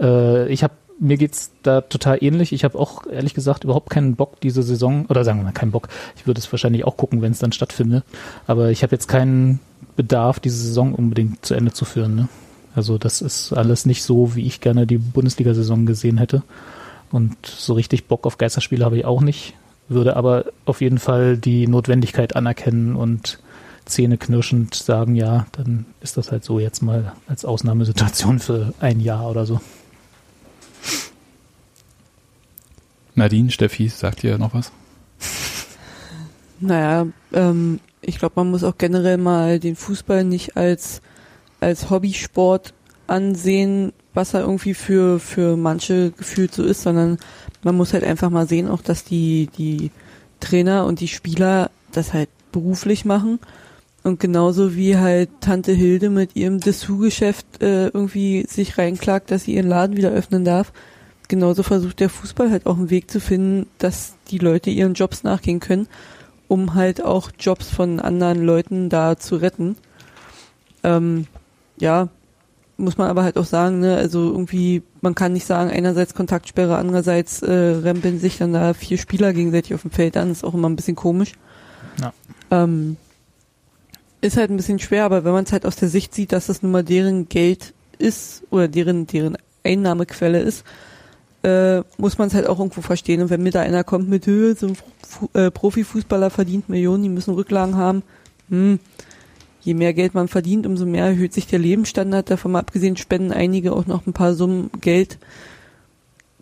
äh, 0.00 0.48
ich 0.48 0.62
habe 0.62 0.74
mir 0.98 1.16
geht's 1.16 1.50
da 1.62 1.80
total 1.80 2.22
ähnlich. 2.22 2.52
Ich 2.52 2.64
habe 2.64 2.78
auch 2.78 3.06
ehrlich 3.06 3.34
gesagt 3.34 3.64
überhaupt 3.64 3.90
keinen 3.90 4.16
Bock 4.16 4.40
diese 4.40 4.62
Saison 4.62 5.06
oder 5.06 5.24
sagen 5.24 5.40
wir 5.40 5.44
mal 5.44 5.52
keinen 5.52 5.72
Bock. 5.72 5.88
Ich 6.16 6.26
würde 6.26 6.38
es 6.38 6.50
wahrscheinlich 6.52 6.84
auch 6.84 6.96
gucken, 6.96 7.22
wenn 7.22 7.32
es 7.32 7.38
dann 7.38 7.52
stattfindet. 7.52 8.04
Aber 8.46 8.70
ich 8.70 8.82
habe 8.82 8.94
jetzt 8.94 9.08
keinen 9.08 9.60
Bedarf, 9.96 10.40
diese 10.40 10.56
Saison 10.56 10.94
unbedingt 10.94 11.44
zu 11.44 11.54
Ende 11.54 11.72
zu 11.72 11.84
führen. 11.84 12.14
Ne? 12.14 12.28
Also 12.74 12.98
das 12.98 13.22
ist 13.22 13.52
alles 13.52 13.86
nicht 13.86 14.02
so, 14.02 14.34
wie 14.34 14.46
ich 14.46 14.60
gerne 14.60 14.86
die 14.86 14.98
Bundesliga-Saison 14.98 15.86
gesehen 15.86 16.18
hätte. 16.18 16.42
Und 17.10 17.36
so 17.46 17.74
richtig 17.74 18.06
Bock 18.06 18.26
auf 18.26 18.38
Geisterspiele 18.38 18.84
habe 18.84 18.98
ich 18.98 19.04
auch 19.04 19.20
nicht. 19.20 19.54
Würde 19.88 20.16
aber 20.16 20.46
auf 20.64 20.80
jeden 20.80 20.98
Fall 20.98 21.36
die 21.36 21.66
Notwendigkeit 21.66 22.34
anerkennen 22.34 22.96
und 22.96 23.38
zähneknirschend 23.84 24.74
sagen, 24.74 25.14
ja, 25.14 25.46
dann 25.52 25.84
ist 26.00 26.16
das 26.16 26.32
halt 26.32 26.42
so 26.42 26.58
jetzt 26.58 26.82
mal 26.82 27.12
als 27.28 27.44
Ausnahmesituation 27.44 28.38
für 28.38 28.72
ein 28.80 29.00
Jahr 29.00 29.30
oder 29.30 29.44
so. 29.44 29.60
Nadine, 33.14 33.50
Steffi, 33.50 33.88
sagt 33.88 34.24
ihr 34.24 34.38
noch 34.38 34.54
was? 34.54 34.72
Naja, 36.60 37.08
ähm, 37.32 37.80
ich 38.00 38.18
glaube, 38.18 38.34
man 38.36 38.50
muss 38.50 38.64
auch 38.64 38.78
generell 38.78 39.18
mal 39.18 39.58
den 39.58 39.76
Fußball 39.76 40.24
nicht 40.24 40.56
als, 40.56 41.02
als 41.60 41.90
Hobbysport 41.90 42.72
ansehen, 43.06 43.92
was 44.14 44.34
er 44.34 44.42
irgendwie 44.42 44.74
für, 44.74 45.18
für 45.18 45.56
manche 45.56 46.12
gefühlt 46.12 46.54
so 46.54 46.62
ist, 46.62 46.82
sondern 46.82 47.18
man 47.62 47.76
muss 47.76 47.92
halt 47.92 48.04
einfach 48.04 48.30
mal 48.30 48.48
sehen, 48.48 48.68
auch 48.68 48.82
dass 48.82 49.04
die, 49.04 49.48
die 49.58 49.90
Trainer 50.40 50.86
und 50.86 51.00
die 51.00 51.08
Spieler 51.08 51.70
das 51.92 52.12
halt 52.12 52.28
beruflich 52.52 53.04
machen. 53.04 53.40
Und 54.02 54.20
genauso 54.20 54.76
wie 54.76 54.96
halt 54.96 55.30
Tante 55.40 55.72
Hilde 55.72 56.10
mit 56.10 56.36
ihrem 56.36 56.60
Dessous-Geschäft 56.60 57.62
äh, 57.62 57.86
irgendwie 57.86 58.46
sich 58.48 58.76
reinklagt, 58.78 59.30
dass 59.30 59.44
sie 59.44 59.54
ihren 59.54 59.68
Laden 59.68 59.96
wieder 59.96 60.10
öffnen 60.10 60.44
darf, 60.44 60.72
genauso 61.28 61.62
versucht 61.62 62.00
der 62.00 62.10
Fußball 62.10 62.50
halt 62.50 62.66
auch 62.66 62.76
einen 62.76 62.90
Weg 62.90 63.10
zu 63.10 63.20
finden, 63.20 63.66
dass 63.78 64.14
die 64.28 64.38
Leute 64.38 64.70
ihren 64.70 64.94
Jobs 64.94 65.22
nachgehen 65.22 65.60
können, 65.60 65.88
um 66.48 66.74
halt 66.74 67.02
auch 67.02 67.30
Jobs 67.38 67.70
von 67.70 68.00
anderen 68.00 68.44
Leuten 68.44 68.88
da 68.88 69.16
zu 69.16 69.36
retten. 69.36 69.76
Ähm, 70.82 71.26
ja, 71.78 72.08
muss 72.76 72.98
man 72.98 73.08
aber 73.08 73.22
halt 73.22 73.38
auch 73.38 73.44
sagen, 73.44 73.80
ne, 73.80 73.96
also 73.96 74.30
irgendwie, 74.30 74.82
man 75.00 75.14
kann 75.14 75.32
nicht 75.32 75.46
sagen, 75.46 75.70
einerseits 75.70 76.14
Kontaktsperre, 76.14 76.76
andererseits 76.76 77.42
äh, 77.42 77.52
rempeln 77.52 78.18
sich 78.18 78.38
dann 78.38 78.52
da 78.52 78.74
vier 78.74 78.98
Spieler 78.98 79.32
gegenseitig 79.32 79.74
auf 79.74 79.82
dem 79.82 79.90
Feld 79.90 80.16
an, 80.16 80.30
ist 80.30 80.44
auch 80.44 80.54
immer 80.54 80.68
ein 80.68 80.76
bisschen 80.76 80.96
komisch. 80.96 81.32
Ja. 82.00 82.12
Ähm, 82.50 82.96
ist 84.20 84.36
halt 84.36 84.50
ein 84.50 84.56
bisschen 84.56 84.78
schwer, 84.78 85.04
aber 85.04 85.24
wenn 85.24 85.32
man 85.32 85.44
es 85.44 85.52
halt 85.52 85.66
aus 85.66 85.76
der 85.76 85.88
Sicht 85.88 86.14
sieht, 86.14 86.32
dass 86.32 86.46
das 86.46 86.62
nun 86.62 86.72
mal 86.72 86.82
deren 86.82 87.28
Geld 87.28 87.74
ist 87.98 88.42
oder 88.50 88.68
deren, 88.68 89.06
deren 89.06 89.36
Einnahmequelle 89.62 90.40
ist, 90.40 90.64
äh, 91.44 91.82
muss 91.98 92.18
man 92.18 92.28
es 92.28 92.34
halt 92.34 92.46
auch 92.46 92.58
irgendwo 92.58 92.80
verstehen. 92.80 93.20
Und 93.20 93.30
wenn 93.30 93.42
mir 93.42 93.52
da 93.52 93.60
einer 93.60 93.84
kommt 93.84 94.08
mit 94.08 94.26
Höhe, 94.26 94.54
so 94.54 94.68
ein 94.68 94.76
Fu 95.06 95.28
äh, 95.34 95.50
Profifußballer 95.50 96.30
verdient 96.30 96.68
Millionen, 96.68 97.02
die 97.02 97.08
müssen 97.08 97.34
Rücklagen 97.34 97.76
haben, 97.76 98.02
hm, 98.48 98.78
je 99.60 99.74
mehr 99.74 99.94
Geld 99.94 100.14
man 100.14 100.28
verdient, 100.28 100.66
umso 100.66 100.86
mehr 100.86 101.04
erhöht 101.04 101.32
sich 101.32 101.46
der 101.46 101.58
Lebensstandard. 101.58 102.30
Davon 102.30 102.52
mal 102.52 102.60
abgesehen 102.60 102.96
spenden 102.96 103.32
einige 103.32 103.72
auch 103.72 103.86
noch 103.86 104.06
ein 104.06 104.12
paar 104.12 104.34
Summen 104.34 104.70
Geld. 104.80 105.18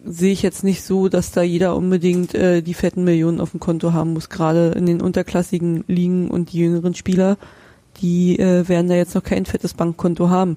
Sehe 0.04 0.32
ich 0.32 0.42
jetzt 0.42 0.64
nicht 0.64 0.82
so, 0.82 1.08
dass 1.08 1.30
da 1.30 1.42
jeder 1.42 1.76
unbedingt 1.76 2.34
äh, 2.34 2.62
die 2.62 2.74
fetten 2.74 3.04
Millionen 3.04 3.40
auf 3.40 3.52
dem 3.52 3.60
Konto 3.60 3.92
haben 3.92 4.12
muss. 4.14 4.28
Gerade 4.28 4.72
in 4.76 4.86
den 4.86 5.00
unterklassigen 5.00 5.84
Ligen 5.86 6.28
und 6.28 6.52
die 6.52 6.58
jüngeren 6.58 6.94
Spieler, 6.94 7.38
die 8.00 8.38
äh, 8.38 8.68
werden 8.68 8.88
da 8.88 8.94
jetzt 8.94 9.14
noch 9.14 9.22
kein 9.22 9.46
fettes 9.46 9.74
Bankkonto 9.74 10.28
haben. 10.28 10.56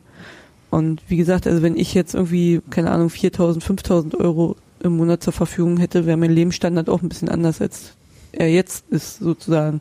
Und 0.75 1.01
wie 1.07 1.15
gesagt, 1.15 1.47
also 1.47 1.61
wenn 1.61 1.77
ich 1.77 1.93
jetzt 1.93 2.15
irgendwie, 2.15 2.61
keine 2.69 2.91
Ahnung, 2.91 3.07
4.000, 3.07 3.61
5.000 3.63 4.19
Euro 4.19 4.57
im 4.83 4.97
Monat 4.97 5.23
zur 5.23 5.31
Verfügung 5.31 5.77
hätte, 5.77 6.05
wäre 6.05 6.17
mein 6.17 6.31
Lebensstandard 6.31 6.89
auch 6.89 7.01
ein 7.01 7.07
bisschen 7.07 7.29
anders, 7.29 7.61
als 7.61 7.93
er 8.33 8.49
jetzt 8.49 8.83
ist, 8.89 9.19
sozusagen. 9.19 9.79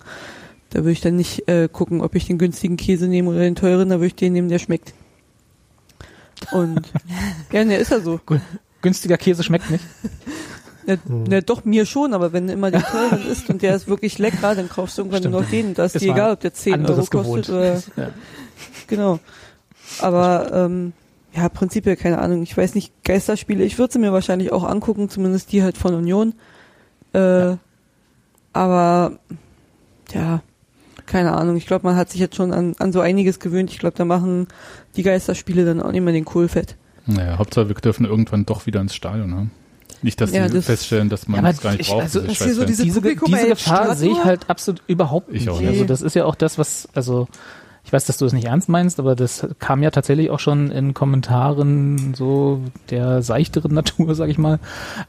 Da 0.70 0.78
würde 0.78 0.92
ich 0.92 1.00
dann 1.00 1.16
nicht 1.16 1.48
äh, 1.48 1.68
gucken, 1.68 2.00
ob 2.00 2.14
ich 2.14 2.28
den 2.28 2.38
günstigen 2.38 2.76
Käse 2.76 3.08
nehme 3.08 3.30
oder 3.30 3.40
den 3.40 3.56
teuren, 3.56 3.88
da 3.88 3.96
würde 3.96 4.06
ich 4.06 4.14
den 4.14 4.34
nehmen, 4.34 4.48
der 4.48 4.60
schmeckt. 4.60 4.94
Und 6.52 6.92
ja, 7.52 7.64
ne, 7.64 7.76
ist 7.78 7.90
ja 7.90 7.98
so. 7.98 8.20
Günstiger 8.80 9.16
Käse 9.16 9.42
schmeckt 9.42 9.70
nicht. 9.72 9.84
Ja, 10.86 10.96
ne, 11.08 11.40
doch, 11.42 11.64
mir 11.64 11.86
schon, 11.86 12.12
aber 12.12 12.34
wenn 12.34 12.46
immer 12.50 12.70
den 12.70 12.82
teuren 12.82 13.26
isst 13.32 13.48
und 13.48 13.62
der 13.62 13.74
ist 13.74 13.88
wirklich 13.88 14.18
lecker, 14.18 14.54
dann 14.54 14.68
kaufst 14.68 14.98
du 14.98 15.00
irgendwann 15.00 15.22
Stimmt. 15.22 15.32
nur 15.32 15.40
noch 15.40 15.48
den. 15.48 15.72
Da 15.72 15.86
ist 15.86 15.94
Ist 15.96 16.04
dir 16.04 16.12
egal, 16.12 16.34
ob 16.34 16.40
der 16.40 16.52
10 16.52 16.84
Euro 16.84 16.96
kostet 16.96 17.10
gewohnt. 17.10 17.48
oder 17.48 17.82
Ja. 17.96 18.10
Genau. 18.86 19.18
Aber 20.00 20.50
ähm, 20.52 20.92
ja, 21.34 21.48
prinzipiell 21.48 21.96
keine 21.96 22.18
Ahnung. 22.18 22.42
Ich 22.42 22.56
weiß 22.56 22.74
nicht, 22.74 22.92
Geisterspiele, 23.04 23.64
ich 23.64 23.78
würde 23.78 23.92
sie 23.94 23.98
mir 23.98 24.12
wahrscheinlich 24.12 24.52
auch 24.52 24.64
angucken, 24.64 25.08
zumindest 25.08 25.52
die 25.52 25.62
halt 25.62 25.76
von 25.76 25.94
Union. 25.94 26.34
Äh, 27.12 27.56
Aber 28.52 29.18
ja, 30.12 30.42
keine 31.06 31.32
Ahnung. 31.32 31.56
Ich 31.56 31.66
glaube, 31.66 31.86
man 31.86 31.96
hat 31.96 32.10
sich 32.10 32.20
jetzt 32.20 32.36
schon 32.36 32.52
an, 32.52 32.74
an 32.78 32.92
so 32.92 33.00
einiges 33.00 33.40
gewöhnt. 33.40 33.70
Ich 33.70 33.78
glaube, 33.78 33.96
da 33.96 34.04
machen 34.04 34.48
die 34.96 35.02
Geisterspiele 35.02 35.64
dann 35.64 35.82
auch 35.82 35.90
nicht 35.92 36.02
mehr 36.02 36.12
den 36.12 36.24
Kohlfett. 36.24 36.76
Naja, 37.06 37.36
Hauptsache 37.38 37.68
wir 37.68 37.74
dürfen 37.74 38.06
irgendwann 38.06 38.46
doch 38.46 38.66
wieder 38.66 38.80
ins 38.80 38.94
Stadion, 38.94 39.28
ne? 39.30 39.50
Nicht, 40.02 40.20
dass 40.20 40.32
Ja, 40.32 40.46
die 40.48 40.54
das- 40.54 40.66
feststellen, 40.66 41.08
dass 41.08 41.28
man 41.28 41.42
Ja, 41.44 41.50
es 41.50 41.60
gar 41.60 41.70
nicht 41.72 41.80
ich- 41.82 41.88
braucht. 41.88 42.02
also, 42.02 42.22
hier 42.22 42.54
so 42.54 42.64
diese- 42.64 42.84
diese, 42.84 43.00
diese 43.02 43.48
Gefahr 43.48 43.94
sehe 43.96 44.12
ich 44.12 44.24
halt 44.24 44.48
absolut 44.50 44.82
überhaupt 44.86 45.28
Ich 45.30 45.40
nicht. 45.40 45.48
auch 45.48 45.58
nicht. 45.60 45.68
Also 45.68 45.84
das 45.84 46.02
ist 46.02 46.14
ja 46.14 46.24
auch 46.26 46.34
das, 46.34 46.58
was, 46.58 46.88
also 46.94 47.26
weiß, 47.94 48.04
dass 48.04 48.18
du 48.18 48.26
es 48.26 48.32
nicht 48.32 48.46
ernst 48.46 48.68
meinst, 48.68 48.98
aber 48.98 49.14
das 49.16 49.46
kam 49.58 49.82
ja 49.82 49.90
tatsächlich 49.90 50.30
auch 50.30 50.40
schon 50.40 50.70
in 50.70 50.92
Kommentaren 50.92 52.12
so 52.14 52.60
der 52.90 53.22
seichteren 53.22 53.72
Natur, 53.74 54.14
sag 54.14 54.28
ich 54.28 54.36
mal, 54.38 54.58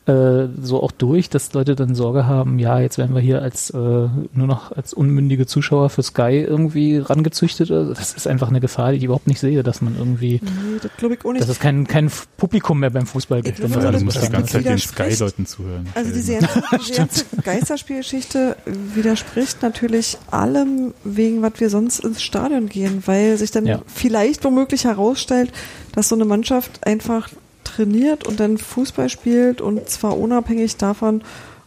äh, 0.06 0.48
so 0.62 0.82
auch 0.82 0.92
durch, 0.92 1.30
dass 1.30 1.52
Leute 1.54 1.76
dann 1.76 1.96
Sorge 1.96 2.26
haben, 2.26 2.60
ja, 2.60 2.80
jetzt 2.80 2.98
werden 2.98 3.16
wir 3.16 3.22
hier 3.22 3.42
als 3.42 3.72
äh, 3.72 3.78
nur 3.78 4.48
noch 4.48 4.72
als 4.72 4.94
unmündige 4.94 5.46
Zuschauer 5.46 5.90
für 5.90 6.04
Sky 6.04 6.46
irgendwie 6.48 6.98
rangezüchtet. 6.98 7.72
Also 7.72 7.94
Das 7.94 8.14
ist 8.14 8.28
einfach 8.28 8.50
eine 8.50 8.62
Gefahr, 8.62 8.92
die 8.92 9.00
ich 9.00 9.04
überhaupt 9.04 9.28
nicht 9.28 9.40
sehe, 9.40 9.64
dass 9.64 9.82
man 9.82 9.98
irgendwie, 9.98 10.40
Nee, 10.44 10.80
das 10.82 10.92
glaube 10.98 11.16
ich 11.16 11.26
auch 11.26 11.32
nicht. 11.32 11.42
dass 11.42 11.50
es 11.50 11.60
kein, 11.60 11.88
kein 11.88 12.12
Publikum 12.38 12.80
mehr 12.80 12.92
beim 12.92 13.08
Fußball 13.08 13.42
gibt. 13.42 13.60
Ich 13.60 13.76
alles 13.76 14.00
du 14.00 14.06
musst 14.06 14.24
die 14.24 14.30
ganze 14.32 14.54
Zeit 14.54 14.66
den. 14.66 14.78
Sky-Leuten 14.78 15.46
zuhören. 15.46 15.88
Also 15.96 16.14
diese 16.14 16.38
ganze, 16.38 16.64
diese 16.80 16.94
ganze 16.94 17.26
Geisterspielgeschichte 17.44 18.58
widerspricht 18.94 19.62
natürlich 19.62 20.18
allem, 20.30 20.94
wegen 21.04 21.42
was 21.42 21.54
wir 21.58 21.70
sonst 21.70 22.00
ins 22.00 22.22
Stadion 22.22 22.68
gehen, 22.70 22.75
weil 23.06 23.38
sich 23.38 23.52
dann 23.52 23.66
Ja. 23.66 23.82
vielleicht 23.88 24.44
womöglich 24.44 24.86
herausstellt, 24.86 25.52
dass 25.94 26.10
so 26.10 26.16
eine 26.16 26.26
Mannschaft 26.26 26.86
einfach 26.86 27.30
trainiert 27.64 28.28
und 28.28 28.40
dann 28.40 28.58
Fußball 28.58 29.10
spielt 29.10 29.62
und 29.62 29.90
zwar 29.90 30.18
unabhängig 30.18 30.78
davon, 30.78 31.22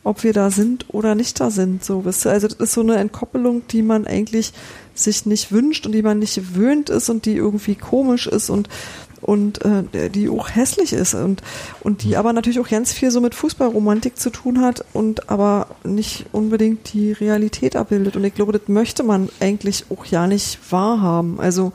ob 0.05 0.22
wir 0.22 0.32
da 0.32 0.51
sind 0.51 0.86
oder 0.89 1.14
nicht 1.14 1.39
da 1.40 1.51
sind. 1.51 1.85
So, 1.85 2.05
wisst 2.05 2.24
ihr? 2.24 2.30
Also 2.30 2.48
das 2.48 2.59
ist 2.59 2.72
so 2.72 2.80
eine 2.80 2.97
Entkoppelung, 2.97 3.62
die 3.68 3.82
man 3.82 4.06
eigentlich 4.06 4.52
sich 4.94 5.26
nicht 5.26 5.52
wünscht 5.52 5.86
und 5.86 5.93
die 5.93 6.02
man 6.02 6.18
nicht 6.18 6.36
gewöhnt 6.36 6.89
ist 6.89 7.10
und 7.10 7.26
die 7.26 7.35
irgendwie 7.36 7.74
komisch 7.74 8.26
ist 8.26 8.48
und 8.48 8.68
und 9.20 9.64
äh, 9.64 10.10
die 10.10 10.28
auch 10.28 10.48
hässlich 10.50 10.92
ist 10.92 11.14
und 11.14 11.42
und 11.80 12.02
die 12.02 12.16
aber 12.16 12.32
natürlich 12.32 12.60
auch 12.60 12.68
ganz 12.68 12.92
viel 12.92 13.10
so 13.10 13.20
mit 13.20 13.34
Fußballromantik 13.34 14.18
zu 14.18 14.30
tun 14.30 14.60
hat 14.60 14.84
und 14.92 15.30
aber 15.30 15.68
nicht 15.84 16.26
unbedingt 16.32 16.92
die 16.92 17.12
Realität 17.12 17.76
abbildet 17.76 18.16
und 18.16 18.24
ich 18.24 18.34
glaube, 18.34 18.52
das 18.52 18.68
möchte 18.68 19.02
man 19.02 19.28
eigentlich 19.40 19.86
auch 19.90 20.04
ja 20.04 20.26
nicht 20.26 20.58
wahrhaben. 20.70 21.40
Also 21.40 21.72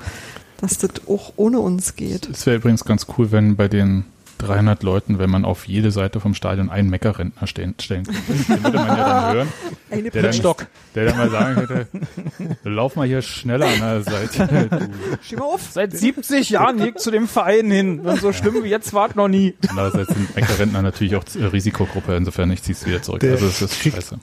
dass 0.57 0.77
das 0.77 0.91
auch 1.09 1.33
ohne 1.35 1.59
uns 1.59 1.97
geht. 1.97 2.29
Es 2.29 2.45
wäre 2.45 2.55
übrigens 2.55 2.85
ganz 2.85 3.05
cool, 3.17 3.33
wenn 3.33 3.57
bei 3.57 3.67
den 3.67 4.05
300 4.47 4.83
Leuten, 4.83 5.19
wenn 5.19 5.29
man 5.29 5.45
auf 5.45 5.67
jede 5.67 5.91
Seite 5.91 6.19
vom 6.19 6.33
Stadion 6.33 6.69
einen 6.69 6.89
Meckerrentner 6.89 7.47
stehen, 7.47 7.75
stellen 7.79 8.03
könnte. 8.05 8.21
Den 8.47 8.63
würde 8.63 8.77
man 8.77 8.87
ja 8.87 8.95
dann 8.95 9.33
hören. 9.35 9.47
Eine 9.91 10.09
Der 10.11 10.21
dann, 10.23 10.33
Stock. 10.33 10.67
der 10.95 11.05
dann 11.05 11.17
mal 11.17 11.29
sagen 11.29 11.55
könnte, 11.55 11.87
lauf 12.63 12.95
mal 12.95 13.07
hier 13.07 13.21
schneller 13.21 13.67
an 13.67 13.79
der 13.79 14.01
Seite. 14.03 14.89
Steh 15.21 15.35
mal 15.35 15.45
auf. 15.45 15.61
Seit 15.71 15.95
70 15.97 16.49
Jahren 16.49 16.77
liegt 16.77 16.99
zu 16.99 17.11
dem 17.11 17.27
Verein 17.27 17.69
hin. 17.71 17.99
Und 18.01 18.19
so 18.21 18.33
schlimm 18.33 18.63
wie 18.63 18.67
jetzt 18.69 18.93
war 18.93 19.09
es 19.09 19.15
noch 19.15 19.27
nie. 19.27 19.55
Andererseits 19.69 20.13
sind 20.13 20.35
Meckerrentner 20.35 20.81
natürlich 20.81 21.15
auch 21.15 21.23
Risikogruppe, 21.35 22.15
insofern 22.15 22.51
ich 22.51 22.63
ziehe 22.63 22.75
es 22.75 22.85
wieder 22.85 23.01
zurück. 23.01 23.19
Der 23.21 23.31
also 23.33 23.47
es 23.47 23.61
ist 23.61 23.79
kriegt- 23.81 23.95
scheiße. 23.95 24.17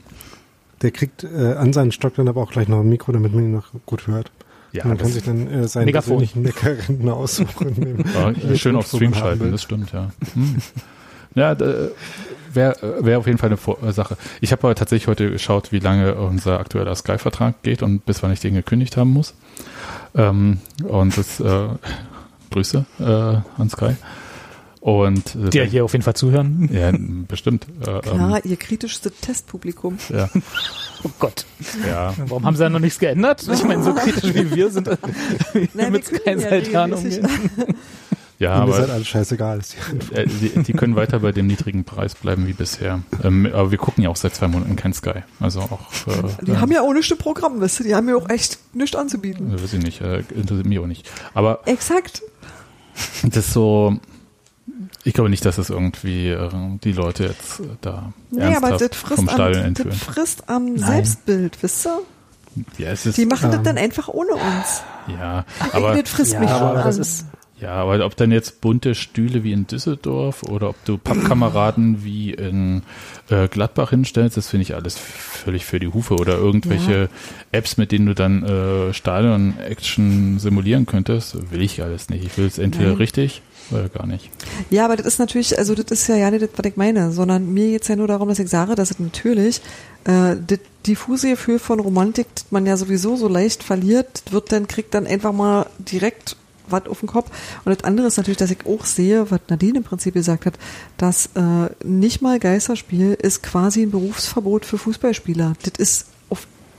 Der 0.83 0.91
kriegt 0.93 1.25
äh, 1.25 1.55
an 1.59 1.73
seinen 1.75 1.93
Stock 1.93 2.15
dann 2.15 2.27
aber 2.29 2.41
auch 2.41 2.51
gleich 2.53 2.67
noch 2.67 2.81
ein 2.81 2.89
Mikro, 2.89 3.13
damit 3.13 3.35
man 3.35 3.45
ihn 3.45 3.53
noch 3.53 3.69
gut 3.85 4.07
hört. 4.07 4.31
Ja, 4.73 4.87
man 4.87 4.99
kann 4.99 5.09
sich 5.09 5.23
dann 5.25 5.47
äh, 5.49 5.67
seinen 5.69 5.87
Megafon. 5.87 6.19
persönlichen 6.19 6.43
Meckerrentner 6.43 7.15
aussuchen. 7.15 8.05
war 8.15 8.35
schön 8.57 8.77
auf 8.77 8.87
Stream 8.87 9.15
schalten, 9.15 9.41
will. 9.45 9.51
das 9.53 9.63
stimmt, 9.63 9.93
ja. 9.93 10.11
Hm. 10.35 10.57
Ja, 11.35 11.55
d- 11.55 11.89
wäre 12.53 13.05
wär 13.05 13.19
auf 13.19 13.27
jeden 13.27 13.39
Fall 13.39 13.49
eine 13.51 13.57
Vor 13.57 13.83
äh, 13.83 13.93
Sache. 13.93 14.17
Ich 14.41 14.51
habe 14.53 14.63
aber 14.65 14.75
tatsächlich 14.75 15.07
heute 15.09 15.31
geschaut, 15.31 15.71
wie 15.73 15.79
lange 15.79 16.15
unser 16.17 16.59
aktueller 16.59 16.95
Sky-Vertrag 16.95 17.63
geht 17.63 17.83
und 17.83 18.05
bis 18.07 18.23
wann 18.23 18.33
ich 18.33 18.41
den 18.41 18.55
gekündigt 18.55 18.97
haben 18.97 19.11
muss. 19.11 19.35
Ähm, 20.15 20.59
und 20.83 21.17
das 21.17 21.39
äh, 21.41 21.69
Grüße 22.51 22.85
äh, 22.99 23.05
an 23.05 23.71
Sky. 23.71 23.95
Und 24.81 25.37
äh, 25.37 25.51
Die 25.51 25.59
ja 25.59 25.65
hier 25.65 25.85
auf 25.85 25.93
jeden 25.93 26.03
Fall 26.03 26.15
zuhören. 26.17 26.69
ja, 26.73 26.91
bestimmt. 27.29 27.67
Äh, 27.87 28.01
Klar, 28.01 28.45
ihr 28.45 28.57
kritischstes 28.57 29.13
Testpublikum. 29.21 29.99
ähm, 30.11 30.17
ja, 30.19 30.29
Oh 31.05 31.11
Gott. 31.19 31.47
ja. 31.87 32.15
Warum 32.27 32.45
haben 32.45 32.57
sie 32.57 32.63
da 32.63 32.71
noch 32.71 32.79
nichts 32.81 32.99
geändert? 32.99 33.47
Ich 33.53 33.65
meine, 33.65 33.83
so 33.83 33.95
kritisch 33.95 34.35
wie 34.35 34.55
wir 34.55 34.71
sind, 34.71 34.89
Nein, 35.75 35.93
mit 35.93 36.11
wir 36.11 36.19
Sky 36.19 36.71
können 36.71 36.97
ja. 37.13 37.29
Ja, 38.41 38.63
Und 38.63 38.71
ist 38.71 38.75
halt 38.77 38.85
aber 38.85 38.95
alles 38.95 39.09
scheißegal. 39.09 39.59
Ist 39.59 39.77
die 40.11 40.15
äh, 40.15 40.27
die, 40.27 40.63
die 40.63 40.73
können 40.73 40.97
weiter 40.97 41.19
bei 41.21 41.31
dem 41.31 41.47
niedrigen 41.47 41.85
Preis 41.85 42.15
bleiben 42.15 42.47
wie 42.47 42.55
bisher. 42.55 43.03
Ähm, 43.23 43.47
aber 43.53 43.71
wir 43.71 43.77
gucken 43.77 44.03
ja 44.03 44.09
auch 44.09 44.17
seit 44.17 44.35
zwei 44.35 44.49
Monaten 44.49 44.77
kein 44.77 44.95
Sky. 44.95 45.25
Also 45.41 45.61
auch 45.61 45.81
äh, 46.07 46.45
Die 46.47 46.57
haben 46.57 46.73
ja 46.73 46.81
auch 46.81 46.95
nicht 46.95 47.19
Programm, 47.19 47.61
wisst 47.61 47.81
ihr, 47.81 47.87
die 47.87 47.95
haben 47.95 48.09
ja 48.09 48.17
auch 48.17 48.31
echt 48.31 48.59
nichts 48.73 48.97
anzubieten. 48.97 49.53
weiß 49.53 49.75
ich 49.75 49.83
nicht, 49.83 50.01
äh, 50.01 50.21
interessiert 50.35 50.67
mich 50.67 50.79
auch 50.79 50.87
nicht. 50.87 51.11
Aber 51.35 51.61
Exakt. 51.67 52.23
das 53.23 53.37
ist 53.47 53.53
so, 53.53 53.99
ich 55.05 55.15
glaube 55.15 55.31
nicht, 55.31 55.45
dass 55.45 55.59
es 55.59 55.71
irgendwie 55.71 56.29
äh, 56.29 56.49
die 56.85 56.93
Leute 56.93 57.25
jetzt 57.25 57.61
äh, 57.61 57.65
da 57.81 58.13
Nee, 58.31 58.55
aber 58.57 58.71
das 58.77 58.97
frisst, 58.97 59.17
vom 59.21 59.29
am, 59.29 59.35
Stadion 59.35 59.75
das 59.75 59.85
entführen. 59.87 59.93
frisst 59.93 60.49
am 60.49 60.79
Selbstbild, 60.79 61.59
wisst 61.63 61.87
ihr? 61.87 62.01
Ja, 62.79 62.89
es 62.91 63.07
ist, 63.07 63.17
Die 63.17 63.27
machen 63.27 63.51
Ja. 63.51 63.57
das 63.59 63.63
dann 63.65 63.79
einfach 63.79 64.09
ohne 64.09 64.33
uns. 64.33 64.83
ja, 65.09 65.45
aber 65.73 65.95
das 66.01 66.11
frisst 66.11 66.33
Ja, 66.33 66.41
mich 66.41 66.51
aber 66.51 66.79
an. 66.79 66.85
das 66.85 66.99
ist, 66.99 67.27
Ja, 67.61 67.75
aber 67.75 68.05
ob 68.07 68.17
dann 68.17 68.33
jetzt 68.33 68.61
bunte 68.63 68.95
Stühle 68.95 69.45
wie 69.45 69.53
in 69.53 69.67
Düsseldorf 69.67 70.43
oder 70.45 70.71
ob 70.71 70.85
du 70.87 70.97
Pappkameraden 70.99 72.03
wie 72.05 72.33
in 72.33 72.83
äh, 73.29 73.49
Gladbach 73.49 73.91
hinstellst, 73.91 74.37
das 74.37 74.49
finde 74.49 74.63
ich 74.63 74.75
alles 74.75 74.97
völlig 74.99 75.65
für 75.67 75.79
die 75.79 75.89
Hufe. 75.89 76.15
Oder 76.15 76.39
irgendwelche 76.39 77.09
Apps, 77.53 77.77
mit 77.77 77.93
denen 77.93 78.07
du 78.07 78.15
dann 78.15 78.43
äh, 78.45 78.93
Stadion-Action 78.95 80.39
simulieren 80.39 80.87
könntest, 80.87 81.53
will 81.53 81.63
ich 81.63 81.83
alles 81.83 82.09
nicht. 82.09 82.25
Ich 82.25 82.37
will 82.39 82.47
es 82.47 82.59
entweder 82.59 82.89
Nein. 82.91 82.97
richtig 82.99 83.43
oder 83.71 83.89
gar 83.89 84.07
nicht. 84.07 84.31
Ja, 84.71 84.85
aber 84.85 84.97
das 84.97 85.07
ist 85.07 85.19
natürlich, 85.19 85.59
also 85.59 85.75
das 85.75 85.91
ist 85.91 86.09
ja 86.09 86.17
ja 86.17 86.31
nicht 86.31 86.43
das, 86.43 86.51
was 86.57 86.67
ich 86.67 86.77
meine, 86.77 87.13
sondern 87.13 87.53
mir 87.53 87.71
geht's 87.71 87.89
ja 87.89 87.97
nur 87.97 88.09
darum, 88.09 88.29
dass 88.29 88.39
ich 88.39 88.49
sage, 88.49 88.75
dass 88.75 88.91
es 88.91 88.99
natürlich 88.99 89.61
äh, 90.05 90.37
das 90.47 90.59
diffuse 90.87 91.31
Gefühl 91.31 91.59
von 91.59 91.81
Romantik, 91.81 92.27
das 92.35 92.47
man 92.51 92.67
ja 92.67 92.77
sowieso 92.77 93.17
so 93.17 93.29
leicht 93.29 93.63
verliert, 93.63 94.23
wird 94.31 94.53
dann, 94.53 94.67
kriegt 94.67 94.95
dann 94.95 95.07
einfach 95.07 95.33
mal 95.33 95.67
direkt 95.79 96.37
was 96.69 96.87
auf 96.87 97.01
den 97.01 97.09
Kopf. 97.09 97.31
Und 97.65 97.77
das 97.77 97.85
andere 97.85 98.07
ist 98.07 98.17
natürlich, 98.17 98.39
dass 98.39 98.51
ich 98.51 98.65
auch 98.67 98.85
sehe, 98.85 99.31
was 99.31 99.41
Nadine 99.49 99.79
im 99.79 99.85
Prinzip 99.85 100.15
gesagt 100.15 100.47
hat, 100.47 100.55
dass 100.97 101.31
äh, 101.35 101.69
nicht 101.85 102.23
mal 102.23 102.39
Geisterspiel 102.39 103.15
ist 103.15 103.43
quasi 103.43 103.83
ein 103.83 103.91
Berufsverbot 103.91 104.65
für 104.65 104.79
Fußballspieler. 104.79 105.55
Das 105.63 105.73
ist 105.79 106.07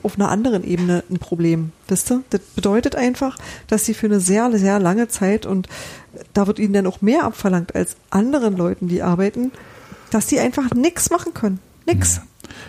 auf, 0.03 0.15
einer 0.15 0.29
anderen 0.29 0.63
Ebene 0.63 1.03
ein 1.09 1.19
Problem. 1.19 1.71
Wisst 1.87 2.11
ihr? 2.11 2.23
Das 2.29 2.41
bedeutet 2.55 2.95
einfach, 2.95 3.37
dass 3.67 3.85
sie 3.85 3.93
für 3.93 4.07
eine 4.07 4.19
sehr, 4.19 4.51
sehr 4.57 4.79
lange 4.79 5.07
Zeit 5.07 5.45
und 5.45 5.67
da 6.33 6.47
wird 6.47 6.59
ihnen 6.59 6.73
dann 6.73 6.87
auch 6.87 7.01
mehr 7.01 7.23
abverlangt 7.23 7.75
als 7.75 7.95
anderen 8.09 8.57
Leuten, 8.57 8.87
die 8.87 9.01
arbeiten, 9.01 9.51
dass 10.11 10.27
die 10.27 10.39
einfach 10.39 10.71
nichts 10.73 11.09
machen 11.09 11.33
können. 11.33 11.59
Nix. 11.85 12.21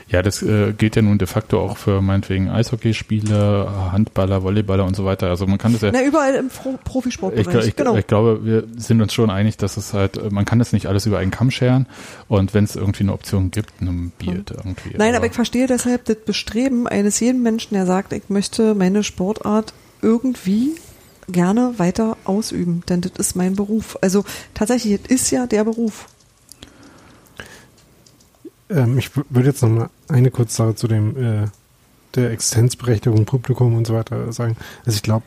Ja, 0.09 0.23
das 0.23 0.43
äh, 0.43 0.73
gilt 0.73 0.97
ja 0.97 1.03
nun 1.03 1.19
de 1.19 1.27
facto 1.27 1.61
auch 1.61 1.77
für 1.77 2.01
meinetwegen 2.01 2.49
Eishockeyspieler, 2.51 3.93
Handballer, 3.93 4.43
Volleyballer 4.43 4.85
und 4.85 4.97
so 4.97 5.05
weiter. 5.05 5.29
Also 5.29 5.47
man 5.47 5.59
kann 5.59 5.73
das 5.73 5.83
ja 5.83 5.91
Na, 5.93 6.03
überall 6.03 6.35
im 6.35 6.49
Pro 6.49 6.75
Ich, 6.75 6.85
Profisportbereich. 6.85 7.69
ich, 7.69 7.77
genau. 7.77 7.97
ich 7.97 8.07
glaube, 8.07 8.45
wir 8.45 8.65
sind 8.77 9.01
uns 9.01 9.13
schon 9.13 9.31
einig, 9.31 9.57
dass 9.57 9.77
es 9.77 9.93
halt, 9.93 10.17
äh, 10.17 10.31
man 10.31 10.45
kann 10.45 10.59
das 10.59 10.73
nicht 10.73 10.87
alles 10.87 11.07
über 11.07 11.19
einen 11.19 11.31
Kamm 11.31 11.51
scheren 11.51 11.87
und 12.29 12.55
wenn 12.55 12.65
es 12.65 12.77
irgendwie 12.77 13.05
eine 13.05 13.13
Option 13.13 13.51
gibt, 13.51 13.81
ein 13.81 14.13
Bier 14.19 14.45
irgendwie. 14.49 14.95
Nein, 14.97 15.15
aber 15.15 15.27
ich 15.27 15.33
verstehe 15.33 15.67
deshalb 15.67 16.05
das 16.05 16.17
Bestreben 16.17 16.87
eines 16.87 17.21
jeden 17.21 17.43
Menschen, 17.43 17.75
der 17.75 17.87
sagt, 17.87 18.13
ich 18.13 18.29
möchte 18.29 18.75
meine 18.75 19.03
Sportart 19.03 19.73
irgendwie 20.01 20.73
gerne 21.29 21.75
weiter 21.79 22.17
ausüben, 22.25 22.83
denn 22.89 23.01
das 23.01 23.13
ist 23.19 23.37
mein 23.37 23.55
Beruf. 23.55 23.97
Also 24.01 24.25
tatsächlich, 24.55 25.01
es 25.05 25.11
ist 25.11 25.31
ja 25.31 25.47
der 25.47 25.65
Beruf. 25.65 26.07
Ähm, 28.73 28.99
ich 28.99 29.11
würde 29.15 29.49
jetzt 29.49 29.63
noch 29.63 29.71
mal 29.71 29.91
eine 30.09 30.31
kurze 30.31 30.57
Sache 30.57 30.75
zu 30.75 30.89
dem 30.89 31.17
äh, 31.17 31.47
der 32.15 32.31
Existenzberechtigung, 32.31 33.25
Publikum 33.25 33.75
und 33.75 33.87
so 33.87 33.95
weiter 33.95 34.33
sagen. 34.33 34.57
Also 34.85 34.97
ich 34.97 35.03
glaube 35.03 35.27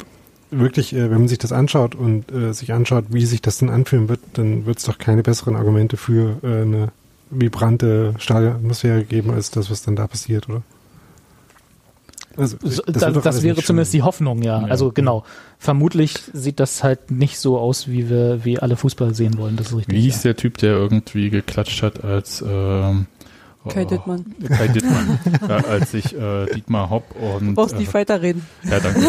wirklich, 0.51 0.93
äh, 0.93 1.09
wenn 1.09 1.19
man 1.19 1.27
sich 1.27 1.37
das 1.37 1.51
anschaut 1.51 1.95
und 1.95 2.31
äh, 2.31 2.53
sich 2.53 2.73
anschaut, 2.73 3.05
wie 3.09 3.25
sich 3.25 3.41
das 3.41 3.57
denn 3.57 3.69
anfühlen 3.69 4.09
wird, 4.09 4.19
dann 4.33 4.65
wird 4.65 4.79
es 4.79 4.85
doch 4.85 4.97
keine 4.97 5.23
besseren 5.23 5.55
Argumente 5.55 5.97
für 5.97 6.37
äh, 6.43 6.61
eine 6.61 6.91
vibrante 7.29 8.13
Stadionatmosphäre 8.17 9.03
geben, 9.03 9.31
als 9.31 9.51
das, 9.51 9.71
was 9.71 9.81
dann 9.81 9.95
da 9.95 10.07
passiert, 10.07 10.47
oder? 10.47 10.61
Also, 12.37 12.57
das, 12.61 12.81
das 12.85 13.03
alles 13.03 13.43
wäre 13.43 13.61
zumindest 13.61 13.91
schön. 13.91 13.99
die 13.99 14.03
Hoffnung, 14.03 14.41
ja. 14.41 14.59
Ja. 14.59 14.67
Also 14.67 14.91
genau. 14.91 15.23
Vermutlich 15.57 16.15
sieht 16.33 16.59
das 16.59 16.83
halt 16.83 17.09
nicht 17.09 17.39
so 17.39 17.57
aus, 17.57 17.87
wie 17.87 18.09
wir, 18.09 18.43
wie 18.43 18.59
alle 18.59 18.75
Fußball 18.75 19.15
sehen 19.15 19.37
wollen. 19.37 19.55
Das 19.55 19.67
ist 19.67 19.77
richtig. 19.77 19.95
Wie 19.95 20.01
hieß 20.01 20.17
ja. 20.17 20.33
der 20.33 20.35
Typ, 20.35 20.57
der 20.57 20.73
irgendwie 20.73 21.29
geklatscht 21.29 21.81
hat, 21.81 22.03
als 22.03 22.43
ähm, 22.45 23.07
Kai 23.69 23.85
Dittmann. 23.85 24.25
Kai 24.47 24.67
Dittmann, 24.67 25.19
ja, 25.47 25.57
als 25.57 25.91
sich 25.91 26.15
äh, 26.15 26.45
Dietmar 26.53 26.89
Hopp 26.89 27.03
und 27.19 27.47
Du 27.47 27.53
brauchst 27.53 27.77
nicht 27.77 27.89
äh, 27.89 27.93
weiterreden. 27.93 28.45
ja, 28.63 28.79
danke. 28.79 29.01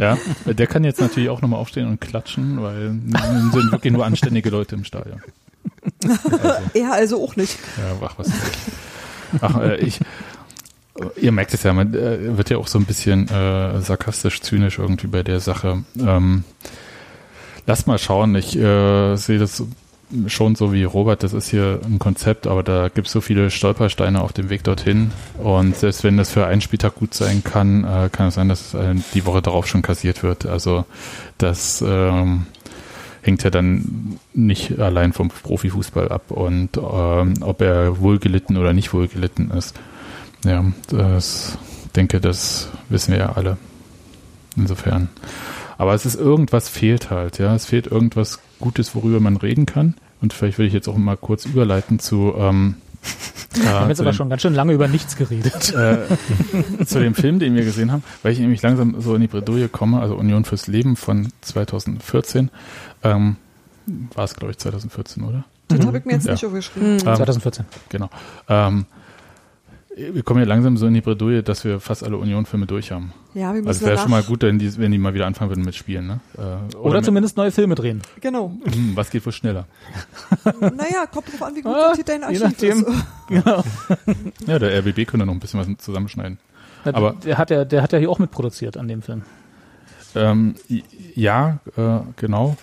ja, 0.00 0.18
der 0.46 0.66
kann 0.66 0.84
jetzt 0.84 1.00
natürlich 1.00 1.28
auch 1.28 1.40
nochmal 1.40 1.60
aufstehen 1.60 1.88
und 1.88 2.00
klatschen, 2.00 2.62
weil 2.62 2.90
nun 2.90 3.52
sind 3.52 3.72
wirklich 3.72 3.92
nur 3.92 4.04
anständige 4.04 4.50
Leute 4.50 4.74
im 4.74 4.84
Stadion. 4.84 5.20
Also, 6.04 6.28
Er 6.74 6.92
also 6.92 7.22
auch 7.22 7.36
nicht. 7.36 7.58
Ja, 7.76 8.06
ach, 8.06 8.14
was 8.18 8.28
ich. 8.28 9.42
Ach, 9.42 9.60
äh, 9.60 9.76
ich, 9.76 10.00
ihr 11.16 11.32
merkt 11.32 11.54
es 11.54 11.62
ja, 11.62 11.72
man 11.72 11.94
äh, 11.94 12.36
wird 12.36 12.50
ja 12.50 12.58
auch 12.58 12.66
so 12.66 12.78
ein 12.78 12.84
bisschen 12.84 13.28
äh, 13.28 13.80
sarkastisch, 13.80 14.40
zynisch 14.40 14.78
irgendwie 14.78 15.06
bei 15.06 15.22
der 15.22 15.40
Sache. 15.40 15.82
Ähm, 15.98 16.44
lass 17.66 17.86
mal 17.86 17.98
schauen, 17.98 18.34
ich 18.36 18.56
äh, 18.56 19.16
sehe 19.16 19.38
das 19.38 19.62
schon 20.26 20.54
so 20.54 20.72
wie 20.72 20.84
Robert, 20.84 21.22
das 21.22 21.32
ist 21.32 21.48
hier 21.48 21.80
ein 21.84 21.98
Konzept, 21.98 22.46
aber 22.46 22.62
da 22.62 22.88
gibt 22.88 23.08
es 23.08 23.12
so 23.12 23.20
viele 23.20 23.50
Stolpersteine 23.50 24.20
auf 24.20 24.32
dem 24.32 24.48
Weg 24.48 24.64
dorthin 24.64 25.10
und 25.38 25.76
selbst 25.76 26.02
wenn 26.04 26.16
das 26.16 26.30
für 26.30 26.46
einen 26.46 26.60
Spieltag 26.60 26.94
gut 26.94 27.14
sein 27.14 27.44
kann, 27.44 27.84
äh, 27.84 28.08
kann 28.10 28.28
es 28.28 28.34
sein, 28.34 28.48
dass 28.48 28.74
äh, 28.74 28.94
die 29.14 29.26
Woche 29.26 29.42
darauf 29.42 29.66
schon 29.66 29.82
kassiert 29.82 30.22
wird. 30.22 30.46
Also 30.46 30.86
das 31.36 31.84
ähm, 31.86 32.46
hängt 33.22 33.42
ja 33.44 33.50
dann 33.50 34.18
nicht 34.32 34.78
allein 34.78 35.12
vom 35.12 35.28
Profifußball 35.28 36.08
ab 36.08 36.30
und 36.30 36.78
ähm, 36.78 37.34
ob 37.40 37.60
er 37.60 38.00
wohlgelitten 38.00 38.56
oder 38.56 38.72
nicht 38.72 38.94
wohlgelitten 38.94 39.50
ist. 39.50 39.78
Ja, 40.44 40.64
das 40.88 41.58
denke, 41.96 42.20
das 42.20 42.68
wissen 42.88 43.12
wir 43.12 43.18
ja 43.18 43.32
alle. 43.32 43.58
Insofern. 44.56 45.08
Aber 45.76 45.94
es 45.94 46.06
ist 46.06 46.16
irgendwas 46.16 46.68
fehlt 46.68 47.10
halt, 47.10 47.38
ja. 47.38 47.54
Es 47.54 47.66
fehlt 47.66 47.86
irgendwas 47.86 48.40
Gutes, 48.60 48.94
worüber 48.94 49.20
man 49.20 49.36
reden 49.36 49.66
kann. 49.66 49.94
Und 50.20 50.32
vielleicht 50.32 50.58
will 50.58 50.66
ich 50.66 50.72
jetzt 50.72 50.88
auch 50.88 50.96
mal 50.96 51.16
kurz 51.16 51.44
überleiten 51.46 51.98
zu, 51.98 52.34
ähm, 52.36 52.74
Wir 53.54 53.70
haben 53.70 53.86
äh, 53.86 53.88
jetzt 53.90 54.00
aber 54.00 54.10
dem- 54.10 54.16
schon 54.16 54.28
ganz 54.28 54.42
schön 54.42 54.54
lange 54.54 54.72
über 54.72 54.88
nichts 54.88 55.16
geredet. 55.16 55.72
äh, 55.74 56.84
zu 56.84 56.98
dem 57.00 57.14
Film, 57.14 57.38
den 57.38 57.54
wir 57.54 57.64
gesehen 57.64 57.92
haben, 57.92 58.02
weil 58.22 58.32
ich 58.32 58.38
nämlich 58.40 58.60
langsam 58.62 59.00
so 59.00 59.14
in 59.14 59.20
die 59.20 59.26
Bredouille 59.28 59.68
komme, 59.68 60.00
also 60.00 60.16
Union 60.16 60.44
fürs 60.44 60.66
Leben 60.66 60.96
von 60.96 61.28
2014. 61.42 62.50
Ähm, 63.04 63.36
war 64.14 64.24
es, 64.24 64.34
glaube 64.34 64.50
ich, 64.52 64.58
2014, 64.58 65.22
oder? 65.24 65.44
Das 65.68 65.86
habe 65.86 65.98
ich 65.98 66.04
mir 66.04 66.12
jetzt 66.14 66.26
Ja. 66.26 66.32
nicht 66.32 66.44
aufgeschrieben. 66.44 66.92
Ähm, 66.94 66.98
2014. 66.98 67.64
Genau. 67.88 68.10
Ähm, 68.48 68.86
wir 70.12 70.22
kommen 70.22 70.40
ja 70.40 70.46
langsam 70.46 70.76
so 70.76 70.86
in 70.86 70.94
die 70.94 71.00
Bredouille, 71.00 71.42
dass 71.42 71.64
wir 71.64 71.80
fast 71.80 72.04
alle 72.04 72.16
Union-Filme 72.16 72.66
durch 72.66 72.92
haben. 72.92 73.12
Ja, 73.34 73.48
wir 73.52 73.54
müssen 73.62 73.68
Also 73.68 73.80
wäre 73.82 73.90
danach, 73.90 74.02
schon 74.02 74.10
mal 74.12 74.22
gut, 74.22 74.42
wenn 74.42 74.58
die, 74.58 74.76
wenn 74.78 74.92
die 74.92 74.98
mal 74.98 75.14
wieder 75.14 75.26
anfangen 75.26 75.50
würden 75.50 75.64
mit 75.64 75.74
Spielen. 75.74 76.06
Ne? 76.06 76.20
Äh, 76.36 76.76
Oder, 76.76 76.96
mit- 76.96 77.04
zumindest 77.04 77.36
neue 77.36 77.50
Filme 77.50 77.74
drehen. 77.74 78.02
Genau. 78.20 78.52
Hm, 78.64 78.92
was 78.94 79.10
geht 79.10 79.24
wohl 79.26 79.32
schneller? 79.32 79.66
Naja, 80.60 81.06
kommt 81.12 81.32
drauf 81.32 81.42
an, 81.42 81.54
wie 81.56 81.62
gut 81.62 81.74
Ah, 81.74 81.86
sortiert 81.94 82.08
dein 82.08 82.20
je 82.20 82.26
Archiv 82.26 82.42
nachdem. 82.42 82.78
ist. 82.84 83.06
Genau. 83.28 83.62
Ja, 84.46 84.58
der 84.58 84.78
RBB 84.78 85.06
könnte 85.06 85.26
noch 85.26 85.34
ein 85.34 85.40
bisschen 85.40 85.60
was 85.60 85.68
zusammenschneiden. 85.84 86.38
Aber- 86.84 87.14
der 87.24 87.36
hat 87.38 87.50
ja, 87.50 87.64
der 87.64 87.82
hat 87.82 87.92
ja 87.92 87.98
hier 87.98 88.10
auch 88.10 88.18
mitproduziert 88.18 88.76
an 88.76 88.88
dem 88.88 89.02
Film. 89.02 89.22
Ähm, 90.14 90.54
ja, 91.14 91.58
äh, 91.76 91.98
genau. 92.16 92.56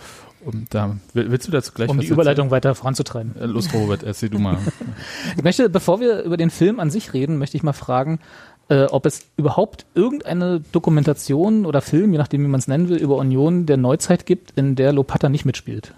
Und 0.45 0.73
da 0.73 0.95
will- 1.13 1.31
willst 1.31 1.47
du 1.47 1.51
dazu 1.51 1.72
gleich 1.73 1.89
um 1.89 1.97
was 1.97 2.05
die 2.05 2.11
Überleitung 2.11 2.51
weiter 2.51 2.76
voranzutreiben. 2.76 3.31
erzählen? 3.34 3.49
Äh, 3.49 3.53
Los, 3.53 3.73
Robert, 3.73 4.03
erzähl 4.03 4.30
du 4.30 4.39
mal. 4.39 4.57
Ich 5.38 5.43
möchte, 5.43 5.69
bevor 5.69 5.99
wir 5.99 6.22
über 6.22 6.38
den 6.38 6.49
Film 6.51 6.80
an 6.80 6.91
sich 6.91 7.13
reden, 7.13 7.38
möchte 7.38 7.57
ich 7.57 7.63
mal 7.63 7.73
fragen, 7.73 8.19
äh, 8.69 8.84
ob 8.85 9.05
es 9.05 9.22
überhaupt 9.38 9.85
irgendeine 9.95 10.59
Dokumentation 10.72 11.65
oder 11.65 11.81
Film, 11.81 12.11
je 12.11 12.17
nachdem 12.17 12.43
wie 12.43 12.47
man 12.47 12.59
es 12.59 12.67
nennen 12.67 12.89
will, 12.89 12.97
über 12.97 13.15
Union 13.17 13.65
der 13.65 13.77
Neuzeit 13.77 14.26
gibt, 14.26 14.51
in 14.55 14.76
der 14.76 14.93
Lopatta 14.93 15.30
nicht 15.30 15.45
mitspielt. 15.45 15.93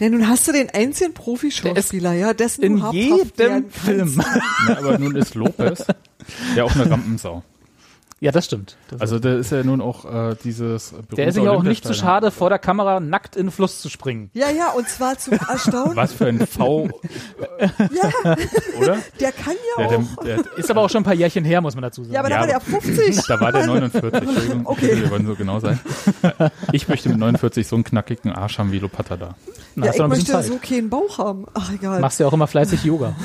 Ja, 0.00 0.08
nun 0.08 0.28
hast 0.28 0.46
du 0.46 0.52
den 0.52 0.70
einzigen 0.70 1.12
Profi-Schauspieler, 1.14 2.12
ja, 2.12 2.32
dessen 2.34 2.62
In 2.62 2.84
jedem. 2.92 3.68
Film. 3.70 4.22
Na, 4.68 4.78
aber 4.78 4.98
nun 4.98 5.16
ist 5.16 5.34
Lopez 5.34 5.84
ja 6.54 6.62
auch 6.64 6.74
eine 6.76 6.88
Rampensau. 6.88 7.42
Ja, 8.20 8.32
das 8.32 8.46
stimmt. 8.46 8.76
Das 8.90 9.00
Also 9.00 9.20
der 9.20 9.36
ist 9.38 9.52
ja 9.52 9.62
nun 9.62 9.80
auch 9.80 10.04
äh, 10.04 10.34
dieses 10.42 10.92
der 11.16 11.28
ist 11.28 11.34
sich 11.36 11.46
auch 11.48 11.62
nicht 11.62 11.84
zu 11.86 11.94
schade, 11.94 12.32
vor 12.32 12.48
der 12.48 12.58
Kamera 12.58 12.98
nackt 12.98 13.36
in 13.36 13.46
den 13.46 13.52
Fluss 13.52 13.80
zu 13.80 13.88
springen. 13.88 14.30
Ja, 14.34 14.50
ja, 14.50 14.70
und 14.72 14.88
zwar 14.88 15.16
zum 15.18 15.34
Erstaunen. 15.48 15.94
Was 15.94 16.12
für 16.14 16.26
ein 16.26 16.44
V, 16.46 16.88
Ja, 17.60 18.10
oder? 18.80 18.96
der 19.20 19.30
kann 19.32 19.54
ja 19.78 19.86
Der, 19.88 19.98
auch. 19.98 20.24
der, 20.24 20.36
der, 20.42 20.58
Ist 20.58 20.68
aber 20.70 20.80
auch 20.82 20.90
schon 20.90 21.02
ein 21.02 21.04
paar 21.04 21.14
Jährchen 21.14 21.44
her, 21.44 21.60
muss 21.60 21.74
man 21.76 21.82
dazu 21.82 22.02
sagen. 22.02 22.12
Ja, 22.14 22.20
aber 22.20 22.30
Ja, 22.30 22.36
da 22.36 22.40
war 22.40 22.46
der 22.48 22.56
aber- 22.56 22.64
50. 22.64 23.24
da 23.28 23.40
war 23.40 23.52
der 23.52 23.66
49, 23.68 24.12
Entschuldigung. 24.12 24.66
Okay. 24.66 24.96
Wir 25.00 25.10
wollen 25.10 25.26
so 25.26 25.34
genau 25.36 25.60
sein. 25.60 25.78
Ich 26.72 26.88
möchte 26.88 27.08
mit 27.10 27.18
49 27.18 27.68
so 27.68 27.76
einen 27.76 27.84
knackigen 27.84 28.32
Arsch 28.32 28.58
haben 28.58 28.72
wie 28.72 28.80
Lopata 28.80 29.16
da. 29.16 29.34
Na, 29.76 29.86
Ja, 29.86 29.92
ich 29.94 29.98
möchte 30.08 30.32
Zeit. 30.32 30.44
so 30.46 30.58
keinen 30.60 30.90
Bauch 30.90 31.18
haben. 31.18 31.46
Ach, 31.54 31.72
egal. 31.72 32.00
Machst 32.00 32.18
ja 32.18 32.26
auch 32.26 32.32
immer 32.32 32.48
fleißig 32.48 32.82
Yoga. 32.84 33.14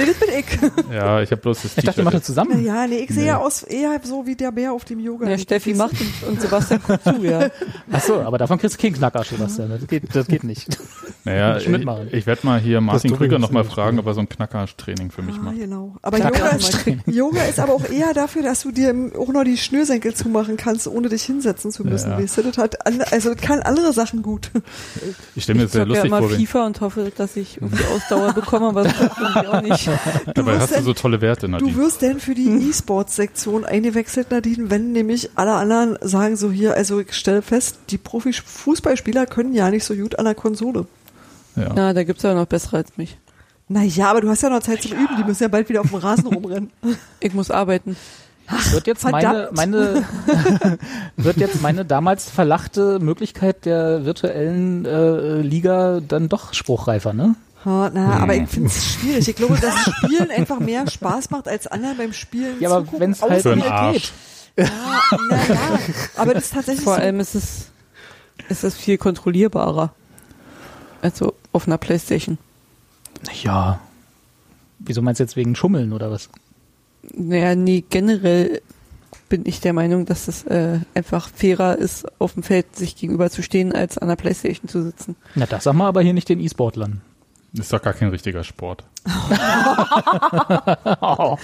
Nee, 0.00 0.06
das 0.06 0.16
bin 0.18 0.28
ich. 0.38 0.90
Ja, 0.94 1.20
ich 1.20 1.30
habe 1.30 1.40
bloß 1.42 1.62
das 1.62 1.76
Ich 1.76 1.84
dachte, 1.84 2.00
ihr 2.00 2.04
macht 2.04 2.14
das 2.14 2.22
zusammen. 2.24 2.64
Ja, 2.64 2.86
nee, 2.86 2.98
ich 2.98 3.10
sehe 3.10 3.26
ja 3.26 3.38
aus 3.38 3.62
eher 3.62 4.00
so 4.02 4.26
wie 4.26 4.34
der 4.34 4.50
Bär 4.50 4.72
auf 4.72 4.84
dem 4.84 4.98
Yoga. 4.98 5.28
Ja, 5.28 5.38
Steffi 5.38 5.74
macht 5.74 5.92
und, 5.92 6.28
und 6.28 6.40
Sebastian 6.40 6.80
guckt 6.86 7.04
zu, 7.04 7.22
ja. 7.22 7.48
Ach 7.92 8.00
so, 8.00 8.20
aber 8.20 8.38
davon 8.38 8.58
kriegst 8.58 8.76
du 8.78 8.82
keinen 8.82 8.94
Knacker, 8.94 9.22
Sebastian. 9.24 9.70
Das 9.70 9.86
geht, 9.86 10.04
das 10.14 10.26
geht 10.26 10.44
nicht. 10.44 10.78
Naja, 11.24 11.58
ich, 11.58 11.66
ich 11.66 12.26
werde 12.26 12.46
mal 12.46 12.58
hier 12.58 12.80
Martin 12.80 13.14
Krüger 13.14 13.38
nochmal 13.38 13.64
ist 13.64 13.72
fragen, 13.72 13.98
ob 13.98 14.06
er 14.06 14.14
so 14.14 14.20
ein 14.20 14.28
Knackertraining 14.28 15.10
für 15.10 15.22
mich 15.22 15.36
Ah, 15.36 15.42
macht. 15.42 15.58
genau. 15.58 15.96
Aber 16.02 16.18
Yoga, 16.18 16.58
man 16.86 17.02
Yoga 17.06 17.42
ist 17.44 17.60
aber 17.60 17.74
auch 17.74 17.84
eher 17.88 18.14
dafür, 18.14 18.42
dass 18.42 18.62
du 18.62 18.70
dir 18.70 18.94
auch 19.18 19.28
noch 19.28 19.44
die 19.44 19.58
Schnürsenkel 19.58 20.14
zumachen 20.14 20.56
kannst, 20.56 20.86
ohne 20.86 21.08
dich 21.08 21.22
hinsetzen 21.24 21.70
zu 21.72 21.84
müssen. 21.84 22.10
Ja. 22.10 22.18
Weißt 22.18 22.38
du, 22.38 22.42
das 22.42 22.58
hat 22.58 22.86
an, 22.86 23.02
also 23.10 23.34
das 23.34 23.42
kann 23.42 23.60
andere 23.60 23.92
Sachen 23.92 24.22
gut. 24.22 24.50
Ich 25.34 25.44
stelle 25.44 25.58
mir 25.58 25.64
Ich 25.66 25.72
das 25.72 25.72
sehr 25.72 25.86
zock 25.86 25.94
ja 25.94 26.02
lustig 26.02 26.04
immer 26.06 26.18
vor, 26.20 26.30
wenn, 26.30 26.38
FIFA 26.38 26.66
und 26.66 26.80
hoffe, 26.80 27.12
dass 27.16 27.36
ich 27.36 27.60
irgendwie 27.60 27.84
Ausdauer 27.84 28.32
bekomme, 28.32 28.68
aber 28.68 28.84
das 28.84 28.94
irgendwie 28.98 29.46
auch 29.48 29.62
nicht. 29.62 29.89
Dabei 30.34 30.58
hast 30.58 30.76
du 30.76 30.82
so 30.82 30.94
tolle 30.94 31.20
Werte, 31.20 31.46
Du 31.46 31.52
Nadine. 31.52 31.76
wirst 31.76 32.02
denn 32.02 32.20
für 32.20 32.34
die 32.34 32.48
E-Sports-Sektion 32.70 33.64
eingewechselt, 33.64 34.30
Nadine, 34.30 34.70
wenn 34.70 34.92
nämlich 34.92 35.30
alle 35.36 35.54
anderen 35.54 35.96
sagen 36.00 36.36
so 36.36 36.50
hier, 36.50 36.74
also 36.74 37.00
ich 37.00 37.12
stelle 37.12 37.42
fest, 37.42 37.78
die 37.90 37.98
Profi-Fußballspieler 37.98 39.26
können 39.26 39.54
ja 39.54 39.70
nicht 39.70 39.84
so 39.84 39.94
gut 39.94 40.18
an 40.18 40.24
der 40.24 40.34
Konsole. 40.34 40.86
Ja. 41.56 41.72
Na, 41.74 41.92
da 41.92 42.04
gibt's 42.04 42.22
ja 42.22 42.34
noch 42.34 42.46
bessere 42.46 42.78
als 42.78 42.96
mich. 42.96 43.16
Naja, 43.68 44.10
aber 44.10 44.20
du 44.20 44.28
hast 44.28 44.42
ja 44.42 44.50
noch 44.50 44.60
Zeit 44.62 44.82
zum 44.82 44.92
Üben, 44.92 45.16
die 45.16 45.24
müssen 45.24 45.44
ja 45.44 45.48
bald 45.48 45.68
wieder 45.68 45.80
auf 45.80 45.88
dem 45.90 45.96
Rasen 45.98 46.26
rumrennen. 46.26 46.70
Ich 47.20 47.34
muss 47.34 47.50
arbeiten. 47.50 47.96
Wird 48.72 48.88
jetzt 48.88 49.04
meine, 49.04 49.48
meine, 49.52 50.04
wird 51.16 51.36
jetzt 51.36 51.62
meine 51.62 51.84
damals 51.84 52.28
verlachte 52.28 52.98
Möglichkeit 52.98 53.64
der 53.64 54.04
virtuellen 54.04 54.84
äh, 54.86 55.40
Liga 55.40 56.00
dann 56.00 56.28
doch 56.28 56.52
spruchreifer, 56.52 57.12
ne? 57.12 57.36
Ha, 57.64 57.90
na, 57.92 58.20
aber 58.20 58.34
ich 58.36 58.48
finde 58.48 58.68
es 58.68 58.94
schwierig. 58.94 59.28
Ich 59.28 59.36
glaube, 59.36 59.58
dass 59.60 59.74
Spielen 60.04 60.30
einfach 60.30 60.60
mehr 60.60 60.88
Spaß 60.88 61.30
macht, 61.30 61.46
als 61.46 61.66
anderen 61.66 61.96
beim 61.98 62.12
Spielen 62.12 62.58
Ja, 62.60 62.70
aber 62.70 62.90
halt- 62.90 63.22
außer 63.22 63.40
Für 63.40 63.52
einen 63.52 63.60
mir 63.60 63.70
Arsch. 63.72 64.12
geht. 64.56 64.66
Ja, 64.66 64.68
naja, 65.28 65.78
aber 66.16 66.34
das 66.34 66.44
ist 66.44 66.54
tatsächlich 66.54 66.84
Vor 66.84 66.96
so. 66.96 67.00
allem 67.00 67.20
ist 67.20 67.34
es, 67.34 67.66
ist 68.48 68.64
es 68.64 68.76
viel 68.76 68.98
kontrollierbarer. 68.98 69.92
Also 71.02 71.34
auf 71.52 71.66
einer 71.66 71.78
Playstation. 71.78 72.36
Ja. 73.42 73.80
Wieso 74.80 75.02
meinst 75.02 75.20
du 75.20 75.24
jetzt 75.24 75.36
wegen 75.36 75.54
Schummeln 75.54 75.92
oder 75.92 76.10
was? 76.10 76.28
Naja, 77.14 77.54
nee, 77.54 77.84
generell 77.88 78.60
bin 79.28 79.42
ich 79.46 79.60
der 79.60 79.72
Meinung, 79.72 80.04
dass 80.06 80.28
es 80.28 80.44
äh, 80.44 80.80
einfach 80.94 81.28
fairer 81.34 81.76
ist, 81.76 82.06
auf 82.20 82.34
dem 82.34 82.42
Feld 82.42 82.74
sich 82.76 82.96
gegenüber 82.96 83.30
zu 83.30 83.42
stehen, 83.42 83.72
als 83.72 83.96
an 83.98 84.08
der 84.08 84.16
Playstation 84.16 84.68
zu 84.68 84.82
sitzen. 84.82 85.16
Na, 85.34 85.46
das 85.46 85.64
sagen 85.64 85.78
wir 85.78 85.84
aber 85.86 86.02
hier 86.02 86.14
nicht 86.14 86.28
den 86.28 86.40
E-Sportlern. 86.40 87.00
Ist 87.52 87.72
doch 87.72 87.82
gar 87.82 87.94
kein 87.94 88.08
richtiger 88.10 88.44
Sport. 88.44 88.84
ja. 91.06 91.36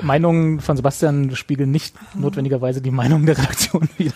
Meinungen 0.00 0.60
von 0.60 0.76
Sebastian 0.76 1.34
spiegeln 1.36 1.70
nicht 1.70 1.94
notwendigerweise 2.14 2.80
die 2.80 2.90
Meinung 2.90 3.26
der 3.26 3.36
Redaktion 3.38 3.88
wieder. 3.98 4.14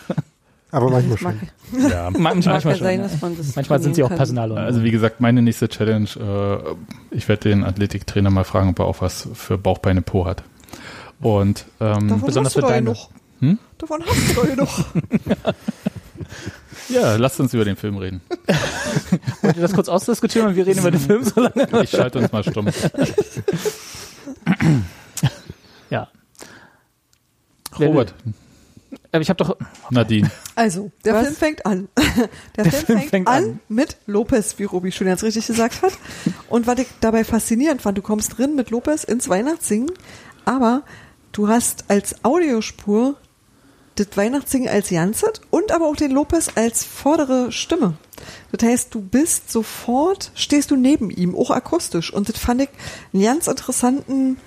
Aber 0.70 0.91
manchmal 0.91 1.19
schon. 1.19 1.41
Ja. 1.89 2.11
Manchmal, 2.19 2.55
manchmal 2.55 2.77
schon. 2.77 2.85
sein, 2.85 3.01
ja. 3.01 3.07
dass 3.07 3.20
man 3.23 3.37
das 3.37 3.55
Manchmal 3.55 3.81
sind 3.81 3.95
sie 3.95 4.03
auch. 4.03 4.09
Personal. 4.09 4.59
Also 4.59 4.83
wie 4.83 4.91
gesagt, 4.91 5.20
meine 5.20 5.41
nächste 5.41 5.69
Challenge, 5.69 6.09
äh, 6.16 7.15
ich 7.15 7.28
werde 7.28 7.49
den 7.49 7.65
Athletiktrainer 7.65 8.31
mal 8.31 8.45
fragen, 8.45 8.70
ob 8.70 8.81
er 8.81 8.87
auch 8.87 9.01
was 9.01 9.28
für 9.33 9.59
Bauchbeine 9.59 10.03
Po 10.03 10.27
hat. 10.27 10.43
Und 11.20 11.66
ähm, 11.81 12.09
Davon 12.09 12.20
besonders 12.20 12.57
hast 12.57 12.57
du 12.57 12.61
für 12.61 12.66
deine. 12.66 12.91
genug. 12.91 13.09
Hm? 13.41 13.59
Davon 13.78 14.03
hast 14.05 14.28
du 14.28 14.35
doch 14.35 14.47
genug. 14.49 14.69
Ja, 16.88 17.16
lasst 17.16 17.40
uns 17.40 17.52
über 17.54 17.64
den 17.64 17.76
Film 17.76 17.96
reden. 17.96 18.20
Wollt 19.42 19.56
ihr 19.56 19.62
das 19.62 19.72
kurz 19.72 19.88
ausdiskutieren 19.88 20.48
und 20.48 20.56
wir 20.56 20.66
reden 20.66 20.80
über 20.80 20.90
den 20.90 21.00
Film 21.00 21.24
so 21.24 21.40
lange? 21.40 21.82
Ich 21.82 21.90
schalte 21.90 22.18
uns 22.18 22.32
mal 22.32 22.42
stumm. 22.44 22.68
Ja. 25.90 26.08
Robert, 27.78 28.14
Aber 29.12 29.20
ich 29.22 29.28
habe 29.28 29.36
doch. 29.36 29.56
Nadine. 29.90 30.30
Also, 30.54 30.90
der 31.04 31.14
Was? 31.14 31.24
Film 31.24 31.36
fängt 31.36 31.66
an. 31.66 31.88
Der, 32.56 32.64
Film, 32.64 32.84
Film 32.86 32.98
fängt, 32.98 33.10
fängt 33.10 33.28
an, 33.28 33.44
an. 33.44 33.60
mit 33.68 33.98
Lopez, 34.06 34.58
wie 34.58 34.64
Robi 34.64 34.90
schon 34.92 35.06
ganz 35.06 35.22
richtig 35.22 35.46
gesagt 35.46 35.82
hat. 35.82 35.92
Und 36.48 36.66
was 36.66 36.78
ich 36.78 36.88
dabei 37.00 37.22
faszinierend 37.24 37.82
fand, 37.82 37.98
du 37.98 38.02
kommst 38.02 38.36
drin 38.38 38.54
mit 38.56 38.70
Lopez 38.70 39.04
ins 39.04 39.28
Weihnachtssingen, 39.28 39.90
aber 40.44 40.82
du 41.32 41.48
hast 41.48 41.84
als 41.88 42.24
Audiospur 42.24 43.16
das 43.97 44.09
Weihnachtssingen 44.14 44.68
als 44.68 44.90
Janset 44.90 45.40
und 45.51 45.73
aber 45.73 45.86
auch 45.86 45.97
den 45.97 46.12
Lopez 46.12 46.51
als 46.55 46.85
vordere 46.85 47.51
Stimme. 47.51 47.94
Das 48.52 48.68
heißt, 48.68 48.94
du 48.94 49.01
bist 49.01 49.51
sofort, 49.51 50.31
stehst 50.35 50.70
du 50.70 50.77
neben 50.77 51.10
ihm, 51.10 51.35
auch 51.35 51.51
akustisch. 51.51 52.12
Und 52.12 52.28
das 52.28 52.39
fand 52.39 52.62
ich 52.62 52.68
einen 53.12 53.23
ganz 53.23 53.47
interessanten 53.47 54.39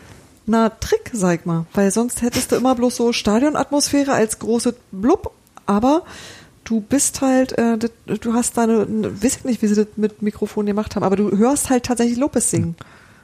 na, 0.45 0.69
Trick, 0.69 1.11
sag 1.13 1.45
mal. 1.45 1.67
Weil 1.73 1.91
sonst 1.91 2.21
hättest 2.21 2.51
du 2.51 2.55
immer 2.55 2.73
bloß 2.73 2.95
so 2.95 3.13
Stadionatmosphäre 3.13 4.13
als 4.13 4.39
große 4.39 4.76
Blub, 4.91 5.31
aber 5.67 6.03
du 6.63 6.81
bist 6.81 7.21
halt, 7.21 7.57
äh, 7.57 7.77
das, 7.77 7.91
du 8.19 8.34
hast 8.34 8.57
da 8.57 8.63
eine, 8.63 9.21
weiß 9.21 9.38
ich 9.38 9.43
nicht, 9.43 9.61
wie 9.61 9.67
sie 9.67 9.76
das 9.76 9.88
mit 9.95 10.23
Mikrofon 10.23 10.65
gemacht 10.65 10.95
haben, 10.95 11.03
aber 11.03 11.15
du 11.15 11.38
hörst 11.38 11.69
halt 11.69 11.85
tatsächlich 11.85 12.17
Lopez 12.17 12.49
singen. 12.49 12.76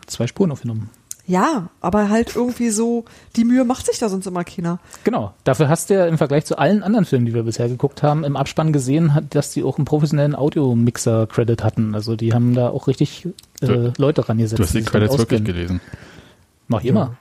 Zwei 0.06 0.28
Spuren 0.28 0.52
aufgenommen. 0.52 0.92
Ja, 1.28 1.70
aber 1.82 2.10
halt 2.10 2.36
irgendwie 2.36 2.70
so, 2.70 3.06
die 3.36 3.46
Mühe 3.46 3.64
macht 3.66 3.88
sich 3.88 3.98
da 3.98 4.10
sonst 4.10 4.28
immer 4.28 4.44
keiner. 4.44 4.78
Genau. 5.04 5.34
Dafür 5.44 5.70
hast 5.70 5.90
du 5.90 5.96
ja 5.96 6.06
im 6.06 6.20
Vergleich 6.20 6.46
zu 6.46 6.58
allen 6.60 6.84
anderen 6.84 7.06
Filmen, 7.06 7.26
die 7.26 7.34
wir 7.34 7.42
bisher 7.44 7.68
geguckt 7.68 8.04
haben, 8.04 8.24
im 8.24 8.36
Abspann 8.38 8.72
gesehen, 8.72 9.16
hat, 9.16 9.34
dass 9.34 9.50
die 9.52 9.64
auch 9.64 9.78
einen 9.78 9.86
professionellen 9.86 10.36
Audio-Mixer-Credit 10.36 11.64
hatten. 11.64 11.96
Also 11.96 12.16
die 12.16 12.34
haben 12.34 12.54
da 12.54 12.70
auch 12.70 12.88
richtig 12.88 13.26
äh, 13.62 13.66
Du- 13.66 13.94
Leute 13.98 14.28
rangesetzt. 14.30 14.60
Du 14.60 14.64
hast 14.64 14.74
die 14.74 14.84
damit 14.84 14.92
Credits 14.92 15.18
wirklich 15.18 15.44
gelesen. 15.44 15.82
Mach 16.68 16.82
ich 16.82 16.88
immer. 16.88 17.16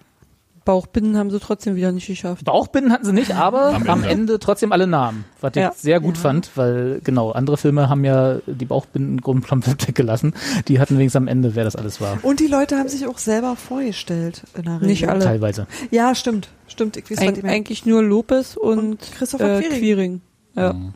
Bauchbinden 0.65 1.17
haben 1.19 1.31
sie 1.31 1.39
trotzdem 1.41 1.77
wieder 1.77 1.93
nicht 1.93 2.07
geschafft. 2.07 2.45
Bauchbinden 2.45 2.93
hatten 2.93 3.05
sie 3.05 3.13
nicht, 3.13 3.33
aber 3.37 3.75
Am 3.75 3.87
am 3.89 3.99
Ende. 4.03 4.09
Ende, 4.09 4.39
trotzdem 4.39 4.73
alle 4.73 4.87
Namen. 4.87 5.25
Was 5.41 5.51
ich 5.55 5.63
Ja. 5.63 5.73
sehr 5.77 6.01
gut 6.01 6.17
Ja. 6.17 6.23
fand, 6.23 6.51
weil 6.57 7.01
genau, 7.05 7.33
andere 7.33 7.57
Filme 7.57 7.89
haben 7.89 8.05
ja 8.05 8.39
die 8.47 8.65
Bauchbinden 8.65 9.21
komplett 9.21 9.65
weggelassen. 9.89 10.35
Die 10.69 10.81
hatten 10.81 10.97
wenigstens 10.99 11.17
am 11.21 11.29
Ende, 11.29 11.55
wer 11.55 11.65
das 11.65 11.77
alles 11.77 12.01
war. 12.01 12.19
Und 12.23 12.41
die 12.41 12.47
Leute 12.47 12.77
haben 12.79 12.89
sich 12.89 13.07
auch 13.07 13.19
selber 13.19 13.57
vorgestellt 13.57 14.43
in 14.57 14.63
der 14.65 14.75
Regel. 14.77 14.87
Nicht 14.89 15.09
alle. 15.09 15.25
Teilweise. 15.25 15.67
Ja, 15.91 16.15
stimmt. 16.15 16.49
Stimmt, 16.67 16.97
ich 16.97 17.05
weiß, 17.11 17.19
was 17.19 17.27
Eig 17.29 17.39
ich 17.39 17.45
eigentlich 17.45 17.87
nur 17.87 18.03
Lopez 18.03 18.57
und, 18.57 18.79
Und 18.79 19.13
Christopher 19.19 19.59
äh, 19.61 19.63
Quiring. 19.63 20.23
Ja, 20.57 20.73
Mhm. 20.73 20.95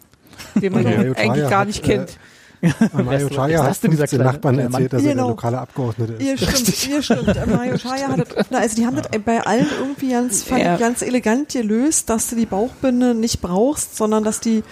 den 0.60 0.72
man 0.72 0.86
eigentlich 0.86 1.48
gar 1.50 1.60
hat, 1.60 1.66
nicht 1.66 1.84
äh, 1.84 1.86
kennt. 1.96 2.18
Mario 2.92 3.28
Chaya 3.28 3.62
hat 3.62 3.70
das 3.70 3.80
denn 3.80 3.90
dieser 3.92 4.06
15 4.08 4.18
kleine- 4.18 4.32
Nachbarn 4.32 4.58
erzählt, 4.58 4.92
dass 4.92 5.02
er 5.04 5.14
der 5.14 5.24
lokale 5.26 5.58
Abgeordnete 5.58 6.12
ist. 6.14 6.22
Ihr 6.22 6.36
stimmt, 6.38 6.88
ihr 6.88 7.02
stimmt. 7.02 7.46
Mario 7.50 7.76
Chaya 7.78 8.08
hat 8.08 8.20
das, 8.36 8.46
na, 8.50 8.58
also 8.58 8.76
die 8.76 8.86
haben 8.86 8.96
das 8.96 9.06
bei 9.24 9.40
allen 9.46 9.66
irgendwie 9.80 10.10
ganz, 10.10 10.42
fand 10.42 10.62
Ja. 10.62 10.74
ich, 10.74 10.80
ganz 10.80 11.02
elegant 11.02 11.50
gelöst, 11.50 12.10
dass 12.10 12.30
du 12.30 12.36
die 12.36 12.46
Bauchbinde 12.46 13.14
nicht 13.14 13.40
brauchst, 13.40 13.96
sondern 13.96 14.24
dass 14.24 14.40
die 14.40 14.62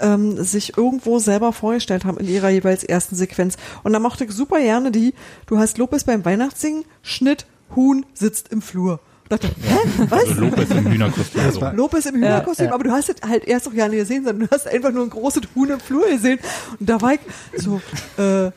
ähm, 0.00 0.42
sich 0.42 0.76
irgendwo 0.76 1.18
selber 1.18 1.52
vorgestellt 1.52 2.04
haben 2.04 2.18
in 2.18 2.26
ihrer 2.28 2.48
jeweils 2.50 2.82
ersten 2.82 3.14
Sequenz. 3.14 3.56
Und 3.84 3.92
da 3.92 3.98
mochte 4.00 4.24
ich 4.24 4.32
super 4.32 4.58
gerne 4.58 4.90
die, 4.90 5.14
du 5.46 5.58
hast 5.58 5.78
Lopez 5.78 6.04
beim 6.04 6.24
Weihnachtssingen, 6.24 6.84
Schnitt, 7.02 7.46
Huhn 7.76 8.04
sitzt 8.14 8.48
im 8.52 8.62
Flur. 8.62 9.00
Dachte, 9.38 9.48
hä, 9.62 9.76
was? 10.08 10.20
Also 10.28 10.40
Lopez 10.40 10.70
im 10.70 10.86
Hühnerkostüm. 10.90 11.50
So. 11.52 11.60
war- 11.60 11.72
Lopez 11.74 12.06
im 12.06 12.14
Hühnerkostüm, 12.16 12.68
aber 12.72 12.84
du 12.84 12.90
hast 12.90 13.08
es 13.08 13.16
halt 13.28 13.44
erst 13.44 13.66
noch 13.66 13.74
gar 13.74 13.88
nicht 13.88 13.98
gesehen, 14.00 14.24
sondern 14.24 14.46
du 14.48 14.54
hast 14.54 14.66
einfach 14.68 14.92
nur 14.92 15.04
ein 15.04 15.10
großes 15.10 15.42
Huhn 15.54 15.70
im 15.70 15.80
Flur 15.80 16.08
gesehen. 16.08 16.38
Und 16.78 16.88
da 16.88 17.00
war 17.00 17.14
ich 17.14 17.20
so, 17.56 17.80
äh, 18.18 18.50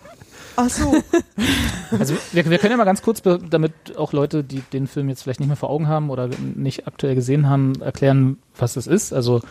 ach 0.55 0.69
so, 0.69 0.95
Also 1.99 2.15
wir, 2.33 2.49
wir 2.49 2.57
können 2.57 2.71
ja 2.71 2.77
mal 2.77 2.83
ganz 2.85 3.01
kurz, 3.01 3.21
damit 3.21 3.71
auch 3.95 4.11
Leute, 4.13 4.43
die 4.43 4.61
den 4.73 4.87
Film 4.87 5.09
jetzt 5.09 5.23
vielleicht 5.23 5.39
nicht 5.39 5.47
mehr 5.47 5.55
vor 5.57 5.69
Augen 5.69 5.87
haben 5.87 6.09
oder 6.09 6.29
nicht 6.55 6.87
aktuell 6.87 7.15
gesehen 7.15 7.47
haben, 7.49 7.73
erklären, 7.81 8.37
was 8.57 8.73
das 8.73 8.87
ist. 8.87 9.13
Also 9.13 9.41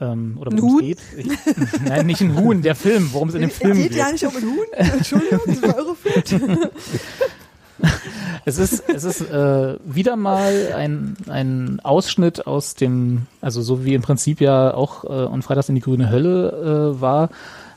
ähm, 0.00 0.36
oder 0.40 0.50
worum 0.52 0.72
Huhn? 0.74 0.80
es 0.80 0.86
geht. 0.86 0.98
Ich, 1.18 1.80
nein, 1.84 2.06
nicht 2.06 2.20
ein 2.22 2.36
Huhn, 2.36 2.62
der 2.62 2.74
Film, 2.74 3.10
worum 3.12 3.28
es 3.28 3.34
in 3.34 3.42
dem 3.42 3.50
es 3.50 3.58
Film 3.58 3.76
geht 3.76 3.88
geht. 3.90 3.98
ja 3.98 4.10
nicht 4.10 4.24
um 4.24 4.34
ein 4.36 4.42
Huhn. 4.42 4.66
Entschuldigung, 4.72 5.40
das 5.46 5.62
war 5.62 5.78
irreführend. 5.78 6.70
Es 8.46 8.56
ist, 8.58 8.88
es 8.88 9.04
ist 9.04 9.20
äh, 9.20 9.76
wieder 9.84 10.16
mal 10.16 10.72
ein, 10.74 11.14
ein 11.28 11.78
Ausschnitt 11.82 12.46
aus 12.46 12.74
dem, 12.74 13.26
also 13.42 13.60
so 13.60 13.84
wie 13.84 13.94
im 13.94 14.00
Prinzip 14.00 14.40
ja 14.40 14.72
auch 14.72 15.04
äh, 15.04 15.08
und 15.08 15.42
Freitags 15.42 15.68
in 15.68 15.74
die 15.74 15.82
grüne 15.82 16.08
Hölle 16.10 16.94
äh, 16.96 17.00
war, 17.02 17.28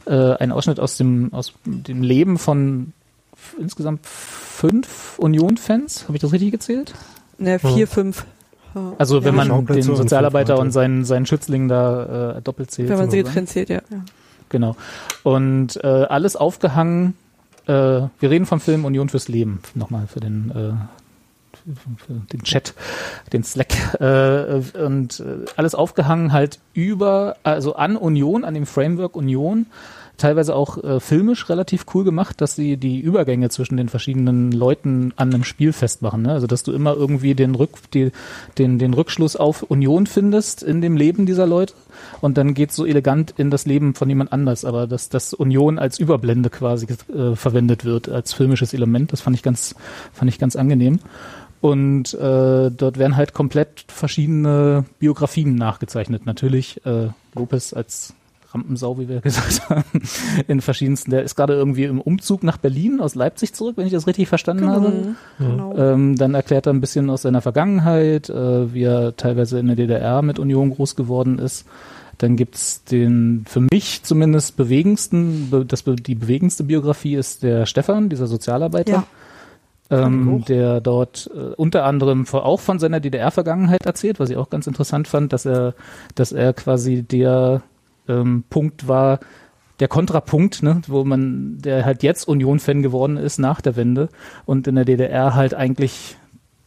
äh, 0.05 0.13
ein 0.37 0.53
Ausschnitt 0.53 0.79
aus 0.79 0.95
dem, 0.95 1.33
aus 1.33 1.53
dem 1.65 2.01
Leben 2.01 2.37
von 2.37 2.93
insgesamt 3.59 4.05
fünf 4.05 5.19
Union-Fans. 5.19 6.03
Habe 6.05 6.15
ich 6.15 6.21
das 6.21 6.31
richtig 6.31 6.51
gezählt? 6.51 6.93
Ne, 7.37 7.59
vier, 7.59 7.85
fünf. 7.85 8.25
Also 8.97 9.23
wenn 9.25 9.35
Ja. 9.35 9.45
man 9.45 9.65
den 9.65 9.83
Sozialarbeiter 9.83 10.57
und 10.59 10.71
seinen, 10.71 11.03
seinen 11.03 11.25
Schützling 11.25 11.67
da 11.67 12.37
äh, 12.37 12.41
doppelt 12.41 12.71
zählt. 12.71 12.87
Wenn 12.89 12.97
man 12.97 13.11
sie 13.11 13.17
getrennt 13.17 13.49
zählt, 13.49 13.69
ja. 13.69 13.81
Genau. 14.49 14.75
Und 15.23 15.83
äh, 15.83 15.87
alles 15.87 16.35
aufgehangen, 16.35 17.15
äh, 17.67 17.71
wir 17.71 18.29
reden 18.29 18.45
vom 18.45 18.59
Film 18.59 18.85
Union 18.85 19.09
fürs 19.09 19.27
Leben, 19.27 19.59
nochmal 19.75 20.07
für 20.07 20.19
den, 20.19 20.51
äh, 20.51 20.73
für, 21.97 22.13
den 22.31 22.43
Chat, 22.43 22.73
den 23.31 23.43
Slack, 23.43 23.73
äh, 23.99 24.81
und 24.83 25.19
äh, 25.19 25.45
alles 25.55 25.75
aufgehangen 25.75 26.33
halt 26.33 26.59
über, 26.73 27.37
also 27.43 27.75
an 27.75 27.95
Union, 27.95 28.43
an 28.43 28.53
dem 28.53 28.65
Framework 28.65 29.15
Union, 29.15 29.67
teilweise 30.23 30.55
auch 30.55 30.81
äh, 30.81 31.01
filmisch 31.01 31.49
relativ 31.49 31.85
cool 31.93 32.05
gemacht, 32.05 32.39
dass 32.39 32.55
sie 32.55 32.77
die 32.77 33.01
Übergänge 33.01 33.49
zwischen 33.49 33.75
den 33.75 33.89
verschiedenen 33.89 34.53
Leuten 34.53 35.11
an 35.17 35.33
einem 35.33 35.43
Spiel 35.43 35.73
festmachen. 35.73 36.21
Ne? 36.21 36.31
Also 36.31 36.47
dass 36.47 36.63
du 36.63 36.71
immer 36.71 36.95
irgendwie 36.95 37.35
den, 37.35 37.55
Rück, 37.55 37.71
die, 37.93 38.13
den, 38.57 38.79
den 38.79 38.93
Rückschluss 38.93 39.35
auf 39.35 39.63
Union 39.63 40.07
findest 40.07 40.63
in 40.63 40.79
dem 40.79 40.95
Leben 40.95 41.25
dieser 41.25 41.45
Leute 41.45 41.73
und 42.21 42.37
dann 42.37 42.53
geht's 42.53 42.77
so 42.77 42.85
elegant 42.85 43.33
in 43.35 43.51
das 43.51 43.65
Leben 43.65 43.95
von 43.95 44.07
jemand 44.07 44.31
anders, 44.31 44.63
aber 44.63 44.87
dass 44.87 45.09
das 45.09 45.33
Union 45.33 45.77
als 45.77 45.99
Überblende 45.99 46.49
quasi 46.49 46.87
äh, 47.13 47.35
verwendet 47.35 47.83
wird 47.83 48.07
als 48.07 48.31
filmisches 48.31 48.73
Element, 48.73 49.11
das 49.11 49.19
fand 49.19 49.35
ich 49.35 49.43
ganz, 49.43 49.75
fand 50.13 50.31
ich 50.31 50.39
ganz 50.39 50.55
angenehm. 50.55 50.99
Und 51.59 52.13
äh, 52.13 52.71
dort 52.71 52.97
werden 52.97 53.17
halt 53.17 53.33
komplett 53.33 53.83
verschiedene 53.89 54.85
Biografien 54.99 55.55
nachgezeichnet. 55.55 56.25
Natürlich 56.25 56.85
äh, 56.85 57.09
Lopez 57.35 57.73
als 57.73 58.13
Rampensau, 58.53 58.97
wie 58.99 59.07
wir 59.09 59.21
gesagt 59.21 59.69
haben, 59.69 59.83
in 60.47 60.61
verschiedensten. 60.61 61.11
Der 61.11 61.23
ist 61.23 61.35
gerade 61.35 61.53
irgendwie 61.53 61.85
im 61.85 61.99
Umzug 61.99 62.43
nach 62.43 62.57
Berlin 62.57 62.99
aus 63.01 63.15
Leipzig 63.15 63.53
zurück, 63.53 63.77
wenn 63.77 63.87
ich 63.87 63.93
das 63.93 64.07
richtig 64.07 64.27
verstanden 64.27 64.69
habe. 64.69 65.15
Genau. 65.39 65.75
Ähm, 65.77 66.15
dann 66.15 66.33
erklärt 66.35 66.67
er 66.67 66.73
ein 66.73 66.81
bisschen 66.81 67.09
aus 67.09 67.23
seiner 67.23 67.41
Vergangenheit, 67.41 68.29
äh, 68.29 68.73
wie 68.73 68.83
er 68.83 69.15
teilweise 69.17 69.59
in 69.59 69.67
der 69.67 69.75
DDR 69.75 70.21
mit 70.21 70.39
Union 70.39 70.69
groß 70.71 70.95
geworden 70.95 71.39
ist. 71.39 71.65
Dann 72.19 72.35
gibt's 72.35 72.83
den 72.83 73.43
für 73.47 73.59
mich 73.59 74.03
zumindest 74.03 74.55
bewegendsten, 74.55 75.49
be, 75.49 75.65
das, 75.65 75.83
die 75.85 76.15
bewegendste 76.15 76.63
Biografie 76.63 77.15
ist 77.15 77.41
der 77.43 77.65
Stefan, 77.65 78.09
dieser 78.09 78.27
Sozialarbeiter. 78.27 78.91
Ja. 78.91 79.03
Ähm, 79.89 80.43
der 80.47 80.79
dort 80.79 81.29
äh, 81.35 81.53
unter 81.55 81.83
anderem 81.85 82.25
vor- 82.25 82.45
auch 82.45 82.59
von 82.61 82.79
seiner 82.79 82.99
DDR-Vergangenheit 82.99 83.85
erzählt, 83.85 84.19
was 84.19 84.29
ich 84.29 84.37
auch 84.37 84.49
ganz 84.49 84.65
interessant 84.65 85.07
fand, 85.07 85.33
dass 85.33 85.45
er, 85.45 85.73
dass 86.15 86.31
er 86.31 86.53
quasi 86.53 87.03
der 87.03 87.61
ähm, 88.07 88.43
Punkt 88.49 88.87
war, 88.87 89.19
der 89.79 89.87
Kontrapunkt, 89.87 90.61
ne, 90.63 90.81
wo 90.87 91.03
man, 91.03 91.57
der 91.59 91.83
halt 91.85 92.03
jetzt 92.03 92.27
Union-Fan 92.27 92.81
geworden 92.83 93.17
ist 93.17 93.39
nach 93.39 93.59
der 93.61 93.75
Wende 93.75 94.09
und 94.45 94.67
in 94.67 94.75
der 94.75 94.85
DDR 94.85 95.33
halt 95.35 95.55
eigentlich, 95.55 96.15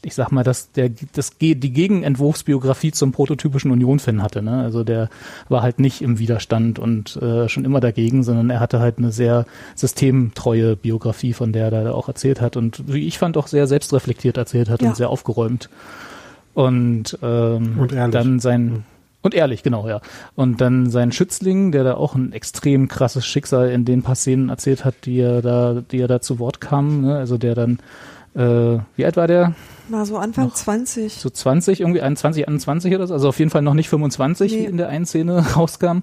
ich 0.02 0.14
sag 0.14 0.32
mal, 0.32 0.42
dass 0.42 0.72
der, 0.72 0.90
das, 1.14 1.30
die 1.38 1.54
Gegenentwurfsbiografie 1.54 2.90
zum 2.90 3.12
prototypischen 3.12 3.70
Union-Fan 3.70 4.22
hatte, 4.22 4.42
ne, 4.42 4.60
also 4.60 4.82
der 4.82 5.08
war 5.48 5.62
halt 5.62 5.78
nicht 5.78 6.02
im 6.02 6.18
Widerstand 6.18 6.78
und 6.80 7.16
äh, 7.22 7.48
schon 7.48 7.64
immer 7.64 7.80
dagegen, 7.80 8.22
sondern 8.24 8.50
er 8.50 8.60
hatte 8.60 8.80
halt 8.80 8.98
eine 8.98 9.12
sehr 9.12 9.46
systemtreue 9.76 10.76
Biografie, 10.76 11.32
von 11.32 11.52
der 11.52 11.70
er 11.72 11.84
da 11.84 11.92
auch 11.92 12.08
erzählt 12.08 12.40
hat 12.40 12.56
und 12.56 12.92
wie 12.92 13.06
ich 13.06 13.18
fand 13.18 13.36
auch 13.36 13.46
sehr 13.46 13.66
selbstreflektiert 13.66 14.36
erzählt 14.36 14.68
hat 14.68 14.82
Ja. 14.82 14.88
und 14.88 14.96
sehr 14.96 15.10
aufgeräumt. 15.10 15.70
Und, 16.54 17.18
ähm, 17.22 17.78
Und 17.78 17.92
ehrlich. 17.92 18.12
dann 18.12 18.40
sein 18.40 18.84
und 19.26 19.34
ehrlich, 19.34 19.62
genau, 19.62 19.88
ja. 19.88 20.00
Und 20.34 20.60
dann 20.60 20.90
sein 20.90 21.12
Schützling, 21.12 21.72
der 21.72 21.84
da 21.84 21.94
auch 21.94 22.14
ein 22.14 22.32
extrem 22.32 22.88
krasses 22.88 23.26
Schicksal 23.26 23.70
in 23.70 23.84
den 23.84 24.02
paar 24.02 24.14
Szenen 24.14 24.48
erzählt 24.48 24.84
hat, 24.84 24.94
die 25.04 25.18
er 25.18 25.42
da, 25.42 25.82
die 25.90 26.00
er 26.00 26.08
da 26.08 26.20
zu 26.20 26.38
Wort 26.38 26.60
kam, 26.60 27.02
ne? 27.02 27.16
also 27.16 27.36
der 27.36 27.54
dann, 27.54 27.78
äh, 28.34 28.78
wie 28.96 29.04
alt 29.04 29.16
war 29.16 29.26
der? 29.26 29.54
War 29.88 30.04
so 30.04 30.16
Anfang 30.16 30.46
Noch 30.46 30.54
20. 30.54 31.14
So 31.14 31.30
20, 31.30 31.80
irgendwie 31.80 32.00
21, 32.00 32.48
21 32.48 32.94
oder 32.94 33.06
so, 33.06 33.14
also 33.14 33.28
auf 33.28 33.38
jeden 33.38 33.50
Fall 33.50 33.62
noch 33.62 33.74
nicht 33.74 33.88
25, 33.88 34.50
Nee. 34.52 34.58
wie 34.58 34.64
in 34.64 34.76
der 34.76 34.88
einen 34.88 35.06
Szene 35.06 35.38
rauskam. 35.56 35.98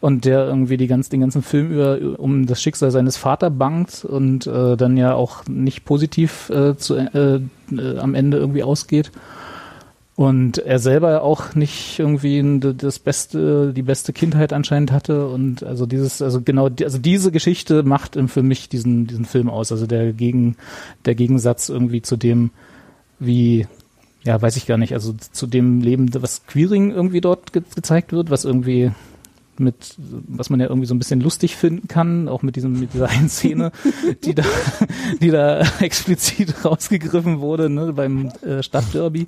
Und 0.00 0.24
der 0.24 0.46
irgendwie 0.46 0.76
die 0.76 0.86
ganz, 0.86 1.08
den 1.08 1.20
ganzen 1.20 1.42
Film 1.42 1.72
über 1.72 1.98
um 2.18 2.46
das 2.46 2.62
Schicksal 2.62 2.90
seines 2.90 3.16
Vaters 3.16 3.52
bangt 3.56 4.04
und 4.04 4.46
äh, 4.46 4.76
dann 4.76 4.96
ja 4.96 5.14
auch 5.14 5.44
nicht 5.48 5.84
positiv 5.84 6.50
äh, 6.50 6.76
zu, 6.76 6.94
äh, 6.94 7.40
äh, 7.76 7.98
am 7.98 8.14
Ende 8.14 8.38
irgendwie 8.38 8.62
ausgeht. 8.62 9.10
Und 10.16 10.56
er 10.56 10.78
selber 10.78 11.22
auch 11.22 11.54
nicht 11.54 11.98
irgendwie 11.98 12.42
das 12.58 12.98
beste, 12.98 13.74
die 13.74 13.82
beste 13.82 14.14
Kindheit 14.14 14.54
anscheinend 14.54 14.90
hatte. 14.90 15.28
Und 15.28 15.62
also 15.62 15.84
dieses, 15.84 16.22
also 16.22 16.40
genau, 16.40 16.70
also 16.82 16.96
diese 16.96 17.30
Geschichte 17.30 17.82
macht 17.82 18.18
für 18.28 18.42
mich 18.42 18.70
diesen, 18.70 19.06
diesen 19.06 19.26
Film 19.26 19.50
aus. 19.50 19.72
Also 19.72 19.86
der 19.86 20.14
Gegen, 20.14 20.56
der 21.04 21.14
Gegensatz 21.14 21.68
irgendwie 21.68 22.00
zu 22.00 22.16
dem, 22.16 22.50
wie, 23.18 23.66
ja, 24.24 24.40
weiß 24.40 24.56
ich 24.56 24.66
gar 24.66 24.78
nicht, 24.78 24.94
also 24.94 25.12
zu 25.12 25.46
dem 25.46 25.82
Leben, 25.82 26.08
was 26.14 26.46
Queering 26.46 26.92
irgendwie 26.92 27.20
dort 27.20 27.52
ge 27.52 27.62
gezeigt 27.74 28.12
wird, 28.12 28.30
was 28.30 28.46
irgendwie 28.46 28.92
mit, 29.60 29.94
was 29.98 30.50
man 30.50 30.60
ja 30.60 30.66
irgendwie 30.66 30.86
so 30.86 30.94
ein 30.94 30.98
bisschen 30.98 31.20
lustig 31.20 31.56
finden 31.56 31.88
kann, 31.88 32.28
auch 32.28 32.42
mit 32.42 32.56
diesem, 32.56 32.78
mit 32.78 32.94
dieser 32.94 33.08
einen 33.08 33.28
Szene, 33.28 33.72
die 34.24 34.34
da, 34.34 34.44
die 35.20 35.30
da 35.30 35.60
explizit 35.80 36.64
rausgegriffen 36.64 37.40
wurde, 37.40 37.68
ne, 37.70 37.92
beim 37.92 38.30
äh, 38.42 38.62
Stadtderby. 38.62 39.26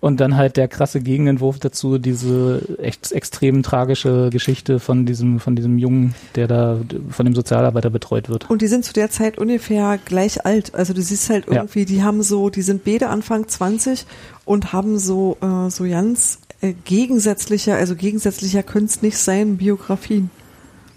Und 0.00 0.20
dann 0.20 0.36
halt 0.36 0.56
der 0.56 0.68
krasse 0.68 1.00
Gegenentwurf 1.00 1.58
dazu, 1.58 1.98
diese 1.98 2.60
echt 2.78 3.12
extrem 3.12 3.62
tragische 3.62 4.30
Geschichte 4.30 4.80
von 4.80 5.06
diesem, 5.06 5.40
von 5.40 5.56
diesem 5.56 5.78
Jungen, 5.78 6.14
der 6.34 6.46
da 6.48 6.78
von 7.10 7.26
dem 7.26 7.34
Sozialarbeiter 7.34 7.90
betreut 7.90 8.28
wird. 8.28 8.48
Und 8.50 8.62
die 8.62 8.66
sind 8.68 8.84
zu 8.84 8.92
der 8.92 9.10
Zeit 9.10 9.38
ungefähr 9.38 9.98
gleich 10.04 10.44
alt. 10.46 10.74
Also 10.74 10.92
du 10.94 11.02
siehst 11.02 11.30
halt 11.30 11.46
Ja. 11.48 11.54
irgendwie, 11.56 11.84
die 11.84 12.02
haben 12.02 12.22
so, 12.22 12.50
die 12.50 12.62
sind 12.62 12.84
beide 12.84 13.08
Anfang 13.08 13.48
20 13.48 14.06
und 14.44 14.72
haben 14.72 14.98
so, 14.98 15.36
äh, 15.40 15.70
so 15.70 15.84
ganz 15.84 16.38
gegensätzlicher, 16.72 17.76
also 17.76 17.94
gegensätzlicher 17.96 18.62
könnte 18.62 18.86
es 18.86 19.02
nicht 19.02 19.18
sein, 19.18 19.56
Biografien. 19.56 20.30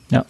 Ja. 0.10 0.26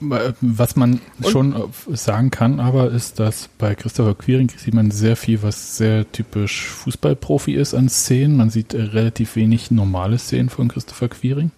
Was 0.00 0.76
man 0.76 1.00
schon 1.28 1.54
äh, 1.54 1.96
sagen 1.96 2.30
kann, 2.30 2.58
aber 2.58 2.90
ist, 2.90 3.20
dass 3.20 3.48
bei 3.58 3.74
Christopher 3.74 4.14
Quiring 4.14 4.48
sieht 4.48 4.72
man 4.72 4.90
sehr 4.90 5.14
viel, 5.14 5.42
was 5.42 5.76
sehr 5.76 6.10
typisch 6.10 6.66
Fußballprofi 6.68 7.52
ist 7.52 7.74
an 7.74 7.88
Szenen. 7.90 8.36
Man 8.36 8.48
sieht 8.48 8.72
äh, 8.72 8.80
relativ 8.80 9.36
wenig 9.36 9.70
normale 9.70 10.18
Szenen 10.18 10.48
von 10.48 10.68
Christopher 10.68 11.08
Quiring. 11.08 11.50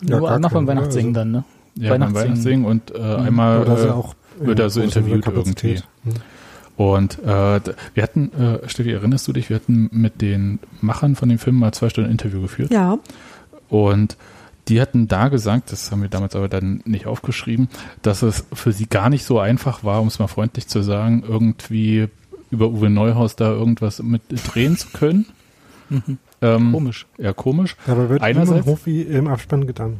Ja, 0.00 0.18
Nur 0.18 0.28
beim 0.28 0.42
keine, 0.42 0.66
Weihnachtssingen 0.66 1.16
also- 1.16 1.20
dann, 1.20 1.30
ne? 1.30 1.44
Ja, 1.74 1.90
beim 1.90 2.00
Weihnachtssingen. 2.14 2.64
Weihnachtssingen 2.64 2.64
und 2.64 2.94
äh, 2.94 3.26
einmal 3.26 3.60
Oder 3.60 3.78
äh, 3.78 3.82
sie 3.82 3.94
auch 3.94 4.14
wird 4.40 4.58
er 4.60 4.70
so 4.70 4.80
interviewt 4.80 5.22
Kapazität. 5.22 5.84
Und 6.78 7.18
äh, 7.24 7.60
wir 7.94 8.02
hatten, 8.02 8.32
äh, 8.32 8.68
Steffi, 8.68 8.92
erinnerst 8.92 9.26
du 9.28 9.32
dich, 9.32 9.50
wir 9.50 9.56
hatten 9.56 9.90
mit 9.92 10.22
den 10.22 10.58
Machern 10.80 11.14
von 11.16 11.28
dem 11.28 11.38
Film 11.38 11.56
mal 11.58 11.72
zwei 11.72 11.88
Stunden 11.90 12.10
Interview 12.10 12.40
geführt. 12.40 12.70
Ja, 12.70 12.98
Und 13.68 14.16
die 14.68 14.80
hatten 14.80 15.08
da 15.08 15.28
gesagt, 15.28 15.72
das 15.72 15.90
haben 15.90 16.02
wir 16.02 16.08
damals 16.08 16.36
aber 16.36 16.48
dann 16.48 16.80
nicht 16.84 17.06
aufgeschrieben, 17.06 17.68
dass 18.02 18.22
es 18.22 18.44
für 18.52 18.70
sie 18.72 18.86
gar 18.86 19.10
nicht 19.10 19.24
so 19.24 19.40
einfach 19.40 19.82
war, 19.82 20.00
um 20.00 20.06
es 20.08 20.18
mal 20.20 20.28
freundlich 20.28 20.68
zu 20.68 20.82
sagen, 20.82 21.24
irgendwie 21.26 22.06
über 22.50 22.68
Uwe 22.68 22.88
Neuhaus 22.90 23.34
da 23.34 23.50
irgendwas 23.50 24.00
mit 24.02 24.22
drehen 24.30 24.76
zu 24.76 24.88
können. 24.90 25.26
Ähm, 26.40 26.70
Komisch. 26.70 27.06
Ja, 27.18 27.32
komisch. 27.32 27.74
Dabei 27.84 28.08
wird 28.10 28.22
Einerseits- 28.22 28.64
immer 28.64 28.76
Profi 28.76 29.02
im 29.02 29.26
Abspann 29.26 29.66
getan. 29.66 29.96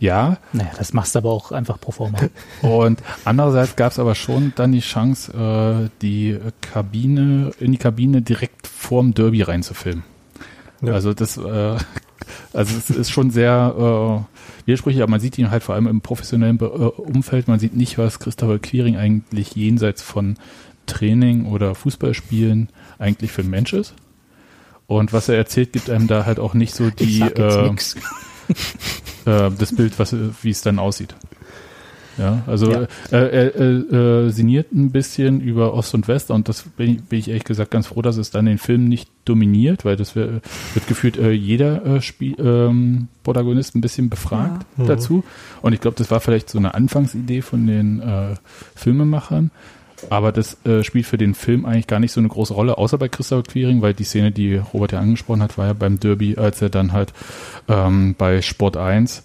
Ja, 0.00 0.38
Naja, 0.54 0.70
das 0.78 0.94
machst 0.94 1.14
du 1.14 1.18
aber 1.18 1.30
auch 1.30 1.52
einfach 1.52 1.78
pro 1.78 1.92
forma. 1.92 2.18
Und 2.62 3.02
andererseits 3.24 3.76
gab 3.76 3.92
es 3.92 3.98
aber 3.98 4.14
schon 4.14 4.52
dann 4.56 4.72
die 4.72 4.80
Chance, 4.80 5.32
äh, 5.32 5.90
die 6.00 6.38
Kabine, 6.62 7.52
in 7.60 7.72
die 7.72 7.78
Kabine 7.78 8.22
direkt 8.22 8.66
vorm 8.66 9.12
Derby 9.12 9.42
reinzufilmen. 9.42 10.02
Ja. 10.80 10.94
Also 10.94 11.12
das, 11.12 11.36
äh, 11.36 11.76
also 12.52 12.76
es 12.78 12.88
ist 12.88 13.10
schon 13.10 13.30
sehr 13.30 14.26
äh, 14.26 14.66
widersprüchlich, 14.66 15.02
aber 15.02 15.10
man 15.10 15.20
sieht 15.20 15.36
ihn 15.36 15.50
halt 15.50 15.62
vor 15.62 15.74
allem 15.74 15.86
im 15.86 16.00
professionellen 16.00 16.56
Be 16.56 16.66
äh, 16.66 17.00
Umfeld. 17.00 17.46
Man 17.48 17.58
sieht 17.58 17.76
nicht, 17.76 17.98
was 17.98 18.18
Christopher 18.18 18.58
Quiring 18.58 18.96
eigentlich 18.96 19.54
jenseits 19.54 20.00
von 20.00 20.36
Training 20.86 21.44
oder 21.44 21.74
Fußballspielen 21.74 22.70
eigentlich 22.98 23.32
für 23.32 23.42
ein 23.42 23.50
Mensch 23.50 23.74
ist. 23.74 23.94
Und 24.86 25.12
was 25.12 25.28
er 25.28 25.36
erzählt, 25.36 25.72
gibt 25.72 25.90
einem 25.90 26.08
da 26.08 26.24
halt 26.24 26.40
auch 26.40 26.54
nicht 26.54 26.74
so 26.74 26.90
die, 26.90 27.04
ich 27.04 27.18
sag 27.18 27.38
jetzt 27.38 27.56
äh, 27.56 27.68
nix. 27.68 27.96
äh, 29.26 29.50
das 29.58 29.74
Bild, 29.74 29.98
was, 29.98 30.14
wie 30.42 30.50
es 30.50 30.62
dann 30.62 30.78
aussieht. 30.78 31.14
Ja, 32.18 32.42
also 32.46 32.70
Ja. 32.70 32.82
Äh, 32.82 32.86
er 33.10 33.54
äh, 33.56 34.26
äh, 34.26 34.30
sinniert 34.30 34.72
ein 34.72 34.90
bisschen 34.90 35.40
über 35.40 35.72
Ost 35.72 35.94
und 35.94 36.06
West 36.06 36.30
und 36.30 36.48
das 36.48 36.62
bin 36.62 36.96
ich, 36.96 37.02
bin 37.04 37.18
ich 37.18 37.28
ehrlich 37.28 37.44
gesagt 37.44 37.70
ganz 37.70 37.86
froh, 37.86 38.02
dass 38.02 38.18
es 38.18 38.30
dann 38.30 38.44
den 38.44 38.58
Film 38.58 38.88
nicht 38.88 39.08
dominiert, 39.24 39.84
weil 39.86 39.96
das 39.96 40.14
wär, 40.16 40.28
wird 40.74 40.86
gefühlt 40.86 41.16
äh, 41.16 41.30
jeder 41.30 41.86
äh, 41.86 42.02
Spiel, 42.02 42.34
ähm, 42.38 43.08
Protagonist 43.22 43.74
ein 43.74 43.80
bisschen 43.80 44.10
befragt 44.10 44.66
Ja. 44.76 44.84
Mhm. 44.84 44.88
dazu. 44.88 45.24
Und 45.62 45.72
ich 45.72 45.80
glaube, 45.80 45.96
das 45.96 46.10
war 46.10 46.20
vielleicht 46.20 46.50
so 46.50 46.58
eine 46.58 46.74
Anfangsidee 46.74 47.40
von 47.40 47.66
den 47.66 48.00
äh, 48.00 48.34
Filmemachern. 48.74 49.50
Aber 50.08 50.32
das 50.32 50.56
äh, 50.64 50.82
spielt 50.82 51.06
für 51.06 51.18
den 51.18 51.34
Film 51.34 51.66
eigentlich 51.66 51.86
gar 51.86 52.00
nicht 52.00 52.12
so 52.12 52.20
eine 52.20 52.28
große 52.28 52.54
Rolle, 52.54 52.78
außer 52.78 52.98
bei 52.98 53.08
Christopher 53.08 53.42
Quiring, 53.42 53.82
weil 53.82 53.94
die 53.94 54.04
Szene, 54.04 54.32
die 54.32 54.56
Robert 54.56 54.92
ja 54.92 55.00
angesprochen 55.00 55.42
hat, 55.42 55.58
war 55.58 55.66
ja 55.66 55.72
beim 55.72 56.00
Derby, 56.00 56.36
als 56.36 56.62
er 56.62 56.70
dann 56.70 56.92
halt 56.92 57.12
ähm, 57.68 58.14
bei 58.16 58.40
Sport 58.42 58.76
1, 58.76 59.24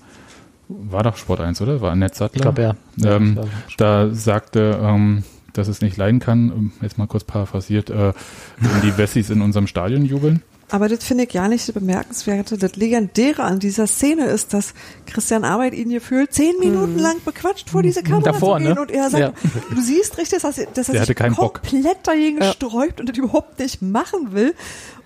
war 0.68 1.03
doch 1.03 1.18
Sport 1.18 1.41
1, 1.41 1.61
oder? 1.61 1.81
War 1.81 1.91
Annette 1.91 2.15
Sattler? 2.15 2.35
Ich 2.35 2.41
glaube, 2.41 2.61
ja. 2.61 3.15
Ähm, 3.15 3.38
Ja, 3.38 3.43
da 3.77 4.14
sagte, 4.14 4.80
ähm, 4.81 5.23
dass 5.53 5.68
es 5.68 5.81
nicht 5.81 5.97
leiden 5.97 6.19
kann, 6.19 6.72
jetzt 6.81 6.97
mal 6.97 7.07
kurz 7.07 7.23
paraphrasiert, 7.23 7.89
äh, 7.89 8.14
wenn 8.57 8.81
die 8.81 8.97
Wessis 8.97 9.30
in 9.30 9.41
unserem 9.41 9.68
Stadion 9.68 10.06
jubeln. 10.06 10.41
Aber 10.71 10.89
das 10.89 11.03
finde 11.03 11.25
ich 11.25 11.29
gar 11.29 11.47
nicht 11.47 11.67
das 11.67 11.73
Bemerkenswerte. 11.75 12.57
Das 12.57 12.75
Legendäre 12.75 13.43
an 13.43 13.59
dieser 13.59 13.85
Szene 13.85 14.25
ist, 14.25 14.51
dass 14.53 14.73
Christian 15.05 15.43
Arbeit 15.43 15.75
ihn 15.75 15.89
gefühlt 15.89 16.33
zehn 16.33 16.57
Minuten 16.59 16.97
lang 16.97 17.17
bequatscht 17.23 17.69
vor 17.69 17.83
diese 17.83 18.01
Kamera 18.01 18.31
Davor, 18.31 18.57
zu 18.57 18.63
gehen 18.63 18.73
ne? 18.73 18.81
und 18.81 18.89
er 18.91 19.09
sagt, 19.11 19.21
Ja. 19.21 19.51
du 19.75 19.81
siehst 19.81 20.17
richtig, 20.17 20.41
dass 20.41 20.57
er, 20.57 20.65
dass 20.73 20.89
er 20.89 21.05
sich 21.05 21.15
keinen 21.15 21.35
Bock. 21.35 21.61
komplett 21.61 21.97
dagegen 22.07 22.39
Ja. 22.41 22.51
sträubt 22.53 22.99
und 22.99 23.07
das 23.09 23.17
überhaupt 23.17 23.59
nicht 23.59 23.81
machen 23.83 24.33
will. 24.33 24.55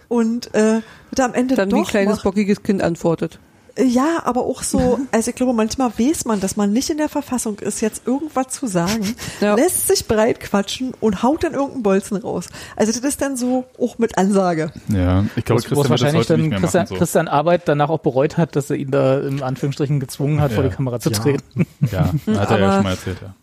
Und 0.07 0.53
äh, 0.55 0.81
wird 1.11 1.19
am 1.19 1.33
Ende 1.33 1.55
Dann 1.55 1.67
wie 1.67 1.71
doch 1.71 1.79
ein 1.79 1.85
kleines 1.85 2.15
macht. 2.15 2.23
bockiges 2.23 2.63
Kind 2.63 2.81
antwortet. 2.81 3.39
Ja, 3.81 4.21
aber 4.25 4.41
auch 4.45 4.63
so, 4.63 4.99
also 5.11 5.29
ich 5.29 5.35
glaube, 5.35 5.53
manchmal 5.53 5.91
weiß 5.97 6.25
man, 6.25 6.39
dass 6.39 6.55
man 6.57 6.73
nicht 6.73 6.89
in 6.89 6.97
der 6.97 7.07
Verfassung 7.09 7.59
ist, 7.59 7.81
jetzt 7.81 8.05
irgendwas 8.05 8.49
zu 8.49 8.67
sagen, 8.67 9.15
Ja. 9.41 9.55
lässt 9.55 9.87
sich 9.87 10.07
breit 10.07 10.39
quatschen 10.39 10.93
und 10.99 11.23
haut 11.23 11.43
dann 11.43 11.53
irgendeinen 11.53 11.83
Bolzen 11.83 12.17
raus. 12.17 12.47
Also 12.75 12.91
das 12.91 13.01
ist 13.01 13.21
dann 13.21 13.37
so 13.37 13.65
auch 13.79 13.97
mit 13.97 14.17
Ansage. 14.17 14.71
Ja, 14.89 15.25
ich 15.35 15.45
glaube, 15.45 15.61
Christian 15.61 15.77
wird 15.77 15.85
das 15.85 15.89
wahrscheinlich 15.91 16.19
heute 16.29 16.33
nicht 16.33 16.43
dann 16.43 16.49
mehr 16.49 16.59
Christian, 16.59 16.83
machen. 16.83 16.93
So. 16.93 16.95
Christian 16.99 17.27
Arbeit 17.27 17.61
danach 17.65 17.89
auch 17.89 17.99
bereut 17.99 18.37
hat, 18.37 18.55
dass 18.55 18.69
er 18.69 18.75
ihn 18.75 18.91
da 18.91 19.19
in 19.19 19.41
Anführungsstrichen 19.41 19.99
gezwungen 19.99 20.41
hat, 20.41 20.51
vor 20.51 20.63
Ja. 20.63 20.69
die 20.69 20.75
Kamera 20.75 20.99
zu 20.99 21.11
Ja. 21.11 21.17
treten. 21.19 21.65
Ja, 21.91 22.11
hat 22.37 22.51
er 22.51 22.59
ja 22.59 22.65
Aber- 22.65 22.73
schon 22.73 22.83
mal 22.83 22.91
erzählt, 22.91 23.17
ja. 23.21 23.33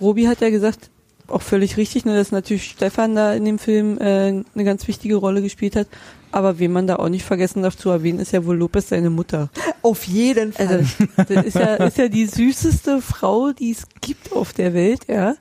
Robi 0.00 0.24
hat 0.26 0.40
ja 0.40 0.50
gesagt, 0.50 0.90
auch 1.28 1.40
völlig 1.42 1.76
richtig, 1.78 2.04
ne, 2.04 2.14
dass 2.14 2.32
natürlich 2.32 2.64
Stefan 2.64 3.14
da 3.14 3.32
in 3.32 3.44
dem 3.44 3.58
Film 3.58 3.96
äh, 3.98 4.02
eine 4.54 4.64
ganz 4.64 4.86
wichtige 4.88 5.16
Rolle 5.16 5.40
gespielt 5.42 5.74
hat. 5.76 5.86
Aber 6.34 6.58
wen 6.58 6.72
man 6.72 6.88
da 6.88 6.96
auch 6.96 7.08
nicht 7.08 7.24
vergessen 7.24 7.62
darf 7.62 7.76
zu 7.76 7.90
erwähnen, 7.90 8.18
ist 8.18 8.32
ja 8.32 8.44
wohl 8.44 8.56
Lopez 8.56 8.88
seine 8.88 9.08
Mutter. 9.08 9.50
Auf 9.82 10.02
jeden 10.04 10.52
Fall. 10.52 10.66
Also, 10.66 11.04
das 11.32 11.44
ist 11.46 11.54
ja, 11.54 11.74
ist 11.76 11.96
ja 11.96 12.08
die 12.08 12.26
süßeste 12.26 13.00
Frau, 13.00 13.52
die 13.52 13.70
es 13.70 13.84
gibt 14.00 14.32
auf 14.32 14.52
der 14.52 14.74
Welt, 14.74 15.02
ja. 15.06 15.36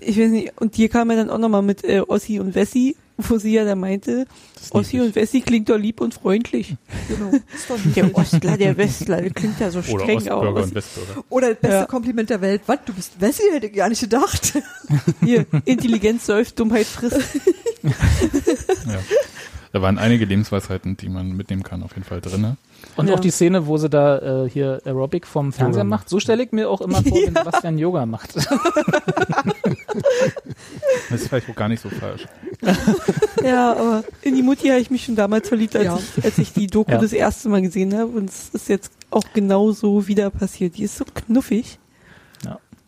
Ich 0.00 0.18
weiß 0.18 0.30
nicht, 0.30 0.52
und 0.60 0.74
hier 0.74 0.88
kam 0.88 1.10
er 1.10 1.16
dann 1.16 1.30
auch 1.30 1.38
nochmal 1.38 1.62
mit 1.62 1.84
äh, 1.84 2.00
Ossi 2.00 2.40
und 2.40 2.56
Wessi, 2.56 2.96
wo 3.18 3.38
sie 3.38 3.52
ja 3.54 3.64
da 3.64 3.76
meinte, 3.76 4.26
Ossi 4.70 5.00
und 5.00 5.14
Wessi 5.14 5.42
klingt 5.42 5.68
doch 5.70 5.78
lieb 5.78 6.00
und 6.00 6.12
freundlich. 6.14 6.74
genau. 7.08 7.30
Ist 7.54 7.70
doch 7.70 7.82
nicht- 7.82 7.96
Der 7.96 8.12
Ostler, 8.14 8.56
der 8.58 8.76
Westler, 8.76 9.22
der 9.22 9.30
klingt 9.30 9.60
ja 9.60 9.70
so 9.70 9.78
Oder 9.78 10.00
streng 10.04 10.16
Ostbürger 10.18 10.48
aus. 10.60 10.64
und 10.66 10.74
Westbürger. 10.74 11.24
Oder 11.30 11.48
das 11.50 11.58
beste 11.60 11.76
Ja. 11.76 11.86
Kompliment 11.86 12.28
der 12.30 12.40
Welt. 12.40 12.62
Was, 12.66 12.78
du 12.84 12.92
bist 12.92 13.12
Wessi? 13.20 13.44
Hätte 13.52 13.66
ich 13.68 13.72
gar 13.74 13.88
nicht 13.88 14.00
gedacht. 14.02 14.54
Hier, 15.24 15.46
Intelligenz 15.64 16.26
säuft, 16.26 16.58
Dummheit 16.58 16.86
frisst. 16.86 17.20
Ja. 17.84 17.92
Da 19.76 19.82
waren 19.82 19.98
einige 19.98 20.24
Lebensweisheiten, 20.24 20.96
die 20.96 21.10
man 21.10 21.36
mitnehmen 21.36 21.62
kann, 21.62 21.82
auf 21.82 21.90
jeden 21.92 22.04
Fall 22.04 22.22
drin. 22.22 22.40
Ne? 22.40 22.56
Und 22.96 23.08
Ja. 23.10 23.14
auch 23.14 23.20
die 23.20 23.30
Szene, 23.30 23.66
wo 23.66 23.76
sie 23.76 23.90
da 23.90 24.44
äh, 24.44 24.48
hier 24.48 24.80
Aerobic 24.86 25.26
vom 25.26 25.52
Fernseher 25.52 25.82
Yoga 25.82 25.90
macht, 25.90 26.08
so 26.08 26.18
stelle 26.18 26.42
ich 26.44 26.52
mir 26.52 26.70
auch 26.70 26.80
immer 26.80 27.02
vor, 27.02 27.18
wenn 27.26 27.34
Sebastian 27.34 27.76
Yoga 27.76 28.06
macht. 28.06 28.34
Das 31.10 31.20
ist 31.20 31.28
vielleicht 31.28 31.48
auch 31.50 31.54
gar 31.54 31.68
nicht 31.68 31.82
so 31.82 31.90
falsch. 31.90 32.26
Ja, 33.44 33.72
aber 33.72 34.02
in 34.22 34.34
die 34.34 34.42
Mutti 34.42 34.68
habe 34.68 34.80
ich 34.80 34.90
mich 34.90 35.04
schon 35.04 35.14
damals 35.14 35.46
verliebt, 35.48 35.76
als, 35.76 35.84
Ja. 35.84 35.98
ich, 36.16 36.24
als 36.24 36.38
ich 36.38 36.52
die 36.54 36.66
Doku 36.68 36.90
Ja. 36.92 36.98
das 36.98 37.12
erste 37.12 37.48
Mal 37.50 37.60
gesehen 37.62 37.94
habe. 37.96 38.06
Und 38.06 38.30
es 38.30 38.48
ist 38.48 38.68
jetzt 38.70 38.90
auch 39.10 39.24
genau 39.34 39.72
so 39.72 40.08
wieder 40.08 40.30
passiert. 40.30 40.76
Die 40.78 40.84
ist 40.84 40.96
so 40.96 41.04
knuffig. 41.04 41.78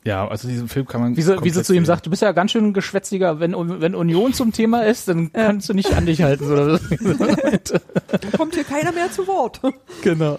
Ja, 0.08 0.26
also 0.26 0.48
diesen 0.48 0.68
Film 0.68 0.86
kann 0.86 1.02
man. 1.02 1.16
Wie 1.18 1.20
sie, 1.20 1.32
wie 1.32 1.34
sie 1.34 1.36
komplett 1.36 1.66
zu 1.66 1.74
ihm 1.74 1.84
sagt, 1.84 2.06
du 2.06 2.10
bist 2.10 2.22
ja 2.22 2.32
ganz 2.32 2.52
schön 2.52 2.72
geschwätziger, 2.72 3.40
wenn, 3.40 3.52
wenn 3.52 3.94
Union 3.94 4.32
zum 4.32 4.52
Thema 4.52 4.86
ist, 4.86 5.06
dann 5.06 5.30
kannst 5.34 5.68
du 5.68 5.74
nicht 5.74 5.94
an 5.94 6.06
dich 6.06 6.22
halten. 6.22 6.50
Oder 6.50 6.78
so. 6.78 6.84
Kommt 8.38 8.54
hier 8.54 8.64
keiner 8.64 8.92
mehr 8.92 9.12
zu 9.12 9.26
Wort. 9.26 9.60
genau. 10.02 10.38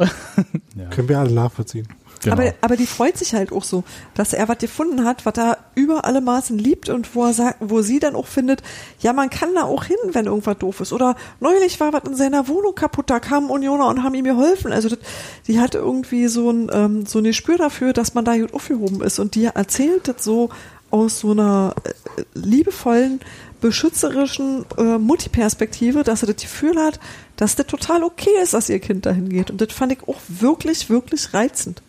Ja, 0.76 0.86
Können 0.90 1.08
wir 1.08 1.20
alle 1.20 1.34
nachvollziehen. 1.34 1.88
Genau. 2.20 2.34
Aber, 2.34 2.54
aber 2.62 2.78
die 2.78 2.86
freut 2.86 3.18
sich 3.18 3.34
halt 3.34 3.52
auch 3.52 3.64
so, 3.64 3.84
dass 4.14 4.34
er 4.34 4.48
was 4.48 4.58
gefunden 4.58 5.06
hat, 5.06 5.26
was 5.26 5.38
er 5.38 5.58
über 5.76 6.06
alle 6.06 6.22
Maßen 6.22 6.58
liebt 6.58 6.90
und 6.90 7.16
wo 7.16 7.26
er 7.26 7.34
sagt, 7.34 7.58
wo 7.60 7.82
sie 7.82 8.00
dann 8.00 8.16
auch 8.16 8.28
findet, 8.28 8.62
ja, 9.00 9.14
man 9.14 9.30
kann 9.30 9.54
da 9.56 9.64
auch 9.64 9.86
hin, 9.86 9.98
wenn 10.12 10.26
irgendwas 10.26 10.58
doof 10.58 10.82
ist. 10.82 10.94
Oder 10.94 11.16
neulich 11.40 11.80
war 11.80 11.94
was 11.94 12.04
in 12.04 12.16
seiner 12.16 12.48
Wohnung 12.48 12.76
kaputt, 12.76 13.10
da 13.10 13.20
kamen 13.20 13.50
Unioner 13.50 13.88
und 13.88 14.04
haben 14.04 14.16
ihm 14.16 14.26
geholfen. 14.26 14.72
Also 14.72 14.90
das, 14.90 15.00
die 15.48 15.60
hat 15.60 15.76
irgendwie 15.76 16.28
so 16.28 16.50
ein, 16.52 16.70
ähm, 16.72 17.06
so 17.06 17.20
ein 17.20 17.26
Gespür 17.26 17.58
dafür, 17.58 17.94
dass 17.94 18.14
man 18.14 18.26
da 18.26 18.38
gut 18.38 18.54
aufgehoben 18.54 19.02
ist. 19.02 19.20
Und 19.20 19.36
die 19.36 19.46
erzählt 19.46 20.08
das 20.08 20.24
so 20.24 20.50
aus 20.92 21.20
so 21.20 21.32
einer 21.32 21.76
äh, 21.84 22.24
liebevollen, 22.34 23.20
beschützerischen 23.62 24.66
äh, 24.78 24.98
Mutti-Perspektive, 24.98 26.04
dass 26.04 26.22
sie 26.22 26.26
das 26.26 26.38
Gefühl 26.38 26.78
hat, 26.78 27.00
dass 27.36 27.56
das 27.56 27.68
total 27.68 28.04
okay 28.04 28.32
ist, 28.42 28.54
dass 28.54 28.70
ihr 28.70 28.80
Kind 28.80 29.06
dahin 29.06 29.30
geht. 29.30 29.52
Und 29.52 29.62
das 29.62 29.74
fand 29.74 29.92
ich 29.92 30.08
auch 30.08 30.20
wirklich, 30.28 30.90
wirklich 30.90 31.34
reizend. 31.34 31.82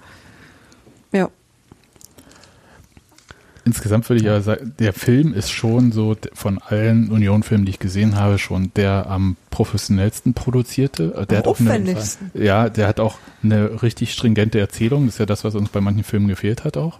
Insgesamt 3.71 4.09
würde 4.09 4.21
ich 4.21 4.27
ja 4.27 4.41
sagen, 4.41 4.75
der 4.81 4.93
Film 4.93 5.33
ist 5.33 5.51
schon 5.51 5.93
so 5.93 6.17
von 6.35 6.59
allen 6.59 7.09
Union-Filmen, 7.11 7.65
die 7.67 7.71
ich 7.71 7.79
gesehen 7.79 8.17
habe, 8.17 8.39
schon 8.39 8.73
der 8.75 9.07
am 9.09 9.37
professionellsten 9.51 10.35
produzierte. 10.35 11.15
Äh, 11.17 11.27
Der 11.27 11.39
Am 11.39 11.45
hat 11.45 11.47
auch 11.47 11.61
eine, 11.61 11.71
aufwendigsten. 11.71 12.31
ja, 12.35 12.69
der 12.69 12.89
hat 12.89 12.99
auch 12.99 13.19
eine 13.43 13.83
richtig 13.83 14.13
stringente 14.13 14.59
Erzählung. 14.59 15.07
Das 15.07 15.15
ist 15.15 15.19
ja 15.19 15.27
das, 15.27 15.45
was 15.45 15.55
uns 15.55 15.69
bei 15.69 15.81
manchen 15.81 16.03
Filmen 16.03 16.27
gefehlt 16.29 16.65
hat 16.65 16.77
auch. 16.77 16.99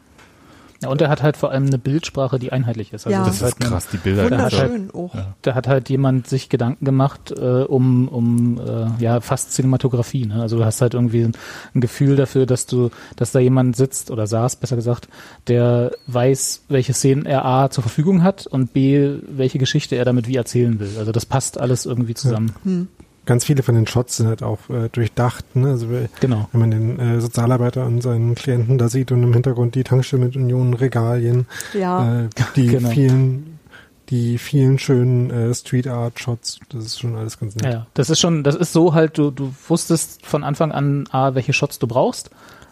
Ja, 0.83 0.89
und 0.89 1.01
er 1.03 1.09
hat 1.11 1.23
halt 1.23 1.37
vor 1.37 1.51
allem 1.51 1.67
eine 1.67 1.79
Bildsprache, 1.79 2.39
die 2.39 2.53
einheitlich 2.53 2.93
ist. 2.93 3.07
Also 3.07 3.19
Ja. 3.19 3.25
Das 3.25 3.35
ist 3.35 3.43
ist 3.43 3.43
halt 3.45 3.55
eine- 3.61 3.71
krass, 3.71 3.89
die 3.93 3.99
Bilder. 3.99 4.23
hat 4.23 4.31
halt- 4.31 4.53
Wunderschön 4.71 4.91
auch. 4.93 5.15
Ja. 5.15 5.35
Da 5.43 5.55
hat 5.55 5.69
halt 5.69 5.91
jemand 5.91 6.27
sich 6.27 6.49
Gedanken 6.49 6.85
gemacht 6.85 7.31
äh, 7.33 7.41
um, 7.65 8.09
um 8.09 8.59
äh, 8.61 8.87
ja 9.03 9.21
fast 9.21 9.53
Cinematografie. 9.53 10.27
Ne? 10.27 10.41
Also 10.41 10.57
du 10.57 10.65
hast 10.65 10.81
halt 10.81 10.95
irgendwie 10.95 11.25
ein, 11.25 11.33
ein 11.75 11.81
Gefühl 11.81 12.17
dafür, 12.17 12.47
dass 12.47 12.67
du, 12.67 12.91
dass 13.17 13.33
da 13.33 13.39
jemand 13.41 13.77
sitzt 13.77 14.11
oder 14.11 14.27
saß, 14.27 14.57
besser 14.57 14.77
gesagt, 14.77 15.09
der 15.49 15.91
weiß, 16.07 16.63
welche 16.69 16.95
Szenen 16.95 17.27
er 17.27 17.45
A 17.45 17.71
zur 17.71 17.83
Verfügung 17.83 18.23
hat 18.23 18.47
und 18.47 18.73
B, 18.73 19.17
welche 19.29 19.59
Geschichte 19.59 19.97
er 19.97 20.05
damit 20.07 20.29
wie 20.29 20.37
erzählen 20.37 20.81
will. 20.81 20.91
Also 20.99 21.13
das 21.13 21.27
passt 21.27 21.59
alles 21.61 21.85
irgendwie 21.87 22.15
zusammen. 22.15 22.53
Ganz 23.31 23.45
viele 23.45 23.63
von 23.63 23.77
den 23.77 23.87
Shots 23.87 24.17
sind 24.17 24.27
halt 24.27 24.43
auch 24.43 24.59
äh, 24.71 24.89
durchdacht. 24.91 25.55
Ne? 25.55 25.69
Also 25.69 25.87
Genau. 26.19 26.49
wenn 26.51 26.61
man 26.61 26.71
den 26.73 26.99
äh, 26.99 27.21
Sozialarbeiter 27.21 27.87
und 27.87 28.03
seinen 28.03 28.35
Klienten 28.35 28.77
da 28.77 28.89
sieht 28.89 29.13
und 29.13 29.23
im 29.23 29.33
Hintergrund 29.33 29.77
die 29.77 29.85
Tankstelle 29.85 30.25
mit 30.25 30.35
Union 30.35 30.75
Regalien, 30.75 31.47
Ja. 31.73 32.23
äh, 32.25 32.29
die 32.57 32.67
Genau. 32.67 32.89
vielen, 32.89 33.61
die 34.09 34.37
vielen 34.37 34.81
schönen 34.81 35.31
äh, 35.31 35.55
Street 35.55 35.87
Art 35.87 36.19
Shots, 36.19 36.59
das 36.71 36.85
ist 36.85 36.99
schon 36.99 37.15
alles 37.15 37.39
ganz 37.39 37.55
nett. 37.55 37.65
Ja, 37.67 37.71
ja. 37.71 37.87
Das 37.95 38.11
ist 38.11 38.19
schon, 38.19 38.43
das 38.43 38.57
ist 38.57 38.73
so 38.73 38.95
halt, 38.95 39.17
du, 39.17 39.31
du 39.31 39.55
wusstest 39.69 40.27
von 40.27 40.43
Anfang 40.43 40.73
an, 40.73 41.05
A, 41.13 41.37
welche 41.37 41.53
Shots 41.53 41.79
du 41.79 41.87
brauchst 41.87 42.31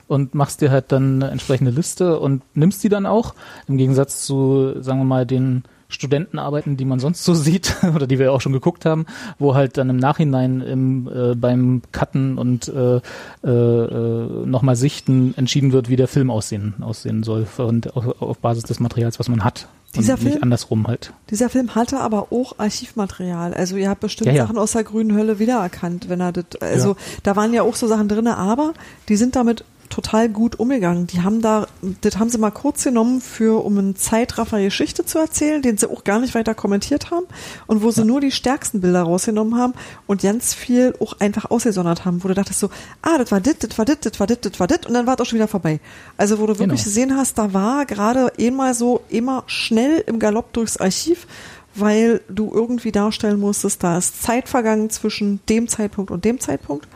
und 0.08 0.34
machst 0.34 0.60
dir 0.60 0.72
halt 0.72 0.90
dann 0.90 1.22
eine 1.22 1.30
entsprechende 1.30 1.70
Liste 1.70 2.18
und 2.18 2.42
nimmst 2.56 2.82
die 2.82 2.88
dann 2.88 3.06
auch. 3.06 3.34
Im 3.68 3.76
Gegensatz 3.76 4.22
zu, 4.26 4.74
sagen 4.82 4.98
wir 4.98 5.04
mal, 5.04 5.24
den 5.24 5.62
Studentenarbeiten, 5.88 6.76
die 6.76 6.84
man 6.84 7.00
sonst 7.00 7.24
so 7.24 7.34
sieht 7.34 7.76
oder 7.94 8.06
die 8.06 8.18
wir 8.18 8.26
ja 8.26 8.32
auch 8.32 8.40
schon 8.40 8.52
geguckt 8.52 8.84
haben, 8.84 9.06
wo 9.38 9.54
halt 9.54 9.78
dann 9.78 9.88
im 9.90 9.96
Nachhinein 9.96 10.60
im, 10.60 11.08
äh, 11.08 11.34
beim 11.34 11.82
Cutten 11.92 12.38
und 12.38 12.68
äh, 12.68 13.00
äh, 13.44 13.50
äh, 13.50 14.46
nochmal 14.46 14.76
Sichten 14.76 15.34
entschieden 15.36 15.72
wird, 15.72 15.88
wie 15.88 15.96
der 15.96 16.08
Film 16.08 16.30
aussehen, 16.30 16.74
aussehen 16.80 17.22
soll 17.22 17.46
und 17.56 17.96
auf, 17.96 18.20
auf 18.20 18.38
Basis 18.38 18.64
des 18.64 18.80
Materials, 18.80 19.18
was 19.18 19.28
man 19.28 19.44
hat. 19.44 19.66
Dieser 19.96 20.14
und 20.14 20.24
nicht 20.24 20.32
Film? 20.32 20.42
andersrum 20.42 20.86
halt. 20.86 21.14
Dieser 21.30 21.48
Film 21.48 21.74
hatte 21.74 22.00
aber 22.00 22.30
auch 22.30 22.58
Archivmaterial. 22.58 23.54
Also 23.54 23.76
ihr 23.76 23.88
habt 23.88 24.00
bestimmt 24.00 24.26
Ja, 24.26 24.34
ja. 24.34 24.42
Sachen 24.42 24.58
aus 24.58 24.72
der 24.72 24.84
grünen 24.84 25.16
Hölle 25.16 25.38
wiedererkannt, 25.38 26.10
wenn 26.10 26.20
er 26.20 26.32
das, 26.32 26.44
also 26.60 26.96
da 27.22 27.36
waren 27.36 27.54
ja 27.54 27.62
auch 27.62 27.74
so 27.74 27.86
Sachen 27.86 28.08
drinne, 28.08 28.36
aber 28.36 28.74
die 29.08 29.16
sind 29.16 29.34
damit 29.34 29.64
total 29.88 30.28
gut 30.28 30.58
umgegangen. 30.58 31.06
Die 31.06 31.22
haben 31.22 31.40
da, 31.40 31.66
das 32.00 32.18
haben 32.18 32.30
sie 32.30 32.38
mal 32.38 32.50
kurz 32.50 32.84
genommen 32.84 33.20
für, 33.20 33.64
um 33.64 33.78
einen 33.78 33.96
Zeitraffer 33.96 34.60
Geschichte 34.60 35.04
zu 35.04 35.18
erzählen, 35.18 35.62
den 35.62 35.78
sie 35.78 35.90
auch 35.90 36.04
gar 36.04 36.18
nicht 36.20 36.34
weiter 36.34 36.54
kommentiert 36.54 37.10
haben 37.10 37.26
und 37.66 37.82
wo 37.82 37.90
sie 37.90 38.04
nur 38.04 38.20
die 38.20 38.30
stärksten 38.30 38.80
Bilder 38.80 39.02
rausgenommen 39.02 39.56
haben 39.58 39.74
und 40.06 40.22
ganz 40.22 40.54
viel 40.54 40.94
auch 41.00 41.14
einfach 41.20 41.50
ausgesondert 41.50 42.04
haben, 42.04 42.22
wo 42.22 42.28
du 42.28 42.34
dachtest 42.34 42.60
so, 42.60 42.70
ah, 43.02 43.18
das 43.18 43.30
war 43.32 43.40
dit, 43.40 43.62
das 43.62 43.76
war 43.78 43.84
dit, 43.84 44.04
das 44.04 44.18
war 44.20 44.26
dit, 44.26 44.44
das 44.44 44.58
war 44.60 44.66
dit 44.66 44.86
und 44.86 44.94
dann 44.94 45.06
war 45.06 45.14
es 45.14 45.20
auch 45.20 45.26
schon 45.26 45.38
wieder 45.38 45.48
vorbei. 45.48 45.80
Also 46.16 46.38
wo 46.38 46.46
du 46.46 46.58
wirklich 46.58 46.80
Genau. 46.80 46.84
gesehen 46.84 47.16
hast, 47.16 47.38
da 47.38 47.52
war 47.54 47.86
gerade 47.86 48.32
einmal 48.38 48.74
so 48.74 49.00
immer 49.08 49.44
schnell 49.46 50.02
im 50.06 50.18
Galopp 50.18 50.52
durchs 50.52 50.76
Archiv, 50.76 51.26
weil 51.74 52.20
du 52.28 52.50
irgendwie 52.52 52.92
darstellen 52.92 53.38
musstest, 53.38 53.82
da 53.84 53.98
ist 53.98 54.22
Zeit 54.22 54.48
vergangen 54.48 54.90
zwischen 54.90 55.40
dem 55.48 55.68
Zeitpunkt 55.68 56.10
und 56.10 56.24
dem 56.24 56.40
Zeitpunkt. 56.40 56.88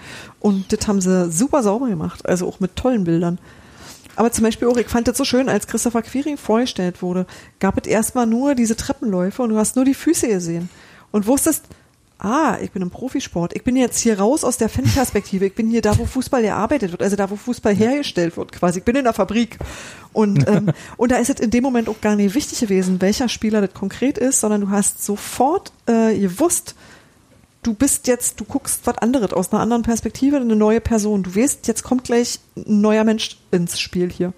Und 0.42 0.72
das 0.72 0.88
haben 0.88 1.00
sie 1.00 1.30
super 1.30 1.62
sauber 1.62 1.88
gemacht, 1.88 2.26
also 2.26 2.48
auch 2.48 2.58
mit 2.58 2.74
tollen 2.74 3.04
Bildern. 3.04 3.38
Aber 4.16 4.32
zum 4.32 4.42
Beispiel 4.42 4.66
auch, 4.66 4.76
ich 4.76 4.88
fand 4.88 5.06
das 5.06 5.16
so 5.16 5.24
schön, 5.24 5.48
als 5.48 5.68
Christopher 5.68 6.02
Quiring 6.02 6.36
vorgestellt 6.36 7.00
wurde, 7.00 7.26
gab 7.60 7.78
es 7.78 7.86
erstmal 7.86 8.26
nur 8.26 8.56
diese 8.56 8.74
Treppenläufe 8.74 9.40
und 9.42 9.50
du 9.50 9.56
hast 9.56 9.76
nur 9.76 9.84
die 9.84 9.94
Füße 9.94 10.26
gesehen. 10.26 10.68
Und 11.12 11.28
wusstest, 11.28 11.66
ah, 12.18 12.58
ich 12.60 12.72
bin 12.72 12.82
im 12.82 12.90
Profisport. 12.90 13.54
Ich 13.54 13.62
bin 13.62 13.76
jetzt 13.76 14.00
hier 14.00 14.18
raus 14.18 14.42
aus 14.42 14.56
der 14.56 14.68
Fanperspektive. 14.68 15.46
Ich 15.46 15.54
bin 15.54 15.70
hier 15.70 15.80
da, 15.80 15.96
wo 15.96 16.06
Fußball 16.06 16.42
gearbeitet 16.42 16.90
wird, 16.90 17.04
also 17.04 17.14
da, 17.14 17.30
wo 17.30 17.36
Fußball 17.36 17.76
hergestellt 17.76 18.36
wird 18.36 18.50
quasi. 18.50 18.80
Ich 18.80 18.84
bin 18.84 18.96
in 18.96 19.04
der 19.04 19.12
Fabrik. 19.12 19.58
Und, 20.12 20.44
ähm, 20.48 20.72
und 20.96 21.12
da 21.12 21.18
ist 21.18 21.30
es 21.30 21.38
in 21.38 21.50
dem 21.50 21.62
Moment 21.62 21.88
auch 21.88 22.00
gar 22.00 22.16
nicht 22.16 22.34
wichtig 22.34 22.58
gewesen, 22.58 23.00
welcher 23.00 23.28
Spieler 23.28 23.60
das 23.60 23.74
konkret 23.74 24.18
ist, 24.18 24.40
sondern 24.40 24.62
du 24.62 24.70
hast 24.70 25.04
sofort 25.04 25.70
äh, 25.86 26.18
gewusst, 26.18 26.74
du 27.62 27.74
bist 27.74 28.06
jetzt, 28.08 28.40
du 28.40 28.44
guckst 28.44 28.80
was 28.86 28.98
anderes 28.98 29.32
aus 29.32 29.52
einer 29.52 29.62
anderen 29.62 29.82
Perspektive, 29.82 30.36
eine 30.36 30.56
neue 30.56 30.80
Person. 30.80 31.22
Du 31.22 31.34
weißt, 31.34 31.66
jetzt 31.68 31.82
kommt 31.82 32.04
gleich 32.04 32.40
ein 32.56 32.80
neuer 32.80 33.04
Mensch 33.04 33.38
ins 33.50 33.78
Spiel 33.80 34.10
hier. 34.10 34.32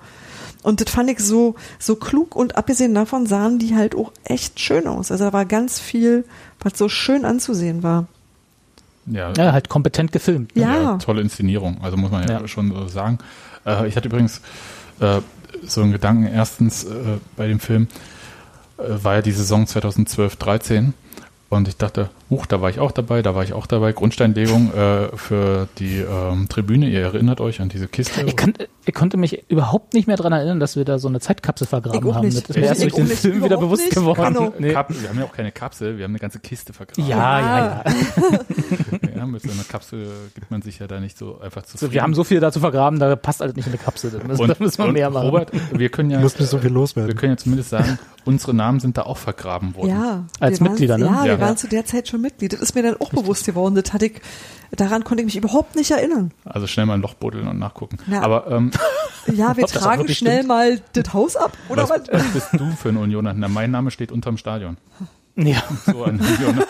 Und 0.62 0.80
das 0.80 0.90
fand 0.90 1.10
ich 1.10 1.18
so, 1.20 1.56
so 1.78 1.96
klug 1.96 2.34
und 2.36 2.56
abgesehen 2.56 2.94
davon 2.94 3.26
sahen 3.26 3.58
die 3.58 3.74
halt 3.76 3.94
auch 3.94 4.12
echt 4.24 4.60
schön 4.60 4.86
aus. 4.86 5.10
Also 5.10 5.24
da 5.24 5.32
war 5.32 5.44
ganz 5.44 5.78
viel, 5.78 6.24
was 6.60 6.78
so 6.78 6.88
schön 6.88 7.24
anzusehen 7.26 7.82
war. 7.82 8.06
Ja, 9.06 9.32
Ja, 9.36 9.52
halt 9.52 9.68
kompetent 9.68 10.12
gefilmt. 10.12 10.52
Ja. 10.54 10.96
tolle 10.96 11.20
Inszenierung, 11.20 11.82
also 11.82 11.98
muss 11.98 12.10
man 12.10 12.26
ja, 12.26 12.40
Ja. 12.40 12.48
schon 12.48 12.72
so 12.74 12.88
sagen. 12.88 13.18
Äh, 13.66 13.86
ich 13.88 13.96
hatte 13.96 14.08
übrigens 14.08 14.40
äh, 15.00 15.20
so 15.66 15.82
einen 15.82 15.92
Gedanken, 15.92 16.26
erstens 16.26 16.84
äh, 16.84 17.18
bei 17.36 17.46
dem 17.46 17.60
Film, 17.60 17.88
äh, 18.78 18.82
war 19.04 19.16
ja 19.16 19.22
die 19.22 19.32
Saison 19.32 19.66
2012-13 19.66 20.92
und 21.50 21.68
ich 21.68 21.76
dachte, 21.76 22.10
huch, 22.30 22.46
da 22.46 22.60
war 22.60 22.70
ich 22.70 22.80
auch 22.80 22.92
dabei, 22.92 23.22
da 23.22 23.34
war 23.34 23.44
ich 23.44 23.52
auch 23.52 23.66
dabei. 23.66 23.92
Grundsteinlegung 23.92 24.72
äh, 24.72 25.16
für 25.16 25.68
die 25.78 25.98
ähm, 25.98 26.48
Tribüne, 26.48 26.88
ihr 26.88 27.02
erinnert 27.02 27.40
euch 27.40 27.60
an 27.60 27.68
diese 27.68 27.86
Kiste. 27.86 28.22
Ich, 28.26 28.36
kann, 28.36 28.54
ich 28.86 28.94
konnte 28.94 29.16
mich 29.16 29.44
überhaupt 29.50 29.94
nicht 29.94 30.06
mehr 30.06 30.16
daran 30.16 30.32
erinnern, 30.32 30.60
dass 30.60 30.76
wir 30.76 30.84
da 30.84 30.98
so 30.98 31.08
eine 31.08 31.20
Zeitkapsel 31.20 31.66
vergraben 31.66 32.14
haben. 32.14 32.26
nicht. 32.26 32.36
Das 32.36 32.50
ist 32.50 32.56
mir 32.56 32.66
erst 32.66 32.82
durch 32.82 32.92
auch 32.92 32.96
den 32.96 33.06
nicht, 33.08 33.18
Film 33.20 33.42
wieder 33.44 33.56
bewusst 33.56 33.84
nicht. 33.84 33.94
geworden. 33.94 34.34
Genau. 34.34 34.52
Nee. 34.58 34.68
Wir 34.70 34.78
haben 34.78 35.18
ja 35.18 35.24
auch 35.24 35.32
keine 35.32 35.52
Kapsel, 35.52 35.96
wir 35.96 36.04
haben 36.04 36.12
eine 36.12 36.18
ganze 36.18 36.38
Kiste 36.40 36.72
vergraben. 36.72 37.08
Ja, 37.08 37.40
ja, 37.40 37.84
ja. 37.84 37.84
ja. 39.16 39.26
Mit 39.26 39.42
so 39.42 39.50
einer 39.50 39.64
Kapsel 39.64 40.06
gibt 40.34 40.50
man 40.50 40.60
sich 40.62 40.78
ja 40.78 40.86
da 40.86 41.00
nicht 41.00 41.16
so 41.16 41.40
einfach 41.40 41.62
zu 41.62 41.78
So, 41.78 41.92
wir 41.92 42.02
haben 42.02 42.14
so 42.14 42.24
viel 42.24 42.40
dazu 42.40 42.60
vergraben, 42.60 42.98
da 42.98 43.16
passt 43.16 43.40
halt 43.40 43.56
nicht 43.56 43.66
in 43.66 43.72
eine 43.72 43.82
Kapsel. 43.82 44.10
Da 44.10 44.24
müssen, 44.26 44.46
da 44.48 44.54
müssen 44.58 44.84
wir 44.84 44.92
mehr 44.92 45.10
machen. 45.10 45.26
Robert, 45.26 45.50
wir 45.72 45.88
können 45.88 46.10
ja, 46.10 46.18
mir 46.20 46.28
so 46.28 46.58
viel 46.58 46.62
wir 46.64 46.70
loswerden. 46.70 47.16
können 47.16 47.32
ja 47.32 47.36
zumindest 47.38 47.70
sagen, 47.70 47.98
unsere 48.24 48.54
Namen 48.54 48.80
sind 48.80 48.96
da 48.98 49.02
auch 49.02 49.16
vergraben 49.16 49.74
worden. 49.76 49.88
Ja. 49.90 50.24
Als 50.40 50.60
wir 50.60 50.66
waren- 50.66 50.72
Mitglieder, 50.72 50.98
ne? 50.98 51.06
Ja, 51.06 51.24
wir 51.24 51.32
Ja. 51.32 51.40
waren 51.40 51.56
zu 51.56 51.68
der 51.68 51.84
Zeit 51.86 52.08
schon 52.08 52.20
Mitglied. 52.20 52.52
Das 52.52 52.60
ist 52.60 52.74
mir 52.74 52.82
dann 52.82 52.96
auch 53.00 53.10
bewusst 53.10 53.46
geworden. 53.46 53.74
Das 53.74 53.92
hatte 53.92 54.06
ich, 54.06 54.20
daran 54.72 55.04
konnte 55.04 55.22
ich 55.22 55.26
mich 55.26 55.36
überhaupt 55.36 55.74
nicht 55.76 55.90
erinnern. 55.90 56.32
Also 56.44 56.66
schnell 56.66 56.86
mal 56.86 56.94
ein 56.94 57.00
Loch 57.00 57.14
buddeln 57.14 57.48
und 57.48 57.58
nachgucken. 57.58 57.98
Ja. 58.10 58.22
Aber 58.22 58.50
ähm, 58.50 58.70
Ja, 59.32 59.56
wir 59.56 59.66
tragen 59.66 60.06
schnell 60.08 60.36
stimmt? 60.38 60.48
mal 60.48 60.80
das 60.92 61.12
Haus 61.12 61.36
ab, 61.36 61.52
oder 61.68 61.88
was, 61.88 62.02
was? 62.08 62.08
was 62.12 62.32
bist 62.32 62.48
du 62.52 62.70
für 62.76 62.90
ein 62.90 62.96
Unioner? 62.98 63.32
Na, 63.34 63.48
mein 63.48 63.70
Name 63.70 63.90
steht 63.90 64.12
unterm 64.12 64.36
Stadion. 64.36 64.76
Ja. 65.36 65.62
So 65.86 66.04
ein 66.04 66.20
Unioner. 66.20 66.66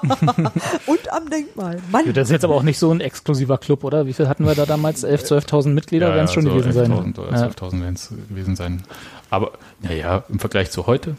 Und 0.86 1.12
am 1.12 1.28
Denkmal. 1.30 1.80
Mann. 1.92 2.12
Das 2.14 2.28
ist 2.28 2.32
jetzt 2.32 2.44
aber 2.44 2.54
auch 2.54 2.62
nicht 2.62 2.78
so 2.78 2.90
ein 2.90 3.00
exklusiver 3.00 3.58
Club, 3.58 3.84
oder? 3.84 4.06
Wie 4.06 4.12
viel 4.14 4.26
hatten 4.28 4.46
wir 4.46 4.54
da 4.54 4.64
damals? 4.64 5.04
11.000, 5.04 5.46
12.000 5.48 5.68
Mitglieder 5.68 6.08
werden 6.14 6.24
es 6.24 6.32
schon 6.32 6.44
so 6.44 6.50
gewesen 6.54 6.72
sein. 6.72 6.92
11.000 6.92 7.18
oder 7.20 7.30
Ja. 7.38 7.46
12.000 7.48 7.80
werden 7.82 7.94
es 7.94 8.08
gewesen 8.28 8.56
sein. 8.56 8.82
Aber, 9.30 9.52
naja, 9.80 10.24
im 10.30 10.38
Vergleich 10.38 10.70
zu 10.70 10.86
heute, 10.86 11.16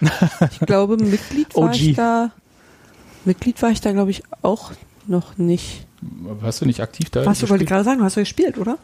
Ich 0.52 0.60
glaube, 0.60 0.96
Mitglied 0.96 1.54
war 1.56 1.64
OG. 1.70 1.74
ich 1.74 1.96
da. 1.96 2.30
Mitglied 3.24 3.60
war 3.62 3.70
ich 3.70 3.80
da, 3.80 3.92
glaube 3.92 4.10
ich, 4.12 4.22
auch 4.42 4.72
noch 5.06 5.36
nicht. 5.36 5.86
warst 6.00 6.60
du 6.60 6.66
nicht 6.66 6.80
aktiv 6.80 7.10
da? 7.10 7.26
Was 7.26 7.40
du 7.40 7.48
wollte 7.48 7.64
gerade 7.64 7.84
sagen, 7.84 7.98
du 7.98 8.04
hast 8.04 8.16
du 8.16 8.20
gespielt, 8.20 8.56
oder? 8.58 8.78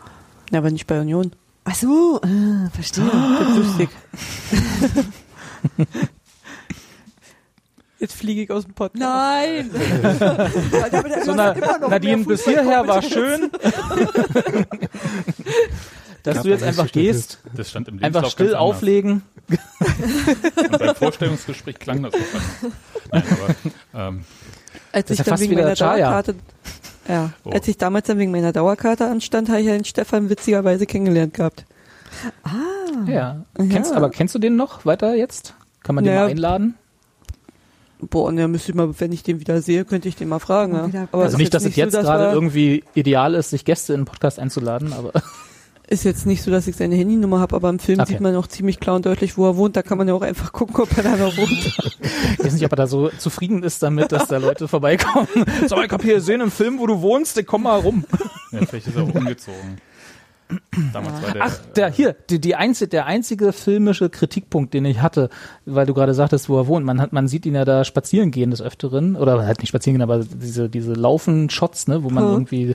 Ja, 0.53 0.59
aber 0.59 0.71
nicht 0.71 0.87
bei 0.87 1.01
Union. 1.01 1.33
Ach 1.65 1.75
so, 1.75 2.21
ah, 2.23 2.69
verstehe. 2.75 3.05
Das 3.05 3.49
ist 3.49 3.57
lustig. 3.57 3.89
Jetzt 7.99 8.15
fliege 8.15 8.43
ich 8.43 8.51
aus 8.51 8.65
dem 8.65 8.75
Podcast. 8.75 9.01
Nein! 9.01 9.71
So, 11.25 11.35
na, 11.35 11.55
Nadine, 11.89 12.25
bis 12.25 12.45
hierher 12.45 12.87
war 12.87 13.01
schön. 13.01 13.51
Dass 16.25 16.43
du 16.43 16.49
jetzt 16.51 16.65
einfach 16.65 16.91
gehst, 16.91 17.39
Das 17.55 17.71
stand 17.71 17.89
im 17.89 18.03
einfach 18.03 18.29
still 18.29 18.55
auflegen. 18.55 19.23
Und 19.49 20.79
beim 20.79 20.95
Vorstellungsgespräch 20.97 21.79
klang 21.79 22.03
das 22.03 22.15
auch 22.15 22.19
anders. 22.19 22.43
Nein, 23.11 23.25
aber, 23.93 24.09
ähm, 24.09 24.25
Als 24.93 25.09
Das 25.09 25.11
ist 25.15 25.21
ich 25.21 25.25
dann 25.25 25.33
fast 25.33 25.43
wegen 25.43 25.55
meiner. 25.55 25.75
Dauerkarte, 25.75 26.35
ja, 27.13 27.33
Oh. 27.45 27.51
als 27.51 27.69
ich 27.69 27.77
damals 27.79 28.07
dann 28.07 28.19
wegen 28.19 28.31
meiner 28.33 28.53
Dauerkarte 28.53 29.07
anstand, 29.07 29.49
habe 29.49 29.61
ich 29.61 29.67
ja 29.67 29.73
den 29.73 29.85
Stefan 29.85 30.31
witzigerweise 30.31 30.87
kennengelernt 30.87 31.35
gehabt. 31.35 31.65
Ja. 33.07 33.45
Kennst, 33.57 33.91
Ja. 33.91 33.97
aber 33.97 34.11
kennst 34.11 34.35
du 34.35 34.39
den 34.39 34.57
noch 34.57 34.85
weiter 34.85 35.15
jetzt? 35.15 35.55
Kann 35.83 35.95
man 35.95 36.05
den 36.05 36.13
Naja. 36.15 36.27
mal 36.27 36.31
einladen? 36.31 36.75
Boah, 38.01 38.27
und 38.29 38.39
ja, 38.39 38.49
müsste 38.49 38.73
ich 38.73 38.75
mal, 38.77 38.93
wenn 38.99 39.13
ich 39.13 39.23
den 39.23 39.39
wieder 39.41 39.63
sehe, 39.63 39.85
könnte 39.85 40.09
ich 40.09 40.17
den 40.17 40.29
mal 40.29 40.41
fragen. 40.41 40.91
Ja. 40.93 41.07
Aber 41.13 41.23
Also 41.23 41.35
ist 41.37 41.39
nicht, 41.39 41.55
dass 41.55 41.65
es 41.65 41.77
jetzt 41.77 41.93
so, 41.93 41.99
dass 41.99 42.07
gerade 42.07 42.33
irgendwie 42.33 42.83
ideal 42.95 43.35
ist, 43.35 43.51
sich 43.51 43.65
Gäste 43.65 43.95
in 43.95 44.01
den 44.01 44.07
Podcast 44.07 44.39
einzuladen, 44.41 44.93
aber 44.93 45.13
Ist 45.93 46.05
jetzt 46.05 46.25
nicht 46.25 46.43
so, 46.43 46.51
dass 46.51 46.67
ich 46.67 46.75
seine 46.77 46.95
Handynummer 46.97 47.39
habe, 47.39 47.55
aber 47.55 47.69
im 47.69 47.79
Film 47.79 48.01
Okay. 48.01 48.13
sieht 48.13 48.21
man 48.21 48.35
auch 48.35 48.47
ziemlich 48.47 48.81
klar 48.81 48.97
und 48.97 49.05
deutlich, 49.05 49.37
wo 49.37 49.47
er 49.47 49.57
wohnt. 49.59 49.77
Da 49.77 49.83
kann 49.83 49.99
man 49.99 50.09
ja 50.09 50.15
auch 50.15 50.23
einfach 50.23 50.51
gucken, 50.53 50.75
ob 50.77 50.97
er 50.97 51.03
da 51.03 51.17
noch 51.17 51.37
wohnt. 51.37 51.51
ich 52.39 52.45
weiß 52.45 52.55
nicht, 52.55 52.65
ob 52.65 52.73
er 52.73 52.77
da 52.77 52.87
so 52.87 53.11
zufrieden 53.11 53.63
ist 53.63 53.83
damit, 53.83 54.11
dass 54.11 54.27
da 54.27 54.39
Leute 54.39 54.69
vorbeikommen. 54.69 55.29
So, 55.69 55.83
ich 55.83 55.91
hab 55.91 56.03
hier 56.03 56.15
gesehen 56.15 56.41
im 56.41 56.51
Film, 56.51 56.79
wo 56.79 56.87
du 56.87 57.03
wohnst, 57.03 57.37
ich 57.37 57.47
komm 57.47 57.65
mal 57.65 57.79
rum. 57.79 58.05
ja, 58.53 58.65
vielleicht 58.65 58.87
ist 58.87 58.97
er 58.97 59.03
auch 59.03 59.15
umgezogen. 59.15 59.77
Damals 60.93 61.23
war 61.23 61.33
der, 61.33 61.43
Ach, 61.45 61.57
der 61.77 61.91
hier, 61.91 62.17
die, 62.31 62.41
die 62.41 62.55
einzige, 62.55 62.89
der 62.89 63.07
einzige 63.07 63.53
filmische 63.53 64.11
Kritikpunkt, 64.11 64.75
den 64.75 64.85
ich 64.85 65.01
hatte, 65.01 65.29
weil 65.67 65.87
du 65.87 65.95
gerade 65.95 66.15
sagtest, 66.15 66.49
wo 66.49 66.59
er 66.59 66.67
wohnt. 66.67 66.85
Man 66.87 67.01
hat, 67.01 67.13
man 67.13 67.29
sieht 67.29 67.47
ihn 67.47 67.55
ja 67.55 67.65
da 67.65 67.85
spazieren 67.85 68.31
gehen 68.31 68.51
des 68.51 68.63
Öfteren, 68.63 69.17
oder 69.17 69.45
halt 69.47 69.59
nicht 69.61 69.69
spazieren 69.69 69.99
gehen, 69.99 70.03
aber 70.03 70.25
diese, 70.25 70.69
diese 70.69 70.93
Laufen-Shots, 70.93 71.89
ne, 71.89 72.03
wo 72.05 72.11
man 72.11 72.25
Hm. 72.25 72.33
irgendwie 72.33 72.75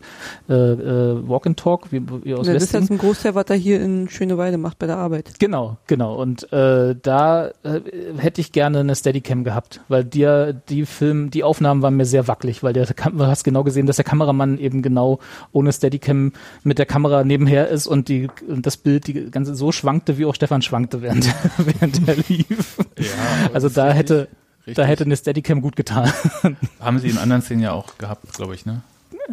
äh, 0.50 0.54
äh, 0.54 1.28
Walk 1.28 1.48
and 1.48 1.60
Talk, 1.60 1.92
wie, 1.92 2.02
wie 2.24 2.34
aus 2.34 2.48
Ja, 2.48 2.54
das 2.54 2.64
ist 2.64 2.74
jetzt 2.74 2.92
ein 2.92 2.98
Großteil, 2.98 3.36
was 3.36 3.46
er 3.50 3.56
hier 3.56 3.82
in 3.82 4.10
Schöneweide 4.10 4.58
macht 4.58 4.80
bei 4.80 4.88
der 4.88 4.98
Arbeit. 4.98 5.40
Genau, 5.40 5.78
genau. 5.88 6.16
Und 6.16 6.52
äh, 6.52 6.96
da 7.02 7.48
äh, 7.64 7.82
hätte 8.18 8.42
ich 8.42 8.52
gerne 8.52 8.80
eine 8.80 8.96
Steadicam 8.96 9.44
gehabt, 9.44 9.82
weil 9.88 10.04
dir 10.04 10.54
die 10.70 10.86
Film, 10.86 11.32
die 11.32 11.44
Aufnahmen 11.44 11.82
waren 11.82 11.96
mir 11.96 12.06
sehr 12.06 12.28
wackelig, 12.28 12.64
weil 12.64 12.74
der 12.74 12.86
du 12.86 13.28
hast 13.28 13.44
genau 13.44 13.64
gesehen, 13.64 13.86
dass 13.88 13.98
der 13.98 14.06
Kameramann 14.06 14.58
eben 14.58 14.82
genau 14.82 15.20
ohne 15.52 15.72
Steadicam 15.72 16.32
mit 16.64 16.80
der 16.80 16.86
Kamera 16.86 17.24
nebenher 17.24 17.67
ist 17.70 17.88
und 17.88 18.08
die 18.10 18.28
und 18.48 18.66
das 18.66 18.78
Bild 18.78 19.08
die 19.08 19.30
ganze 19.32 19.56
so 19.56 19.72
schwankte, 19.72 20.18
wie 20.18 20.26
auch 20.26 20.36
Stefan 20.36 20.62
schwankte 20.62 21.02
während 21.02 21.26
während 21.58 22.08
er 22.08 22.16
lief. 22.16 22.78
ja, 22.98 23.50
Also 23.54 23.70
da 23.70 23.92
hätte 23.92 24.28
richtig. 24.62 24.76
da 24.76 24.84
hätte 24.86 25.04
eine 25.06 25.16
Steadicam 25.18 25.62
gut 25.62 25.76
getan. 25.76 26.12
Haben 26.80 27.00
sie 27.00 27.10
in 27.10 27.18
anderen 27.18 27.42
Szenen 27.42 27.62
ja 27.62 27.72
auch 27.74 27.98
gehabt, 27.98 28.34
glaube 28.34 28.56
ich, 28.56 28.66
ne? 28.66 28.82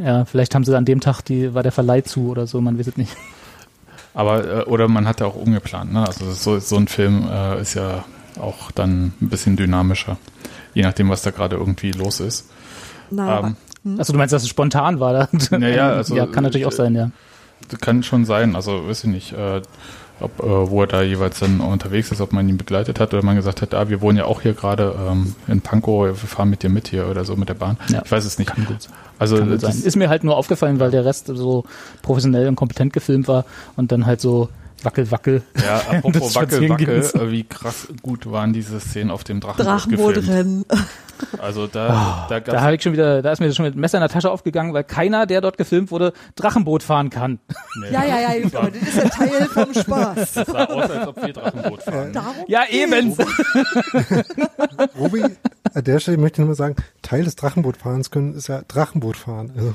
ja, 0.03 0.25
vielleicht 0.25 0.55
haben 0.57 0.65
sie 0.65 0.77
an 0.77 0.85
dem 0.85 1.01
Tag 1.01 1.23
die 1.23 1.55
war 1.55 1.63
der 1.63 1.71
Verleih 1.73 2.01
zu 2.03 2.29
oder 2.29 2.47
so, 2.49 2.61
man 2.61 2.79
weiß 2.79 2.89
es 2.89 2.97
nicht. 2.97 3.17
Aber, 4.13 4.45
äh, 4.45 4.63
oder 4.65 4.89
man 4.89 5.07
hat 5.09 5.21
ja 5.21 5.27
auch 5.27 5.35
umgeplant, 5.37 5.93
ne? 5.93 6.07
Also 6.07 6.31
so, 6.33 6.59
so 6.59 6.77
ein 6.77 6.89
Film 6.89 7.29
äh, 7.31 7.61
ist 7.61 7.75
ja 7.75 8.05
auch 8.41 8.71
dann 8.73 9.13
ein 9.21 9.29
bisschen 9.29 9.57
dynamischer. 9.57 10.17
Je 10.73 10.83
nachdem, 10.83 11.09
was 11.11 11.23
da 11.23 11.31
gerade 11.31 11.57
irgendwie 11.57 11.93
los 11.93 12.21
ist. 12.21 12.49
Na, 13.11 13.55
Ähm, 13.85 13.99
Also 13.99 14.13
du 14.13 14.19
meinst, 14.19 14.33
dass 14.33 14.43
es 14.43 14.49
spontan 14.49 14.99
war? 15.01 15.13
Da? 15.13 15.59
Naja, 15.59 15.91
also, 15.91 16.17
ja, 16.17 16.27
kann 16.27 16.43
natürlich 16.45 16.67
auch 16.67 16.73
äh, 16.73 16.77
sein, 16.77 16.95
ja. 16.95 17.11
Das 17.69 17.81
kann 17.81 18.03
schon 18.03 18.25
sein, 18.25 18.57
also 18.57 18.87
weiß 18.89 19.05
ich 19.05 19.11
nicht, 19.11 19.33
äh, 19.33 19.63
ob, 20.21 20.41
äh, 20.41 20.71
wo 20.71 20.83
er 20.83 20.87
da 20.87 21.03
jeweils 21.03 21.41
dann 21.41 21.61
unterwegs 21.61 22.13
ist, 22.13 22.21
ob 22.21 22.33
man 22.33 22.49
ihn 22.49 22.57
begleitet 22.57 23.01
hat 23.01 23.13
oder 23.13 23.25
man 23.25 23.37
gesagt 23.37 23.63
hat, 23.63 23.75
ah, 23.75 23.89
wir 23.89 24.01
wohnen 24.01 24.19
ja 24.19 24.27
auch 24.27 24.43
hier 24.43 24.55
gerade 24.55 24.95
ähm, 25.09 25.35
in 25.49 25.61
Pankow, 25.61 26.07
wir 26.07 26.15
fahren 26.15 26.51
mit 26.51 26.63
dir 26.63 26.69
mit 26.69 26.89
hier 26.89 27.09
oder 27.09 27.25
so 27.25 27.37
mit 27.37 27.49
der 27.49 27.55
Bahn. 27.55 27.77
Ja. 27.89 28.03
Ich 28.05 28.13
weiß 28.13 28.25
es 28.25 28.39
nicht. 28.39 28.49
Kann 28.49 28.65
gut 28.65 28.89
Also 29.19 29.39
Kann 29.39 29.51
gut 29.51 29.63
das, 29.63 29.75
sein. 29.75 29.85
Ist 29.85 29.97
mir 29.97 30.09
halt 30.09 30.25
nur 30.25 30.37
aufgefallen, 30.37 30.79
weil 30.79 30.91
der 30.91 31.05
Rest 31.05 31.27
so 31.27 31.65
professionell 32.03 32.47
und 32.49 32.57
kompetent 32.57 32.93
gefilmt 32.93 33.29
war 33.29 33.45
und 33.77 33.91
dann 33.91 34.07
halt 34.07 34.21
so 34.21 34.49
wackel, 34.83 35.11
wackel. 35.11 35.43
ja, 35.57 35.79
apropos 35.91 36.35
Wackel, 36.35 36.69
Wackel, 36.69 37.03
äh, 37.03 37.31
wie 37.31 37.45
krass 37.45 37.89
gut 38.03 38.31
waren 38.31 38.53
diese 38.53 38.79
Szenen 38.81 39.11
auf 39.11 39.25
dem 39.25 39.41
Drachen 39.41 39.57
gefilmt. 39.57 40.17
Drachenbootrennen. 40.17 40.65
Also 41.39 41.67
da, 41.67 41.89
da 41.89 42.27
Da 42.29 42.41
gab's 42.41 42.61
habe 42.63 42.75
ich 42.77 42.83
schon 42.83 42.93
wieder, 42.93 43.23
da 43.23 43.33
ist 43.33 43.41
mir 43.41 43.53
schon 43.53 43.65
mit 43.67 43.77
Messer 43.77 43.99
in 43.99 44.03
der 44.03 44.09
Tasche 44.11 44.31
aufgegangen, 44.31 44.73
weil 44.75 44.85
keiner, 44.85 45.27
der 45.27 45.41
dort 45.41 45.59
gefilmt 45.59 45.91
wurde, 45.91 46.13
Drachenboot 46.37 46.83
fahren 46.83 47.11
kann. 47.11 47.39
nee, 47.81 47.91
Ja, 47.93 48.05
ja, 48.05 48.21
ja, 48.21 48.41
das, 48.43 48.53
war, 48.55 48.71
das 48.71 48.83
ist 48.83 48.97
ja 48.97 49.09
Teil 49.09 49.45
vom 49.47 49.75
Spaß. 49.75 50.33
das 50.35 50.47
sah 50.47 50.65
aus, 50.67 50.91
als 50.91 51.09
ob 51.09 51.25
wir 51.25 51.33
Drachenboot 51.33 51.83
fahren. 51.83 52.13
Darum 52.13 52.35
Ja, 52.47 52.63
eben. 52.71 53.15
Robi, 54.99 55.25
an 55.75 55.85
der 55.85 55.99
Stelle 55.99 56.19
möchte 56.19 56.41
ich 56.43 56.47
nur 56.47 56.55
sagen, 56.55 56.77
Teil 57.03 57.25
des 57.25 57.37
Drachenbootfahrens 57.37 58.11
können 58.11 58.35
ist 58.35 58.49
ja 58.49 58.63
Drachenbootfahren. 58.69 59.53
Also, 59.57 59.75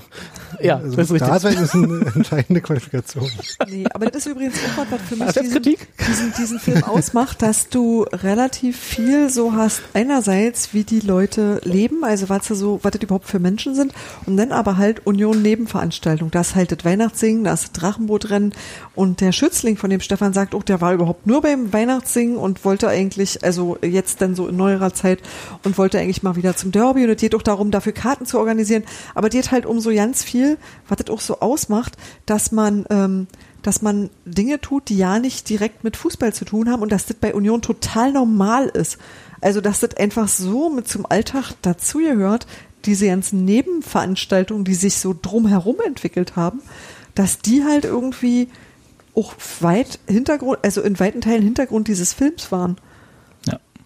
Ja, 0.62 0.78
also 0.78 0.96
das 0.96 1.12
ist 1.12 1.22
da 1.22 1.34
richtig. 1.34 1.42
sein 1.54 1.64
ist 1.64 1.76
eine 1.76 2.12
entscheidende 2.16 2.62
Qualifikation. 2.62 3.30
Nee, 3.68 3.86
aber 3.94 4.06
das 4.08 4.26
ist 4.26 4.32
übrigens 4.32 4.56
auch 4.56 4.78
was, 4.84 4.92
was 4.92 5.02
für 5.08 5.16
mich 5.16 5.26
Das 5.26 5.36
diesen, 5.36 5.54
Kritik? 5.62 5.88
diesen, 6.08 6.34
diesen 6.34 6.60
Film 6.60 6.84
ausmacht, 6.84 7.42
dass 7.42 7.70
du 7.70 8.04
relativ 8.12 8.80
viel 8.80 9.30
so 9.30 9.54
hast, 9.54 9.82
einerseits, 9.94 10.74
wie 10.74 10.84
die 10.84 11.00
Leute 11.02 11.29
leben, 11.38 12.04
also 12.04 12.30
was 12.30 12.48
so, 12.48 12.80
was 12.84 12.92
das 12.92 13.02
überhaupt 13.02 13.28
für 13.28 13.40
Menschen 13.40 13.76
sind, 13.76 13.94
und 14.26 14.38
dann 14.38 14.52
aber 14.52 14.78
halt 14.78 15.06
Union 15.06 15.42
Nebenveranstaltung. 15.42 16.32
Das 16.32 16.56
halt 16.56 16.72
das 16.72 16.86
Weihnachtssingen, 16.86 17.44
das 17.44 17.72
Drachenbootrennen 17.72 18.54
und 18.96 19.22
der 19.22 19.32
Schützling, 19.32 19.78
von 19.78 19.90
dem 19.90 20.00
Stefan 20.00 20.34
sagt, 20.34 20.56
oh, 20.56 20.62
der 20.62 20.82
war 20.82 20.94
überhaupt 20.94 21.28
nur 21.28 21.42
beim 21.42 21.72
Weihnachtssingen 21.72 22.38
und 22.38 22.66
wollte 22.66 22.88
eigentlich, 22.88 23.44
also 23.44 23.78
jetzt 23.82 24.22
dann 24.22 24.36
so 24.36 24.48
in 24.48 24.58
neuerer 24.58 24.94
Zeit 24.94 25.20
und 25.64 25.78
wollte 25.78 26.00
eigentlich 26.00 26.24
mal 26.24 26.36
wieder 26.36 26.56
zum 26.56 26.72
Derby 26.72 27.04
und 27.04 27.10
es 27.12 27.22
geht 27.22 27.36
auch 27.36 27.42
darum, 27.42 27.72
dafür 27.72 27.94
Karten 27.94 28.26
zu 28.26 28.40
organisieren, 28.40 28.84
aber 29.16 29.28
es 29.28 29.34
geht 29.34 29.52
halt 29.52 29.66
um 29.66 29.80
so 29.80 29.92
ganz 29.94 30.24
viel, 30.24 30.58
was 30.88 30.98
das 30.98 31.10
auch 31.10 31.22
so 31.22 31.40
ausmacht, 31.40 31.98
dass 32.26 32.52
man, 32.52 32.86
ähm, 32.90 33.28
dass 33.62 33.82
man 33.82 34.10
Dinge 34.26 34.62
tut, 34.62 34.90
die 34.90 34.98
ja 34.98 35.20
nicht 35.20 35.50
direkt 35.50 35.84
mit 35.84 35.98
Fußball 35.98 36.34
zu 36.34 36.46
tun 36.46 36.70
haben 36.70 36.82
und 36.82 36.92
dass 36.92 37.06
das 37.06 37.18
bei 37.18 37.34
Union 37.34 37.62
total 37.62 38.12
normal 38.12 38.68
ist. 38.68 38.98
Also, 39.42 39.62
dass 39.62 39.80
das 39.80 39.96
einfach 39.98 40.28
so 40.28 40.70
mit 40.70 40.88
zum 40.88 41.06
Alltag 41.06 41.54
dazugehört, 41.62 42.48
diese 42.86 43.08
ganzen 43.08 43.46
Nebenveranstaltungen, 43.46 44.64
die 44.64 44.76
sich 44.76 44.96
so 44.96 45.16
drumherum 45.20 45.78
entwickelt 45.86 46.36
haben, 46.36 46.62
dass 47.16 47.40
die 47.40 47.64
halt 47.64 47.86
irgendwie 47.86 48.50
auch 49.16 49.34
weit 49.60 50.00
Hintergrund, 50.08 50.60
also 50.64 50.82
in 50.82 51.00
weiten 51.00 51.22
Teilen 51.22 51.44
Hintergrund 51.44 51.88
dieses 51.88 52.14
Films 52.14 52.52
waren. 52.52 52.78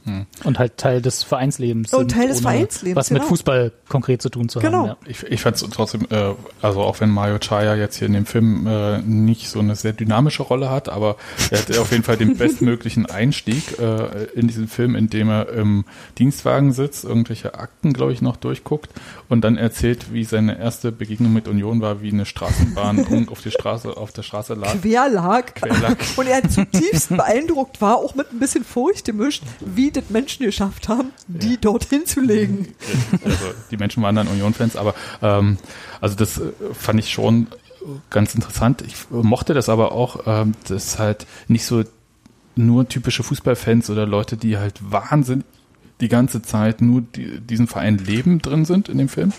Ja. 0.06 0.26
Und 0.44 0.60
halt 0.60 0.78
Teil 0.78 1.02
des 1.02 1.24
Vereinslebens. 1.24 1.94
Und 1.94 2.12
sind, 2.12 2.12
Teil 2.20 2.28
des 2.28 2.38
ohne 2.38 2.44
Vereinslebens, 2.44 2.96
Was 2.98 3.12
mit 3.12 3.22
genau. 3.22 3.30
Fußball 3.30 3.72
konkret 3.88 4.22
zu 4.22 4.30
tun 4.30 4.50
zu 4.50 4.60
Genau. 4.60 4.88
haben. 4.90 4.98
Ja. 5.04 5.10
Ich, 5.10 5.24
ich 5.24 5.42
fand 5.42 5.56
es 5.56 5.62
trotzdem, 5.70 6.08
äh, 6.10 6.34
also 6.62 6.82
auch 6.82 7.00
wenn 7.00 7.10
Mario 7.10 7.38
Chaya 7.40 7.76
jetzt 7.76 7.98
hier 7.98 8.08
in 8.08 8.14
dem 8.14 8.26
Film 8.26 8.68
äh, 8.68 8.98
nicht 9.00 9.50
so 9.50 9.60
eine 9.60 9.76
sehr 9.76 9.94
dynamische 9.94 10.44
Rolle 10.44 10.70
hat, 10.70 10.90
aber 10.90 11.16
er 11.52 11.60
hat 11.60 11.78
auf 11.78 11.92
jeden 11.92 12.04
Fall 12.04 12.18
den 12.18 12.36
bestmöglichen 12.38 13.06
Einstieg 13.06 13.80
äh, 13.80 14.24
in 14.34 14.48
diesen 14.48 14.68
Film, 14.68 14.96
indem 14.96 15.30
er 15.30 15.50
im 15.50 15.86
Dienstwagen 16.18 16.74
sitzt, 16.74 17.06
irgendwelche 17.06 17.54
Akten, 17.56 17.94
glaube 17.94 18.12
ich, 18.14 18.22
noch 18.22 18.36
durchguckt 18.36 18.90
und 19.30 19.42
dann 19.42 19.58
erzählt, 19.58 20.12
wie 20.14 20.24
seine 20.26 20.60
erste 20.60 20.92
Begegnung 20.92 21.32
mit 21.34 21.48
Union 21.48 21.80
war, 21.82 22.02
wie 22.02 22.12
eine 22.12 22.26
Straßenbahn 22.26 23.28
auf 23.32 23.42
die 23.42 23.52
Straße, 23.52 23.96
auf 23.96 24.12
der 24.12 24.24
Straße 24.24 24.54
lag. 24.56 24.74
Quer 24.82 25.10
lag. 25.10 25.54
Quer 25.54 25.80
lag. 25.80 25.96
Und 26.18 26.28
er 26.28 26.48
zutiefst 26.50 27.10
beeindruckt 27.10 27.80
war, 27.82 27.98
auch 27.98 28.16
mit 28.16 28.32
ein 28.34 28.40
bisschen 28.40 28.64
Furcht 28.66 29.06
gemischt, 29.06 29.44
wie 29.62 29.92
das 29.94 30.10
Menschen 30.10 30.46
geschafft 30.46 30.90
haben, 30.90 31.12
die 31.28 31.60
dorthin 31.60 32.06
zu 32.06 32.22
legen. 32.22 32.74
Also 33.24 33.46
die 33.72 33.78
Menschen 33.78 34.04
waren 34.04 34.16
dann 34.16 34.28
Union-Fans, 34.28 34.76
aber 34.76 34.96
ähm, 35.22 35.58
also 36.02 36.16
das 36.16 36.40
äh, 36.40 36.52
fand 36.74 37.00
ich 37.00 37.12
schon 37.12 37.48
ganz 38.10 38.36
interessant. 38.36 38.82
Ich 38.82 38.96
mochte 39.10 39.54
das 39.54 39.70
aber 39.70 39.92
auch, 39.92 40.22
ähm, 40.26 40.54
dass 40.68 41.00
halt 41.00 41.26
nicht 41.48 41.66
so 41.66 41.84
nur 42.56 42.88
typische 42.88 43.24
Fußballfans 43.24 43.90
oder 43.90 44.06
Leute, 44.06 44.38
die 44.38 44.58
halt 44.58 44.80
Wahnsinn 44.82 45.44
die 46.02 46.08
ganze 46.08 46.42
Zeit 46.42 46.82
nur 46.82 47.02
die, 47.02 47.40
diesen 47.40 47.68
Verein 47.68 47.98
leben 47.98 48.42
drin 48.42 48.66
sind 48.66 48.90
in 48.90 48.98
dem 48.98 49.10
Film. 49.10 49.34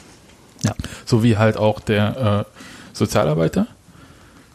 Ja. 0.63 0.75
So 1.05 1.23
wie 1.23 1.37
halt 1.37 1.57
auch 1.57 1.81
der 1.81 2.47
äh, 2.47 2.97
Sozialarbeiter. 2.97 3.67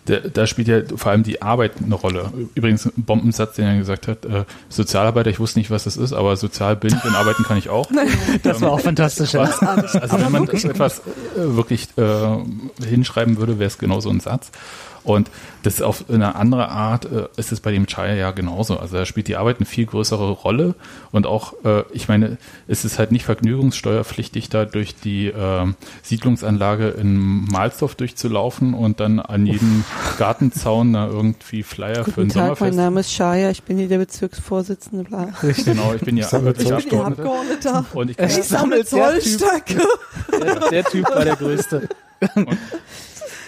Da 0.09 0.47
spielt 0.47 0.67
ja 0.67 0.81
vor 0.95 1.11
allem 1.11 1.23
die 1.23 1.41
Arbeit 1.41 1.73
eine 1.83 1.95
Rolle. 1.95 2.31
Übrigens 2.55 2.85
ein 2.85 3.03
Bombensatz, 3.03 3.55
den 3.55 3.65
er 3.65 3.77
gesagt 3.77 4.07
hat, 4.07 4.25
äh, 4.25 4.45
Sozialarbeiter, 4.69 5.29
ich 5.29 5.39
wusste 5.39 5.59
nicht, 5.59 5.71
was 5.71 5.83
das 5.83 5.97
ist, 5.97 6.13
aber 6.13 6.35
sozial 6.37 6.75
bin 6.75 6.95
ich 6.95 7.03
und 7.03 7.15
arbeiten 7.15 7.43
kann 7.43 7.57
ich 7.57 7.69
auch. 7.69 7.89
Das 8.43 8.61
war 8.61 8.71
auch 8.71 8.79
fantastisch. 8.79 9.33
Ja. 9.33 9.41
Also 9.41 10.19
wenn 10.19 10.31
man 10.31 10.47
etwas 10.47 10.99
äh, 10.99 11.03
wirklich 11.35 11.89
äh, 11.97 12.37
hinschreiben 12.85 13.37
würde, 13.37 13.59
wäre 13.59 13.67
es 13.67 13.77
genau 13.77 13.99
so 13.99 14.09
ein 14.09 14.19
Satz. 14.19 14.51
Und 15.03 15.29
das 15.63 15.81
auf 15.81 16.05
eine 16.09 16.35
andere 16.35 16.69
Art 16.69 17.05
äh, 17.05 17.27
ist 17.37 17.51
es 17.51 17.59
bei 17.59 17.71
dem 17.71 17.85
Chaya 17.87 18.13
ja 18.15 18.31
genauso. 18.31 18.77
Also 18.77 18.97
da 18.97 19.05
spielt 19.05 19.27
die 19.27 19.35
Arbeit 19.35 19.57
eine 19.57 19.65
viel 19.65 19.85
größere 19.85 20.31
Rolle 20.31 20.75
und 21.11 21.27
auch, 21.27 21.53
äh, 21.65 21.83
ich 21.91 22.07
meine, 22.07 22.37
es 22.67 22.85
ist 22.85 22.99
halt 22.99 23.11
nicht 23.11 23.25
vergnügungssteuerpflichtig, 23.25 24.49
da 24.49 24.65
durch 24.65 24.95
die 24.95 25.27
äh, 25.27 25.65
Siedlungsanlage 26.03 26.89
in 26.89 27.45
Mahlsdorf 27.45 27.95
durchzulaufen 27.95 28.73
und 28.73 28.99
dann 28.99 29.19
an 29.19 29.45
jedem 29.45 29.83
Gartenzaun 30.17 30.93
da 30.93 31.07
irgendwie 31.07 31.63
Flyer 31.63 32.03
für 32.05 32.21
ein 32.21 32.27
Guten 32.27 32.29
Tag, 32.29 32.59
mein 32.61 32.73
Sommerfest. 32.73 32.77
Name 32.77 32.99
ist 33.01 33.11
Shaya, 33.13 33.49
ich 33.49 33.63
bin 33.63 33.77
hier 33.77 33.87
der 33.87 33.97
Bezirksvorsitzende. 33.99 35.03
Bla. 35.03 35.29
Genau, 35.41 35.93
ich 35.93 36.01
bin 36.01 36.17
ja 36.17 36.27
sammle 36.29 36.49
örtlicher 36.49 36.77
Ich 36.77 36.89
bin 36.89 36.97
der 36.97 37.07
Abgeordneter. 37.07 37.75
Abgeordneter. 37.75 37.85
Und 37.97 38.11
ich 38.11 38.19
Ich 38.19 38.43
sammle 38.47 38.85
sammelt 38.85 38.91
der 38.91 39.21
Typ. 39.21 39.39
Zollstöcke. 39.39 39.81
Der, 40.39 40.55
der 40.69 40.83
Typ 40.85 41.09
war 41.09 41.25
der 41.25 41.35
Größte. 41.35 41.89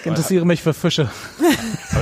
Ich 0.02 0.08
interessiere 0.08 0.46
mich 0.46 0.64
für 0.64 0.74
Fische. 0.74 1.12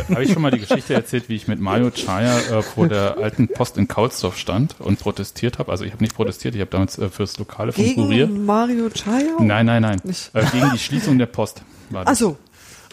Habe 0.10 0.24
ich 0.24 0.32
schon 0.32 0.42
mal 0.42 0.52
die 0.52 0.60
Geschichte 0.60 0.94
erzählt, 0.94 1.28
wie 1.28 1.36
ich 1.36 1.50
mit 1.50 1.60
Mario 1.60 1.92
Chaya 1.92 2.40
äh, 2.40 2.62
vor 2.62 2.88
der 2.88 3.18
alten 3.18 3.50
Post 3.50 3.78
in 3.78 3.90
Kaulsdorf 3.90 4.38
stand 4.38 4.76
und 4.80 5.00
protestiert 5.00 5.60
habe? 5.60 5.70
Also 5.70 5.84
ich 5.84 5.92
habe 5.92 6.02
nicht 6.02 6.16
protestiert, 6.16 6.56
ich 6.56 6.62
habe 6.62 6.72
damals 6.72 6.98
äh, 6.98 7.10
fürs 7.10 7.38
Lokale 7.38 7.74
vom 7.74 7.84
Kurier. 7.96 8.28
Gegen 8.28 8.46
Mario 8.46 8.90
Chaya? 8.90 9.36
Nein, 9.40 9.66
nein, 9.66 9.82
nein. 9.82 10.02
Äh, 10.34 10.46
gegen 10.46 10.72
die 10.72 10.80
Schließung 10.80 11.18
der 11.18 11.26
Post 11.26 11.62
war 11.90 12.06
das. 12.06 12.10
Also, 12.10 12.38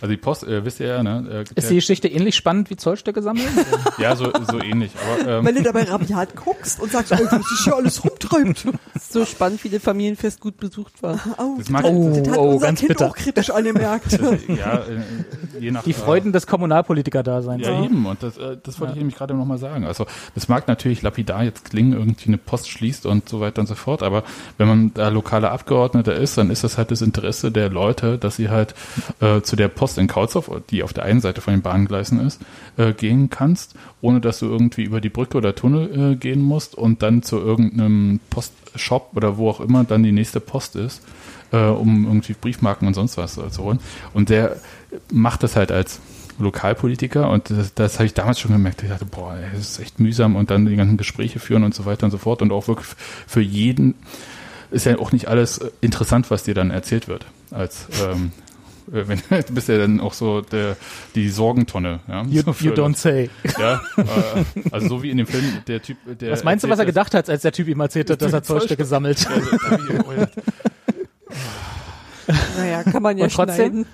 Also 0.00 0.10
die 0.10 0.16
Post, 0.18 0.44
äh, 0.44 0.64
wisst 0.64 0.80
ihr 0.80 0.86
ja, 0.88 1.02
ne? 1.02 1.26
Äh, 1.30 1.42
Ist 1.58 1.70
die 1.70 1.74
ja, 1.74 1.78
Geschichte 1.78 2.08
ähnlich 2.08 2.36
spannend 2.36 2.68
wie 2.70 2.76
Zollstöcke 2.76 3.22
sammeln? 3.22 3.46
ja, 3.98 4.14
so, 4.14 4.30
so 4.50 4.60
ähnlich. 4.60 4.92
Aber 5.22 5.38
ähm, 5.38 5.46
wenn 5.46 5.54
du 5.54 5.62
dabei 5.62 5.84
rabiat 5.84 6.36
guckst 6.36 6.80
und 6.80 6.92
sagst, 6.92 7.12
oh, 7.12 7.18
was 7.30 7.48
sich 7.48 7.60
hier 7.64 7.76
alles 7.76 8.04
rumtreibt. 8.04 8.66
So 9.08 9.24
spannend, 9.24 9.62
wie 9.64 9.70
das 9.70 9.82
Familienfest 9.82 10.40
gut 10.40 10.58
besucht 10.58 11.02
war. 11.02 11.18
Oh, 11.38 11.54
Das 11.58 11.70
mag- 11.70 11.84
Oh, 11.86 12.10
das 12.22 12.28
hat 12.28 12.38
oh, 12.38 12.50
unser 12.52 12.66
ganz 12.66 12.80
Kind 12.80 12.88
bitter. 12.90 13.06
auch 13.08 13.16
kritisch 13.16 13.50
angemerkt. 13.50 14.12
ja, 14.48 14.78
äh, 14.78 15.60
je 15.60 15.70
nach 15.70 15.82
Die 15.84 15.92
Freuden 15.94 16.32
des 16.32 16.46
Kommunalpolitiker-Daseins. 16.46 17.66
Ja, 17.66 17.82
eben. 17.84 18.04
Und 18.06 18.22
das, 18.22 18.36
äh, 18.36 18.56
das 18.62 18.78
wollte 18.80 18.92
ich 18.94 18.98
nämlich 18.98 19.16
gerade 19.16 19.34
nochmal 19.34 19.58
sagen. 19.58 19.84
Also 19.86 20.06
das 20.34 20.48
mag 20.48 20.68
natürlich 20.68 21.02
lapidar 21.02 21.42
jetzt 21.44 21.64
klingen, 21.70 21.92
irgendwie 21.94 22.26
eine 22.28 22.38
Post 22.38 22.68
schließt 22.68 23.06
und 23.06 23.28
so 23.28 23.40
weiter 23.40 23.60
und 23.60 23.66
so 23.66 23.74
fort. 23.74 24.02
Aber 24.02 24.24
wenn 24.58 24.68
man 24.68 24.94
da 24.94 25.08
lokaler 25.08 25.52
Abgeordneter 25.52 26.14
ist, 26.14 26.36
dann 26.36 26.50
ist 26.50 26.64
das 26.64 26.76
halt 26.76 26.90
das 26.90 27.00
Interesse 27.02 27.50
der 27.50 27.70
Leute, 27.70 28.18
dass 28.18 28.36
sie 28.36 28.50
halt 28.50 28.74
äh, 29.20 29.40
zu 29.40 29.56
der 29.56 29.68
Post 29.68 29.85
in 29.96 30.06
Kautzow, 30.06 30.62
die 30.70 30.82
auf 30.82 30.92
der 30.92 31.04
einen 31.04 31.20
Seite 31.20 31.40
von 31.40 31.54
den 31.54 31.62
Bahngleisen 31.62 32.20
ist, 32.20 32.40
äh, 32.76 32.92
gehen 32.92 33.30
kannst, 33.30 33.74
ohne 34.00 34.20
dass 34.20 34.40
du 34.40 34.46
irgendwie 34.46 34.82
über 34.82 35.00
die 35.00 35.08
Brücke 35.08 35.38
oder 35.38 35.54
Tunnel 35.54 36.12
äh, 36.12 36.16
gehen 36.16 36.42
musst 36.42 36.74
und 36.74 37.02
dann 37.02 37.22
zu 37.22 37.38
irgendeinem 37.38 38.20
Postshop 38.30 39.10
oder 39.14 39.36
wo 39.38 39.48
auch 39.48 39.60
immer 39.60 39.84
dann 39.84 40.02
die 40.02 40.12
nächste 40.12 40.40
Post 40.40 40.76
ist, 40.76 41.02
äh, 41.52 41.58
um 41.58 42.06
irgendwie 42.06 42.34
Briefmarken 42.34 42.88
und 42.88 42.94
sonst 42.94 43.16
was 43.16 43.34
zu 43.34 43.62
holen. 43.62 43.78
Und 44.12 44.28
der 44.28 44.56
macht 45.10 45.42
das 45.42 45.56
halt 45.56 45.72
als 45.72 46.00
Lokalpolitiker 46.38 47.30
und 47.30 47.50
das, 47.50 47.74
das 47.74 47.94
habe 47.94 48.06
ich 48.06 48.14
damals 48.14 48.40
schon 48.40 48.52
gemerkt. 48.52 48.82
Ich 48.82 48.90
dachte, 48.90 49.06
boah, 49.06 49.34
ey, 49.34 49.46
das 49.52 49.70
ist 49.70 49.80
echt 49.80 50.00
mühsam 50.00 50.36
und 50.36 50.50
dann 50.50 50.66
die 50.66 50.76
ganzen 50.76 50.96
Gespräche 50.96 51.38
führen 51.38 51.64
und 51.64 51.74
so 51.74 51.86
weiter 51.86 52.04
und 52.04 52.10
so 52.10 52.18
fort 52.18 52.42
und 52.42 52.52
auch 52.52 52.68
wirklich 52.68 52.88
für 53.26 53.40
jeden 53.40 53.94
ist 54.70 54.84
ja 54.84 54.98
auch 54.98 55.12
nicht 55.12 55.28
alles 55.28 55.58
äh, 55.58 55.70
interessant, 55.80 56.30
was 56.30 56.42
dir 56.42 56.54
dann 56.54 56.70
erzählt 56.70 57.08
wird. 57.08 57.26
Als 57.50 57.86
ähm, 58.02 58.32
äh, 58.36 58.45
wenn 58.86 59.20
du 59.30 59.52
bist 59.54 59.68
ja 59.68 59.78
dann 59.78 60.00
auch 60.00 60.12
so 60.14 60.40
der 60.40 60.76
die 61.14 61.28
Sorgentonne. 61.28 62.00
Ja? 62.08 62.22
You, 62.24 62.42
So 62.42 62.52
für 62.52 62.64
you 62.66 62.72
don't 62.72 62.92
das- 62.92 63.02
say. 63.02 63.30
Ja, 63.58 63.80
äh, 63.96 64.44
also 64.70 64.88
so 64.88 65.02
wie 65.02 65.10
in 65.10 65.18
dem 65.18 65.26
Film 65.26 65.44
der 65.66 65.82
Typ, 65.82 65.96
der 66.20 66.32
Was 66.32 66.44
meinst 66.44 66.64
du, 66.64 66.68
was 66.68 66.78
er 66.78 66.86
gedacht 66.86 67.14
hat, 67.14 67.28
als 67.30 67.42
der 67.42 67.52
Typ 67.52 67.68
ihm 67.68 67.80
erzählt 67.80 68.10
hat, 68.10 68.22
dass 68.22 68.32
er 68.32 68.42
Zollstöcke 68.44 68.84
sammelt? 68.84 69.26
da 69.26 70.26
Naja, 72.58 72.82
kann 72.82 73.02
man 73.02 73.16
ja 73.18 73.24
Und 73.24 73.32
trotzdem? 73.32 73.56
schneiden. 73.56 73.86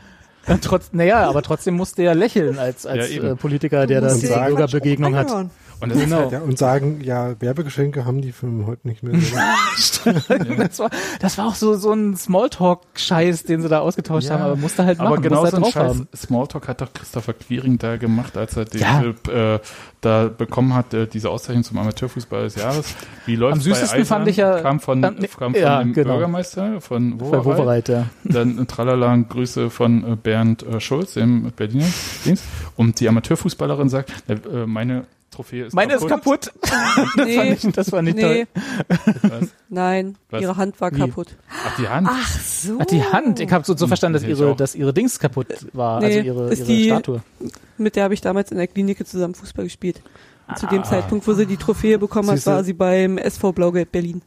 Trotz, 0.60 0.88
naja, 0.92 1.28
aber 1.28 1.42
trotzdem 1.42 1.74
musste 1.74 2.02
er 2.02 2.14
lächeln 2.16 2.58
als, 2.58 2.84
als 2.84 3.14
Ja, 3.14 3.22
äh, 3.32 3.36
Politiker, 3.36 3.86
der 3.86 4.00
Bürgerbegegnung 4.00 5.12
Quatsch 5.12 5.30
hat. 5.30 5.46
Und 5.82 5.92
Genau. 5.92 6.16
halt, 6.18 6.32
Ja, 6.32 6.40
und 6.40 6.56
sagen, 6.58 7.00
ja, 7.02 7.34
Werbegeschenke 7.40 8.04
haben 8.04 8.22
die 8.22 8.32
Firmen 8.32 8.66
heute 8.66 8.86
nicht 8.88 9.02
mehr. 9.02 9.14
So. 9.76 10.10
Das 10.12 10.78
war, 10.78 10.90
das 11.20 11.38
war 11.38 11.46
auch 11.48 11.54
so, 11.54 11.74
so 11.74 11.92
ein 11.92 12.14
Smalltalk-Scheiß, 12.16 13.44
den 13.44 13.62
sie 13.62 13.68
da 13.68 13.80
ausgetauscht 13.80 14.28
Ja, 14.28 14.34
haben, 14.34 14.42
aber 14.42 14.56
musste 14.56 14.84
halt 14.84 14.98
machen, 14.98 15.06
aber 15.08 15.20
genau 15.20 15.40
musste 15.42 15.56
so 15.56 15.62
halt 15.62 15.66
ein 15.66 15.72
Scheiß 15.72 15.96
haben. 15.98 16.08
Smalltalk 16.14 16.68
hat 16.68 16.80
doch 16.80 16.92
Christopher 16.92 17.32
Quiring 17.32 17.78
da 17.78 17.96
gemacht, 17.96 18.36
als 18.36 18.56
er 18.56 18.64
diese, 18.66 18.84
Ja. 18.84 19.54
äh, 19.54 19.60
da 20.00 20.28
bekommen 20.28 20.74
hat, 20.74 20.92
äh, 20.94 21.06
diese 21.06 21.30
Auszeichnung 21.30 21.64
zum 21.64 21.78
Amateurfußball 21.78 22.44
des 22.44 22.56
Jahres. 22.56 22.94
Wie 23.26 23.36
läuft 23.36 23.54
Am 23.54 23.60
süßesten 23.60 24.04
fand 24.04 24.28
ich 24.28 24.36
ja- 24.36 24.60
kam 24.60 24.80
von, 24.80 25.00
nee, 25.00 25.28
kam 25.28 25.52
von 25.54 25.60
ja, 25.62 25.80
dem 25.82 25.92
genau. 25.94 26.12
Bürgermeister 26.14 26.80
von 26.80 27.18
Bei 27.18 27.24
Wowereit. 27.26 27.44
Wovereit, 27.44 27.88
ja. 27.88 28.06
Dann 28.24 28.58
äh, 28.58 28.64
tralala, 28.66 29.16
Grüße 29.16 29.70
von 29.70 30.12
äh, 30.12 30.16
Bernd 30.16 30.62
äh, 30.64 30.80
Schulz, 30.80 31.14
dem 31.14 31.50
Berliner 31.56 31.86
Dienst. 32.24 32.44
Und 32.76 33.00
die 33.00 33.08
Amateurfußballerin 33.08 33.88
sagt, 33.88 34.12
äh, 34.28 34.34
äh, 34.34 34.66
meine 34.66 35.04
Trophäe 35.32 35.64
ist 35.66 35.74
Meine 35.74 35.94
ist 35.94 36.06
kaputt. 36.06 36.52
das 37.16 37.26
Nee, 37.26 37.36
fand 37.36 37.64
ich, 37.64 37.72
das 37.72 37.90
fand 37.90 38.08
ich 38.08 38.14
nee, 38.14 38.20
toll. 38.22 38.46
Was? 39.22 39.48
nein, 39.70 40.16
Was? 40.30 40.42
ihre 40.42 40.56
Hand 40.56 40.80
war 40.80 40.92
Wie? 40.92 40.98
kaputt. 40.98 41.28
Ach, 41.48 41.76
die 41.76 41.88
Hand. 41.88 42.06
Ach 42.10 42.28
so. 42.40 42.76
Ach, 42.78 42.84
die 42.84 43.02
Hand. 43.02 43.40
Ich 43.40 43.50
habe 43.50 43.64
so, 43.64 43.76
so 43.76 43.86
verstanden, 43.86 44.14
dass 44.14 44.24
ihre, 44.24 44.54
dass 44.54 44.74
ihre 44.74 44.92
Dings 44.92 45.18
kaputt 45.18 45.46
war, 45.72 46.00
Nee, 46.00 46.06
also 46.06 46.18
ihre, 46.20 46.52
ist 46.52 46.58
ihre 46.60 46.66
die- 46.68 46.84
Statue. 46.86 47.22
Mit 47.78 47.96
der 47.96 48.04
habe 48.04 48.14
ich 48.14 48.20
damals 48.20 48.50
in 48.50 48.58
der 48.58 48.66
Klinik 48.66 49.04
zusammen 49.06 49.34
Fußball 49.34 49.64
gespielt. 49.64 50.02
Zu 50.56 50.66
Ah. 50.66 50.70
dem 50.70 50.84
Zeitpunkt, 50.84 51.26
wo 51.26 51.32
sie 51.32 51.46
die 51.46 51.56
Trophäe 51.56 51.98
bekommen 51.98 52.30
hat, 52.30 52.44
war 52.46 52.62
sie 52.62 52.74
beim 52.74 53.16
SV 53.16 53.52
Blau-Gelb 53.52 53.90
Berlin. 53.90 54.20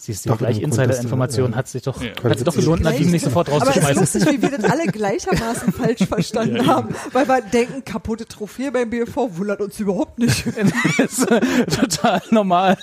Siehst 0.00 0.24
du, 0.26 0.28
Doch, 0.30 0.38
gleich 0.38 0.62
Insider-Informationen 0.62 1.56
hat 1.56 1.66
sich 1.66 1.82
doch, 1.82 2.00
Ja. 2.00 2.10
hat 2.22 2.38
sich 2.38 2.44
doch 2.44 2.54
gelohnt, 2.54 2.82
Gleich- 2.82 2.94
Nadine 2.94 3.10
nicht 3.10 3.24
sofort 3.24 3.48
Aber 3.48 3.56
es 3.56 3.62
ist 3.62 3.68
rauszuschmeißen. 3.84 4.20
lustig, 4.20 4.26
wie 4.32 4.42
wir 4.42 4.56
das 4.58 4.70
alle 4.70 4.86
gleichermaßen 4.86 5.72
falsch 5.72 6.02
verstanden 6.08 6.64
haben. 6.68 6.94
Weil 7.12 7.26
wir 7.26 7.40
denken, 7.42 7.84
kaputte 7.84 8.24
Trophäe 8.24 8.70
beim 8.70 8.88
BFV 8.90 9.16
wundert 9.36 9.60
uns 9.60 9.80
überhaupt 9.80 10.20
nicht. 10.20 10.46
das 10.98 11.18
ist 11.18 11.28
äh, 11.32 11.40
total 11.66 12.22
normal. 12.30 12.76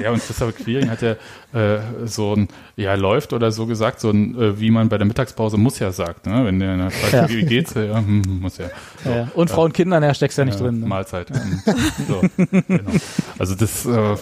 Ja, 0.00 0.12
und 0.12 0.18
Christopher 0.24 0.52
Quiring 0.52 0.88
hat 0.88 1.02
ja 1.02 1.16
äh, 1.52 1.80
so 2.04 2.34
ein, 2.36 2.46
ja, 2.76 2.94
läuft 2.94 3.32
oder 3.32 3.50
so 3.50 3.66
gesagt, 3.66 3.98
so 3.98 4.10
ein, 4.10 4.40
äh, 4.40 4.60
wie 4.60 4.70
man 4.70 4.88
bei 4.88 4.98
der 4.98 5.06
Mittagspause 5.08 5.56
muss 5.56 5.80
ja 5.80 5.90
sagt, 5.90 6.26
ne? 6.26 6.44
Wenn 6.44 6.60
der 6.60 6.92
fragt, 6.92 7.12
Ja. 7.12 7.28
wie 7.28 7.44
geht's? 7.44 7.74
Ja, 7.74 7.98
hm, 7.98 8.22
muss 8.40 8.58
ja. 8.58 8.66
So. 9.02 9.10
Ja. 9.10 9.28
Und 9.34 9.50
Frauen 9.50 9.66
und 9.66 9.72
Kindern, 9.72 10.00
ja, 10.04 10.14
steckst 10.14 10.38
ja 10.38 10.44
nicht 10.44 10.60
Ja, 10.60 10.66
drin. 10.66 10.78
Ne? 10.78 10.86
Mahlzeit. 10.86 11.28
Mhm. 11.30 11.60
so, 12.06 12.22
genau. 12.68 12.90
Also 13.36 13.56
das 13.56 13.84
äh, 13.84 14.14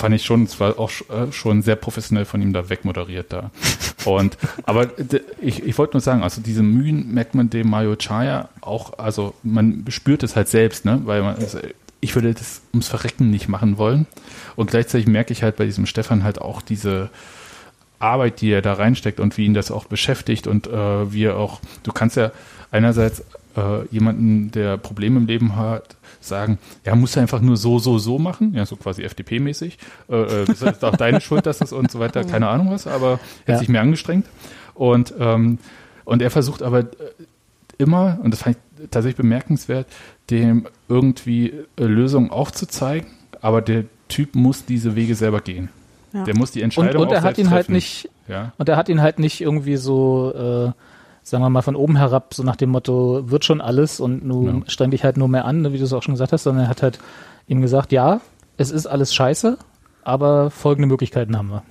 fand 0.00 0.14
ich 0.14 0.24
schon, 0.24 0.44
es 0.44 0.58
war 0.58 0.78
auch 0.78 0.90
äh, 0.90 1.30
schon 1.30 1.62
sehr 1.62 1.76
professionell 1.76 2.24
von 2.24 2.42
ihm 2.42 2.52
da 2.52 2.68
wegmoderiert 2.68 3.32
da. 3.32 3.50
Und 4.04 4.36
aber 4.64 4.88
ich, 5.40 5.62
ich 5.62 5.78
wollte 5.78 5.94
nur 5.94 6.00
sagen, 6.00 6.22
also 6.22 6.40
diese 6.40 6.62
Mühen 6.62 7.12
merkt 7.12 7.34
man 7.34 7.50
dem 7.50 7.70
Mario 7.70 7.96
Chaya 7.96 8.48
auch, 8.60 8.98
also 8.98 9.34
man 9.42 9.84
spürt 9.88 10.22
es 10.22 10.36
halt 10.36 10.48
selbst, 10.48 10.84
ne? 10.84 11.02
Weil 11.04 11.22
man 11.22 11.36
also 11.36 11.58
ich 12.00 12.14
würde 12.14 12.32
das 12.32 12.62
ums 12.72 12.88
Verrecken 12.88 13.30
nicht 13.30 13.48
machen 13.48 13.76
wollen. 13.76 14.06
Und 14.56 14.70
gleichzeitig 14.70 15.06
merke 15.06 15.32
ich 15.32 15.42
halt 15.42 15.56
bei 15.56 15.66
diesem 15.66 15.84
Stefan 15.86 16.24
halt 16.24 16.40
auch 16.40 16.62
diese 16.62 17.10
Arbeit, 17.98 18.40
die 18.40 18.50
er 18.50 18.62
da 18.62 18.72
reinsteckt 18.72 19.20
und 19.20 19.36
wie 19.36 19.44
ihn 19.44 19.52
das 19.52 19.70
auch 19.70 19.84
beschäftigt 19.84 20.46
und 20.46 20.66
äh, 20.66 21.12
wie 21.12 21.24
er 21.24 21.36
auch, 21.36 21.60
du 21.82 21.92
kannst 21.92 22.16
ja 22.16 22.32
einerseits 22.70 23.22
äh, 23.56 23.84
jemanden, 23.90 24.50
der 24.50 24.78
Probleme 24.78 25.18
im 25.18 25.26
Leben 25.26 25.56
hat, 25.56 25.96
sagen, 26.20 26.58
ja, 26.84 26.94
musst 26.94 27.16
du 27.16 27.20
einfach 27.20 27.40
nur 27.40 27.56
so, 27.56 27.78
so, 27.78 27.98
so 27.98 28.18
machen, 28.18 28.52
ja, 28.54 28.66
so 28.66 28.76
quasi 28.76 29.02
FDP-mäßig, 29.02 29.78
äh, 30.10 30.14
äh, 30.42 30.44
das 30.46 30.60
ist 30.62 30.84
auch 30.84 30.96
deine 30.96 31.20
Schuld, 31.22 31.46
dass 31.46 31.60
es 31.60 31.72
und 31.72 31.90
so 31.90 31.98
weiter, 31.98 32.24
keine 32.24 32.48
Ahnung 32.48 32.70
was, 32.70 32.86
aber 32.86 33.18
er 33.46 33.48
Ja. 33.48 33.52
hat 33.54 33.58
sich 33.60 33.68
mehr 33.68 33.80
angestrengt 33.80 34.26
und, 34.74 35.14
ähm, 35.18 35.58
und 36.04 36.22
er 36.22 36.30
versucht 36.30 36.62
aber 36.62 36.80
äh, 36.80 36.86
immer, 37.78 38.18
und 38.22 38.32
das 38.32 38.42
fand 38.42 38.56
ich 38.78 38.90
tatsächlich 38.90 39.16
bemerkenswert, 39.16 39.86
dem 40.30 40.66
irgendwie 40.88 41.54
äh, 41.76 41.84
Lösungen 41.84 42.30
aufzuzeigen, 42.30 43.08
aber 43.40 43.62
der 43.62 43.84
Typ 44.08 44.34
muss 44.34 44.64
diese 44.66 44.96
Wege 44.96 45.14
selber 45.14 45.40
gehen. 45.40 45.68
Ja. 46.12 46.24
Der 46.24 46.36
muss 46.36 46.50
die 46.50 46.58
Und, 46.60 46.64
Entscheidung 46.64 47.02
und 47.02 47.12
er 47.12 47.20
auch 47.20 47.22
hat 47.22 47.38
ihn 47.38 47.50
halt 47.50 47.66
treffen. 47.66 47.72
nicht, 47.74 48.10
Ja. 48.28 48.52
und 48.58 48.68
er 48.68 48.76
hat 48.76 48.88
ihn 48.88 49.00
halt 49.00 49.18
nicht 49.20 49.40
irgendwie 49.40 49.76
so, 49.76 50.32
äh, 50.34 50.72
sagen 51.22 51.42
wir 51.44 51.50
mal, 51.50 51.62
von 51.62 51.76
oben 51.76 51.96
herab, 51.96 52.34
so 52.34 52.42
nach 52.42 52.56
dem 52.56 52.70
Motto, 52.70 53.30
wird 53.30 53.44
schon 53.44 53.60
alles 53.60 54.00
und 54.00 54.24
nun 54.24 54.46
Ja. 54.60 54.62
streng 54.70 54.90
dich 54.90 55.04
halt 55.04 55.16
nur 55.16 55.28
mehr 55.28 55.44
an, 55.44 55.62
ne, 55.62 55.72
wie 55.72 55.78
du 55.78 55.84
es 55.84 55.92
auch 55.92 56.02
schon 56.02 56.14
gesagt 56.14 56.32
hast, 56.32 56.44
sondern 56.44 56.64
er 56.64 56.70
hat 56.70 56.82
halt 56.82 56.98
ihm 57.46 57.60
gesagt, 57.60 57.92
ja, 57.92 58.20
es 58.56 58.70
ist 58.70 58.86
alles 58.86 59.14
scheiße, 59.14 59.58
aber 60.02 60.50
folgende 60.50 60.88
Möglichkeiten 60.88 61.36
haben 61.36 61.48
wir. 61.50 61.62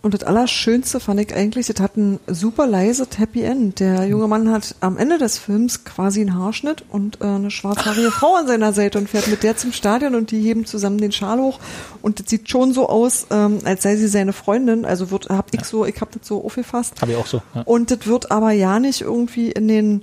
Und 0.00 0.14
das 0.14 0.22
Allerschönste 0.22 1.00
fand 1.00 1.20
ich 1.20 1.34
eigentlich, 1.34 1.66
das 1.66 1.80
hat 1.80 1.96
ein 1.96 2.20
super 2.26 2.66
leises 2.66 3.08
Happy 3.18 3.42
End. 3.42 3.80
Der 3.80 4.06
junge 4.06 4.28
Mann 4.28 4.50
hat 4.50 4.76
am 4.80 4.96
Ende 4.96 5.18
des 5.18 5.38
Films 5.38 5.84
quasi 5.84 6.20
einen 6.20 6.34
Haarschnitt 6.34 6.84
und 6.88 7.20
äh, 7.20 7.24
eine 7.24 7.50
schwarzhaarige 7.50 8.10
Frau 8.10 8.36
an 8.36 8.46
seiner 8.46 8.72
Seite 8.72 8.98
und 8.98 9.10
fährt 9.10 9.28
mit 9.28 9.42
der 9.42 9.56
zum 9.56 9.72
Stadion 9.72 10.14
und 10.14 10.30
die 10.30 10.40
heben 10.40 10.66
zusammen 10.66 10.98
den 10.98 11.12
Schal 11.12 11.40
hoch. 11.40 11.58
Und 12.00 12.20
das 12.20 12.30
sieht 12.30 12.48
schon 12.48 12.72
so 12.72 12.88
aus, 12.88 13.26
ähm, 13.30 13.58
als 13.64 13.82
sei 13.82 13.96
sie 13.96 14.08
seine 14.08 14.32
Freundin. 14.32 14.84
Also 14.84 15.10
wird, 15.10 15.28
hab 15.30 15.52
ich 15.52 15.64
so, 15.64 15.84
ich 15.84 16.00
hab 16.00 16.12
das 16.12 16.26
so 16.26 16.44
aufgefasst. 16.44 17.00
Habe 17.02 17.12
ich 17.12 17.16
auch 17.18 17.26
so. 17.26 17.42
Ja. 17.54 17.62
Und 17.62 17.90
das 17.90 18.06
wird 18.06 18.30
aber 18.30 18.52
ja 18.52 18.78
nicht 18.78 19.00
irgendwie 19.00 19.50
in 19.50 19.66
den, 19.66 20.02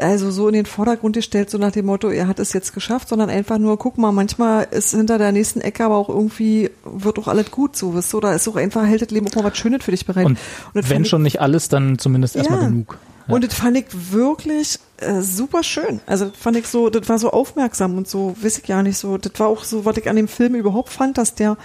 also 0.00 0.30
so 0.30 0.48
in 0.48 0.54
den 0.54 0.66
Vordergrund 0.66 1.16
gestellt, 1.16 1.50
so 1.50 1.58
nach 1.58 1.72
dem 1.72 1.86
Motto, 1.86 2.08
er 2.08 2.28
hat 2.28 2.38
es 2.38 2.52
jetzt 2.52 2.72
geschafft, 2.72 3.08
sondern 3.08 3.30
einfach 3.30 3.58
nur, 3.58 3.78
guck 3.78 3.98
mal, 3.98 4.12
manchmal 4.12 4.66
ist 4.70 4.94
hinter 4.94 5.18
der 5.18 5.32
nächsten 5.32 5.60
Ecke 5.60 5.84
aber 5.84 5.96
auch 5.96 6.08
irgendwie, 6.08 6.70
wird 6.84 7.18
doch 7.18 7.28
alles 7.28 7.50
gut, 7.50 7.76
so, 7.76 7.94
wisst 7.94 8.12
du, 8.12 8.20
da 8.20 8.34
ist 8.34 8.46
doch 8.46 8.56
einfach, 8.56 8.84
hält 8.86 9.02
das 9.02 9.10
Leben 9.10 9.26
auch 9.28 9.34
mal 9.34 9.44
was 9.44 9.58
Schönes 9.58 9.84
für 9.84 9.90
dich 9.90 10.06
bereit. 10.06 10.26
Und 10.26 10.38
das 10.74 10.88
wenn 10.90 11.04
schon 11.04 11.22
nicht 11.22 11.40
alles, 11.40 11.68
dann 11.68 11.98
zumindest 11.98 12.36
erstmal 12.36 12.62
Ja. 12.62 12.68
genug. 12.68 12.98
ich, 13.26 13.34
und 13.34 13.44
das 13.44 13.54
fand 13.54 13.76
ich 13.76 13.86
wirklich 14.12 14.78
äh, 14.98 15.20
super 15.20 15.62
schön. 15.62 16.00
Also 16.06 16.26
das 16.26 16.36
fand 16.36 16.56
ich 16.56 16.66
so, 16.68 16.90
das 16.90 17.08
war 17.08 17.18
so 17.18 17.30
aufmerksam 17.30 17.96
und 17.98 18.08
so, 18.08 18.36
weiß 18.40 18.58
ich 18.58 18.68
ja 18.68 18.82
nicht 18.82 18.98
so, 18.98 19.18
das 19.18 19.32
war 19.38 19.48
auch 19.48 19.64
so, 19.64 19.84
was 19.84 19.96
ich 19.96 20.08
an 20.08 20.16
dem 20.16 20.28
Film 20.28 20.54
überhaupt 20.54 20.90
fand, 20.90 21.18
dass 21.18 21.34
der 21.34 21.56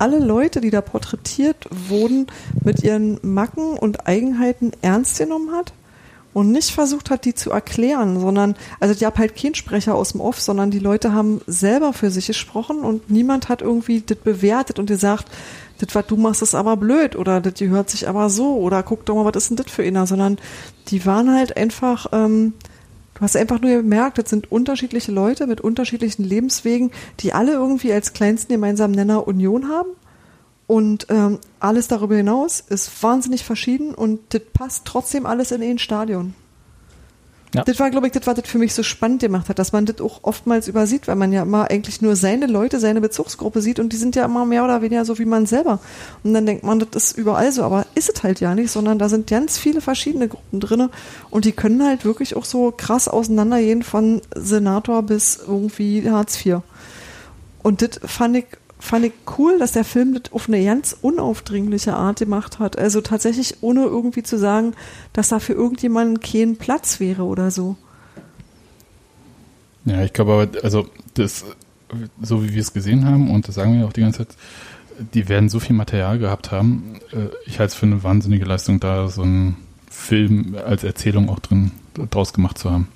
alle 0.00 0.20
Leute, 0.20 0.60
die 0.60 0.70
da 0.70 0.80
porträtiert 0.80 1.66
wurden, 1.88 2.28
mit 2.62 2.84
ihren 2.84 3.18
Macken 3.22 3.76
und 3.76 4.06
Eigenheiten 4.06 4.70
ernst 4.80 5.18
genommen 5.18 5.50
hat 5.52 5.72
und 6.38 6.52
nicht 6.52 6.70
versucht 6.70 7.10
hat, 7.10 7.24
die 7.24 7.34
zu 7.34 7.50
erklären, 7.50 8.20
sondern, 8.20 8.54
also 8.78 8.94
die 8.94 9.04
haben 9.04 9.18
halt 9.18 9.34
keinen 9.34 9.56
Sprecher 9.56 9.96
aus 9.96 10.12
dem 10.12 10.20
Off, 10.20 10.40
sondern 10.40 10.70
die 10.70 10.78
Leute 10.78 11.12
haben 11.12 11.40
selber 11.48 11.92
für 11.92 12.12
sich 12.12 12.28
gesprochen 12.28 12.82
und 12.82 13.10
niemand 13.10 13.48
hat 13.48 13.60
irgendwie 13.60 14.02
das 14.02 14.18
bewertet 14.18 14.78
und 14.78 14.86
gesagt, 14.86 15.26
das, 15.78 15.96
was 15.96 16.06
du 16.06 16.16
machst, 16.16 16.42
ist 16.42 16.54
aber 16.54 16.76
blöd 16.76 17.16
oder 17.16 17.40
das 17.40 17.54
gehört 17.54 17.90
sich 17.90 18.08
aber 18.08 18.30
so 18.30 18.54
oder 18.54 18.84
guck 18.84 19.04
doch 19.04 19.16
mal, 19.16 19.24
was 19.24 19.34
ist 19.34 19.50
denn 19.50 19.56
das 19.56 19.68
für 19.68 19.82
einer, 19.82 20.06
sondern 20.06 20.38
die 20.88 21.04
waren 21.04 21.34
halt 21.34 21.56
einfach, 21.56 22.06
ähm, 22.12 22.52
du 23.14 23.20
hast 23.20 23.36
einfach 23.36 23.60
nur 23.60 23.72
gemerkt, 23.72 24.18
das 24.18 24.30
sind 24.30 24.52
unterschiedliche 24.52 25.10
Leute 25.10 25.48
mit 25.48 25.60
unterschiedlichen 25.60 26.22
Lebenswegen, 26.22 26.92
die 27.18 27.32
alle 27.32 27.54
irgendwie 27.54 27.92
als 27.92 28.12
kleinsten 28.12 28.52
gemeinsamen 28.52 28.94
Nenner 28.94 29.26
Union 29.26 29.68
haben 29.68 29.88
und 30.68 31.06
ähm, 31.08 31.38
alles 31.60 31.88
darüber 31.88 32.14
hinaus 32.14 32.60
ist 32.60 33.02
wahnsinnig 33.02 33.42
verschieden 33.42 33.94
und 33.94 34.20
das 34.28 34.42
passt 34.52 34.84
trotzdem 34.84 35.26
alles 35.26 35.50
in 35.50 35.62
ein 35.62 35.78
Stadion. 35.78 36.34
Ja. 37.54 37.64
Das 37.64 37.80
war, 37.80 37.90
glaube 37.90 38.06
ich, 38.06 38.12
das, 38.12 38.26
was 38.26 38.34
das 38.34 38.46
für 38.46 38.58
mich 38.58 38.74
so 38.74 38.82
spannend 38.82 39.22
gemacht 39.22 39.48
hat, 39.48 39.58
dass 39.58 39.72
man 39.72 39.86
das 39.86 40.02
auch 40.02 40.20
oftmals 40.24 40.68
übersieht, 40.68 41.08
weil 41.08 41.16
man 41.16 41.32
ja 41.32 41.42
immer 41.42 41.70
eigentlich 41.70 42.02
nur 42.02 42.14
seine 42.14 42.46
Leute, 42.46 42.78
seine 42.80 43.00
Bezugsgruppe 43.00 43.62
sieht 43.62 43.80
und 43.80 43.94
die 43.94 43.96
sind 43.96 44.14
ja 44.14 44.26
immer 44.26 44.44
mehr 44.44 44.62
oder 44.62 44.82
weniger 44.82 45.06
so 45.06 45.18
wie 45.18 45.24
man 45.24 45.46
selber. 45.46 45.80
Und 46.22 46.34
dann 46.34 46.44
denkt 46.44 46.64
man, 46.64 46.78
das 46.78 47.04
ist 47.04 47.16
überall 47.16 47.50
so, 47.50 47.62
aber 47.62 47.86
ist 47.94 48.14
es 48.14 48.22
halt 48.22 48.40
ja 48.40 48.54
nicht, 48.54 48.70
sondern 48.70 48.98
da 48.98 49.08
sind 49.08 49.26
ganz 49.26 49.56
viele 49.56 49.80
verschiedene 49.80 50.28
Gruppen 50.28 50.60
drinne 50.60 50.90
und 51.30 51.46
die 51.46 51.52
können 51.52 51.82
halt 51.82 52.04
wirklich 52.04 52.36
auch 52.36 52.44
so 52.44 52.74
krass 52.76 53.08
auseinandergehen 53.08 53.82
von 53.82 54.20
Senator 54.34 55.02
bis 55.02 55.38
irgendwie 55.38 56.10
Hartz 56.10 56.44
IV. 56.44 56.58
Und 57.62 57.80
das 57.80 58.00
fand 58.04 58.36
ich, 58.36 58.46
fand 58.78 59.04
ich 59.04 59.12
cool, 59.38 59.58
dass 59.58 59.72
der 59.72 59.84
Film 59.84 60.14
das 60.14 60.32
auf 60.32 60.48
eine 60.48 60.64
ganz 60.64 60.96
unaufdringliche 61.00 61.94
Art 61.94 62.20
gemacht 62.20 62.58
hat. 62.58 62.78
Also 62.78 63.00
tatsächlich 63.00 63.56
ohne 63.60 63.82
irgendwie 63.84 64.22
zu 64.22 64.38
sagen, 64.38 64.74
dass 65.12 65.30
da 65.30 65.40
für 65.40 65.52
irgendjemanden 65.52 66.20
kein 66.20 66.56
Platz 66.56 67.00
wäre 67.00 67.24
oder 67.24 67.50
so. 67.50 67.76
Ja, 69.84 70.02
ich 70.02 70.12
glaube 70.12 70.32
aber, 70.32 70.62
also 70.62 70.86
das, 71.14 71.44
so 72.22 72.44
wie 72.44 72.54
wir 72.54 72.60
es 72.60 72.72
gesehen 72.72 73.04
haben, 73.04 73.30
und 73.30 73.48
das 73.48 73.54
sagen 73.54 73.78
wir 73.78 73.86
auch 73.86 73.92
die 73.92 74.02
ganze 74.02 74.18
Zeit, 74.18 74.36
die 75.14 75.28
werden 75.28 75.48
so 75.48 75.60
viel 75.60 75.76
Material 75.76 76.18
gehabt 76.18 76.50
haben. 76.50 77.00
Äh, 77.12 77.28
Ich 77.46 77.58
halte 77.58 77.72
es 77.72 77.74
für 77.74 77.86
eine 77.86 78.02
wahnsinnige 78.02 78.44
Leistung, 78.44 78.80
da 78.80 79.08
so 79.08 79.22
einen 79.22 79.56
Film 79.90 80.56
als 80.64 80.84
Erzählung 80.84 81.28
auch 81.28 81.38
drin 81.38 81.72
draus 82.10 82.32
gemacht 82.32 82.58
zu 82.58 82.70
haben. 82.70 82.88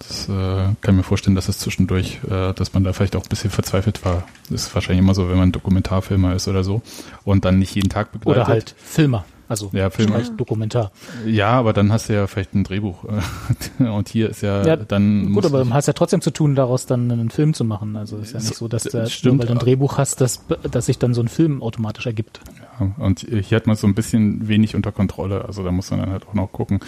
Das 0.00 0.28
äh, 0.30 0.74
kann 0.80 0.96
mir 0.96 1.02
vorstellen, 1.02 1.34
dass 1.36 1.48
es 1.48 1.58
zwischendurch, 1.58 2.20
äh, 2.28 2.54
dass 2.54 2.72
man 2.72 2.84
da 2.84 2.92
vielleicht 2.94 3.16
auch 3.16 3.22
ein 3.22 3.28
bisschen 3.28 3.50
verzweifelt 3.50 4.04
war. 4.04 4.24
Das 4.48 4.62
ist 4.62 4.74
wahrscheinlich 4.74 5.02
immer 5.04 5.14
so, 5.14 5.28
wenn 5.28 5.36
man 5.36 5.52
Dokumentarfilmer 5.52 6.34
ist 6.34 6.48
oder 6.48 6.64
so 6.64 6.80
und 7.24 7.44
dann 7.44 7.58
nicht 7.58 7.74
jeden 7.74 7.90
Tag 7.90 8.10
begleitet. 8.12 8.40
Oder 8.42 8.46
halt 8.48 8.74
Filmer. 8.82 9.24
Also 9.46 9.68
Ja, 9.72 9.90
vielleicht 9.90 10.38
Dokumentar. 10.38 10.92
Ja, 11.26 11.50
aber 11.50 11.72
dann 11.72 11.92
hast 11.92 12.08
du 12.08 12.14
ja 12.14 12.28
vielleicht 12.28 12.54
ein 12.54 12.62
Drehbuch. 12.62 13.04
Und 13.80 14.08
hier 14.08 14.30
ist 14.30 14.42
ja, 14.42 14.64
Ja, 14.64 14.76
dann. 14.76 15.32
Gut, 15.32 15.44
aber 15.44 15.64
du- 15.64 15.68
du 15.70 15.74
hast 15.74 15.86
ja 15.86 15.92
trotzdem 15.92 16.20
zu 16.20 16.30
tun, 16.30 16.54
daraus 16.54 16.86
dann 16.86 17.10
einen 17.10 17.30
Film 17.30 17.52
zu 17.52 17.64
machen. 17.64 17.96
Also 17.96 18.18
ist 18.18 18.32
ja 18.32 18.38
nicht 18.38 18.54
so, 18.54 18.68
dass 18.68 18.82
stimmt, 19.12 19.24
nur 19.24 19.38
weil 19.40 19.46
du 19.48 19.52
ein 19.54 19.58
Drehbuch 19.58 19.98
hast, 19.98 20.20
dass, 20.20 20.44
dass 20.70 20.86
sich 20.86 21.00
dann 21.00 21.14
so 21.14 21.20
ein 21.20 21.26
Film 21.26 21.62
automatisch 21.64 22.06
ergibt. 22.06 22.40
Ja, 22.78 22.92
und 23.04 23.26
hier 23.28 23.56
hat 23.56 23.66
man 23.66 23.74
so 23.74 23.88
ein 23.88 23.94
bisschen 23.96 24.46
wenig 24.46 24.76
unter 24.76 24.92
Kontrolle. 24.92 25.44
Also 25.44 25.64
da 25.64 25.72
muss 25.72 25.90
man 25.90 25.98
dann 25.98 26.10
halt 26.10 26.28
auch 26.28 26.34
noch 26.34 26.52
gucken. 26.52 26.78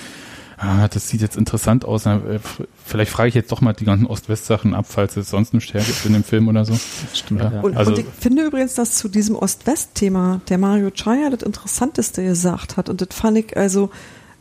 Ah, 0.64 0.86
das 0.86 1.08
sieht 1.08 1.20
jetzt 1.22 1.36
interessant 1.36 1.84
aus. 1.84 2.06
Äh, 2.06 2.38
Vielleicht 2.86 3.10
frage 3.10 3.28
ich 3.28 3.34
jetzt 3.34 3.50
doch 3.50 3.60
mal 3.60 3.72
die 3.72 3.84
ganzen 3.84 4.06
Ost-West-Sachen 4.06 4.74
ab, 4.74 4.86
falls 4.88 5.16
es 5.16 5.28
sonst 5.28 5.54
nichts 5.54 5.74
hergibt 5.74 6.06
in 6.06 6.12
dem 6.12 6.22
Film 6.22 6.46
oder 6.46 6.64
so. 6.64 6.78
Stimmt, 7.12 7.40
Ja. 7.40 7.52
ja. 7.52 7.60
Und, 7.62 7.76
Also- 7.76 7.90
und 7.90 7.98
ich 7.98 8.06
finde 8.20 8.44
übrigens, 8.44 8.74
dass 8.74 8.96
zu 8.96 9.08
diesem 9.08 9.34
Ost-West-Thema 9.34 10.40
der 10.48 10.58
Mario 10.58 10.90
Chaya 10.92 11.30
das 11.30 11.42
Interessanteste 11.42 12.22
gesagt 12.22 12.76
hat. 12.76 12.88
Und 12.88 13.00
das 13.00 13.08
fand 13.10 13.38
ich 13.38 13.56
also, 13.56 13.90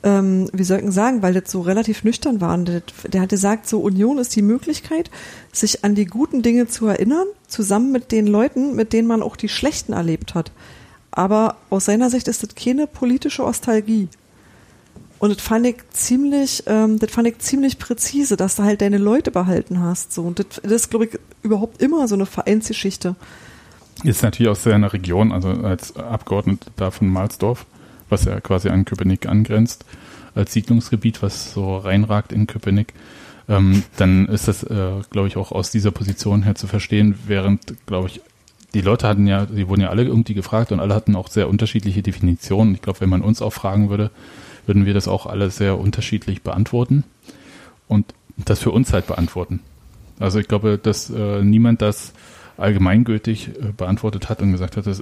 ähm, 0.03 0.47
wie 0.53 0.63
soll 0.63 0.77
ich 0.77 0.83
denn 0.83 0.91
sagen, 0.91 1.23
weil 1.23 1.33
das 1.33 1.49
so 1.51 1.61
relativ 1.61 2.03
nüchtern 2.03 2.39
war. 2.39 2.53
Und 2.53 2.65
das, 2.69 2.83
der 3.11 3.21
hat 3.21 3.29
gesagt, 3.29 3.67
so 3.67 3.79
Union 3.79 4.19
ist 4.19 4.35
die 4.35 4.43
Möglichkeit, 4.43 5.09
sich 5.51 5.83
an 5.83 5.95
die 5.95 6.05
guten 6.05 6.43
Dinge 6.43 6.67
zu 6.67 6.85
erinnern, 6.85 7.25
zusammen 7.47 7.91
mit 7.91 8.11
den 8.11 8.27
Leuten, 8.27 8.75
mit 8.75 8.93
denen 8.93 9.07
man 9.07 9.23
auch 9.23 9.35
die 9.35 9.49
schlechten 9.49 9.93
erlebt 9.93 10.35
hat. 10.35 10.51
Aber 11.09 11.55
aus 11.71 11.85
seiner 11.85 12.11
Sicht 12.11 12.27
ist 12.27 12.43
das 12.43 12.53
keine 12.53 12.85
politische 12.85 13.43
Ostalgie. 13.43 14.07
Und 15.21 15.29
das 15.29 15.43
fand 15.43 15.67
ich 15.67 15.75
ziemlich, 15.91 16.63
ähm, 16.65 16.97
das 16.97 17.11
fand 17.11 17.27
ich 17.27 17.37
ziemlich 17.37 17.77
präzise, 17.77 18.37
dass 18.37 18.55
du 18.55 18.63
halt 18.63 18.81
deine 18.81 18.97
Leute 18.97 19.29
behalten 19.29 19.79
hast. 19.79 20.13
So. 20.13 20.23
Und 20.23 20.39
das, 20.39 20.59
das 20.63 20.71
ist, 20.71 20.89
glaube 20.89 21.05
ich, 21.05 21.19
überhaupt 21.43 21.79
immer 21.79 22.07
so 22.07 22.15
eine 22.15 22.25
Vereinsgeschichte. 22.25 23.15
Ist 24.03 24.23
natürlich 24.23 24.49
aus 24.49 24.63
seiner 24.63 24.93
Region, 24.93 25.31
also 25.31 25.49
als 25.49 25.95
Abgeordneter 25.95 26.71
da 26.75 26.89
von 26.89 27.07
Malsdorf, 27.07 27.67
was 28.09 28.25
ja 28.25 28.39
quasi 28.39 28.69
an 28.69 28.83
Köpenick 28.83 29.27
angrenzt, 29.27 29.85
als 30.33 30.53
Siedlungsgebiet, 30.53 31.21
was 31.21 31.53
so 31.53 31.77
reinragt 31.77 32.31
in 32.31 32.47
Köpenick. 32.47 32.95
Ähm, 33.47 33.83
dann 33.97 34.25
ist 34.25 34.47
das, 34.47 34.63
äh, 34.63 35.01
glaube 35.11 35.27
ich, 35.27 35.37
auch 35.37 35.51
aus 35.51 35.69
dieser 35.69 35.91
Position 35.91 36.41
her 36.41 36.55
zu 36.55 36.65
verstehen, 36.65 37.13
während, 37.27 37.61
glaube 37.85 38.07
ich, 38.07 38.21
die 38.73 38.81
Leute 38.81 39.07
hatten 39.07 39.27
ja, 39.27 39.45
die 39.45 39.67
wurden 39.67 39.81
ja 39.81 39.89
alle 39.89 40.03
irgendwie 40.03 40.33
gefragt 40.33 40.71
und 40.71 40.79
alle 40.79 40.95
hatten 40.95 41.15
auch 41.15 41.27
sehr 41.27 41.47
unterschiedliche 41.47 42.01
Definitionen. 42.01 42.73
Ich 42.73 42.81
glaube, 42.81 43.01
wenn 43.01 43.09
man 43.09 43.21
uns 43.21 43.43
auch 43.43 43.53
fragen 43.53 43.91
würde, 43.91 44.09
würden 44.71 44.85
wir 44.85 44.93
das 44.93 45.09
auch 45.09 45.25
alle 45.25 45.49
sehr 45.51 45.77
unterschiedlich 45.77 46.43
beantworten 46.43 47.03
und 47.89 48.13
das 48.37 48.59
für 48.59 48.71
uns 48.71 48.93
halt 48.93 49.05
beantworten. 49.05 49.59
Also 50.17 50.39
ich 50.39 50.47
glaube, 50.47 50.79
dass 50.81 51.09
äh, 51.09 51.41
niemand 51.43 51.81
das 51.81 52.13
allgemeingültig 52.55 53.49
äh, 53.49 53.73
beantwortet 53.75 54.29
hat 54.29 54.41
und 54.41 54.53
gesagt 54.53 54.77
hat, 54.77 54.87
das, 54.87 55.01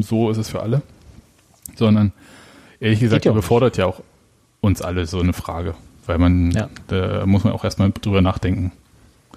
so 0.00 0.30
ist 0.30 0.38
es 0.38 0.48
für 0.48 0.62
alle, 0.62 0.82
sondern 1.76 2.10
ehrlich 2.80 2.98
gesagt 2.98 3.24
ja 3.24 3.30
überfordert 3.30 3.76
ja 3.76 3.86
auch 3.86 4.02
uns 4.60 4.82
alle 4.82 5.06
so 5.06 5.20
eine 5.20 5.32
Frage, 5.32 5.76
weil 6.06 6.18
man, 6.18 6.50
Ja. 6.50 6.68
da 6.88 7.24
muss 7.24 7.44
man 7.44 7.52
auch 7.52 7.62
erstmal 7.62 7.92
drüber 7.92 8.20
nachdenken. 8.20 8.72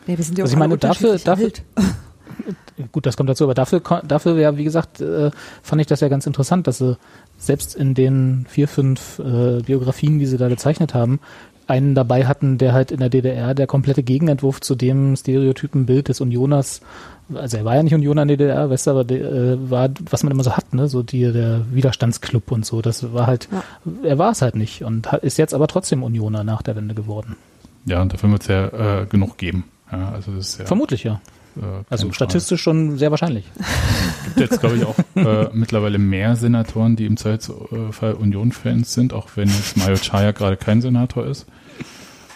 Ja, 0.07 0.17
wir 0.17 0.23
sind 0.23 0.39
ja 0.39 0.43
Also 0.45 0.53
auch 0.53 0.55
ich 0.55 0.59
meine, 0.59 0.77
dafür- 0.79 1.19
dafür-. 1.19 1.51
Gut, 2.91 3.05
das 3.05 3.15
kommt 3.15 3.29
dazu, 3.29 3.43
aber 3.43 3.53
dafür, 3.53 3.81
dafür 4.07 4.39
ja, 4.39 4.55
wie 4.57 4.63
gesagt, 4.63 5.01
äh, 5.01 5.29
fand 5.61 5.81
ich 5.81 5.87
das 5.87 5.99
ja 5.99 6.07
ganz 6.07 6.25
interessant, 6.25 6.65
dass 6.67 6.79
sie 6.79 6.97
selbst 7.37 7.75
in 7.75 7.93
den 7.93 8.45
vier, 8.49 8.67
fünf 8.67 9.19
äh, 9.19 9.61
Biografien, 9.61 10.19
die 10.19 10.25
sie 10.25 10.37
da 10.37 10.47
gezeichnet 10.49 10.93
haben, 10.93 11.19
einen 11.67 11.95
dabei 11.95 12.25
hatten, 12.25 12.57
der 12.57 12.73
halt 12.73 12.91
in 12.91 12.99
der 12.99 13.09
DDR 13.09 13.53
der 13.53 13.67
komplette 13.67 14.01
Gegenentwurf 14.03 14.61
zu 14.61 14.73
dem 14.75 15.15
Stereotypenbild 15.15 16.07
des 16.07 16.21
Unioners, 16.21 16.81
also 17.33 17.57
er 17.57 17.65
war 17.65 17.75
ja 17.75 17.83
nicht 17.83 17.93
Unioner 17.93 18.21
in 18.21 18.29
der 18.29 18.37
DDR, 18.37 18.69
weißt 18.69 18.87
du, 18.87 18.91
aber 18.91 19.03
der, 19.03 19.19
äh, 19.31 19.69
war, 19.69 19.89
was 20.09 20.23
man 20.23 20.31
immer 20.31 20.43
so 20.43 20.55
hat, 20.55 20.73
ne, 20.73 20.87
so 20.87 21.03
die, 21.03 21.31
der 21.31 21.61
Widerstandsclub 21.71 22.51
und 22.51 22.65
so, 22.65 22.81
das 22.81 23.13
war 23.13 23.27
halt, 23.27 23.49
Ja. 23.51 23.63
er 24.03 24.17
war 24.17 24.31
es 24.31 24.41
halt 24.41 24.55
nicht 24.55 24.83
und 24.83 25.11
hat, 25.11 25.23
ist 25.23 25.37
jetzt 25.37 25.53
aber 25.53 25.67
trotzdem 25.67 26.03
Unioner 26.03 26.45
nach 26.45 26.61
der 26.61 26.77
Wende 26.77 26.95
geworden. 26.95 27.35
Ja, 27.85 28.01
und 28.01 28.13
dafür 28.13 28.31
wird 28.31 28.41
es 28.43 28.47
ja 28.47 29.01
äh, 29.01 29.05
genug 29.05 29.37
geben. 29.37 29.65
Ja, 29.91 30.11
also 30.11 30.31
das 30.31 30.49
ist 30.49 30.59
ja, 30.59 30.65
Vermutlich, 30.65 31.03
ja. 31.03 31.21
Äh, 31.61 31.83
Also 31.89 32.03
Frage. 32.05 32.15
statistisch 32.15 32.61
schon 32.61 32.97
sehr 32.97 33.11
wahrscheinlich. 33.11 33.45
gibt 34.25 34.39
jetzt, 34.39 34.59
glaube 34.59 34.77
ich, 34.77 34.85
auch 34.85 34.95
äh, 35.15 35.49
mittlerweile 35.53 35.97
mehr 35.97 36.35
Senatoren, 36.35 36.95
die 36.95 37.05
im 37.05 37.17
Zweifelsfall 37.17 38.13
Union-Fans 38.13 38.93
sind, 38.93 39.13
auch 39.13 39.27
wenn 39.35 39.49
jetzt 39.49 39.77
Mario 39.77 39.95
Chaya 39.97 40.31
gerade 40.31 40.57
kein 40.57 40.81
Senator 40.81 41.25
ist. 41.25 41.45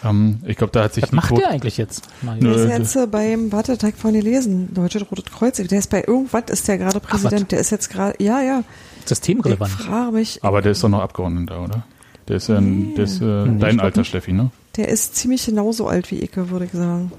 Ähm, 0.04 0.40
ich 0.46 0.56
glaube, 0.56 0.72
da 0.72 0.82
hat 0.84 0.94
sich 0.94 1.02
Was 1.04 1.10
die 1.10 1.16
macht 1.16 1.28
Quote- 1.28 1.42
der 1.42 1.50
eigentlich 1.50 1.76
jetzt? 1.76 2.08
Mario? 2.22 2.42
Der 2.42 2.54
ist 2.64 2.70
jetzt 2.78 2.96
äh, 2.96 3.06
beim, 3.06 3.52
warte, 3.52 3.78
Teig 3.78 3.96
von 3.96 4.12
gelesen, 4.12 4.74
Deutsche 4.74 5.04
Rote 5.04 5.22
Kreuz. 5.30 5.58
Der 5.58 5.78
ist 5.78 5.90
bei 5.90 6.02
irgendwas, 6.06 6.44
ist 6.50 6.66
der 6.66 6.78
gerade? 6.78 6.98
Präsident. 7.00 7.52
Der 7.52 7.60
ist 7.60 7.70
jetzt 7.70 7.88
gerade, 7.90 8.14
ja, 8.22 8.40
ja. 8.42 8.64
Ich 9.02 9.08
Systemrelevant. 9.08 9.70
frage 9.72 10.12
mich, 10.12 10.42
Aber 10.42 10.60
der 10.62 10.72
ist 10.72 10.82
doch 10.82 10.88
noch 10.88 11.00
Abgeordneter, 11.00 11.62
oder? 11.62 11.84
Der 12.28 12.36
ist 12.36 12.48
ja 12.48 12.56
ein, 12.56 12.94
der 12.96 13.04
ist, 13.04 13.20
äh, 13.20 13.24
Nee, 13.24 13.54
ich 13.54 13.60
dein 13.60 13.80
Alter, 13.80 13.98
nicht. 14.00 14.08
Steffi, 14.08 14.32
ne? 14.32 14.50
der 14.76 14.88
ist 14.88 15.16
ziemlich 15.16 15.44
genauso 15.46 15.86
alt 15.88 16.10
wie 16.10 16.22
Icke, 16.22 16.50
würde 16.50 16.64
ich 16.66 16.70
sagen. 16.72 17.12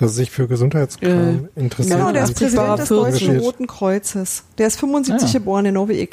Dass 0.00 0.12
er 0.12 0.14
sich 0.14 0.30
für 0.30 0.48
Gesundheitskram 0.48 1.48
Äh, 1.54 1.60
interessiert. 1.60 1.98
Genau, 1.98 2.10
der 2.12 2.24
ist 2.24 2.30
Ja. 2.30 2.46
Präsident 2.46 2.78
des 2.78 2.88
Deutschen. 2.88 3.38
Roten 3.38 3.66
Kreuzes. 3.66 4.44
Der 4.58 4.66
ist 4.66 4.80
75 4.80 5.22
Ah, 5.22 5.26
ja. 5.26 5.32
geboren, 5.38 5.64
genau 5.66 5.88
wie 5.88 5.92
ich. 5.94 6.10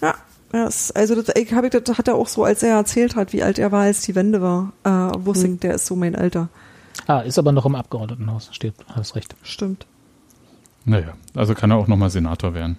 Ja, 0.00 0.14
das, 0.50 0.90
also 0.90 1.14
das, 1.20 1.34
ich 1.36 1.52
hab, 1.54 1.70
das 1.70 1.98
hat 1.98 2.08
er 2.08 2.16
auch 2.16 2.26
so, 2.26 2.42
als 2.44 2.62
er 2.62 2.74
erzählt 2.74 3.14
hat, 3.16 3.32
wie 3.32 3.42
alt 3.44 3.58
er 3.58 3.70
war, 3.70 3.82
als 3.82 4.00
die 4.02 4.14
Wende 4.16 4.42
war, 4.42 4.72
äh, 4.84 4.90
wusste 5.24 5.46
Hm. 5.46 5.60
der 5.60 5.74
ist 5.74 5.86
so 5.86 5.94
mein 5.96 6.16
Alter. 6.16 6.48
Ah, 7.06 7.20
ist 7.20 7.38
aber 7.38 7.52
noch 7.52 7.64
im 7.64 7.74
Abgeordnetenhaus. 7.74 8.48
Steht, 8.52 8.74
hast 8.88 9.14
recht. 9.16 9.34
Stimmt. 9.42 9.86
Naja, 10.84 11.14
also 11.34 11.54
kann 11.54 11.70
er 11.70 11.76
auch 11.76 11.86
nochmal 11.86 12.10
Senator 12.10 12.54
werden. 12.54 12.76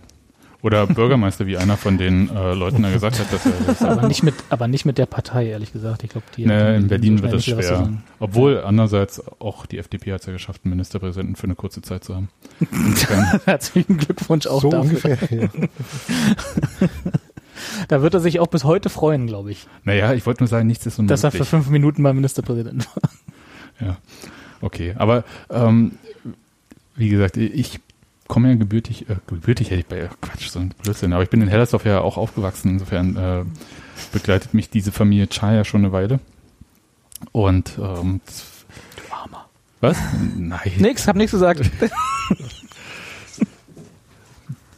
Oder 0.63 0.87
Bürgermeister, 0.87 1.45
wie 1.45 1.57
einer 1.57 1.75
von 1.75 1.97
den 1.97 2.29
äh, 2.29 2.53
Leuten 2.53 2.83
da 2.83 2.89
gesagt 2.89 3.19
hat, 3.19 3.31
dass 3.33 3.45
er 3.45 3.51
das 3.67 3.81
Aber 3.81 4.07
nicht 4.07 4.23
mit, 4.23 4.33
aber 4.49 4.69
nicht 4.69 4.85
mit 4.85 4.97
der 4.97 5.05
Partei, 5.05 5.47
ehrlich 5.47 5.73
gesagt. 5.73 6.05
Ich 6.05 6.09
glaube, 6.09 6.25
die. 6.37 6.45
Ne, 6.45 6.77
in 6.77 6.87
Berlin 6.87 7.21
wird 7.21 7.33
das 7.33 7.43
schwer. 7.43 7.89
Obwohl, 8.19 8.61
andererseits, 8.61 9.21
auch 9.39 9.65
die 9.65 9.77
FDP 9.77 10.13
hat 10.13 10.21
es 10.21 10.27
ja 10.27 10.31
geschafft, 10.31 10.61
einen 10.63 10.69
Ministerpräsidenten 10.71 11.35
für 11.35 11.43
eine 11.43 11.55
kurze 11.55 11.81
Zeit 11.81 12.05
zu 12.05 12.15
haben. 12.15 12.29
Herzlichen 13.45 13.97
Glückwunsch 13.97 14.47
auch 14.47 14.61
so 14.61 14.69
dafür. 14.71 14.89
ungefähr. 14.89 15.17
Ja. 15.29 15.49
Da 17.87 18.01
wird 18.01 18.13
er 18.13 18.19
sich 18.19 18.39
auch 18.39 18.47
bis 18.47 18.63
heute 18.65 18.89
freuen, 18.89 19.27
glaube 19.27 19.51
ich, 19.51 19.67
naja, 19.83 20.13
ich 20.13 20.25
wollte 20.25 20.43
nur 20.43 20.47
sagen, 20.47 20.67
nichts 20.67 20.85
ist 20.85 20.99
unmöglich. 20.99 21.21
dass 21.21 21.23
er 21.23 21.31
für 21.31 21.45
fünf 21.45 21.69
Minuten 21.69 22.01
mal 22.01 22.13
Ministerpräsident 22.13 22.87
war. 22.95 23.09
Ja, 23.87 23.97
okay. 24.59 24.95
Aber 24.97 25.23
ähm, 25.49 25.93
wie 26.95 27.09
gesagt, 27.09 27.37
ich 27.37 27.79
komme 28.33 28.49
ja 28.49 28.55
gebürtig, 28.55 29.07
äh, 29.09 29.17
gebürtig 29.27 29.69
hätte 29.69 29.81
ich 29.81 29.85
bei, 29.85 30.09
ach 30.11 30.15
Quatsch, 30.19 30.49
so 30.49 30.57
ein 30.57 30.73
Blödsinn, 30.81 31.13
aber 31.13 31.21
ich 31.21 31.29
bin 31.29 31.39
in 31.43 31.47
Hellersdorf 31.47 31.85
ja 31.85 32.01
auch 32.01 32.17
aufgewachsen, 32.17 32.69
insofern 32.71 33.15
äh, 33.15 33.43
begleitet 34.11 34.55
mich 34.55 34.71
diese 34.71 34.91
Familie 34.91 35.27
Chaya 35.27 35.63
schon 35.63 35.81
eine 35.81 35.91
Weile. 35.91 36.19
Und 37.31 37.77
ähm, 37.77 38.21
Du 38.95 39.13
Armer. 39.13 39.45
was? 39.81 39.97
Nein. 40.35 40.71
Nix, 40.77 41.07
hab 41.07 41.15
nichts 41.15 41.31
gesagt. 41.31 41.69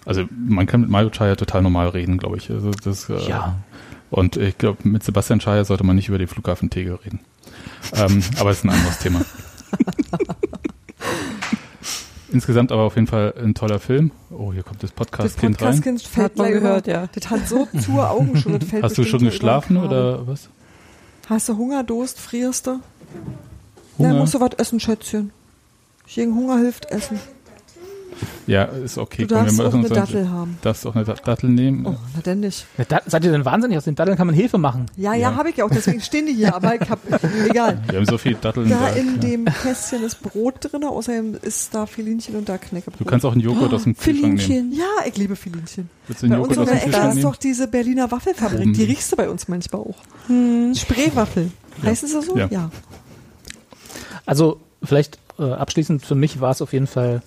Also 0.08 0.26
man 0.38 0.68
kann 0.68 0.82
mit 0.82 0.90
Mario 0.92 1.10
Chaya 1.10 1.36
total 1.36 1.64
normal 1.64 1.90
reden, 1.90 2.20
glaube 2.20 2.38
ich. 2.38 2.52
Also 2.52 2.70
das, 2.70 3.10
äh, 3.10 3.28
Ja. 3.28 3.56
Und 4.12 4.38
ich 4.38 4.56
glaube, 4.60 4.88
mit 4.88 5.04
Sebastian 5.04 5.40
Chaya 5.40 5.64
sollte 5.66 5.84
man 5.84 5.96
nicht 5.96 6.10
über 6.10 6.20
den 6.20 6.28
Flughafen 6.28 6.70
Tegel 6.70 7.00
reden. 7.04 7.22
ähm, 7.94 8.22
aber 8.38 8.52
es 8.52 8.58
ist 8.60 8.66
ein 8.66 8.70
anderes 8.70 9.00
Thema. 9.00 9.22
Insgesamt 12.36 12.74
aber 12.74 12.82
auf 12.82 12.96
jeden 12.96 13.08
Fall 13.08 13.34
ein 13.42 13.54
toller 13.54 13.80
Film. 13.80 14.12
Oh, 14.30 14.52
hier 14.52 14.62
kommt 14.62 14.84
das 14.84 14.90
Das 14.90 14.96
Podcast-Kind 14.98 15.62
rein. 15.62 15.68
Podcast-Kind 15.70 16.02
fällt 16.02 16.32
Hat 16.32 16.36
man 16.36 16.52
gehört, 16.52 16.86
ja. 16.86 17.08
Das 17.14 17.30
hat 17.30 17.48
so 17.48 17.66
zu 17.80 17.94
Augen 17.94 18.36
schon. 18.36 18.60
Das 18.60 18.68
fällt 18.68 18.84
Hast 18.84 18.98
du 18.98 19.06
schon 19.06 19.22
geschlafen 19.22 19.78
oder 19.78 20.28
was? 20.28 20.50
Hast 21.30 21.48
du 21.48 21.56
Hunger, 21.56 21.86
Durst, 21.86 22.20
frierst 22.20 22.68
du? 22.68 22.82
Hunger? 23.98 24.14
Ja, 24.14 24.20
musst 24.20 24.34
du 24.34 24.42
was 24.42 24.52
essen, 24.58 24.82
Schätzchen. 24.82 25.32
Gegen 26.14 26.36
Hunger 26.36 26.58
hilft 26.58 26.92
Essen. 26.92 27.22
Ja, 28.48 28.64
ist 28.64 28.98
okay. 28.98 29.24
Du 29.26 29.36
Komm, 29.36 29.44
darfst 29.46 29.58
wir 29.58 29.68
auch 29.68 29.74
eine 29.74 29.84
uns- 29.84 29.90
Dattel 29.94 30.30
haben. 30.30 30.58
Darfst 30.62 30.86
auch 30.88 30.96
eine 30.96 31.04
Dat- 31.04 31.28
Dattel 31.28 31.50
nehmen. 31.50 31.86
Oh, 31.86 31.96
na 32.16 32.22
denn 32.22 32.40
nicht. 32.42 32.66
Ja, 32.78 32.86
da, 32.88 33.02
seid 33.06 33.24
ihr 33.26 33.32
denn 33.32 33.44
wahnsinnig? 33.44 33.78
Aus 33.78 33.84
den 33.86 33.96
Datteln 33.96 34.16
kann 34.18 34.28
man 34.28 34.36
Hilfe 34.36 34.58
machen. 34.58 34.86
Ja, 34.96 35.14
ja, 35.14 35.20
Ja. 35.32 35.36
habe 35.36 35.50
ich 35.50 35.58
ja 35.58 35.66
auch, 35.66 35.70
deswegen 35.70 36.00
stehen 36.02 36.26
die 36.28 36.34
hier, 36.34 36.56
aber 36.56 36.76
ich 36.82 36.90
hab, 36.90 37.00
egal. 37.50 37.82
Wir 37.90 38.00
haben 38.00 38.06
so 38.06 38.18
viel 38.18 38.36
Datteln 38.36 38.70
Da 38.70 38.80
da. 38.80 38.88
in 38.90 39.16
ja. 39.16 39.18
dem 39.18 39.46
Kästchen 39.46 40.04
ist 40.04 40.22
Brot 40.22 40.56
drin, 40.62 40.84
außerdem 40.84 41.38
ist 41.42 41.74
da 41.76 41.86
Filinchen 41.86 42.36
und 42.36 42.48
da 42.48 42.58
Knäckebrot. 42.58 43.00
Du 43.02 43.06
kannst 43.06 43.26
auch 43.26 43.32
einen 43.34 43.42
Joghurt 43.42 43.74
aus 43.74 43.84
dem 43.84 43.98
Kühlschrank 43.98 44.22
nehmen. 44.36 44.38
Filinchen. 44.40 44.72
ja, 44.80 44.86
ich 45.08 45.18
liebe 45.18 45.36
Filinchen. 45.36 45.90
Willst 46.08 46.22
du 46.22 46.28
einen 46.28 46.36
Bei 46.36 46.40
uns 46.48 46.56
Joghurt 46.56 46.58
in 46.58 46.64
aus 46.64 46.70
dem 46.70 46.76
Ecke 46.78 46.86
Kühlschrank 46.86 47.10
ist 47.10 47.16
nehmen? 47.16 47.32
doch 47.32 47.36
diese 47.38 47.68
Berliner 47.68 48.12
Waffelfabrik, 48.12 48.62
Oben. 48.62 48.74
die 48.74 48.84
riechst 48.84 49.12
du 49.12 49.16
bei 49.16 49.30
uns 49.30 49.48
manchmal 49.48 49.82
auch. 49.82 49.98
Hm. 50.28 50.74
Spreewaffel. 50.76 51.52
Heißen 51.84 52.08
sie 52.08 52.22
so? 52.22 52.38
Ja. 52.38 52.48
ja. 52.50 52.70
Also 54.26 54.60
vielleicht 54.84 55.20
äh, 55.40 55.44
abschließend 55.44 56.06
für 56.06 56.16
mich 56.16 56.40
war 56.40 56.52
es 56.52 56.62
auf 56.62 56.74
jeden 56.74 56.88
Fall, 56.88 57.22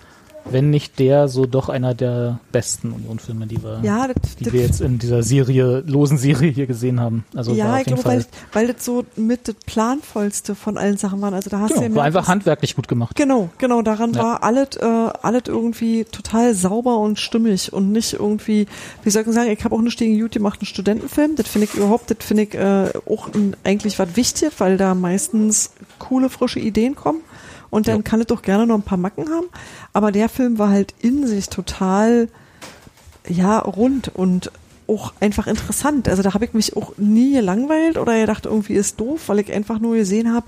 wenn 0.50 0.70
nicht 0.70 0.98
der, 0.98 1.28
so 1.28 1.46
doch 1.46 1.68
einer 1.68 1.94
der 1.94 2.40
besten 2.52 2.92
Union-Filme, 2.92 3.46
die 3.46 3.62
wir, 3.62 3.80
Ja, 3.82 4.08
das, 4.08 4.36
die 4.36 4.44
das, 4.44 4.52
wir 4.52 4.62
jetzt 4.62 4.80
in 4.80 4.98
dieser 4.98 5.22
Serie, 5.22 5.82
losen 5.86 6.18
Serie 6.18 6.50
hier 6.50 6.66
gesehen 6.66 7.00
haben. 7.00 7.24
Also 7.34 7.52
ja 7.52 7.78
ich 7.78 7.84
glaube, 7.84 8.04
weil, 8.04 8.20
Fall, 8.22 8.30
weil 8.52 8.66
das 8.72 8.84
so 8.84 9.04
mit 9.16 9.48
das 9.48 9.56
planvollste 9.66 10.54
von 10.54 10.78
allen 10.78 10.96
Sachen 10.96 11.20
waren. 11.20 11.34
Also 11.34 11.50
da 11.50 11.60
hast 11.60 11.70
du 11.72 11.76
ja 11.76 11.82
genau, 11.82 11.96
war 11.96 12.04
einfach 12.04 12.20
dass- 12.22 12.28
handwerklich 12.28 12.74
gut 12.76 12.88
gemacht. 12.88 13.16
Genau, 13.16 13.50
genau, 13.58 13.82
daran 13.82 14.12
Ja. 14.14 14.22
war 14.22 14.42
alles, 14.42 14.76
äh, 14.76 14.84
alles 14.84 15.42
irgendwie 15.46 16.04
total 16.04 16.54
sauber 16.54 16.98
und 16.98 17.18
stimmig 17.18 17.72
und 17.72 17.92
nicht 17.92 18.14
irgendwie, 18.14 18.66
wie 19.04 19.10
soll 19.10 19.22
ich 19.26 19.32
sagen, 19.34 19.50
ich 19.50 19.64
habe 19.64 19.74
auch 19.74 19.80
nicht 19.82 19.98
gegen 19.98 20.18
gut 20.20 20.32
gemacht, 20.32 20.60
einen 20.60 20.66
Studentenfilm, 20.66 21.36
das 21.36 21.48
finde 21.48 21.66
ich 21.70 21.74
überhaupt, 21.74 22.10
das 22.10 22.18
finde 22.20 22.42
ich 22.44 22.54
äh, 22.54 22.90
auch 23.08 23.32
ein, 23.34 23.56
eigentlich 23.64 23.98
was 23.98 24.16
wichtig, 24.16 24.50
weil 24.58 24.76
da 24.76 24.94
meistens 24.94 25.70
coole, 25.98 26.28
frische 26.28 26.60
Ideen 26.60 26.94
kommen 26.94 27.20
und 27.70 27.88
dann 27.88 27.96
Ja. 27.98 28.02
kann 28.02 28.20
es 28.20 28.26
doch 28.26 28.42
gerne 28.42 28.66
noch 28.66 28.74
ein 28.76 28.82
paar 28.82 28.98
Macken 28.98 29.28
haben, 29.30 29.46
aber 29.92 30.12
der 30.12 30.28
Film 30.28 30.58
war 30.58 30.70
halt 30.70 30.94
in 31.00 31.26
sich 31.26 31.48
total, 31.48 32.28
ja, 33.28 33.58
rund 33.58 34.08
und 34.14 34.50
auch 34.86 35.12
einfach 35.20 35.46
interessant. 35.46 36.08
Also 36.08 36.22
da 36.22 36.32
habe 36.34 36.46
ich 36.46 36.54
mich 36.54 36.76
auch 36.76 36.94
nie 36.96 37.32
gelangweilt 37.34 37.98
oder 37.98 38.18
gedacht, 38.18 38.46
irgendwie 38.46 38.72
ist 38.74 38.98
doof, 38.98 39.22
weil 39.28 39.40
ich 39.40 39.52
einfach 39.52 39.78
nur 39.80 39.96
gesehen 39.96 40.32
habe, 40.32 40.46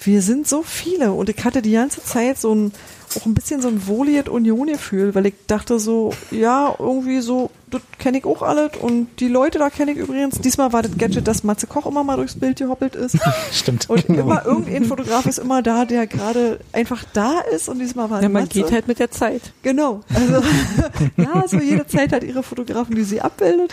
wir 0.00 0.22
sind 0.22 0.46
so 0.46 0.62
viele 0.62 1.12
und 1.12 1.28
ich 1.28 1.44
hatte 1.44 1.62
die 1.62 1.72
ganze 1.72 2.02
Zeit 2.02 2.38
so 2.38 2.54
ein 2.54 2.72
auch 3.16 3.26
ein 3.26 3.34
bisschen 3.34 3.62
so 3.62 3.68
ein 3.68 3.86
wohliges 3.86 4.28
Union-Gefühl, 4.28 5.14
weil 5.14 5.24
ich 5.26 5.34
dachte 5.46 5.78
so, 5.78 6.12
ja, 6.30 6.74
irgendwie 6.78 7.20
so, 7.20 7.50
das 7.70 7.80
kenne 7.98 8.18
ich 8.18 8.24
auch 8.26 8.42
alles 8.42 8.72
und 8.80 9.08
die 9.20 9.28
Leute 9.28 9.58
da 9.58 9.70
kenne 9.70 9.92
ich 9.92 9.98
übrigens. 9.98 10.38
Diesmal 10.40 10.72
war 10.72 10.82
das 10.82 10.96
Gadget, 10.96 11.26
dass 11.26 11.42
Matze 11.42 11.66
Koch 11.66 11.86
immer 11.86 12.04
mal 12.04 12.16
durchs 12.16 12.38
Bild 12.38 12.58
gehoppelt 12.58 12.94
ist 12.94 13.16
Stimmt. 13.52 13.88
und 13.88 14.04
immer 14.10 14.44
irgendein 14.44 14.84
Fotograf 14.84 15.26
ist 15.26 15.38
immer 15.38 15.62
da, 15.62 15.84
der 15.84 16.06
gerade 16.06 16.60
einfach 16.72 17.04
da 17.12 17.40
ist 17.40 17.68
und 17.68 17.78
diesmal 17.78 18.10
war 18.10 18.18
es 18.18 18.22
Ja, 18.24 18.28
man 18.28 18.42
Matze. 18.42 18.60
geht 18.60 18.72
halt 18.72 18.88
mit 18.88 18.98
der 18.98 19.10
Zeit. 19.10 19.52
Genau. 19.62 20.02
Also, 20.14 20.42
ja, 21.16 21.44
so 21.48 21.58
jede 21.58 21.86
Zeit 21.86 22.12
hat 22.12 22.24
ihre 22.24 22.42
Fotografen, 22.42 22.94
die 22.94 23.04
sie 23.04 23.20
abbildet. 23.20 23.72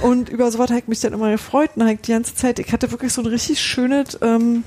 Und 0.00 0.30
über 0.30 0.50
sowas 0.50 0.70
habe 0.70 0.80
ich 0.80 0.88
mich 0.88 1.00
dann 1.00 1.12
immer 1.12 1.30
gefreut. 1.30 1.70
Und 1.76 1.84
halt 1.84 2.06
die 2.06 2.12
ganze 2.12 2.34
Zeit, 2.34 2.58
ich 2.58 2.72
hatte 2.72 2.90
wirklich 2.90 3.12
so 3.12 3.20
ein 3.22 3.26
richtig 3.26 3.60
schönes, 3.60 4.18
ähm, 4.22 4.64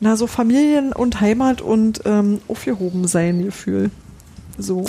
na, 0.00 0.16
so 0.16 0.26
Familien- 0.26 0.92
und 0.92 1.20
Heimat- 1.20 1.62
und 1.62 2.02
ähm, 2.04 2.40
aufgehoben 2.48 3.06
sein 3.06 3.44
Gefühl. 3.44 3.90
So. 4.58 4.84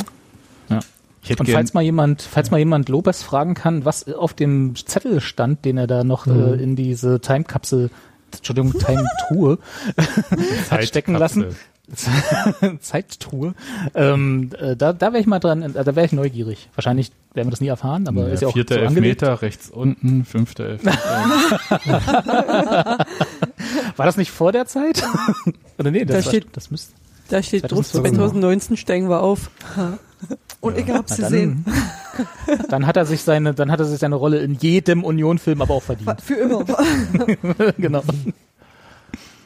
Ich 1.28 1.32
hätte 1.32 1.44
Und 1.44 1.50
falls 1.50 1.74
mal 1.74 1.82
jemand, 1.82 2.22
falls 2.22 2.52
mal 2.52 2.58
jemand 2.58 2.88
Lopez 2.88 3.22
fragen 3.22 3.54
kann, 3.54 3.84
was 3.84 4.08
auf 4.08 4.34
dem 4.34 4.76
Zettel 4.78 5.20
stand, 5.20 5.66
den 5.66 5.78
er 5.78 5.86
da 5.86 6.06
noch 6.06 6.26
äh, 6.26 6.54
in 6.64 6.78
diese 6.78 7.20
Time-Kapsel, 7.20 7.90
Entschuldigung, 8.34 8.72
Time-Truhe 8.72 9.58
hat 10.70 10.86
stecken 10.86 11.16
lassen, 11.16 11.48
Zeittruhe, 12.80 13.56
ähm, 13.94 14.52
äh, 14.58 14.78
da, 14.78 14.94
da 14.94 15.12
wäre 15.12 15.20
ich 15.20 15.28
mal 15.28 15.40
dran, 15.40 15.64
äh, 15.64 15.84
da 15.84 15.98
wäre 15.98 16.06
ich 16.06 16.14
neugierig. 16.14 16.70
Wahrscheinlich 16.76 17.12
werden 17.38 17.48
wir 17.48 17.52
das 17.52 17.62
nie 17.62 17.68
erfahren, 17.68 18.06
aber 18.08 18.28
Ja, 18.28 18.34
ist 18.34 18.42
ja 18.42 18.48
auch 18.50 18.54
vierter 18.54 18.76
so 18.76 18.82
angelegt. 18.88 19.22
Elfmeter, 19.22 19.42
rechts 19.42 19.70
unten, 19.70 20.26
fünfter 20.26 20.66
Elfmeter. 20.66 20.98
War 23.96 24.06
das 24.06 24.18
nicht 24.18 24.32
vor 24.32 24.52
der 24.52 24.66
Zeit? 24.66 25.04
Oder 25.78 25.92
nee, 25.92 26.06
das, 26.06 26.18
Da 26.18 26.26
war, 26.26 26.32
steht- 26.32 26.48
das 26.54 26.72
müsste. 26.72 26.94
Da 27.30 27.44
steht 27.44 27.62
2014. 27.62 28.16
2019 28.16 28.78
steigen 28.78 29.10
wir 29.10 29.22
auf. 29.22 29.50
Und 30.62 30.78
ich 30.78 30.90
hab's 30.90 31.18
Na, 31.18 31.26
gesehen. 31.26 31.66
dann, 32.48 32.60
dann 32.70 32.88
hat 32.88 32.98
er 32.98 33.06
sich 33.06 33.22
seine, 33.22 33.54
dann 33.54 33.72
hat 33.72 33.80
er 33.80 33.86
sich 33.86 34.00
seine 34.00 34.16
Rolle 34.16 34.40
in 34.40 34.56
jedem 34.56 35.04
Union-Film 35.04 35.62
aber 35.62 35.74
auch 35.76 35.84
verdient. 35.84 36.20
Für 36.22 36.34
immer. 36.36 36.66
genau. 37.78 38.02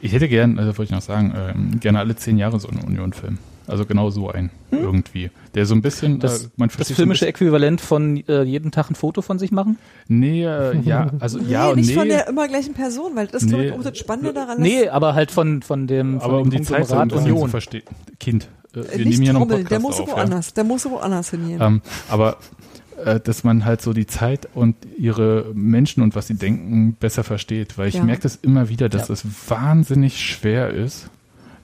Ich 0.02 0.14
hätte 0.14 0.28
gern, 0.30 0.58
also 0.58 0.70
wollte 0.78 0.84
ich 0.84 0.92
noch 0.92 1.02
sagen, 1.02 1.34
ähm, 1.36 1.80
gerne 1.80 2.00
alle 2.00 2.16
zehn 2.16 2.38
Jahre 2.38 2.60
so 2.60 2.70
einen 2.70 2.80
Union-Film. 2.82 3.38
Also 3.72 3.86
genau 3.86 4.10
so 4.10 4.30
einen, 4.30 4.50
irgendwie. 4.72 5.32
Der 5.56 5.66
so 5.66 5.74
ein 5.74 5.82
bisschen, 5.82 6.20
Das, 6.20 6.46
äh, 6.46 6.50
man 6.58 6.70
das 6.78 6.90
ein 6.90 6.96
filmische 6.96 7.26
bisschen- 7.26 7.30
Äquivalent 7.30 7.82
von 7.82 8.18
äh, 8.28 8.44
jeden 8.44 8.72
Tag 8.72 8.90
ein 8.92 8.96
Foto 8.96 9.22
von 9.22 9.40
sich 9.40 9.52
machen? 9.52 9.78
Nee, 10.08 10.44
äh, 10.46 10.78
ja, 10.82 11.10
also 11.20 11.40
ja 11.40 11.66
nee, 11.66 11.70
und 11.72 11.76
nicht 11.78 11.88
nee. 11.90 11.94
von 11.96 12.08
der 12.08 12.28
immer 12.28 12.48
gleichen 12.48 12.74
Person, 12.74 13.16
weil 13.16 13.28
das 13.28 13.44
ist, 13.44 13.50
glaube 13.50 13.66
ich, 13.66 13.72
Nee. 13.72 13.78
auch 13.78 13.84
das 13.84 13.98
Spannende 13.98 14.34
daran. 14.34 14.62
Nee, 14.62 14.88
aber 14.90 15.14
halt 15.16 15.32
von, 15.32 15.62
von 15.62 15.88
dem, 15.88 16.20
von 16.20 16.30
aber 16.30 16.38
dem 16.40 16.44
um 16.44 16.50
die 16.52 16.62
Zeit 16.62 16.88
so 16.88 16.96
ein 16.96 17.08
bisschen 17.08 17.26
zu 17.26 17.32
Union. 17.34 17.50
verstehen. 17.50 17.84
Kind, 18.20 18.50
äh, 18.74 18.76
wir 18.76 18.84
äh, 18.92 18.98
nehmen 18.98 19.10
nicht 19.10 19.22
hier 19.22 19.34
noch 19.34 19.48
der 19.48 19.80
muss 19.80 20.00
auf. 20.00 20.08
Ja. 20.10 20.16
woanders, 20.16 20.54
der 20.54 20.64
muss 20.66 20.86
woanders 20.86 21.30
hingehen. 21.32 21.60
Ähm, 21.62 21.82
aber 22.10 22.38
äh, 23.06 23.20
dass 23.20 23.44
man 23.44 23.66
halt 23.66 23.82
so 23.82 23.94
die 23.94 24.06
Zeit 24.06 24.48
und 24.54 24.76
ihre 24.98 25.46
Menschen 25.54 26.04
und 26.04 26.14
was 26.16 26.28
sie 26.28 26.36
denken 26.36 26.96
besser 27.00 27.24
versteht. 27.24 27.78
Weil 27.78 27.88
ich 27.88 27.96
Ja. 27.96 28.04
merke 28.04 28.22
das 28.24 28.36
immer 28.36 28.70
wieder, 28.70 28.90
dass 28.90 29.08
Ja. 29.08 29.14
es 29.16 29.26
wahnsinnig 29.50 30.20
schwer 30.20 30.70
ist, 30.70 31.10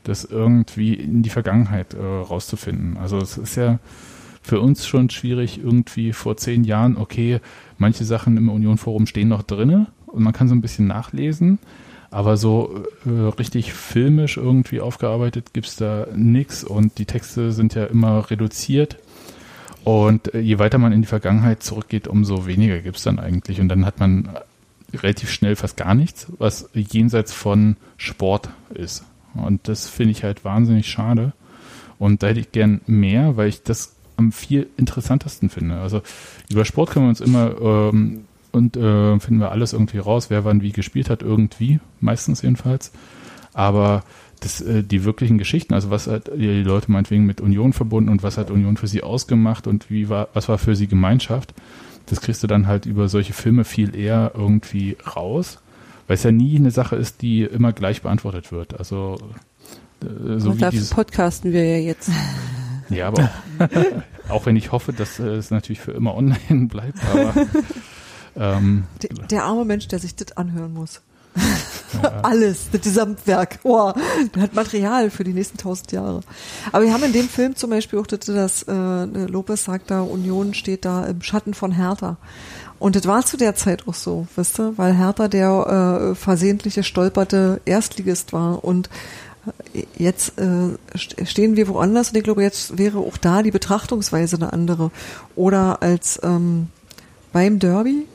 das 0.07 0.23
irgendwie 0.23 0.93
in 0.93 1.23
die 1.23 1.29
Vergangenheit 1.29 1.93
äh, 1.93 2.01
rauszufinden. 2.01 2.97
Also 2.97 3.17
es 3.17 3.37
ist 3.37 3.55
ja 3.55 3.79
für 4.41 4.61
uns 4.61 4.87
schon 4.87 5.09
schwierig, 5.09 5.59
irgendwie 5.61 6.13
vor 6.13 6.37
zehn 6.37 6.63
Jahren, 6.63 6.97
okay, 6.97 7.41
manche 7.77 8.05
Sachen 8.05 8.37
im 8.37 8.49
Union-Forum 8.49 9.05
stehen 9.05 9.27
noch 9.27 9.43
drinne 9.43 9.87
und 10.05 10.23
man 10.23 10.33
kann 10.33 10.47
so 10.47 10.55
ein 10.55 10.61
bisschen 10.61 10.87
nachlesen, 10.87 11.59
aber 12.09 12.37
so 12.37 12.85
äh, 13.05 13.09
richtig 13.09 13.73
filmisch 13.73 14.37
irgendwie 14.37 14.79
aufgearbeitet 14.79 15.53
gibt's 15.53 15.75
da 15.75 16.07
nix 16.15 16.63
und 16.63 16.97
die 16.97 17.05
Texte 17.05 17.51
sind 17.51 17.75
ja 17.75 17.85
immer 17.85 18.29
reduziert. 18.31 18.97
Und 19.83 20.33
äh, 20.33 20.39
je 20.39 20.59
weiter 20.59 20.77
man 20.77 20.93
in 20.93 21.01
die 21.01 21.07
Vergangenheit 21.07 21.63
zurückgeht, 21.63 22.07
umso 22.07 22.45
weniger 22.45 22.79
gibt's 22.79 23.03
dann 23.03 23.19
eigentlich. 23.19 23.59
Und 23.59 23.69
dann 23.69 23.85
hat 23.85 23.99
man 23.99 24.29
äh, 24.93 24.97
relativ 24.97 25.31
schnell 25.31 25.55
fast 25.57 25.75
gar 25.75 25.93
nichts, 25.93 26.27
was 26.37 26.69
jenseits 26.73 27.33
von 27.33 27.75
Sport 27.97 28.49
ist. 28.73 29.03
Und 29.39 29.67
das 29.67 29.89
finde 29.89 30.11
ich 30.11 30.23
halt 30.23 30.45
wahnsinnig 30.45 30.87
schade. 30.87 31.33
Und 31.99 32.23
da 32.23 32.27
hätte 32.27 32.39
ich 32.39 32.51
gern 32.51 32.81
mehr, 32.85 33.37
weil 33.37 33.49
ich 33.49 33.63
das 33.63 33.95
am 34.17 34.31
viel 34.31 34.67
interessantesten 34.77 35.49
finde. 35.49 35.79
Also 35.79 36.01
über 36.49 36.65
Sport 36.65 36.91
können 36.91 37.05
wir 37.05 37.09
uns 37.09 37.21
immer 37.21 37.55
ähm, 37.61 38.25
und 38.51 38.75
äh, 38.75 39.19
finden 39.19 39.39
wir 39.39 39.51
alles 39.51 39.73
irgendwie 39.73 39.99
raus, 39.99 40.29
wer 40.29 40.43
wann 40.43 40.61
wie 40.61 40.71
gespielt 40.71 41.09
hat, 41.09 41.21
irgendwie, 41.21 41.79
meistens 41.99 42.41
jedenfalls. 42.41 42.91
Aber 43.53 44.03
das, 44.39 44.61
äh, 44.61 44.83
die 44.83 45.03
wirklichen 45.03 45.37
Geschichten, 45.37 45.73
also 45.73 45.89
was 45.89 46.07
hat 46.07 46.31
die 46.35 46.63
Leute 46.63 46.91
meinetwegen 46.91 47.25
mit 47.25 47.41
Union 47.41 47.73
verbunden 47.73 48.09
und 48.09 48.23
was 48.23 48.37
hat 48.37 48.51
Union 48.51 48.77
für 48.77 48.87
sie 48.87 49.03
ausgemacht 49.03 49.67
und 49.67 49.89
wie 49.89 50.09
war, 50.09 50.29
was 50.33 50.49
war 50.49 50.57
für 50.57 50.75
sie 50.75 50.87
Gemeinschaft, 50.87 51.53
das 52.07 52.21
kriegst 52.21 52.41
du 52.43 52.47
dann 52.47 52.67
halt 52.67 52.85
über 52.85 53.09
solche 53.09 53.33
Filme 53.33 53.63
viel 53.63 53.95
eher 53.95 54.31
irgendwie 54.35 54.97
raus, 55.15 55.59
weil 56.07 56.15
es 56.15 56.23
ja 56.23 56.31
nie 56.31 56.55
eine 56.55 56.71
Sache 56.71 56.95
ist, 56.95 57.21
die 57.21 57.43
immer 57.43 57.73
gleich 57.73 58.01
beantwortet 58.01 58.51
wird. 58.51 58.79
Also 58.79 59.17
äh, 60.01 60.39
so 60.39 60.51
Und 60.51 60.57
wie 60.57 60.61
dafür 60.61 60.71
dieses, 60.71 60.89
podcasten 60.89 61.51
wir 61.51 61.65
ja 61.65 61.77
jetzt. 61.77 62.09
ja, 62.89 63.07
aber 63.07 63.29
auch, 63.59 64.29
auch 64.29 64.45
wenn 64.45 64.55
ich 64.55 64.71
hoffe, 64.71 64.93
dass 64.93 65.19
äh, 65.19 65.27
es 65.27 65.51
natürlich 65.51 65.81
für 65.81 65.91
immer 65.91 66.15
online 66.15 66.39
bleibt, 66.69 66.99
aber 67.05 67.33
ähm, 68.35 68.85
Der, 69.01 69.09
der 69.27 69.43
arme 69.43 69.65
Mensch, 69.65 69.87
der 69.87 69.99
sich 69.99 70.15
das 70.15 70.37
anhören 70.37 70.73
muss. 70.73 71.01
ja, 72.01 72.09
Alles, 72.23 72.69
das 72.71 72.81
Gesamtwerk. 72.81 73.61
Boah, 73.63 73.95
der 74.33 74.43
hat 74.43 74.53
Material 74.53 75.09
für 75.09 75.23
die 75.23 75.33
nächsten 75.33 75.57
tausend 75.57 75.91
Jahre. 75.91 76.21
Aber 76.71 76.83
wir 76.85 76.93
haben 76.93 77.03
in 77.03 77.13
dem 77.13 77.27
Film 77.29 77.55
zum 77.55 77.69
Beispiel 77.69 77.99
auch 77.99 78.07
das, 78.07 78.19
das 78.21 78.63
äh, 78.63 78.71
Lopez 78.73 79.65
sagt 79.65 79.91
da, 79.91 80.01
Union 80.01 80.53
steht 80.53 80.85
da 80.85 81.05
im 81.05 81.21
Schatten 81.21 81.53
von 81.53 81.71
Hertha. 81.71 82.17
Und 82.79 82.95
das 82.95 83.07
war 83.07 83.25
zu 83.25 83.37
der 83.37 83.55
Zeit 83.55 83.87
auch 83.87 83.93
so, 83.93 84.27
wisst 84.35 84.59
ihr, 84.59 84.77
weil 84.77 84.95
Hertha 84.95 85.27
der 85.27 86.11
äh, 86.11 86.15
versehentliche 86.15 86.83
stolperte 86.83 87.59
Erstligist 87.65 88.33
war. 88.33 88.63
Und 88.63 88.89
äh, 89.73 89.83
jetzt 89.97 90.37
äh, 90.37 90.75
st- 90.95 91.25
stehen 91.25 91.55
wir 91.55 91.67
woanders. 91.67 92.09
Und 92.09 92.17
ich 92.17 92.23
glaube, 92.23 92.43
jetzt 92.43 92.77
wäre 92.77 92.99
auch 92.99 93.17
da 93.17 93.41
die 93.41 93.51
Betrachtungsweise 93.51 94.35
eine 94.35 94.53
andere. 94.53 94.91
Oder 95.35 95.81
als 95.81 96.19
ähm, 96.23 96.67
beim 97.33 97.59
Derby, 97.59 98.05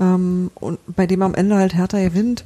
ähm, 0.00 0.50
und 0.54 0.78
bei 0.86 1.06
dem 1.06 1.22
am 1.22 1.34
Ende 1.34 1.56
halt 1.56 1.74
Hertha 1.74 1.98
gewinnt, 1.98 2.44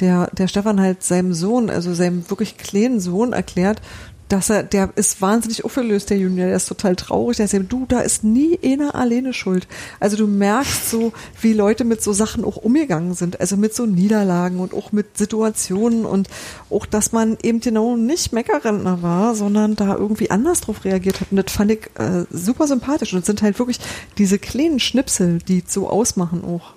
der, 0.00 0.28
der 0.32 0.46
Stefan 0.46 0.80
halt 0.80 1.02
seinem 1.02 1.34
Sohn, 1.34 1.70
also 1.70 1.92
seinem 1.92 2.30
wirklich 2.30 2.56
kleinen 2.56 3.00
Sohn 3.00 3.32
erklärt, 3.32 3.82
dass 4.28 4.50
er, 4.50 4.62
der 4.62 4.90
ist 4.96 5.22
wahnsinnig 5.22 5.64
aufgelöst, 5.64 6.10
der 6.10 6.18
Junior, 6.18 6.46
der 6.48 6.56
ist 6.56 6.66
total 6.68 6.96
traurig, 6.96 7.38
der 7.38 7.48
sagt, 7.48 7.72
du, 7.72 7.86
da 7.88 8.00
ist 8.00 8.24
nie 8.24 8.58
einer 8.64 8.94
alleine 8.94 9.32
schuld. 9.32 9.66
Also 10.00 10.16
du 10.16 10.26
merkst 10.26 10.90
so, 10.90 11.12
wie 11.40 11.52
Leute 11.54 11.84
mit 11.84 12.02
so 12.02 12.12
Sachen 12.12 12.44
auch 12.44 12.56
umgegangen 12.56 13.14
sind, 13.14 13.40
also 13.40 13.56
mit 13.56 13.74
so 13.74 13.86
Niederlagen 13.86 14.60
und 14.60 14.74
auch 14.74 14.92
mit 14.92 15.16
Situationen 15.16 16.04
und 16.04 16.28
auch, 16.68 16.84
dass 16.84 17.12
man 17.12 17.38
eben 17.42 17.60
genau 17.60 17.96
nicht 17.96 18.32
Meckerrentner 18.32 19.02
war, 19.02 19.34
sondern 19.34 19.76
da 19.76 19.96
irgendwie 19.96 20.30
anders 20.30 20.60
drauf 20.60 20.84
reagiert 20.84 21.20
hat 21.20 21.28
und 21.30 21.36
das 21.38 21.52
fand 21.52 21.70
ich 21.72 21.86
äh, 21.98 22.24
super 22.30 22.66
sympathisch 22.66 23.12
und 23.14 23.20
es 23.20 23.26
sind 23.26 23.40
halt 23.42 23.58
wirklich 23.58 23.80
diese 24.18 24.38
kleinen 24.38 24.78
Schnipsel, 24.80 25.38
die 25.38 25.64
so 25.66 25.88
ausmachen 25.88 26.44
auch. 26.44 26.74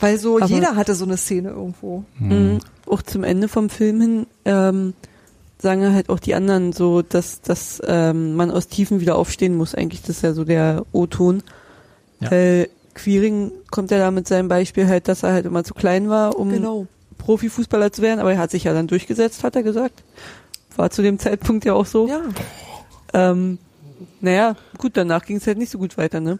Weil 0.00 0.18
so 0.18 0.36
Aber- 0.36 0.46
jeder 0.46 0.76
hatte 0.76 0.94
so 0.94 1.04
eine 1.04 1.16
Szene 1.16 1.50
irgendwo. 1.50 2.04
Mhm. 2.18 2.60
Auch 2.86 3.02
zum 3.02 3.24
Ende 3.24 3.48
vom 3.48 3.68
Film 3.68 4.00
hin 4.00 4.26
ähm, 4.44 4.94
sagen 5.60 5.92
halt 5.92 6.08
auch 6.08 6.20
die 6.20 6.34
anderen 6.34 6.72
so, 6.72 7.02
dass, 7.02 7.40
dass 7.40 7.82
ähm, 7.86 8.34
man 8.36 8.50
aus 8.50 8.68
Tiefen 8.68 9.00
wieder 9.00 9.16
aufstehen 9.16 9.56
muss. 9.56 9.74
Eigentlich 9.74 10.00
das 10.02 10.10
ist 10.10 10.22
ja 10.22 10.32
so 10.32 10.44
der 10.44 10.84
O-Ton. 10.92 11.42
Ja. 12.20 12.30
Äh, 12.30 12.68
Quiring 12.94 13.52
kommt 13.70 13.90
ja 13.90 13.98
da 13.98 14.10
mit 14.10 14.26
seinem 14.26 14.48
Beispiel 14.48 14.88
halt, 14.88 15.08
dass 15.08 15.22
er 15.22 15.32
halt 15.32 15.46
immer 15.46 15.64
zu 15.64 15.74
klein 15.74 16.08
war, 16.08 16.36
um 16.38 16.50
Genau. 16.50 16.86
Profifußballer 17.18 17.92
zu 17.92 18.02
werden, 18.02 18.20
aber 18.20 18.32
er 18.32 18.38
hat 18.38 18.50
sich 18.50 18.64
ja 18.64 18.72
dann 18.72 18.86
durchgesetzt, 18.86 19.44
hat 19.44 19.56
er 19.56 19.62
gesagt. 19.62 20.02
War 20.76 20.90
zu 20.90 21.02
dem 21.02 21.18
Zeitpunkt 21.18 21.64
ja 21.64 21.74
auch 21.74 21.86
so. 21.86 22.08
Ja. 22.08 22.22
Ähm, 23.12 23.58
naja, 24.20 24.56
gut, 24.78 24.96
danach 24.96 25.24
ging 25.24 25.36
es 25.36 25.46
halt 25.46 25.58
nicht 25.58 25.70
so 25.70 25.78
gut 25.78 25.96
weiter, 25.98 26.20
ne? 26.20 26.38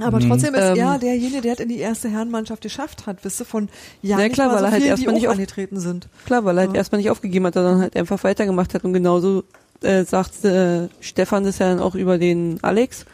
Aber 0.00 0.18
trotzdem 0.20 0.54
ist 0.54 0.60
Ähm, 0.62 0.76
er 0.76 0.98
derjenige, 0.98 1.40
der 1.40 1.52
es 1.54 1.60
in 1.60 1.68
die 1.68 1.78
erste 1.78 2.08
Herrenmannschaft 2.08 2.62
geschafft 2.62 3.06
hat, 3.06 3.18
wisst 3.24 3.40
ihr, 3.40 3.46
von 3.46 3.68
ja, 4.02 4.18
Ja, 4.18 4.28
klar, 4.28 4.50
weil 4.50 4.58
so 4.58 4.64
er 4.64 4.70
halt 4.72 4.84
erstmal 4.84 5.14
die 5.14 5.20
nicht 5.20 5.28
angetreten 5.30 5.78
sind. 5.80 6.08
Klar, 6.26 6.44
weil 6.44 6.58
er 6.58 6.62
halt 6.62 6.72
Ja. 6.72 6.78
erstmal 6.78 7.00
nicht 7.00 7.10
aufgegeben 7.10 7.46
hat, 7.46 7.54
sondern 7.54 7.80
halt 7.80 7.96
einfach 7.96 8.22
weitergemacht 8.24 8.74
hat 8.74 8.84
und 8.84 8.92
genauso 8.92 9.44
äh, 9.82 10.04
sagt 10.04 10.44
äh, 10.44 10.88
Stefan 11.00 11.44
das 11.44 11.58
ja 11.58 11.68
dann 11.68 11.80
auch 11.80 11.94
über 11.94 12.16
den 12.18 12.58
Alex, 12.62 13.04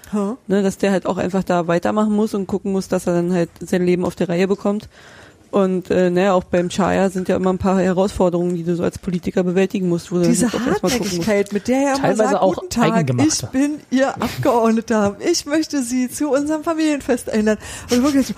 ne, 0.46 0.62
dass 0.62 0.78
der 0.78 0.92
halt 0.92 1.04
auch 1.06 1.16
einfach 1.16 1.42
da 1.42 1.66
weitermachen 1.66 2.12
muss 2.14 2.32
und 2.34 2.46
gucken 2.46 2.72
muss, 2.72 2.86
dass 2.88 3.06
er 3.06 3.14
dann 3.14 3.32
halt 3.32 3.50
sein 3.60 3.84
Leben 3.84 4.04
auf 4.04 4.14
die 4.14 4.24
Reihe 4.24 4.46
bekommt. 4.46 4.88
Und 5.50 5.90
äh, 5.90 6.10
naja, 6.10 6.34
auch 6.34 6.44
beim 6.44 6.68
Chaya 6.68 7.10
sind 7.10 7.28
ja 7.28 7.34
immer 7.34 7.52
ein 7.52 7.58
paar 7.58 7.80
Herausforderungen, 7.80 8.54
die 8.54 8.62
du 8.62 8.76
so 8.76 8.84
als 8.84 8.98
Politiker 8.98 9.42
bewältigen 9.42 9.88
musst, 9.88 10.12
wo 10.12 10.18
du 10.18 10.22
Diese 10.22 10.46
musst. 10.46 10.82
Hartnäckigkeit, 10.82 11.52
mit 11.52 11.66
der 11.66 11.78
er 11.78 11.82
immer 11.94 12.02
Teilweise 12.02 12.30
sagt, 12.30 12.42
auch 12.42 12.54
guten 12.54 12.70
Tag, 12.70 13.10
ich 13.18 13.46
bin 13.48 13.78
Ihr 13.90 14.14
Abgeordneter, 14.22 15.16
ich 15.18 15.46
möchte 15.46 15.82
Sie 15.82 16.08
zu 16.08 16.30
unserem 16.30 16.62
Familienfest 16.62 17.30
einladen. 17.30 17.58
Und 17.90 18.02
wirklich 18.02 18.28
so, 18.28 18.34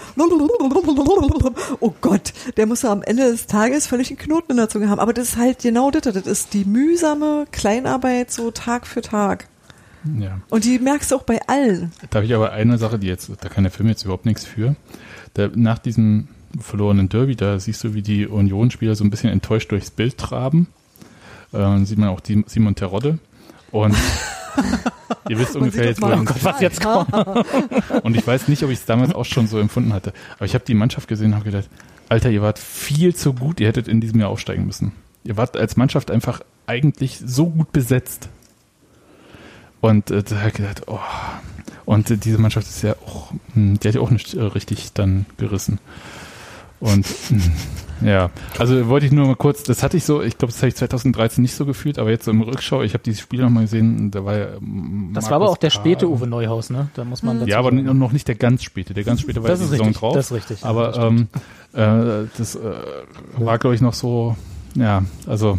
oh 1.81 1.95
Gott, 2.01 2.33
der 2.57 2.67
muss 2.67 2.81
ja 2.83 2.91
am 2.91 3.03
Ende 3.03 3.31
des 3.31 3.47
Tages 3.47 3.87
völlig 3.87 4.09
einen 4.09 4.19
Knoten 4.19 4.53
in 4.53 4.57
der 4.57 4.71
Zunge 4.71 4.89
haben. 4.89 4.99
Aber 4.99 5.13
das 5.13 5.31
ist 5.31 5.37
halt 5.37 5.59
genau 5.61 5.91
das, 5.91 6.03
das 6.03 6.27
ist 6.27 6.55
die 6.55 6.65
mühsame 6.65 7.45
Kleinarbeit 7.53 8.31
so 8.31 8.51
Tag 8.51 8.87
für 8.87 9.03
Tag. 9.03 9.49
ja. 10.19 10.41
Und 10.49 10.65
die 10.65 10.79
merkst 10.79 11.11
du 11.11 11.17
auch 11.17 11.25
bei 11.25 11.41
allen. 11.47 11.93
Da 12.09 12.17
habe 12.17 12.27
ich 12.27 12.35
aber 12.35 12.53
eine 12.53 12.79
Sache, 12.79 12.99
die 12.99 13.07
jetzt, 13.07 13.31
da 13.41 13.49
kann 13.51 13.65
der 13.65 13.71
Film 13.71 13.91
jetzt 13.91 14.03
überhaupt 14.05 14.25
nichts 14.25 14.45
für. 14.45 14.77
Da, 15.35 15.51
nach 15.55 15.79
diesem 15.79 16.29
verlorenen 16.61 17.09
Derby, 17.09 17.37
da 17.37 17.59
siehst 17.59 17.83
du, 17.85 17.95
wie 17.95 18.03
die 18.03 18.27
Union-Spieler 18.27 18.95
so 18.95 19.05
ein 19.05 19.11
bisschen 19.11 19.31
enttäuscht 19.31 19.71
durchs 19.71 19.91
Bild 19.91 20.19
traben. 20.19 20.69
Äh, 21.53 21.59
dann 21.59 21.87
sieht 21.87 21.99
man 21.99 22.09
auch 22.09 22.21
die, 22.21 22.45
Simon 22.47 22.75
Terodde. 22.75 23.19
Und 23.71 23.97
ihr 25.29 25.39
wisst 25.39 25.57
ungefähr 25.57 25.87
jetzt, 25.87 26.03
wohin 26.03 26.21
Oh 26.21 26.25
Gott, 26.25 26.45
was 26.45 26.61
jetzt 26.61 26.83
kommt. 26.83 27.13
Und 28.03 28.17
ich 28.17 28.27
weiß 28.27 28.49
nicht, 28.49 28.63
ob 28.63 28.71
ich 28.71 28.79
es 28.79 28.85
damals 28.85 29.15
auch 29.15 29.25
schon 29.25 29.47
so 29.47 29.59
empfunden 29.59 29.93
hatte. 29.93 30.13
Aber 30.37 30.45
ich 30.45 30.55
habe 30.55 30.65
die 30.65 30.75
Mannschaft 30.75 31.09
gesehen 31.09 31.29
und 31.29 31.35
habe 31.37 31.45
gedacht, 31.47 31.69
Alter, 32.09 32.31
ihr 32.31 32.43
wart 32.43 32.59
viel 32.59 33.15
zu 33.15 33.33
gut, 33.33 33.61
ihr 33.61 33.69
hättet 33.69 33.89
in 33.89 34.01
diesem 34.01 34.21
Jahr 34.21 34.29
aufsteigen 34.29 34.67
müssen. 34.67 34.93
Ihr 35.25 35.37
wart 35.37 35.57
als 35.57 35.77
Mannschaft 35.77 36.11
einfach 36.11 36.43
eigentlich 36.67 37.19
so 37.25 37.47
gut 37.47 37.73
besetzt. 37.73 38.29
Und 39.81 40.11
äh, 40.11 40.23
da 40.23 40.37
habe 40.37 40.49
ich 40.49 40.55
gedacht, 40.55 40.83
oh. 40.87 40.99
Und 41.85 42.11
äh, 42.11 42.17
diese 42.17 42.39
Mannschaft 42.39 42.67
ist 42.67 42.83
ja 42.83 42.95
auch, 43.07 43.33
mh, 43.55 43.79
die 43.83 43.89
hat 43.89 43.95
ja 43.95 44.01
auch 44.01 44.11
nicht 44.11 44.35
äh, 44.35 44.43
richtig 44.43 44.93
dann 44.93 45.27
gerissen. 45.39 45.79
Und 46.83 47.07
ja, 48.05 48.31
also 48.59 48.89
wollte 48.89 49.07
ich 49.07 49.13
nur 49.13 49.25
mal 49.29 49.37
kurz, 49.37 49.63
das 49.63 49.85
hatte 49.85 49.97
ich 49.97 50.05
so, 50.05 50.21
ich 50.21 50.37
glaube, 50.37 50.51
das 50.53 50.61
habe 50.61 50.69
ich 50.69 50.75
2013 50.75 51.41
nicht 51.41 51.55
so 51.55 51.65
gefühlt, 51.65 51.97
aber 52.01 52.11
jetzt 52.11 52.25
so 52.25 52.33
im 52.33 52.41
Rückschau, 52.43 52.83
ich 52.83 52.95
habe 52.95 53.05
dieses 53.05 53.21
Spiel 53.21 53.41
nochmal 53.41 53.63
gesehen, 53.65 54.11
da 54.11 54.25
war 54.25 54.37
ja 54.37 54.47
ähm, 54.57 55.11
Das 55.15 55.27
war 55.27 55.35
aber 55.37 55.49
auch 55.49 55.57
der 55.57 55.71
späte 55.71 56.09
Uwe 56.11 56.27
Neuhaus, 56.27 56.71
ne? 56.71 56.89
Da 56.95 57.05
muss 57.05 57.23
man 57.23 57.39
dazu 57.39 57.49
Ja, 57.49 57.61
aber 57.61 57.71
sagen. 57.71 57.97
noch 57.99 58.11
nicht 58.11 58.27
der 58.27 58.35
ganz 58.35 58.65
späte. 58.65 58.95
Der 58.95 59.05
ganz 59.05 59.21
späte 59.21 59.43
war 59.45 59.49
das 59.51 59.61
ja 59.61 59.65
ist 59.67 59.71
die 59.71 59.77
Saison 59.77 59.87
richtig. 59.87 60.01
drauf. 60.01 60.15
Das 60.15 60.27
ist 60.27 60.33
richtig. 60.37 60.65
aber 60.65 60.87
das 60.89 60.97
stimmt. 60.97 61.29
ähm, 61.77 62.25
äh, 62.25 62.29
das 62.37 62.57
äh, 62.57 62.61
war, 63.39 63.59
glaube 63.61 63.77
ich, 63.77 63.81
noch 63.81 63.95
so, 63.95 64.37
ja, 64.75 65.05
also 65.29 65.59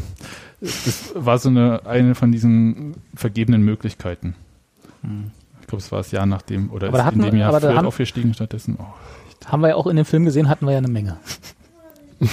das 0.60 1.14
war 1.16 1.38
so 1.40 1.48
eine, 1.48 1.86
eine 1.86 2.16
von 2.16 2.34
diesen 2.34 2.96
vergebenen 3.16 3.64
Möglichkeiten. 3.64 4.36
Ich 5.62 5.68
glaube, 5.68 5.82
es 5.82 5.92
war 5.92 6.00
das 6.00 6.12
Jahr 6.12 6.26
nach 6.26 6.42
dem, 6.42 6.70
oder 6.72 6.90
Aber 6.90 7.00
ist 7.08 7.14
in 7.14 7.22
dem 7.22 7.32
wir- 7.32 7.40
Jahr 7.40 7.50
aber 7.50 7.62
Fürth 7.62 7.76
haben- 7.78 7.86
aufgestiegen 7.88 8.34
stattdessen. 8.34 8.78
Oh, 8.80 8.84
haben 9.46 9.62
wir 9.62 9.70
ja 9.70 9.76
auch 9.76 9.88
in 9.88 9.96
dem 9.96 10.06
Film 10.06 10.26
gesehen, 10.26 10.50
hatten 10.50 10.66
wir 10.66 10.72
ja 10.74 10.78
eine 10.80 10.88
Menge. 10.88 11.18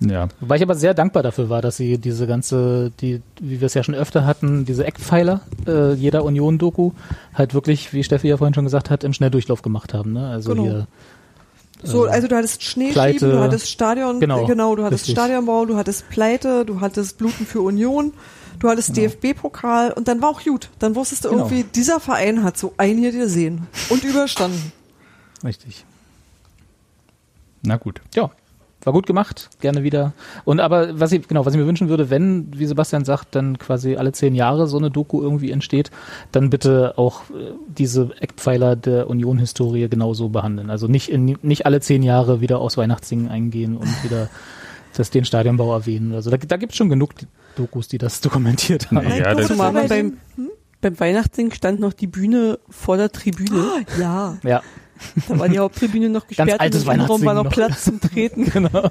ja, 0.00 0.28
Wobei 0.40 0.56
ich 0.56 0.62
aber 0.62 0.74
sehr 0.74 0.94
dankbar 0.94 1.22
dafür 1.22 1.48
war, 1.50 1.60
dass 1.60 1.76
sie 1.76 1.98
diese 1.98 2.26
ganze, 2.26 2.90
die, 3.00 3.20
wie 3.40 3.60
wir 3.60 3.66
es 3.66 3.74
ja 3.74 3.82
schon 3.82 3.94
öfter 3.94 4.24
hatten, 4.24 4.64
diese 4.64 4.84
Eckpfeiler 4.86 5.40
äh, 5.66 5.92
jeder 5.94 6.24
Union-Doku 6.24 6.92
halt 7.34 7.52
wirklich, 7.54 7.92
wie 7.92 8.02
Steffi 8.02 8.28
ja 8.28 8.36
vorhin 8.38 8.54
schon 8.54 8.64
gesagt 8.64 8.88
hat, 8.90 9.04
im 9.04 9.12
Schnelldurchlauf 9.12 9.60
gemacht 9.62 9.92
haben. 9.92 10.12
Ne? 10.14 10.28
Also 10.28 10.50
Genau. 10.54 10.62
hier, 10.62 10.86
So, 11.82 12.06
äh, 12.06 12.10
also 12.10 12.28
du 12.28 12.36
hattest 12.36 12.62
Schneeschieben, 12.62 12.94
Pleite. 12.94 13.30
du 13.30 13.40
hattest 13.40 13.68
Stadion, 13.70 14.20
Genau, 14.20 14.46
genau, 14.46 14.74
du 14.76 14.84
hattest 14.84 15.02
richtig. 15.08 15.14
Stadionbau, 15.16 15.66
du 15.66 15.76
hattest 15.76 16.08
Pleite, 16.08 16.64
du 16.64 16.80
hattest 16.80 17.18
Bluten 17.18 17.44
für 17.44 17.60
Union, 17.60 18.12
du 18.58 18.68
hattest 18.68 18.96
DFB-Pokal 18.96 19.92
und 19.92 20.08
dann 20.08 20.22
war 20.22 20.30
auch 20.30 20.42
gut. 20.42 20.70
Dann 20.78 20.94
wusstest 20.94 21.24
du 21.24 21.30
Genau. 21.30 21.42
irgendwie, 21.44 21.64
dieser 21.74 22.00
Verein 22.00 22.42
hat 22.44 22.56
so 22.56 22.72
ein 22.78 22.96
hier 22.98 23.12
gesehen 23.12 23.66
und 23.90 24.04
überstanden. 24.04 24.72
Richtig. 25.44 25.84
Na 27.62 27.76
gut. 27.76 28.00
Ja, 28.14 28.30
war 28.82 28.92
gut 28.94 29.06
gemacht, 29.06 29.50
gerne 29.60 29.82
wieder. 29.82 30.14
Und 30.46 30.58
aber 30.60 30.98
was 30.98 31.12
ich 31.12 31.28
genau, 31.28 31.44
was 31.44 31.52
ich 31.52 31.60
mir 31.60 31.66
wünschen 31.66 31.90
würde, 31.90 32.08
wenn, 32.08 32.58
wie 32.58 32.64
Sebastian 32.64 33.04
sagt, 33.04 33.34
dann 33.34 33.58
quasi 33.58 33.96
alle 33.96 34.12
zehn 34.12 34.34
Jahre 34.34 34.66
so 34.66 34.78
eine 34.78 34.90
Doku 34.90 35.20
irgendwie 35.20 35.50
entsteht, 35.50 35.90
dann 36.32 36.48
bitte 36.48 36.94
auch 36.96 37.24
äh, 37.30 37.52
diese 37.68 38.10
Eckpfeiler 38.20 38.76
der 38.76 39.10
Union-Historie 39.10 39.88
genauso 39.90 40.30
behandeln. 40.30 40.70
Also 40.70 40.86
nicht 40.86 41.10
in, 41.10 41.36
nicht 41.42 41.66
alle 41.66 41.80
zehn 41.80 42.02
Jahre 42.02 42.40
wieder 42.40 42.58
aus 42.58 42.78
Weihnachtssingen 42.78 43.28
eingehen 43.28 43.76
und 43.76 43.88
wieder 44.04 44.30
das 44.96 45.10
den 45.10 45.26
Stadionbau 45.26 45.72
erwähnen. 45.74 46.14
Also 46.14 46.30
da, 46.30 46.38
da 46.38 46.56
gibt 46.56 46.72
es 46.72 46.78
schon 46.78 46.88
genug 46.88 47.12
Dokus, 47.56 47.88
die 47.88 47.98
das 47.98 48.22
dokumentiert 48.22 48.90
haben. 48.90 49.06
Ja, 49.10 49.34
das- 49.34 49.50
mal, 49.50 49.72
Zumal 49.72 49.72
beim, 49.74 49.88
den- 49.88 50.50
beim 50.80 50.98
Weihnachtssingen 50.98 51.52
stand 51.52 51.80
noch 51.80 51.92
die 51.92 52.06
Bühne 52.06 52.58
vor 52.70 52.96
der 52.96 53.12
Tribüne. 53.12 53.84
Ja, 53.98 54.38
Ja, 54.42 54.62
Da 55.28 55.38
war 55.38 55.48
die 55.48 55.58
Haupttribüne 55.58 56.08
noch 56.08 56.26
gesperrt 56.26 56.60
altes 56.60 56.84
und 56.84 56.94
Innenraum 56.94 57.24
war 57.24 57.34
noch 57.34 57.50
Platz 57.50 57.84
zum 57.84 58.00
Treten. 58.00 58.44
genau. 58.50 58.90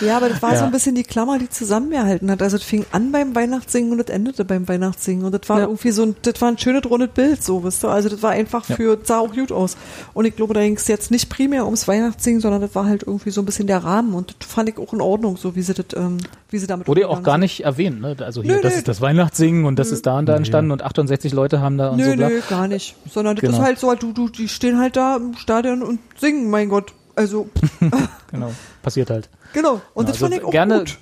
Ja, 0.00 0.16
aber 0.16 0.28
das 0.28 0.42
war 0.42 0.50
so 0.50 0.56
Ja. 0.56 0.64
ein 0.66 0.70
bisschen 0.72 0.94
die 0.94 1.02
Klammer, 1.02 1.38
die 1.38 1.48
zusammengehalten 1.48 2.30
hat. 2.30 2.42
Also 2.42 2.56
es 2.56 2.62
fing 2.62 2.84
an 2.92 3.10
beim 3.12 3.34
Weihnachtssingen 3.34 3.90
und 3.92 4.00
es 4.00 4.06
endete 4.14 4.44
beim 4.44 4.68
Weihnachtssingen. 4.68 5.24
Und 5.24 5.32
das 5.32 5.48
war 5.48 5.58
Ja. 5.60 5.64
irgendwie 5.64 5.90
so 5.90 6.02
ein, 6.04 6.16
das 6.22 6.40
war 6.40 6.48
ein 6.48 6.58
schönes 6.58 6.84
rundes 6.88 7.10
Bild, 7.14 7.42
so, 7.42 7.64
wisst 7.64 7.84
ihr. 7.84 7.90
Also 7.90 8.08
das 8.08 8.22
war 8.22 8.30
einfach 8.32 8.68
Ja. 8.68 8.76
für, 8.76 8.98
sah 9.02 9.18
auch 9.18 9.32
gut 9.32 9.50
aus. 9.50 9.76
Und 10.14 10.24
ich 10.24 10.36
glaube, 10.36 10.54
da 10.54 10.60
ging 10.60 10.76
es 10.76 10.86
jetzt 10.88 11.10
nicht 11.10 11.28
primär 11.28 11.64
ums 11.64 11.88
Weihnachtssingen, 11.88 12.40
sondern 12.40 12.60
das 12.60 12.74
war 12.74 12.86
halt 12.86 13.02
irgendwie 13.04 13.30
so 13.30 13.40
ein 13.42 13.44
bisschen 13.44 13.66
der 13.66 13.82
Rahmen. 13.82 14.14
Und 14.14 14.34
das 14.38 14.48
fand 14.48 14.68
ich 14.68 14.78
auch 14.78 14.92
in 14.92 15.00
Ordnung, 15.00 15.36
so 15.36 15.56
wie 15.56 15.62
sie 15.62 15.74
das, 15.74 15.86
ähm, 15.96 16.18
wie 16.50 16.58
sie 16.58 16.66
damit 16.66 16.86
Wurde 16.86 17.00
ja 17.02 17.08
auch 17.08 17.22
gar 17.22 17.34
sind. 17.34 17.40
nicht 17.40 17.64
erwähnt, 17.64 18.00
ne? 18.00 18.14
Also 18.20 18.42
hier, 18.42 18.56
Nö, 18.56 18.60
das 18.62 18.72
nö. 18.74 18.78
ist 18.78 18.88
das 18.88 19.00
Weihnachtssingen 19.00 19.64
und 19.64 19.78
das 19.78 19.90
ist 19.90 20.06
da 20.06 20.18
und 20.18 20.26
da 20.26 20.36
entstanden 20.36 20.70
und 20.70 20.82
68 20.82 21.32
Leute 21.32 21.60
haben 21.60 21.78
da 21.78 21.88
und 21.90 21.96
Nö, 21.98 22.10
so 22.10 22.16
bla. 22.16 22.28
nö, 22.28 22.40
gar 22.48 22.68
nicht. 22.68 22.94
Sondern 23.10 23.36
das 23.36 23.40
Genau. 23.42 23.56
ist 23.56 23.62
halt 23.62 23.78
so, 23.78 23.94
du, 23.94 24.12
du, 24.12 24.28
die 24.28 24.48
stehen 24.48 24.78
halt 24.78 24.96
da 24.96 25.16
im 25.16 25.34
Stadion 25.34 25.82
und 25.82 25.98
singen, 26.20 26.50
mein 26.50 26.68
Gott. 26.68 26.92
Also, 27.14 27.48
Genau, 28.30 28.52
passiert 28.82 29.10
halt. 29.10 29.28
Genau. 29.52 29.80
Und 29.94 30.08
das 30.08 30.16
Also 30.16 30.26
fand 30.26 30.36
ich 30.36 30.44
auch 30.44 30.50
gerne, 30.50 30.78
gut. 30.80 30.98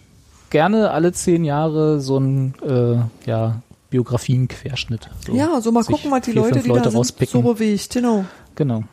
gerne 0.50 0.90
alle 0.90 1.12
zehn 1.12 1.44
Jahre 1.44 2.00
so 2.00 2.18
ein 2.18 2.54
äh, 2.66 3.28
ja, 3.28 3.62
Biografien-Querschnitt. 3.90 5.08
So 5.26 5.34
Ja, 5.34 5.60
so 5.60 5.72
mal 5.72 5.84
gucken, 5.84 6.10
was 6.10 6.22
die 6.22 6.32
vier, 6.32 6.42
Leute, 6.42 6.60
die 6.60 6.68
Leute 6.68 6.82
da 6.82 6.90
sind, 6.90 6.98
rauspicken. 6.98 7.42
so 7.42 7.52
bewegt. 7.52 7.90
Genau. 7.92 8.24
Genau. 8.54 8.84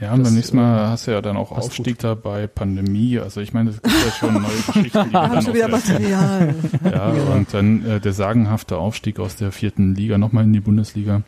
Ja, 0.00 0.14
und 0.14 0.22
beim 0.22 0.34
nächsten 0.34 0.56
Mal 0.56 0.78
äh, 0.86 0.88
hast 0.88 1.06
du 1.06 1.10
ja 1.10 1.20
dann 1.20 1.36
auch 1.36 1.52
Aufstieg 1.52 1.98
da 1.98 2.14
bei 2.14 2.46
Pandemie. 2.46 3.18
Also 3.18 3.42
ich 3.42 3.52
meine, 3.52 3.68
es 3.68 3.82
gibt 3.82 3.94
ja 3.94 4.10
schon 4.12 4.32
neue 4.32 4.44
Geschichten, 4.66 5.04
die 5.08 5.12
dann 5.12 5.46
auch 5.46 5.52
wieder. 5.54 5.68
Material. 5.68 6.54
Ja, 6.90 7.08
und 7.34 7.52
dann 7.52 7.84
äh, 7.86 8.00
der 8.00 8.14
sagenhafte 8.14 8.78
Aufstieg 8.78 9.20
aus 9.20 9.36
der 9.36 9.52
vierten 9.52 9.94
Liga 9.94 10.16
nochmal 10.16 10.44
in 10.44 10.54
die 10.54 10.60
Bundesliga 10.60 11.20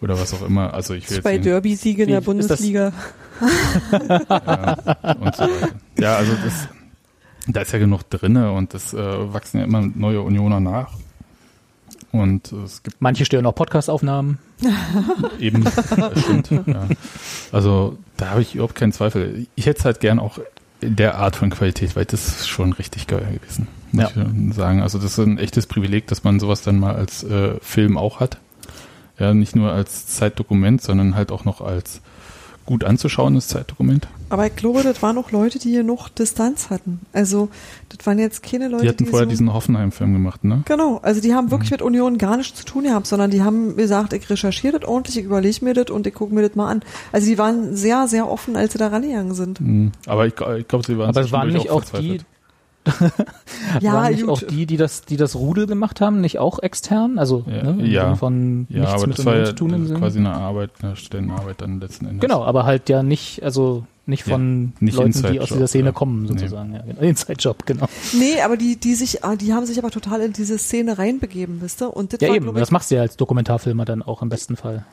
oder 0.00 0.16
was 0.20 0.32
auch 0.32 0.46
immer. 0.46 0.72
Also 0.74 0.94
ich 0.94 1.08
will 1.10 1.16
jetzt 1.16 1.24
Zwei 1.24 1.38
Derby-Siege 1.38 2.04
in 2.04 2.08
der 2.10 2.18
ist 2.20 2.26
das? 2.28 2.34
Bundesliga. 2.36 2.92
ja, 3.90 4.76
und 5.20 5.34
so 5.34 5.42
weiter. 5.42 5.68
Ja, 5.98 6.14
also 6.16 6.32
das, 6.44 6.68
da 7.46 7.60
ist 7.60 7.72
ja 7.72 7.78
genug 7.78 8.08
drinne 8.10 8.52
und 8.52 8.74
das 8.74 8.92
äh, 8.94 9.32
wachsen 9.32 9.58
ja 9.58 9.64
immer 9.64 9.80
neue 9.82 10.22
Unioner 10.22 10.60
nach. 10.60 10.92
Und 12.12 12.50
es 12.52 12.82
gibt 12.82 13.00
Manche 13.00 13.24
stören 13.24 13.46
auch 13.46 13.54
Podcast-Aufnahmen. 13.54 14.38
eben, 15.38 15.62
das 15.64 16.20
stimmt. 16.22 16.50
Ja. 16.66 16.88
Also 17.52 17.98
da 18.16 18.30
habe 18.30 18.42
ich 18.42 18.54
überhaupt 18.56 18.74
keinen 18.74 18.92
Zweifel. 18.92 19.46
Ich 19.54 19.66
hätte 19.66 19.78
es 19.78 19.84
halt 19.84 20.00
gern 20.00 20.18
auch 20.18 20.38
in 20.80 20.96
der 20.96 21.16
Art 21.18 21.36
von 21.36 21.50
Qualität, 21.50 21.94
weil 21.94 22.06
das 22.06 22.26
ist 22.26 22.48
schon 22.48 22.72
richtig 22.72 23.06
geil 23.06 23.38
gewesen, 23.40 23.68
muss 23.92 24.12
Ja. 24.14 24.22
ich 24.48 24.54
sagen. 24.54 24.82
Also 24.82 24.98
das 24.98 25.12
ist 25.12 25.24
ein 25.24 25.38
echtes 25.38 25.66
Privileg, 25.66 26.06
dass 26.08 26.24
man 26.24 26.40
sowas 26.40 26.62
dann 26.62 26.78
mal 26.80 26.94
als 26.96 27.22
äh, 27.22 27.54
Film 27.60 27.96
auch 27.96 28.18
hat. 28.18 28.38
Ja, 29.18 29.32
nicht 29.34 29.54
nur 29.54 29.70
als 29.70 30.06
Zeitdokument, 30.08 30.82
sondern 30.82 31.14
halt 31.14 31.30
auch 31.30 31.44
noch 31.44 31.60
als 31.60 32.00
gut 32.70 32.84
anzuschauendes 32.84 33.48
Zeitdokument. 33.48 34.06
Aber 34.28 34.46
ich 34.46 34.54
glaube, 34.54 34.84
das 34.84 35.02
waren 35.02 35.18
auch 35.18 35.32
Leute, 35.32 35.58
die 35.58 35.70
hier 35.70 35.82
noch 35.82 36.08
Distanz 36.08 36.70
hatten. 36.70 37.00
Also, 37.12 37.48
das 37.88 38.06
waren 38.06 38.20
jetzt 38.20 38.44
keine 38.44 38.68
Leute, 38.68 38.84
Die 38.84 38.88
hatten 38.88 39.06
vorher 39.06 39.26
so 39.26 39.30
diesen 39.30 39.52
Hoffenheim-Film 39.52 40.12
gemacht, 40.12 40.44
ne? 40.44 40.62
Genau, 40.66 41.00
also 41.02 41.20
die 41.20 41.34
haben 41.34 41.50
wirklich 41.50 41.72
mit 41.72 41.82
Union 41.82 42.16
gar 42.16 42.36
nichts 42.36 42.60
zu 42.60 42.64
tun 42.64 42.84
gehabt, 42.84 43.08
sondern 43.08 43.32
die 43.32 43.42
haben 43.42 43.76
gesagt, 43.76 44.12
ich 44.12 44.30
recherchiere 44.30 44.78
das 44.78 44.88
ordentlich, 44.88 45.18
ich 45.18 45.24
überlege 45.24 45.64
mir 45.64 45.74
das 45.74 45.90
und 45.90 46.06
ich 46.06 46.14
gucke 46.14 46.32
mir 46.32 46.46
das 46.46 46.54
mal 46.54 46.70
an. 46.70 46.82
Also 47.10 47.26
die 47.26 47.38
waren 47.38 47.74
sehr, 47.74 48.06
sehr 48.06 48.30
offen, 48.30 48.54
als 48.54 48.72
sie 48.72 48.78
da 48.78 48.86
rangegangen 48.86 49.34
sind. 49.34 49.60
Mhm. 49.60 49.90
Aber 50.06 50.28
ich, 50.28 50.34
ich 50.34 50.68
glaube, 50.68 50.86
sie 50.86 50.96
waren 50.96 51.08
Aber 51.08 51.22
es 51.22 51.32
waren 51.32 51.48
nicht 51.48 51.70
auch 51.70 51.82
die, 51.82 52.20
verzweifelt. 52.84 53.82
waren 53.92 54.12
nicht 54.12 54.20
gut. 54.26 54.30
auch 54.30 54.42
die, 54.42 54.66
die 54.66 54.76
das, 54.76 55.02
die 55.02 55.16
das 55.16 55.36
Rudel 55.36 55.66
gemacht 55.66 56.00
haben, 56.00 56.20
nicht 56.20 56.38
auch 56.38 56.58
extern? 56.60 57.18
Also 57.18 57.44
Ja, 57.46 57.72
ne, 57.72 57.86
ja. 57.86 58.14
Von 58.16 58.66
Ja, 58.70 58.80
nichts 58.80 58.94
aber 58.94 59.06
mit 59.08 59.18
das 59.18 59.26
war 59.26 59.32
Union 59.34 59.44
ja 59.46 59.50
zu 59.50 59.56
tun 59.56 59.74
im 59.74 59.86
Sinn. 59.86 59.98
quasi 59.98 60.18
eine 60.18 60.32
Arbeit, 60.32 60.70
eine 60.82 60.96
Stellenarbeit 60.96 61.60
dann 61.60 61.80
letzten 61.80 62.06
Endes. 62.06 62.20
Genau, 62.20 62.42
aber 62.44 62.64
halt 62.64 62.88
ja 62.88 63.02
nicht, 63.02 63.42
also 63.42 63.84
nicht 64.06 64.26
Ja, 64.26 64.32
von 64.34 64.72
nicht 64.80 64.96
Leuten, 64.96 65.22
die 65.32 65.40
aus 65.40 65.50
dieser 65.50 65.68
Szene 65.68 65.86
ja. 65.86 65.92
kommen, 65.92 66.22
Nee. 66.22 66.28
sozusagen. 66.28 66.72
Ja, 66.74 66.82
genau. 66.82 67.00
Inside-Job, 67.00 67.64
genau. 67.66 67.86
Nee, 68.12 68.40
aber 68.44 68.56
die, 68.56 68.76
die 68.76 68.94
sich, 68.94 69.24
ah, 69.24 69.36
die 69.36 69.52
haben 69.52 69.66
sich 69.66 69.78
aber 69.78 69.90
total 69.90 70.20
in 70.22 70.32
diese 70.32 70.58
Szene 70.58 70.98
reinbegeben, 70.98 71.60
wisst 71.60 71.82
ihr? 71.82 71.94
Und 71.96 72.12
das 72.12 72.20
Ja, 72.20 72.28
war, 72.28 72.34
eben. 72.36 72.48
ich, 72.48 72.54
Das 72.54 72.70
machst 72.70 72.90
du 72.90 72.96
ja 72.96 73.02
als 73.02 73.16
Dokumentarfilmer 73.16 73.84
dann 73.84 74.02
auch 74.02 74.22
im 74.22 74.28
besten 74.30 74.56
Fall. 74.56 74.84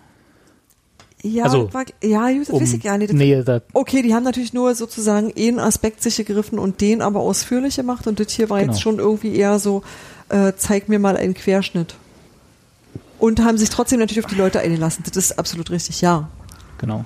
Ja, 1.24 1.46
also, 1.46 1.66
das 1.66 1.74
war, 1.74 1.86
ja, 2.04 2.30
gut, 2.32 2.42
das 2.42 2.50
Um 2.50 2.62
weiß 2.62 2.74
ich 2.74 2.84
gar 2.84 2.98
nicht. 2.98 3.10
Das, 3.10 3.18
Nähe 3.18 3.44
da. 3.44 3.62
Okay, 3.74 4.02
die 4.02 4.14
haben 4.14 4.24
natürlich 4.24 4.54
nur 4.54 4.76
sozusagen 4.76 5.34
einen 5.36 5.60
Aspekt 5.60 6.02
sich 6.04 6.16
gegriffen 6.18 6.60
und 6.60 6.80
den 6.82 7.02
aber 7.02 7.20
ausführlich 7.22 7.76
gemacht 7.76 8.08
und 8.08 8.20
das 8.20 8.32
hier 8.32 8.50
war 8.50 8.60
Genau. 8.60 8.72
jetzt 8.72 8.82
schon 8.82 9.00
irgendwie 9.00 9.36
eher 9.36 9.58
so, 9.60 9.82
äh, 10.30 10.54
zeig 10.56 10.90
mir 10.90 11.00
mal 11.00 11.18
einen 11.18 11.34
Querschnitt. 11.34 11.96
Und 13.20 13.44
haben 13.44 13.58
sich 13.58 13.70
trotzdem 13.72 14.00
natürlich 14.00 14.24
auf 14.24 14.30
die 14.30 14.38
Leute 14.38 14.60
eingelassen. 14.60 15.04
Das 15.08 15.18
ist 15.18 15.40
absolut 15.40 15.72
richtig, 15.72 16.02
ja. 16.02 16.30
Genau. 16.78 17.04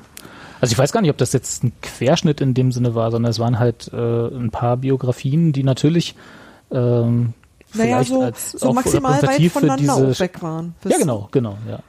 Also 0.60 0.74
ich 0.74 0.78
weiß 0.78 0.92
gar 0.92 1.02
nicht, 1.02 1.10
ob 1.10 1.18
das 1.18 1.32
jetzt 1.32 1.64
ein 1.64 1.72
Querschnitt 1.82 2.42
in 2.42 2.54
dem 2.54 2.74
Sinne 2.74 2.94
war, 2.94 3.12
sondern 3.12 3.32
es 3.32 3.40
waren 3.40 3.60
halt 3.60 3.90
äh, 3.94 4.28
ein 4.28 4.52
paar 4.52 4.76
Biografien, 4.78 5.54
die 5.54 5.64
natürlich 5.64 6.16
ähm, 6.70 7.34
Naja, 7.74 7.98
vielleicht 7.98 8.10
so, 8.10 8.22
als 8.22 8.52
so 8.52 8.74
maximal 8.74 9.22
weit 9.22 9.52
voneinander 9.52 9.78
diese 9.78 9.94
auch 9.94 10.20
weg 10.20 10.42
waren. 10.42 10.76
Ja, 10.88 10.98
genau, 10.98 11.30
genau, 11.32 11.58
ja. 11.70 11.80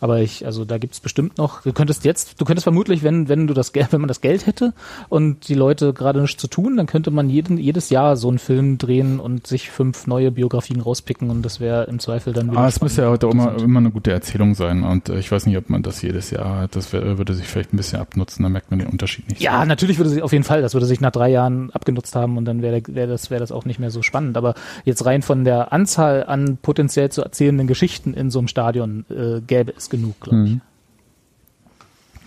Aber 0.00 0.20
ich, 0.20 0.44
also 0.44 0.64
da 0.64 0.78
gibt's 0.78 1.00
bestimmt 1.00 1.38
noch, 1.38 1.62
du 1.62 1.72
könntest 1.72 2.04
jetzt, 2.04 2.40
du 2.40 2.44
könntest 2.44 2.64
vermutlich, 2.64 3.02
wenn, 3.02 3.28
wenn 3.28 3.46
du 3.46 3.54
das 3.54 3.72
Geld, 3.72 3.92
wenn 3.92 4.00
man 4.00 4.08
das 4.08 4.20
Geld 4.20 4.46
hätte 4.46 4.72
und 5.08 5.48
die 5.48 5.54
Leute 5.54 5.92
gerade 5.92 6.20
nichts 6.20 6.40
zu 6.40 6.48
tun, 6.48 6.76
dann 6.76 6.86
könnte 6.86 7.10
man 7.10 7.30
jeden, 7.30 7.58
jedes 7.58 7.90
Jahr 7.90 8.16
so 8.16 8.28
einen 8.28 8.38
Film 8.38 8.78
drehen 8.78 9.20
und 9.20 9.46
sich 9.46 9.70
fünf 9.70 10.06
neue 10.06 10.30
Biografien 10.30 10.80
rauspicken 10.80 11.30
und 11.30 11.42
das 11.42 11.60
wäre 11.60 11.84
im 11.84 11.98
Zweifel 11.98 12.32
dann 12.32 12.50
wieder. 12.50 12.58
Aber 12.58 12.68
es 12.68 12.80
muss 12.80 12.96
ja 12.96 13.08
und 13.08 13.24
immer, 13.24 13.56
immer 13.58 13.80
eine 13.80 13.90
gute 13.90 14.12
Erzählung 14.12 14.54
sein 14.54 14.84
und 14.84 15.08
äh, 15.08 15.18
ich 15.18 15.30
weiß 15.30 15.46
nicht, 15.46 15.56
ob 15.56 15.70
man 15.70 15.82
das 15.82 16.02
jedes 16.02 16.30
Jahr 16.30 16.60
hat. 16.60 16.76
Das 16.76 16.92
wär, 16.92 17.18
würde 17.18 17.34
sich 17.34 17.46
vielleicht 17.46 17.72
ein 17.72 17.76
bisschen 17.76 18.00
abnutzen, 18.00 18.42
da 18.42 18.48
merkt 18.48 18.70
man 18.70 18.80
den 18.80 18.88
Unterschied 18.88 19.28
nicht. 19.28 19.40
Ja, 19.40 19.64
natürlich 19.64 19.98
würde 19.98 20.10
sich 20.10 20.22
auf 20.22 20.32
jeden 20.32 20.44
Fall, 20.44 20.62
das 20.62 20.74
würde 20.74 20.86
sich 20.86 21.00
nach 21.00 21.12
drei 21.12 21.30
Jahren 21.30 21.70
abgenutzt 21.70 22.14
haben 22.14 22.36
und 22.36 22.44
dann 22.44 22.62
wäre 22.62 22.82
wär 22.88 23.06
das, 23.06 23.30
wäre 23.30 23.40
das 23.40 23.52
auch 23.52 23.64
nicht 23.64 23.78
mehr 23.80 23.90
so 23.90 24.02
spannend. 24.02 24.36
Aber 24.36 24.54
jetzt 24.84 25.04
rein 25.06 25.22
von 25.24 25.44
der 25.44 25.72
Anzahl 25.72 26.24
an 26.24 26.58
potenziell 26.60 27.10
zu 27.10 27.22
erzählenden 27.22 27.66
Geschichten 27.66 28.14
in 28.14 28.30
so 28.30 28.38
einem 28.38 28.48
Stadion 28.48 29.04
äh, 29.10 29.40
gäbe 29.40 29.72
es 29.76 29.90
genug, 29.90 30.20
glaube 30.20 30.44
ich. 30.44 30.50
Mhm. 30.54 30.60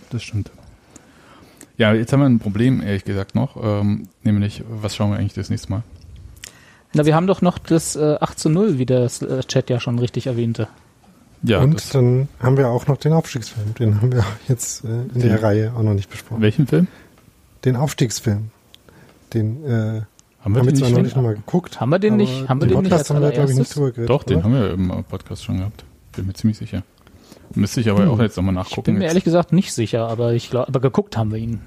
Das 0.09 0.23
stimmt. 0.23 0.51
Ja, 1.77 1.93
jetzt 1.93 2.11
haben 2.11 2.21
wir 2.21 2.25
ein 2.25 2.39
Problem, 2.39 2.81
ehrlich 2.81 3.05
gesagt, 3.05 3.35
noch. 3.35 3.55
Ähm, 3.61 4.09
nämlich, 4.23 4.63
was 4.67 4.95
schauen 4.95 5.11
wir 5.11 5.17
eigentlich 5.17 5.33
das 5.33 5.49
nächste 5.49 5.69
Mal? 5.69 5.83
Na, 6.93 7.05
wir 7.05 7.15
haben 7.15 7.27
doch 7.27 7.41
noch 7.41 7.59
das 7.59 7.95
äh, 7.95 8.17
8 8.19 8.39
zu 8.39 8.49
0, 8.49 8.79
wie 8.79 8.85
das 8.85 9.21
äh, 9.21 9.43
Chat 9.43 9.69
ja 9.69 9.79
schon 9.79 9.99
richtig 9.99 10.27
erwähnte. 10.27 10.67
Ja, 11.43 11.59
und 11.59 11.93
dann 11.93 12.27
haben 12.39 12.57
wir 12.57 12.69
auch 12.69 12.87
noch 12.87 12.97
den 12.97 13.13
Aufstiegsfilm. 13.13 13.75
Den 13.75 14.01
haben 14.01 14.11
wir 14.11 14.25
jetzt 14.47 14.83
äh, 14.83 15.03
in 15.13 15.21
der 15.21 15.43
Reihe 15.43 15.73
auch 15.75 15.83
noch 15.83 15.93
nicht 15.93 16.09
besprochen. 16.09 16.41
welchen 16.41 16.65
Film? 16.65 16.87
Den 17.63 17.75
Aufstiegsfilm. 17.75 18.49
Den 19.33 19.63
äh, 19.65 20.01
Haben 20.47 20.55
wir 20.55 20.59
haben 20.61 20.67
den 20.67 20.75
zwar 20.77 20.87
nicht? 20.89 20.97
noch 20.97 21.03
nicht 21.03 21.15
nochmal 21.15 21.35
geguckt. 21.35 21.79
Haben 21.81 21.89
wir 21.89 21.99
den 21.99 22.15
nicht- 22.17 22.47
haben 22.49 22.61
wir 22.61 22.67
den 22.67 22.75
den 22.77 22.83
nicht 22.83 22.91
Podcast 22.91 23.11
als 23.11 23.15
haben 23.15 23.21
wir, 23.23 23.31
glaube 23.31 23.51
ich, 23.51 23.57
nicht 23.57 23.75
drüber 23.75 23.91
geredet. 23.91 24.09
Doch, 24.09 24.23
den 24.23 24.37
oder? 24.37 24.43
haben 24.45 24.53
wir 24.53 24.71
im 24.71 25.03
Podcast 25.03 25.43
schon 25.43 25.57
gehabt. 25.57 25.83
Bin 26.15 26.25
mir 26.27 26.33
ziemlich 26.33 26.57
sicher. 26.57 26.83
Müsste 27.53 27.81
ich 27.81 27.89
aber 27.89 28.03
Hm. 28.03 28.09
auch 28.11 28.19
jetzt 28.19 28.35
nochmal 28.37 28.53
Ich 28.53 28.57
nachgucken. 28.57 28.83
bin 28.85 28.93
mir 28.95 29.01
jetzt. 29.01 29.11
ehrlich 29.11 29.23
gesagt 29.23 29.53
nicht 29.53 29.73
sicher, 29.73 30.07
aber 30.07 30.33
ich 30.33 30.49
glaube, 30.49 30.67
aber 30.67 30.79
geguckt 30.79 31.15
haben 31.17 31.31
wir 31.31 31.37
ihn. 31.37 31.61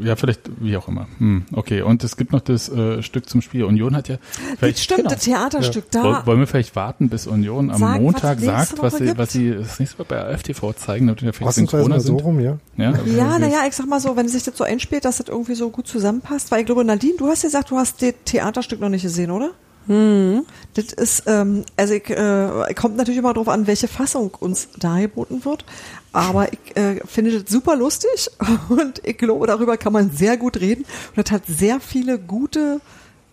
Ja, 0.00 0.16
vielleicht, 0.16 0.42
wie 0.60 0.76
auch 0.76 0.88
immer. 0.88 1.06
Hm, 1.18 1.44
okay, 1.52 1.82
und 1.82 2.04
es 2.04 2.16
gibt 2.16 2.32
noch 2.32 2.40
das 2.40 2.68
äh, 2.68 3.02
Stück 3.02 3.28
zum 3.28 3.40
Spiel. 3.40 3.64
Union 3.64 3.96
hat 3.96 4.08
ja. 4.08 4.16
Das 4.60 4.82
stimmt, 4.82 4.98
genau. 5.00 5.10
das 5.10 5.20
Theaterstück 5.24 5.90
da. 5.90 6.02
woll- 6.04 6.26
wollen 6.26 6.40
wir 6.40 6.46
vielleicht 6.46 6.76
warten, 6.76 7.08
bis 7.08 7.26
Union 7.26 7.70
am 7.70 7.78
Sagen, 7.78 7.94
was 7.94 8.00
Montag 8.02 8.40
nächste 8.40 8.76
sagt, 8.76 8.82
was 8.82 8.96
sie, 8.96 9.18
was 9.18 9.32
sie 9.32 9.50
das 9.54 9.80
nächste 9.80 9.98
Mal 9.98 10.04
bei 10.08 10.24
AfTV 10.34 10.72
zeigen, 10.74 11.06
damit 11.06 11.22
wir 11.22 11.32
vielleicht 11.32 11.54
synchroner 11.54 11.88
mal 11.88 12.00
so 12.00 12.08
sind. 12.08 12.24
rum, 12.24 12.40
ja. 12.40 12.58
Ja, 12.76 12.92
Ja, 13.06 13.38
naja, 13.38 13.60
ich 13.66 13.74
sag 13.74 13.86
mal 13.86 14.00
so, 14.00 14.16
wenn 14.16 14.28
sich 14.28 14.42
das 14.44 14.56
so 14.56 14.64
einspielt, 14.64 15.04
dass 15.04 15.18
das 15.18 15.28
irgendwie 15.28 15.54
so 15.54 15.70
gut 15.70 15.86
zusammenpasst, 15.86 16.50
weil 16.50 16.60
ich 16.60 16.66
glaube, 16.66 16.84
Nadine, 16.84 17.14
du 17.18 17.26
hast 17.28 17.42
gesagt, 17.42 17.70
du 17.70 17.76
hast 17.76 18.02
das 18.02 18.12
Theaterstück 18.24 18.80
noch 18.80 18.88
nicht 18.90 19.02
gesehen, 19.02 19.30
oder? 19.30 19.50
Hm. 19.88 20.44
Das 20.74 20.92
ist, 20.92 21.24
ähm, 21.26 21.64
also 21.76 21.94
ich, 21.94 22.08
äh, 22.10 22.74
kommt 22.74 22.96
natürlich 22.96 23.18
immer 23.18 23.34
drauf 23.34 23.48
an, 23.48 23.66
welche 23.66 23.88
Fassung 23.88 24.34
uns 24.38 24.68
dargeboten 24.78 25.44
wird. 25.44 25.64
Aber 26.12 26.52
ich 26.52 26.76
äh, 26.76 27.00
finde 27.06 27.40
das 27.40 27.50
super 27.50 27.74
lustig 27.74 28.30
und 28.68 29.00
ich 29.04 29.18
glaube, 29.18 29.46
darüber 29.46 29.76
kann 29.76 29.92
man 29.92 30.10
sehr 30.10 30.36
gut 30.36 30.60
reden. 30.60 30.84
Und 31.16 31.26
das 31.26 31.32
hat 31.32 31.42
sehr 31.46 31.80
viele 31.80 32.18
gute, 32.18 32.80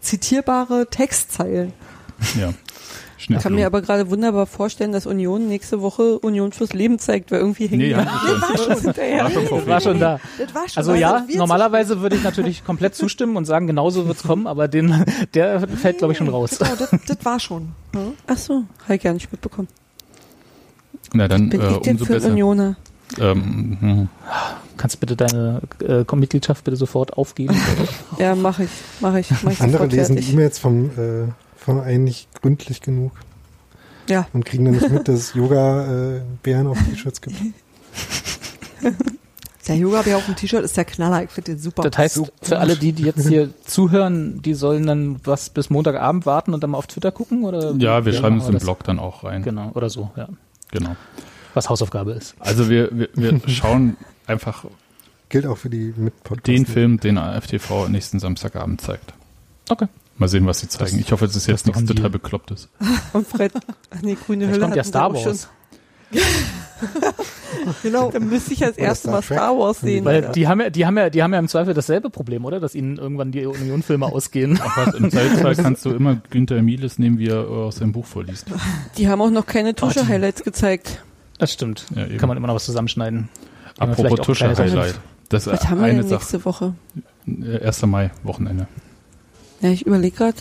zitierbare 0.02 0.88
Textzeilen. 0.90 1.74
ja. 2.40 2.54
Ich 3.28 3.40
kann 3.40 3.56
mir 3.56 3.66
aber 3.66 3.82
gerade 3.82 4.10
wunderbar 4.10 4.46
vorstellen, 4.46 4.92
dass 4.92 5.06
Union 5.06 5.48
nächste 5.48 5.82
Woche 5.82 6.20
Union 6.20 6.52
fürs 6.52 6.74
Leben 6.74 7.00
zeigt, 7.00 7.32
weil 7.32 7.40
irgendwie 7.40 7.68
hängen 7.68 7.82
Nee, 7.82 7.96
sie 7.96 7.96
schon. 7.96 8.42
War 8.42 8.58
schon. 8.58 8.82
hinterher. 8.82 9.32
Das 9.34 9.68
war 9.68 9.82
schon 9.82 10.00
da. 10.00 10.20
Das 10.38 10.54
war 10.56 10.70
schon. 10.70 10.78
Also 10.78 10.94
ja, 10.94 11.26
normalerweise 11.36 12.02
würde 12.02 12.16
ich 12.16 12.24
natürlich 12.24 12.64
komplett 12.64 12.96
zustimmen 12.96 13.36
und 13.36 13.46
sagen, 13.46 13.68
genauso 13.68 14.08
wird's 14.08 14.24
kommen, 14.24 14.48
aber 14.48 14.68
den, 14.68 15.06
der 15.34 15.68
fällt, 15.68 16.00
glaube 16.00 16.12
ich, 16.14 16.18
schon 16.18 16.30
raus. 16.30 16.58
Genau, 16.60 16.76
das, 16.78 16.90
das 17.08 17.18
war 17.24 17.40
schon. 17.40 17.70
Hm? 17.96 18.12
Ach 18.28 18.38
so, 18.38 18.66
habe 18.84 18.96
ich 18.96 19.02
gar 19.02 19.14
nicht 19.14 19.32
mitbekommen. 19.32 19.70
Na 21.14 21.30
dann 21.30 21.48
Bin 21.50 21.62
äh, 21.62 21.72
ich 21.72 21.78
denn 21.78 21.94
umso 21.94 22.06
für 22.06 22.14
besser. 22.14 22.28
Unioner? 22.28 22.76
Ähm, 23.20 23.78
hm. 23.80 24.10
Kannst 24.78 25.00
bitte 25.00 25.16
deine 25.16 25.62
äh, 25.80 26.16
Mitgliedschaft 26.16 26.64
bitte 26.64 26.76
sofort 26.76 27.18
aufgeben? 27.18 27.56
Ja, 28.20 28.36
mache 28.36 28.64
ich, 28.66 28.70
mache 29.00 29.20
ich. 29.20 29.30
Mach 29.44 29.52
ich 29.52 29.62
Andere 29.62 29.86
lesen. 29.88 30.18
E-Mails 30.18 30.60
vom, 30.60 30.86
äh, 30.86 31.28
vom 31.66 31.80
einen 31.80 32.04
nicht 32.04 32.28
gründlich 32.42 32.82
genug 32.82 33.12
Ja, 34.08 34.28
und 34.34 34.46
kriegen 34.46 34.66
dann 34.66 34.76
nicht 34.76 34.90
mit, 34.90 35.08
dass 35.08 35.16
es 35.16 35.34
Yoga-Bären 35.34 36.68
auf 36.68 36.78
T-Shirts 36.90 37.22
gibt. 37.22 37.36
Der 39.68 39.78
Yoga-Bär 39.78 40.18
auf 40.18 40.26
dem 40.26 40.36
T-Shirt 40.36 40.64
ist 40.64 40.78
der 40.78 40.86
Knaller. 40.86 41.24
Ich 41.24 41.32
finde 41.32 41.54
den 41.54 41.60
super. 41.60 41.90
Das 41.90 41.98
heißt, 41.98 42.32
für 42.44 42.60
alle 42.60 42.76
die, 42.76 42.94
die 42.94 43.02
jetzt 43.02 43.28
hier 43.28 43.50
zuhören, 43.66 44.40
die 44.44 44.54
sollen 44.54 44.86
dann 44.86 45.20
was 45.24 45.50
bis 45.50 45.72
Montagabend 45.72 46.28
warten 46.28 46.54
und 46.54 46.62
dann 46.62 46.70
mal 46.70 46.78
auf 46.78 46.86
Twitter 46.86 47.12
gucken? 47.12 47.44
Oder 47.44 47.74
Ja, 47.78 48.06
wir 48.06 48.14
wie 48.14 48.16
schreiben 48.18 48.38
es 48.38 48.48
im? 48.48 48.60
Blog 48.60 48.84
dann 48.84 49.00
auch 49.00 49.24
rein. 49.24 49.42
Genau, 49.42 49.72
oder 49.74 49.90
so, 49.90 50.12
ja. 50.16 50.28
Genau. 50.70 50.96
Was 51.56 51.68
Hausaufgabe 51.68 52.12
ist. 52.12 52.36
Also 52.38 52.70
wir, 52.70 52.90
wir, 52.92 53.10
wir 53.16 53.42
schauen 53.50 53.98
einfach 54.28 54.66
Gilt 55.30 55.48
auch 55.48 55.58
für 55.58 55.72
die 55.72 55.96
mit 55.98 56.24
Podcast. 56.24 56.48
den 56.48 56.66
Film, 56.68 57.00
den 57.00 57.18
AFTV 57.18 57.88
nächsten 57.88 58.20
Samstagabend 58.20 58.82
zeigt. 58.82 59.14
Okay. 59.70 59.88
Mal 60.18 60.28
sehen, 60.30 60.46
was 60.46 60.60
sie 60.60 60.70
zeigen. 60.70 61.00
ich 61.00 61.12
hoffe, 61.12 61.26
es 61.26 61.36
ist 61.36 61.48
jetzt 61.48 61.66
nichts 61.66 61.84
total. 61.86 62.10
Beklopptes. 62.10 62.70
und 63.14 63.28
Fred, 63.28 63.52
ach 63.56 64.02
nee, 64.02 64.16
grüne 64.16 64.48
Hülle 64.48 64.62
kommt 64.62 64.76
ja 64.76 64.84
Star 64.84 65.14
Wars. 65.14 65.50
genau. 67.84 68.12
Dann 68.14 68.30
müsste 68.30 68.54
ich 68.54 68.64
als 68.64 68.78
erstes 68.78 69.12
mal. 69.12 69.22
Star 69.22 69.58
Wars 69.58 69.82
sehen. 69.82 70.06
Weil 70.06 70.32
die 70.32 70.48
haben 70.48 70.62
ja, 70.62 70.70
die 70.70 70.86
haben 70.86 70.98
ja, 70.98 71.10
die 71.10 71.24
haben 71.24 71.34
ja 71.34 71.40
im 71.40 71.48
Zweifel 71.48 71.74
dasselbe 71.74 72.10
Problem, 72.10 72.46
oder? 72.46 72.60
Dass 72.60 72.76
ihnen 72.76 72.98
irgendwann 72.98 73.32
die 73.32 73.46
Union-Filme 73.46 74.06
ausgehen. 74.06 74.60
Ach 74.62 74.78
was, 74.78 74.96
im 74.96 75.12
Zweifelsfall 75.12 75.56
kannst 75.56 75.86
du 75.86 75.92
immer 75.92 76.16
Günther 76.30 76.62
Mieles 76.62 77.00
nehmen, 77.00 77.20
wie 77.20 77.28
er 77.28 77.50
aus 77.50 77.78
seinem 77.78 77.92
Buch 77.92 78.06
vorliest. 78.06 78.48
Die 78.98 79.10
haben 79.10 79.22
auch 79.22 79.32
noch 79.32 79.46
keine 79.46 79.76
Tusche-Highlights 79.76 80.44
gezeigt. 80.44 81.04
Das 81.38 81.52
stimmt. 81.52 81.86
Ja. 81.96 82.06
Kann 82.18 82.30
man 82.30 82.38
immer 82.38 82.48
noch 82.48 82.56
was 82.56 82.66
zusammenschneiden. 82.66 83.30
Apropos 83.78 84.20
Tusche-Highlight. 84.22 85.00
Das 85.30 85.48
ist 85.48 85.54
Was 85.54 85.70
haben 85.70 85.80
wir 85.80 85.86
eine 85.86 86.02
denn 86.02 86.08
Sache. 86.08 86.22
nächste 86.22 86.46
Woche? 86.46 86.76
Äh, 87.28 87.66
1. 87.66 87.86
Mai, 87.88 88.12
Wochenende. 88.24 88.68
Ja, 89.62 89.70
ich 89.70 89.86
überlege 89.86 90.16
gerade. 90.16 90.38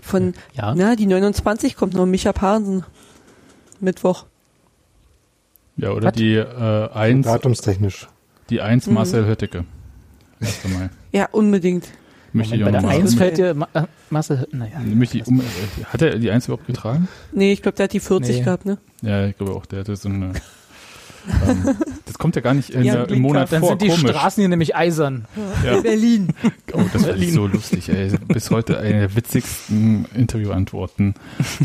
Von, 0.00 0.34
Ja. 0.54 0.74
na, 0.74 0.96
die 0.96 1.06
29 1.06 1.76
kommt 1.76 1.94
noch 1.94 2.06
Micha 2.06 2.32
Parensen. 2.32 2.84
Mittwoch. 3.80 4.26
Ja, 5.76 5.90
oder 5.92 6.08
Was? 6.08 6.14
die 6.14 6.34
äh, 6.34 6.88
1, 6.92 7.26
Datumstechnisch. 7.26 8.08
die 8.50 8.60
1 8.60 8.86
Mhm. 8.86 8.94
Marcel 8.94 9.26
Hötteke. 9.26 9.64
1. 10.40 10.64
Mai. 10.68 10.90
Ja, 11.12 11.28
unbedingt. 11.32 11.86
Möchte 12.32 12.54
ich 12.54 12.60
Moment, 12.60 12.76
auch 12.78 12.82
bei 12.82 12.88
der 12.88 12.96
nochmal. 12.98 13.06
1 13.08 13.14
fällt 13.16 13.38
dir 13.38 13.54
Ma 13.54 13.68
äh, 13.74 13.86
Marcel, 14.10 14.46
naja. 14.52 14.78
Möchte 14.80 15.18
ich 15.18 15.26
um, 15.26 15.40
äh, 15.40 15.44
hat 15.84 16.02
er 16.02 16.18
die 16.18 16.30
1 16.30 16.46
überhaupt 16.46 16.66
getragen? 16.66 17.08
Nee, 17.32 17.52
ich 17.52 17.62
glaube, 17.62 17.76
der 17.76 17.84
hat 17.84 17.92
die 17.92 18.00
40 18.00 18.36
Nee. 18.38 18.42
gehabt, 18.42 18.66
ne? 18.66 18.78
Ja, 19.02 19.26
ich 19.26 19.36
glaube 19.36 19.52
auch, 19.54 19.66
der 19.66 19.80
hatte 19.80 19.96
so 19.96 20.08
eine. 20.08 20.32
ähm, 21.46 21.76
das 22.06 22.18
kommt 22.18 22.36
ja 22.36 22.42
gar 22.42 22.54
nicht 22.54 22.70
in 22.70 22.84
Ja, 22.84 23.04
im 23.04 23.20
Monat 23.20 23.52
Dann 23.52 23.60
vor. 23.60 23.70
sind 23.70 23.82
die 23.82 23.88
Komisch. 23.88 24.10
Straßen 24.10 24.40
hier 24.40 24.48
nämlich 24.48 24.74
eisern. 24.76 25.26
Ja. 25.64 25.80
Berlin. 25.80 26.28
Oh, 26.72 26.80
das 26.92 27.06
war 27.06 27.16
so 27.18 27.46
lustig, 27.46 27.88
ey. 27.88 28.12
Bis 28.28 28.50
heute 28.50 28.78
eine 28.78 29.00
der 29.00 29.16
witzigsten 29.16 30.06
Interviewantworten. 30.14 31.14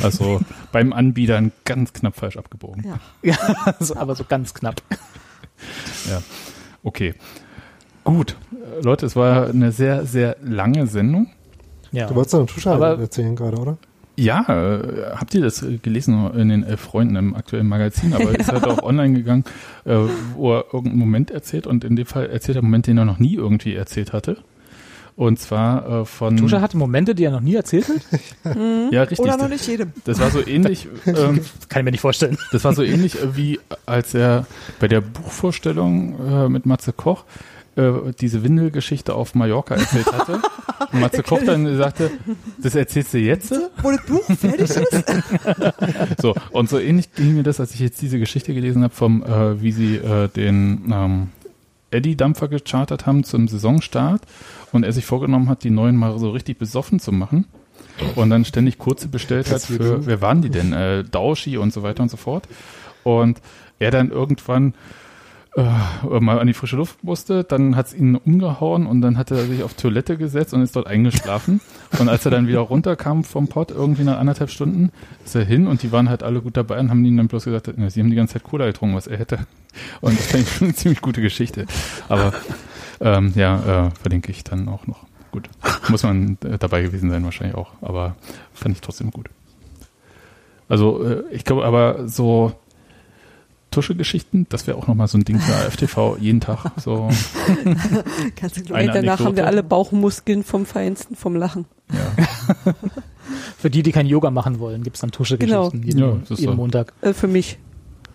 Also 0.01 0.41
beim 0.71 0.93
Anbietern 0.93 1.51
ganz 1.65 1.93
knapp 1.93 2.15
falsch 2.15 2.37
abgebogen. 2.37 2.83
Ja. 2.85 2.99
Ja, 3.65 3.75
so, 3.79 3.95
aber 3.95 4.15
so 4.15 4.23
ganz 4.27 4.53
knapp. 4.53 4.81
Okay. 6.83 7.13
Gut. 8.03 8.35
Leute, 8.81 9.05
es 9.05 9.15
war 9.15 9.47
eine 9.49 9.71
sehr, 9.71 10.05
sehr 10.05 10.37
lange 10.43 10.87
Sendung. 10.87 11.27
Ja. 11.91 12.07
Du 12.07 12.15
wolltest 12.15 12.33
doch 12.33 12.39
einen 12.39 12.47
Tusche 12.47 12.71
Aber- 12.71 12.99
erzählen 12.99 13.35
gerade, 13.35 13.57
oder? 13.57 13.77
Ja, 14.17 14.45
äh, 14.47 15.15
habt 15.15 15.33
ihr 15.33 15.41
das 15.41 15.61
äh, 15.61 15.77
gelesen 15.77 16.31
in 16.33 16.49
den 16.49 16.63
Elf 16.63 16.81
Freunden 16.81 17.15
im 17.15 17.35
aktuellen 17.35 17.67
Magazin? 17.67 18.13
Aber 18.13 18.37
ist 18.37 18.51
halt 18.51 18.65
auch 18.65 18.81
online 18.83 19.13
gegangen, 19.13 19.43
äh, 19.83 19.97
wo 20.35 20.53
er 20.53 20.65
irgendeinen 20.65 20.99
Moment 20.99 21.31
erzählt 21.31 21.67
und 21.67 21.83
in 21.83 21.95
dem 21.95 22.05
Fall 22.05 22.29
erzählt 22.29 22.57
er 22.57 22.61
einen 22.61 22.69
Moment, 22.69 22.87
den 22.87 22.97
er 22.97 23.05
noch 23.05 23.19
nie 23.19 23.35
irgendwie 23.35 23.75
erzählt 23.75 24.13
hatte. 24.13 24.37
Und 25.17 25.39
zwar 25.39 26.01
äh, 26.01 26.05
von. 26.05 26.35
Tusche 26.35 26.59
hatte 26.59 26.77
Momente, 26.77 27.15
die 27.15 27.23
er 27.23 27.31
noch 27.31 27.39
nie 27.39 27.55
erzählt 27.55 27.87
hat. 27.87 28.55
ja, 28.91 29.03
richtig. 29.03 29.19
Oder 29.19 29.37
noch 29.37 29.47
nicht 29.47 29.65
jedem. 29.65 29.93
Das 30.03 30.19
war 30.19 30.29
so 30.29 30.39
ähnlich, 30.47 30.89
ähm, 31.05 31.39
Kann 31.69 31.81
ich 31.81 31.85
mir 31.85 31.91
nicht 31.91 32.01
vorstellen. 32.01 32.37
das 32.51 32.65
war 32.65 32.73
so 32.73 32.83
ähnlich 32.83 33.21
äh, 33.21 33.35
wie 33.37 33.59
als 33.85 34.13
er 34.13 34.45
bei 34.79 34.89
der 34.89 34.99
Buchvorstellung 34.99 36.15
äh, 36.19 36.49
mit 36.49 36.65
Matze 36.65 36.91
Koch 36.91 37.23
äh, 37.75 38.13
diese 38.19 38.43
Windelgeschichte 38.43 39.13
auf 39.13 39.35
Mallorca 39.35 39.75
erzählt 39.75 40.11
hatte. 40.11 40.41
Und 40.91 41.01
Matze 41.01 41.23
Koch 41.23 41.41
dann 41.45 41.77
sagte, 41.77 42.11
das 42.61 42.75
erzählst 42.75 43.13
du 43.13 43.17
jetzt? 43.17 43.53
Wo 43.81 43.91
das 43.91 44.05
Buch 44.05 44.23
fertig 44.37 44.69
ist. 44.69 45.03
So, 46.21 46.35
und 46.51 46.69
so 46.69 46.79
ähnlich 46.79 47.13
ging 47.13 47.35
mir 47.35 47.43
das, 47.43 47.59
als 47.59 47.73
ich 47.73 47.79
jetzt 47.79 48.01
diese 48.01 48.19
Geschichte 48.19 48.53
gelesen 48.53 48.83
habe, 48.83 48.93
vom, 48.93 49.23
äh, 49.23 49.61
wie 49.61 49.71
sie 49.71 49.95
äh, 49.97 50.27
den 50.27 50.91
ähm, 50.91 51.29
Eddy-Dampfer 51.91 52.47
gechartert 52.47 53.05
haben 53.05 53.23
zum 53.23 53.47
Saisonstart 53.47 54.21
und 54.71 54.83
er 54.83 54.91
sich 54.91 55.05
vorgenommen 55.05 55.49
hat, 55.49 55.63
die 55.63 55.69
neuen 55.69 55.95
mal 55.95 56.17
so 56.19 56.31
richtig 56.31 56.57
besoffen 56.57 56.99
zu 56.99 57.11
machen 57.11 57.45
und 58.15 58.29
dann 58.29 58.45
ständig 58.45 58.77
kurze 58.77 59.07
bestellt 59.07 59.51
hat 59.51 59.61
für, 59.61 60.05
wer 60.05 60.21
waren 60.21 60.41
die 60.41 60.49
denn? 60.49 60.73
Äh, 60.73 61.03
Dauschi 61.03 61.57
und 61.57 61.73
so 61.73 61.83
weiter 61.83 62.03
und 62.03 62.09
so 62.09 62.17
fort. 62.17 62.47
Und 63.03 63.41
er 63.79 63.91
dann 63.91 64.09
irgendwann 64.09 64.73
äh, 65.55 66.19
mal 66.19 66.39
an 66.39 66.47
die 66.47 66.53
frische 66.53 66.75
Luft 66.75 67.03
musste, 67.03 67.43
dann 67.43 67.75
hat 67.75 67.87
es 67.87 67.93
ihn 67.93 68.15
umgehauen 68.15 68.85
und 68.85 69.01
dann 69.01 69.17
hat 69.17 69.31
er 69.31 69.45
sich 69.45 69.63
auf 69.63 69.73
Toilette 69.73 70.17
gesetzt 70.17 70.53
und 70.53 70.61
ist 70.61 70.75
dort 70.75 70.87
eingeschlafen. 70.87 71.61
und 71.99 72.09
als 72.09 72.25
er 72.25 72.31
dann 72.31 72.47
wieder 72.47 72.59
runterkam 72.59 73.23
vom 73.23 73.47
Pott, 73.47 73.71
irgendwie 73.71 74.03
nach 74.03 74.17
anderthalb 74.17 74.49
Stunden, 74.49 74.91
ist 75.23 75.35
er 75.35 75.45
hin 75.45 75.67
und 75.67 75.83
die 75.83 75.91
waren 75.91 76.09
halt 76.09 76.23
alle 76.23 76.41
gut 76.41 76.57
dabei 76.57 76.79
und 76.79 76.89
haben 76.89 77.05
ihm 77.05 77.15
dann 77.15 77.27
bloß 77.27 77.45
gesagt, 77.45 77.71
na, 77.77 77.89
sie 77.89 78.01
haben 78.01 78.09
die 78.09 78.15
ganze 78.17 78.33
Zeit 78.33 78.43
Cola 78.43 78.65
getrunken, 78.65 78.95
was 78.95 79.07
er 79.07 79.17
hätte. 79.17 79.39
Und 80.01 80.17
das 80.17 80.27
fand 80.27 80.43
ich 80.43 80.51
schon 80.51 80.67
eine 80.67 80.75
ziemlich 80.75 81.01
gute 81.01 81.21
Geschichte. 81.21 81.65
Aber 82.09 82.33
ähm, 82.99 83.31
ja, 83.35 83.87
äh, 83.87 83.91
verlinke 83.91 84.31
ich 84.31 84.43
dann 84.43 84.67
auch 84.67 84.87
noch. 84.87 85.05
Gut. 85.31 85.49
Muss 85.89 86.03
man 86.03 86.37
äh, 86.43 86.57
dabei 86.57 86.81
gewesen 86.81 87.09
sein 87.09 87.23
wahrscheinlich 87.23 87.57
auch, 87.57 87.71
aber 87.81 88.15
fand 88.53 88.75
ich 88.75 88.81
trotzdem 88.81 89.11
gut. 89.11 89.29
Also 90.67 91.03
äh, 91.03 91.23
ich 91.31 91.43
glaube 91.45 91.65
aber 91.65 92.07
so 92.07 92.53
Tuschegeschichten, 93.75 94.47
das 94.49 94.65
wäre 94.67 94.77
auch 94.77 94.87
nochmal 94.87 95.07
so 95.07 95.17
ein 95.17 95.23
Ding 95.25 95.39
für 95.39 95.53
AFTV, 95.53 96.17
jeden 96.19 96.39
Tag 96.41 96.71
so. 96.77 97.09
Kannst 98.35 98.57
du 98.57 98.61
Eine 98.61 98.65
gleich. 98.65 98.85
Danach 98.87 98.95
Anekdote. 98.95 99.23
haben 99.25 99.35
wir 99.35 99.47
alle 99.47 99.63
Bauchmuskeln 99.63 100.43
vom 100.43 100.65
Feinsten 100.65 101.15
vom 101.15 101.35
Lachen. 101.35 101.65
Ja. 101.93 102.73
Für 103.57 103.69
die, 103.69 103.81
die 103.83 103.91
kein 103.91 104.05
Yoga 104.05 104.29
machen 104.31 104.59
wollen, 104.59 104.83
gibt's 104.83 104.99
dann 105.01 105.11
Tusche-Geschichten 105.11 105.81
Genau. 105.81 105.85
jeden, 105.85 105.99
Ja, 105.99 106.11
das 106.21 106.31
ist 106.31 106.39
jeden 106.39 106.51
so. 106.53 106.57
Montag. 106.57 106.93
Äh, 107.01 107.13
für 107.13 107.27
mich. 107.27 107.57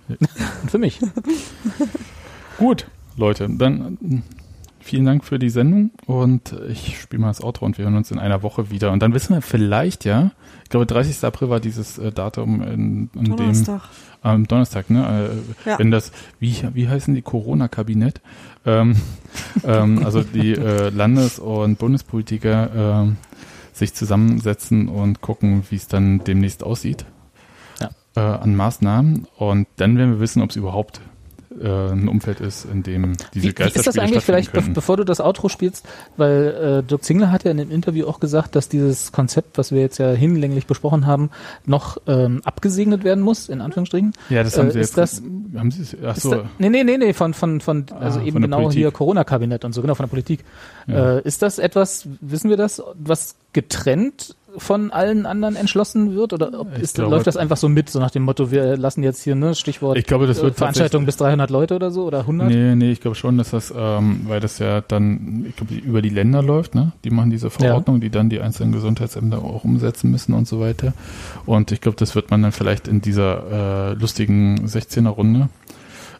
Und 0.09 0.19
für 0.71 0.79
mich. 0.79 0.99
Gut, 2.59 2.87
Leute, 3.17 3.49
dann 3.51 4.23
vielen 4.91 5.05
Dank 5.07 5.25
für 5.25 5.39
die 5.39 5.51
Sendung 5.51 5.91
und 6.07 6.55
ich 6.69 7.01
spiele 7.01 7.23
mal 7.23 7.29
das 7.29 7.41
Outro 7.43 7.65
und 7.65 7.79
wir 7.79 7.85
hören 7.85 7.97
uns 7.97 8.11
in 8.11 8.19
einer 8.19 8.43
Woche 8.43 8.71
wieder. 8.71 8.91
Und 8.91 9.01
dann 9.03 9.15
wissen 9.15 9.35
wir 9.35 9.41
vielleicht 9.41 10.05
ja, 10.05 10.33
ich 10.65 10.69
glaube 10.71 10.85
30. 10.87 11.25
April 11.25 11.49
war 11.49 11.61
dieses 11.61 11.97
äh, 11.99 12.11
Datum, 12.11 12.61
in, 12.63 13.11
in 13.15 13.25
dem 13.25 13.37
Donnerstag. 13.37 13.83
am 14.23 14.49
Donnerstag, 14.49 14.91
ne? 14.91 15.31
Äh, 15.65 15.69
Ja. 15.71 15.79
Wenn 15.79 15.91
das, 15.93 16.11
wie, 16.41 16.57
wie 16.75 16.89
heißen 16.89 17.15
die 17.15 17.23
Corona-Kabinett? 17.23 18.21
Ähm, 18.67 18.97
ähm, 19.65 20.05
also 20.05 20.23
die 20.25 20.53
äh, 20.53 20.91
Landes- 20.91 21.39
und 21.39 21.79
Bundespolitiker 21.79 23.03
ähm, 23.03 23.17
sich 23.73 23.95
zusammensetzen 23.95 24.89
und 24.89 25.21
gucken, 25.21 25.63
wie 25.71 25.77
es 25.77 25.87
dann 25.87 26.25
demnächst 26.25 26.65
aussieht 26.65 27.05
Ja. 27.81 27.91
äh, 28.17 28.21
an 28.43 28.57
Maßnahmen. 28.57 29.29
Und 29.39 29.69
dann 29.77 29.97
werden 29.97 30.11
wir 30.15 30.21
wissen, 30.21 30.43
ob 30.43 30.51
es 30.51 30.57
überhaupt 30.57 31.01
äh, 31.61 31.93
ein 31.93 32.09
Umfeld 32.09 32.41
ist, 32.41 32.65
in 32.65 32.83
dem 32.83 33.17
diese 33.35 33.49
Wie, 33.49 33.59
wie 33.59 33.63
ist 33.65 33.77
das 33.77 33.95
Geisterspiele 33.97 34.03
eigentlich 34.05 34.25
vielleicht, 34.25 34.53
be 34.53 34.63
bevor 34.73 34.97
du 34.97 35.05
das 35.05 35.21
Outro 35.21 35.49
spielst, 35.49 35.87
weil 36.17 36.83
äh, 36.85 36.89
Dirk 36.89 37.05
Zingler 37.05 37.31
hat 37.31 37.45
ja 37.45 37.51
in 37.51 37.59
dem 37.59 37.71
Interview 37.71 38.07
auch 38.07 38.21
gesagt, 38.21 38.57
dass 38.57 38.69
dieses 38.69 39.13
Konzept, 39.13 39.59
was 39.59 39.71
wir 39.73 39.81
jetzt 39.81 39.99
ja 39.99 40.11
hinlänglich 40.11 40.67
besprochen 40.67 41.07
haben, 41.07 41.31
noch 41.67 41.99
ähm, 42.07 42.41
abgesegnet 42.45 43.05
werden 43.05 43.23
muss, 43.23 43.49
in 43.49 43.61
Anführungsstrichen. 43.61 44.13
Ja, 44.31 44.43
das 44.43 44.57
haben 44.59 44.69
äh, 44.69 44.73
sie 44.73 44.81
ist 44.81 44.97
jetzt. 44.97 44.99
das- 44.99 45.23
haben 45.57 45.71
sie 45.71 45.83
es? 45.83 45.97
Ach 46.05 46.17
so. 46.17 46.31
da, 46.31 46.45
nee, 46.59 46.69
nee, 46.71 46.85
nee, 46.85 46.97
nee, 46.97 47.13
von, 47.13 47.35
von, 47.35 47.61
von 47.61 47.87
also 47.99 48.21
Ah, 48.21 48.23
eben 48.23 48.33
von 48.33 48.43
genau 48.43 48.57
Politik. 48.59 48.79
hier 48.79 48.91
Corona-Kabinett 48.91 49.65
und 49.65 49.73
so, 49.75 49.83
genau, 49.83 49.95
von 49.95 50.05
der 50.05 50.11
Politik. 50.11 50.45
Ja. 50.87 51.19
Äh, 51.19 51.23
ist 51.23 51.43
das 51.43 51.59
etwas, 51.59 52.09
wissen 52.21 52.51
wir 52.51 52.57
das, 52.57 52.83
was 52.99 53.35
getrennt 53.53 54.37
von 54.57 54.91
allen 54.91 55.27
anderen 55.27 55.57
entschlossen 55.57 56.15
wird? 56.15 56.33
Oder 56.33 56.51
ist, 56.81 56.95
glaube- 56.97 57.11
läuft 57.11 57.27
das 57.27 57.37
einfach 57.37 57.57
so 57.57 57.69
mit, 57.69 57.89
so 57.91 57.99
nach 58.01 58.11
dem 58.11 58.23
Motto, 58.25 58.51
wir 58.51 58.77
lassen 58.77 59.03
jetzt 59.03 59.23
hier, 59.23 59.35
ne, 59.35 59.55
Stichwort 59.55 59.97
Ich 59.99 60.05
glaube, 60.07 60.27
das 60.27 60.43
wird 60.43 60.57
Veranstaltung 60.57 61.07
bis 61.07 61.17
300 61.17 61.51
Leute 61.51 61.75
oder 61.77 61.91
so 61.91 62.05
oder 62.05 62.21
100? 62.21 62.49
Nee, 62.49 62.75
nee, 62.75 62.91
ich 62.91 63.01
glaube 63.01 63.15
schon, 63.15 63.39
dass 63.39 63.51
das, 63.51 63.73
ähm, 63.77 64.23
weil 64.27 64.41
das 64.41 64.59
ja 64.59 64.81
dann, 64.81 65.47
ich 65.49 65.57
glaube, 65.57 65.75
über 65.75 66.03
die 66.03 66.09
Länder 66.09 66.43
läuft, 66.43 66.75
ne? 66.75 66.93
Die 67.05 67.11
machen 67.11 67.31
diese 67.31 67.51
Verordnung, 67.51 68.01
die 68.01 68.11
dann 68.11 68.29
die 68.31 68.41
einzelnen 68.41 68.73
Gesundheitsämter 68.73 69.39
auch 69.39 69.65
umsetzen 69.65 70.11
müssen 70.11 70.35
und 70.35 70.49
so 70.49 70.61
weiter. 70.61 70.93
Und 71.47 71.73
ich 71.73 71.81
glaube, 71.81 71.97
das 71.97 72.15
wird 72.15 72.31
man 72.31 72.43
dann 72.43 72.53
vielleicht 72.53 72.89
in 72.89 73.01
dieser 73.01 73.91
äh, 73.91 73.95
lustigen 73.95 74.67
16er 74.67 75.09
Runde 75.09 75.49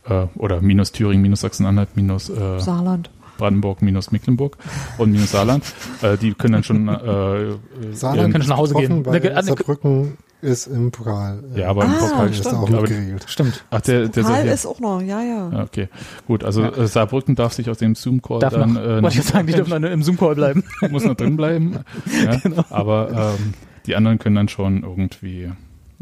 äh, 0.09 0.27
oder 0.37 0.61
minus 0.61 0.93
Thüringen, 0.93 1.23
minus 1.23 1.41
Sachsen-Anhalt, 1.41 1.91
minus 1.97 2.29
äh, 2.31 2.59
Saarland. 2.61 3.11
Brandenburg, 3.41 3.83
minus 3.83 4.13
Mecklenburg 4.13 4.57
und 4.99 5.11
minus 5.13 5.33
Saarland, 5.33 5.65
äh, 6.03 6.17
die 6.17 6.35
können 6.35 6.53
dann 6.55 6.63
schon 6.65 6.89
äh, 6.89 7.57
Saarland 7.93 8.31
Können 8.33 8.43
schon 8.45 8.51
nach 8.51 8.57
Hause 8.59 8.75
gehen. 8.75 9.03
Ne- 9.03 9.43
Saarbrücken 9.43 10.19
ist 10.43 10.69
im 10.69 10.91
Pokal. 10.91 11.43
äh, 11.55 11.61
ja, 11.61 11.69
aber 11.69 11.85
im 11.85 11.91
Ah, 11.91 11.99
Pokal 11.99 12.31
ist 12.31 12.39
stimmt. 12.39 12.55
auch 12.55 12.63
Aber- 12.63 12.71
noch 12.81 12.85
geregelt. 12.85 13.25
Stimmt. 13.29 13.65
Ach, 13.71 13.81
der, 13.83 14.09
der 14.09 14.23
Pokal 14.23 14.47
ist 14.47 14.65
auch 14.67 14.81
noch, 14.81 15.01
ja, 15.03 15.21
ja. 15.23 15.51
Ja, 15.53 15.63
okay. 15.65 15.89
Gut, 16.27 16.45
also 16.45 16.63
äh, 16.63 16.87
Saarbrücken 16.87 17.35
darf 17.35 17.53
sich 17.53 17.69
aus 17.69 17.77
dem 17.79 17.95
Zoom-Call 17.95 18.39
dann 18.41 18.73
noch, 18.75 18.81
äh, 18.81 18.95
wollte 19.03 19.09
ich 19.09 19.15
jetzt 19.17 19.29
sagen, 19.29 19.47
die 19.47 19.53
dürfen 19.55 19.71
dann 19.83 19.85
im 19.85 20.03
Zoom-Call 20.03 20.35
bleiben. 20.37 20.65
muss 20.91 21.05
noch 21.05 21.15
drin 21.15 21.37
bleiben. 21.37 21.81
Ja, 22.25 22.37
Genau. 22.37 22.65
Aber 22.71 23.35
ähm, 23.39 23.55
die 23.87 23.97
anderen 23.97 24.19
können 24.19 24.37
dann 24.37 24.49
schon 24.49 24.83
irgendwie. 24.83 25.51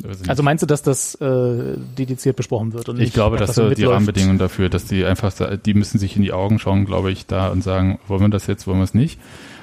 Also 0.07 0.25
nicht. 0.25 0.43
meinst 0.43 0.62
du, 0.62 0.67
dass 0.67 0.83
das 0.83 1.15
äh, 1.17 1.77
dediziert 1.99 2.36
besprochen 2.36 2.73
wird? 2.73 2.89
Und 2.89 3.01
ich 3.01 3.12
glaube, 3.12 3.36
dass 3.36 3.55
das 3.55 3.75
die? 3.75 3.85
Rahmenbedingungen 3.85 4.39
dafür, 4.39 4.68
dass 4.68 4.85
die 4.85 5.05
einfach, 5.05 5.33
die 5.65 5.75
müssen 5.75 5.99
sich 5.99 6.17
in 6.17 6.23
die 6.23 6.33
Augen 6.33 6.59
schauen, 6.59 6.85
glaube 6.85 7.10
ich, 7.10 7.27
da 7.27 7.49
und 7.49 7.62
sagen, 7.65 7.99
wollen 8.07 8.20
wir 8.20 8.28
das 8.28 8.47
jetzt, 8.47 8.67
wollen 8.67 8.78
wir 8.78 8.85
es 8.85 8.94
nicht? 8.94 9.18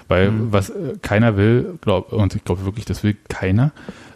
Weil 0.08 0.30
Mhm. 0.32 0.52
was 0.52 0.70
äh, 0.70 0.96
keiner 1.02 1.36
will, 1.38 1.78
glaub, 1.82 2.12
und 2.14 2.36
ich 2.36 2.44
glaube 2.44 2.66
wirklich, 2.66 2.86
das 2.86 3.04
will 3.04 3.16
keiner, 3.28 3.72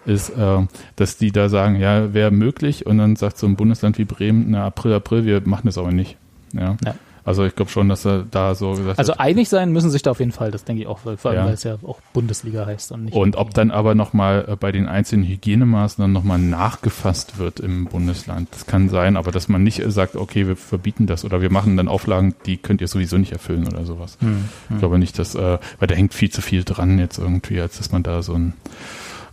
ist, 0.06 0.30
äh, 0.30 0.67
dass 0.98 1.17
die 1.17 1.31
da 1.31 1.49
sagen, 1.49 1.80
ja, 1.80 2.14
wäre 2.14 2.31
möglich 2.31 2.85
und 2.85 2.98
dann 2.98 3.15
sagt 3.15 3.38
so 3.38 3.48
ein 3.48 3.56
Bundesland 3.56 3.98
wie 3.98 4.06
Bremen, 4.06 4.48
na 4.49 4.65
April, 4.65 4.93
April, 4.93 5.25
wir 5.25 5.41
machen 5.45 5.64
das 5.65 5.77
aber 5.77 5.91
nicht. 5.91 6.17
Ja. 6.53 6.77
Ja. 6.85 6.95
Also 7.30 7.45
ich 7.45 7.56
glaube 7.56 7.69
schon, 7.69 7.88
dass 7.90 8.06
er 8.08 8.24
da 8.32 8.56
so 8.56 8.72
gesagt 8.72 8.98
Also 8.98 9.11
hat. 9.11 9.19
einig 9.19 9.49
sein 9.49 9.72
müssen 9.72 9.91
sich 9.91 10.01
da 10.01 10.09
auf 10.09 10.17
jeden 10.19 10.32
Fall, 10.32 10.49
das 10.49 10.64
denke 10.64 10.82
ich 10.82 10.88
auch, 10.88 11.01
weil, 11.03 11.16
vor 11.16 11.30
allem, 11.30 11.41
Ja. 11.41 11.45
weil 11.45 11.53
es 11.53 11.64
ja 11.64 11.77
auch 11.83 11.99
Bundesliga 12.11 12.66
heißt 12.66 12.91
und 12.91 13.06
nicht. 13.06 13.14
Und 13.16 13.35
ob 13.35 13.53
dann 13.53 13.69
aber 13.69 13.93
nochmal 13.93 14.45
äh, 14.48 14.56
bei 14.56 14.72
den 14.72 14.88
einzelnen 14.88 15.25
Hygienemaßnahmen 15.27 16.11
nochmal 16.11 16.40
nachgefasst 16.40 17.38
wird 17.38 17.59
im 17.59 17.85
Bundesland. 17.85 18.48
Das 18.49 18.66
kann 18.66 18.90
sein, 18.90 19.16
aber 19.16 19.32
dass 19.32 19.48
man 19.48 19.61
nicht 19.61 19.83
sagt, 19.91 20.16
okay, 20.16 20.48
wir 20.48 20.56
verbieten 20.56 21.06
das 21.06 21.24
oder 21.24 21.40
wir 21.40 21.51
machen 21.51 21.77
dann 21.77 21.88
Auflagen, 21.88 22.33
die 22.48 22.58
könnt 22.58 22.82
ihr 22.82 22.88
sowieso 22.88 23.19
nicht 23.19 23.32
erfüllen 23.32 23.67
oder 23.67 23.85
sowas. 23.85 24.17
Hm, 24.22 24.45
Ich 24.72 24.80
glaube 24.80 24.98
nicht, 24.98 25.19
dass, 25.19 25.35
äh, 25.35 25.59
weil 25.77 25.88
da 25.88 25.93
hängt 25.93 26.16
viel 26.16 26.32
zu 26.32 26.41
viel 26.41 26.64
dran 26.64 26.98
jetzt 26.98 27.19
irgendwie, 27.19 27.61
als 27.61 27.77
dass 27.77 27.91
man 27.91 28.01
da 28.01 28.24
so 28.24 28.33
ein, 28.33 28.53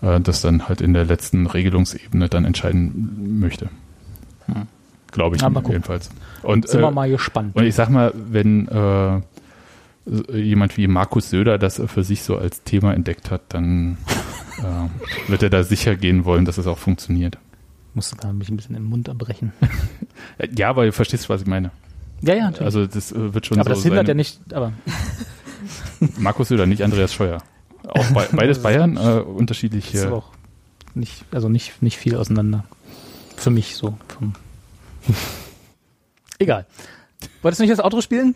äh, 0.02 0.20
das 0.20 0.42
dann 0.42 0.68
halt 0.68 0.82
in 0.82 0.92
der 0.92 1.06
letzten 1.06 1.46
Regelungsebene 1.46 2.28
dann 2.28 2.44
entscheiden 2.44 3.38
möchte. 3.40 3.70
Hm. 4.44 4.66
Glaube 5.12 5.36
ich 5.36 5.40
Ja, 5.40 5.48
mal 5.48 5.62
gucken. 5.62 5.82
Und, 6.46 6.68
Sind 6.68 6.80
äh, 6.80 6.82
wir 6.84 6.90
mal 6.92 7.10
gespannt. 7.10 7.56
und 7.56 7.64
ich 7.64 7.74
sag 7.74 7.88
mal, 7.90 8.12
wenn 8.14 8.68
äh, 8.68 9.20
jemand 10.32 10.76
wie 10.76 10.86
Markus 10.86 11.30
Söder 11.30 11.58
das 11.58 11.82
für 11.86 12.04
sich 12.04 12.22
so 12.22 12.38
als 12.38 12.62
Thema 12.62 12.94
entdeckt 12.94 13.32
hat, 13.32 13.42
dann 13.48 13.98
äh, 14.58 15.28
wird 15.30 15.42
er 15.42 15.50
da 15.50 15.64
sicher 15.64 15.96
gehen 15.96 16.24
wollen, 16.24 16.44
dass 16.44 16.56
es 16.58 16.68
auch 16.68 16.78
funktioniert. 16.78 17.38
Musste 17.94 18.16
da 18.16 18.32
mich 18.32 18.48
ein 18.48 18.56
bisschen 18.56 18.76
im 18.76 18.84
Mund 18.84 19.08
abbrechen. 19.08 19.52
Äh, 20.38 20.48
Ja, 20.56 20.70
aber 20.70 20.86
du 20.86 20.92
verstehst, 20.92 21.28
was 21.28 21.42
ich 21.42 21.46
meine. 21.46 21.70
Ja, 22.22 22.34
ja, 22.34 22.44
natürlich. 22.44 22.64
Also 22.64 22.86
das 22.86 23.12
äh, 23.12 23.34
wird 23.34 23.46
schon 23.46 23.58
aber 23.58 23.70
so 23.70 23.74
das 23.76 23.84
hindert 23.84 24.08
ja 24.08 24.14
nicht, 24.14 24.40
aber 24.52 24.72
Markus 26.18 26.48
Söder, 26.48 26.66
nicht 26.66 26.82
Andreas 26.82 27.12
Scheuer. 27.12 27.42
Auch 27.86 28.10
bei, 28.12 28.26
beides 28.32 28.62
Bayern, 28.62 28.96
äh, 28.96 29.00
das 29.00 29.16
ist 29.18 29.26
unterschiedliche. 29.26 30.06
aber 30.06 30.16
auch 30.16 30.32
nicht, 30.94 31.24
also 31.32 31.48
nicht, 31.48 31.82
nicht 31.82 31.98
viel 31.98 32.16
auseinander. 32.16 32.64
Für 33.36 33.50
mich 33.50 33.76
so. 33.76 33.98
Egal. 36.38 36.66
Wolltest 37.42 37.60
du 37.60 37.64
nicht 37.64 37.72
das 37.72 37.80
Outro 37.84 38.00
spielen? 38.02 38.34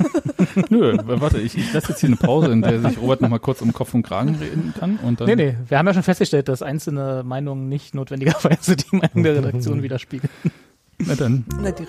Nö, 0.70 0.96
warte, 1.04 1.38
ich, 1.40 1.58
ich 1.58 1.72
lasse 1.72 1.90
jetzt 1.90 2.00
hier 2.00 2.08
eine 2.08 2.16
Pause, 2.16 2.50
in 2.52 2.62
der 2.62 2.80
sich 2.80 2.98
Robert 2.98 3.20
nochmal 3.20 3.38
kurz 3.38 3.60
um 3.60 3.72
Kopf 3.72 3.92
und 3.94 4.02
Kragen 4.02 4.36
reden 4.36 4.72
kann. 4.78 4.96
Und 4.96 5.20
dann, 5.20 5.26
Nee, 5.26 5.36
nee. 5.36 5.54
Wir 5.68 5.78
haben 5.78 5.86
ja 5.86 5.94
schon 5.94 6.02
festgestellt, 6.02 6.48
dass 6.48 6.62
einzelne 6.62 7.22
Meinungen 7.24 7.68
nicht 7.68 7.94
notwendigerweise 7.94 8.76
die 8.76 8.96
Meinung 8.96 9.22
der 9.22 9.36
Redaktion 9.36 9.82
widerspiegeln. 9.82 10.30
Na 10.98 11.14
dann. 11.16 11.44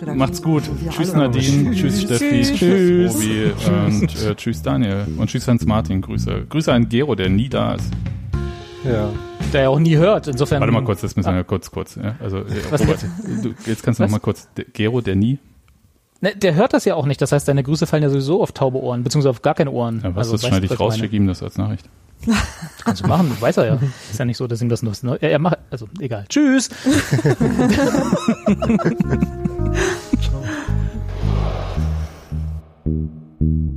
Na. 0.06 0.16
Macht's 0.16 0.42
gut. 0.42 0.64
Wir 0.82 0.92
Tschüss. 0.92 1.14
Nadine, 1.14 1.76
tschüss 1.76 2.02
Steffi, 2.02 2.42
Tschüss. 2.42 2.58
tschüss 2.58 3.16
Robi 3.16 3.54
und 4.02 4.24
äh, 4.26 4.36
tschüss 4.36 4.62
Daniel 4.64 5.06
und 5.18 5.30
tschüss 5.30 5.48
Hans 5.48 5.64
Martin. 5.66 6.02
Grüße. 6.02 6.48
Grüße 6.50 6.74
an 6.74 6.90
Gero, 6.90 7.14
der 7.16 7.30
nie 7.30 7.48
da 7.48 7.76
ist. 7.76 7.92
Ja 8.84 9.10
der 9.54 9.64
ja 9.64 9.70
auch 9.70 9.80
nie 9.80 9.96
hört. 9.98 10.28
Insofern. 10.28 10.60
Warte 10.60 10.74
mal 10.74 10.84
kurz, 10.84 11.02
das 11.02 11.16
müssen 11.16 11.34
wir 11.34 11.40
ah. 11.40 11.44
kurz, 11.44 11.72
kurz. 11.72 11.96
Ja? 11.96 12.16
Also, 12.20 12.38
äh, 12.38 12.42
Robert, 12.72 13.06
du, 13.44 13.54
jetzt 13.66 13.84
kannst 13.84 14.00
du 14.00 14.04
nochmal 14.04 14.20
kurz. 14.20 14.48
Gero, 14.74 15.02
der 15.02 15.16
nie. 15.16 15.40
Ne, 16.22 16.36
der 16.36 16.56
hört 16.56 16.74
das 16.74 16.86
ja 16.86 16.96
auch 16.96 17.06
nicht. 17.06 17.22
Das 17.22 17.32
heißt, 17.32 17.48
deine 17.48 17.64
Grüße 17.64 17.88
fallen 17.88 18.04
ja 18.04 18.10
sowieso 18.10 18.42
auf 18.42 18.52
taube 18.52 18.82
Ohren, 18.82 19.04
beziehungsweise 19.04 19.32
auf 19.32 19.42
gar 19.42 19.54
keine 19.54 19.72
Ohren. 19.72 20.02
Ja, 20.04 20.16
was, 20.16 20.28
also, 20.28 20.34
das 20.34 20.48
schneide 20.48 20.66
ich 20.66 20.80
raus, 20.80 20.98
schicke 20.98 21.16
ihm 21.16 21.28
das 21.28 21.44
als 21.44 21.58
Nachricht. 21.58 21.90
Das 22.26 22.38
Kannst 22.84 23.04
du 23.04 23.08
machen, 23.08 23.36
weiß 23.40 23.58
er 23.58 23.66
ja. 23.66 23.80
Ist 24.10 24.20
ja 24.20 24.26
nicht 24.26 24.38
so, 24.38 24.48
dass 24.48 24.62
ihm 24.62 24.70
das 24.70 24.82
nur. 24.82 25.22
Er, 25.22 25.32
er 25.32 25.40
macht, 25.40 25.58
also 25.70 25.88
egal. 26.00 26.26
Tschüss! 26.30 26.70
Ciao. 30.22 30.44